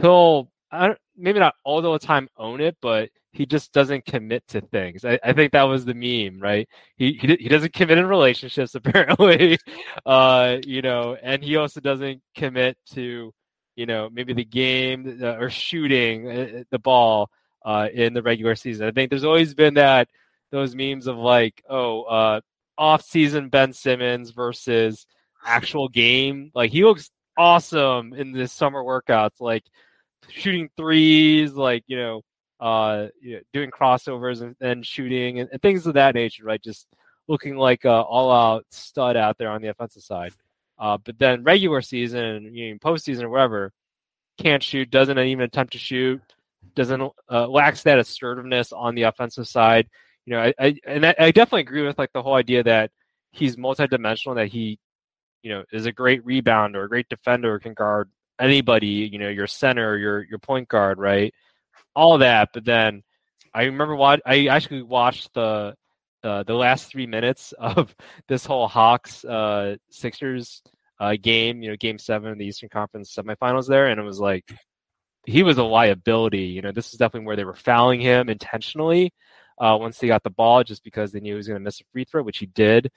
he'll 0.00 0.50
I 0.70 0.88
don't, 0.88 0.98
maybe 1.16 1.38
not 1.38 1.54
all 1.64 1.80
the 1.80 1.98
time 1.98 2.28
own 2.36 2.60
it, 2.60 2.76
but 2.80 3.10
he 3.36 3.44
just 3.44 3.72
doesn't 3.72 4.06
commit 4.06 4.46
to 4.48 4.62
things. 4.62 5.04
I, 5.04 5.18
I 5.22 5.34
think 5.34 5.52
that 5.52 5.64
was 5.64 5.84
the 5.84 5.94
meme, 5.94 6.40
right? 6.40 6.66
He, 6.96 7.12
he 7.20 7.36
he 7.38 7.48
doesn't 7.48 7.74
commit 7.74 7.98
in 7.98 8.06
relationships 8.06 8.74
apparently, 8.74 9.58
uh, 10.06 10.56
you 10.64 10.80
know, 10.80 11.16
and 11.22 11.42
he 11.42 11.56
also 11.56 11.80
doesn't 11.80 12.22
commit 12.34 12.78
to, 12.94 13.34
you 13.76 13.86
know, 13.86 14.08
maybe 14.10 14.32
the 14.32 14.44
game 14.44 15.20
uh, 15.22 15.36
or 15.36 15.50
shooting 15.50 16.30
uh, 16.30 16.62
the 16.70 16.78
ball 16.78 17.28
uh, 17.64 17.88
in 17.92 18.14
the 18.14 18.22
regular 18.22 18.54
season. 18.54 18.86
I 18.86 18.90
think 18.90 19.10
there's 19.10 19.24
always 19.24 19.52
been 19.52 19.74
that 19.74 20.08
those 20.50 20.74
memes 20.74 21.06
of 21.06 21.18
like, 21.18 21.62
oh, 21.68 22.04
uh, 22.04 22.40
off 22.78 23.02
season 23.02 23.50
Ben 23.50 23.74
Simmons 23.74 24.30
versus 24.30 25.06
actual 25.44 25.88
game. 25.88 26.50
Like 26.54 26.70
he 26.70 26.84
looks 26.84 27.10
awesome 27.36 28.14
in 28.14 28.32
this 28.32 28.52
summer 28.52 28.82
workouts, 28.82 29.40
like 29.40 29.64
shooting 30.28 30.70
threes, 30.76 31.52
like 31.52 31.84
you 31.86 31.98
know 31.98 32.22
uh, 32.60 33.06
you 33.20 33.34
know, 33.34 33.40
doing 33.52 33.70
crossovers 33.70 34.42
and, 34.42 34.56
and 34.60 34.84
shooting 34.84 35.40
and, 35.40 35.48
and, 35.52 35.60
things 35.60 35.86
of 35.86 35.94
that 35.94 36.14
nature, 36.14 36.44
right? 36.44 36.62
Just 36.62 36.86
looking 37.28 37.56
like 37.56 37.84
a 37.84 37.90
all-out 37.90 38.64
stud 38.70 39.16
out 39.16 39.36
there 39.36 39.50
on 39.50 39.60
the 39.60 39.68
offensive 39.68 40.02
side. 40.02 40.32
Uh, 40.78 40.96
but 41.04 41.18
then 41.18 41.42
regular 41.42 41.82
season, 41.82 42.54
you 42.54 42.72
know, 42.72 42.78
postseason 42.78 43.22
or 43.22 43.28
whatever, 43.28 43.72
can't 44.38 44.62
shoot, 44.62 44.90
doesn't 44.90 45.18
even 45.18 45.44
attempt 45.44 45.72
to 45.72 45.78
shoot, 45.78 46.20
doesn't 46.74 47.12
uh, 47.30 47.46
lacks 47.48 47.82
that 47.82 47.98
assertiveness 47.98 48.72
on 48.72 48.94
the 48.94 49.02
offensive 49.02 49.48
side. 49.48 49.88
You 50.26 50.34
know, 50.34 50.42
I, 50.42 50.54
I 50.58 50.76
and 50.86 51.06
I, 51.06 51.14
I 51.18 51.30
definitely 51.30 51.62
agree 51.62 51.86
with 51.86 51.98
like 51.98 52.12
the 52.12 52.22
whole 52.22 52.34
idea 52.34 52.62
that 52.64 52.90
he's 53.32 53.56
multidimensional, 53.56 54.34
that 54.36 54.48
he, 54.48 54.78
you 55.42 55.50
know, 55.50 55.64
is 55.72 55.86
a 55.86 55.92
great 55.92 56.24
rebounder, 56.26 56.84
a 56.84 56.88
great 56.88 57.08
defender, 57.08 57.58
can 57.58 57.74
guard 57.74 58.10
anybody. 58.40 59.08
You 59.10 59.18
know, 59.18 59.28
your 59.28 59.46
center, 59.46 59.96
your 59.96 60.24
your 60.24 60.38
point 60.38 60.68
guard, 60.68 60.98
right? 60.98 61.32
All 61.96 62.18
that. 62.18 62.50
But 62.54 62.64
then 62.64 63.02
I 63.52 63.64
remember 63.64 63.96
what 63.96 64.20
I 64.24 64.46
actually 64.46 64.82
watched 64.82 65.34
the 65.34 65.74
uh, 66.22 66.42
the 66.42 66.54
last 66.54 66.90
three 66.90 67.06
minutes 67.06 67.52
of 67.58 67.94
this 68.28 68.44
whole 68.44 68.68
Hawks 68.68 69.24
uh, 69.24 69.76
Sixers 69.90 70.62
uh, 71.00 71.16
game. 71.20 71.62
You 71.62 71.70
know, 71.70 71.76
Game 71.76 71.98
Seven 71.98 72.30
of 72.30 72.38
the 72.38 72.46
Eastern 72.46 72.68
Conference 72.68 73.14
semifinals 73.16 73.66
there, 73.66 73.86
and 73.86 73.98
it 73.98 74.04
was 74.04 74.20
like 74.20 74.44
he 75.24 75.42
was 75.42 75.58
a 75.58 75.64
liability. 75.64 76.44
You 76.44 76.62
know, 76.62 76.72
this 76.72 76.92
is 76.92 76.98
definitely 76.98 77.26
where 77.26 77.36
they 77.36 77.44
were 77.44 77.54
fouling 77.54 78.00
him 78.00 78.28
intentionally 78.28 79.12
uh, 79.58 79.76
once 79.80 79.98
they 79.98 80.06
got 80.06 80.22
the 80.22 80.30
ball, 80.30 80.62
just 80.62 80.84
because 80.84 81.10
they 81.12 81.20
knew 81.20 81.32
he 81.32 81.36
was 81.36 81.48
going 81.48 81.58
to 81.58 81.64
miss 81.64 81.80
a 81.80 81.84
free 81.92 82.04
throw, 82.04 82.22
which 82.22 82.38
he 82.38 82.46
did. 82.46 82.90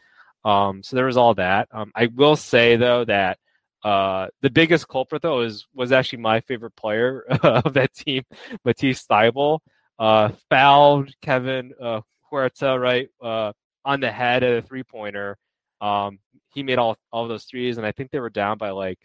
Um, 0.46 0.84
so 0.84 0.96
there 0.96 1.06
was 1.06 1.18
all 1.18 1.34
that. 1.36 1.68
Um, 1.72 1.92
I 1.96 2.08
will 2.08 2.36
say 2.36 2.76
though 2.76 3.06
that 3.06 3.38
uh, 3.84 4.28
the 4.42 4.50
biggest 4.50 4.88
culprit 4.88 5.22
though 5.22 5.42
is 5.42 5.66
was 5.74 5.92
actually 5.92 6.20
my 6.20 6.42
favorite 6.42 6.76
player 6.76 7.22
of 7.44 7.74
that 7.74 7.94
team, 7.94 8.24
Matisse 8.66 9.06
Thybulle. 9.06 9.60
Uh, 9.98 10.30
fouled 10.50 11.12
Kevin 11.22 11.74
uh, 11.82 12.00
Huerter 12.32 12.80
right 12.80 13.10
uh, 13.22 13.52
on 13.84 14.00
the 14.00 14.10
head 14.10 14.44
at 14.44 14.58
a 14.58 14.62
three 14.62 14.84
pointer. 14.84 15.38
Um, 15.82 16.20
he 16.54 16.64
made 16.64 16.78
all 16.78 16.98
all 17.12 17.28
those 17.28 17.46
threes, 17.46 17.78
and 17.78 17.86
I 17.86 17.92
think 17.92 18.12
they 18.12 18.20
were 18.20 18.30
down 18.30 18.58
by 18.58 18.70
like 18.72 19.00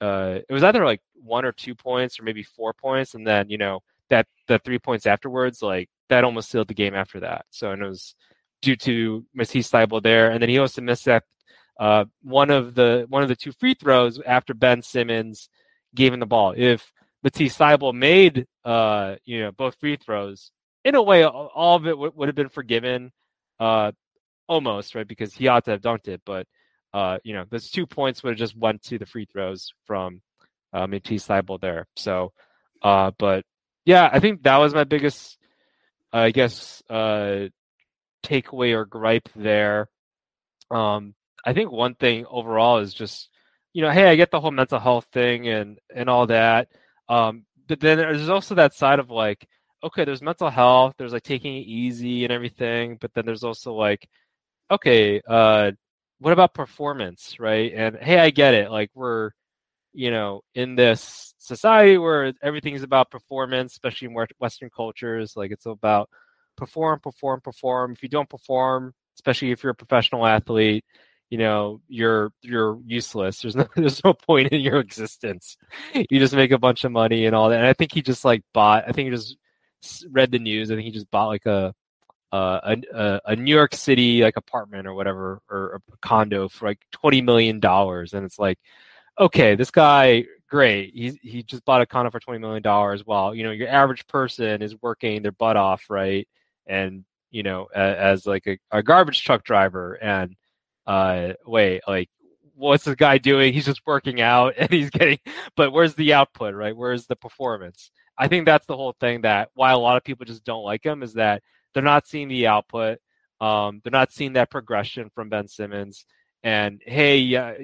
uh, 0.00 0.38
it 0.48 0.52
was 0.52 0.62
either 0.62 0.84
like 0.84 1.00
one 1.14 1.44
or 1.44 1.52
two 1.52 1.74
points 1.74 2.18
or 2.18 2.22
maybe 2.22 2.42
four 2.42 2.72
points, 2.72 3.14
and 3.14 3.26
then 3.26 3.48
you 3.48 3.58
know 3.58 3.80
that 4.10 4.26
the 4.48 4.58
three 4.60 4.78
points 4.78 5.06
afterwards, 5.06 5.62
like 5.62 5.88
that 6.08 6.24
almost 6.24 6.50
sealed 6.50 6.68
the 6.68 6.74
game 6.74 6.94
after 6.94 7.20
that. 7.20 7.46
So 7.50 7.70
and 7.70 7.82
it 7.82 7.88
was 7.88 8.14
due 8.62 8.76
to 8.76 9.24
Matisse 9.34 9.70
Thybulle 9.70 10.02
there, 10.02 10.30
and 10.30 10.40
then 10.40 10.48
he 10.48 10.58
also 10.58 10.82
missed 10.82 11.06
that 11.06 11.24
uh, 11.78 12.04
one 12.22 12.50
of 12.50 12.74
the 12.74 13.06
one 13.08 13.22
of 13.22 13.28
the 13.28 13.36
two 13.36 13.52
free 13.52 13.74
throws 13.74 14.20
after 14.24 14.54
Ben 14.54 14.82
Simmons 14.82 15.48
gave 15.94 16.12
him 16.12 16.20
the 16.20 16.26
ball. 16.26 16.54
If 16.56 16.92
Matisse 17.22 17.56
Thybulle 17.56 17.94
made 17.94 18.46
uh, 18.64 19.16
you 19.24 19.40
know 19.40 19.52
both 19.52 19.76
free 19.80 19.96
throws, 19.96 20.50
in 20.84 20.94
a 20.94 21.02
way, 21.02 21.24
all 21.24 21.76
of 21.76 21.86
it 21.86 21.90
w- 21.90 22.12
would 22.14 22.28
have 22.28 22.36
been 22.36 22.48
forgiven, 22.48 23.12
uh, 23.58 23.92
almost 24.48 24.94
right 24.94 25.08
because 25.08 25.34
he 25.34 25.48
ought 25.48 25.64
to 25.64 25.72
have 25.72 25.80
dunked 25.80 26.08
it. 26.08 26.22
But 26.24 26.46
uh, 26.92 27.18
you 27.24 27.34
know, 27.34 27.44
those 27.50 27.70
two 27.70 27.86
points 27.86 28.22
would 28.22 28.30
have 28.30 28.38
just 28.38 28.56
went 28.56 28.82
to 28.84 28.98
the 28.98 29.06
free 29.06 29.24
throws 29.24 29.72
from 29.84 30.20
uh, 30.72 30.86
Matisse 30.86 31.26
Thybulle 31.26 31.60
there. 31.60 31.86
So, 31.96 32.32
uh, 32.82 33.10
but 33.18 33.44
yeah, 33.84 34.08
I 34.12 34.20
think 34.20 34.42
that 34.44 34.58
was 34.58 34.74
my 34.74 34.84
biggest, 34.84 35.36
I 36.12 36.30
guess, 36.30 36.82
uh, 36.88 37.48
takeaway 38.24 38.74
or 38.74 38.84
gripe 38.84 39.28
there. 39.34 39.88
Um, 40.70 41.14
I 41.44 41.52
think 41.52 41.70
one 41.70 41.94
thing 41.94 42.26
overall 42.30 42.78
is 42.78 42.94
just, 42.94 43.28
you 43.72 43.82
know, 43.82 43.90
hey, 43.90 44.08
I 44.08 44.16
get 44.16 44.30
the 44.30 44.40
whole 44.40 44.50
mental 44.50 44.78
health 44.78 45.06
thing 45.12 45.48
and 45.48 45.78
and 45.94 46.08
all 46.08 46.26
that. 46.28 46.68
Um, 47.08 47.44
but 47.68 47.80
then 47.80 47.98
there's 47.98 48.28
also 48.28 48.54
that 48.56 48.74
side 48.74 48.98
of 48.98 49.10
like, 49.10 49.46
okay, 49.82 50.04
there's 50.04 50.22
mental 50.22 50.50
health, 50.50 50.94
there's 50.98 51.12
like 51.12 51.22
taking 51.22 51.56
it 51.56 51.66
easy 51.66 52.24
and 52.24 52.32
everything, 52.32 52.96
but 53.00 53.12
then 53.14 53.26
there's 53.26 53.44
also 53.44 53.74
like, 53.74 54.08
okay, 54.70 55.20
uh, 55.28 55.72
what 56.18 56.32
about 56.32 56.54
performance, 56.54 57.36
right? 57.38 57.72
And 57.74 57.96
hey, 57.96 58.18
I 58.18 58.30
get 58.30 58.54
it. 58.54 58.70
Like 58.70 58.90
we're, 58.94 59.32
you 59.92 60.10
know, 60.10 60.42
in 60.54 60.74
this 60.76 61.34
society 61.38 61.98
where 61.98 62.32
everything's 62.42 62.82
about 62.82 63.10
performance, 63.10 63.72
especially 63.72 64.08
in 64.08 64.26
Western 64.38 64.70
cultures, 64.74 65.34
like 65.36 65.50
it's 65.52 65.66
about 65.66 66.08
perform, 66.56 67.00
perform, 67.00 67.40
perform. 67.40 67.92
If 67.92 68.02
you 68.02 68.08
don't 68.08 68.28
perform, 68.28 68.94
especially 69.16 69.50
if 69.52 69.62
you're 69.62 69.72
a 69.72 69.74
professional 69.74 70.26
athlete, 70.26 70.84
you 71.34 71.38
know 71.38 71.80
you're 71.88 72.32
you're 72.42 72.78
useless. 72.86 73.42
There's 73.42 73.56
no 73.56 73.66
there's 73.74 74.04
no 74.04 74.14
point 74.14 74.52
in 74.52 74.60
your 74.60 74.78
existence. 74.78 75.56
You 75.92 76.20
just 76.20 76.32
make 76.32 76.52
a 76.52 76.58
bunch 76.58 76.84
of 76.84 76.92
money 76.92 77.26
and 77.26 77.34
all 77.34 77.48
that. 77.48 77.58
And 77.58 77.66
i 77.66 77.72
think 77.72 77.90
he 77.90 78.02
just 78.02 78.24
like 78.24 78.44
bought 78.52 78.84
i 78.86 78.92
think 78.92 79.06
he 79.06 79.10
just 79.10 79.36
read 80.12 80.30
the 80.30 80.38
news. 80.38 80.70
I 80.70 80.76
think 80.76 80.84
he 80.84 80.92
just 80.92 81.10
bought 81.10 81.26
like 81.26 81.44
a 81.46 81.74
a, 82.30 82.76
a, 82.92 83.20
a 83.26 83.36
new 83.36 83.52
york 83.52 83.74
city 83.74 84.22
like 84.22 84.36
apartment 84.36 84.86
or 84.86 84.94
whatever 84.94 85.40
or 85.50 85.80
a 85.92 85.96
condo 85.98 86.48
for 86.48 86.68
like 86.68 86.78
20 86.92 87.20
million 87.22 87.58
dollars. 87.58 88.14
And 88.14 88.24
it's 88.24 88.38
like 88.38 88.60
okay 89.18 89.56
this 89.56 89.72
guy 89.72 90.26
great. 90.48 90.94
He 90.94 91.18
he 91.20 91.42
just 91.42 91.64
bought 91.64 91.82
a 91.82 91.86
condo 91.86 92.12
for 92.12 92.20
20 92.20 92.38
million 92.38 92.62
dollars 92.62 93.04
while 93.04 93.34
you 93.34 93.42
know 93.42 93.50
your 93.50 93.68
average 93.68 94.06
person 94.06 94.62
is 94.62 94.80
working 94.80 95.22
their 95.22 95.32
butt 95.32 95.56
off 95.56 95.86
right? 95.90 96.28
And 96.68 97.04
you 97.32 97.42
know 97.42 97.66
as, 97.74 98.20
as 98.20 98.26
like 98.26 98.46
a, 98.46 98.56
a 98.70 98.84
garbage 98.84 99.24
truck 99.24 99.42
driver. 99.42 99.94
And 99.94 100.36
uh, 100.86 101.32
wait, 101.46 101.82
like, 101.86 102.08
what's 102.54 102.84
the 102.84 102.96
guy 102.96 103.18
doing? 103.18 103.52
He's 103.52 103.66
just 103.66 103.82
working 103.86 104.20
out 104.20 104.54
and 104.58 104.70
he's 104.70 104.90
getting, 104.90 105.18
but 105.56 105.72
where's 105.72 105.94
the 105.94 106.14
output, 106.14 106.54
right? 106.54 106.76
Where's 106.76 107.06
the 107.06 107.16
performance? 107.16 107.90
I 108.16 108.28
think 108.28 108.46
that's 108.46 108.66
the 108.66 108.76
whole 108.76 108.94
thing 109.00 109.22
that 109.22 109.50
why 109.54 109.72
a 109.72 109.78
lot 109.78 109.96
of 109.96 110.04
people 110.04 110.24
just 110.24 110.44
don't 110.44 110.62
like 110.62 110.84
him 110.84 111.02
is 111.02 111.14
that 111.14 111.42
they're 111.72 111.82
not 111.82 112.06
seeing 112.06 112.28
the 112.28 112.46
output. 112.46 112.98
Um, 113.40 113.80
they're 113.82 113.90
not 113.90 114.12
seeing 114.12 114.34
that 114.34 114.50
progression 114.50 115.10
from 115.14 115.28
Ben 115.28 115.48
Simmons. 115.48 116.06
And 116.44 116.80
hey, 116.86 117.18
yeah, 117.18 117.54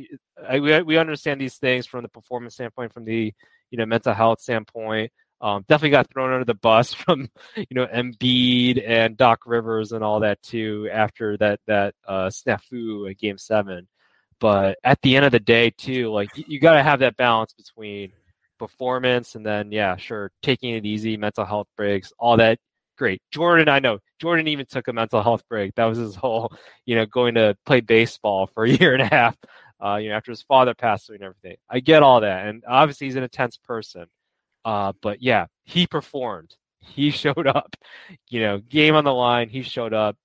I, 0.49 0.59
we 0.59 0.83
we 0.83 0.99
understand 0.99 1.41
these 1.41 1.57
things 1.57 1.87
from 1.87 2.03
the 2.03 2.09
performance 2.09 2.55
standpoint, 2.55 2.93
from 2.93 3.05
the 3.05 3.33
you 3.71 3.79
know 3.79 3.87
mental 3.87 4.15
health 4.15 4.41
standpoint. 4.41 5.13
Um, 5.43 5.65
definitely 5.69 5.91
got 5.91 6.11
thrown 6.13 6.33
under 6.33 6.45
the 6.45 6.55
bus 6.55 6.93
from 6.95 7.29
you 7.57 7.67
know 7.71 7.87
Embiid 7.87 8.83
and 8.87 9.17
Doc 9.17 9.41
Rivers 9.47 9.93
and 9.93 10.05
all 10.05 10.21
that 10.21 10.43
too 10.43 10.89
after 10.93 11.37
that 11.39 11.61
that 11.67 11.95
uh, 12.07 12.27
snafu 12.29 13.09
in 13.09 13.15
Game 13.19 13.39
Seven. 13.39 13.89
But 14.41 14.79
at 14.83 15.01
the 15.03 15.17
end 15.17 15.27
of 15.27 15.33
the 15.33 15.41
day, 15.41 15.71
too, 15.71 16.11
like 16.11 16.35
you, 16.37 16.45
you 16.49 16.61
got 16.61 16.75
to 16.75 16.83
have 16.83 17.01
that 17.01 17.17
balance 17.17 17.53
between 17.53 18.13
performance 18.59 19.35
and 19.35 19.45
then 19.45 19.73
yeah, 19.73 19.97
sure, 19.97 20.31
taking 20.43 20.75
it 20.75 20.87
easy, 20.87 21.17
mental 21.17 21.45
health 21.45 21.69
breaks, 21.77 22.13
all 22.19 22.37
that. 22.39 22.59
Great, 22.97 23.23
Jordan. 23.31 23.71
I 23.71 23.79
know 23.79 23.99
Jordan 24.21 24.47
even 24.49 24.67
took 24.67 24.89
a 24.89 24.93
mental 24.93 25.23
health 25.23 25.43
break. 25.49 25.75
That 25.77 25.87
was 25.87 25.97
his 25.97 26.15
whole, 26.15 26.53
you 26.85 26.97
know, 26.97 27.07
going 27.07 27.35
to 27.37 27.57
play 27.65 27.81
baseball 27.81 28.47
for 28.47 28.65
a 28.65 28.71
year 28.79 28.93
and 28.93 29.03
a 29.03 29.07
half. 29.07 29.37
Uh, 29.83 29.97
you 29.97 30.11
know, 30.11 30.17
after 30.17 30.31
his 30.31 30.43
father 30.43 30.75
passed 30.75 31.09
away 31.09 31.17
and 31.17 31.25
everything. 31.25 31.57
I 31.71 31.81
get 31.81 32.03
all 32.03 32.21
that, 32.21 32.47
and 32.47 32.63
obviously 32.69 33.07
he's 33.07 33.17
an 33.17 33.23
intense 33.23 33.57
person. 33.57 34.05
Uh, 34.65 34.93
but 35.03 35.23
yeah, 35.23 35.47
he 35.65 35.87
performed. 35.87 36.55
He 36.79 37.11
showed 37.11 37.47
up. 37.47 37.77
You 38.29 38.41
know, 38.41 38.59
game 38.59 38.95
on 38.95 39.05
the 39.05 39.15
line. 39.15 39.49
He 39.49 39.63
showed 39.63 39.95
up. 39.95 40.17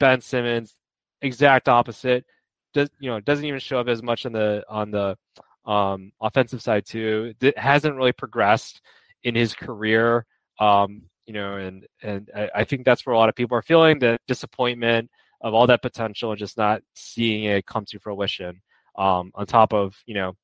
Ben 0.00 0.20
Simmons, 0.20 0.74
exact 1.22 1.68
opposite. 1.68 2.24
Does 2.72 2.90
you 2.98 3.10
know 3.10 3.20
doesn't 3.20 3.44
even 3.44 3.60
show 3.60 3.78
up 3.78 3.88
as 3.88 4.02
much 4.02 4.26
on 4.26 4.32
the 4.32 4.64
on 4.68 4.90
the 4.90 5.16
um, 5.64 6.12
offensive 6.20 6.62
side 6.62 6.84
too. 6.86 7.34
It 7.40 7.56
hasn't 7.58 7.96
really 7.96 8.12
progressed 8.12 8.80
in 9.22 9.34
his 9.34 9.54
career. 9.54 10.26
Um, 10.58 11.02
you 11.26 11.32
know, 11.32 11.56
and 11.56 11.86
and 12.02 12.30
I, 12.34 12.50
I 12.56 12.64
think 12.64 12.84
that's 12.84 13.06
where 13.06 13.14
a 13.14 13.18
lot 13.18 13.28
of 13.28 13.34
people 13.34 13.56
are 13.56 13.62
feeling 13.62 13.98
the 13.98 14.18
disappointment 14.28 15.10
of 15.40 15.54
all 15.54 15.66
that 15.66 15.82
potential 15.82 16.30
and 16.30 16.38
just 16.38 16.56
not 16.56 16.82
seeing 16.94 17.44
it 17.44 17.66
come 17.66 17.84
to 17.86 17.98
fruition. 17.98 18.60
Um, 18.96 19.32
on 19.34 19.46
top 19.46 19.72
of 19.72 19.96
you 20.06 20.14
know, 20.14 20.36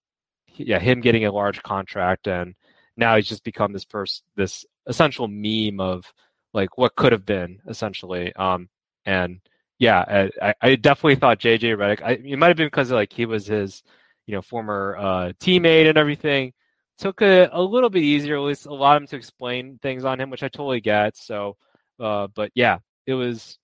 yeah, 0.56 0.78
him 0.78 1.00
getting 1.00 1.26
a 1.26 1.32
large 1.32 1.62
contract 1.62 2.26
and 2.26 2.54
now 2.96 3.16
he's 3.16 3.28
just 3.28 3.44
become 3.44 3.72
this 3.72 3.84
person, 3.84 4.24
this 4.36 4.64
essential 4.86 5.28
meme 5.28 5.80
of 5.80 6.04
like 6.52 6.76
what 6.78 6.96
could 6.96 7.12
have 7.12 7.26
been 7.26 7.60
essentially. 7.68 8.32
Um, 8.34 8.68
and 9.04 9.40
yeah, 9.78 10.28
I, 10.42 10.54
I 10.60 10.74
definitely 10.76 11.16
thought 11.16 11.40
JJ 11.40 11.76
Redick. 11.76 12.02
I, 12.02 12.12
it 12.12 12.38
might 12.38 12.48
have 12.48 12.56
been 12.56 12.66
because 12.66 12.90
like 12.90 13.12
he 13.12 13.24
was 13.24 13.46
his, 13.46 13.82
you 14.26 14.34
know, 14.34 14.42
former 14.42 14.96
uh, 14.98 15.32
teammate 15.40 15.88
and 15.88 15.96
everything. 15.96 16.52
Took 16.98 17.22
it 17.22 17.48
a 17.50 17.62
little 17.62 17.88
bit 17.88 18.02
easier, 18.02 18.36
at 18.36 18.42
least 18.42 18.66
allowed 18.66 18.98
him 18.98 19.06
to 19.06 19.16
explain 19.16 19.78
things 19.80 20.04
on 20.04 20.20
him, 20.20 20.28
which 20.28 20.42
I 20.42 20.48
totally 20.48 20.82
get. 20.82 21.16
So, 21.16 21.56
uh, 21.98 22.28
but 22.34 22.50
yeah, 22.54 22.78
it 23.06 23.14
was, 23.14 23.58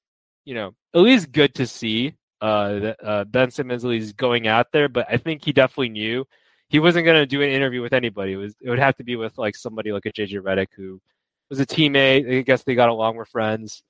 you 0.47 0.55
know, 0.55 0.73
at 0.95 1.03
least 1.03 1.33
good 1.33 1.55
to 1.57 1.67
see 1.67 2.15
uh, 2.41 2.79
that 2.79 2.97
uh, 3.05 3.25
Ben 3.25 3.51
Simmons 3.51 3.85
at 3.85 3.91
least 3.91 4.17
going 4.17 4.47
out 4.47 4.73
there. 4.73 4.89
But 4.89 5.07
I 5.11 5.19
think 5.19 5.45
he 5.45 5.53
definitely 5.53 5.91
knew 5.91 6.25
he 6.69 6.79
wasn't 6.79 7.05
going 7.05 7.17
to 7.21 7.27
do 7.27 7.43
an 7.43 7.51
interview 7.51 7.83
with 7.83 7.93
anybody. 7.93 8.33
It 8.33 8.37
was 8.37 8.55
it 8.61 8.71
would 8.71 8.79
have 8.79 8.97
to 8.97 9.05
be 9.05 9.17
with 9.17 9.39
like 9.39 9.57
somebody 9.57 9.93
like 9.93 10.07
a 10.07 10.13
JJ 10.13 10.41
Redick 10.43 10.69
who 10.77 11.01
was 11.49 11.61
a 11.61 11.67
teammate. 11.67 12.39
I 12.39 12.43
guess 12.43 12.63
they 12.65 12.75
got 12.75 12.89
along, 12.89 13.17
were 13.17 13.25
friends. 13.25 13.83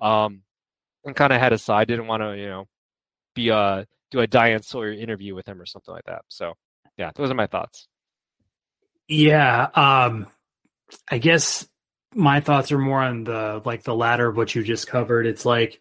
Um, 0.00 0.42
and 1.04 1.14
kind 1.14 1.32
of 1.32 1.40
had 1.40 1.52
a 1.52 1.58
side. 1.58 1.88
Didn't 1.88 2.06
want 2.06 2.22
to, 2.22 2.36
you 2.36 2.46
know, 2.46 2.66
be 3.34 3.50
a 3.50 3.86
do 4.10 4.20
a 4.20 4.26
Diane 4.26 4.62
Sawyer 4.62 4.92
interview 4.92 5.34
with 5.34 5.46
him 5.46 5.60
or 5.60 5.66
something 5.66 5.92
like 5.92 6.04
that. 6.06 6.22
So, 6.28 6.54
yeah, 6.96 7.10
those 7.14 7.30
are 7.30 7.34
my 7.34 7.46
thoughts. 7.46 7.88
Yeah, 9.06 9.68
um, 9.74 10.26
I 11.10 11.18
guess 11.18 11.68
my 12.14 12.40
thoughts 12.40 12.72
are 12.72 12.78
more 12.78 13.02
on 13.02 13.24
the 13.24 13.60
like 13.64 13.82
the 13.82 13.94
latter 13.94 14.28
of 14.28 14.36
what 14.36 14.54
you 14.54 14.62
just 14.62 14.86
covered. 14.86 15.26
It's 15.26 15.44
like 15.44 15.80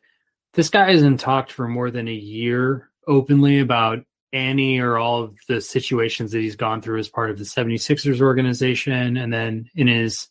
this 0.53 0.69
guy 0.69 0.91
hasn't 0.91 1.19
talked 1.19 1.51
for 1.51 1.67
more 1.67 1.89
than 1.89 2.07
a 2.07 2.13
year 2.13 2.89
openly 3.07 3.59
about 3.59 3.99
any 4.33 4.79
or 4.79 4.97
all 4.97 5.23
of 5.23 5.37
the 5.47 5.61
situations 5.61 6.31
that 6.31 6.39
he's 6.39 6.55
gone 6.55 6.81
through 6.81 6.99
as 6.99 7.07
part 7.07 7.29
of 7.29 7.37
the 7.37 7.43
76ers 7.45 8.19
organization 8.19 9.15
and 9.15 9.31
then 9.31 9.69
in 9.75 9.87
his 9.87 10.27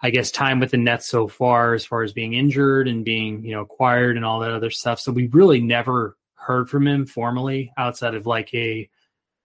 I 0.00 0.10
guess 0.10 0.30
time 0.30 0.60
with 0.60 0.70
the 0.70 0.76
Nets 0.76 1.08
so 1.08 1.26
far, 1.26 1.74
as 1.74 1.84
far 1.84 2.02
as 2.02 2.12
being 2.12 2.34
injured 2.34 2.86
and 2.86 3.04
being 3.04 3.44
you 3.44 3.52
know 3.52 3.62
acquired 3.62 4.16
and 4.16 4.24
all 4.24 4.40
that 4.40 4.52
other 4.52 4.70
stuff. 4.70 5.00
So 5.00 5.12
we 5.12 5.26
really 5.28 5.60
never 5.60 6.16
heard 6.34 6.70
from 6.70 6.86
him 6.86 7.04
formally 7.04 7.72
outside 7.76 8.14
of 8.14 8.26
like 8.26 8.54
a 8.54 8.88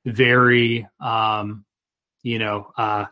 very 0.05 0.87
um, 0.99 1.65
you 2.21 2.37
know 2.37 2.71
uh, 2.77 3.05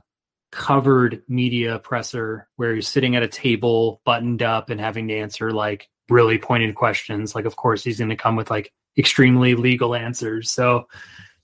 covered 0.51 1.23
media 1.27 1.79
presser 1.79 2.47
where 2.57 2.75
he's 2.75 2.87
sitting 2.87 3.15
at 3.15 3.23
a 3.23 3.27
table, 3.27 4.01
buttoned 4.05 4.43
up, 4.43 4.69
and 4.69 4.79
having 4.79 5.07
to 5.07 5.17
answer 5.17 5.51
like 5.51 5.89
really 6.09 6.37
pointed 6.37 6.75
questions. 6.75 7.33
Like, 7.33 7.45
of 7.45 7.55
course, 7.55 7.83
he's 7.83 7.97
going 7.97 8.09
to 8.09 8.15
come 8.15 8.35
with 8.35 8.51
like 8.51 8.71
extremely 8.97 9.55
legal 9.55 9.95
answers. 9.95 10.51
So 10.51 10.87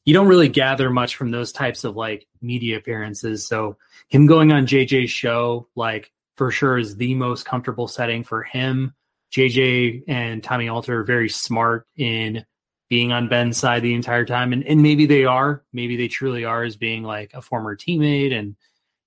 you 0.05 0.13
don't 0.13 0.27
really 0.27 0.49
gather 0.49 0.89
much 0.89 1.15
from 1.15 1.31
those 1.31 1.51
types 1.51 1.83
of 1.83 1.95
like 1.95 2.27
media 2.41 2.77
appearances. 2.77 3.45
So 3.45 3.77
him 4.07 4.25
going 4.25 4.51
on 4.51 4.65
JJ's 4.65 5.11
show, 5.11 5.67
like 5.75 6.11
for 6.37 6.51
sure, 6.51 6.77
is 6.77 6.95
the 6.95 7.13
most 7.13 7.45
comfortable 7.45 7.87
setting 7.87 8.23
for 8.23 8.43
him. 8.43 8.93
JJ 9.33 10.03
and 10.07 10.41
Tommy 10.41 10.69
Alter 10.69 11.01
are 11.01 11.03
very 11.03 11.29
smart 11.29 11.87
in 11.97 12.45
being 12.89 13.11
on 13.11 13.27
Ben's 13.27 13.57
side 13.57 13.83
the 13.83 13.93
entire 13.93 14.25
time. 14.25 14.53
And, 14.53 14.63
and 14.63 14.81
maybe 14.81 15.05
they 15.05 15.25
are, 15.25 15.63
maybe 15.73 15.97
they 15.97 16.07
truly 16.07 16.45
are 16.45 16.63
as 16.63 16.77
being 16.77 17.03
like 17.03 17.31
a 17.33 17.41
former 17.41 17.75
teammate 17.75 18.33
and, 18.33 18.55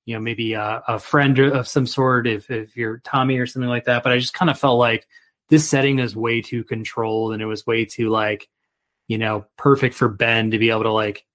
you 0.05 0.15
know, 0.15 0.21
maybe 0.21 0.53
a, 0.53 0.83
a 0.87 0.99
friend 0.99 1.39
of 1.39 1.67
some 1.67 1.87
sort 1.87 2.27
if, 2.27 2.51
if 2.51 2.77
you're 2.77 2.99
Tommy 2.99 3.39
or 3.39 3.47
something 3.47 3.71
like 3.71 3.87
that. 3.87 4.03
But 4.03 4.13
I 4.13 4.19
just 4.19 4.35
kind 4.35 4.51
of 4.51 4.59
felt 4.59 4.79
like 4.79 5.07
this 5.51 5.69
setting 5.69 5.99
is 5.99 6.17
way 6.17 6.41
too 6.41 6.65
controlled 6.65 7.33
and 7.33 7.43
it 7.43 7.47
was 7.47 7.67
way 7.67 7.85
too 7.85 8.09
like, 8.09 8.49
you 9.09 9.19
know, 9.19 9.45
perfect 9.59 9.95
for 9.95 10.09
Ben 10.09 10.53
to 10.53 10.59
be 10.59 10.71
able 10.71 10.85
to 10.85 10.93
like 10.93 11.27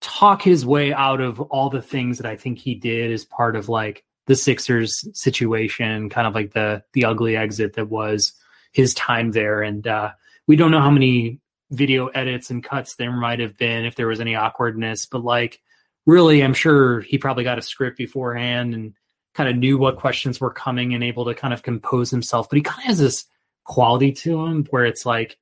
talk 0.00 0.42
his 0.42 0.64
way 0.64 0.92
out 0.92 1.20
of 1.20 1.40
all 1.40 1.70
the 1.70 1.82
things 1.82 2.18
that 2.18 2.26
I 2.26 2.36
think 2.36 2.58
he 2.58 2.74
did 2.74 3.10
as 3.10 3.24
part 3.24 3.56
of 3.56 3.68
like 3.68 4.04
the 4.26 4.36
Sixers 4.36 5.08
situation, 5.18 6.10
kind 6.10 6.26
of 6.26 6.34
like 6.34 6.52
the 6.52 6.82
the 6.92 7.06
ugly 7.06 7.36
exit 7.36 7.74
that 7.74 7.88
was 7.88 8.32
his 8.72 8.92
time 8.94 9.32
there. 9.32 9.62
And 9.62 9.86
uh, 9.86 10.12
we 10.46 10.56
don't 10.56 10.70
know 10.70 10.80
how 10.80 10.90
many 10.90 11.40
video 11.70 12.08
edits 12.08 12.50
and 12.50 12.62
cuts 12.62 12.96
there 12.96 13.10
might 13.10 13.40
have 13.40 13.56
been 13.56 13.84
if 13.84 13.96
there 13.96 14.06
was 14.06 14.20
any 14.20 14.34
awkwardness, 14.34 15.06
but 15.06 15.24
like 15.24 15.60
really, 16.04 16.42
I'm 16.42 16.54
sure 16.54 17.00
he 17.00 17.18
probably 17.18 17.44
got 17.44 17.58
a 17.58 17.62
script 17.62 17.96
beforehand 17.96 18.74
and 18.74 18.94
kind 19.34 19.48
of 19.48 19.56
knew 19.56 19.78
what 19.78 19.96
questions 19.96 20.40
were 20.40 20.52
coming 20.52 20.94
and 20.94 21.02
able 21.02 21.24
to 21.24 21.34
kind 21.34 21.52
of 21.52 21.62
compose 21.62 22.10
himself. 22.10 22.48
But 22.48 22.56
he 22.56 22.62
kind 22.62 22.80
of 22.80 22.84
has 22.84 22.98
this 22.98 23.26
quality 23.66 24.12
to 24.12 24.46
him 24.46 24.64
where 24.70 24.86
it's 24.86 25.04
like 25.04 25.36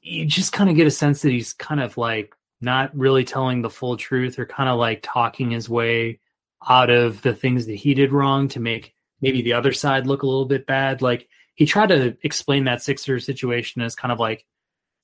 you 0.00 0.24
just 0.24 0.52
kind 0.52 0.70
of 0.70 0.76
get 0.76 0.86
a 0.86 0.90
sense 0.90 1.22
that 1.22 1.30
he's 1.30 1.52
kind 1.52 1.80
of 1.80 1.96
like 1.96 2.34
not 2.60 2.96
really 2.96 3.24
telling 3.24 3.62
the 3.62 3.70
full 3.70 3.96
truth 3.96 4.38
or 4.38 4.46
kind 4.46 4.68
of 4.68 4.78
like 4.78 5.00
talking 5.02 5.50
his 5.50 5.68
way 5.68 6.20
out 6.68 6.90
of 6.90 7.20
the 7.22 7.34
things 7.34 7.66
that 7.66 7.74
he 7.74 7.94
did 7.94 8.12
wrong 8.12 8.48
to 8.48 8.60
make 8.60 8.94
maybe 9.20 9.42
the 9.42 9.52
other 9.52 9.72
side 9.72 10.06
look 10.06 10.22
a 10.22 10.26
little 10.26 10.44
bit 10.44 10.66
bad. 10.66 11.02
Like 11.02 11.28
he 11.54 11.66
tried 11.66 11.88
to 11.88 12.16
explain 12.22 12.64
that 12.64 12.82
Sixer 12.82 13.18
situation 13.20 13.82
as 13.82 13.94
kind 13.94 14.12
of 14.12 14.20
like, 14.20 14.46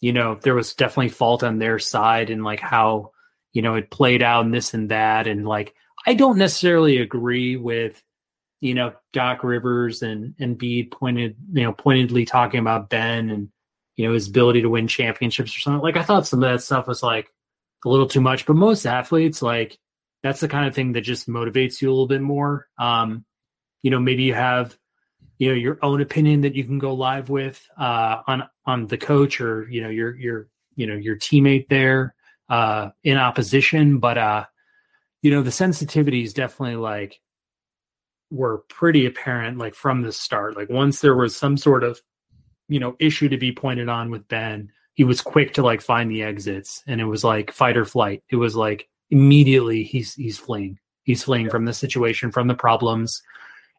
you 0.01 0.12
know, 0.12 0.36
there 0.36 0.55
was 0.55 0.74
definitely 0.74 1.09
fault 1.09 1.43
on 1.43 1.59
their 1.59 1.78
side 1.78 2.30
and 2.30 2.44
like 2.44 2.60
how, 2.60 3.10
you 3.52 3.62
know, 3.62 3.74
it 3.74 3.90
played 3.90 4.22
out 4.22 4.44
and 4.44 4.55
this 4.55 4.74
and 4.74 4.90
that. 4.90 5.26
And 5.26 5.47
like, 5.47 5.74
I 6.06 6.14
don't 6.14 6.39
necessarily 6.39 6.98
agree 6.98 7.56
with, 7.56 8.02
you 8.60 8.74
know, 8.74 8.93
Doc 9.12 9.44
Rivers 9.44 10.02
and, 10.02 10.35
and 10.39 10.59
Bede 10.59 10.90
pointed, 10.90 11.36
you 11.52 11.62
know, 11.62 11.72
pointedly 11.72 12.24
talking 12.24 12.60
about 12.60 12.90
Ben 12.90 13.30
and, 13.30 13.51
you 13.97 14.06
know, 14.06 14.14
his 14.14 14.28
ability 14.28 14.62
to 14.62 14.68
win 14.68 14.89
championships 14.89 15.56
or 15.56 15.60
something. 15.60 15.82
Like 15.82 15.97
I 15.97 16.02
thought 16.02 16.26
some 16.26 16.43
of 16.43 16.51
that 16.51 16.62
stuff 16.62 16.86
was 16.86 17.02
like, 17.02 17.32
a 17.85 17.89
little 17.89 18.06
too 18.06 18.20
much. 18.20 18.47
But 18.47 18.56
most 18.56 18.86
athletes, 18.86 19.43
like 19.43 19.78
that's 20.22 20.40
the 20.40 20.48
kind 20.48 20.66
of 20.66 20.74
thing 20.74 20.93
that 20.93 21.02
just 21.02 21.28
motivates 21.28 21.80
you 21.80 21.89
a 21.89 21.93
little 21.93 22.06
bit 22.06 22.20
more. 22.22 22.68
Um, 22.78 23.24
you 23.82 23.90
know, 23.90 24.01
maybe 24.01 24.24
you 24.24 24.35
have 24.35 24.76
you 25.39 25.48
know 25.48 25.55
your 25.55 25.78
own 25.82 26.01
opinion 26.01 26.40
that 26.43 26.55
you 26.55 26.64
can 26.64 26.78
go 26.78 26.94
live 26.94 27.30
with 27.30 27.64
uh, 27.78 28.22
on 28.26 28.48
on 28.66 28.86
the 28.86 28.98
coach 28.98 29.40
or 29.40 29.68
you 29.70 29.82
know 29.82 29.89
your 29.89 30.16
your 30.16 30.48
you 30.74 30.86
know 30.86 30.97
your 30.97 31.16
teammate 31.16 31.68
there 31.68 32.14
uh, 32.48 32.90
in 33.05 33.16
opposition, 33.16 33.98
but 33.98 34.18
uh, 34.18 34.44
you 35.22 35.30
know 35.30 35.43
the 35.43 35.52
sensitivity 35.52 36.22
is 36.22 36.35
definitely 36.35 36.76
like 36.76 37.20
were 38.31 38.59
pretty 38.69 39.07
apparent 39.07 39.59
like 39.59 39.75
from 39.75 40.03
the 40.03 40.13
start. 40.13 40.57
Like 40.57 40.71
once 40.71 41.01
there 41.01 41.17
was 41.17 41.35
some 41.37 41.57
sort 41.57 41.85
of 41.85 42.01
you 42.69 42.81
know 42.81 42.97
issue 42.99 43.29
to 43.29 43.39
be 43.39 43.53
pointed 43.53 43.89
on 43.89 44.11
with 44.11 44.29
Ben, 44.29 44.71
he 44.95 45.05
was 45.05 45.21
quick 45.21 45.55
to 45.55 45.63
like 45.63 45.81
find 45.81 46.11
the 46.11 46.23
exits 46.23 46.83
and 46.87 47.01
it 47.01 47.07
was 47.07 47.25
like 47.25 47.53
fight 47.53 47.77
or 47.77 47.85
flight. 47.85 48.23
It 48.31 48.37
was 48.37 48.57
like 48.57 48.89
immediately 49.11 49.85
he's 49.85 50.15
he's 50.15 50.39
fleeing. 50.39 50.79
He's 51.05 51.23
fleeing 51.23 51.47
yeah. 51.47 51.51
from 51.51 51.65
the 51.65 51.73
situation, 51.73 52.31
from 52.33 52.49
the 52.49 52.55
problems. 52.55 53.23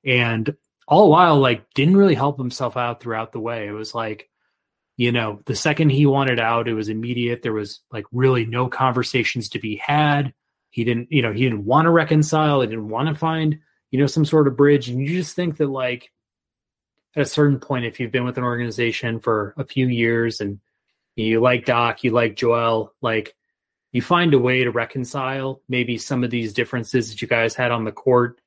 And 0.03 0.55
all 0.87 1.11
while 1.11 1.37
like 1.37 1.71
didn't 1.75 1.97
really 1.97 2.15
help 2.15 2.37
himself 2.39 2.75
out 2.75 3.01
throughout 3.01 3.31
the 3.31 3.39
way. 3.39 3.67
It 3.67 3.73
was 3.73 3.93
like, 3.93 4.29
you 4.97 5.11
know, 5.11 5.41
the 5.45 5.55
second 5.55 5.89
he 5.89 6.05
wanted 6.05 6.39
out, 6.39 6.67
it 6.67 6.73
was 6.73 6.89
immediate. 6.89 7.43
There 7.43 7.53
was 7.53 7.81
like 7.91 8.05
really 8.11 8.45
no 8.45 8.67
conversations 8.67 9.49
to 9.49 9.59
be 9.59 9.75
had. 9.75 10.33
He 10.71 10.83
didn't, 10.83 11.11
you 11.11 11.21
know, 11.21 11.31
he 11.31 11.43
didn't 11.43 11.65
want 11.65 11.85
to 11.85 11.91
reconcile. 11.91 12.61
He 12.61 12.67
didn't 12.67 12.89
want 12.89 13.09
to 13.09 13.15
find, 13.15 13.59
you 13.91 13.99
know, 13.99 14.07
some 14.07 14.25
sort 14.25 14.47
of 14.47 14.57
bridge. 14.57 14.89
And 14.89 14.99
you 14.99 15.07
just 15.17 15.35
think 15.35 15.57
that 15.57 15.67
like 15.67 16.11
at 17.15 17.23
a 17.23 17.25
certain 17.25 17.59
point, 17.59 17.85
if 17.85 17.99
you've 17.99 18.11
been 18.11 18.25
with 18.25 18.37
an 18.37 18.43
organization 18.43 19.19
for 19.19 19.53
a 19.57 19.65
few 19.65 19.87
years 19.87 20.41
and 20.41 20.59
you 21.15 21.41
like 21.41 21.65
Doc, 21.65 22.03
you 22.03 22.11
like 22.11 22.35
Joel, 22.35 22.93
like 23.01 23.35
you 23.91 24.01
find 24.01 24.33
a 24.33 24.39
way 24.39 24.63
to 24.63 24.71
reconcile 24.71 25.61
maybe 25.67 25.97
some 25.97 26.23
of 26.23 26.29
these 26.29 26.53
differences 26.53 27.09
that 27.09 27.21
you 27.21 27.27
guys 27.27 27.55
had 27.55 27.71
on 27.71 27.83
the 27.83 27.91
court. 27.91 28.39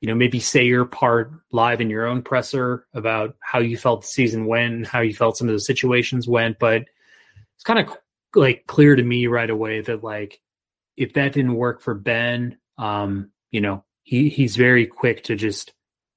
You 0.00 0.08
know, 0.08 0.14
maybe 0.14 0.40
say 0.40 0.64
your 0.64 0.86
part 0.86 1.30
live 1.52 1.80
in 1.80 1.90
your 1.90 2.06
own 2.06 2.22
presser 2.22 2.86
about 2.94 3.36
how 3.40 3.58
you 3.58 3.76
felt 3.76 4.02
the 4.02 4.08
season 4.08 4.46
went, 4.46 4.86
how 4.86 5.00
you 5.00 5.14
felt 5.14 5.36
some 5.36 5.48
of 5.48 5.52
the 5.52 5.60
situations 5.60 6.26
went. 6.26 6.58
But 6.58 6.86
it's 7.56 7.64
kind 7.64 7.78
of 7.78 7.96
like 8.34 8.66
clear 8.66 8.96
to 8.96 9.02
me 9.02 9.26
right 9.26 9.50
away 9.50 9.82
that 9.82 10.02
like 10.02 10.40
if 10.96 11.14
that 11.14 11.34
didn't 11.34 11.54
work 11.54 11.82
for 11.82 11.94
Ben, 11.94 12.56
um, 12.78 13.30
you 13.50 13.60
know, 13.60 13.84
he 14.10 14.28
he's 14.28 14.56
very 14.56 14.86
quick 14.86 15.22
to 15.22 15.36
just, 15.36 15.72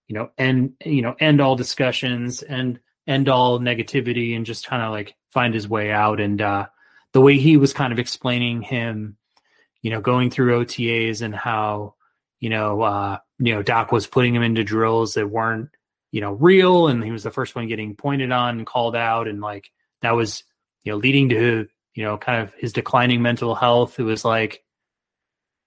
you 0.07 0.15
know, 0.15 0.32
end 0.36 0.74
you 0.84 1.03
know, 1.03 1.15
end 1.20 1.40
all 1.40 1.56
discussions 1.56 2.41
and 2.41 2.80
end 3.06 3.30
all 3.30 3.60
negativity 3.60 4.36
and 4.36 4.48
just 4.48 4.65
kind 4.65 4.82
of 4.82 4.90
like 4.90 5.14
find 5.30 5.53
his 5.53 5.70
way 5.70 5.91
out. 5.91 6.20
And 6.20 6.41
uh, 6.41 6.65
the 7.11 7.22
way 7.22 7.38
he 7.38 7.56
was 7.56 7.72
kind 7.72 7.94
of 7.94 7.99
explaining 7.99 8.64
him, 8.64 9.15
you 9.84 9.91
know, 9.91 10.02
going 10.02 10.32
through 10.32 10.65
OTAs 10.65 11.22
and 11.22 11.36
how, 11.36 11.94
you 12.40 12.49
know, 12.49 12.82
uh, 12.82 13.20
you 13.38 13.53
know, 13.53 13.61
Doc 13.61 13.91
was 13.91 14.07
putting 14.07 14.34
him 14.34 14.41
into 14.41 14.64
drills 14.64 15.14
that 15.14 15.30
weren't, 15.30 15.70
you 16.11 16.22
know, 16.22 16.32
real. 16.32 16.88
And 16.88 17.03
he 17.03 17.11
was 17.11 17.22
the 17.22 17.30
first 17.30 17.53
one 17.53 17.68
getting 17.68 17.95
pointed 17.95 18.32
on 18.32 18.57
and 18.57 18.65
called 18.65 18.95
out. 18.95 19.28
And 19.28 19.40
like 19.40 19.70
that 20.02 20.15
was, 20.15 20.44
you 20.84 20.91
know, 20.91 20.98
leading 20.98 21.30
to, 21.30 21.68
you 21.94 22.03
know, 22.03 22.18
kind 22.18 22.41
of 22.41 22.56
his 22.56 22.74
declining 22.74 23.22
mental 23.22 23.53
health. 23.53 23.99
It 23.99 24.03
was 24.03 24.26
like, 24.26 24.62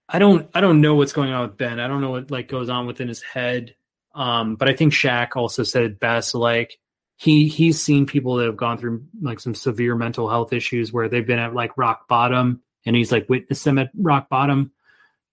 I 0.08 0.18
don't, 0.18 0.48
I 0.54 0.60
don't 0.60 0.80
know 0.80 0.94
what's 0.94 1.12
going 1.12 1.32
on 1.32 1.48
with 1.48 1.56
Ben. 1.56 1.80
I 1.80 1.88
don't 1.88 2.00
know 2.00 2.12
what 2.12 2.30
like 2.30 2.48
goes 2.48 2.68
on 2.68 2.86
within 2.86 3.08
his 3.08 3.22
head. 3.22 3.74
Um, 4.14 4.56
but 4.56 4.68
I 4.68 4.74
think 4.74 4.92
Shaq 4.92 5.36
also 5.36 5.62
said 5.62 5.84
it 5.84 6.00
best. 6.00 6.34
Like 6.34 6.78
he, 7.16 7.48
he's 7.48 7.82
seen 7.82 8.06
people 8.06 8.36
that 8.36 8.46
have 8.46 8.56
gone 8.56 8.78
through 8.78 9.04
like 9.20 9.40
some 9.40 9.54
severe 9.54 9.94
mental 9.94 10.28
health 10.28 10.52
issues 10.52 10.92
where 10.92 11.08
they've 11.08 11.26
been 11.26 11.38
at 11.38 11.54
like 11.54 11.76
rock 11.76 12.08
bottom 12.08 12.62
and 12.84 12.94
he's 12.94 13.12
like 13.12 13.28
witnessed 13.28 13.64
them 13.64 13.78
at 13.78 13.90
rock 13.96 14.28
bottom. 14.28 14.72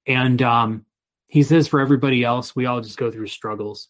And, 0.06 0.42
um, 0.42 0.86
he 1.28 1.42
says 1.42 1.68
for 1.68 1.80
everybody 1.80 2.24
else, 2.24 2.56
we 2.56 2.68
all 2.68 2.82
just 2.82 2.98
go 2.98 3.10
through 3.10 3.26
struggles 3.26 3.90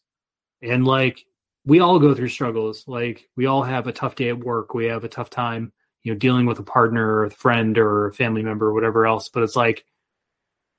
and 0.62 0.88
like 0.88 1.26
we 1.66 1.80
all 1.80 2.00
go 2.00 2.14
through 2.14 2.30
struggles. 2.30 2.86
Like 2.88 3.30
we 3.36 3.46
all 3.46 3.64
have 3.64 3.88
a 3.88 3.92
tough 3.92 4.16
day 4.16 4.30
at 4.30 4.40
work. 4.40 4.74
We 4.74 4.86
have 4.86 5.04
a 5.04 5.10
tough 5.10 5.30
time, 5.30 5.72
you 6.04 6.14
know, 6.14 6.18
dealing 6.18 6.46
with 6.46 6.60
a 6.60 6.64
partner 6.64 7.06
or 7.06 7.26
a 7.26 7.32
friend 7.32 7.78
or 7.78 8.08
a 8.08 8.14
family 8.14 8.44
member 8.44 8.68
or 8.68 8.74
whatever 8.74 9.06
else. 9.06 9.30
But 9.30 9.44
it's 9.44 9.56
like 9.56 9.86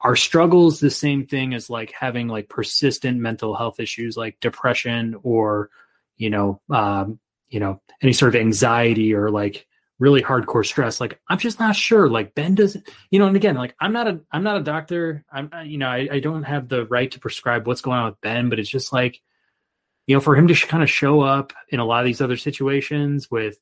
our 0.04 0.16
struggles 0.16 0.78
the 0.78 0.90
same 0.90 1.26
thing 1.26 1.54
as 1.54 1.70
like 1.70 1.90
having 1.98 2.28
like 2.28 2.48
persistent 2.48 3.18
mental 3.18 3.54
health 3.54 3.80
issues 3.80 4.16
like 4.16 4.38
depression 4.38 5.16
or, 5.22 5.70
you 6.18 6.28
know, 6.28 6.60
um, 6.70 7.18
you 7.48 7.58
know, 7.58 7.80
any 8.02 8.12
sort 8.12 8.34
of 8.34 8.40
anxiety 8.40 9.14
or 9.14 9.30
like 9.30 9.66
really 9.98 10.22
hardcore 10.22 10.64
stress. 10.64 11.00
Like 11.00 11.18
I'm 11.28 11.38
just 11.38 11.58
not 11.58 11.74
sure. 11.74 12.08
Like 12.08 12.34
Ben 12.34 12.54
doesn't, 12.54 12.86
you 13.10 13.18
know, 13.18 13.26
and 13.26 13.36
again, 13.36 13.56
like 13.56 13.74
I'm 13.80 13.94
not 13.94 14.06
a 14.06 14.20
I'm 14.30 14.42
not 14.42 14.58
a 14.58 14.62
doctor. 14.62 15.24
I'm 15.32 15.50
you 15.64 15.78
know, 15.78 15.88
I, 15.88 16.08
I 16.12 16.20
don't 16.20 16.42
have 16.42 16.68
the 16.68 16.84
right 16.86 17.10
to 17.10 17.18
prescribe 17.18 17.66
what's 17.66 17.80
going 17.80 17.98
on 17.98 18.10
with 18.10 18.20
Ben, 18.20 18.50
but 18.50 18.58
it's 18.58 18.68
just 18.68 18.92
like 18.92 19.22
you 20.06 20.14
know, 20.14 20.20
for 20.20 20.36
him 20.36 20.48
to 20.48 20.54
sh- 20.54 20.66
kind 20.66 20.82
of 20.82 20.90
show 20.90 21.22
up 21.22 21.54
in 21.70 21.80
a 21.80 21.84
lot 21.84 22.00
of 22.00 22.06
these 22.06 22.20
other 22.20 22.36
situations 22.36 23.30
with, 23.30 23.58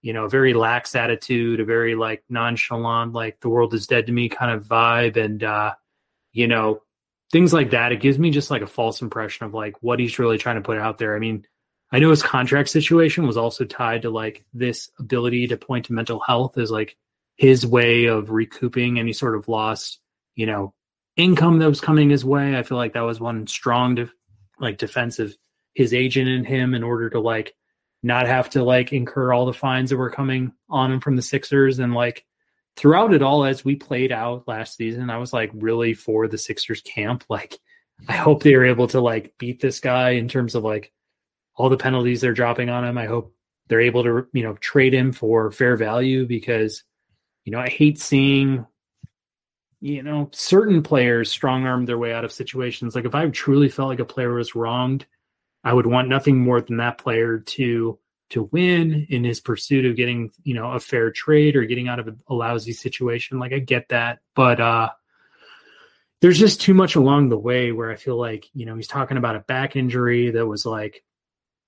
you 0.00 0.14
know, 0.14 0.24
a 0.24 0.28
very 0.28 0.54
lax 0.54 0.94
attitude, 0.94 1.60
a 1.60 1.66
very 1.66 1.94
like 1.94 2.24
nonchalant, 2.30 3.12
like 3.12 3.38
the 3.40 3.50
world 3.50 3.74
is 3.74 3.86
dead 3.86 4.06
to 4.06 4.12
me 4.12 4.30
kind 4.30 4.50
of 4.50 4.64
vibe, 4.64 5.16
and 5.16 5.44
uh, 5.44 5.74
you 6.32 6.46
know, 6.46 6.82
things 7.30 7.52
like 7.52 7.70
that. 7.70 7.92
It 7.92 8.00
gives 8.00 8.18
me 8.18 8.30
just 8.30 8.50
like 8.50 8.62
a 8.62 8.66
false 8.66 9.02
impression 9.02 9.46
of 9.46 9.54
like 9.54 9.76
what 9.82 9.98
he's 9.98 10.18
really 10.18 10.38
trying 10.38 10.56
to 10.56 10.62
put 10.62 10.78
out 10.78 10.98
there. 10.98 11.16
I 11.16 11.18
mean, 11.18 11.46
I 11.90 11.98
know 11.98 12.10
his 12.10 12.22
contract 12.22 12.70
situation 12.70 13.26
was 13.26 13.36
also 13.36 13.64
tied 13.64 14.02
to 14.02 14.10
like 14.10 14.44
this 14.54 14.90
ability 14.98 15.48
to 15.48 15.56
point 15.56 15.86
to 15.86 15.92
mental 15.92 16.20
health 16.20 16.56
as 16.58 16.70
like 16.70 16.96
his 17.36 17.66
way 17.66 18.06
of 18.06 18.30
recouping 18.30 18.98
any 18.98 19.12
sort 19.12 19.36
of 19.36 19.48
lost, 19.48 20.00
you 20.34 20.46
know, 20.46 20.72
income 21.16 21.58
that 21.58 21.68
was 21.68 21.80
coming 21.80 22.10
his 22.10 22.24
way. 22.24 22.56
I 22.56 22.62
feel 22.62 22.78
like 22.78 22.94
that 22.94 23.00
was 23.00 23.20
one 23.20 23.46
strong, 23.46 23.94
de- 23.96 24.10
like 24.58 24.78
defensive 24.78 25.36
his 25.74 25.94
agent 25.94 26.28
and 26.28 26.46
him 26.46 26.74
in 26.74 26.82
order 26.82 27.08
to 27.10 27.20
like 27.20 27.54
not 28.02 28.26
have 28.26 28.50
to 28.50 28.62
like 28.62 28.92
incur 28.92 29.32
all 29.32 29.46
the 29.46 29.52
fines 29.52 29.90
that 29.90 29.96
were 29.96 30.10
coming 30.10 30.52
on 30.68 30.92
him 30.92 31.00
from 31.00 31.16
the 31.16 31.22
Sixers 31.22 31.78
and 31.78 31.94
like 31.94 32.24
throughout 32.76 33.12
it 33.14 33.22
all 33.22 33.44
as 33.44 33.64
we 33.64 33.76
played 33.76 34.12
out 34.12 34.48
last 34.48 34.76
season 34.76 35.10
I 35.10 35.18
was 35.18 35.32
like 35.32 35.50
really 35.54 35.94
for 35.94 36.28
the 36.28 36.38
Sixers 36.38 36.82
camp. 36.82 37.24
Like 37.30 37.58
I 38.08 38.14
hope 38.14 38.42
they 38.42 38.54
are 38.54 38.64
able 38.64 38.88
to 38.88 39.00
like 39.00 39.34
beat 39.38 39.60
this 39.60 39.78
guy 39.80 40.10
in 40.10 40.28
terms 40.28 40.54
of 40.54 40.64
like 40.64 40.92
all 41.54 41.68
the 41.68 41.76
penalties 41.76 42.20
they're 42.20 42.32
dropping 42.32 42.68
on 42.68 42.84
him. 42.84 42.98
I 42.98 43.06
hope 43.06 43.34
they're 43.68 43.80
able 43.80 44.02
to 44.04 44.26
you 44.32 44.42
know 44.42 44.54
trade 44.54 44.94
him 44.94 45.12
for 45.12 45.50
fair 45.50 45.76
value 45.76 46.26
because 46.26 46.82
you 47.44 47.52
know 47.52 47.60
I 47.60 47.68
hate 47.68 48.00
seeing 48.00 48.66
you 49.80 50.02
know 50.02 50.30
certain 50.32 50.82
players 50.82 51.30
strong 51.30 51.66
arm 51.66 51.86
their 51.86 51.98
way 51.98 52.12
out 52.12 52.24
of 52.24 52.32
situations. 52.32 52.94
Like 52.94 53.04
if 53.04 53.14
I 53.14 53.28
truly 53.28 53.68
felt 53.68 53.88
like 53.88 54.00
a 54.00 54.04
player 54.04 54.34
was 54.34 54.54
wronged 54.54 55.06
I 55.64 55.72
would 55.72 55.86
want 55.86 56.08
nothing 56.08 56.38
more 56.38 56.60
than 56.60 56.78
that 56.78 56.98
player 56.98 57.38
to 57.38 57.98
to 58.32 58.44
win 58.52 59.06
in 59.08 59.24
his 59.24 59.40
pursuit 59.40 59.86
of 59.86 59.96
getting, 59.96 60.30
you 60.42 60.54
know, 60.54 60.72
a 60.72 60.80
fair 60.80 61.10
trade 61.10 61.56
or 61.56 61.64
getting 61.64 61.88
out 61.88 61.98
of 61.98 62.08
a, 62.08 62.14
a 62.28 62.34
lousy 62.34 62.72
situation. 62.72 63.38
Like 63.38 63.52
I 63.52 63.58
get 63.58 63.88
that, 63.90 64.20
but 64.34 64.60
uh 64.60 64.90
there's 66.20 66.38
just 66.38 66.60
too 66.60 66.72
much 66.72 66.94
along 66.94 67.28
the 67.28 67.38
way 67.38 67.72
where 67.72 67.90
I 67.90 67.96
feel 67.96 68.16
like, 68.16 68.48
you 68.54 68.64
know, 68.64 68.76
he's 68.76 68.86
talking 68.86 69.16
about 69.16 69.34
a 69.34 69.40
back 69.40 69.74
injury 69.74 70.30
that 70.30 70.46
was 70.46 70.64
like 70.64 71.02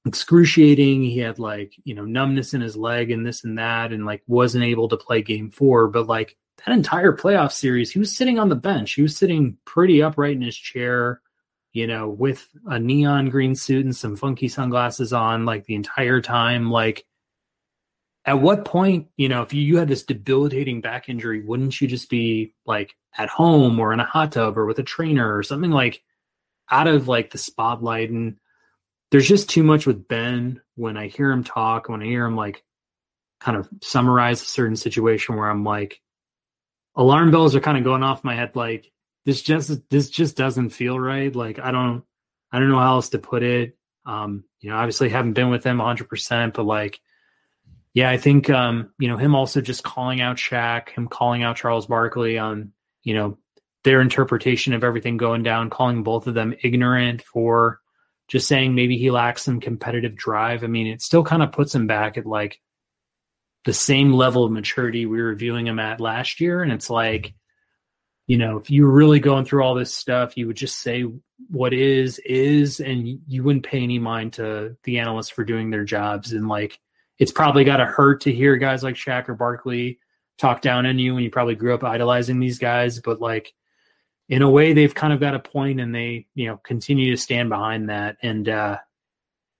excruciating. 0.07 1.03
He 1.03 1.19
had 1.19 1.41
like, 1.41 1.75
you 1.83 1.95
know, 1.95 2.05
numbness 2.05 2.55
in 2.55 2.61
his 2.61 2.77
leg 2.77 3.11
and 3.11 3.27
this 3.27 3.43
and 3.43 3.59
that, 3.59 3.93
and 3.93 4.07
like 4.07 4.23
wasn't 4.29 4.63
able 4.63 4.89
to 4.89 4.97
play 4.97 5.23
game 5.23 5.51
four. 5.51 5.89
But 5.89 6.07
like 6.07 6.37
that 6.65 6.73
entire 6.73 7.13
playoff 7.13 7.51
series, 7.51 7.91
he 7.91 7.99
was 7.99 8.17
sitting 8.17 8.39
on 8.39 8.49
the 8.49 8.55
bench. 8.55 8.93
He 8.93 9.03
was 9.03 9.17
sitting 9.17 9.59
pretty 9.65 10.01
upright 10.01 10.37
in 10.37 10.43
his 10.43 10.57
chair 10.57 11.21
you 11.75 11.89
know, 11.89 12.09
with 12.09 12.49
a 12.67 12.79
neon 12.79 13.29
green 13.29 13.57
suit 13.57 13.85
and 13.85 13.95
some 13.95 14.17
funky 14.17 14.47
sunglasses 14.47 15.13
on 15.13 15.45
like 15.45 15.65
the 15.65 15.75
entire 15.75 16.21
time. 16.21 16.71
Like, 16.71 17.05
at 18.25 18.41
what 18.41 18.65
point, 18.65 19.09
you 19.17 19.29
know, 19.29 19.43
if 19.43 19.53
you, 19.53 19.61
you 19.61 19.77
had 19.77 19.89
this 19.89 20.05
debilitating 20.05 20.81
back 20.81 21.09
injury, 21.09 21.45
wouldn't 21.45 21.79
you 21.81 21.89
just 21.89 22.09
be 22.09 22.55
like 22.65 22.95
at 23.19 23.29
home 23.29 23.79
or 23.81 23.93
in 23.93 24.01
a 24.01 24.05
hot 24.05 24.33
tub 24.33 24.57
or 24.57 24.67
with 24.67 24.79
a 24.79 24.85
trainer 24.85 25.37
or 25.37 25.43
something 25.43 25.73
like 25.73 26.01
out 26.71 26.87
of 26.87 27.09
like 27.09 27.31
the 27.31 27.39
spotlight? 27.39 28.09
And 28.09 28.37
there's 29.11 29.29
just 29.29 29.51
too 29.51 29.65
much 29.65 29.85
with 29.85 30.07
Ben 30.07 30.63
when 30.77 30.97
I 30.97 31.09
hear 31.09 31.33
him 31.33 31.43
talk, 31.43 31.89
when 31.89 32.03
I 32.03 32.07
hear 32.07 32.25
him 32.25 32.37
like 32.37 32.63
kind 33.41 33.59
of 33.59 33.69
summarize 33.83 34.41
a 34.41 34.47
certain 34.47 34.77
situation 34.77 35.35
where 35.35 35.51
I'm 35.51 35.65
like, 35.65 36.01
alarm 36.95 37.33
bells 37.33 37.57
are 37.57 37.61
kind 37.61 37.77
of 37.77 37.85
going 37.85 38.05
off 38.05 38.23
my 38.23 38.37
head 38.37 38.55
like 38.55 38.93
this 39.25 39.43
just 39.43 39.89
this 39.91 40.11
just 40.11 40.37
doesn't 40.37 40.71
feel 40.71 40.99
right. 40.99 41.35
Like 41.35 41.59
I 41.59 41.71
don't 41.71 42.05
I 42.53 42.59
don't 42.59 42.69
know 42.69 42.79
how 42.79 42.95
else 42.95 43.11
to 43.11 43.19
put 43.19 43.43
it. 43.43 43.77
Um, 44.07 44.45
you 44.61 44.71
know, 44.71 44.77
obviously 44.77 45.09
haven't 45.09 45.33
been 45.33 45.51
with 45.51 45.65
him 45.65 45.79
100%, 45.79 46.53
but 46.53 46.65
like, 46.65 47.01
yeah, 47.95 48.11
I 48.11 48.19
think 48.19 48.51
um, 48.51 48.91
you 48.99 49.09
know 49.09 49.17
him 49.17 49.35
also 49.35 49.61
just 49.61 49.83
calling 49.83 50.21
out 50.21 50.37
Shaq, 50.37 50.91
him 50.91 51.09
calling 51.09 51.43
out 51.43 51.57
Charles 51.57 51.87
Barkley 51.87 52.39
on 52.39 52.73
you 53.03 53.15
know 53.15 53.39
their 53.85 54.01
interpretation 54.01 54.73
of 54.73 54.85
everything 54.85 55.17
going 55.17 55.43
down, 55.43 55.71
calling 55.71 56.03
both 56.03 56.27
of 56.27 56.35
them 56.35 56.55
ignorant 56.63 57.23
for 57.23 57.81
just 58.27 58.49
saying 58.49 58.75
maybe 58.75 58.97
he 58.97 59.11
lacks 59.11 59.43
some 59.43 59.61
competitive 59.61 60.17
drive. 60.17 60.65
I 60.65 60.67
mean, 60.67 60.87
it 60.87 61.03
still 61.03 61.23
kind 61.23 61.43
of 61.43 61.53
puts 61.53 61.75
him 61.75 61.87
back 61.87 62.19
at 62.19 62.27
like 62.27 62.61
the 63.65 63.73
same 63.73 64.13
level 64.13 64.45
of 64.45 64.53
maturity 64.53 65.07
we 65.07 65.23
were 65.23 65.35
viewing 65.35 65.67
him 65.67 65.79
at 65.79 66.01
last 66.01 66.41
year, 66.41 66.63
and 66.63 66.73
it's 66.73 66.91
like 66.91 67.35
you 68.27 68.39
know, 68.39 68.57
if 68.57 68.71
you 68.71 68.85
were 68.85 68.93
really 68.93 69.21
going 69.21 69.45
through 69.45 69.63
all 69.63 69.75
this 69.75 69.95
stuff, 69.95 70.37
you 70.37 70.47
would 70.47 70.57
just 70.57 70.81
say 70.81 71.05
what 71.51 71.75
is 71.75 72.19
is, 72.21 72.81
and 72.81 73.21
you 73.27 73.43
wouldn't 73.43 73.67
pay 73.67 73.83
any 73.83 73.99
mind 73.99 74.35
to 74.35 74.77
the 74.85 74.99
analysts 74.99 75.31
for 75.31 75.45
doing 75.45 75.71
their 75.71 75.85
jobs. 75.85 76.33
And 76.33 76.49
like, 76.49 76.81
it's 77.19 77.33
probably 77.33 77.65
got 77.65 77.77
to 77.79 77.85
hurt 77.85 78.23
to 78.23 78.33
hear 78.33 78.57
guys 78.57 78.83
like 78.83 78.95
Shaq 78.95 79.29
or 79.29 79.35
Barkley 79.35 79.99
talk 80.39 80.63
down 80.63 80.87
on 80.87 80.99
you 80.99 81.15
when 81.15 81.23
you 81.23 81.31
probably 81.31 81.55
grew 81.55 81.75
up 81.75 81.85
idolizing 81.85 82.41
these 82.41 82.59
guys. 82.59 82.99
But 82.99 83.21
like, 83.21 83.53
in 84.29 84.41
a 84.41 84.51
way, 84.51 84.73
they've 84.73 84.95
kind 84.95 85.13
of 85.13 85.21
got 85.21 85.35
a 85.35 85.39
point, 85.39 85.81
and 85.81 85.95
they 85.95 86.27
you 86.35 86.47
know 86.47 86.57
continue 86.57 87.11
to 87.11 87.21
stand 87.21 87.51
behind 87.51 87.91
that. 87.91 88.17
And 88.23 88.49
uh, 88.49 88.79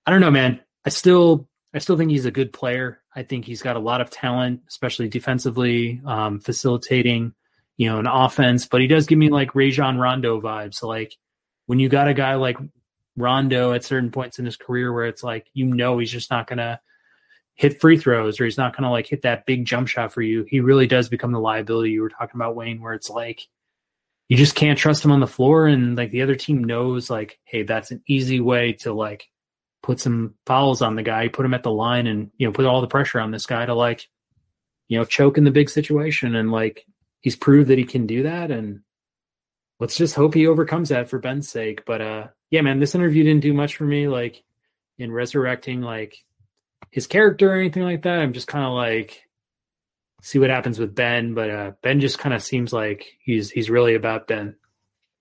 I 0.07 0.11
don't 0.11 0.23
know, 0.23 0.31
man. 0.31 0.61
I 0.87 0.89
still 0.89 1.49
I 1.75 1.81
still 1.81 1.99
think 1.99 2.11
he's 2.11 2.25
a 2.25 2.31
good 2.31 2.51
player. 2.51 3.03
I 3.15 3.25
think 3.25 3.45
he's 3.45 3.61
got 3.63 3.77
a 3.77 3.81
lot 3.81 4.01
of 4.01 4.09
talent, 4.09 4.63
especially 4.69 5.09
defensively, 5.09 6.01
um, 6.07 6.41
facilitating 6.41 7.35
you 7.77 7.89
know, 7.89 7.99
an 7.99 8.07
offense, 8.07 8.67
but 8.67 8.81
he 8.81 8.87
does 8.87 9.07
give 9.07 9.19
me 9.19 9.31
like 9.31 9.55
Rajon 9.55 9.99
Rondo 9.99 10.41
vibes. 10.41 10.83
Like 10.83 11.17
when 11.67 11.79
you 11.79 11.89
got 11.89 12.09
a 12.09 12.15
guy 12.15 12.35
like 12.35 12.57
Rondo 13.17 13.73
at 13.73 13.85
certain 13.85 14.11
points 14.11 14.39
in 14.39 14.45
his 14.45 14.57
career 14.57 14.93
where 14.93 15.07
it's 15.07 15.23
like 15.23 15.47
you 15.55 15.67
know 15.67 15.99
he's 15.99 16.11
just 16.11 16.31
not 16.31 16.47
gonna 16.47 16.81
hit 17.55 17.81
free 17.81 17.97
throws 17.97 18.41
or 18.41 18.45
he's 18.45 18.59
not 18.59 18.77
gonna 18.77 18.91
like 18.91 19.07
hit 19.07 19.23
that 19.23 19.47
big 19.47 19.65
jump 19.65 19.89
shot 19.89 20.13
for 20.13 20.23
you, 20.23 20.45
he 20.49 20.61
really 20.61 20.87
does 20.87 21.09
become 21.09 21.33
the 21.33 21.41
liability 21.41 21.91
you 21.91 22.03
were 22.03 22.11
talking 22.11 22.37
about, 22.41 22.57
Wayne, 22.57 22.81
where 22.81 22.95
it's 22.95 23.11
like 23.11 23.47
you 24.29 24.37
just 24.37 24.55
can't 24.55 24.79
trust 24.79 25.05
him 25.05 25.13
on 25.13 25.21
the 25.21 25.27
floor 25.27 25.67
and 25.67 25.97
like 25.97 26.11
the 26.11 26.23
other 26.23 26.35
team 26.35 26.65
knows 26.65 27.11
like, 27.11 27.39
hey, 27.45 27.63
that's 27.63 27.91
an 27.91 28.03
easy 28.07 28.41
way 28.41 28.73
to 28.73 28.93
like 28.93 29.29
put 29.83 30.01
some 30.01 30.35
fouls 30.47 30.81
on 30.81 30.97
the 30.97 31.03
guy, 31.03 31.29
put 31.29 31.45
him 31.45 31.55
at 31.55 31.63
the 31.63 31.71
line 31.71 32.07
and 32.07 32.31
you 32.39 32.47
know, 32.47 32.53
put 32.53 32.65
all 32.65 32.81
the 32.81 32.87
pressure 32.87 33.21
on 33.21 33.31
this 33.31 33.47
guy 33.47 33.67
to 33.67 33.75
like, 33.75 34.09
you 34.89 34.99
know, 34.99 35.05
choke 35.05 35.39
in 35.39 35.45
the 35.45 35.51
big 35.51 35.69
situation 35.69 36.35
and 36.35 36.51
like 36.51 36.87
he's 37.25 37.37
proved 37.37 37.71
that 37.71 37.79
he 37.79 37.85
can 37.85 38.07
do 38.07 38.25
that 38.25 38.51
and 38.51 38.81
let's 39.81 39.97
just 39.97 40.15
hope 40.15 40.35
he 40.35 40.47
overcomes 40.47 40.91
that 40.91 41.09
for 41.09 41.19
Ben's 41.19 41.49
sake. 41.49 41.85
But 41.87 42.03
uh 42.03 42.27
yeah, 42.51 42.61
man, 42.61 42.79
this 42.79 42.95
interview 42.95 43.25
didn't 43.25 43.41
do 43.43 43.55
much 43.55 43.77
for 43.77 43.85
me 43.85 44.07
like 44.09 44.45
in 44.99 45.11
resurrecting 45.11 45.81
like 45.81 46.23
his 46.91 47.07
character 47.07 47.51
or 47.51 47.57
anything 47.57 47.83
like 47.83 48.03
that. 48.03 48.19
I'm 48.19 48.35
just 48.35 48.47
kind 48.47 48.67
of 48.67 48.75
like 48.75 49.23
see 50.21 50.39
what 50.39 50.51
happens 50.51 50.79
with 50.79 50.95
Ben, 50.95 51.33
but 51.33 51.51
uh 51.51 51.73
Ben 51.83 51.99
just 51.99 52.19
kind 52.19 52.35
of 52.35 52.43
seems 52.43 52.75
like 52.75 53.17
he's 53.21 53.51
he's 53.51 53.71
really 53.71 53.95
about 53.95 54.29
Ben. 54.29 54.57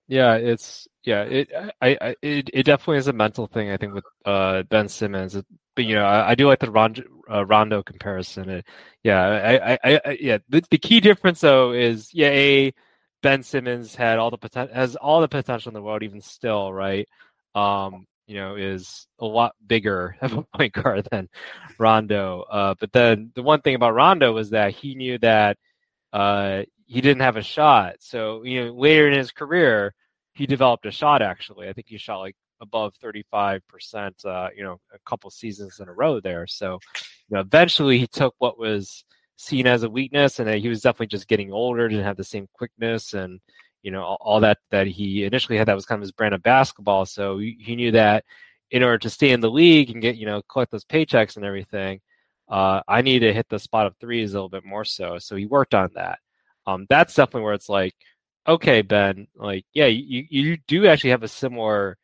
Yeah, 0.06 0.34
it's 0.34 0.86
yeah, 1.04 1.22
it 1.22 1.50
I, 1.80 1.96
I 2.00 2.16
it, 2.22 2.50
it 2.52 2.62
definitely 2.64 2.98
is 2.98 3.08
a 3.08 3.12
mental 3.12 3.46
thing 3.46 3.70
I 3.70 3.76
think 3.76 3.94
with 3.94 4.04
uh 4.24 4.62
Ben 4.64 4.88
Simmons. 4.88 5.36
But 5.76 5.84
you 5.84 5.94
know, 5.96 6.04
I, 6.04 6.30
I 6.30 6.34
do 6.34 6.46
like 6.46 6.60
the 6.60 6.70
Rondo, 6.70 7.02
uh, 7.30 7.44
Rondo 7.46 7.82
comparison. 7.82 8.48
It, 8.48 8.66
yeah, 9.02 9.20
I, 9.22 9.74
I, 9.94 10.00
I, 10.04 10.18
yeah. 10.20 10.38
The, 10.48 10.62
the 10.70 10.78
key 10.78 11.00
difference 11.00 11.40
though 11.40 11.72
is 11.72 12.14
yeah, 12.14 12.70
Ben 13.22 13.42
Simmons 13.42 13.94
had 13.94 14.18
all 14.18 14.30
the 14.30 14.38
potential 14.38 14.74
has 14.74 14.96
all 14.96 15.20
the 15.20 15.28
potential 15.28 15.70
in 15.70 15.74
the 15.74 15.82
world, 15.82 16.02
even 16.02 16.20
still, 16.20 16.72
right? 16.72 17.08
Um, 17.54 18.06
you 18.26 18.36
know, 18.36 18.56
is 18.56 19.06
a 19.18 19.26
lot 19.26 19.54
bigger 19.66 20.16
of 20.22 20.32
a 20.34 20.42
point 20.56 20.72
guard 20.74 21.08
than 21.10 21.28
Rondo. 21.78 22.42
Uh, 22.42 22.74
but 22.78 22.92
then 22.92 23.32
the 23.34 23.42
one 23.42 23.60
thing 23.62 23.74
about 23.74 23.94
Rondo 23.94 24.32
was 24.32 24.50
that 24.50 24.72
he 24.74 24.94
knew 24.94 25.18
that 25.18 25.58
uh, 26.12 26.62
he 26.86 27.00
didn't 27.00 27.22
have 27.22 27.36
a 27.36 27.42
shot. 27.42 27.96
So 28.00 28.42
you 28.44 28.66
know, 28.66 28.72
later 28.74 29.08
in 29.08 29.18
his 29.18 29.32
career, 29.32 29.94
he 30.34 30.46
developed 30.46 30.86
a 30.86 30.90
shot. 30.90 31.22
Actually, 31.22 31.68
I 31.68 31.72
think 31.72 31.88
he 31.88 31.98
shot 31.98 32.18
like 32.18 32.36
above 32.60 32.94
35 32.96 33.66
percent. 33.68 34.24
Uh, 34.24 34.48
you 34.56 34.62
know, 34.62 34.80
a 34.92 34.98
couple 35.06 35.30
seasons 35.30 35.80
in 35.80 35.88
a 35.88 35.92
row 35.92 36.20
there. 36.20 36.46
So 36.46 36.78
you 37.28 37.34
know, 37.34 37.40
eventually 37.40 37.98
he 37.98 38.06
took 38.06 38.34
what 38.38 38.58
was 38.58 39.04
seen 39.36 39.66
as 39.66 39.82
a 39.82 39.90
weakness, 39.90 40.38
and 40.38 40.48
he 40.48 40.68
was 40.68 40.82
definitely 40.82 41.08
just 41.08 41.28
getting 41.28 41.52
older, 41.52 41.88
didn't 41.88 42.04
have 42.04 42.16
the 42.16 42.24
same 42.24 42.48
quickness 42.54 43.14
and 43.14 43.40
you 43.82 43.90
know 43.90 44.02
all, 44.02 44.18
all 44.20 44.40
that 44.40 44.58
that 44.70 44.86
he 44.86 45.24
initially 45.24 45.58
had. 45.58 45.68
That 45.68 45.74
was 45.74 45.86
kind 45.86 45.98
of 45.98 46.02
his 46.02 46.12
brand 46.12 46.34
of 46.34 46.42
basketball. 46.42 47.06
So 47.06 47.38
he, 47.38 47.56
he 47.60 47.76
knew 47.76 47.92
that 47.92 48.24
in 48.70 48.82
order 48.82 48.98
to 48.98 49.10
stay 49.10 49.30
in 49.30 49.40
the 49.40 49.50
league 49.50 49.90
and 49.90 50.02
get 50.02 50.16
you 50.16 50.26
know 50.26 50.42
collect 50.48 50.72
those 50.72 50.84
paychecks 50.84 51.36
and 51.36 51.44
everything, 51.44 52.00
uh, 52.48 52.80
I 52.88 53.02
need 53.02 53.20
to 53.20 53.32
hit 53.32 53.48
the 53.48 53.58
spot 53.58 53.86
of 53.86 53.96
threes 53.96 54.32
a 54.32 54.36
little 54.36 54.48
bit 54.48 54.64
more 54.64 54.84
so. 54.84 55.18
So 55.18 55.36
he 55.36 55.46
worked 55.46 55.74
on 55.74 55.90
that. 55.94 56.18
Um, 56.66 56.86
that's 56.88 57.14
definitely 57.14 57.42
where 57.42 57.54
it's 57.54 57.68
like, 57.68 57.94
okay, 58.46 58.82
Ben, 58.82 59.26
like 59.36 59.64
yeah, 59.72 59.86
you 59.86 60.24
you 60.28 60.56
do 60.68 60.86
actually 60.86 61.10
have 61.10 61.22
a 61.22 61.28
similar. 61.28 61.96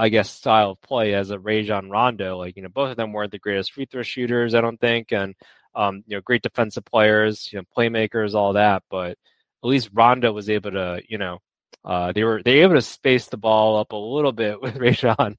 I 0.00 0.10
guess 0.10 0.30
style 0.30 0.70
of 0.70 0.80
play 0.80 1.12
as 1.14 1.30
a 1.30 1.40
Rajon 1.40 1.90
Rondo. 1.90 2.38
Like 2.38 2.56
you 2.56 2.62
know, 2.62 2.68
both 2.68 2.90
of 2.90 2.96
them 2.96 3.12
weren't 3.12 3.32
the 3.32 3.38
greatest 3.40 3.72
free 3.72 3.84
throw 3.84 4.04
shooters, 4.04 4.54
I 4.54 4.60
don't 4.60 4.80
think, 4.80 5.12
and 5.12 5.34
um, 5.74 6.02
you 6.06 6.16
know, 6.16 6.20
great 6.20 6.42
defensive 6.42 6.84
players, 6.84 7.52
you 7.52 7.58
know, 7.58 7.64
playmakers, 7.76 8.34
all 8.34 8.54
that. 8.54 8.82
But 8.90 9.12
at 9.12 9.16
least 9.62 9.90
Rondo 9.92 10.32
was 10.32 10.50
able 10.50 10.72
to, 10.72 11.02
you 11.08 11.18
know, 11.18 11.38
uh, 11.84 12.12
they 12.12 12.24
were 12.24 12.42
they 12.42 12.56
were 12.56 12.62
able 12.64 12.74
to 12.74 12.82
space 12.82 13.26
the 13.26 13.36
ball 13.36 13.78
up 13.78 13.92
a 13.92 13.96
little 13.96 14.32
bit 14.32 14.60
with 14.62 14.76
Rajon, 14.76 15.36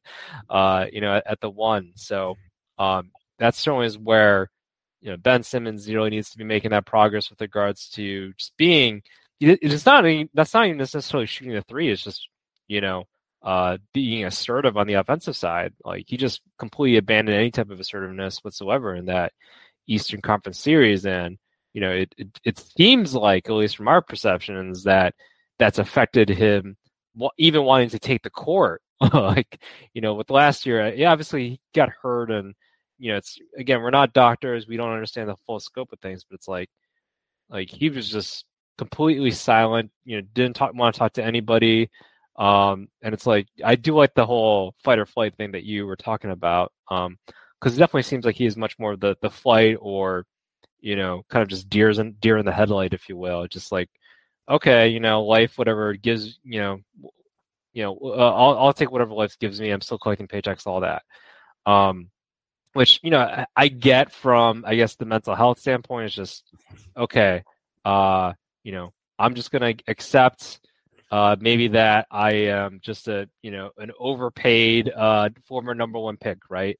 uh, 0.50 0.86
you 0.92 1.02
know, 1.02 1.18
at, 1.18 1.28
at, 1.28 1.42
the 1.42 1.50
one. 1.50 1.92
So 1.96 2.36
um, 2.78 3.12
that 3.38 3.56
certainly 3.56 3.86
is 3.88 3.98
where 3.98 4.50
you 5.02 5.12
know 5.12 5.18
Ben 5.18 5.44
Simmons 5.44 5.92
really 5.92 6.10
needs 6.10 6.32
to 6.32 6.38
be 6.38 6.44
making 6.44 6.72
that 6.72 6.86
progress 6.86 7.30
with 7.30 7.42
regards 7.42 7.90
to 7.92 8.34
just 8.34 8.56
being. 8.58 9.02
It's 9.40 9.86
not 9.86 10.06
that's 10.34 10.54
not 10.54 10.66
even 10.66 10.78
necessarily 10.78 11.28
shooting 11.28 11.54
the 11.54 11.62
three. 11.62 11.90
It's 11.90 12.04
just 12.04 12.28
you 12.68 12.82
know 12.82 13.06
uh, 13.42 13.78
being 13.94 14.26
assertive 14.26 14.78
on 14.78 14.88
the 14.88 14.96
offensive 14.96 15.36
side. 15.36 15.74
Like 15.86 16.06
he 16.08 16.18
just 16.18 16.42
completely 16.58 16.98
abandoned 16.98 17.38
any 17.38 17.52
type 17.52 17.70
of 17.70 17.80
assertiveness 17.80 18.44
whatsoever 18.44 18.96
in 18.96 19.06
that 19.06 19.34
Eastern 19.88 20.22
Conference 20.22 20.60
Series, 20.60 21.06
and 21.06 21.38
you 21.74 21.82
know 21.82 21.92
it, 21.92 22.14
it, 22.18 22.28
it 22.44 22.60
seems 22.60 23.16
like 23.16 23.48
at 23.50 23.54
least 23.54 23.78
from 23.78 23.88
our 23.88 24.02
perceptions 24.02 24.84
that 24.84 25.16
that's 25.58 25.80
affected 25.80 26.30
him 26.30 26.78
even 27.38 27.64
wanting 27.64 27.90
to 27.90 28.00
take 28.00 28.24
the 28.24 28.30
court. 28.30 28.82
like 29.14 29.62
you 29.94 30.02
know 30.02 30.16
with 30.16 30.30
last 30.30 30.66
year, 30.66 30.94
yeah, 30.94 31.12
obviously 31.12 31.50
he 31.52 31.60
got 31.74 31.90
hurt, 32.02 32.32
and 32.32 32.54
you 32.98 33.12
know 33.12 33.18
it's 33.18 33.38
again 33.58 33.82
we're 33.82 33.90
not 33.92 34.14
doctors, 34.14 34.68
we 34.68 34.78
don't 34.78 34.92
understand 34.92 35.30
the 35.30 35.36
full 35.46 35.60
scope 35.60 35.92
of 35.94 36.00
things, 36.00 36.26
but 36.30 36.36
it's 36.36 36.48
like 36.50 36.70
like 37.50 37.70
he 37.70 37.90
was 37.90 38.10
just 38.10 38.46
completely 38.80 39.32
silent. 39.32 39.92
You 40.06 40.18
know, 40.18 40.28
didn't 40.34 40.56
talk 40.56 40.74
want 40.74 40.96
to 40.96 41.00
talk 41.00 41.14
to 41.14 41.24
anybody. 41.24 41.90
Um, 42.38 42.88
and 43.02 43.14
it's 43.14 43.28
like 43.28 43.48
I 43.64 43.76
do 43.76 43.94
like 43.94 44.14
the 44.16 44.26
whole 44.26 44.74
fight 44.84 44.98
or 44.98 45.06
flight 45.06 45.36
thing 45.36 45.52
that 45.52 45.66
you 45.66 45.86
were 45.86 45.98
talking 45.98 46.32
about. 46.32 46.72
Um, 46.90 47.18
because 47.60 47.76
it 47.76 47.80
definitely 47.80 48.04
seems 48.04 48.26
like 48.26 48.36
he 48.36 48.46
is 48.46 48.56
much 48.56 48.80
more 48.80 48.96
the 48.96 49.18
the 49.22 49.30
flight 49.30 49.78
or 49.82 50.26
you 50.80 50.96
know 50.96 51.24
kind 51.30 51.44
of 51.44 51.50
just 51.50 51.70
deers 51.70 52.00
in 52.00 52.14
deer 52.22 52.38
in 52.38 52.46
the 52.46 52.52
headlight 52.52 52.94
if 52.94 53.10
you 53.10 53.18
will 53.18 53.46
just 53.48 53.70
like 53.72 53.90
okay 54.50 54.88
you 54.88 55.02
know 55.02 55.24
life 55.24 55.58
whatever 55.58 55.94
gives 55.94 56.40
you 56.44 56.62
know 56.62 56.80
you 57.74 57.84
know 57.84 58.00
uh, 58.02 58.34
I'll 58.34 58.58
I'll 58.58 58.74
take 58.74 58.92
whatever 58.92 59.14
life 59.14 59.38
gives 59.40 59.60
me 59.60 59.72
I'm 59.72 59.82
still 59.82 60.00
collecting 60.00 60.28
paychecks 60.28 60.66
all 60.66 60.82
that 60.82 61.04
um 61.66 62.10
which 62.74 63.02
you 63.04 63.12
know 63.12 63.20
I, 63.20 63.46
I 63.56 63.68
get 63.68 64.14
from 64.14 64.64
I 64.66 64.76
guess 64.76 64.96
the 64.96 65.06
mental 65.06 65.36
health 65.36 65.60
standpoint 65.60 66.06
is 66.06 66.16
just 66.16 66.44
okay 66.96 67.44
uh 67.84 68.34
you 68.64 68.72
know 68.72 68.94
I'm 69.18 69.36
just 69.36 69.52
gonna 69.52 69.74
accept 69.88 70.60
uh, 71.12 71.36
maybe 71.40 71.70
that 71.70 72.08
I 72.12 72.32
am 72.34 72.80
just 72.82 73.08
a 73.08 73.30
you 73.42 73.52
know 73.52 73.72
an 73.78 73.92
overpaid 74.00 74.92
uh, 74.96 75.30
former 75.48 75.74
number 75.74 76.00
one 76.00 76.18
pick, 76.18 76.40
right? 76.50 76.78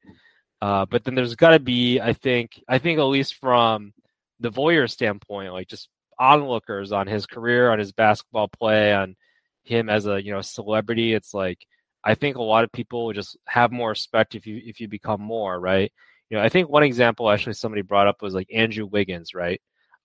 Uh, 0.62 0.86
but 0.86 1.04
then 1.04 1.16
there's 1.16 1.36
got 1.36 1.52
to 1.52 1.60
be, 1.60 2.02
I 2.02 2.14
think, 2.14 2.62
I 2.68 2.80
think 2.80 3.00
at 3.00 3.04
least 3.04 3.36
from 3.36 3.94
the 4.42 4.52
voyeur 4.52 4.90
standpoint, 4.90 5.54
like 5.54 5.68
just 5.68 5.88
onlookers 6.20 6.92
on 6.92 7.08
his 7.08 7.26
career, 7.26 7.72
on 7.72 7.80
his 7.80 7.94
basketball 7.94 8.50
play, 8.50 8.94
on 8.94 9.16
him 9.64 9.90
as 9.90 10.06
a 10.06 10.22
you 10.24 10.32
know 10.32 10.42
celebrity. 10.42 11.14
It's 11.14 11.34
like 11.34 11.60
I 12.04 12.16
think 12.16 12.38
a 12.38 12.42
lot 12.44 12.64
of 12.64 12.72
people 12.72 13.14
just 13.14 13.38
have 13.48 13.72
more 13.72 13.90
respect 13.90 14.36
if 14.36 14.46
you 14.46 14.62
if 14.64 14.80
you 14.80 14.88
become 14.88 15.22
more 15.22 15.60
right. 15.60 15.92
You 16.30 16.38
know, 16.38 16.44
I 16.44 16.50
think 16.50 16.70
one 16.70 16.84
example 16.84 17.30
actually 17.30 17.54
somebody 17.54 17.82
brought 17.82 18.08
up 18.08 18.22
was 18.22 18.34
like 18.36 18.50
Andrew 18.54 18.86
Wiggins, 18.86 19.34
right? 19.34 19.62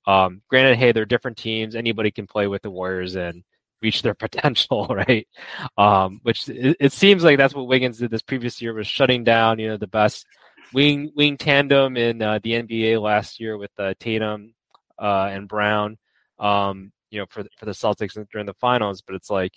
Um, 0.06 0.42
granted, 0.48 0.76
hey, 0.76 0.92
they're 0.92 1.04
different 1.04 1.36
teams. 1.36 1.74
Anybody 1.74 2.10
can 2.10 2.26
play 2.26 2.46
with 2.46 2.62
the 2.62 2.70
Warriors 2.70 3.16
and 3.16 3.42
reach 3.80 4.02
their 4.02 4.14
potential, 4.26 4.86
right? 4.86 5.26
Um, 5.78 6.20
which 6.22 6.48
it, 6.48 6.76
it, 6.80 6.92
seems 6.92 7.24
like 7.24 7.38
that's 7.38 7.54
what 7.54 7.66
Wiggins 7.66 7.98
did 7.98 8.10
this 8.10 8.22
previous 8.22 8.60
year 8.60 8.74
was 8.74 8.86
shutting 8.86 9.24
down, 9.24 9.58
you 9.58 9.68
know, 9.68 9.76
the 9.76 9.86
best 9.86 10.26
wing 10.72 11.12
wing 11.14 11.36
tandem 11.36 11.96
in 11.96 12.20
uh, 12.20 12.40
the 12.42 12.52
NBA 12.52 13.00
last 13.00 13.40
year 13.40 13.56
with 13.56 13.70
uh, 13.78 13.94
Tatum 14.00 14.54
uh, 14.98 15.28
and 15.30 15.48
Brown. 15.48 15.98
Um, 16.38 16.92
you 17.10 17.20
know, 17.20 17.26
for 17.30 17.44
for 17.56 17.64
the 17.64 17.72
Celtics 17.72 18.18
during 18.32 18.46
the 18.46 18.54
finals, 18.54 19.00
but 19.00 19.14
it's 19.14 19.30
like, 19.30 19.52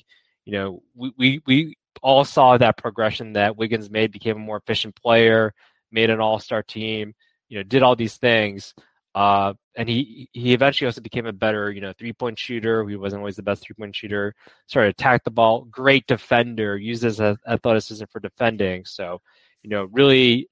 you 0.45 0.53
know, 0.53 0.83
we 0.95 1.11
we, 1.17 1.41
we 1.47 1.77
all 2.03 2.23
saw 2.23 2.57
that 2.57 2.77
progression 2.77 3.33
that 3.33 3.57
Wiggins 3.57 3.89
made, 3.89 4.11
became 4.11 4.35
a 4.35 4.39
more 4.39 4.57
efficient 4.57 4.95
player, 4.95 5.53
made 5.91 6.11
an 6.11 6.19
All 6.19 6.39
Star 6.39 6.61
team, 6.61 7.15
you 7.49 7.57
know, 7.57 7.63
did 7.63 7.81
all 7.81 7.95
these 7.95 8.17
things. 8.17 8.75
Uh, 9.17 9.51
and 9.75 9.89
he 9.89 10.29
he 10.33 10.53
eventually 10.53 10.85
also 10.85 11.01
became 11.01 11.25
a 11.25 11.33
better, 11.33 11.71
you 11.71 11.81
know, 11.81 11.91
three 11.97 12.13
point 12.13 12.37
shooter. 12.37 12.87
He 12.87 12.95
wasn't 12.95 13.21
always 13.21 13.35
the 13.35 13.41
best 13.41 13.63
three 13.63 13.73
point 13.73 13.95
shooter. 13.95 14.35
Started 14.67 14.89
attack 14.89 15.23
the 15.23 15.31
ball. 15.31 15.65
Great 15.71 16.05
defender. 16.05 16.77
Uses 16.77 17.19
athleticism 17.19 18.05
for 18.11 18.19
defending. 18.19 18.85
So, 18.85 19.19
you 19.63 19.71
know, 19.71 19.85
really 19.85 20.49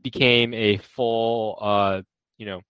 became 0.00 0.54
a 0.54 0.76
full, 0.76 1.58
uh, 1.60 2.02
you 2.38 2.46
know, 2.46 2.60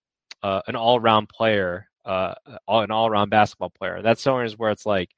uh, 0.41 0.61
an 0.65 0.75
all-around 0.75 1.29
player, 1.29 1.89
uh, 2.05 2.33
an 2.67 2.89
all-around 2.89 3.29
basketball 3.29 3.69
player. 3.69 4.01
That's 4.01 4.23
somewhere 4.23 4.49
where 4.57 4.71
it's 4.71 4.87
like 4.87 5.11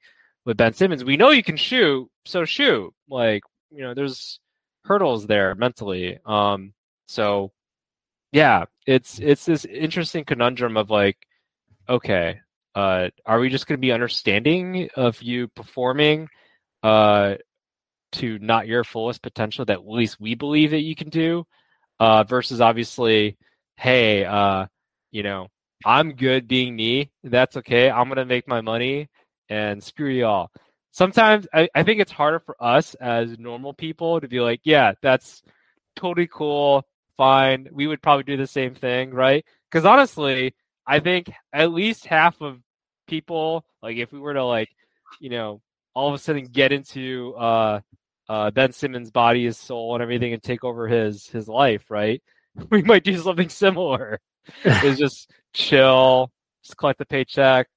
with 0.44 0.58
Ben 0.58 0.74
Simmons, 0.74 1.04
we 1.04 1.16
know 1.16 1.30
you 1.30 1.42
can 1.42 1.56
shoot, 1.56 2.06
so 2.26 2.44
shoot. 2.44 2.92
Like, 3.08 3.44
you 3.70 3.80
know, 3.80 3.94
there's 3.94 4.40
hurdles 4.84 5.26
there 5.26 5.54
mentally. 5.54 6.18
Um, 6.26 6.74
so 7.06 7.50
yeah, 8.32 8.64
it's 8.86 9.18
it's 9.18 9.44
this 9.44 9.64
interesting 9.64 10.24
conundrum 10.24 10.76
of 10.76 10.90
like, 10.90 11.16
okay, 11.88 12.40
uh, 12.74 13.08
are 13.26 13.40
we 13.40 13.48
just 13.48 13.66
going 13.66 13.78
to 13.78 13.80
be 13.80 13.92
understanding 13.92 14.88
of 14.96 15.22
you 15.22 15.48
performing 15.48 16.28
uh, 16.82 17.34
to 18.12 18.38
not 18.40 18.66
your 18.66 18.84
fullest 18.84 19.22
potential 19.22 19.64
that 19.64 19.78
at 19.78 19.88
least 19.88 20.20
we 20.20 20.34
believe 20.34 20.70
that 20.72 20.82
you 20.82 20.94
can 20.94 21.08
do? 21.10 21.46
uh, 22.00 22.24
versus 22.24 22.60
obviously, 22.60 23.36
hey, 23.76 24.24
uh, 24.24 24.66
you 25.10 25.22
know, 25.22 25.48
I'm 25.84 26.12
good 26.12 26.48
being 26.48 26.76
me. 26.76 27.10
That's 27.24 27.56
okay. 27.58 27.90
I'm 27.90 28.08
gonna 28.08 28.24
make 28.24 28.48
my 28.48 28.60
money 28.60 29.08
and 29.48 29.82
screw 29.82 30.10
you 30.10 30.26
all. 30.26 30.50
Sometimes 30.92 31.46
I, 31.52 31.68
I 31.74 31.82
think 31.82 32.00
it's 32.00 32.12
harder 32.12 32.40
for 32.40 32.56
us 32.60 32.94
as 32.94 33.38
normal 33.38 33.72
people 33.74 34.20
to 34.20 34.28
be 34.28 34.40
like, 34.40 34.60
yeah, 34.64 34.92
that's 35.02 35.42
totally 35.96 36.28
cool, 36.32 36.84
fine. 37.18 37.68
We 37.70 37.86
would 37.86 38.00
probably 38.00 38.24
do 38.24 38.38
the 38.38 38.46
same 38.46 38.74
thing, 38.74 39.10
right? 39.10 39.44
Because 39.70 39.84
honestly, 39.84 40.54
I 40.86 41.00
think 41.00 41.30
at 41.52 41.72
least 41.72 42.06
half 42.06 42.40
of 42.40 42.58
people, 43.06 43.66
like 43.82 43.98
if 43.98 44.10
we 44.12 44.20
were 44.20 44.34
to 44.34 44.44
like, 44.44 44.70
you 45.20 45.28
know, 45.28 45.60
all 45.94 46.08
of 46.08 46.14
a 46.14 46.18
sudden 46.18 46.44
get 46.44 46.72
into 46.72 47.34
uh 47.34 47.80
uh, 48.28 48.50
Ben 48.50 48.72
Simmons' 48.72 49.10
body, 49.10 49.44
his 49.46 49.56
soul, 49.56 49.94
and 49.94 50.02
everything, 50.02 50.32
and 50.32 50.42
take 50.42 50.64
over 50.64 50.86
his 50.86 51.26
his 51.28 51.48
life, 51.48 51.90
right? 51.90 52.22
We 52.70 52.82
might 52.82 53.04
do 53.04 53.16
something 53.18 53.48
similar. 53.50 54.20
is 54.64 54.98
just 54.98 55.30
chill, 55.52 56.32
just 56.64 56.76
collect 56.76 56.98
the 56.98 57.06
paycheck, 57.06 57.68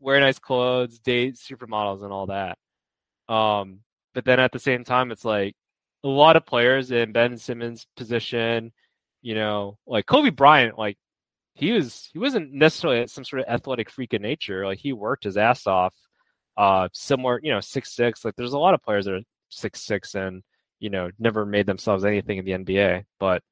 wear 0.00 0.18
nice 0.20 0.38
clothes, 0.38 0.98
date 1.00 1.34
supermodels, 1.34 2.02
and 2.02 2.12
all 2.12 2.26
that. 2.26 2.56
Um, 3.28 3.80
but 4.14 4.24
then 4.24 4.40
at 4.40 4.52
the 4.52 4.58
same 4.58 4.84
time, 4.84 5.10
it's 5.10 5.24
like 5.24 5.54
a 6.06 6.08
lot 6.08 6.36
of 6.36 6.46
players 6.46 6.92
in 6.92 7.12
Ben 7.12 7.36
Simmons' 7.36 7.86
position, 7.96 8.72
you 9.22 9.34
know, 9.34 9.76
like 9.86 10.06
Kobe 10.06 10.30
Bryant, 10.30 10.78
like 10.78 10.96
he 11.54 11.72
was 11.72 12.08
he 12.12 12.18
wasn't 12.18 12.52
necessarily 12.52 13.06
some 13.08 13.24
sort 13.24 13.42
of 13.42 13.48
athletic 13.48 13.90
freak 13.90 14.12
of 14.12 14.20
nature. 14.20 14.64
Like 14.64 14.78
he 14.78 14.92
worked 14.92 15.24
his 15.24 15.36
ass 15.36 15.66
off. 15.66 15.94
Uh, 16.56 16.88
similar, 16.92 17.40
you 17.42 17.52
know, 17.52 17.60
six 17.60 17.94
six. 17.94 18.24
Like 18.24 18.34
there's 18.36 18.52
a 18.52 18.58
lot 18.58 18.74
of 18.74 18.82
players 18.82 19.06
that 19.06 19.14
are 19.14 19.20
six 19.48 19.82
six 19.82 20.14
and 20.14 20.42
you 20.80 20.90
know 20.90 21.10
never 21.18 21.44
made 21.44 21.66
themselves 21.66 22.04
anything 22.04 22.38
in 22.38 22.44
the 22.44 22.52
NBA. 22.52 23.04
But 23.18 23.42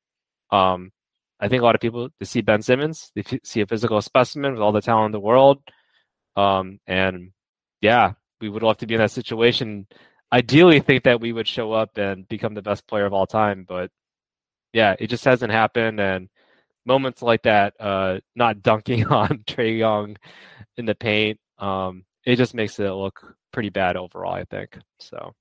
um, 0.50 0.92
I 1.40 1.48
think 1.48 1.62
a 1.62 1.64
lot 1.64 1.74
of 1.74 1.80
people 1.80 2.08
they 2.20 2.26
see 2.26 2.40
Ben 2.40 2.62
Simmons, 2.62 3.10
they 3.16 3.22
f- 3.26 3.40
see 3.42 3.62
a 3.62 3.66
physical 3.66 4.00
specimen 4.00 4.52
with 4.52 4.62
all 4.62 4.72
the 4.72 4.80
talent 4.80 5.06
in 5.06 5.12
the 5.12 5.20
world, 5.20 5.60
um, 6.36 6.78
and 6.86 7.32
yeah, 7.80 8.12
we 8.40 8.48
would 8.48 8.62
love 8.62 8.78
to 8.78 8.86
be 8.86 8.94
in 8.94 9.00
that 9.00 9.10
situation. 9.10 9.86
Ideally 10.34 10.80
think 10.80 11.04
that 11.04 11.20
we 11.20 11.32
would 11.32 11.46
show 11.46 11.72
up 11.72 11.96
and 11.96 12.26
become 12.28 12.54
the 12.54 12.62
best 12.62 12.88
player 12.88 13.06
of 13.06 13.12
all 13.12 13.24
time, 13.24 13.64
but 13.68 13.88
yeah, 14.72 14.96
it 14.98 15.06
just 15.06 15.24
hasn't 15.24 15.52
happened. 15.52 16.00
And 16.00 16.28
moments 16.84 17.22
like 17.22 17.44
that, 17.44 17.74
uh, 17.78 18.18
not 18.34 18.60
dunking 18.60 19.06
on 19.12 19.44
Trae 19.46 19.78
Young 19.78 20.16
in 20.76 20.86
the 20.86 20.94
paint, 20.96 21.38
um, 21.58 22.04
it 22.26 22.34
just 22.34 22.52
makes 22.52 22.80
it 22.80 22.90
look 22.90 23.36
pretty 23.52 23.68
bad 23.68 23.96
overall. 23.96 24.34
I 24.34 24.42
think 24.44 24.76
so. 24.98 25.34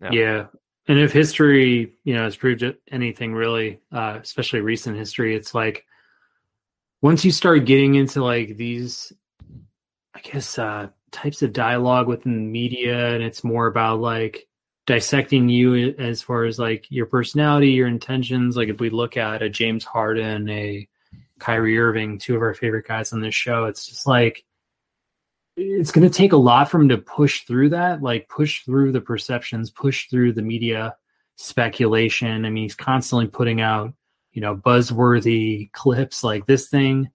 Yeah. 0.00 0.10
yeah. 0.12 0.46
And 0.88 0.98
if 0.98 1.12
history, 1.12 1.98
you 2.04 2.14
know, 2.14 2.24
has 2.24 2.34
proved 2.34 2.64
anything 2.90 3.34
really, 3.34 3.80
uh, 3.92 4.18
especially 4.22 4.60
recent 4.62 4.96
history, 4.96 5.36
it's 5.36 5.54
like 5.54 5.84
once 7.02 7.26
you 7.26 7.30
start 7.30 7.66
getting 7.66 7.96
into 7.96 8.24
like 8.24 8.56
these, 8.56 9.12
I 10.14 10.20
guess, 10.20 10.58
uh, 10.58 10.88
types 11.14 11.42
of 11.42 11.52
dialogue 11.52 12.08
within 12.08 12.34
the 12.34 12.50
media, 12.50 13.14
and 13.14 13.22
it's 13.22 13.44
more 13.44 13.66
about 13.66 14.00
like 14.00 14.46
dissecting 14.86 15.48
you 15.48 15.94
as 15.98 16.20
far 16.20 16.44
as 16.44 16.58
like 16.58 16.86
your 16.90 17.06
personality, 17.06 17.70
your 17.70 17.88
intentions. 17.88 18.56
Like 18.56 18.68
if 18.68 18.80
we 18.80 18.90
look 18.90 19.16
at 19.16 19.42
a 19.42 19.48
James 19.48 19.84
Harden, 19.84 20.48
a 20.50 20.86
Kyrie 21.38 21.78
Irving, 21.78 22.18
two 22.18 22.36
of 22.36 22.42
our 22.42 22.52
favorite 22.52 22.86
guys 22.86 23.12
on 23.12 23.20
this 23.20 23.34
show, 23.34 23.64
it's 23.64 23.86
just 23.86 24.06
like 24.06 24.44
it's 25.56 25.92
going 25.92 26.06
to 26.08 26.14
take 26.14 26.32
a 26.32 26.36
lot 26.36 26.68
for 26.68 26.80
him 26.80 26.88
to 26.88 26.98
push 26.98 27.44
through 27.44 27.68
that, 27.70 28.02
like 28.02 28.28
push 28.28 28.64
through 28.64 28.92
the 28.92 29.00
perceptions, 29.00 29.70
push 29.70 30.08
through 30.08 30.32
the 30.32 30.42
media 30.42 30.96
speculation. 31.36 32.44
I 32.44 32.50
mean, 32.50 32.64
he's 32.64 32.74
constantly 32.74 33.28
putting 33.28 33.60
out, 33.60 33.94
you 34.32 34.42
know, 34.42 34.56
buzzworthy 34.56 35.70
clips 35.72 36.24
like 36.24 36.46
this 36.46 36.68
thing 36.68 37.08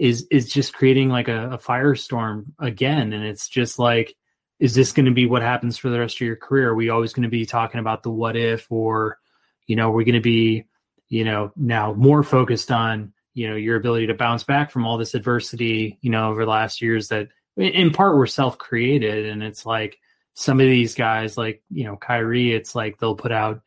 is 0.00 0.26
is 0.30 0.50
just 0.50 0.72
creating 0.72 1.10
like 1.10 1.28
a, 1.28 1.50
a 1.50 1.58
firestorm 1.58 2.46
again. 2.58 3.12
And 3.12 3.22
it's 3.22 3.50
just 3.50 3.78
like, 3.78 4.16
is 4.58 4.74
this 4.74 4.92
going 4.92 5.04
to 5.04 5.12
be 5.12 5.26
what 5.26 5.42
happens 5.42 5.76
for 5.76 5.90
the 5.90 6.00
rest 6.00 6.16
of 6.16 6.22
your 6.22 6.36
career? 6.36 6.70
Are 6.70 6.74
we 6.74 6.88
always 6.88 7.12
going 7.12 7.24
to 7.24 7.28
be 7.28 7.44
talking 7.44 7.80
about 7.80 8.02
the 8.02 8.10
what 8.10 8.34
if, 8.34 8.66
or, 8.72 9.18
you 9.66 9.76
know, 9.76 9.90
we're 9.90 10.06
going 10.06 10.14
to 10.14 10.20
be, 10.20 10.64
you 11.10 11.24
know, 11.24 11.52
now 11.54 11.92
more 11.92 12.22
focused 12.22 12.72
on, 12.72 13.12
you 13.34 13.50
know, 13.50 13.56
your 13.56 13.76
ability 13.76 14.06
to 14.06 14.14
bounce 14.14 14.42
back 14.42 14.70
from 14.70 14.86
all 14.86 14.96
this 14.96 15.14
adversity, 15.14 15.98
you 16.00 16.10
know, 16.10 16.30
over 16.30 16.46
the 16.46 16.50
last 16.50 16.80
years 16.80 17.08
that 17.08 17.28
in 17.58 17.90
part 17.90 18.16
were 18.16 18.26
self-created 18.26 19.26
and 19.26 19.42
it's 19.42 19.66
like 19.66 19.98
some 20.32 20.60
of 20.60 20.66
these 20.66 20.94
guys 20.94 21.36
like 21.36 21.62
you 21.70 21.84
know 21.84 21.96
Kyrie 21.96 22.54
it's 22.54 22.74
like 22.74 22.98
they'll 22.98 23.16
put 23.16 23.32
out 23.32 23.60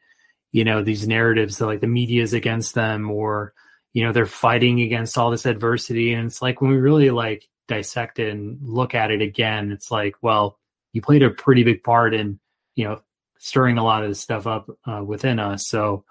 you 0.52 0.64
know 0.64 0.82
these 0.82 1.08
narratives 1.08 1.58
that 1.58 1.68
like 1.68 1.82
the 1.82 1.88
media 1.88 2.24
is 2.24 2.34
against 2.34 2.74
them 2.74 3.12
or 3.12 3.54
you 3.94 4.04
know 4.04 4.12
they're 4.12 4.26
fighting 4.26 4.82
against 4.82 5.18
all 5.18 5.32
this 5.32 5.46
adversity. 5.46 6.14
And 6.14 6.28
it's 6.28 6.42
like 6.42 6.62
when 6.62 6.72
we 6.72 6.78
really 6.78 7.10
like 7.10 7.48
dissect 7.68 8.20
it 8.20 8.30
and 8.32 8.58
look 8.62 8.94
at 8.94 9.10
it 9.10 9.22
again 9.22 9.72
it's 9.72 9.90
like 9.90 10.16
well 10.22 10.60
you 10.92 11.02
played 11.02 11.24
a 11.24 11.30
pretty 11.30 11.64
big 11.64 11.82
part 11.82 12.14
in 12.14 12.38
you 12.76 12.84
know 12.84 13.02
stirring 13.40 13.78
a 13.78 13.84
lot 13.84 14.04
of 14.04 14.10
this 14.10 14.20
stuff 14.20 14.46
up 14.48 14.70
uh, 14.86 15.04
within 15.04 15.40
us. 15.40 15.68
So 15.68 16.04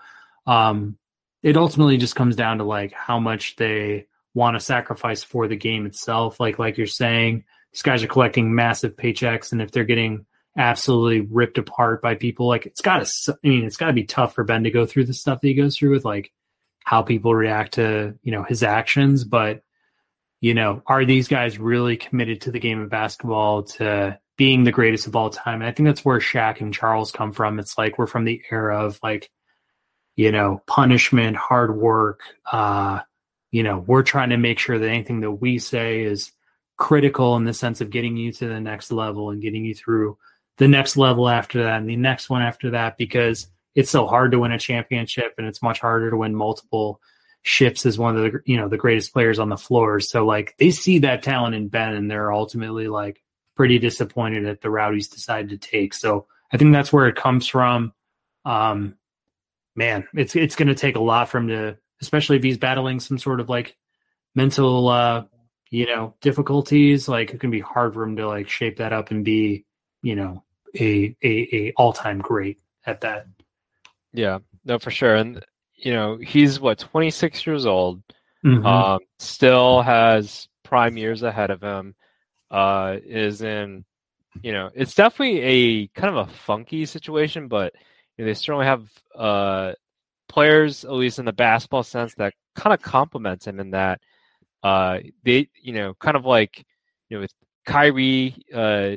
um 0.46 0.96
it 1.42 1.56
ultimately 1.56 1.96
just 1.96 2.16
comes 2.16 2.36
down 2.36 2.59
to 2.59 2.64
like 2.64 2.92
how 2.92 3.18
much 3.18 3.56
they 3.56 4.06
want 4.34 4.56
to 4.56 4.60
sacrifice 4.60 5.22
for 5.22 5.48
the 5.48 5.56
game 5.56 5.86
itself. 5.86 6.40
Like 6.40 6.59
like 6.59 6.78
you're 6.78 6.86
saying 6.86 7.44
these 7.72 7.82
guys 7.82 8.02
are 8.02 8.09
collecting 8.09 8.54
massive 8.54 8.96
paychecks, 8.96 9.52
and 9.52 9.60
if 9.60 9.70
they're 9.70 9.84
getting 9.84 10.26
absolutely 10.56 11.20
ripped 11.20 11.59
apart 11.59 12.02
by 12.02 12.14
people, 12.14 12.46
like 12.46 12.66
it's 12.66 12.82
got 12.82 13.04
to, 13.04 13.32
I 13.32 13.48
mean, 13.48 13.64
it's 13.64 13.78
got 13.78 13.86
to 13.86 13.92
be 13.94 14.04
tough 14.04 14.34
for 14.34 14.44
Ben 14.44 14.64
to 14.64 14.70
go 14.70 14.84
through 14.84 15.06
the 15.06 15.14
stuff 15.14 15.40
that 15.40 15.48
he 15.48 15.54
goes 15.54 15.76
through 15.76 15.92
with 15.92 16.04
like 16.04 16.32
how 16.84 17.02
people 17.02 17.34
react 17.34 17.74
to 17.74 18.14
you 18.22 18.32
know 18.32 18.42
his 18.42 18.62
actions, 18.62 19.24
but 19.24 19.62
you 20.42 20.54
know, 20.54 20.82
are 20.86 21.04
these 21.04 21.28
guys 21.28 21.59
really 21.59 21.96
committed 21.96 22.42
to 22.42 22.50
the 22.50 22.59
game 22.59 22.80
of 22.80 22.90
basketball 22.90 23.62
to 23.62 24.18
being 24.36 24.64
the 24.64 24.72
greatest 24.72 25.06
of 25.06 25.14
all 25.14 25.30
time? 25.30 25.62
And 25.62 25.66
I 25.66 25.72
think 25.72 25.86
that's 25.86 26.04
where 26.04 26.18
Shaq 26.18 26.60
and 26.60 26.74
Charles 26.74 27.12
come 27.12 27.32
from. 27.32 27.60
It's 27.60 27.78
like 27.78 27.96
we're 27.96 28.09
from 28.09 28.24
the 28.24 28.42
era 28.50 28.84
of 28.84 28.98
like, 29.04 29.30
you 30.16 30.32
know, 30.32 30.60
punishment, 30.66 31.36
hard 31.36 31.76
work. 31.76 32.22
Uh, 32.50 33.00
you 33.52 33.62
know, 33.62 33.84
we're 33.86 34.02
trying 34.02 34.30
to 34.30 34.36
make 34.36 34.59
sure 34.59 34.80
that 34.80 34.88
anything 34.88 35.20
that 35.20 35.30
we 35.30 35.60
say 35.60 36.02
is 36.02 36.32
critical 36.76 37.36
in 37.36 37.44
the 37.44 37.54
sense 37.54 37.80
of 37.80 37.90
getting 37.90 38.16
you 38.16 38.32
to 38.32 38.48
the 38.48 38.60
next 38.60 38.90
level 38.90 39.30
and 39.30 39.42
getting 39.42 39.64
you 39.64 39.76
through 39.76 40.18
the 40.59 40.66
next 40.66 40.96
level 40.96 41.28
after 41.28 41.62
that 41.62 41.78
and 41.78 41.88
the 41.88 41.96
next 41.96 42.28
one 42.28 42.42
after 42.42 42.70
that 42.70 42.98
because 42.98 43.46
it's 43.74 43.90
so 43.90 44.07
hard 44.07 44.32
to 44.32 44.39
win 44.39 44.53
a 44.53 44.59
championship 44.59 45.35
and 45.39 45.47
it's 45.47 45.62
much 45.62 45.81
harder 45.81 46.11
to 46.11 46.16
win 46.16 46.35
multiple 46.35 47.01
ships 47.43 47.86
as 47.86 47.99
one 47.99 48.16
of 48.16 48.23
the 48.23 48.40
you 48.47 48.57
know 48.57 48.69
the 48.69 48.77
greatest 48.77 49.12
players 49.12 49.39
on 49.39 49.49
the 49.49 49.57
floor. 49.57 50.01
So 50.01 50.24
like 50.24 50.55
they 50.59 50.70
see 50.70 51.01
that 51.01 51.23
talent 51.23 51.55
in 51.55 51.69
ben 51.69 51.94
and 51.94 52.11
they're 52.11 52.32
ultimately 52.32 52.89
like 52.89 53.23
pretty 53.57 53.78
disappointed 53.78 54.47
at 54.47 54.61
the 54.61 54.70
route 54.70 54.94
he's 54.94 55.09
decided 55.09 55.51
to 55.51 55.69
take. 55.69 55.94
So 55.94 56.27
i 56.53 56.57
think 56.57 56.73
that's 56.73 56.93
where 56.93 57.09
it 57.09 57.16
comes 57.16 57.47
from. 57.47 57.93
Um 58.44 58.97
man 59.74 60.07
it's 60.15 60.36
it's 60.36 60.57
going 60.57 60.69
to 60.69 60.74
take 60.74 60.97
a 60.97 61.03
lot 61.03 61.31
from 61.31 61.49
to 61.49 61.78
especially 62.01 62.36
if 62.36 62.43
he's 62.43 62.59
battling 62.59 63.01
some 63.01 63.16
sort 63.16 63.40
of 63.40 63.49
like 63.49 63.77
mental 64.35 64.89
uh 64.89 65.24
you 65.73 65.86
know, 65.86 66.15
difficulties, 66.20 67.09
like 67.09 67.32
it 67.32 67.40
can 67.40 67.51
be 67.51 67.61
hard 67.61 67.94
for 67.94 68.05
him 68.05 68.16
to 68.16 68.28
like 68.28 68.49
shape 68.51 68.77
that 68.77 68.93
up 68.93 69.11
and 69.11 69.24
be, 69.24 69.65
you 70.03 70.15
know, 70.15 70.44
a 70.78 71.16
a, 71.24 71.49
a 71.51 71.73
all 71.78 71.94
time 71.94 72.19
great 72.19 72.61
at 72.85 73.01
that. 73.01 73.27
Yeah, 74.12 74.39
no, 74.64 74.78
for 74.78 74.90
sure. 74.90 75.16
And 75.16 75.44
you 75.76 75.93
know, 75.93 76.16
he's 76.16 76.60
what 76.60 76.78
twenty 76.78 77.10
six 77.10 77.47
years 77.47 77.66
old. 77.66 78.02
Mm-hmm. 78.44 78.66
Um, 78.66 79.01
still 79.18 79.82
has 79.82 80.48
prime 80.64 80.97
years 80.97 81.22
ahead 81.22 81.51
of 81.51 81.62
him. 81.62 81.94
Uh, 82.51 82.98
is 83.05 83.43
in, 83.43 83.84
you 84.43 84.52
know, 84.52 84.70
it's 84.74 84.94
definitely 84.94 85.40
a 85.40 85.86
kind 85.89 86.16
of 86.16 86.28
a 86.28 86.32
funky 86.32 86.84
situation, 86.84 87.48
but 87.48 87.72
you 88.16 88.24
know, 88.24 88.30
they 88.30 88.34
certainly 88.34 88.66
have 88.66 88.89
uh 89.16 89.72
players, 90.28 90.84
at 90.84 90.93
least 90.93 91.18
in 91.18 91.26
the 91.26 91.32
basketball 91.32 91.82
sense, 91.82 92.14
that 92.14 92.32
kind 92.55 92.72
of 92.72 92.80
complements 92.80 93.47
him 93.47 93.60
in 93.60 93.70
that 93.70 94.01
uh, 94.62 94.98
they, 95.24 95.48
you 95.60 95.72
know, 95.72 95.94
kind 95.94 96.16
of 96.16 96.24
like, 96.24 96.64
you 97.09 97.16
know, 97.16 97.20
with 97.20 97.34
Kyrie, 97.66 98.34
uh, 98.55 98.93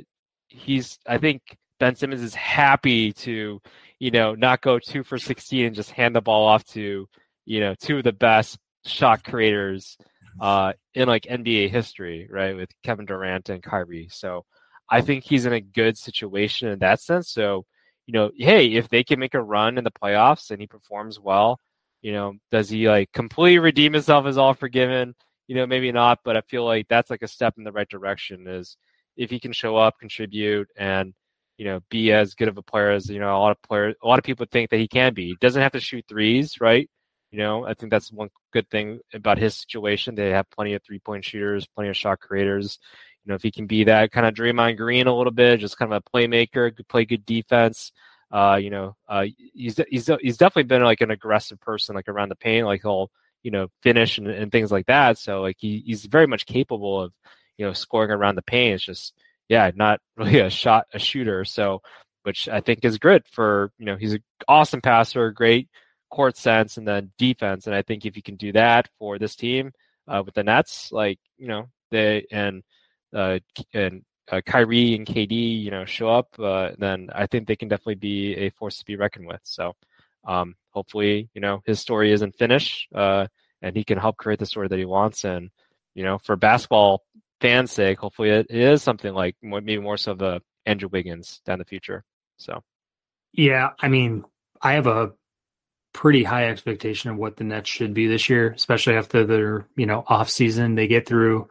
he's, 0.47 0.97
I 1.05 1.17
think 1.17 1.41
Ben 1.79 1.95
Simmons 1.95 2.21
is 2.21 2.33
happy 2.33 3.11
to, 3.13 3.61
you 4.05 4.11
know, 4.11 4.35
not 4.35 4.61
go 4.61 4.77
two 4.77 5.03
for 5.03 5.17
16 5.17 5.65
and 5.65 5.75
just 5.75 5.89
hand 5.91 6.15
the 6.15 6.21
ball 6.21 6.45
off 6.45 6.63
to, 6.65 7.07
you 7.45 7.59
know, 7.59 7.73
two 7.79 7.97
of 7.97 8.03
the 8.03 8.13
best 8.13 8.59
shot 8.85 9.23
creators 9.23 9.97
uh, 10.39 10.73
in 10.93 11.07
like 11.07 11.23
NBA 11.23 11.69
history, 11.69 12.27
right? 12.29 12.55
With 12.55 12.69
Kevin 12.83 13.05
Durant 13.05 13.49
and 13.49 13.63
Kyrie. 13.63 14.09
So 14.11 14.45
I 14.89 15.01
think 15.01 15.23
he's 15.23 15.45
in 15.45 15.53
a 15.53 15.61
good 15.61 15.97
situation 15.97 16.69
in 16.69 16.79
that 16.79 17.01
sense. 17.01 17.31
So, 17.31 17.65
you 18.05 18.13
know, 18.13 18.29
hey, 18.37 18.73
if 18.73 18.89
they 18.89 19.03
can 19.03 19.19
make 19.19 19.33
a 19.33 19.41
run 19.41 19.79
in 19.79 19.83
the 19.83 19.91
playoffs 19.91 20.51
and 20.51 20.61
he 20.61 20.67
performs 20.67 21.19
well, 21.19 21.59
you 22.01 22.11
know, 22.11 22.33
does 22.51 22.69
he 22.69 22.87
like 22.87 23.11
completely 23.11 23.57
redeem 23.57 23.93
himself 23.93 24.27
as 24.27 24.37
all 24.37 24.53
forgiven? 24.53 25.15
you 25.47 25.55
know, 25.55 25.67
maybe 25.67 25.91
not, 25.91 26.19
but 26.23 26.37
I 26.37 26.41
feel 26.41 26.65
like 26.65 26.87
that's 26.87 27.09
like 27.09 27.21
a 27.21 27.27
step 27.27 27.55
in 27.57 27.63
the 27.63 27.71
right 27.71 27.87
direction 27.87 28.47
is 28.47 28.77
if 29.15 29.29
he 29.29 29.39
can 29.39 29.53
show 29.53 29.75
up, 29.75 29.99
contribute, 29.99 30.69
and 30.75 31.13
you 31.57 31.65
know, 31.65 31.79
be 31.89 32.11
as 32.11 32.35
good 32.35 32.47
of 32.47 32.57
a 32.57 32.61
player 32.61 32.91
as 32.91 33.09
you 33.09 33.19
know 33.19 33.35
a 33.35 33.39
lot 33.39 33.51
of 33.51 33.61
players, 33.61 33.95
a 34.03 34.07
lot 34.07 34.19
of 34.19 34.25
people 34.25 34.45
think 34.51 34.69
that 34.69 34.79
he 34.79 34.87
can 34.87 35.13
be. 35.13 35.27
He 35.27 35.37
doesn't 35.39 35.61
have 35.61 35.73
to 35.73 35.79
shoot 35.79 36.05
threes, 36.07 36.59
right? 36.61 36.89
You 37.31 37.39
know, 37.39 37.65
I 37.65 37.73
think 37.73 37.91
that's 37.91 38.11
one 38.11 38.29
good 38.53 38.69
thing 38.69 38.99
about 39.13 39.37
his 39.37 39.55
situation. 39.55 40.15
They 40.15 40.29
have 40.29 40.49
plenty 40.49 40.73
of 40.73 40.83
three 40.83 40.99
point 40.99 41.25
shooters, 41.25 41.67
plenty 41.67 41.89
of 41.89 41.97
shot 41.97 42.19
creators. 42.19 42.79
You 43.25 43.31
know, 43.31 43.35
if 43.35 43.43
he 43.43 43.51
can 43.51 43.67
be 43.67 43.85
that 43.85 44.11
kind 44.11 44.25
of 44.27 44.33
Draymond 44.33 44.77
Green 44.77 45.07
a 45.07 45.15
little 45.15 45.33
bit, 45.33 45.59
just 45.59 45.77
kind 45.77 45.91
of 45.91 46.01
a 46.05 46.17
playmaker, 46.17 46.75
could 46.75 46.87
play 46.87 47.05
good 47.05 47.25
defense. 47.25 47.91
Uh, 48.31 48.59
you 48.61 48.69
know, 48.69 48.95
uh, 49.07 49.25
he's 49.53 49.79
he's 49.89 50.09
he's 50.21 50.37
definitely 50.37 50.63
been 50.63 50.83
like 50.83 51.01
an 51.01 51.11
aggressive 51.11 51.59
person, 51.61 51.95
like 51.95 52.07
around 52.07 52.29
the 52.29 52.35
paint. 52.35 52.65
Like 52.65 52.81
he'll 52.81 53.11
you 53.45 53.51
know, 53.51 53.67
finish 53.83 54.17
and, 54.17 54.27
and 54.27 54.51
things 54.51 54.71
like 54.71 54.87
that. 54.87 55.19
So 55.19 55.41
like 55.43 55.57
he, 55.59 55.83
he's 55.85 56.05
very 56.05 56.25
much 56.25 56.47
capable 56.47 56.99
of, 56.99 57.13
you 57.57 57.65
know, 57.65 57.73
scoring 57.73 58.09
around 58.09 58.33
the 58.35 58.41
paint. 58.41 58.73
It's 58.73 58.83
just, 58.83 59.13
yeah, 59.49 59.71
not 59.75 59.99
really 60.17 60.39
a 60.39 60.49
shot, 60.49 60.85
a 60.93 60.99
shooter. 60.99 61.45
So, 61.45 61.81
which 62.23 62.49
I 62.49 62.61
think 62.61 62.83
is 62.83 62.97
good 62.97 63.23
for, 63.31 63.71
you 63.77 63.85
know, 63.85 63.97
he's 63.97 64.13
an 64.13 64.23
awesome 64.47 64.81
passer, 64.81 65.31
great 65.31 65.69
court 66.09 66.37
sense 66.37 66.77
and 66.77 66.87
then 66.87 67.11
defense. 67.17 67.67
And 67.67 67.75
I 67.75 67.83
think 67.83 68.05
if 68.05 68.15
you 68.15 68.23
can 68.23 68.35
do 68.35 68.51
that 68.53 68.89
for 68.97 69.19
this 69.19 69.35
team 69.35 69.71
uh, 70.07 70.23
with 70.25 70.33
the 70.33 70.43
Nets, 70.43 70.91
like, 70.91 71.19
you 71.37 71.47
know, 71.47 71.67
they, 71.91 72.25
and, 72.31 72.63
uh, 73.13 73.39
and 73.73 74.03
uh, 74.31 74.41
Kyrie 74.43 74.95
and 74.95 75.05
KD, 75.05 75.61
you 75.61 75.69
know, 75.69 75.85
show 75.85 76.09
up, 76.09 76.27
uh, 76.39 76.71
then 76.79 77.09
I 77.13 77.27
think 77.27 77.47
they 77.47 77.55
can 77.55 77.67
definitely 77.67 77.95
be 77.95 78.35
a 78.37 78.49
force 78.49 78.79
to 78.79 78.85
be 78.85 78.95
reckoned 78.95 79.27
with. 79.27 79.41
So, 79.43 79.73
um, 80.25 80.55
hopefully, 80.71 81.29
you 81.35 81.41
know, 81.41 81.61
his 81.65 81.79
story 81.79 82.11
isn't 82.11 82.35
finished, 82.35 82.87
uh, 82.95 83.27
and 83.61 83.75
he 83.75 83.83
can 83.83 83.99
help 83.99 84.17
create 84.17 84.39
the 84.39 84.47
story 84.47 84.67
that 84.67 84.79
he 84.79 84.85
wants. 84.85 85.23
And 85.23 85.51
you 85.93 86.03
know, 86.03 86.17
for 86.17 86.35
basketball 86.35 87.03
fans' 87.41 87.71
sake, 87.71 87.99
hopefully 87.99 88.29
it, 88.29 88.47
is 88.49 88.83
something 88.83 89.13
like 89.13 89.35
maybe 89.41 89.77
more 89.79 89.97
so 89.97 90.13
the 90.13 90.41
Andrew 90.65 90.89
Wiggins 90.91 91.41
down 91.45 91.59
the 91.59 91.65
future. 91.65 92.03
So, 92.37 92.61
yeah, 93.33 93.71
I 93.79 93.87
mean, 93.87 94.23
I 94.61 94.73
have 94.73 94.87
a 94.87 95.13
pretty 95.93 96.23
high 96.23 96.49
expectation 96.49 97.09
of 97.09 97.17
what 97.17 97.37
the 97.37 97.43
Nets 97.45 97.69
should 97.69 97.93
be 97.93 98.07
this 98.07 98.29
year, 98.29 98.51
especially 98.51 98.95
after 98.95 99.25
their 99.25 99.67
you 99.75 99.85
know 99.85 100.03
off 100.07 100.29
season. 100.29 100.75
They 100.75 100.87
get 100.87 101.07
through 101.07 101.47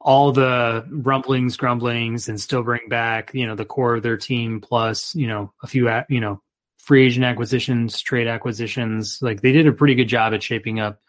all 0.00 0.32
the 0.32 0.84
rumblings, 0.90 1.56
grumblings, 1.56 2.28
and 2.28 2.40
still 2.40 2.62
bring 2.62 2.88
back 2.88 3.32
you 3.34 3.46
know 3.46 3.54
the 3.54 3.64
core 3.64 3.96
of 3.96 4.02
their 4.02 4.16
team 4.16 4.60
plus 4.60 5.14
you 5.14 5.26
know 5.26 5.52
a 5.62 5.66
few 5.66 5.90
you 6.08 6.20
know 6.20 6.42
free 6.78 7.06
agent 7.06 7.24
acquisitions, 7.24 8.00
trade 8.00 8.26
acquisitions. 8.26 9.20
Like 9.22 9.40
they 9.40 9.52
did 9.52 9.66
a 9.66 9.72
pretty 9.72 9.94
good 9.94 10.08
job 10.08 10.34
at 10.34 10.42
shaping 10.42 10.80
up 10.80 11.00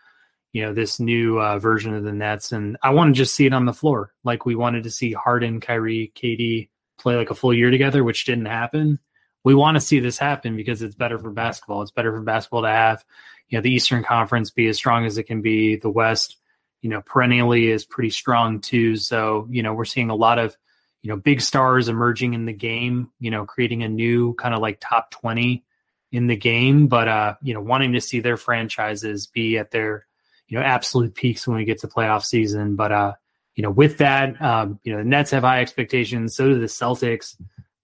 you 0.54 0.62
know 0.62 0.74
this 0.74 1.00
new 1.00 1.42
uh, 1.42 1.58
version 1.60 1.94
of 1.94 2.04
the 2.04 2.14
Nets, 2.14 2.52
and 2.52 2.78
I 2.84 2.92
want 2.92 3.14
to 3.14 3.18
just 3.18 3.36
see 3.36 3.48
it 3.48 3.54
on 3.54 3.66
the 3.66 3.74
floor. 3.74 4.14
Like 4.24 4.46
we 4.46 4.56
wanted 4.56 4.84
to 4.84 4.92
see 4.92 5.12
Harden, 5.12 5.60
Kyrie, 5.60 6.14
KD 6.16 6.70
play 7.00 7.16
like 7.16 7.32
a 7.32 7.36
full 7.36 7.54
year 7.54 7.72
together, 7.72 8.04
which 8.04 8.26
didn't 8.26 8.46
happen. 8.46 9.00
We 9.44 9.56
want 9.56 9.76
to 9.76 9.82
see 9.82 10.00
this 10.00 10.18
happen 10.18 10.56
because 10.56 10.82
it's 10.82 10.96
better 10.96 11.20
for 11.20 11.32
basketball. 11.32 11.82
It's 11.82 11.92
better 11.92 12.12
for 12.14 12.22
basketball 12.22 12.62
to 12.62 12.70
have 12.70 13.04
you 13.50 13.58
know 13.58 13.62
the 13.62 13.72
Eastern 13.72 14.04
Conference 14.04 14.52
be 14.52 14.68
as 14.68 14.78
strong 14.78 15.06
as 15.06 15.18
it 15.18 15.24
can 15.24 15.42
be. 15.42 15.76
The 15.76 15.90
West, 15.90 16.38
you 16.82 16.90
know, 16.90 17.02
perennially 17.02 17.72
is 17.72 17.84
pretty 17.84 18.12
strong 18.12 18.62
too. 18.62 18.96
So 18.96 19.48
you 19.50 19.64
know 19.64 19.74
we're 19.74 19.86
seeing 19.86 20.12
a 20.12 20.16
lot 20.16 20.38
of 20.38 20.56
you 21.02 21.10
know 21.10 21.18
big 21.18 21.42
stars 21.42 21.90
emerging 21.90 22.36
in 22.36 22.46
the 22.46 22.54
game. 22.54 23.10
You 23.20 23.32
know, 23.32 23.46
creating 23.46 23.82
a 23.82 23.90
new 23.90 24.36
kind 24.36 24.54
of 24.54 24.62
like 24.62 24.78
top 24.80 25.10
twenty 25.10 25.66
in 26.12 26.28
the 26.28 26.38
game, 26.38 26.86
but 26.86 27.08
uh, 27.08 27.36
you 27.42 27.56
know, 27.56 27.62
wanting 27.62 27.94
to 27.94 28.02
see 28.02 28.20
their 28.20 28.38
franchises 28.38 29.26
be 29.26 29.58
at 29.58 29.72
their 29.72 30.06
you 30.54 30.60
know 30.60 30.66
absolute 30.66 31.16
peaks 31.16 31.48
when 31.48 31.58
we 31.58 31.66
get 31.66 31.80
to 31.80 31.88
playoff 31.88 32.24
season. 32.24 32.76
But 32.76 32.92
uh, 32.92 33.14
you 33.56 33.64
know, 33.64 33.72
with 33.72 33.98
that, 33.98 34.40
um, 34.42 34.80
you 34.84 34.94
know, 34.94 35.00
the 35.00 35.10
Nets 35.10 35.32
have 35.32 35.44
high 35.44 35.62
expectations. 35.62 36.36
So 36.36 36.48
do 36.48 36.60
the 36.60 36.68
Celtics. 36.68 37.36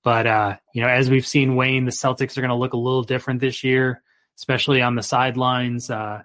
But 0.04 0.28
uh, 0.28 0.58
you 0.74 0.82
know, 0.82 0.88
as 0.88 1.10
we've 1.10 1.28
seen, 1.28 1.56
Wayne, 1.56 1.86
the 1.86 1.92
Celtics 1.92 2.38
are 2.38 2.42
going 2.42 2.50
to 2.50 2.56
look 2.56 2.74
a 2.74 2.78
little 2.78 3.04
different 3.04 3.42
this 3.42 3.64
year 3.64 4.02
especially 4.40 4.82
on 4.82 4.96
the 4.96 5.04
sidelines. 5.04 5.90
Uh, 5.90 6.24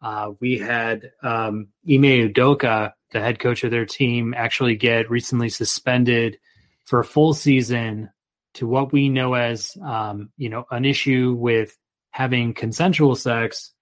uh, 0.00 0.32
we 0.40 0.58
had 0.58 1.12
um, 1.22 1.68
Ime 1.88 2.32
Udoka, 2.32 2.92
the 3.12 3.20
head 3.20 3.38
coach 3.38 3.62
of 3.62 3.70
their 3.70 3.84
team, 3.84 4.34
actually 4.34 4.74
get 4.74 5.10
recently 5.10 5.50
suspended 5.50 6.38
for 6.86 7.00
a 7.00 7.04
full 7.04 7.34
season 7.34 8.10
to 8.54 8.66
what 8.66 8.92
we 8.92 9.10
know 9.10 9.34
as, 9.34 9.76
um, 9.84 10.30
you 10.38 10.48
know, 10.48 10.64
an 10.70 10.84
issue 10.86 11.36
with 11.38 11.76
having 12.10 12.54
consensual 12.54 13.14
sex 13.14 13.72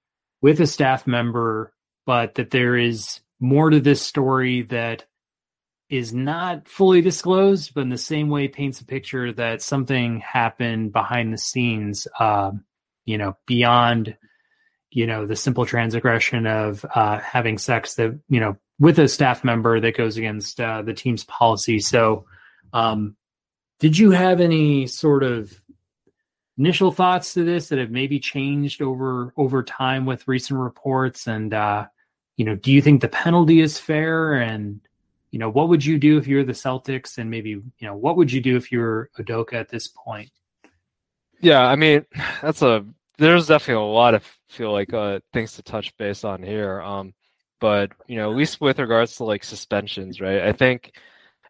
with 0.42 0.60
a 0.60 0.66
staff 0.66 1.06
member, 1.06 1.72
but 2.06 2.34
that 2.34 2.50
there 2.50 2.76
is 2.76 3.20
more 3.40 3.70
to 3.70 3.80
this 3.80 4.02
story 4.02 4.62
that 4.62 5.04
is 5.88 6.14
not 6.14 6.68
fully 6.68 7.00
disclosed, 7.00 7.74
but 7.74 7.80
in 7.80 7.88
the 7.88 7.98
same 7.98 8.28
way 8.28 8.46
paints 8.46 8.80
a 8.80 8.84
picture 8.84 9.32
that 9.32 9.60
something 9.60 10.20
happened 10.20 10.92
behind 10.92 11.32
the 11.32 11.38
scenes. 11.38 12.06
Um, 12.18 12.64
you 13.04 13.18
know, 13.18 13.36
beyond, 13.46 14.16
you 14.90 15.06
know, 15.06 15.26
the 15.26 15.34
simple 15.34 15.66
transgression 15.66 16.46
of 16.46 16.86
uh, 16.94 17.18
having 17.18 17.58
sex 17.58 17.94
that, 17.94 18.18
you 18.28 18.38
know, 18.38 18.56
with 18.78 18.98
a 18.98 19.08
staff 19.08 19.42
member 19.42 19.80
that 19.80 19.96
goes 19.96 20.16
against 20.16 20.60
uh, 20.60 20.82
the 20.82 20.94
team's 20.94 21.24
policy. 21.24 21.80
So, 21.80 22.26
um, 22.72 23.16
did 23.80 23.98
you 23.98 24.10
have 24.12 24.40
any 24.40 24.86
sort 24.86 25.22
of 25.22 25.60
initial 26.58 26.92
thoughts 26.92 27.34
to 27.34 27.44
this 27.44 27.68
that 27.68 27.78
have 27.78 27.90
maybe 27.90 28.18
changed 28.18 28.82
over 28.82 29.32
over 29.36 29.62
time 29.62 30.06
with 30.06 30.28
recent 30.28 30.58
reports? 30.58 31.26
And 31.26 31.52
uh, 31.54 31.86
you 32.36 32.44
know, 32.44 32.54
do 32.54 32.72
you 32.72 32.82
think 32.82 33.00
the 33.00 33.08
penalty 33.08 33.60
is 33.60 33.78
fair? 33.78 34.34
And 34.34 34.80
you 35.30 35.38
know, 35.38 35.50
what 35.50 35.68
would 35.68 35.84
you 35.84 35.98
do 35.98 36.18
if 36.18 36.26
you're 36.26 36.44
the 36.44 36.52
Celtics? 36.52 37.18
And 37.18 37.30
maybe 37.30 37.50
you 37.50 37.64
know, 37.80 37.96
what 37.96 38.16
would 38.16 38.32
you 38.32 38.40
do 38.40 38.56
if 38.56 38.72
you're 38.72 39.10
Udoka 39.18 39.54
at 39.54 39.68
this 39.68 39.88
point? 39.88 40.30
Yeah, 41.40 41.62
I 41.62 41.76
mean, 41.76 42.04
that's 42.42 42.62
a 42.62 42.84
there's 43.20 43.48
definitely 43.48 43.82
a 43.82 43.86
lot 43.86 44.14
of 44.14 44.24
feel 44.48 44.72
like 44.72 44.92
uh, 44.94 45.20
things 45.32 45.52
to 45.52 45.62
touch 45.62 45.96
base 45.98 46.24
on 46.24 46.42
here. 46.42 46.80
Um, 46.80 47.12
but 47.60 47.92
you 48.06 48.16
know, 48.16 48.30
at 48.30 48.36
least 48.36 48.60
with 48.60 48.78
regards 48.78 49.16
to 49.16 49.24
like 49.24 49.44
suspensions, 49.44 50.20
right? 50.20 50.40
I 50.42 50.52
think, 50.52 50.92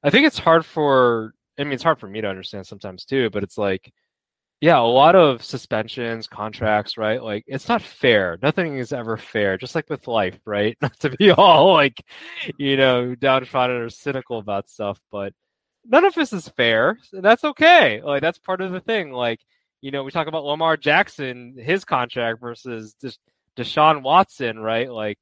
I 0.02 0.10
think 0.10 0.27
it's 0.27 0.39
hard 0.39 0.66
for. 0.66 1.32
I 1.59 1.64
mean, 1.64 1.74
it's 1.74 1.82
hard 1.82 2.01
for 2.01 2.09
me 2.09 2.20
to 2.22 2.28
understand 2.28 2.66
sometimes 2.66 3.05
too. 3.05 3.31
But 3.31 3.44
it's 3.44 3.56
like, 3.59 3.93
yeah, 4.61 4.78
a 4.78 4.82
lot 4.82 5.16
of 5.16 5.43
suspensions, 5.43 6.27
contracts, 6.27 6.99
right? 6.99 7.23
Like, 7.23 7.45
it's 7.47 7.69
not 7.69 7.82
fair. 7.82 8.39
Nothing 8.43 8.77
is 8.77 8.93
ever 8.93 9.16
fair. 9.16 9.57
Just 9.57 9.74
like 9.74 9.89
with 9.89 10.07
life, 10.07 10.39
right? 10.45 10.77
Not 10.82 10.99
to 11.01 11.11
be 11.11 11.31
all 11.31 11.73
like, 11.73 12.03
you 12.59 12.77
know, 12.77 13.15
downtrodden 13.15 13.77
or 13.77 13.91
cynical 13.91 14.39
about 14.39 14.69
stuff, 14.69 15.01
but 15.11 15.32
none 15.87 16.05
of 16.05 16.15
this 16.15 16.32
is 16.32 16.49
fair. 16.49 16.99
And 17.12 17.24
that's 17.24 17.45
okay. 17.45 18.03
Like, 18.03 18.20
that's 18.20 18.39
part 18.39 18.61
of 18.61 18.73
the 18.73 18.81
thing. 18.81 19.12
Like 19.12 19.41
you 19.81 19.91
know, 19.91 20.05
we 20.05 20.11
talk 20.11 20.27
about 20.27 20.45
Lamar 20.45 20.77
Jackson, 20.77 21.57
his 21.59 21.85
contract 21.85 22.41
versus 22.41 22.95
Des- 22.95 23.12
Deshaun 23.57 24.03
Watson, 24.03 24.59
right? 24.59 24.91
Like, 24.91 25.19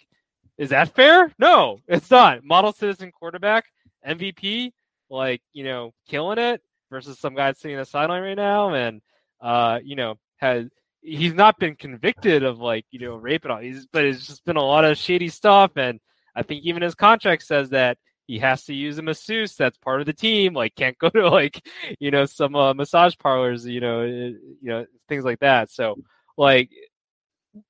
is 0.56 0.70
that 0.70 0.94
fair? 0.94 1.32
No, 1.39 1.81
it's 1.86 2.10
not. 2.10 2.44
Model 2.44 2.73
citizen 2.73 3.12
quarterback, 3.12 3.66
MVP, 4.06 4.73
like, 5.10 5.43
you 5.52 5.65
know, 5.65 5.94
killing 6.09 6.39
it 6.39 6.60
versus 6.90 7.19
some 7.19 7.35
guy 7.35 7.52
sitting 7.52 7.77
on 7.77 7.82
the 7.82 7.86
sideline 7.86 8.23
right 8.23 8.35
now 8.35 8.74
and, 8.74 9.01
uh, 9.40 9.78
you 9.82 9.97
know, 9.97 10.16
has 10.36 10.66
he's 11.01 11.35
not 11.35 11.59
been 11.59 11.77
convicted 11.77 12.43
of 12.43 12.59
like, 12.59 12.85
you 12.90 13.01
know, 13.01 13.16
rape 13.16 13.44
and 13.44 13.52
all. 13.52 13.59
He's, 13.59 13.86
but 13.86 14.05
it's 14.05 14.27
just 14.27 14.44
been 14.44 14.56
a 14.56 14.65
lot 14.65 14.85
of 14.85 14.98
shady 14.98 15.28
stuff. 15.28 15.73
And 15.77 16.01
I 16.35 16.43
think 16.43 16.65
even 16.65 16.82
his 16.82 16.94
contract 16.94 17.44
says 17.44 17.70
that 17.70 17.98
he 18.28 18.39
has 18.39 18.65
to 18.65 18.74
use 18.74 18.98
a 18.98 19.02
masseuse 19.02 19.56
that's 19.56 19.78
part 19.78 20.01
of 20.01 20.06
the 20.06 20.12
team 20.12 20.55
like 20.55 20.77
can't 20.77 20.98
go 20.98 21.09
to 21.15 21.28
like 21.28 21.66
you 21.98 22.12
know 22.12 22.27
some 22.27 22.55
uh, 22.55 22.73
massage 22.74 23.15
parlors 23.19 23.66
you 23.66 23.81
know 23.81 24.02
eh, 24.02 24.32
you 24.62 24.69
know 24.69 24.86
things 25.09 25.24
like 25.24 25.40
that 25.40 25.70
so 25.73 25.97
like 26.36 26.70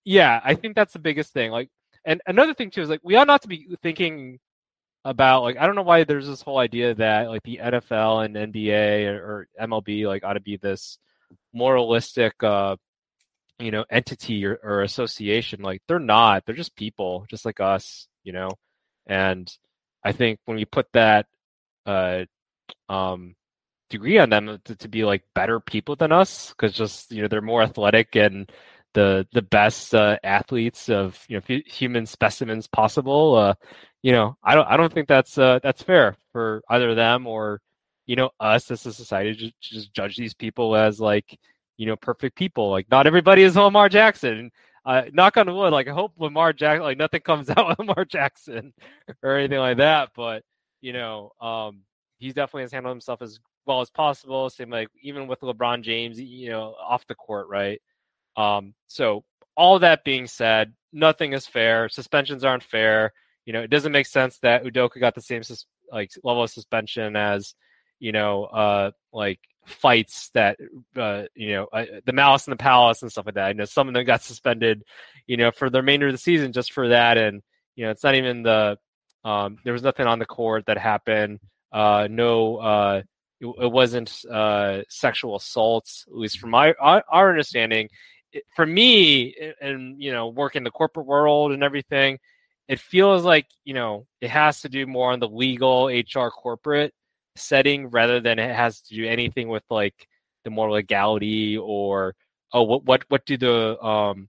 yeah 0.05 0.41
i 0.45 0.55
think 0.55 0.75
that's 0.75 0.93
the 0.93 0.99
biggest 0.99 1.33
thing 1.33 1.51
like 1.51 1.71
and 2.05 2.21
another 2.27 2.53
thing 2.53 2.71
too 2.71 2.83
is 2.83 2.91
like 2.91 3.01
we 3.03 3.17
ought 3.17 3.27
not 3.27 3.41
to 3.41 3.49
be 3.49 3.69
thinking 3.83 4.39
about 5.05 5.43
like 5.43 5.57
i 5.57 5.65
don't 5.65 5.77
know 5.77 5.83
why 5.83 6.05
there's 6.05 6.27
this 6.27 6.43
whole 6.43 6.59
idea 6.59 6.93
that 6.95 7.29
like 7.29 7.43
the 7.45 7.61
nfl 7.63 8.25
and 8.25 8.53
nba 8.53 9.07
or, 9.07 9.17
or 9.17 9.49
mlb 9.63 10.07
like 10.07 10.25
ought 10.25 10.35
to 10.35 10.41
be 10.41 10.57
this 10.57 10.99
moralistic 11.53 12.43
uh 12.43 12.77
you 13.59 13.71
know 13.71 13.85
entity 13.91 14.45
or, 14.47 14.59
or 14.63 14.83
association 14.83 15.63
like 15.63 15.83
they're 15.89 15.99
not 15.99 16.45
they're 16.47 16.55
just 16.55 16.77
people 16.77 17.27
just 17.29 17.45
like 17.45 17.61
us 17.61 18.07
you 18.23 18.33
know 18.33 18.51
and 19.07 19.51
I 20.05 20.13
think 20.13 20.39
when 20.45 20.57
we 20.57 20.65
put 20.65 20.87
that 20.93 21.27
uh, 21.87 22.25
um, 22.89 23.35
degree 23.91 24.19
on 24.19 24.31
them 24.31 24.59
to, 24.65 24.77
to, 24.77 24.89
be 24.89 25.05
like 25.05 25.23
better 25.35 25.61
people 25.61 25.97
than 25.97 26.13
us, 26.13 26.51
because 26.51 26.75
just 26.75 27.11
you 27.11 27.23
know 27.23 27.29
they're 27.29 27.41
more 27.41 27.63
athletic 27.63 28.15
and 28.15 28.51
the 28.95 29.27
the 29.33 29.43
best 29.43 29.95
uh, 29.95 30.19
athletes 30.23 30.89
of 30.89 31.23
you 31.29 31.37
know 31.39 31.61
human 31.67 32.07
specimens 32.07 32.67
possible. 32.67 33.35
Uh, 33.35 33.55
you 34.03 34.13
know, 34.13 34.37
I 34.43 34.55
don't 34.55 34.69
I 34.69 34.77
don't 34.77 34.93
think 34.93 35.09
that's 35.09 35.39
uh, 35.39 35.59
that's 35.63 35.83
fair 35.83 36.17
for 36.33 36.63
either 36.69 36.95
them 36.95 37.27
or 37.27 37.61
you 38.09 38.17
know 38.17 38.31
us 38.41 38.73
as 38.73 38.85
a 38.85 38.93
society 38.93 39.37
to 39.37 39.53
just 39.61 39.95
judge 39.95 40.17
these 40.17 40.35
people 40.35 40.75
as 40.75 40.99
like 40.99 41.39
you 41.77 41.87
know 41.87 41.95
perfect 41.95 42.37
people. 42.37 42.71
Like 42.71 42.91
not 42.91 43.07
everybody 43.07 43.43
is 43.43 43.55
Lamar 43.55 43.89
Jackson 43.89 44.51
uh, 44.89 45.03
knock 45.13 45.37
on 45.37 45.55
wood, 45.55 45.71
like 45.71 45.87
I 45.87 45.93
hope 45.93 46.15
Lamar 46.17 46.55
Jackson, 46.55 46.83
like 46.83 46.97
nothing 46.97 47.21
comes 47.21 47.51
out 47.57 47.69
with 47.69 47.79
Lamar 47.79 48.07
Jackson 48.07 48.73
or 49.23 49.37
anything 49.37 49.59
like 49.59 49.77
that. 49.77 50.11
But 50.17 50.43
you 50.81 50.95
know, 50.95 51.33
um, 51.43 51.83
he 52.17 52.29
definitely 52.29 52.63
has 52.63 52.73
handled 52.73 52.95
himself 52.95 53.21
as 53.21 53.39
well 53.67 53.83
as 53.83 53.91
possible. 53.91 54.49
Same 54.49 54.71
like 54.71 54.89
even 55.03 55.27
with 55.27 55.41
LeBron 55.41 55.83
James, 55.83 56.19
you 56.19 56.49
know, 56.49 56.75
off 56.81 57.07
the 57.07 57.15
court, 57.15 57.49
right? 57.49 57.83
Um, 58.39 58.73
so 58.87 59.25
all 59.59 59.79
that 59.81 60.05
being 60.05 60.27
said, 60.27 60.73
nothing 60.91 61.35
is 61.35 61.47
fair. 61.47 61.91
Suspensions 61.91 62.43
aren't 62.43 62.63
fair. 62.63 63.13
You 63.45 63.53
know, 63.53 63.61
it 63.61 63.71
doesn't 63.71 63.93
make 63.93 64.07
sense 64.07 64.39
that 64.39 64.65
Udoka 64.65 65.01
got 65.01 65.15
the 65.15 65.21
same 65.21 65.43
sus- 65.43 65.67
like 65.93 66.13
level 66.25 66.45
of 66.45 66.51
suspension 66.51 67.15
as 67.15 67.55
you 67.99 68.13
know, 68.13 68.45
uh, 68.45 68.91
like 69.13 69.41
fights 69.69 70.31
that 70.35 70.59
uh, 70.97 71.25
you 71.35 71.53
know 71.53 71.67
uh, 71.73 71.85
the 72.05 72.13
Malice 72.13 72.47
in 72.47 72.51
the 72.51 72.57
Palace 72.57 73.03
and 73.03 73.11
stuff 73.11 73.27
like 73.27 73.35
that. 73.37 73.49
I 73.49 73.53
know 73.53 73.65
some 73.65 73.89
of 73.89 73.95
them 73.95 74.05
got 74.05 74.23
suspended, 74.23 74.83
you 75.27 75.37
know, 75.37 75.51
for 75.51 75.71
the 75.71 75.79
remainder 75.79 76.07
of 76.07 76.13
the 76.13 76.19
season 76.19 76.53
just 76.53 76.73
for 76.73 76.89
that, 76.89 77.19
and 77.19 77.43
you 77.77 77.85
know 77.85 77.91
it's 77.91 78.05
not 78.05 78.15
even 78.15 78.43
the 78.43 78.79
um, 79.25 79.59
there 79.65 79.73
was 79.73 79.83
nothing 79.83 80.07
on 80.07 80.19
the 80.19 80.27
court 80.27 80.67
that 80.67 80.79
happened. 80.79 81.41
Uh, 81.73 82.09
no, 82.11 82.57
uh, 82.57 83.03
it, 83.41 83.47
it, 83.47 83.73
wasn't 83.73 84.25
uh, 84.31 84.83
sexual 84.89 85.37
assaults, 85.37 86.05
at 86.09 86.17
least 86.17 86.39
from 86.39 86.51
my 86.51 86.73
our, 86.81 87.05
our 87.11 87.29
understanding. 87.29 87.89
It, 88.33 88.45
for 88.57 88.67
me, 88.67 89.35
and 89.61 90.03
you 90.03 90.13
know, 90.13 90.29
work 90.29 90.57
in 90.57 90.65
the 90.65 90.71
corporate 90.71 91.07
world 91.07 91.53
and 91.53 91.63
everything, 91.63 92.19
it 92.69 92.81
feels 92.81 93.25
like 93.25 93.47
you 93.65 93.75
know 93.75 94.07
it 94.21 94.31
has 94.31 94.63
to 94.63 94.69
do 94.69 94.87
more 94.87 95.13
on 95.13 95.21
the 95.21 95.29
legal 95.29 95.89
HR 95.89 96.31
corporate 96.31 96.95
setting 97.39 97.89
rather 97.89 98.21
than 98.21 98.39
it 98.39 98.55
has 98.55 98.81
to 98.83 98.95
do 98.95 99.07
anything 99.07 99.49
with 99.49 99.65
like 99.71 100.09
the 100.45 100.51
more 100.51 100.71
legality 100.71 101.57
or 101.57 102.15
oh 102.53 102.63
what 102.63 102.85
what 102.85 103.05
what 103.09 103.27
do 103.27 103.37
the 103.37 103.83
um 103.85 104.29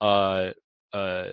uh 0.00 0.50
uh 0.92 1.30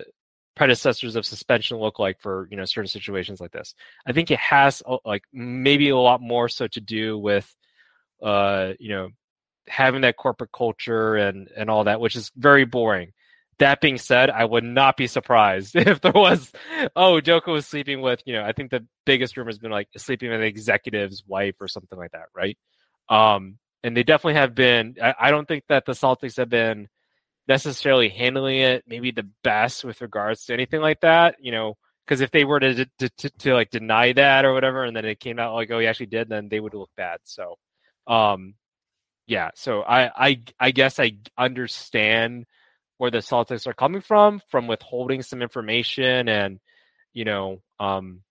predecessors 0.54 1.16
of 1.16 1.26
suspension 1.26 1.76
look 1.76 1.98
like 1.98 2.18
for 2.20 2.48
you 2.50 2.56
know 2.56 2.64
certain 2.64 2.88
situations 2.88 3.40
like 3.40 3.52
this? 3.52 3.74
I 4.06 4.12
think 4.12 4.30
it 4.30 4.38
has 4.38 4.82
like 5.04 5.22
maybe 5.32 5.90
a 5.90 5.96
lot 5.96 6.20
more 6.20 6.48
so 6.48 6.66
to 6.68 6.80
do 6.80 7.18
with 7.18 7.54
uh 8.22 8.72
you 8.78 8.90
know 8.90 9.08
having 9.68 10.02
that 10.02 10.16
corporate 10.16 10.52
culture 10.52 11.16
and 11.16 11.48
and 11.56 11.68
all 11.68 11.84
that 11.84 12.00
which 12.00 12.16
is 12.16 12.30
very 12.36 12.64
boring 12.64 13.12
that 13.58 13.80
being 13.80 13.98
said, 13.98 14.30
I 14.30 14.44
would 14.44 14.64
not 14.64 14.96
be 14.96 15.06
surprised 15.06 15.76
if 15.76 16.00
there 16.00 16.12
was, 16.12 16.52
oh, 16.94 17.20
Udoka 17.20 17.48
was 17.48 17.66
sleeping 17.66 18.00
with, 18.00 18.22
you 18.26 18.34
know, 18.34 18.44
I 18.44 18.52
think 18.52 18.70
the 18.70 18.86
biggest 19.04 19.36
rumor 19.36 19.50
has 19.50 19.58
been 19.58 19.70
like 19.70 19.88
sleeping 19.96 20.30
with 20.30 20.40
an 20.40 20.46
executive's 20.46 21.24
wife 21.26 21.54
or 21.60 21.68
something 21.68 21.98
like 21.98 22.12
that, 22.12 22.26
right? 22.34 22.58
Um, 23.08 23.58
and 23.82 23.96
they 23.96 24.02
definitely 24.02 24.34
have 24.34 24.54
been. 24.54 24.96
I, 25.02 25.14
I 25.18 25.30
don't 25.30 25.46
think 25.46 25.64
that 25.68 25.86
the 25.86 25.92
Celtics 25.92 26.36
have 26.38 26.48
been 26.48 26.88
necessarily 27.46 28.08
handling 28.08 28.58
it 28.58 28.84
maybe 28.86 29.12
the 29.12 29.28
best 29.44 29.84
with 29.84 30.00
regards 30.00 30.44
to 30.46 30.54
anything 30.54 30.80
like 30.80 31.00
that. 31.02 31.36
You 31.40 31.52
know, 31.52 31.76
because 32.04 32.20
if 32.20 32.30
they 32.30 32.44
were 32.44 32.60
to, 32.60 32.84
to, 32.84 33.08
to, 33.08 33.30
to, 33.30 33.54
like 33.54 33.70
deny 33.70 34.12
that 34.12 34.44
or 34.44 34.54
whatever, 34.54 34.84
and 34.84 34.96
then 34.96 35.04
it 35.04 35.20
came 35.20 35.38
out 35.38 35.54
like, 35.54 35.70
oh, 35.70 35.78
he 35.78 35.86
actually 35.86 36.06
did, 36.06 36.28
then 36.28 36.48
they 36.48 36.60
would 36.60 36.74
look 36.74 36.90
bad. 36.96 37.18
So, 37.24 37.58
um, 38.06 38.54
yeah. 39.26 39.50
So 39.54 39.82
I, 39.82 40.26
I, 40.26 40.42
I 40.58 40.70
guess 40.70 40.98
I 41.00 41.12
understand 41.36 42.46
where 42.98 43.10
the 43.10 43.18
Celtics 43.18 43.66
are 43.66 43.74
coming 43.74 44.00
from, 44.00 44.40
from 44.48 44.66
withholding 44.66 45.22
some 45.22 45.42
information 45.42 46.28
and, 46.28 46.60
you 47.12 47.24
know, 47.24 47.60
um, 47.78 48.22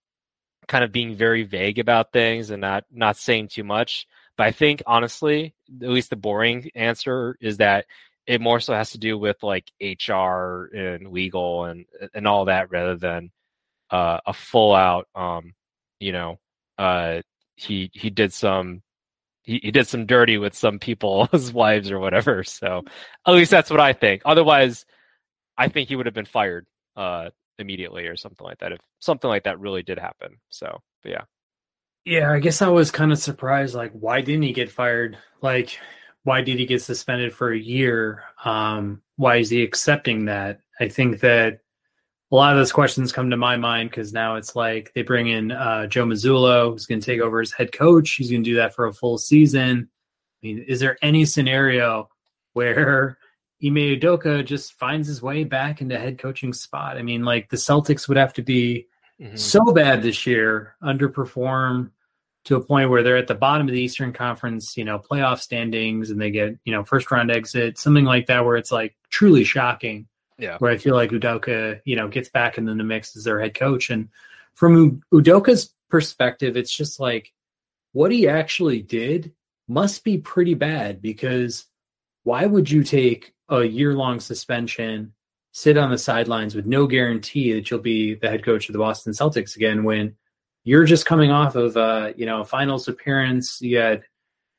kind 0.68 0.84
of 0.84 0.92
being 0.92 1.16
very 1.16 1.44
vague 1.44 1.80
about 1.80 2.12
things 2.12 2.50
and 2.50 2.62
not 2.62 2.86
not 2.92 3.18
saying 3.18 3.50
too 3.50 3.64
much. 3.64 4.08
But 4.38 4.48
I 4.48 4.52
think 4.52 4.84
honestly, 4.86 5.54
at 5.82 5.90
least 5.90 6.10
the 6.10 6.16
boring 6.16 6.72
answer 6.76 7.38
is 7.40 7.58
that 7.58 7.86
it 8.28 8.42
more 8.42 8.60
so 8.60 8.74
has 8.74 8.92
to 8.92 8.98
do 8.98 9.18
with 9.18 9.38
like 9.44 9.72
HR 9.82 10.66
and 10.74 11.12
legal 11.12 11.66
and 11.66 11.86
and 12.14 12.28
all 12.28 12.46
that 12.46 12.72
rather 12.72 12.96
than 12.96 13.32
uh, 13.92 14.20
a 14.26 14.34
full 14.34 14.74
out 14.74 15.08
um, 15.16 15.54
you 16.00 16.12
know 16.12 16.40
uh, 16.78 17.22
he 17.56 17.90
he 17.94 18.10
did 18.10 18.34
some 18.34 18.82
he, 19.46 19.60
he 19.64 19.72
did 19.72 19.88
some 19.88 20.06
dirty 20.06 20.38
with 20.38 20.56
some 20.56 20.80
people's 20.80 21.54
wives 21.54 21.92
or 21.92 22.00
whatever. 22.00 22.44
So 22.44 22.84
at 23.26 23.34
least 23.34 23.52
that's 23.52 23.70
what 23.70 23.80
I 23.80 23.94
think. 23.94 24.24
Otherwise, 24.26 24.86
I 25.58 25.70
think 25.70 25.88
he 25.88 25.96
would 25.96 26.06
have 26.06 26.16
been 26.16 26.26
fired 26.26 26.66
uh, 26.96 27.30
immediately 27.58 28.08
or 28.08 28.18
something 28.18 28.46
like 28.46 28.60
that 28.60 28.72
if 28.72 28.80
something 29.00 29.30
like 29.30 29.44
that 29.44 29.60
really 29.60 29.84
did 29.84 30.00
happen. 30.00 30.38
So, 30.50 30.82
but 31.04 31.12
yeah. 31.12 31.24
Yeah, 32.06 32.32
I 32.32 32.40
guess 32.40 32.62
I 32.62 32.68
was 32.68 32.92
kind 32.92 33.12
of 33.12 33.18
surprised. 33.18 33.74
Like, 33.74 33.92
why 33.94 34.22
didn't 34.22 34.44
he 34.44 34.54
get 34.54 34.72
fired? 34.72 35.18
Like, 35.42 35.80
why 36.24 36.42
did 36.42 36.60
he 36.60 36.66
get 36.66 36.82
suspended 36.82 37.34
for 37.34 37.52
a 37.52 37.58
year? 37.58 38.24
Um, 38.44 39.02
why 39.16 39.38
is 39.38 39.50
he 39.50 39.64
accepting 39.64 40.26
that? 40.26 40.60
I 40.80 40.88
think 40.88 41.22
that 41.22 41.62
a 42.32 42.36
lot 42.36 42.54
of 42.54 42.58
those 42.58 42.72
questions 42.72 43.12
come 43.12 43.30
to 43.30 43.38
my 43.38 43.56
mind 43.56 43.90
because 43.90 44.12
now 44.12 44.36
it's 44.36 44.56
like 44.56 44.92
they 44.94 45.04
bring 45.04 45.28
in 45.28 45.52
uh, 45.52 45.86
Joe 45.88 46.06
Mazzulla, 46.06 46.72
who's 46.72 46.86
going 46.86 47.00
to 47.00 47.06
take 47.06 47.22
over 47.22 47.40
as 47.40 47.52
head 47.52 47.72
coach. 47.72 48.14
He's 48.14 48.32
going 48.32 48.44
to 48.44 48.50
do 48.50 48.56
that 48.56 48.74
for 48.74 48.88
a 48.88 48.94
full 48.94 49.18
season. 49.18 49.90
I 50.44 50.48
mean, 50.48 50.66
is 50.68 50.80
there 50.80 50.98
any 51.02 51.26
scenario 51.26 52.10
where 52.54 53.18
Ime 53.64 53.76
Udoka 53.76 54.44
just 54.44 54.74
finds 54.74 55.08
his 55.08 55.22
way 55.22 55.44
back 55.44 55.82
into 55.82 56.00
head 56.00 56.18
coaching 56.18 56.52
spot? 56.52 56.98
I 56.98 57.04
mean, 57.04 57.24
like 57.24 57.50
the 57.50 57.58
Celtics 57.58 58.08
would 58.08 58.18
have 58.18 58.34
to 58.34 58.42
be 58.42 58.88
mm-hmm. 59.22 59.36
so 59.36 59.72
bad 59.72 60.02
this 60.02 60.26
year, 60.26 60.76
underperform 60.82 61.92
to 62.46 62.56
a 62.56 62.64
point 62.64 62.90
where 62.90 63.02
they're 63.04 63.18
at 63.18 63.28
the 63.28 63.36
bottom 63.36 63.68
of 63.68 63.74
the 63.74 63.82
Eastern 63.82 64.14
Conference, 64.14 64.78
you 64.78 64.84
know, 64.84 65.00
playoff 65.00 65.40
standings, 65.40 66.10
and 66.10 66.20
they 66.20 66.32
get 66.32 66.58
you 66.64 66.74
know 66.74 66.84
first 66.84 67.12
round 67.12 67.30
exit, 67.30 67.78
something 67.78 68.06
like 68.06 68.26
that, 68.28 68.46
where 68.46 68.58
it's 68.58 68.72
like 68.72 68.96
truly 69.10 69.44
shocking 69.44 70.08
yeah. 70.38 70.58
Where 70.60 70.72
I 70.72 70.78
feel 70.78 70.96
like 70.96 71.12
Udoka, 71.12 71.80
you 71.86 71.96
know, 71.96 72.08
gets 72.08 72.30
back 72.30 72.58
into 72.58 72.74
the 72.74 72.84
mix 72.84 73.16
as 73.16 73.24
their 73.24 73.40
head 73.40 73.54
coach. 73.54 73.90
And 73.90 74.10
from 74.56 75.02
Udoka's 75.14 75.74
perspective, 75.90 76.58
it's 76.58 76.76
just 76.76 77.00
like 77.00 77.32
what 77.94 78.12
he 78.12 78.28
actually 78.28 78.82
did 78.82 79.34
must 79.68 80.04
be 80.04 80.18
pretty 80.18 80.54
bad 80.54 81.02
because 81.02 81.66
why 82.24 82.46
would 82.46 82.70
you 82.70 82.84
take 82.84 83.34
a 83.50 83.64
year 83.64 83.94
long 83.94 84.20
suspension, 84.20 85.14
sit 85.52 85.78
on 85.78 85.90
the 85.90 85.98
sidelines 85.98 86.56
with 86.56 86.66
no 86.66 86.88
guarantee 86.88 87.54
that 87.54 87.70
you'll 87.70 87.80
be 87.80 88.16
the 88.16 88.30
head 88.30 88.44
coach 88.44 88.68
of 88.68 88.74
the 88.74 88.80
Boston 88.80 89.14
Celtics 89.14 89.56
again 89.56 89.84
when 89.84 90.16
you're 90.64 90.86
just 90.86 91.06
coming 91.06 91.32
off 91.32 91.56
of 91.56 91.78
uh, 91.78 92.12
you 92.18 92.26
know, 92.26 92.42
a 92.42 92.46
finals 92.46 92.88
appearance, 92.88 93.62
you 93.62 93.78
had, 93.78 94.04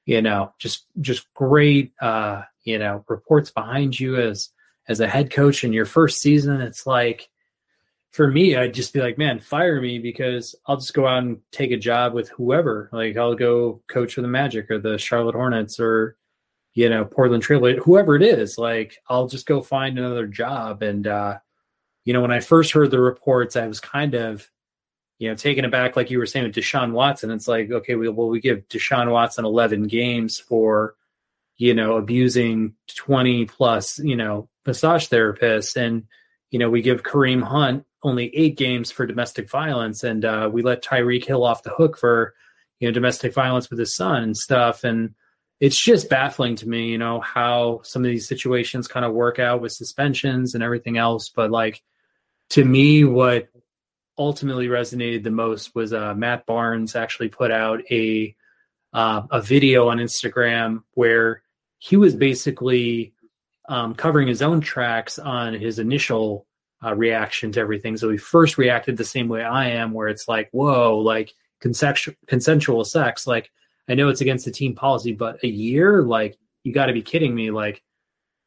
you 0.06 0.22
know, 0.22 0.52
just 0.58 0.86
just 1.00 1.32
great 1.34 1.92
uh, 2.00 2.42
you 2.64 2.78
know, 2.78 3.04
reports 3.08 3.50
behind 3.50 3.98
you 3.98 4.16
as 4.16 4.50
as 4.88 5.00
a 5.00 5.08
head 5.08 5.30
coach 5.30 5.64
in 5.64 5.72
your 5.72 5.86
first 5.86 6.20
season, 6.20 6.60
it's 6.60 6.86
like 6.86 7.28
for 8.16 8.30
me, 8.30 8.56
I'd 8.56 8.72
just 8.72 8.94
be 8.94 9.00
like, 9.00 9.18
man, 9.18 9.38
fire 9.38 9.78
me 9.78 9.98
because 9.98 10.54
I'll 10.64 10.78
just 10.78 10.94
go 10.94 11.06
out 11.06 11.22
and 11.22 11.38
take 11.52 11.70
a 11.70 11.76
job 11.76 12.14
with 12.14 12.30
whoever. 12.30 12.88
Like 12.90 13.16
I'll 13.18 13.34
go 13.34 13.82
coach 13.88 14.14
for 14.14 14.22
the 14.22 14.28
Magic 14.28 14.70
or 14.70 14.78
the 14.78 14.96
Charlotte 14.96 15.34
Hornets 15.34 15.78
or 15.78 16.16
you 16.72 16.88
know 16.88 17.04
Portland 17.04 17.42
Trail, 17.42 17.76
whoever 17.76 18.16
it 18.16 18.22
is. 18.22 18.56
Like 18.56 18.96
I'll 19.08 19.26
just 19.26 19.44
go 19.44 19.60
find 19.60 19.98
another 19.98 20.26
job. 20.26 20.82
And 20.82 21.06
uh, 21.06 21.38
you 22.06 22.14
know, 22.14 22.22
when 22.22 22.32
I 22.32 22.40
first 22.40 22.72
heard 22.72 22.90
the 22.90 23.00
reports, 23.00 23.54
I 23.54 23.66
was 23.66 23.80
kind 23.80 24.14
of 24.14 24.48
you 25.18 25.28
know 25.28 25.34
taken 25.34 25.66
aback, 25.66 25.94
like 25.94 26.10
you 26.10 26.18
were 26.18 26.24
saying 26.24 26.46
with 26.46 26.54
Deshaun 26.54 26.92
Watson. 26.92 27.30
It's 27.30 27.48
like, 27.48 27.70
okay, 27.70 27.96
we, 27.96 28.08
well, 28.08 28.28
we 28.28 28.40
give 28.40 28.66
Deshaun 28.68 29.10
Watson 29.10 29.44
11 29.44 29.88
games 29.88 30.38
for 30.38 30.94
you 31.58 31.74
know 31.74 31.96
abusing 31.96 32.74
20 32.94 33.44
plus 33.46 33.98
you 33.98 34.16
know 34.16 34.48
massage 34.66 35.08
therapists, 35.08 35.76
and 35.76 36.04
you 36.50 36.58
know 36.58 36.70
we 36.70 36.82
give 36.82 37.02
Kareem 37.02 37.42
Hunt 37.42 37.84
only 38.02 38.34
eight 38.36 38.56
games 38.56 38.90
for 38.90 39.06
domestic 39.06 39.50
violence, 39.50 40.04
and 40.04 40.24
uh, 40.24 40.48
we 40.52 40.62
let 40.62 40.84
Tyreek 40.84 41.24
Hill 41.24 41.44
off 41.44 41.62
the 41.62 41.70
hook 41.70 41.98
for 41.98 42.34
you 42.78 42.88
know 42.88 42.92
domestic 42.92 43.34
violence 43.34 43.70
with 43.70 43.78
his 43.78 43.94
son 43.94 44.22
and 44.22 44.36
stuff, 44.36 44.84
and 44.84 45.14
it's 45.60 45.78
just 45.80 46.10
baffling 46.10 46.56
to 46.56 46.68
me, 46.68 46.88
you 46.88 46.98
know, 46.98 47.20
how 47.20 47.80
some 47.82 48.04
of 48.04 48.10
these 48.10 48.28
situations 48.28 48.88
kind 48.88 49.06
of 49.06 49.14
work 49.14 49.38
out 49.38 49.62
with 49.62 49.72
suspensions 49.72 50.54
and 50.54 50.62
everything 50.62 50.98
else. 50.98 51.30
But 51.30 51.50
like 51.50 51.82
to 52.50 52.64
me, 52.64 53.04
what 53.04 53.48
ultimately 54.18 54.68
resonated 54.68 55.22
the 55.22 55.30
most 55.30 55.74
was 55.74 55.92
uh, 55.92 56.14
Matt 56.14 56.46
Barnes 56.46 56.94
actually 56.94 57.28
put 57.28 57.50
out 57.50 57.80
a 57.90 58.34
uh, 58.92 59.22
a 59.30 59.42
video 59.42 59.88
on 59.88 59.98
Instagram 59.98 60.82
where 60.92 61.42
he 61.78 61.96
was 61.96 62.14
basically 62.14 63.12
um, 63.68 63.94
covering 63.94 64.28
his 64.28 64.42
own 64.42 64.60
tracks 64.60 65.18
on 65.18 65.54
his 65.54 65.78
initial 65.78 66.46
uh, 66.84 66.94
reaction 66.94 67.52
to 67.52 67.60
everything. 67.60 67.96
So 67.96 68.10
he 68.10 68.16
first 68.16 68.58
reacted 68.58 68.96
the 68.96 69.04
same 69.04 69.28
way 69.28 69.42
I 69.42 69.70
am, 69.70 69.92
where 69.92 70.08
it's 70.08 70.28
like, 70.28 70.48
whoa, 70.52 70.98
like 70.98 71.32
consensual, 71.60 72.14
consensual 72.26 72.84
sex. 72.84 73.26
Like, 73.26 73.50
I 73.88 73.94
know 73.94 74.08
it's 74.08 74.20
against 74.20 74.44
the 74.44 74.50
team 74.50 74.74
policy, 74.74 75.12
but 75.12 75.42
a 75.42 75.48
year, 75.48 76.02
like, 76.02 76.36
you 76.64 76.72
got 76.72 76.86
to 76.86 76.92
be 76.92 77.02
kidding 77.02 77.34
me. 77.34 77.50
Like, 77.50 77.82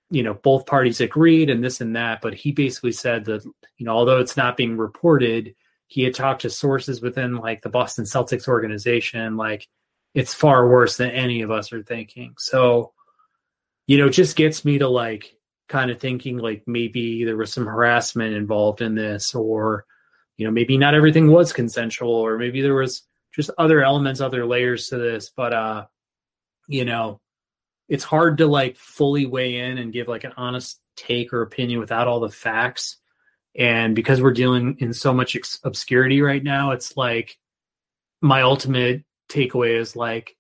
you 0.10 0.24
know, 0.24 0.34
both 0.34 0.66
parties 0.66 1.02
agreed 1.02 1.50
and 1.50 1.64
this 1.64 1.82
and 1.82 1.96
that. 1.96 2.22
But 2.22 2.34
he 2.34 2.52
basically 2.52 2.92
said 2.92 3.26
that, 3.26 3.44
you 3.78 3.86
know, 3.86 3.94
although 3.94 4.20
it's 4.20 4.38
not 4.38 4.58
being 4.58 4.78
reported, 4.78 5.56
he 5.88 6.04
had 6.04 6.14
talked 6.14 6.42
to 6.42 6.50
sources 6.50 7.02
within 7.02 7.38
like 7.38 7.62
the 7.62 7.70
Boston 7.70 8.06
Celtics 8.06 8.48
organization. 8.48 9.38
Like, 9.38 9.68
it's 10.14 10.34
far 10.34 10.68
worse 10.68 10.98
than 10.98 11.12
any 11.12 11.42
of 11.42 11.52
us 11.52 11.72
are 11.72 11.84
thinking. 11.84 12.34
So, 12.38 12.94
you 13.90 13.98
know, 13.98 14.08
just 14.08 14.36
gets 14.36 14.64
me 14.64 14.78
to 14.78 14.88
like 14.88 15.36
kind 15.68 15.90
of 15.90 16.00
thinking 16.00 16.38
like 16.38 16.62
maybe 16.68 17.24
there 17.24 17.36
was 17.36 17.52
some 17.52 17.66
harassment 17.66 18.36
involved 18.36 18.84
in 18.84 18.94
this, 18.94 19.34
or, 19.34 19.84
you 20.38 20.46
know, 20.46 20.52
maybe 20.52 20.78
not 20.78 20.94
everything 20.94 21.32
was 21.32 21.52
consensual, 21.52 22.14
or 22.14 22.38
maybe 22.38 22.62
there 22.62 22.76
was 22.76 23.02
just 23.34 23.50
other 23.58 23.84
elements, 23.84 24.22
other 24.22 24.46
layers 24.46 24.90
to 24.90 25.00
this. 25.00 25.32
But, 25.36 25.54
uh, 25.54 25.86
you 26.68 26.86
know, 26.86 27.20
it's 27.88 28.04
hard 28.04 28.38
to 28.38 28.46
like 28.46 28.78
fully 28.78 29.26
weigh 29.26 29.56
in 29.56 29.80
and 29.80 29.92
give 29.92 30.08
like 30.08 30.24
an 30.24 30.34
honest 30.38 30.80
take 30.96 31.34
or 31.34 31.42
opinion 31.42 31.80
without 31.80 32.08
all 32.08 32.20
the 32.20 32.30
facts. 32.30 32.98
And 33.56 33.96
because 33.96 34.22
we're 34.22 34.34
dealing 34.34 34.78
in 34.78 34.94
so 34.94 35.16
much 35.16 35.36
obscurity 35.64 36.22
right 36.22 36.44
now, 36.44 36.74
it's 36.74 36.96
like 36.96 37.40
my 38.22 38.44
ultimate 38.44 39.04
takeaway 39.32 39.80
is 39.80 39.96
like 39.96 40.36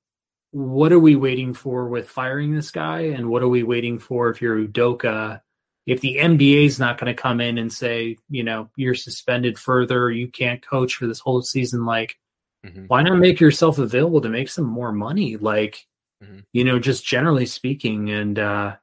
what 0.51 0.91
are 0.91 0.99
we 0.99 1.15
waiting 1.15 1.53
for 1.53 1.87
with 1.87 2.09
firing 2.09 2.53
this 2.53 2.71
guy? 2.71 3.01
And 3.01 3.29
what 3.29 3.43
are 3.43 3.47
we 3.49 3.63
waiting 3.63 3.99
for 3.99 4.29
if 4.29 4.41
you're 4.41 4.57
Udoka? 4.57 5.41
If 5.85 6.01
the 6.01 6.17
NBA 6.17 6.65
is 6.65 6.79
not 6.79 6.97
going 6.99 7.13
to 7.13 7.19
come 7.19 7.41
in 7.41 7.57
and 7.57 7.71
say, 7.71 8.17
you 8.29 8.43
know, 8.43 8.69
you're 8.75 8.95
suspended 8.95 9.57
further, 9.57 10.11
you 10.11 10.27
can't 10.27 10.65
coach 10.65 10.95
for 10.95 11.07
this 11.07 11.19
whole 11.19 11.41
season, 11.41 11.85
like, 11.85 12.17
mm-hmm. 12.65 12.85
why 12.85 13.01
not 13.01 13.17
make 13.17 13.39
yourself 13.39 13.79
available 13.79 14.21
to 14.21 14.29
make 14.29 14.49
some 14.49 14.65
more 14.65 14.91
money? 14.91 15.37
Like, 15.37 15.87
mm-hmm. 16.23 16.39
you 16.53 16.63
know, 16.63 16.79
just 16.79 17.05
generally 17.05 17.45
speaking. 17.45 18.09
And, 18.09 18.37
uh, 18.37 18.75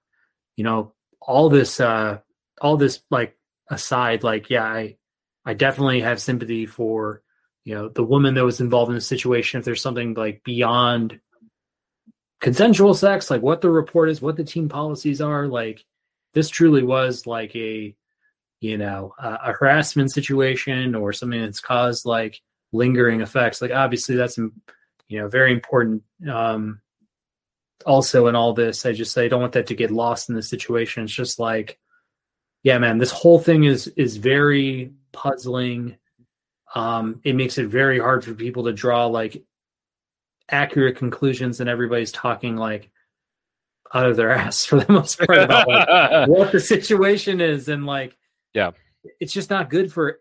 you 0.57 0.65
know, 0.65 0.93
all 1.21 1.49
this, 1.49 1.81
uh, 1.81 2.19
all 2.61 2.77
this, 2.77 3.01
like, 3.11 3.37
aside, 3.69 4.23
like, 4.23 4.51
yeah, 4.51 4.65
I, 4.65 4.97
I 5.45 5.55
definitely 5.55 6.01
have 6.01 6.21
sympathy 6.21 6.67
for, 6.67 7.23
you 7.65 7.75
know, 7.75 7.89
the 7.89 8.05
woman 8.05 8.35
that 8.35 8.45
was 8.45 8.61
involved 8.61 8.91
in 8.91 8.97
the 8.97 9.01
situation. 9.01 9.59
If 9.59 9.65
there's 9.65 9.83
something 9.83 10.15
like 10.15 10.43
beyond 10.45 11.21
consensual 12.41 12.95
sex, 12.95 13.31
like 13.31 13.43
what 13.43 13.61
the 13.61 13.71
report 13.71 14.11
is, 14.11 14.23
what 14.23 14.37
the 14.37 14.45
team 14.45 14.69
policies 14.69 15.21
are. 15.21 15.47
Like 15.47 15.85
this 16.35 16.49
truly 16.49 16.83
was 16.83 17.27
like 17.27 17.55
a, 17.57 17.95
you 18.61 18.79
know, 18.79 19.15
a, 19.19 19.39
a 19.47 19.53
harassment 19.53 20.13
situation 20.13 20.95
or 20.95 21.13
something 21.13 21.41
that's 21.41 21.61
caused 21.61 22.05
like 22.05 22.41
lingering 22.73 23.21
effects. 23.21 23.63
Like 23.63 23.71
obviously 23.71 24.17
that's, 24.17 24.39
you 24.39 24.53
know, 25.11 25.29
very 25.29 25.53
important. 25.53 26.03
Um, 26.29 26.81
also 27.85 28.27
in 28.27 28.37
all 28.37 28.53
this, 28.53 28.87
I 28.87 28.93
just 28.93 29.17
I 29.17 29.29
don't 29.29 29.41
want 29.41 29.53
that 29.53 29.69
to 29.69 29.75
get 29.75 29.91
lost 29.91 30.29
in 30.29 30.35
the 30.35 30.43
situation. 30.43 31.05
It's 31.05 31.13
just 31.13 31.39
like, 31.39 31.79
yeah, 32.63 32.79
man, 32.79 32.99
this 32.99 33.13
whole 33.13 33.39
thing 33.39 33.65
is 33.65 33.87
is 33.89 34.17
very 34.17 34.93
puzzling. 35.13 35.97
Um, 36.75 37.21
it 37.25 37.35
makes 37.37 37.59
it 37.59 37.69
very 37.69 37.99
hard 37.99 38.25
for 38.25 38.35
people 38.35 38.65
to 38.65 38.73
draw 38.73 39.07
like 39.07 39.43
accurate 40.49 40.97
conclusions, 40.97 41.61
and 41.61 41.69
everybody's 41.69 42.13
talking 42.13 42.57
like 42.57 42.91
out 43.93 44.07
of 44.07 44.17
their 44.17 44.31
ass 44.37 44.65
for 44.65 44.81
the 44.81 44.93
most 44.93 45.19
part 45.19 45.39
about 45.39 45.69
like, 45.69 46.29
what 46.29 46.53
the 46.53 46.61
situation 46.61 47.41
is, 47.41 47.69
and 47.69 47.87
like, 47.87 48.17
yeah, 48.55 48.73
it's 49.21 49.33
just 49.33 49.51
not 49.51 49.71
good 49.71 49.93
for 49.93 50.21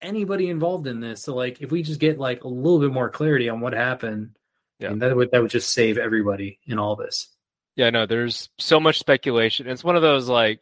anybody 0.00 0.48
involved 0.48 0.86
in 0.86 1.00
this. 1.00 1.22
So, 1.22 1.34
like, 1.34 1.60
if 1.60 1.70
we 1.70 1.82
just 1.82 2.00
get 2.00 2.18
like 2.18 2.44
a 2.44 2.48
little 2.48 2.80
bit 2.80 2.92
more 2.92 3.10
clarity 3.10 3.48
on 3.48 3.60
what 3.60 3.72
happened, 3.72 4.36
yeah, 4.78 4.92
that 4.94 5.16
would 5.16 5.30
that 5.32 5.42
would 5.42 5.50
just 5.50 5.72
save 5.72 5.98
everybody 5.98 6.58
in 6.66 6.78
all 6.78 6.96
this. 6.96 7.28
Yeah, 7.76 7.90
no, 7.90 8.06
there's 8.06 8.48
so 8.58 8.80
much 8.80 8.98
speculation. 8.98 9.68
It's 9.68 9.84
one 9.84 9.96
of 9.96 10.02
those 10.02 10.28
like 10.28 10.60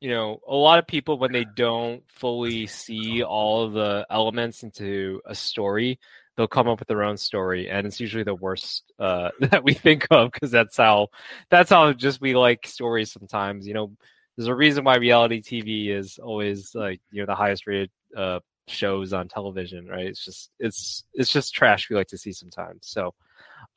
you 0.00 0.10
know, 0.10 0.40
a 0.46 0.54
lot 0.54 0.78
of 0.78 0.86
people 0.86 1.18
when 1.18 1.32
they 1.32 1.44
don't 1.44 2.02
fully 2.08 2.66
see 2.66 3.22
all 3.22 3.64
of 3.64 3.72
the 3.72 4.06
elements 4.10 4.62
into 4.62 5.20
a 5.26 5.34
story, 5.34 5.98
they'll 6.38 6.46
come 6.46 6.68
up 6.68 6.78
with 6.78 6.86
their 6.86 7.02
own 7.02 7.16
story, 7.16 7.68
and 7.68 7.84
it's 7.84 7.98
usually 7.98 8.22
the 8.22 8.34
worst 8.34 8.84
uh, 9.00 9.30
that 9.40 9.64
we 9.64 9.74
think 9.74 10.06
of 10.10 10.30
because 10.30 10.52
that's 10.52 10.76
how 10.76 11.08
that's 11.50 11.70
how 11.70 11.92
just 11.92 12.20
we 12.20 12.34
like 12.34 12.66
stories 12.66 13.12
sometimes. 13.12 13.66
You 13.66 13.74
know, 13.74 13.92
there's 14.36 14.46
a 14.46 14.54
reason 14.54 14.84
why 14.84 14.96
reality 14.96 15.42
TV 15.42 15.88
is 15.88 16.18
always 16.22 16.74
like 16.74 17.00
you 17.10 17.20
know 17.20 17.26
the 17.26 17.34
highest 17.34 17.66
rated 17.66 17.90
uh, 18.16 18.38
shows 18.68 19.12
on 19.12 19.26
television, 19.26 19.86
right? 19.88 20.06
It's 20.06 20.24
just 20.24 20.50
it's 20.60 21.04
it's 21.12 21.32
just 21.32 21.52
trash 21.52 21.90
we 21.90 21.96
like 21.96 22.08
to 22.08 22.18
see 22.18 22.32
sometimes. 22.32 22.82
So, 22.82 23.14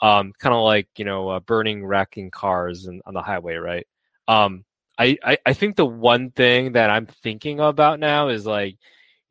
um, 0.01 0.31
kind 0.37 0.53
of 0.53 0.61
like 0.61 0.87
you 0.97 1.05
know 1.05 1.29
uh, 1.29 1.39
burning 1.39 1.83
wrecking 1.83 2.29
cars 2.29 2.85
and, 2.85 3.01
on 3.07 3.15
the 3.15 3.23
highway, 3.23 3.55
right? 3.55 3.87
Um, 4.27 4.65
I, 4.99 5.17
I, 5.23 5.37
I 5.47 5.53
think 5.53 5.77
the 5.77 5.85
one 5.85 6.29
thing 6.29 6.73
that 6.73 6.91
I'm 6.91 7.07
thinking 7.07 7.59
about 7.59 7.99
now 7.99 8.27
is 8.27 8.45
like, 8.45 8.77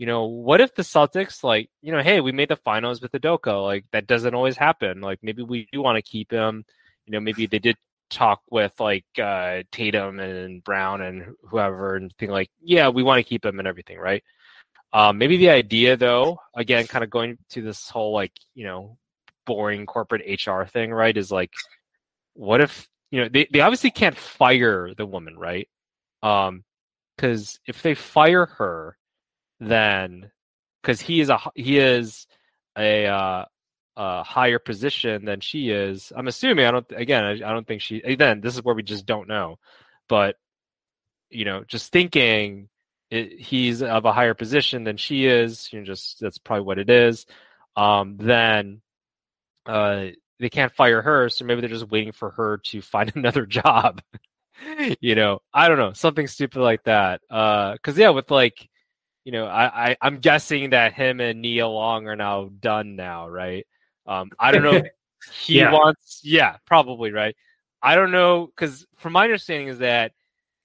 you 0.00 0.06
know, 0.06 0.24
what 0.24 0.62
if 0.62 0.74
the 0.74 0.82
Celtics 0.82 1.44
like, 1.44 1.68
you 1.82 1.92
know, 1.92 2.00
hey, 2.00 2.22
we 2.22 2.32
made 2.32 2.48
the 2.48 2.56
finals 2.56 3.02
with 3.02 3.12
Udoka. 3.12 3.62
Like 3.62 3.84
that 3.92 4.06
doesn't 4.06 4.34
always 4.34 4.56
happen. 4.56 5.02
Like 5.02 5.18
maybe 5.22 5.42
we 5.42 5.68
do 5.70 5.82
want 5.82 5.96
to 5.96 6.02
keep 6.02 6.32
him. 6.32 6.64
You 7.04 7.12
know, 7.12 7.20
maybe 7.20 7.44
they 7.44 7.58
did 7.58 7.76
talk 8.08 8.40
with 8.50 8.72
like 8.80 9.04
uh, 9.22 9.62
Tatum 9.70 10.18
and 10.18 10.64
Brown 10.64 11.02
and 11.02 11.34
whoever 11.42 11.96
and 11.96 12.10
think 12.16 12.32
like, 12.32 12.48
yeah, 12.62 12.88
we 12.88 13.02
want 13.02 13.18
to 13.18 13.28
keep 13.28 13.44
him 13.44 13.58
and 13.58 13.68
everything, 13.68 13.98
right? 13.98 14.24
Um, 14.94 15.18
maybe 15.18 15.36
the 15.36 15.50
idea 15.50 15.98
though, 15.98 16.38
again, 16.56 16.86
kind 16.86 17.04
of 17.04 17.10
going 17.10 17.36
to 17.50 17.60
this 17.60 17.90
whole 17.90 18.14
like, 18.14 18.32
you 18.54 18.64
know, 18.64 18.96
boring 19.44 19.84
corporate 19.84 20.46
HR 20.46 20.62
thing, 20.62 20.92
right? 20.94 21.14
Is 21.14 21.30
like, 21.30 21.52
what 22.32 22.62
if 22.62 22.88
you 23.10 23.20
know, 23.20 23.28
they, 23.28 23.48
they 23.52 23.60
obviously 23.60 23.90
can't 23.90 24.16
fire 24.16 24.94
the 24.96 25.04
woman, 25.04 25.38
right? 25.38 25.68
Um, 26.22 26.64
because 27.16 27.60
if 27.66 27.82
they 27.82 27.92
fire 27.92 28.46
her, 28.46 28.96
then 29.60 30.30
because 30.82 31.00
he 31.00 31.20
is 31.20 31.28
a 31.28 31.38
he 31.54 31.78
is 31.78 32.26
a 32.76 33.06
uh, 33.06 33.44
a 33.96 34.22
higher 34.22 34.58
position 34.58 35.24
than 35.24 35.40
she 35.40 35.70
is. 35.70 36.12
I'm 36.14 36.28
assuming. 36.28 36.66
I 36.66 36.70
don't. 36.70 36.86
Again, 36.90 37.24
I, 37.24 37.32
I 37.32 37.52
don't 37.52 37.66
think 37.66 37.82
she. 37.82 38.02
Then 38.16 38.40
this 38.40 38.54
is 38.54 38.64
where 38.64 38.74
we 38.74 38.82
just 38.82 39.06
don't 39.06 39.28
know. 39.28 39.58
But 40.08 40.36
you 41.30 41.44
know, 41.44 41.64
just 41.64 41.92
thinking 41.92 42.68
it, 43.10 43.40
he's 43.40 43.82
of 43.82 44.04
a 44.04 44.12
higher 44.12 44.34
position 44.34 44.84
than 44.84 44.96
she 44.96 45.26
is. 45.26 45.72
You 45.72 45.80
know, 45.80 45.84
just 45.84 46.20
that's 46.20 46.38
probably 46.38 46.64
what 46.64 46.78
it 46.78 46.90
is. 46.90 47.26
Um, 47.76 48.16
then 48.18 48.80
uh, 49.66 50.06
they 50.38 50.48
can't 50.48 50.74
fire 50.74 51.02
her, 51.02 51.28
so 51.28 51.44
maybe 51.44 51.60
they're 51.60 51.70
just 51.70 51.90
waiting 51.90 52.12
for 52.12 52.30
her 52.30 52.58
to 52.66 52.82
find 52.82 53.12
another 53.14 53.46
job. 53.46 54.00
you 55.00 55.14
know, 55.14 55.40
I 55.52 55.68
don't 55.68 55.78
know, 55.78 55.92
something 55.92 56.26
stupid 56.26 56.60
like 56.60 56.84
that. 56.84 57.20
Uh, 57.30 57.76
cause 57.82 57.96
yeah, 57.98 58.10
with 58.10 58.30
like, 58.30 58.68
you 59.24 59.32
know, 59.32 59.46
I, 59.46 59.90
I 59.90 59.96
I'm 60.00 60.18
guessing 60.18 60.70
that 60.70 60.94
him 60.94 61.20
and 61.20 61.42
Nia 61.42 61.68
Long 61.68 62.06
are 62.06 62.16
now 62.16 62.50
done 62.60 62.96
now, 62.96 63.28
right? 63.28 63.66
Um, 64.06 64.30
I 64.38 64.52
don't 64.52 64.62
know. 64.62 64.82
he 65.44 65.58
yeah. 65.58 65.72
wants, 65.72 66.20
yeah, 66.24 66.56
probably 66.66 67.12
right. 67.12 67.36
I 67.82 67.94
don't 67.94 68.10
know, 68.10 68.46
because 68.46 68.86
from 68.96 69.12
my 69.12 69.24
understanding 69.24 69.68
is 69.68 69.78
that 69.78 70.12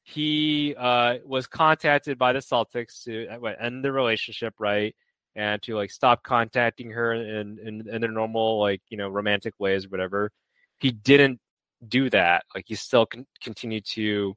he 0.04 0.76
uh, 0.78 1.18
was 1.26 1.48
contacted 1.48 2.18
by 2.18 2.34
the 2.34 2.40
Celtics 2.40 3.04
to 3.04 3.28
uh, 3.28 3.54
end 3.60 3.84
the 3.84 3.92
relationship, 3.92 4.54
right? 4.60 4.96
and 5.36 5.62
to 5.62 5.76
like 5.76 5.92
stop 5.92 6.24
contacting 6.24 6.92
her 6.92 7.14
in, 7.14 7.60
in, 7.60 7.88
in 7.90 8.02
their 8.02 8.12
normal 8.12 8.60
like 8.60 8.82
you 8.90 8.98
know 8.98 9.10
romantic 9.10 9.54
ways 9.60 9.86
or 9.86 9.90
whatever 9.90 10.32
he 10.80 10.92
didn't 10.92 11.40
do 11.88 12.10
that 12.10 12.44
like 12.56 12.66
he 12.68 12.76
still 12.76 13.06
con- 13.06 13.28
continued 13.42 13.86
to 13.86 14.36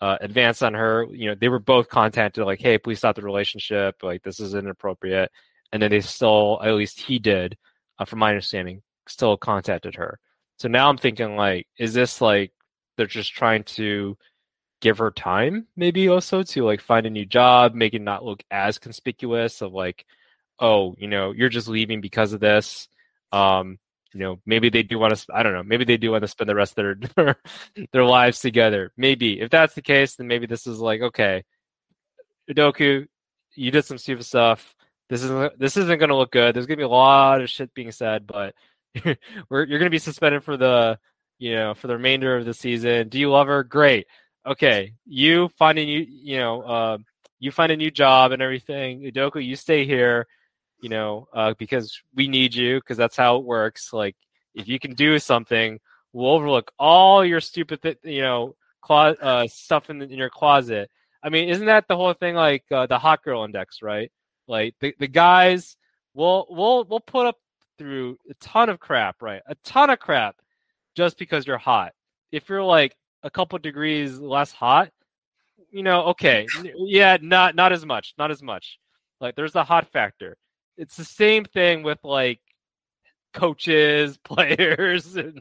uh, 0.00 0.18
advance 0.20 0.62
on 0.62 0.74
her 0.74 1.06
you 1.10 1.28
know 1.28 1.34
they 1.34 1.48
were 1.48 1.58
both 1.58 1.88
contacted 1.88 2.44
like 2.44 2.60
hey 2.60 2.78
please 2.78 2.98
stop 2.98 3.16
the 3.16 3.22
relationship. 3.22 4.02
Like 4.02 4.22
this 4.22 4.40
is 4.40 4.54
inappropriate. 4.54 5.30
And 5.72 5.82
then 5.82 5.90
they 5.90 6.00
still 6.00 6.60
at 6.62 6.74
least 6.74 7.00
he 7.00 7.18
did 7.18 7.56
uh, 7.98 8.04
from 8.04 8.20
my 8.20 8.30
understanding 8.30 8.82
still 9.08 9.36
contacted 9.36 9.94
her. 9.96 10.18
So 10.58 10.68
now 10.68 10.88
i'm 10.88 10.98
thinking 10.98 11.36
like 11.36 11.66
is 11.78 11.94
this 11.94 12.20
like 12.20 12.52
they're 12.96 13.06
just 13.06 13.32
trying 13.34 13.64
to 13.64 14.16
give 14.80 14.98
her 14.98 15.10
time 15.10 15.66
maybe 15.76 16.08
also 16.08 16.42
to 16.42 16.64
like 16.64 16.80
find 16.80 17.06
a 17.06 17.10
new 17.10 17.24
job 17.26 17.74
make 17.74 17.94
it 17.94 18.02
not 18.02 18.24
look 18.24 18.42
as 18.50 18.78
conspicuous 18.78 19.62
of 19.62 19.72
like 19.72 20.04
oh, 20.58 20.94
you 20.98 21.08
know, 21.08 21.32
you're 21.32 21.48
just 21.48 21.68
leaving 21.68 22.00
because 22.00 22.32
of 22.32 22.40
this. 22.40 22.88
Um, 23.32 23.78
you 24.12 24.20
know, 24.20 24.40
maybe 24.46 24.70
they 24.70 24.82
do 24.82 24.98
want 24.98 25.16
to. 25.16 25.26
I 25.34 25.42
don't 25.42 25.52
know. 25.52 25.62
Maybe 25.62 25.84
they 25.84 25.96
do 25.96 26.12
want 26.12 26.22
to 26.22 26.28
spend 26.28 26.48
the 26.48 26.54
rest 26.54 26.78
of 26.78 26.98
their 27.16 27.36
their 27.92 28.04
lives 28.04 28.40
together. 28.40 28.92
Maybe 28.96 29.40
if 29.40 29.50
that's 29.50 29.74
the 29.74 29.82
case, 29.82 30.16
then 30.16 30.26
maybe 30.26 30.46
this 30.46 30.66
is 30.66 30.78
like 30.78 31.00
okay, 31.00 31.44
Udoka, 32.50 33.06
you 33.54 33.70
did 33.70 33.84
some 33.84 33.98
stupid 33.98 34.24
stuff. 34.24 34.74
This 35.08 35.22
isn't 35.22 35.58
this 35.58 35.76
isn't 35.76 35.98
going 35.98 36.08
to 36.08 36.16
look 36.16 36.32
good. 36.32 36.54
There's 36.54 36.66
going 36.66 36.78
to 36.78 36.82
be 36.82 36.84
a 36.84 36.88
lot 36.88 37.40
of 37.40 37.50
shit 37.50 37.74
being 37.74 37.92
said, 37.92 38.26
but 38.26 38.54
you're 39.04 39.66
going 39.66 39.80
to 39.84 39.90
be 39.90 39.98
suspended 39.98 40.44
for 40.44 40.56
the 40.56 40.98
you 41.38 41.54
know 41.54 41.74
for 41.74 41.86
the 41.86 41.96
remainder 41.96 42.36
of 42.36 42.44
the 42.44 42.54
season. 42.54 43.08
Do 43.08 43.18
you 43.18 43.30
love 43.30 43.48
her? 43.48 43.64
Great. 43.64 44.06
Okay, 44.46 44.94
you 45.04 45.48
find 45.58 45.78
a 45.78 45.84
new 45.84 46.06
you 46.08 46.38
know 46.38 46.62
uh, 46.62 46.98
you 47.38 47.50
find 47.50 47.72
a 47.72 47.76
new 47.76 47.90
job 47.90 48.32
and 48.32 48.42
everything. 48.42 49.02
Udoka, 49.02 49.44
you 49.44 49.56
stay 49.56 49.84
here 49.84 50.26
you 50.80 50.88
know, 50.88 51.28
uh, 51.32 51.54
because 51.58 52.00
we 52.14 52.28
need 52.28 52.54
you 52.54 52.80
because 52.80 52.96
that's 52.96 53.16
how 53.16 53.36
it 53.36 53.44
works. 53.44 53.92
Like 53.92 54.16
if 54.54 54.68
you 54.68 54.78
can 54.78 54.94
do 54.94 55.18
something, 55.18 55.78
we'll 56.12 56.30
overlook 56.30 56.72
all 56.78 57.24
your 57.24 57.40
stupid, 57.40 57.82
th- 57.82 57.98
you 58.02 58.22
know, 58.22 58.54
clo- 58.80 59.16
uh, 59.20 59.46
stuff 59.48 59.90
in, 59.90 59.98
the, 59.98 60.06
in 60.06 60.18
your 60.18 60.30
closet. 60.30 60.90
I 61.22 61.28
mean, 61.28 61.48
isn't 61.48 61.66
that 61.66 61.88
the 61.88 61.96
whole 61.96 62.12
thing? 62.14 62.34
Like 62.34 62.64
uh, 62.70 62.86
the 62.86 62.98
hot 62.98 63.22
girl 63.22 63.44
index, 63.44 63.82
right? 63.82 64.10
Like 64.46 64.74
the, 64.80 64.94
the 64.98 65.08
guys 65.08 65.76
will 66.14 66.46
we'll 66.48 66.84
we'll 66.84 67.00
put 67.00 67.26
up 67.26 67.36
through 67.78 68.16
a 68.30 68.34
ton 68.34 68.68
of 68.68 68.78
crap, 68.78 69.22
right? 69.22 69.42
A 69.46 69.54
ton 69.56 69.90
of 69.90 69.98
crap 69.98 70.36
just 70.94 71.18
because 71.18 71.46
you're 71.46 71.58
hot. 71.58 71.92
If 72.32 72.48
you're 72.48 72.62
like 72.62 72.96
a 73.22 73.30
couple 73.30 73.58
degrees 73.58 74.18
less 74.18 74.52
hot, 74.52 74.90
you 75.70 75.82
know, 75.82 76.04
okay, 76.04 76.46
yeah, 76.76 77.18
not 77.20 77.54
not 77.54 77.72
as 77.72 77.84
much, 77.84 78.14
not 78.18 78.30
as 78.30 78.42
much. 78.42 78.78
Like 79.20 79.34
there's 79.34 79.52
the 79.52 79.64
hot 79.64 79.90
factor 79.92 80.36
it's 80.76 80.96
the 80.96 81.04
same 81.04 81.44
thing 81.44 81.82
with 81.82 81.98
like 82.04 82.40
coaches, 83.34 84.18
players, 84.24 85.16
and 85.16 85.40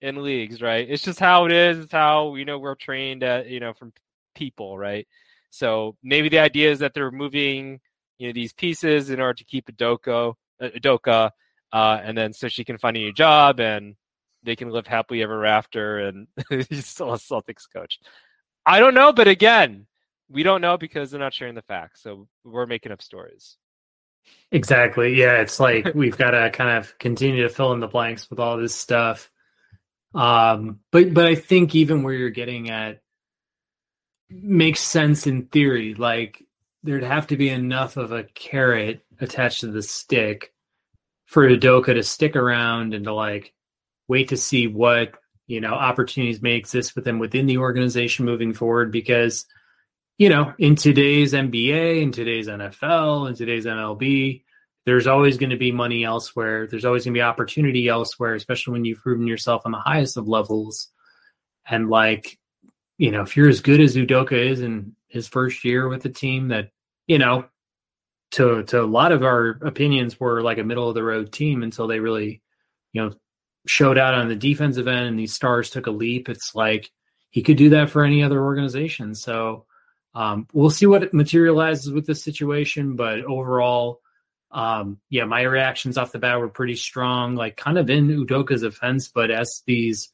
in 0.00 0.22
leagues, 0.22 0.62
right? 0.62 0.88
It's 0.88 1.02
just 1.02 1.20
how 1.20 1.46
it 1.46 1.52
is. 1.52 1.78
It's 1.78 1.92
how 1.92 2.34
you 2.36 2.44
know 2.44 2.58
we're 2.58 2.74
trained 2.74 3.22
at 3.22 3.48
you 3.48 3.60
know 3.60 3.72
from 3.74 3.92
people, 4.34 4.78
right? 4.78 5.06
So 5.50 5.96
maybe 6.02 6.28
the 6.28 6.40
idea 6.40 6.70
is 6.70 6.80
that 6.80 6.94
they're 6.94 7.10
moving 7.10 7.80
you 8.18 8.28
know 8.28 8.32
these 8.32 8.52
pieces 8.52 9.10
in 9.10 9.20
order 9.20 9.34
to 9.34 9.44
keep 9.44 9.66
Udoka, 9.66 10.34
uh, 10.60 10.68
Udoka, 10.68 11.30
uh, 11.72 12.00
and 12.02 12.16
then 12.16 12.32
so 12.32 12.48
she 12.48 12.64
can 12.64 12.78
find 12.78 12.96
a 12.96 13.00
new 13.00 13.12
job 13.12 13.60
and 13.60 13.96
they 14.42 14.56
can 14.56 14.70
live 14.70 14.86
happily 14.86 15.22
ever 15.22 15.44
after. 15.44 15.98
And 15.98 16.28
he's 16.68 16.86
still 16.86 17.12
a 17.12 17.18
Celtics 17.18 17.64
coach. 17.72 17.98
I 18.64 18.80
don't 18.80 18.94
know, 18.94 19.12
but 19.12 19.28
again, 19.28 19.86
we 20.28 20.42
don't 20.42 20.60
know 20.60 20.76
because 20.76 21.10
they're 21.10 21.20
not 21.20 21.34
sharing 21.34 21.54
the 21.54 21.62
facts. 21.62 22.02
So 22.02 22.28
we're 22.44 22.66
making 22.66 22.92
up 22.92 23.02
stories. 23.02 23.56
Exactly. 24.52 25.14
Yeah, 25.14 25.40
it's 25.40 25.60
like 25.60 25.88
we've 25.94 26.16
got 26.16 26.30
to 26.30 26.50
kind 26.50 26.78
of 26.78 26.98
continue 26.98 27.42
to 27.42 27.48
fill 27.48 27.72
in 27.72 27.80
the 27.80 27.88
blanks 27.88 28.30
with 28.30 28.38
all 28.38 28.56
this 28.56 28.74
stuff. 28.74 29.30
Um, 30.14 30.80
but 30.92 31.12
but 31.12 31.26
I 31.26 31.34
think 31.34 31.74
even 31.74 32.02
where 32.02 32.14
you're 32.14 32.30
getting 32.30 32.70
at 32.70 33.00
makes 34.30 34.80
sense 34.80 35.26
in 35.26 35.46
theory. 35.46 35.94
Like 35.94 36.42
there'd 36.82 37.02
have 37.02 37.26
to 37.28 37.36
be 37.36 37.48
enough 37.48 37.96
of 37.96 38.12
a 38.12 38.24
carrot 38.24 39.04
attached 39.20 39.60
to 39.60 39.68
the 39.68 39.82
stick 39.82 40.52
for 41.26 41.48
Udoka 41.48 41.94
to 41.94 42.02
stick 42.02 42.36
around 42.36 42.94
and 42.94 43.04
to 43.04 43.12
like 43.12 43.52
wait 44.08 44.28
to 44.28 44.36
see 44.36 44.66
what 44.66 45.14
you 45.46 45.60
know 45.60 45.74
opportunities 45.74 46.42
may 46.42 46.54
exist 46.54 46.94
with 46.96 47.06
him 47.06 47.18
within 47.18 47.46
the 47.46 47.58
organization 47.58 48.24
moving 48.24 48.54
forward 48.54 48.90
because 48.90 49.46
you 50.18 50.28
know, 50.28 50.54
in 50.58 50.76
today's 50.76 51.32
NBA, 51.32 52.02
in 52.02 52.12
today's 52.12 52.48
NFL, 52.48 53.28
in 53.28 53.34
today's 53.34 53.66
MLB, 53.66 54.42
there's 54.86 55.06
always 55.06 55.36
going 55.36 55.50
to 55.50 55.56
be 55.56 55.72
money 55.72 56.04
elsewhere. 56.04 56.66
There's 56.66 56.84
always 56.84 57.04
going 57.04 57.14
to 57.14 57.18
be 57.18 57.22
opportunity 57.22 57.88
elsewhere, 57.88 58.34
especially 58.34 58.72
when 58.72 58.84
you've 58.84 59.02
proven 59.02 59.26
yourself 59.26 59.62
on 59.64 59.72
the 59.72 59.78
highest 59.78 60.16
of 60.16 60.28
levels. 60.28 60.88
And 61.68 61.90
like, 61.90 62.38
you 62.96 63.10
know, 63.10 63.22
if 63.22 63.36
you're 63.36 63.48
as 63.48 63.60
good 63.60 63.80
as 63.80 63.96
Udoka 63.96 64.32
is 64.32 64.60
in 64.60 64.94
his 65.08 65.28
first 65.28 65.64
year 65.64 65.88
with 65.88 66.02
the 66.02 66.08
team 66.08 66.48
that, 66.48 66.70
you 67.06 67.18
know, 67.18 67.46
to 68.32 68.62
to 68.64 68.82
a 68.82 68.86
lot 68.86 69.12
of 69.12 69.22
our 69.22 69.50
opinions 69.62 70.18
were 70.18 70.42
like 70.42 70.58
a 70.58 70.64
middle 70.64 70.88
of 70.88 70.94
the 70.94 71.02
road 71.02 71.32
team 71.32 71.62
until 71.62 71.86
they 71.86 72.00
really, 72.00 72.42
you 72.92 73.02
know, 73.02 73.12
showed 73.66 73.98
out 73.98 74.14
on 74.14 74.28
the 74.28 74.36
defensive 74.36 74.88
end 74.88 75.06
and 75.06 75.18
these 75.18 75.34
stars 75.34 75.70
took 75.70 75.86
a 75.86 75.90
leap. 75.90 76.28
It's 76.28 76.54
like 76.54 76.90
he 77.30 77.42
could 77.42 77.56
do 77.56 77.70
that 77.70 77.90
for 77.90 78.04
any 78.04 78.22
other 78.22 78.42
organization. 78.42 79.14
So 79.14 79.65
um, 80.16 80.48
we'll 80.54 80.70
see 80.70 80.86
what 80.86 81.12
materializes 81.12 81.92
with 81.92 82.06
this 82.06 82.24
situation, 82.24 82.96
but 82.96 83.22
overall, 83.22 84.00
um, 84.50 84.98
yeah, 85.10 85.26
my 85.26 85.42
reactions 85.42 85.98
off 85.98 86.12
the 86.12 86.18
bat 86.18 86.40
were 86.40 86.48
pretty 86.48 86.76
strong, 86.76 87.34
like 87.34 87.58
kind 87.58 87.76
of 87.76 87.90
in 87.90 88.08
Udoka's 88.08 88.62
offense, 88.62 89.08
but 89.08 89.30
as 89.30 89.62
these 89.66 90.08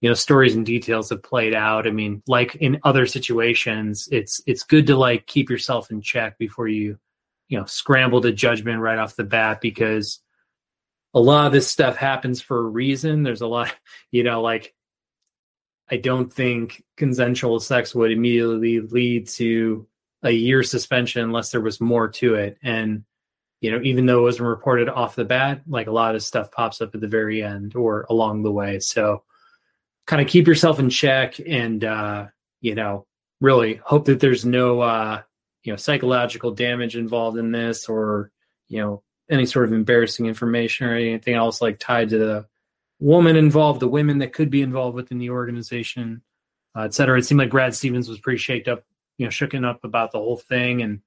you 0.00 0.08
know 0.08 0.14
stories 0.14 0.56
and 0.56 0.64
details 0.64 1.10
have 1.10 1.22
played 1.22 1.52
out, 1.52 1.86
I 1.86 1.90
mean, 1.90 2.22
like 2.26 2.54
in 2.54 2.80
other 2.84 3.04
situations, 3.04 4.08
it's 4.10 4.40
it's 4.46 4.62
good 4.62 4.86
to 4.86 4.96
like 4.96 5.26
keep 5.26 5.50
yourself 5.50 5.90
in 5.90 6.00
check 6.00 6.38
before 6.38 6.66
you 6.66 6.98
you 7.48 7.58
know 7.58 7.66
scramble 7.66 8.22
to 8.22 8.32
judgment 8.32 8.80
right 8.80 8.98
off 8.98 9.14
the 9.16 9.24
bat 9.24 9.60
because 9.60 10.20
a 11.12 11.20
lot 11.20 11.46
of 11.46 11.52
this 11.52 11.68
stuff 11.68 11.96
happens 11.96 12.40
for 12.40 12.60
a 12.60 12.62
reason. 12.62 13.22
There's 13.22 13.42
a 13.42 13.46
lot, 13.46 13.74
you 14.10 14.22
know, 14.22 14.40
like 14.40 14.74
I 15.90 15.96
don't 15.96 16.32
think 16.32 16.82
consensual 16.96 17.60
sex 17.60 17.94
would 17.94 18.10
immediately 18.10 18.80
lead 18.80 19.28
to 19.28 19.86
a 20.22 20.30
year 20.30 20.62
suspension 20.62 21.22
unless 21.22 21.50
there 21.50 21.60
was 21.60 21.80
more 21.80 22.08
to 22.08 22.34
it. 22.36 22.58
And, 22.62 23.04
you 23.60 23.70
know, 23.70 23.80
even 23.82 24.06
though 24.06 24.20
it 24.20 24.22
wasn't 24.22 24.48
reported 24.48 24.88
off 24.88 25.16
the 25.16 25.24
bat, 25.24 25.62
like 25.68 25.86
a 25.86 25.92
lot 25.92 26.14
of 26.14 26.22
stuff 26.22 26.50
pops 26.50 26.80
up 26.80 26.94
at 26.94 27.00
the 27.00 27.08
very 27.08 27.42
end 27.42 27.76
or 27.76 28.06
along 28.08 28.42
the 28.42 28.52
way. 28.52 28.78
So 28.80 29.22
kind 30.06 30.22
of 30.22 30.28
keep 30.28 30.46
yourself 30.46 30.78
in 30.78 30.88
check 30.88 31.38
and, 31.46 31.84
uh, 31.84 32.26
you 32.60 32.74
know, 32.74 33.06
really 33.40 33.80
hope 33.84 34.06
that 34.06 34.20
there's 34.20 34.44
no, 34.46 34.80
uh, 34.80 35.20
you 35.62 35.72
know, 35.72 35.76
psychological 35.76 36.52
damage 36.52 36.96
involved 36.96 37.36
in 37.36 37.52
this 37.52 37.88
or, 37.88 38.30
you 38.68 38.80
know, 38.80 39.02
any 39.30 39.46
sort 39.46 39.66
of 39.66 39.72
embarrassing 39.72 40.26
information 40.26 40.86
or 40.86 40.96
anything 40.96 41.34
else 41.34 41.60
like 41.60 41.78
tied 41.78 42.10
to 42.10 42.18
the 42.18 42.46
woman 43.00 43.36
involved, 43.36 43.80
the 43.80 43.88
women 43.88 44.18
that 44.18 44.32
could 44.32 44.50
be 44.50 44.62
involved 44.62 44.94
within 44.94 45.18
the 45.18 45.30
organization, 45.30 46.22
uh, 46.76 46.82
et 46.82 46.94
cetera. 46.94 47.18
It 47.18 47.24
seemed 47.24 47.40
like 47.40 47.50
Brad 47.50 47.74
Stevens 47.74 48.08
was 48.08 48.20
pretty 48.20 48.38
shaked 48.38 48.68
up, 48.68 48.84
you 49.18 49.26
know, 49.26 49.30
shooken 49.30 49.64
up 49.64 49.84
about 49.84 50.12
the 50.12 50.18
whole 50.18 50.36
thing 50.36 50.82
and, 50.82 51.00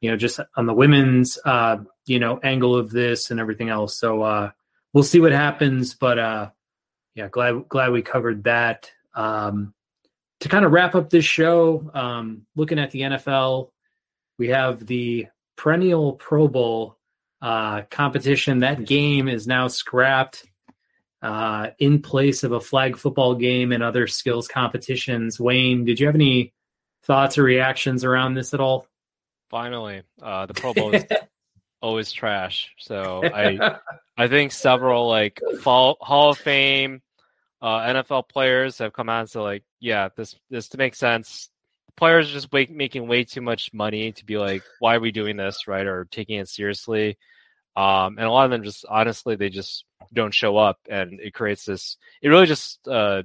you 0.00 0.10
know, 0.10 0.16
just 0.16 0.40
on 0.56 0.66
the 0.66 0.74
women's, 0.74 1.38
uh, 1.44 1.78
you 2.06 2.18
know, 2.18 2.38
angle 2.42 2.76
of 2.76 2.90
this 2.90 3.30
and 3.30 3.40
everything 3.40 3.68
else. 3.68 3.98
So, 3.98 4.22
uh, 4.22 4.50
we'll 4.92 5.04
see 5.04 5.20
what 5.20 5.32
happens, 5.32 5.94
but, 5.94 6.18
uh, 6.18 6.50
yeah, 7.14 7.28
glad, 7.28 7.68
glad 7.68 7.92
we 7.92 8.02
covered 8.02 8.44
that. 8.44 8.90
Um, 9.14 9.74
to 10.40 10.48
kind 10.48 10.64
of 10.64 10.72
wrap 10.72 10.94
up 10.94 11.08
this 11.08 11.24
show, 11.24 11.90
um, 11.94 12.46
looking 12.56 12.78
at 12.78 12.90
the 12.90 13.02
NFL, 13.02 13.70
we 14.38 14.48
have 14.48 14.84
the 14.86 15.28
perennial 15.56 16.14
Pro 16.14 16.48
Bowl 16.48 16.98
uh, 17.40 17.82
competition. 17.90 18.60
That 18.60 18.84
game 18.84 19.28
is 19.28 19.46
now 19.46 19.68
scrapped 19.68 20.44
uh, 21.22 21.68
in 21.78 22.02
place 22.02 22.42
of 22.42 22.52
a 22.52 22.60
flag 22.60 22.96
football 22.96 23.34
game 23.34 23.72
and 23.72 23.82
other 23.82 24.06
skills 24.06 24.48
competitions. 24.48 25.38
Wayne, 25.38 25.84
did 25.84 26.00
you 26.00 26.06
have 26.06 26.16
any 26.16 26.52
thoughts 27.04 27.38
or 27.38 27.44
reactions 27.44 28.04
around 28.04 28.34
this 28.34 28.52
at 28.52 28.60
all? 28.60 28.86
Finally, 29.48 30.02
uh, 30.20 30.46
the 30.46 30.54
Pro 30.54 30.74
Bowl 30.74 30.94
is 30.94 31.04
always 31.80 32.10
trash. 32.10 32.72
So 32.78 33.22
I, 33.24 33.78
I 34.16 34.28
think 34.28 34.52
several 34.52 35.08
like 35.08 35.40
Hall, 35.62 35.96
Hall 36.00 36.30
of 36.30 36.38
Fame 36.38 37.02
uh, 37.60 37.80
NFL 37.80 38.28
players 38.28 38.78
have 38.78 38.92
come 38.92 39.08
out 39.08 39.20
and 39.20 39.30
said 39.30 39.40
like, 39.40 39.62
yeah, 39.78 40.08
this 40.16 40.34
this 40.50 40.68
to 40.70 40.78
make 40.78 40.96
sense. 40.96 41.48
Players 41.96 42.30
are 42.30 42.32
just 42.32 42.52
making 42.52 43.06
way 43.06 43.22
too 43.22 43.42
much 43.42 43.72
money 43.72 44.12
to 44.12 44.24
be 44.24 44.38
like, 44.38 44.62
why 44.80 44.96
are 44.96 45.00
we 45.00 45.12
doing 45.12 45.36
this, 45.36 45.68
right? 45.68 45.86
Or 45.86 46.06
taking 46.06 46.38
it 46.38 46.48
seriously. 46.48 47.18
Um, 47.76 48.16
and 48.18 48.26
a 48.26 48.30
lot 48.30 48.46
of 48.46 48.50
them 48.50 48.64
just 48.64 48.84
honestly 48.88 49.36
they 49.36 49.50
just 49.50 49.84
don't 50.12 50.34
show 50.34 50.56
up, 50.56 50.78
and 50.88 51.20
it 51.20 51.34
creates 51.34 51.64
this. 51.64 51.96
It 52.20 52.28
really 52.28 52.46
just 52.46 52.86
uh, 52.88 53.22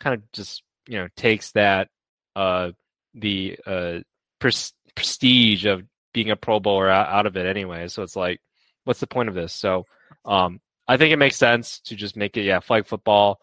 kind 0.00 0.14
of 0.14 0.32
just 0.32 0.62
you 0.86 0.98
know 0.98 1.08
takes 1.16 1.52
that 1.52 1.88
uh, 2.36 2.70
the 3.14 3.58
uh, 3.66 3.98
pres- 4.38 4.72
prestige 4.94 5.66
of 5.66 5.82
being 6.12 6.30
a 6.30 6.36
Pro 6.36 6.60
Bowler 6.60 6.88
out, 6.88 7.08
out 7.08 7.26
of 7.26 7.36
it 7.36 7.46
anyway. 7.46 7.88
So 7.88 8.02
it's 8.02 8.16
like, 8.16 8.40
what's 8.84 9.00
the 9.00 9.06
point 9.06 9.28
of 9.28 9.34
this? 9.34 9.52
So 9.52 9.86
um, 10.24 10.60
I 10.86 10.96
think 10.96 11.12
it 11.12 11.18
makes 11.18 11.36
sense 11.36 11.80
to 11.80 11.96
just 11.96 12.16
make 12.16 12.36
it 12.36 12.42
yeah 12.42 12.60
flag 12.60 12.86
football. 12.86 13.40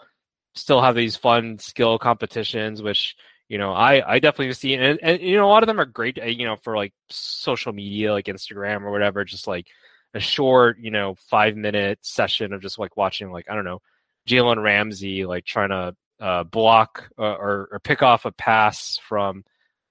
Still 0.55 0.81
have 0.81 0.95
these 0.95 1.17
fun 1.17 1.59
skill 1.59 1.99
competitions, 1.99 2.81
which 2.81 3.15
you 3.47 3.57
know 3.57 3.73
i 3.73 4.13
i 4.13 4.19
definitely 4.19 4.51
see 4.53 4.73
and, 4.73 4.99
and 5.01 5.21
you 5.21 5.35
know 5.35 5.45
a 5.45 5.49
lot 5.49 5.63
of 5.63 5.67
them 5.67 5.79
are 5.79 5.85
great 5.85 6.19
uh, 6.21 6.25
you 6.25 6.45
know 6.45 6.55
for 6.55 6.75
like 6.75 6.93
social 7.09 7.71
media 7.73 8.11
like 8.11 8.25
instagram 8.25 8.81
or 8.81 8.91
whatever 8.91 9.23
just 9.23 9.47
like 9.47 9.67
a 10.15 10.19
short, 10.19 10.79
you 10.79 10.91
know, 10.91 11.15
five 11.29 11.55
minute 11.55 11.99
session 12.01 12.53
of 12.53 12.61
just 12.61 12.79
like 12.79 12.97
watching, 12.97 13.31
like, 13.31 13.45
I 13.49 13.53
don't 13.53 13.65
know, 13.65 13.81
Jalen 14.27 14.63
Ramsey, 14.63 15.25
like 15.25 15.45
trying 15.45 15.69
to 15.69 15.95
uh, 16.19 16.43
block 16.45 17.09
uh, 17.19 17.35
or, 17.35 17.67
or 17.71 17.79
pick 17.83 18.01
off 18.01 18.25
a 18.25 18.31
pass 18.31 18.97
from, 19.07 19.43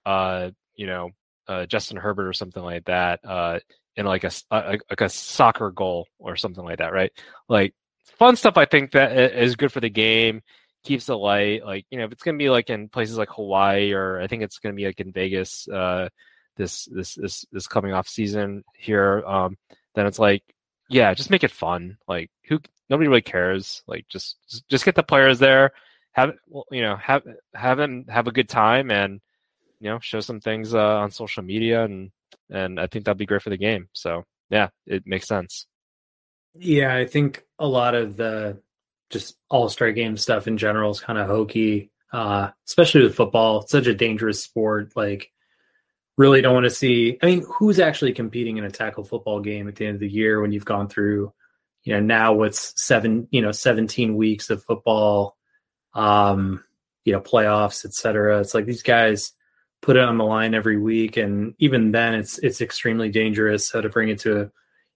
uh, 0.06 0.50
you 0.74 0.86
know, 0.86 1.10
uh, 1.46 1.66
Justin 1.66 1.98
Herbert 1.98 2.26
or 2.26 2.32
something 2.32 2.62
like 2.62 2.86
that, 2.86 3.20
uh, 3.22 3.60
in 3.96 4.06
like 4.06 4.24
a, 4.24 4.30
a, 4.50 4.78
like 4.90 5.02
a 5.02 5.08
soccer 5.10 5.70
goal 5.70 6.08
or 6.18 6.36
something 6.36 6.64
like 6.64 6.78
that, 6.78 6.92
right? 6.92 7.12
Like 7.48 7.74
fun 8.18 8.36
stuff. 8.36 8.56
I 8.56 8.64
think 8.64 8.92
that 8.92 9.12
is 9.36 9.56
good 9.56 9.72
for 9.72 9.80
the 9.80 9.90
game, 9.90 10.40
keeps 10.84 11.08
it 11.08 11.14
light. 11.14 11.64
Like 11.64 11.86
you 11.90 11.98
know, 11.98 12.04
if 12.04 12.12
it's 12.12 12.22
gonna 12.22 12.38
be 12.38 12.50
like 12.50 12.70
in 12.70 12.88
places 12.88 13.18
like 13.18 13.28
Hawaii 13.30 13.92
or 13.92 14.20
I 14.20 14.26
think 14.26 14.42
it's 14.42 14.58
gonna 14.58 14.74
be 14.74 14.86
like 14.86 15.00
in 15.00 15.12
Vegas, 15.12 15.68
uh, 15.68 16.08
this 16.56 16.86
this 16.86 17.14
this 17.14 17.44
this 17.52 17.66
coming 17.66 17.92
off 17.92 18.08
season 18.08 18.64
here. 18.76 19.22
Um, 19.26 19.56
then 19.94 20.06
it's 20.06 20.18
like, 20.18 20.42
yeah, 20.88 21.14
just 21.14 21.30
make 21.30 21.44
it 21.44 21.50
fun. 21.50 21.98
Like 22.06 22.30
who 22.48 22.60
nobody 22.90 23.08
really 23.08 23.22
cares. 23.22 23.82
Like 23.86 24.06
just 24.08 24.36
just 24.68 24.84
get 24.84 24.94
the 24.94 25.02
players 25.02 25.38
there, 25.38 25.72
have 26.12 26.32
you 26.70 26.82
know 26.82 26.96
have 26.96 27.22
have 27.54 27.78
them 27.78 28.06
have 28.08 28.26
a 28.26 28.32
good 28.32 28.48
time 28.48 28.90
and 28.90 29.20
you 29.80 29.90
know 29.90 29.98
show 30.00 30.20
some 30.20 30.40
things 30.40 30.74
uh, 30.74 30.96
on 30.98 31.10
social 31.10 31.42
media 31.42 31.84
and 31.84 32.10
and 32.50 32.78
I 32.78 32.86
think 32.86 33.04
that'd 33.04 33.18
be 33.18 33.26
great 33.26 33.42
for 33.42 33.50
the 33.50 33.56
game. 33.56 33.88
So 33.92 34.24
yeah, 34.50 34.68
it 34.86 35.06
makes 35.06 35.26
sense. 35.26 35.66
Yeah, 36.54 36.94
I 36.94 37.06
think 37.06 37.44
a 37.58 37.66
lot 37.66 37.94
of 37.94 38.16
the 38.16 38.60
just 39.10 39.36
all 39.50 39.68
star 39.68 39.92
game 39.92 40.16
stuff 40.16 40.46
in 40.46 40.56
general 40.56 40.90
is 40.90 41.00
kind 41.00 41.18
of 41.18 41.26
hokey, 41.26 41.90
uh, 42.12 42.50
especially 42.66 43.02
with 43.02 43.16
football. 43.16 43.62
It's 43.62 43.72
such 43.72 43.86
a 43.86 43.94
dangerous 43.94 44.42
sport. 44.42 44.92
Like 44.94 45.32
really 46.16 46.40
don't 46.40 46.54
want 46.54 46.64
to 46.64 46.70
see. 46.70 47.18
I 47.22 47.26
mean, 47.26 47.44
who's 47.48 47.80
actually 47.80 48.12
competing 48.12 48.56
in 48.56 48.64
a 48.64 48.70
tackle 48.70 49.04
football 49.04 49.40
game 49.40 49.68
at 49.68 49.76
the 49.76 49.86
end 49.86 49.96
of 49.96 50.00
the 50.00 50.08
year 50.08 50.40
when 50.40 50.52
you've 50.52 50.64
gone 50.64 50.88
through, 50.88 51.32
you 51.82 51.94
know, 51.94 52.00
now 52.00 52.32
what's 52.32 52.72
seven, 52.82 53.28
you 53.30 53.42
know, 53.42 53.52
17 53.52 54.16
weeks 54.16 54.50
of 54.50 54.62
football, 54.62 55.36
um, 55.94 56.62
you 57.04 57.12
know, 57.12 57.20
playoffs, 57.20 57.84
etc. 57.84 58.40
It's 58.40 58.54
like 58.54 58.66
these 58.66 58.82
guys 58.82 59.32
put 59.82 59.96
it 59.96 60.02
on 60.02 60.16
the 60.16 60.24
line 60.24 60.54
every 60.54 60.78
week, 60.78 61.16
and 61.16 61.54
even 61.58 61.92
then, 61.92 62.14
it's 62.14 62.38
it's 62.38 62.60
extremely 62.60 63.10
dangerous. 63.10 63.68
So 63.68 63.80
to 63.80 63.88
bring 63.88 64.08
it 64.08 64.18
to 64.20 64.36
a, 64.36 64.40
you 64.40 64.50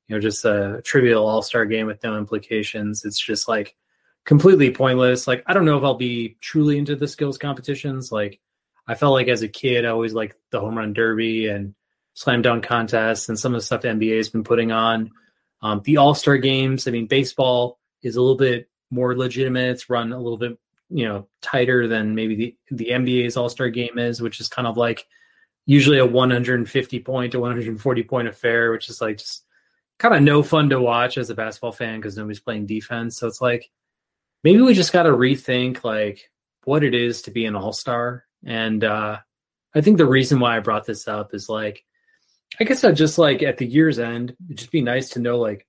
know, 0.09 0.19
just 0.19 0.45
a 0.45 0.81
trivial 0.85 1.27
All 1.27 1.43
Star 1.43 1.67
game 1.67 1.87
with 1.87 2.03
no 2.03 2.17
implications, 2.17 3.05
it's 3.05 3.21
just 3.21 3.49
like 3.49 3.77
completely 4.25 4.71
pointless. 4.71 5.27
Like 5.27 5.45
I 5.47 5.53
don't 5.53 5.67
know 5.67 5.77
if 5.77 5.85
I'll 5.85 5.95
be 5.95 6.39
truly 6.41 6.79
into 6.79 6.97
the 6.97 7.09
skills 7.09 7.37
competitions, 7.37 8.11
like 8.11 8.41
I 8.89 8.95
felt 8.95 9.13
like 9.13 9.29
as 9.29 9.43
a 9.43 9.49
kid, 9.49 9.85
I 9.85 9.91
always 9.91 10.15
liked 10.15 10.37
the 10.51 10.61
home 10.61 10.77
run 10.77 10.95
derby 10.95 11.47
and 11.47 11.75
slam 12.15 12.41
dunk 12.41 12.65
contests 12.65 13.29
and 13.29 13.39
some 13.39 13.55
of 13.55 13.61
the 13.61 13.65
stuff 13.65 13.83
the 13.83 13.89
NBA 13.89 14.17
has 14.17 14.31
been 14.31 14.45
putting 14.45 14.73
on. 14.73 15.11
Um, 15.61 15.83
the 15.85 15.99
All 15.99 16.15
Star 16.15 16.39
games, 16.39 16.89
I 16.89 16.91
mean, 16.91 17.07
baseball 17.07 17.79
is 18.03 18.17
a 18.17 18.21
little 18.21 18.37
bit 18.37 18.69
more 18.91 19.17
legitimate. 19.17 19.73
It's 19.73 19.91
run 19.91 20.13
a 20.13 20.19
little 20.19 20.39
bit, 20.39 20.59
you 20.89 21.07
know, 21.07 21.29
tighter 21.43 21.87
than 21.87 22.15
maybe 22.15 22.35
the, 22.35 22.57
the 22.71 22.91
NBA's 22.91 23.37
All 23.37 23.51
Star 23.51 23.69
game 23.69 23.99
is, 23.99 24.23
which 24.23 24.41
is 24.41 24.49
kind 24.49 24.67
of 24.67 24.79
like 24.79 25.07
usually 25.67 25.99
a 25.99 26.07
150 26.07 27.01
point 27.01 27.33
to 27.33 27.41
140 27.41 28.03
point 28.05 28.29
affair, 28.29 28.73
which 28.73 28.89
is 28.89 29.03
like 29.03 29.19
just 29.19 29.45
kind 29.99 30.15
of 30.15 30.23
no 30.23 30.43
fun 30.43 30.71
to 30.71 30.81
watch 30.81 31.19
as 31.19 31.29
a 31.29 31.35
basketball 31.35 31.73
fan 31.73 32.01
because 32.01 32.17
nobody's 32.17 32.41
playing 32.41 32.65
defense. 32.65 33.19
So 33.19 33.27
it's 33.27 33.43
like 33.43 33.71
maybe 34.43 34.63
we 34.63 34.73
just 34.73 34.95
got 34.95 35.03
to 35.03 35.11
rethink 35.11 35.85
like 35.85 36.31
what 36.65 36.85
it 36.85 36.95
is 36.95 37.23
to 37.23 37.31
be 37.31 37.45
an 37.45 37.55
all 37.55 37.73
star 37.73 38.25
and 38.45 38.83
uh, 38.85 39.19
I 39.75 39.81
think 39.81 39.99
the 39.99 40.07
reason 40.07 40.41
why 40.41 40.57
I 40.57 40.61
brought 40.61 40.87
this 40.87 41.09
up 41.09 41.35
is 41.35 41.49
like, 41.49 41.85
I 42.61 42.65
guess 42.65 42.85
I 42.85 42.93
just 42.93 43.19
like 43.19 43.43
at 43.43 43.59
the 43.59 43.67
year's 43.67 43.99
end, 43.99 44.35
it'd 44.47 44.59
just 44.59 44.73
be 44.73 44.81
nice 44.81 45.11
to 45.11 45.21
know 45.21 45.39
like 45.39 45.67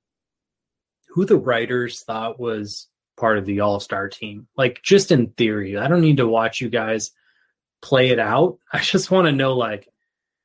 who 1.09 1.25
the 1.25 1.37
writers 1.37 2.01
thought 2.01 2.39
was 2.39 2.87
part 3.17 3.37
of 3.37 3.45
the 3.45 3.59
all 3.59 3.79
star 3.79 4.07
team. 4.07 4.47
Like, 4.55 4.81
just 4.81 5.11
in 5.11 5.27
theory, 5.31 5.77
I 5.77 5.87
don't 5.87 6.01
need 6.01 6.17
to 6.17 6.27
watch 6.27 6.61
you 6.61 6.69
guys 6.69 7.11
play 7.81 8.09
it 8.09 8.19
out. 8.19 8.59
I 8.73 8.79
just 8.79 9.11
want 9.11 9.27
to 9.27 9.31
know 9.31 9.55
like 9.55 9.87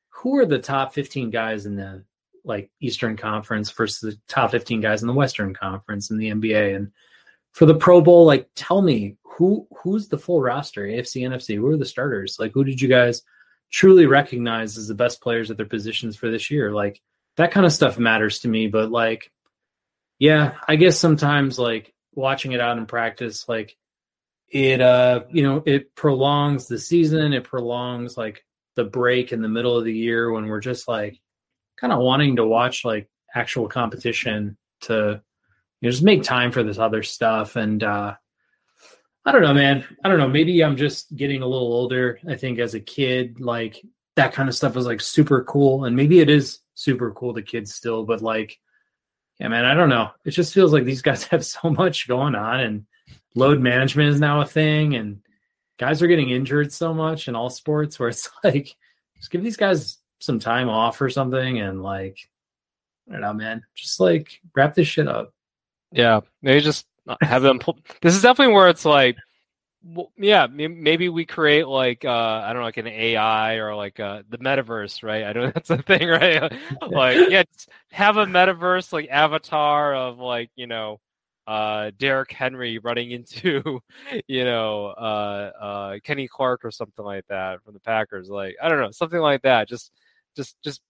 who 0.09 0.37
are 0.37 0.45
the 0.45 0.59
top 0.59 0.93
15 0.93 1.29
guys 1.29 1.65
in 1.65 1.75
the 1.75 2.03
like 2.43 2.69
Eastern 2.79 3.17
Conference 3.17 3.71
versus 3.71 3.99
the 3.99 4.19
top 4.27 4.51
15 4.51 4.81
guys 4.81 5.01
in 5.01 5.07
the 5.07 5.13
Western 5.13 5.53
Conference 5.53 6.11
in 6.11 6.17
the 6.17 6.29
NBA. 6.29 6.75
And 6.75 6.91
for 7.55 7.65
the 7.65 7.73
Pro 7.73 8.01
Bowl, 8.01 8.25
like 8.25 8.49
tell 8.53 8.81
me 8.81 9.15
who 9.23 9.65
who's 9.81 10.09
the 10.09 10.17
full 10.17 10.41
roster, 10.41 10.83
AFC, 10.83 11.23
NFC? 11.23 11.55
Who 11.55 11.67
are 11.67 11.77
the 11.77 11.85
starters? 11.85 12.35
Like 12.37 12.51
who 12.53 12.65
did 12.65 12.81
you 12.81 12.89
guys 12.89 13.23
truly 13.71 14.05
recognize 14.05 14.77
as 14.77 14.87
the 14.87 14.93
best 14.93 15.21
players 15.21 15.49
at 15.49 15.57
their 15.57 15.65
positions 15.65 16.15
for 16.15 16.29
this 16.29 16.51
year. 16.51 16.71
Like 16.71 17.01
that 17.37 17.51
kind 17.51 17.65
of 17.65 17.73
stuff 17.73 17.97
matters 17.97 18.39
to 18.39 18.47
me. 18.47 18.67
But 18.67 18.91
like, 18.91 19.31
yeah, 20.19 20.55
I 20.67 20.75
guess 20.75 20.99
sometimes 20.99 21.57
like 21.57 21.93
watching 22.13 22.51
it 22.51 22.61
out 22.61 22.77
in 22.77 22.85
practice, 22.85 23.47
like 23.47 23.75
it, 24.49 24.81
uh, 24.81 25.23
you 25.29 25.43
know, 25.43 25.63
it 25.65 25.95
prolongs 25.95 26.67
the 26.67 26.79
season. 26.79 27.33
It 27.33 27.45
prolongs 27.45 28.17
like 28.17 28.45
the 28.75 28.83
break 28.83 29.31
in 29.31 29.41
the 29.41 29.49
middle 29.49 29.77
of 29.77 29.85
the 29.85 29.93
year 29.93 30.29
when 30.29 30.47
we're 30.47 30.59
just 30.59 30.87
like 30.87 31.19
kind 31.77 31.91
of 31.91 31.99
wanting 31.99 32.37
to 32.37 32.45
watch 32.45 32.85
like 32.85 33.09
actual 33.33 33.67
competition 33.67 34.57
to 34.81 35.21
you 35.85 35.91
know 35.91 35.91
just 35.91 36.03
make 36.03 36.23
time 36.23 36.51
for 36.51 36.63
this 36.63 36.79
other 36.79 37.03
stuff 37.03 37.55
and 37.55 37.83
uh 37.83 38.15
I 39.27 39.31
don't 39.31 39.41
know, 39.41 39.55
man. 39.55 39.83
I 40.03 40.07
don't 40.07 40.19
know. 40.19 40.27
Maybe 40.27 40.63
I'm 40.63 40.77
just 40.77 41.15
getting 41.15 41.41
a 41.41 41.47
little 41.47 41.73
older. 41.73 42.19
I 42.29 42.35
think 42.35 42.59
as 42.59 42.75
a 42.75 42.79
kid, 42.79 43.39
like 43.39 43.83
that 44.15 44.33
kind 44.33 44.47
of 44.47 44.53
stuff 44.53 44.75
was 44.75 44.85
like 44.85 45.01
super 45.01 45.43
cool. 45.43 45.85
And 45.85 45.95
maybe 45.95 46.19
it 46.19 46.29
is 46.29 46.59
super 46.75 47.11
cool 47.11 47.33
to 47.33 47.41
kids 47.41 47.73
still, 47.73 48.03
but 48.03 48.21
like, 48.21 48.59
yeah, 49.39 49.47
man, 49.47 49.65
I 49.65 49.73
don't 49.73 49.89
know. 49.89 50.11
It 50.25 50.31
just 50.31 50.53
feels 50.53 50.71
like 50.73 50.83
these 50.83 51.01
guys 51.03 51.23
have 51.25 51.43
so 51.43 51.71
much 51.71 52.07
going 52.07 52.35
on 52.35 52.59
and 52.59 52.85
load 53.33 53.59
management 53.59 54.09
is 54.09 54.19
now 54.19 54.41
a 54.41 54.45
thing. 54.45 54.95
And 54.95 55.21
guys 55.79 56.03
are 56.03 56.07
getting 56.07 56.29
injured 56.29 56.71
so 56.71 56.93
much 56.93 57.27
in 57.27 57.35
all 57.35 57.49
sports 57.49 57.99
where 57.99 58.09
it's 58.09 58.29
like, 58.43 58.75
just 59.17 59.31
give 59.31 59.43
these 59.43 59.57
guys 59.57 59.97
some 60.19 60.39
time 60.39 60.69
off 60.69 61.01
or 61.01 61.09
something. 61.09 61.59
And 61.59 61.81
like, 61.81 62.19
I 63.09 63.13
don't 63.13 63.21
know, 63.21 63.33
man, 63.33 63.63
just 63.75 63.99
like 63.99 64.39
wrap 64.55 64.75
this 64.75 64.87
shit 64.87 65.07
up. 65.07 65.34
Yeah. 65.91 66.21
Maybe 66.41 66.61
just 66.61 66.87
have 67.21 67.41
them 67.41 67.59
pull. 67.59 67.77
This 68.01 68.15
is 68.15 68.21
definitely 68.21 68.53
where 68.53 68.69
it's 68.69 68.85
like, 68.85 69.17
well, 69.83 70.11
yeah, 70.17 70.47
maybe 70.47 71.09
we 71.09 71.25
create 71.25 71.67
like 71.67 72.03
uh, 72.05 72.09
I 72.09 72.47
don't 72.47 72.61
know, 72.61 72.65
like 72.65 72.77
an 72.77 72.87
AI 72.87 73.55
or 73.55 73.75
like 73.75 73.99
uh, 73.99 74.23
the 74.29 74.39
metaverse, 74.39 75.03
right? 75.03 75.23
I 75.25 75.33
know 75.33 75.51
that's 75.53 75.69
a 75.69 75.77
thing, 75.77 76.07
right? 76.07 76.51
like, 76.89 77.29
yeah, 77.29 77.43
have 77.91 78.17
a 78.17 78.25
metaverse 78.25 78.91
like 78.91 79.07
avatar 79.09 79.93
of 79.93 80.17
like 80.17 80.49
you 80.55 80.65
know 80.65 80.99
uh, 81.47 81.91
Derrick 81.99 82.31
Henry 82.31 82.79
running 82.79 83.11
into 83.11 83.79
you 84.27 84.43
know 84.43 84.87
uh, 84.87 85.51
uh, 85.61 85.99
Kenny 86.03 86.27
Clark 86.27 86.65
or 86.65 86.71
something 86.71 87.05
like 87.05 87.25
that 87.27 87.63
from 87.63 87.73
the 87.73 87.79
Packers. 87.79 88.29
Like, 88.29 88.55
I 88.61 88.69
don't 88.69 88.79
know, 88.81 88.91
something 88.91 89.19
like 89.19 89.43
that. 89.43 89.69
Just, 89.69 89.91
just, 90.35 90.55
just 90.63 90.81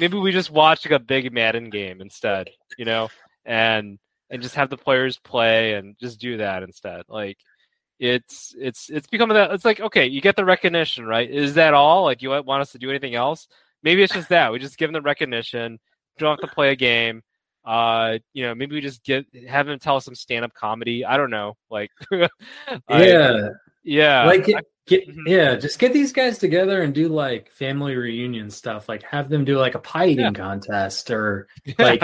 maybe 0.00 0.16
we 0.16 0.32
just 0.32 0.50
watch 0.50 0.86
like 0.86 0.98
a 0.98 1.04
big 1.04 1.32
Madden 1.32 1.70
game 1.70 2.00
instead, 2.00 2.48
you 2.78 2.84
know, 2.84 3.08
and 3.48 3.98
and 4.30 4.42
just 4.42 4.54
have 4.54 4.70
the 4.70 4.76
players 4.76 5.18
play 5.18 5.74
and 5.74 5.96
just 5.98 6.20
do 6.20 6.36
that 6.36 6.62
instead. 6.62 7.02
Like 7.08 7.38
it's 7.98 8.54
it's 8.56 8.90
it's 8.90 9.08
becoming 9.08 9.34
that 9.34 9.50
it's 9.50 9.64
like 9.64 9.80
okay, 9.80 10.06
you 10.06 10.20
get 10.20 10.36
the 10.36 10.44
recognition, 10.44 11.06
right? 11.06 11.28
Is 11.28 11.54
that 11.54 11.74
all? 11.74 12.04
Like 12.04 12.22
you 12.22 12.30
want 12.30 12.62
us 12.62 12.72
to 12.72 12.78
do 12.78 12.90
anything 12.90 13.16
else? 13.16 13.48
Maybe 13.82 14.02
it's 14.02 14.14
just 14.14 14.28
that. 14.28 14.52
We 14.52 14.58
just 14.58 14.78
give 14.78 14.88
them 14.88 15.02
the 15.02 15.06
recognition. 15.06 15.80
Don't 16.18 16.38
have 16.38 16.48
to 16.48 16.54
play 16.54 16.70
a 16.70 16.76
game. 16.76 17.22
Uh, 17.64 18.18
you 18.32 18.44
know, 18.44 18.54
maybe 18.54 18.74
we 18.74 18.80
just 18.80 19.02
get 19.02 19.26
have 19.48 19.66
them 19.66 19.78
tell 19.78 19.96
us 19.96 20.04
some 20.04 20.14
stand 20.14 20.44
up 20.44 20.52
comedy. 20.54 21.04
I 21.04 21.16
don't 21.16 21.30
know. 21.30 21.56
Like 21.70 21.90
Yeah. 22.88 23.48
Yeah. 23.88 24.24
Like 24.24 24.48
it, 24.48 24.64
Get, 24.88 25.06
mm-hmm. 25.06 25.20
yeah, 25.26 25.54
just 25.56 25.78
get 25.78 25.92
these 25.92 26.12
guys 26.12 26.38
together 26.38 26.80
and 26.80 26.94
do 26.94 27.08
like 27.08 27.50
family 27.50 27.94
reunion 27.94 28.48
stuff. 28.48 28.88
Like 28.88 29.02
have 29.02 29.28
them 29.28 29.44
do 29.44 29.58
like 29.58 29.74
a 29.74 29.78
pie 29.78 30.06
eating 30.06 30.24
yeah. 30.24 30.32
contest 30.32 31.10
or 31.10 31.46
like 31.78 32.02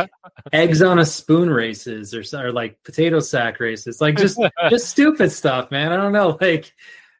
eggs 0.52 0.82
on 0.82 0.98
a 0.98 1.06
spoon 1.06 1.48
races 1.48 2.14
or, 2.14 2.22
or 2.38 2.52
like 2.52 2.82
potato 2.84 3.20
sack 3.20 3.58
races. 3.58 4.02
Like 4.02 4.18
just 4.18 4.38
just 4.70 4.90
stupid 4.90 5.32
stuff, 5.32 5.70
man. 5.70 5.92
I 5.92 5.96
don't 5.96 6.12
know. 6.12 6.38
Like 6.44 6.74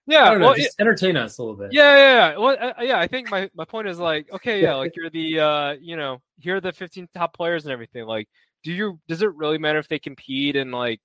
yeah, 0.07 0.35
know, 0.35 0.49
well, 0.49 0.55
just 0.55 0.79
entertain 0.79 1.17
us 1.17 1.39
a 1.39 1.43
little 1.43 1.57
bit. 1.57 1.73
Yeah, 1.73 1.97
yeah, 1.97 2.15
yeah. 2.33 2.39
Well, 2.39 2.57
uh, 2.61 2.83
yeah. 2.83 2.99
I 2.99 3.07
think 3.07 3.31
my 3.31 3.49
my 3.55 3.65
point 3.65 3.89
is 3.89 3.99
like, 3.99 4.31
okay, 4.31 4.61
yeah, 4.61 4.75
like 4.75 4.95
you're 4.97 5.09
the 5.09 5.41
uh, 5.41 5.73
you 5.81 5.97
know, 5.97 6.21
here 6.39 6.57
are 6.57 6.61
the 6.61 6.73
15 6.73 7.09
top 7.15 7.33
players 7.33 7.65
and 7.65 7.73
everything. 7.73 8.05
Like, 8.05 8.29
do 8.65 8.71
you 8.71 9.01
does 9.09 9.23
it 9.23 9.35
really 9.35 9.57
matter 9.57 9.79
if 9.79 9.89
they 9.89 9.99
compete 9.99 10.57
and 10.57 10.73
like 10.73 11.01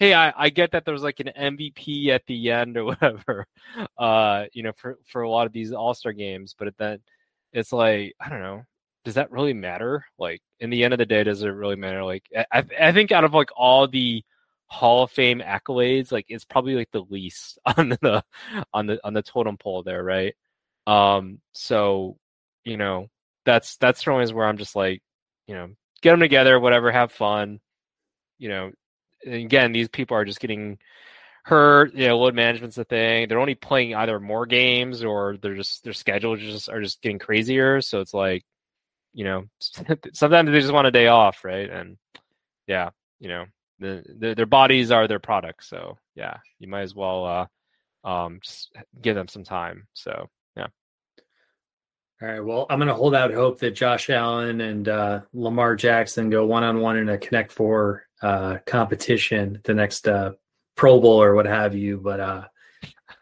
hey, 0.00 0.14
I, 0.14 0.32
I 0.36 0.48
get 0.48 0.72
that 0.72 0.84
there's 0.84 1.02
like 1.02 1.20
an 1.20 1.30
MVP 1.38 2.08
at 2.08 2.26
the 2.26 2.50
end 2.50 2.76
or 2.76 2.84
whatever, 2.86 3.46
uh, 3.98 4.46
you 4.52 4.62
know, 4.64 4.72
for, 4.76 4.98
for 5.06 5.22
a 5.22 5.30
lot 5.30 5.46
of 5.46 5.52
these 5.52 5.72
All 5.72 5.94
Star 5.94 6.12
games, 6.12 6.56
but 6.58 6.74
then 6.78 7.00
it's 7.52 7.72
like, 7.72 8.14
I 8.18 8.28
don't 8.30 8.40
know, 8.40 8.64
does 9.04 9.14
that 9.14 9.30
really 9.30 9.52
matter? 9.52 10.04
Like, 10.18 10.40
in 10.58 10.70
the 10.70 10.84
end 10.84 10.94
of 10.94 10.98
the 10.98 11.06
day, 11.06 11.22
does 11.22 11.42
it 11.42 11.48
really 11.48 11.76
matter? 11.76 12.02
Like, 12.02 12.24
I, 12.52 12.64
I 12.80 12.92
think 12.92 13.12
out 13.12 13.24
of 13.24 13.34
like 13.34 13.50
all 13.56 13.86
the 13.86 14.24
Hall 14.66 15.02
of 15.04 15.10
Fame 15.10 15.40
accolades, 15.40 16.12
like 16.12 16.26
it's 16.28 16.44
probably 16.44 16.76
like 16.76 16.90
the 16.92 17.04
least 17.10 17.58
on 17.76 17.90
the 17.90 18.24
on 18.72 18.86
the 18.86 19.00
on 19.04 19.14
the 19.14 19.22
totem 19.22 19.56
pole 19.58 19.82
there, 19.82 20.02
right? 20.04 20.34
Um, 20.86 21.40
so 21.52 22.16
you 22.64 22.76
know, 22.76 23.08
that's 23.44 23.76
that's 23.78 24.06
always 24.06 24.32
where 24.32 24.46
I'm 24.46 24.58
just 24.58 24.76
like, 24.76 25.02
you 25.46 25.54
know, 25.54 25.70
get 26.02 26.12
them 26.12 26.20
together, 26.20 26.60
whatever, 26.60 26.92
have 26.92 27.12
fun, 27.12 27.60
you 28.38 28.48
know, 28.48 28.70
again, 29.26 29.72
these 29.72 29.88
people 29.88 30.16
are 30.16 30.24
just 30.24 30.40
getting 30.40 30.78
hurt. 31.44 31.94
You 31.94 32.08
know, 32.08 32.18
load 32.18 32.34
management's 32.34 32.78
a 32.78 32.84
thing. 32.84 33.28
They're 33.28 33.40
only 33.40 33.54
playing 33.54 33.94
either 33.94 34.20
more 34.20 34.46
games 34.46 35.04
or 35.04 35.36
they're 35.40 35.56
just 35.56 35.84
their 35.84 35.92
schedules 35.92 36.40
just 36.40 36.68
are 36.68 36.80
just 36.80 37.02
getting 37.02 37.18
crazier. 37.18 37.80
So 37.80 38.00
it's 38.00 38.14
like, 38.14 38.44
you 39.12 39.24
know, 39.24 39.44
sometimes 40.12 40.50
they 40.50 40.60
just 40.60 40.72
want 40.72 40.86
a 40.86 40.92
day 40.92 41.08
off, 41.08 41.44
right? 41.44 41.70
And 41.70 41.96
yeah, 42.66 42.90
you 43.18 43.28
know, 43.28 43.46
the, 43.78 44.04
the, 44.18 44.34
their 44.34 44.46
bodies 44.46 44.90
are 44.90 45.08
their 45.08 45.18
products. 45.18 45.68
So 45.68 45.98
yeah, 46.14 46.38
you 46.58 46.68
might 46.68 46.82
as 46.82 46.94
well 46.94 47.48
uh, 48.04 48.08
um, 48.08 48.40
just 48.42 48.72
give 49.00 49.14
them 49.14 49.28
some 49.28 49.44
time. 49.44 49.86
So 49.94 50.28
yeah. 50.56 50.68
All 52.22 52.28
right. 52.28 52.44
Well, 52.44 52.66
I'm 52.68 52.78
going 52.78 52.88
to 52.88 52.94
hold 52.94 53.14
out 53.14 53.32
hope 53.32 53.60
that 53.60 53.70
Josh 53.72 54.10
Allen 54.10 54.60
and 54.60 54.88
uh, 54.88 55.20
Lamar 55.32 55.74
Jackson 55.74 56.28
go 56.28 56.44
one 56.44 56.64
on 56.64 56.80
one 56.80 56.98
in 56.98 57.08
a 57.08 57.18
Connect 57.18 57.50
Four 57.50 58.04
uh, 58.22 58.58
competition, 58.66 59.60
the 59.64 59.74
next 59.74 60.06
uh, 60.08 60.32
Pro 60.76 61.00
Bowl 61.00 61.22
or 61.22 61.34
what 61.34 61.46
have 61.46 61.74
you. 61.74 61.98
But 61.98 62.20
uh, 62.20 62.44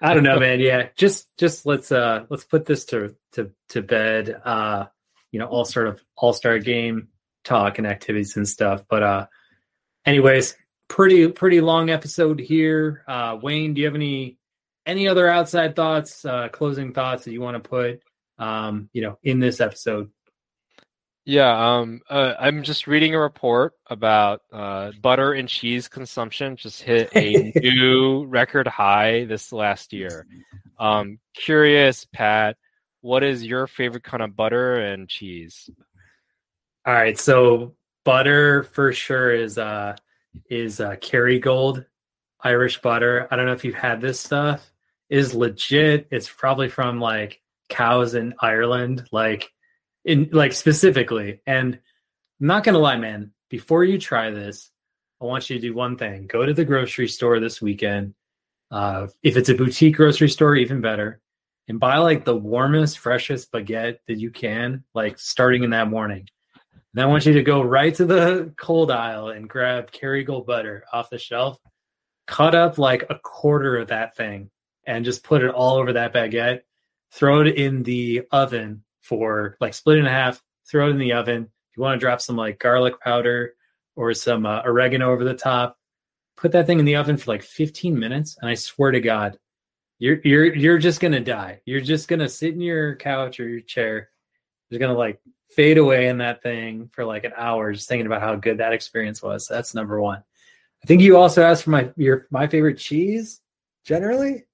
I 0.00 0.14
don't 0.14 0.22
know, 0.22 0.38
man. 0.40 0.60
Yeah, 0.60 0.88
just 0.96 1.36
just 1.38 1.66
let's 1.66 1.90
uh, 1.92 2.26
let's 2.28 2.44
put 2.44 2.66
this 2.66 2.84
to 2.86 3.14
to 3.32 3.50
to 3.70 3.82
bed. 3.82 4.40
Uh, 4.44 4.86
you 5.32 5.38
know, 5.38 5.46
all 5.46 5.64
sort 5.64 5.88
of 5.88 6.02
all 6.16 6.32
star 6.32 6.58
game 6.58 7.08
talk 7.44 7.78
and 7.78 7.86
activities 7.86 8.36
and 8.36 8.48
stuff. 8.48 8.84
But 8.88 9.02
uh, 9.02 9.26
anyways, 10.04 10.56
pretty 10.88 11.28
pretty 11.28 11.60
long 11.60 11.90
episode 11.90 12.40
here. 12.40 13.04
Uh, 13.06 13.38
Wayne, 13.40 13.74
do 13.74 13.80
you 13.80 13.86
have 13.86 13.94
any 13.94 14.38
any 14.86 15.08
other 15.08 15.28
outside 15.28 15.76
thoughts, 15.76 16.24
uh, 16.24 16.48
closing 16.48 16.92
thoughts 16.92 17.24
that 17.24 17.32
you 17.32 17.42
want 17.42 17.62
to 17.62 17.68
put, 17.68 18.00
um, 18.38 18.88
you 18.92 19.02
know, 19.02 19.18
in 19.22 19.38
this 19.38 19.60
episode? 19.60 20.10
Yeah, 21.28 21.76
um, 21.76 22.00
uh, 22.08 22.32
I'm 22.40 22.62
just 22.62 22.86
reading 22.86 23.14
a 23.14 23.18
report 23.18 23.74
about 23.90 24.40
uh, 24.50 24.92
butter 25.02 25.34
and 25.34 25.46
cheese 25.46 25.86
consumption 25.86 26.56
just 26.56 26.80
hit 26.80 27.10
a 27.14 27.52
new 27.60 28.24
record 28.24 28.66
high 28.66 29.26
this 29.26 29.52
last 29.52 29.92
year. 29.92 30.26
Um, 30.78 31.18
curious, 31.34 32.06
Pat, 32.14 32.56
what 33.02 33.22
is 33.22 33.44
your 33.44 33.66
favorite 33.66 34.04
kind 34.04 34.22
of 34.22 34.36
butter 34.36 34.76
and 34.76 35.06
cheese? 35.06 35.68
All 36.86 36.94
right, 36.94 37.18
so 37.18 37.74
butter 38.06 38.62
for 38.62 38.94
sure 38.94 39.30
is 39.30 39.58
uh 39.58 39.96
is 40.48 40.80
uh 40.80 40.92
Kerrygold 40.92 41.84
Irish 42.40 42.80
butter. 42.80 43.28
I 43.30 43.36
don't 43.36 43.44
know 43.44 43.52
if 43.52 43.66
you've 43.66 43.74
had 43.74 44.00
this 44.00 44.18
stuff. 44.18 44.72
It 45.10 45.18
is 45.18 45.34
legit. 45.34 46.08
It's 46.10 46.30
probably 46.30 46.70
from 46.70 47.02
like 47.02 47.42
cows 47.68 48.14
in 48.14 48.32
Ireland. 48.40 49.06
Like 49.12 49.52
in 50.08 50.30
like 50.32 50.54
specifically. 50.54 51.40
And 51.46 51.78
I'm 52.40 52.46
not 52.46 52.64
gonna 52.64 52.78
lie, 52.78 52.96
man. 52.96 53.32
Before 53.50 53.84
you 53.84 53.98
try 53.98 54.30
this, 54.30 54.70
I 55.20 55.26
want 55.26 55.48
you 55.48 55.56
to 55.56 55.62
do 55.62 55.74
one 55.74 55.96
thing: 55.96 56.26
go 56.26 56.44
to 56.44 56.54
the 56.54 56.64
grocery 56.64 57.08
store 57.08 57.38
this 57.38 57.62
weekend. 57.62 58.14
Uh, 58.70 59.08
if 59.22 59.36
it's 59.36 59.50
a 59.50 59.54
boutique 59.54 59.96
grocery 59.96 60.28
store, 60.28 60.56
even 60.56 60.80
better, 60.80 61.20
and 61.68 61.78
buy 61.78 61.98
like 61.98 62.24
the 62.24 62.36
warmest, 62.36 62.98
freshest 62.98 63.52
baguette 63.52 63.98
that 64.08 64.18
you 64.18 64.30
can, 64.30 64.82
like 64.94 65.18
starting 65.18 65.62
in 65.62 65.70
that 65.70 65.88
morning. 65.88 66.26
And 66.94 67.02
I 67.02 67.06
want 67.06 67.26
you 67.26 67.34
to 67.34 67.42
go 67.42 67.62
right 67.62 67.94
to 67.94 68.06
the 68.06 68.54
cold 68.56 68.90
aisle 68.90 69.28
and 69.28 69.48
grab 69.48 69.92
Kerrygold 69.92 70.46
butter 70.46 70.84
off 70.90 71.10
the 71.10 71.18
shelf, 71.18 71.58
cut 72.26 72.54
up 72.54 72.78
like 72.78 73.04
a 73.10 73.18
quarter 73.22 73.76
of 73.76 73.88
that 73.88 74.16
thing, 74.16 74.50
and 74.84 75.04
just 75.04 75.22
put 75.22 75.42
it 75.42 75.50
all 75.50 75.76
over 75.76 75.92
that 75.92 76.14
baguette. 76.14 76.62
Throw 77.10 77.42
it 77.42 77.56
in 77.56 77.82
the 77.82 78.22
oven 78.32 78.84
for 79.08 79.56
like 79.60 79.74
split 79.74 79.96
it 79.96 80.00
in 80.00 80.06
half, 80.06 80.42
throw 80.70 80.88
it 80.88 80.90
in 80.90 80.98
the 80.98 81.14
oven. 81.14 81.44
If 81.70 81.76
you 81.76 81.82
want 81.82 81.98
to 81.98 82.04
drop 82.04 82.20
some 82.20 82.36
like 82.36 82.58
garlic 82.58 83.00
powder 83.00 83.54
or 83.96 84.12
some 84.14 84.46
uh, 84.46 84.62
oregano 84.64 85.10
over 85.10 85.24
the 85.24 85.34
top, 85.34 85.78
put 86.36 86.52
that 86.52 86.66
thing 86.66 86.78
in 86.78 86.84
the 86.84 86.96
oven 86.96 87.16
for 87.16 87.32
like 87.32 87.42
15 87.42 87.98
minutes. 87.98 88.36
And 88.40 88.50
I 88.50 88.54
swear 88.54 88.90
to 88.90 89.00
God, 89.00 89.38
you're 89.98 90.20
you're 90.22 90.54
you're 90.54 90.78
just 90.78 91.00
gonna 91.00 91.20
die. 91.20 91.60
You're 91.64 91.80
just 91.80 92.06
gonna 92.06 92.28
sit 92.28 92.54
in 92.54 92.60
your 92.60 92.94
couch 92.96 93.40
or 93.40 93.48
your 93.48 93.60
chair. 93.60 94.10
You're 94.70 94.78
gonna 94.78 94.92
like 94.92 95.20
fade 95.48 95.78
away 95.78 96.08
in 96.08 96.18
that 96.18 96.42
thing 96.42 96.90
for 96.92 97.04
like 97.04 97.24
an 97.24 97.32
hour, 97.36 97.72
just 97.72 97.88
thinking 97.88 98.06
about 98.06 98.20
how 98.20 98.36
good 98.36 98.58
that 98.58 98.72
experience 98.72 99.22
was. 99.22 99.46
So 99.46 99.54
that's 99.54 99.74
number 99.74 100.00
one. 100.00 100.22
I 100.84 100.86
think 100.86 101.00
you 101.00 101.16
also 101.16 101.42
asked 101.42 101.64
for 101.64 101.70
my 101.70 101.90
your 101.96 102.26
my 102.30 102.46
favorite 102.46 102.78
cheese 102.78 103.40
generally. 103.84 104.44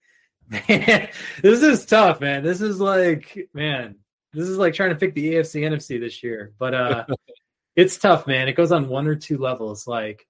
Man, 0.68 1.08
this 1.42 1.62
is 1.62 1.86
tough, 1.86 2.20
man. 2.20 2.44
This 2.44 2.60
is 2.60 2.78
like, 2.78 3.49
man, 3.55 3.97
this 4.34 4.48
is 4.48 4.58
like 4.58 4.74
trying 4.74 4.90
to 4.90 4.96
pick 4.96 5.14
the 5.14 5.34
AFC 5.34 5.62
NFC 5.62 5.98
this 6.00 6.22
year. 6.22 6.52
But 6.58 6.74
uh 6.74 7.06
it's 7.76 7.98
tough, 7.98 8.26
man. 8.26 8.48
It 8.48 8.56
goes 8.56 8.72
on 8.72 8.88
one 8.88 9.06
or 9.06 9.14
two 9.14 9.38
levels. 9.38 9.86
Like 9.86 10.26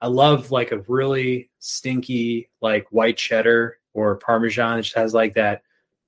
I 0.00 0.08
love 0.08 0.50
like 0.50 0.72
a 0.72 0.84
really 0.86 1.50
stinky 1.58 2.50
like 2.60 2.86
white 2.90 3.16
cheddar 3.16 3.78
or 3.94 4.16
parmesan. 4.16 4.78
It 4.78 4.82
just 4.82 4.96
has 4.96 5.14
like 5.14 5.34
that 5.34 5.62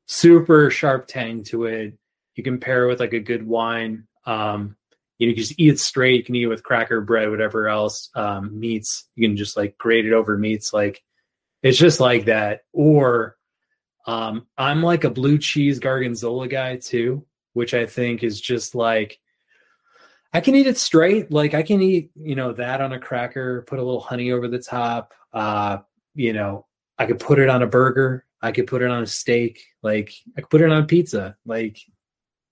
super 0.06 0.70
sharp 0.70 1.06
tang 1.06 1.42
to 1.44 1.64
it. 1.64 1.94
You 2.34 2.44
can 2.44 2.58
pair 2.58 2.84
it 2.84 2.88
with 2.88 3.00
like 3.00 3.14
a 3.14 3.20
good 3.20 3.46
wine. 3.46 4.06
Um, 4.26 4.76
you 5.18 5.26
know, 5.26 5.30
you 5.30 5.34
can 5.34 5.42
just 5.42 5.58
eat 5.58 5.70
it 5.70 5.80
straight. 5.80 6.16
You 6.16 6.24
can 6.24 6.34
eat 6.34 6.42
it 6.42 6.48
with 6.48 6.62
cracker 6.62 7.00
bread, 7.00 7.30
whatever 7.30 7.68
else 7.68 8.10
um, 8.14 8.58
meats. 8.58 9.04
You 9.14 9.26
can 9.26 9.36
just 9.36 9.56
like 9.56 9.78
grate 9.78 10.06
it 10.06 10.12
over 10.12 10.36
meats. 10.36 10.72
Like 10.72 11.02
it's 11.62 11.78
just 11.78 12.00
like 12.00 12.26
that. 12.26 12.64
Or 12.72 13.36
um, 14.06 14.46
I'm 14.58 14.82
like 14.82 15.04
a 15.04 15.10
blue 15.10 15.38
cheese 15.38 15.80
gargonzola 15.80 16.50
guy 16.50 16.76
too, 16.76 17.24
which 17.56 17.72
I 17.72 17.86
think 17.86 18.22
is 18.22 18.38
just 18.38 18.74
like 18.74 19.18
I 20.34 20.42
can 20.42 20.54
eat 20.54 20.66
it 20.66 20.76
straight. 20.76 21.32
Like 21.32 21.54
I 21.54 21.62
can 21.62 21.80
eat, 21.80 22.10
you 22.14 22.34
know, 22.34 22.52
that 22.52 22.82
on 22.82 22.92
a 22.92 23.00
cracker, 23.00 23.62
put 23.62 23.78
a 23.78 23.82
little 23.82 24.00
honey 24.00 24.30
over 24.30 24.46
the 24.46 24.58
top. 24.58 25.14
Uh, 25.32 25.78
you 26.14 26.34
know, 26.34 26.66
I 26.98 27.06
could 27.06 27.18
put 27.18 27.38
it 27.38 27.48
on 27.48 27.62
a 27.62 27.66
burger. 27.66 28.26
I 28.42 28.52
could 28.52 28.66
put 28.66 28.82
it 28.82 28.90
on 28.90 29.02
a 29.02 29.06
steak. 29.06 29.64
Like 29.82 30.12
I 30.36 30.42
could 30.42 30.50
put 30.50 30.60
it 30.60 30.70
on 30.70 30.86
pizza. 30.86 31.38
Like 31.46 31.78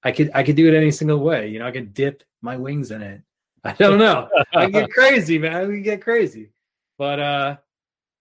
I 0.03 0.11
could 0.11 0.31
I 0.35 0.43
could 0.43 0.57
do 0.57 0.67
it 0.67 0.77
any 0.77 0.91
single 0.91 1.19
way. 1.19 1.49
You 1.49 1.59
know, 1.59 1.67
I 1.67 1.71
could 1.71 1.93
dip 1.93 2.23
my 2.41 2.57
wings 2.57 2.91
in 2.91 3.03
it. 3.03 3.21
I 3.65 3.75
don't 3.75 3.99
know. 3.99 4.31
I 4.55 4.71
get 4.71 4.91
crazy, 4.91 5.39
man. 5.39 5.69
We 5.69 5.83
get 5.83 6.01
crazy. 6.01 6.51
But 6.97 7.21
uh 7.21 7.57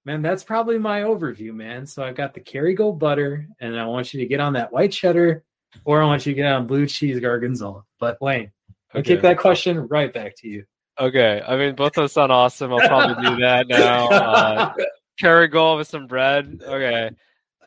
man, 0.03 0.21
that's 0.21 0.43
probably 0.43 0.77
my 0.77 1.03
overview, 1.03 1.53
man. 1.53 1.85
So 1.85 2.03
I've 2.03 2.15
got 2.17 2.33
the 2.33 2.41
Kerrygold 2.41 2.99
butter, 2.99 3.47
and 3.61 3.79
I 3.79 3.85
want 3.85 4.13
you 4.13 4.19
to 4.19 4.25
get 4.25 4.41
on 4.41 4.51
that 4.53 4.73
white 4.73 4.91
cheddar, 4.91 5.45
or 5.85 6.01
I 6.01 6.05
want 6.05 6.25
you 6.25 6.33
to 6.33 6.35
get 6.35 6.51
on 6.51 6.67
blue 6.67 6.87
cheese 6.87 7.19
gargonzola. 7.19 7.83
But 7.99 8.21
Wayne, 8.21 8.51
I'll 8.93 8.99
okay. 8.99 9.15
kick 9.15 9.21
that 9.23 9.37
question 9.37 9.87
right 9.87 10.13
back 10.13 10.35
to 10.37 10.47
you. 10.47 10.65
Okay. 10.99 11.41
I 11.45 11.57
mean, 11.57 11.75
both 11.75 11.87
of 11.89 11.95
those 11.95 12.13
sound 12.13 12.31
awesome. 12.31 12.71
I'll 12.73 12.87
probably 12.87 13.29
do 13.29 13.35
that 13.37 13.67
now. 13.67 14.07
Uh, 14.09 14.73
Kerrygold 15.21 15.77
with 15.77 15.87
some 15.87 16.07
bread. 16.07 16.61
Okay. 16.63 17.11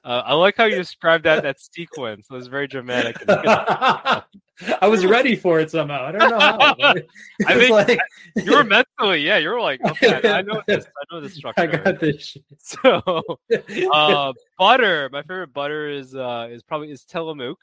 Uh, 0.07 0.23
I 0.25 0.35
like 0.35 0.57
how 0.57 0.67
you 0.67 0.77
described 0.77 1.25
that 1.25 1.43
that 1.43 1.61
sequence. 1.61 2.29
It 2.31 2.33
was 2.33 2.47
very 2.47 2.69
dramatic. 2.69 3.17
I 3.29 4.23
was 4.85 5.05
ready 5.05 5.35
for 5.35 5.59
it 5.59 5.69
somehow. 5.69 6.05
I 6.05 6.13
don't 6.13 6.31
know 6.31 6.39
how. 6.39 6.77
I 7.47 7.55
think 7.59 7.71
like... 7.71 7.99
you 8.37 8.57
were 8.57 8.63
mentally, 8.63 9.27
yeah. 9.27 9.39
You 9.39 9.51
were 9.51 9.61
like, 9.61 9.85
okay, 9.85 10.31
I 10.31 10.43
know 10.43 10.63
this. 10.69 10.87
I 10.87 11.15
know 11.15 11.21
this 11.21 11.35
structure. 11.35 11.61
I 11.61 11.67
got 11.67 11.99
this. 11.99 12.25
Shit. 12.25 12.45
So, 12.59 13.03
uh, 13.93 14.33
butter. 14.57 15.11
My 15.11 15.23
favorite 15.23 15.53
butter 15.53 15.89
is 15.91 16.15
uh, 16.15 16.51
is 16.53 16.63
probably 16.63 16.93
is 16.93 17.05
Tillamook. 17.05 17.59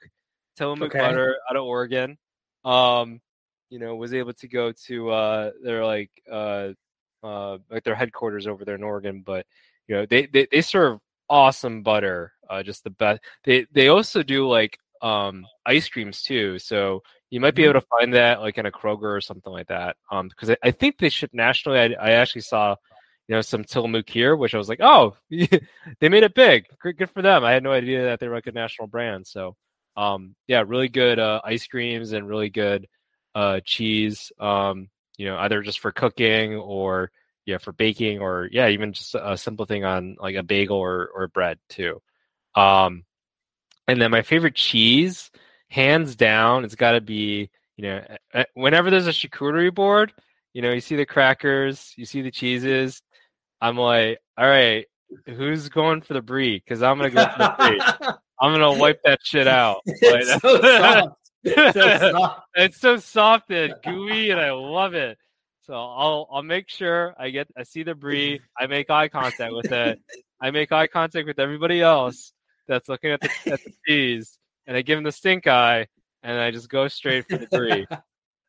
Tillamook 0.57 0.95
okay. 0.95 0.99
butter 0.99 1.37
out 1.49 1.55
of 1.55 1.63
Oregon. 1.63 2.17
Um, 2.63 3.21
you 3.69 3.79
know, 3.79 3.95
was 3.95 4.13
able 4.13 4.33
to 4.33 4.47
go 4.47 4.71
to 4.85 5.09
uh, 5.09 5.51
their 5.63 5.85
like 5.85 6.11
uh, 6.31 6.69
uh, 7.23 7.57
like 7.69 7.83
their 7.83 7.95
headquarters 7.95 8.47
over 8.47 8.65
there 8.65 8.75
in 8.75 8.83
Oregon, 8.83 9.23
but 9.25 9.45
you 9.87 9.95
know, 9.95 10.05
they 10.05 10.27
they, 10.27 10.47
they 10.51 10.61
serve 10.61 10.99
awesome 11.29 11.81
butter. 11.83 12.33
Uh, 12.49 12.61
just 12.61 12.83
the 12.83 12.89
best. 12.91 13.21
They 13.43 13.65
they 13.71 13.87
also 13.87 14.21
do 14.23 14.47
like 14.47 14.77
um 15.01 15.45
ice 15.65 15.89
creams 15.89 16.21
too. 16.21 16.59
So 16.59 17.01
you 17.29 17.39
might 17.39 17.55
be 17.55 17.63
able 17.63 17.73
mm-hmm. 17.73 17.79
to 17.79 17.87
find 17.99 18.13
that 18.13 18.41
like 18.41 18.57
in 18.57 18.67
a 18.67 18.71
Kroger 18.71 19.15
or 19.15 19.21
something 19.21 19.51
like 19.51 19.67
that. 19.67 19.97
Um, 20.11 20.27
because 20.27 20.51
I, 20.51 20.57
I 20.63 20.71
think 20.71 20.97
they 20.97 21.09
ship 21.09 21.31
nationally. 21.33 21.79
I, 21.79 22.09
I 22.09 22.11
actually 22.11 22.41
saw 22.41 22.75
you 23.27 23.35
know 23.35 23.41
some 23.41 23.63
Tillamook 23.63 24.09
here, 24.09 24.35
which 24.35 24.53
I 24.53 24.59
was 24.59 24.69
like, 24.69 24.81
oh, 24.81 25.15
they 25.29 26.09
made 26.09 26.23
it 26.23 26.35
big. 26.35 26.65
Good, 26.81 26.97
good 26.97 27.09
for 27.09 27.21
them. 27.21 27.43
I 27.43 27.51
had 27.51 27.63
no 27.63 27.71
idea 27.71 28.03
that 28.03 28.19
they 28.19 28.27
were 28.27 28.35
like 28.35 28.47
a 28.47 28.51
national 28.51 28.87
brand. 28.87 29.25
So 29.25 29.55
um, 29.95 30.35
yeah, 30.47 30.63
really 30.65 30.89
good 30.89 31.19
uh, 31.19 31.41
ice 31.43 31.67
creams 31.67 32.13
and 32.13 32.27
really 32.27 32.49
good 32.49 32.87
uh, 33.35 33.59
cheese. 33.63 34.31
Um, 34.39 34.89
you 35.17 35.25
know, 35.27 35.37
either 35.37 35.61
just 35.61 35.79
for 35.79 35.91
cooking 35.91 36.55
or 36.55 37.11
yeah 37.45 37.57
for 37.57 37.73
baking 37.73 38.19
or 38.19 38.47
yeah 38.51 38.69
even 38.69 38.93
just 38.93 39.15
a 39.15 39.37
simple 39.37 39.65
thing 39.65 39.83
on 39.83 40.15
like 40.19 40.35
a 40.35 40.43
bagel 40.43 40.77
or 40.77 41.09
or 41.13 41.27
bread 41.27 41.59
too. 41.69 42.01
Um, 42.55 43.03
and 43.87 44.01
then 44.01 44.11
my 44.11 44.21
favorite 44.21 44.55
cheese, 44.55 45.29
hands 45.69 46.15
down, 46.15 46.63
it's 46.63 46.75
got 46.75 46.93
to 46.93 47.01
be 47.01 47.49
you 47.77 47.83
know 47.83 48.01
whenever 48.53 48.89
there's 48.89 49.07
a 49.07 49.11
charcuterie 49.11 49.73
board, 49.73 50.13
you 50.53 50.61
know 50.61 50.71
you 50.71 50.81
see 50.81 50.95
the 50.95 51.05
crackers, 51.05 51.93
you 51.97 52.05
see 52.05 52.21
the 52.21 52.31
cheeses. 52.31 53.01
I'm 53.61 53.77
like, 53.77 54.19
all 54.37 54.47
right, 54.47 54.87
who's 55.25 55.69
going 55.69 56.01
for 56.01 56.13
the 56.13 56.21
brie? 56.21 56.57
Because 56.57 56.81
I'm 56.81 56.97
gonna 56.97 57.11
go 57.11 57.27
for 57.27 57.37
the 57.37 57.55
brie. 57.57 58.17
I'm 58.43 58.51
gonna 58.51 58.77
wipe 58.77 59.01
that 59.05 59.19
shit 59.23 59.47
out. 59.47 59.81
Like, 59.87 59.97
it's 60.03 60.41
so 60.41 60.61
soft. 60.61 61.17
It's 61.45 61.73
so 61.73 62.11
soft. 62.11 62.41
it's 62.55 62.77
so 62.77 62.97
soft 62.97 63.51
and 63.51 63.73
gooey, 63.83 64.31
and 64.31 64.39
I 64.39 64.51
love 64.51 64.95
it. 64.95 65.17
So 65.61 65.73
I'll 65.73 66.27
I'll 66.29 66.43
make 66.43 66.69
sure 66.69 67.15
I 67.17 67.29
get 67.29 67.47
I 67.57 67.63
see 67.63 67.83
the 67.83 67.95
brie. 67.95 68.41
I 68.59 68.67
make 68.67 68.89
eye 68.89 69.07
contact 69.07 69.53
with 69.53 69.71
it. 69.71 70.01
I 70.41 70.51
make 70.51 70.73
eye 70.73 70.87
contact 70.87 71.25
with 71.25 71.39
everybody 71.39 71.81
else 71.81 72.33
that's 72.67 72.89
looking 72.89 73.11
at 73.11 73.21
the, 73.21 73.29
at 73.45 73.63
the 73.63 73.71
cheese, 73.87 74.37
and 74.67 74.75
I 74.75 74.81
give 74.81 74.97
them 74.97 75.05
the 75.05 75.13
stink 75.13 75.47
eye, 75.47 75.87
and 76.21 76.37
I 76.37 76.51
just 76.51 76.67
go 76.67 76.89
straight 76.89 77.29
for 77.29 77.37
the 77.37 77.47
brie. 77.47 77.87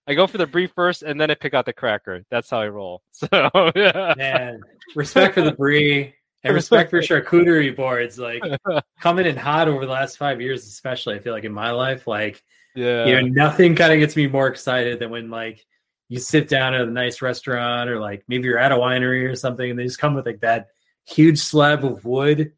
I 0.08 0.14
go 0.14 0.26
for 0.26 0.39
the 0.39 0.47
brie 0.48 0.66
first, 0.66 1.05
and 1.05 1.20
then 1.20 1.31
I 1.31 1.34
pick 1.34 1.55
out 1.55 1.66
the 1.66 1.73
cracker. 1.73 2.24
That's 2.32 2.50
how 2.50 2.58
I 2.58 2.68
roll. 2.68 3.02
So 3.12 3.28
yeah. 3.76 4.14
man, 4.16 4.60
respect 4.97 5.34
for 5.34 5.42
the 5.42 5.52
brie 5.52 6.14
and 6.44 6.55
respect 6.55 6.90
for 6.90 7.00
charcuterie 7.00 7.74
boards. 7.74 8.18
Like 8.18 8.42
coming 9.00 9.26
in 9.26 9.36
hot 9.36 9.68
over 9.68 9.84
the 9.86 9.92
last 9.92 10.18
five 10.18 10.40
years, 10.40 10.66
especially. 10.66 11.16
I 11.16 11.18
feel 11.18 11.32
like 11.32 11.44
in 11.44 11.52
my 11.52 11.70
life, 11.73 12.06
like 12.06 12.42
yeah, 12.74 13.06
you 13.06 13.14
know, 13.14 13.26
nothing 13.26 13.74
kind 13.74 13.92
of 13.92 13.98
gets 13.98 14.14
me 14.14 14.26
more 14.26 14.47
excited 14.47 14.98
than 14.98 15.10
when 15.10 15.31
like 15.31 15.64
you 16.08 16.18
sit 16.18 16.48
down 16.48 16.74
at 16.74 16.82
a 16.82 16.90
nice 16.90 17.23
restaurant 17.23 17.89
or 17.89 17.98
like 17.98 18.24
maybe 18.28 18.44
you're 18.44 18.58
at 18.58 18.73
a 18.73 18.76
winery 18.76 19.28
or 19.28 19.34
something, 19.34 19.68
and 19.68 19.78
they 19.78 19.84
just 19.84 19.98
come 19.98 20.14
with 20.14 20.26
like 20.26 20.40
that 20.40 20.68
huge 21.06 21.39
slab 21.39 21.84
of 21.84 22.05
wood, 22.05 22.52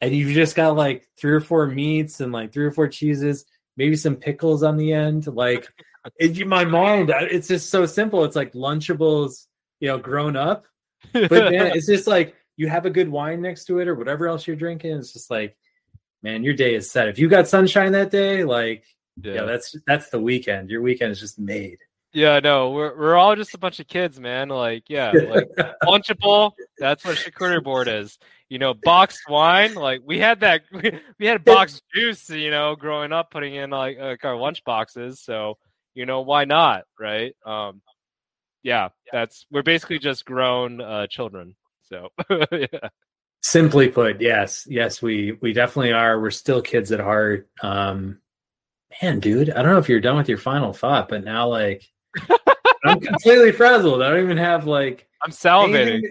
and 0.00 0.14
you've 0.14 0.34
just 0.34 0.54
got 0.54 0.76
like 0.76 1.08
three 1.18 1.32
or 1.32 1.40
four 1.40 1.66
meats 1.66 2.20
and 2.20 2.32
like 2.32 2.52
three 2.52 2.66
or 2.66 2.72
four 2.72 2.88
cheeses, 2.88 3.44
maybe 3.76 3.96
some 3.96 4.16
pickles 4.16 4.62
on 4.62 4.76
the 4.76 4.92
end. 4.92 5.26
Like 5.26 5.66
in 6.20 6.48
my 6.48 6.64
mind, 6.64 7.10
it's 7.10 7.48
just 7.48 7.70
so 7.70 7.86
simple. 7.86 8.24
It's 8.24 8.36
like 8.36 8.52
Lunchables, 8.52 9.46
you 9.80 9.88
know, 9.88 9.98
grown 9.98 10.36
up. 10.36 10.66
But 11.12 11.30
then 11.30 11.72
it's 11.74 11.86
just 11.86 12.06
like 12.06 12.36
you 12.56 12.68
have 12.68 12.86
a 12.86 12.90
good 12.90 13.08
wine 13.08 13.40
next 13.40 13.64
to 13.66 13.78
it 13.80 13.88
or 13.88 13.94
whatever 13.94 14.28
else 14.28 14.46
you're 14.46 14.56
drinking. 14.56 14.92
It's 14.92 15.12
just 15.12 15.30
like, 15.30 15.56
man, 16.22 16.42
your 16.42 16.54
day 16.54 16.74
is 16.74 16.90
set. 16.90 17.08
If 17.08 17.18
you 17.18 17.28
got 17.28 17.48
sunshine 17.48 17.92
that 17.92 18.10
day, 18.10 18.44
like, 18.44 18.84
yeah, 19.22 19.34
yeah 19.34 19.44
that's 19.44 19.76
that's 19.86 20.10
the 20.10 20.20
weekend. 20.20 20.70
Your 20.70 20.82
weekend 20.82 21.12
is 21.12 21.20
just 21.20 21.38
made. 21.38 21.78
Yeah, 22.14 22.40
no, 22.40 22.70
we're 22.70 22.96
we're 22.96 23.16
all 23.16 23.34
just 23.36 23.54
a 23.54 23.58
bunch 23.58 23.80
of 23.80 23.88
kids, 23.88 24.20
man. 24.20 24.48
Like, 24.48 24.84
yeah, 24.88 25.12
like 25.12 25.48
lunchable. 25.82 26.52
That's 26.78 27.04
what 27.04 27.16
charcuterie 27.16 27.64
board 27.64 27.88
is. 27.88 28.18
You 28.50 28.58
know, 28.58 28.74
boxed 28.74 29.22
wine. 29.28 29.74
Like 29.74 30.02
we 30.04 30.18
had 30.18 30.40
that. 30.40 30.62
We 31.18 31.26
had 31.26 31.44
boxed 31.44 31.82
juice. 31.94 32.28
You 32.28 32.50
know, 32.50 32.76
growing 32.76 33.12
up, 33.12 33.30
putting 33.30 33.54
in 33.54 33.70
like, 33.70 33.98
like 33.98 34.24
our 34.24 34.36
lunch 34.36 34.62
boxes. 34.64 35.20
So 35.20 35.56
you 35.94 36.04
know, 36.04 36.20
why 36.20 36.44
not, 36.44 36.84
right? 37.00 37.34
Um, 37.46 37.80
yeah, 38.62 38.90
that's 39.10 39.46
we're 39.50 39.62
basically 39.62 39.98
just 39.98 40.24
grown 40.24 40.80
uh, 40.80 41.06
children. 41.06 41.54
So 41.92 42.08
yeah. 42.52 42.88
Simply 43.42 43.88
put, 43.88 44.20
yes, 44.20 44.66
yes, 44.68 45.02
we 45.02 45.32
we 45.40 45.52
definitely 45.52 45.92
are. 45.92 46.20
We're 46.20 46.30
still 46.30 46.62
kids 46.62 46.92
at 46.92 47.00
heart. 47.00 47.48
Um, 47.60 48.18
man, 49.02 49.18
dude, 49.18 49.50
I 49.50 49.62
don't 49.62 49.72
know 49.72 49.78
if 49.78 49.88
you're 49.88 50.00
done 50.00 50.16
with 50.16 50.28
your 50.28 50.38
final 50.38 50.72
thought, 50.72 51.08
but 51.08 51.24
now 51.24 51.48
like 51.48 51.82
I'm 52.84 53.00
completely 53.00 53.50
frazzled. 53.50 54.00
I 54.02 54.10
don't 54.10 54.22
even 54.22 54.36
have 54.36 54.66
like 54.66 55.08
I'm 55.22 55.32
salivating. 55.32 56.02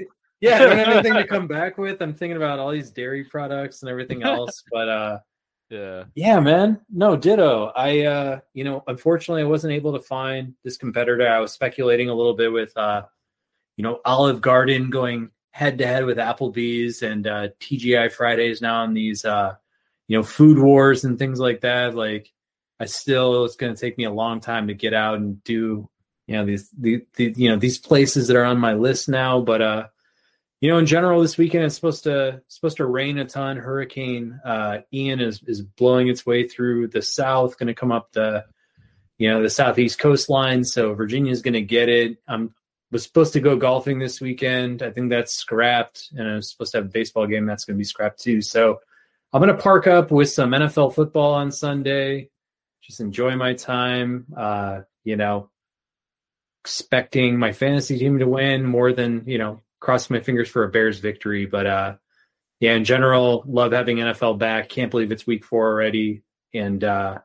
yeah, 0.41 0.55
I 0.55 0.59
don't 0.59 0.77
have 0.77 0.87
anything 0.89 1.13
to 1.13 1.27
come 1.27 1.47
back 1.47 1.77
with. 1.77 2.01
I'm 2.01 2.13
thinking 2.13 2.37
about 2.37 2.59
all 2.59 2.71
these 2.71 2.91
dairy 2.91 3.23
products 3.23 3.81
and 3.81 3.89
everything 3.89 4.23
else, 4.23 4.63
but 4.71 4.89
uh 4.89 5.19
yeah. 5.69 6.03
Yeah, 6.15 6.41
man. 6.41 6.81
No, 6.89 7.15
ditto. 7.15 7.71
I 7.73 8.01
uh, 8.01 8.39
you 8.53 8.65
know, 8.65 8.83
unfortunately 8.87 9.43
I 9.43 9.45
wasn't 9.45 9.71
able 9.71 9.93
to 9.93 10.01
find 10.01 10.53
this 10.65 10.75
competitor. 10.75 11.25
I 11.25 11.39
was 11.39 11.53
speculating 11.53 12.09
a 12.09 12.13
little 12.13 12.33
bit 12.33 12.51
with 12.51 12.75
uh, 12.75 13.03
you 13.77 13.83
know, 13.83 13.99
Olive 14.05 14.41
Garden 14.41 14.89
going 14.89 15.31
head 15.51 15.77
to 15.77 15.85
head 15.85 16.05
with 16.05 16.17
Applebee's 16.17 17.01
and 17.03 17.27
uh 17.27 17.49
TGI 17.59 18.11
Fridays 18.11 18.61
now 18.61 18.81
on 18.81 18.93
these 18.93 19.25
uh, 19.25 19.55
you 20.07 20.17
know, 20.17 20.23
food 20.23 20.59
wars 20.59 21.05
and 21.05 21.17
things 21.17 21.39
like 21.39 21.61
that. 21.61 21.95
Like 21.95 22.31
I 22.79 22.85
still 22.85 23.45
it's 23.45 23.55
going 23.55 23.73
to 23.73 23.79
take 23.79 23.97
me 23.97 24.05
a 24.05 24.11
long 24.11 24.39
time 24.39 24.67
to 24.67 24.73
get 24.73 24.93
out 24.93 25.15
and 25.15 25.41
do 25.43 25.89
you 26.27 26.35
know 26.35 26.45
these 26.45 26.69
the, 26.77 27.05
the 27.15 27.33
you 27.35 27.49
know 27.49 27.57
these 27.57 27.77
places 27.77 28.27
that 28.27 28.37
are 28.37 28.45
on 28.45 28.57
my 28.57 28.73
list 28.73 29.09
now. 29.09 29.41
But 29.41 29.61
uh 29.61 29.87
you 30.59 30.69
know 30.69 30.77
in 30.77 30.85
general 30.85 31.21
this 31.21 31.37
weekend 31.37 31.65
it's 31.65 31.75
supposed 31.75 32.03
to 32.03 32.41
supposed 32.47 32.77
to 32.77 32.85
rain 32.85 33.17
a 33.17 33.25
ton. 33.25 33.57
Hurricane 33.57 34.39
uh 34.43 34.79
ian 34.93 35.19
is 35.19 35.41
is 35.47 35.61
blowing 35.61 36.07
its 36.07 36.25
way 36.25 36.47
through 36.47 36.87
the 36.87 37.01
south 37.01 37.57
going 37.57 37.67
to 37.67 37.73
come 37.73 37.91
up 37.91 38.11
the 38.13 38.45
you 39.17 39.29
know 39.29 39.43
the 39.43 39.49
southeast 39.49 39.99
coastline. 39.99 40.63
So 40.63 40.93
virginia's 40.93 41.41
going 41.41 41.53
to 41.53 41.61
get 41.61 41.89
it. 41.89 42.17
I'm 42.27 42.55
was 42.91 43.03
supposed 43.03 43.33
to 43.33 43.39
go 43.39 43.55
golfing 43.55 43.99
this 43.99 44.21
weekend 44.21 44.83
i 44.83 44.91
think 44.91 45.09
that's 45.09 45.33
scrapped 45.33 46.09
and 46.15 46.27
I'm 46.27 46.41
supposed 46.41 46.71
to 46.73 46.79
have 46.79 46.85
a 46.85 46.89
baseball 46.89 47.27
game 47.27 47.45
that's 47.45 47.65
going 47.65 47.75
to 47.75 47.79
be 47.79 47.83
scrapped 47.83 48.19
too 48.19 48.41
so 48.41 48.79
I'm 49.33 49.41
gonna 49.41 49.55
park 49.55 49.87
up 49.87 50.11
with 50.11 50.29
some 50.29 50.51
NFL 50.51 50.93
football 50.93 51.33
on 51.33 51.51
Sunday. 51.51 52.29
Just 52.81 52.99
enjoy 52.99 53.35
my 53.35 53.53
time. 53.53 54.25
Uh, 54.35 54.81
you 55.03 55.15
know, 55.15 55.49
expecting 56.63 57.39
my 57.39 57.53
fantasy 57.53 57.97
team 57.97 58.19
to 58.19 58.27
win 58.27 58.65
more 58.65 58.91
than 58.91 59.23
you 59.27 59.37
know, 59.37 59.61
crossing 59.79 60.15
my 60.15 60.19
fingers 60.19 60.49
for 60.49 60.63
a 60.65 60.69
Bears 60.69 60.99
victory. 60.99 61.45
But 61.45 61.65
uh, 61.65 61.95
yeah, 62.59 62.73
in 62.73 62.83
general, 62.83 63.43
love 63.47 63.71
having 63.71 63.97
NFL 63.97 64.37
back. 64.37 64.67
Can't 64.67 64.91
believe 64.91 65.11
it's 65.11 65.25
week 65.25 65.45
four 65.45 65.65
already, 65.71 66.23
and 66.53 66.83
uh, 66.83 67.19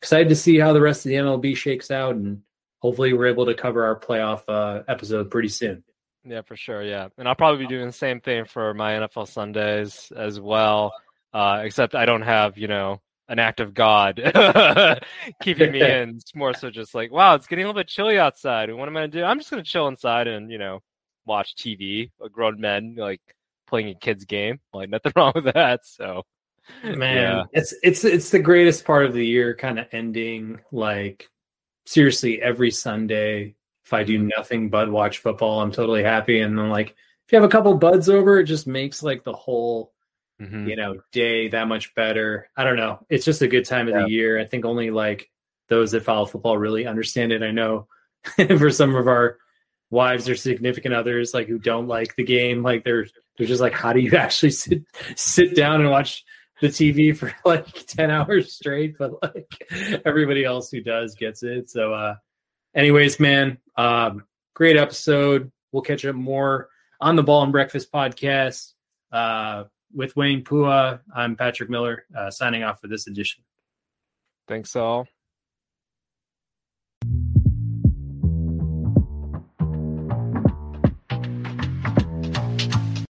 excited 0.00 0.30
to 0.30 0.36
see 0.36 0.58
how 0.58 0.72
the 0.72 0.80
rest 0.80 1.04
of 1.04 1.10
the 1.10 1.16
MLB 1.16 1.56
shakes 1.56 1.90
out. 1.90 2.14
And 2.14 2.40
hopefully, 2.80 3.12
we're 3.12 3.28
able 3.28 3.46
to 3.46 3.54
cover 3.54 3.84
our 3.84 3.98
playoff 3.98 4.42
uh, 4.48 4.82
episode 4.88 5.30
pretty 5.30 5.48
soon. 5.48 5.84
Yeah, 6.24 6.42
for 6.42 6.56
sure. 6.56 6.82
Yeah, 6.82 7.08
and 7.16 7.28
I'll 7.28 7.34
probably 7.34 7.64
be 7.64 7.68
doing 7.68 7.86
the 7.86 7.92
same 7.92 8.20
thing 8.20 8.44
for 8.44 8.74
my 8.74 8.92
NFL 8.92 9.28
Sundays 9.28 10.12
as 10.14 10.38
well. 10.38 10.92
Uh, 11.32 11.62
except 11.64 11.94
I 11.94 12.06
don't 12.06 12.22
have, 12.22 12.58
you 12.58 12.66
know, 12.66 13.00
an 13.30 13.38
act 13.38 13.60
of 13.60 13.72
God 13.72 14.20
keeping 15.42 15.72
me 15.72 15.80
in. 15.90 16.16
It's 16.16 16.34
more 16.34 16.52
so 16.52 16.68
just 16.68 16.94
like, 16.94 17.10
wow, 17.12 17.36
it's 17.36 17.46
getting 17.46 17.64
a 17.64 17.68
little 17.68 17.80
bit 17.80 17.88
chilly 17.88 18.18
outside. 18.18 18.72
What 18.74 18.88
am 18.88 18.96
I 18.96 19.00
gonna 19.00 19.08
do? 19.08 19.22
I'm 19.22 19.38
just 19.38 19.50
gonna 19.50 19.62
chill 19.62 19.88
inside 19.88 20.26
and 20.26 20.50
you 20.50 20.58
know 20.58 20.80
watch 21.24 21.54
TV. 21.54 22.10
Like 22.18 22.32
grown 22.32 22.60
men 22.60 22.96
like 22.98 23.20
playing 23.68 23.88
a 23.88 23.94
kid's 23.94 24.24
game. 24.24 24.58
Like 24.74 24.90
nothing 24.90 25.12
wrong 25.16 25.32
with 25.34 25.54
that. 25.54 25.86
So 25.86 26.24
man, 26.84 27.16
yeah. 27.16 27.42
it's 27.52 27.72
it's 27.82 28.04
it's 28.04 28.30
the 28.30 28.40
greatest 28.40 28.84
part 28.84 29.06
of 29.06 29.14
the 29.14 29.24
year, 29.24 29.54
kind 29.54 29.78
of 29.78 29.86
ending 29.92 30.58
like 30.72 31.30
seriously 31.90 32.40
every 32.40 32.70
Sunday. 32.70 33.56
If 33.84 33.92
I 33.92 34.04
do 34.04 34.30
nothing 34.36 34.70
but 34.70 34.92
watch 34.92 35.18
football, 35.18 35.60
I'm 35.60 35.72
totally 35.72 36.04
happy. 36.04 36.40
And 36.40 36.56
then 36.56 36.68
like 36.68 36.90
if 36.90 37.32
you 37.32 37.36
have 37.36 37.48
a 37.48 37.50
couple 37.52 37.74
buds 37.74 38.08
over, 38.08 38.38
it 38.38 38.44
just 38.44 38.66
makes 38.66 39.02
like 39.02 39.24
the 39.24 39.32
whole 39.32 39.92
mm-hmm. 40.40 40.68
you 40.68 40.76
know, 40.76 41.00
day 41.10 41.48
that 41.48 41.66
much 41.66 41.92
better. 41.96 42.48
I 42.56 42.62
don't 42.62 42.76
know. 42.76 43.04
It's 43.08 43.24
just 43.24 43.42
a 43.42 43.48
good 43.48 43.64
time 43.64 43.88
of 43.88 43.94
yeah. 43.94 44.02
the 44.04 44.10
year. 44.10 44.38
I 44.38 44.44
think 44.44 44.64
only 44.64 44.90
like 44.92 45.28
those 45.68 45.90
that 45.90 46.04
follow 46.04 46.26
football 46.26 46.56
really 46.56 46.86
understand 46.86 47.32
it. 47.32 47.42
I 47.42 47.50
know 47.50 47.88
for 48.58 48.70
some 48.70 48.94
of 48.94 49.08
our 49.08 49.38
wives 49.90 50.28
or 50.28 50.36
significant 50.36 50.94
others 50.94 51.34
like 51.34 51.48
who 51.48 51.58
don't 51.58 51.88
like 51.88 52.14
the 52.14 52.22
game, 52.22 52.62
like 52.62 52.84
they're 52.84 53.06
they're 53.36 53.48
just 53.48 53.60
like, 53.60 53.72
how 53.72 53.92
do 53.92 53.98
you 53.98 54.12
actually 54.16 54.52
sit 54.52 54.84
sit 55.16 55.56
down 55.56 55.80
and 55.80 55.90
watch 55.90 56.24
the 56.60 56.68
TV 56.68 57.16
for 57.16 57.32
like 57.44 57.66
10 57.86 58.10
hours 58.10 58.54
straight? 58.54 58.96
But 58.98 59.22
like 59.22 60.02
everybody 60.04 60.44
else 60.44 60.70
who 60.70 60.80
does 60.80 61.14
gets 61.14 61.42
it. 61.42 61.70
So 61.70 61.92
uh 61.94 62.14
anyways, 62.74 63.20
man, 63.20 63.58
um, 63.76 64.24
great 64.54 64.76
episode. 64.76 65.50
We'll 65.72 65.82
catch 65.82 66.04
up 66.04 66.16
more 66.16 66.68
on 67.00 67.16
the 67.16 67.22
Ball 67.22 67.42
and 67.42 67.52
Breakfast 67.52 67.92
podcast. 67.92 68.72
Uh 69.12 69.64
with 69.92 70.14
Wayne 70.16 70.44
Pua, 70.44 71.00
I'm 71.14 71.34
Patrick 71.36 71.68
Miller, 71.68 72.04
uh, 72.16 72.30
signing 72.30 72.62
off 72.62 72.80
for 72.80 72.86
this 72.86 73.08
edition. 73.08 73.42
Thanks 74.46 74.76
all. 74.76 75.08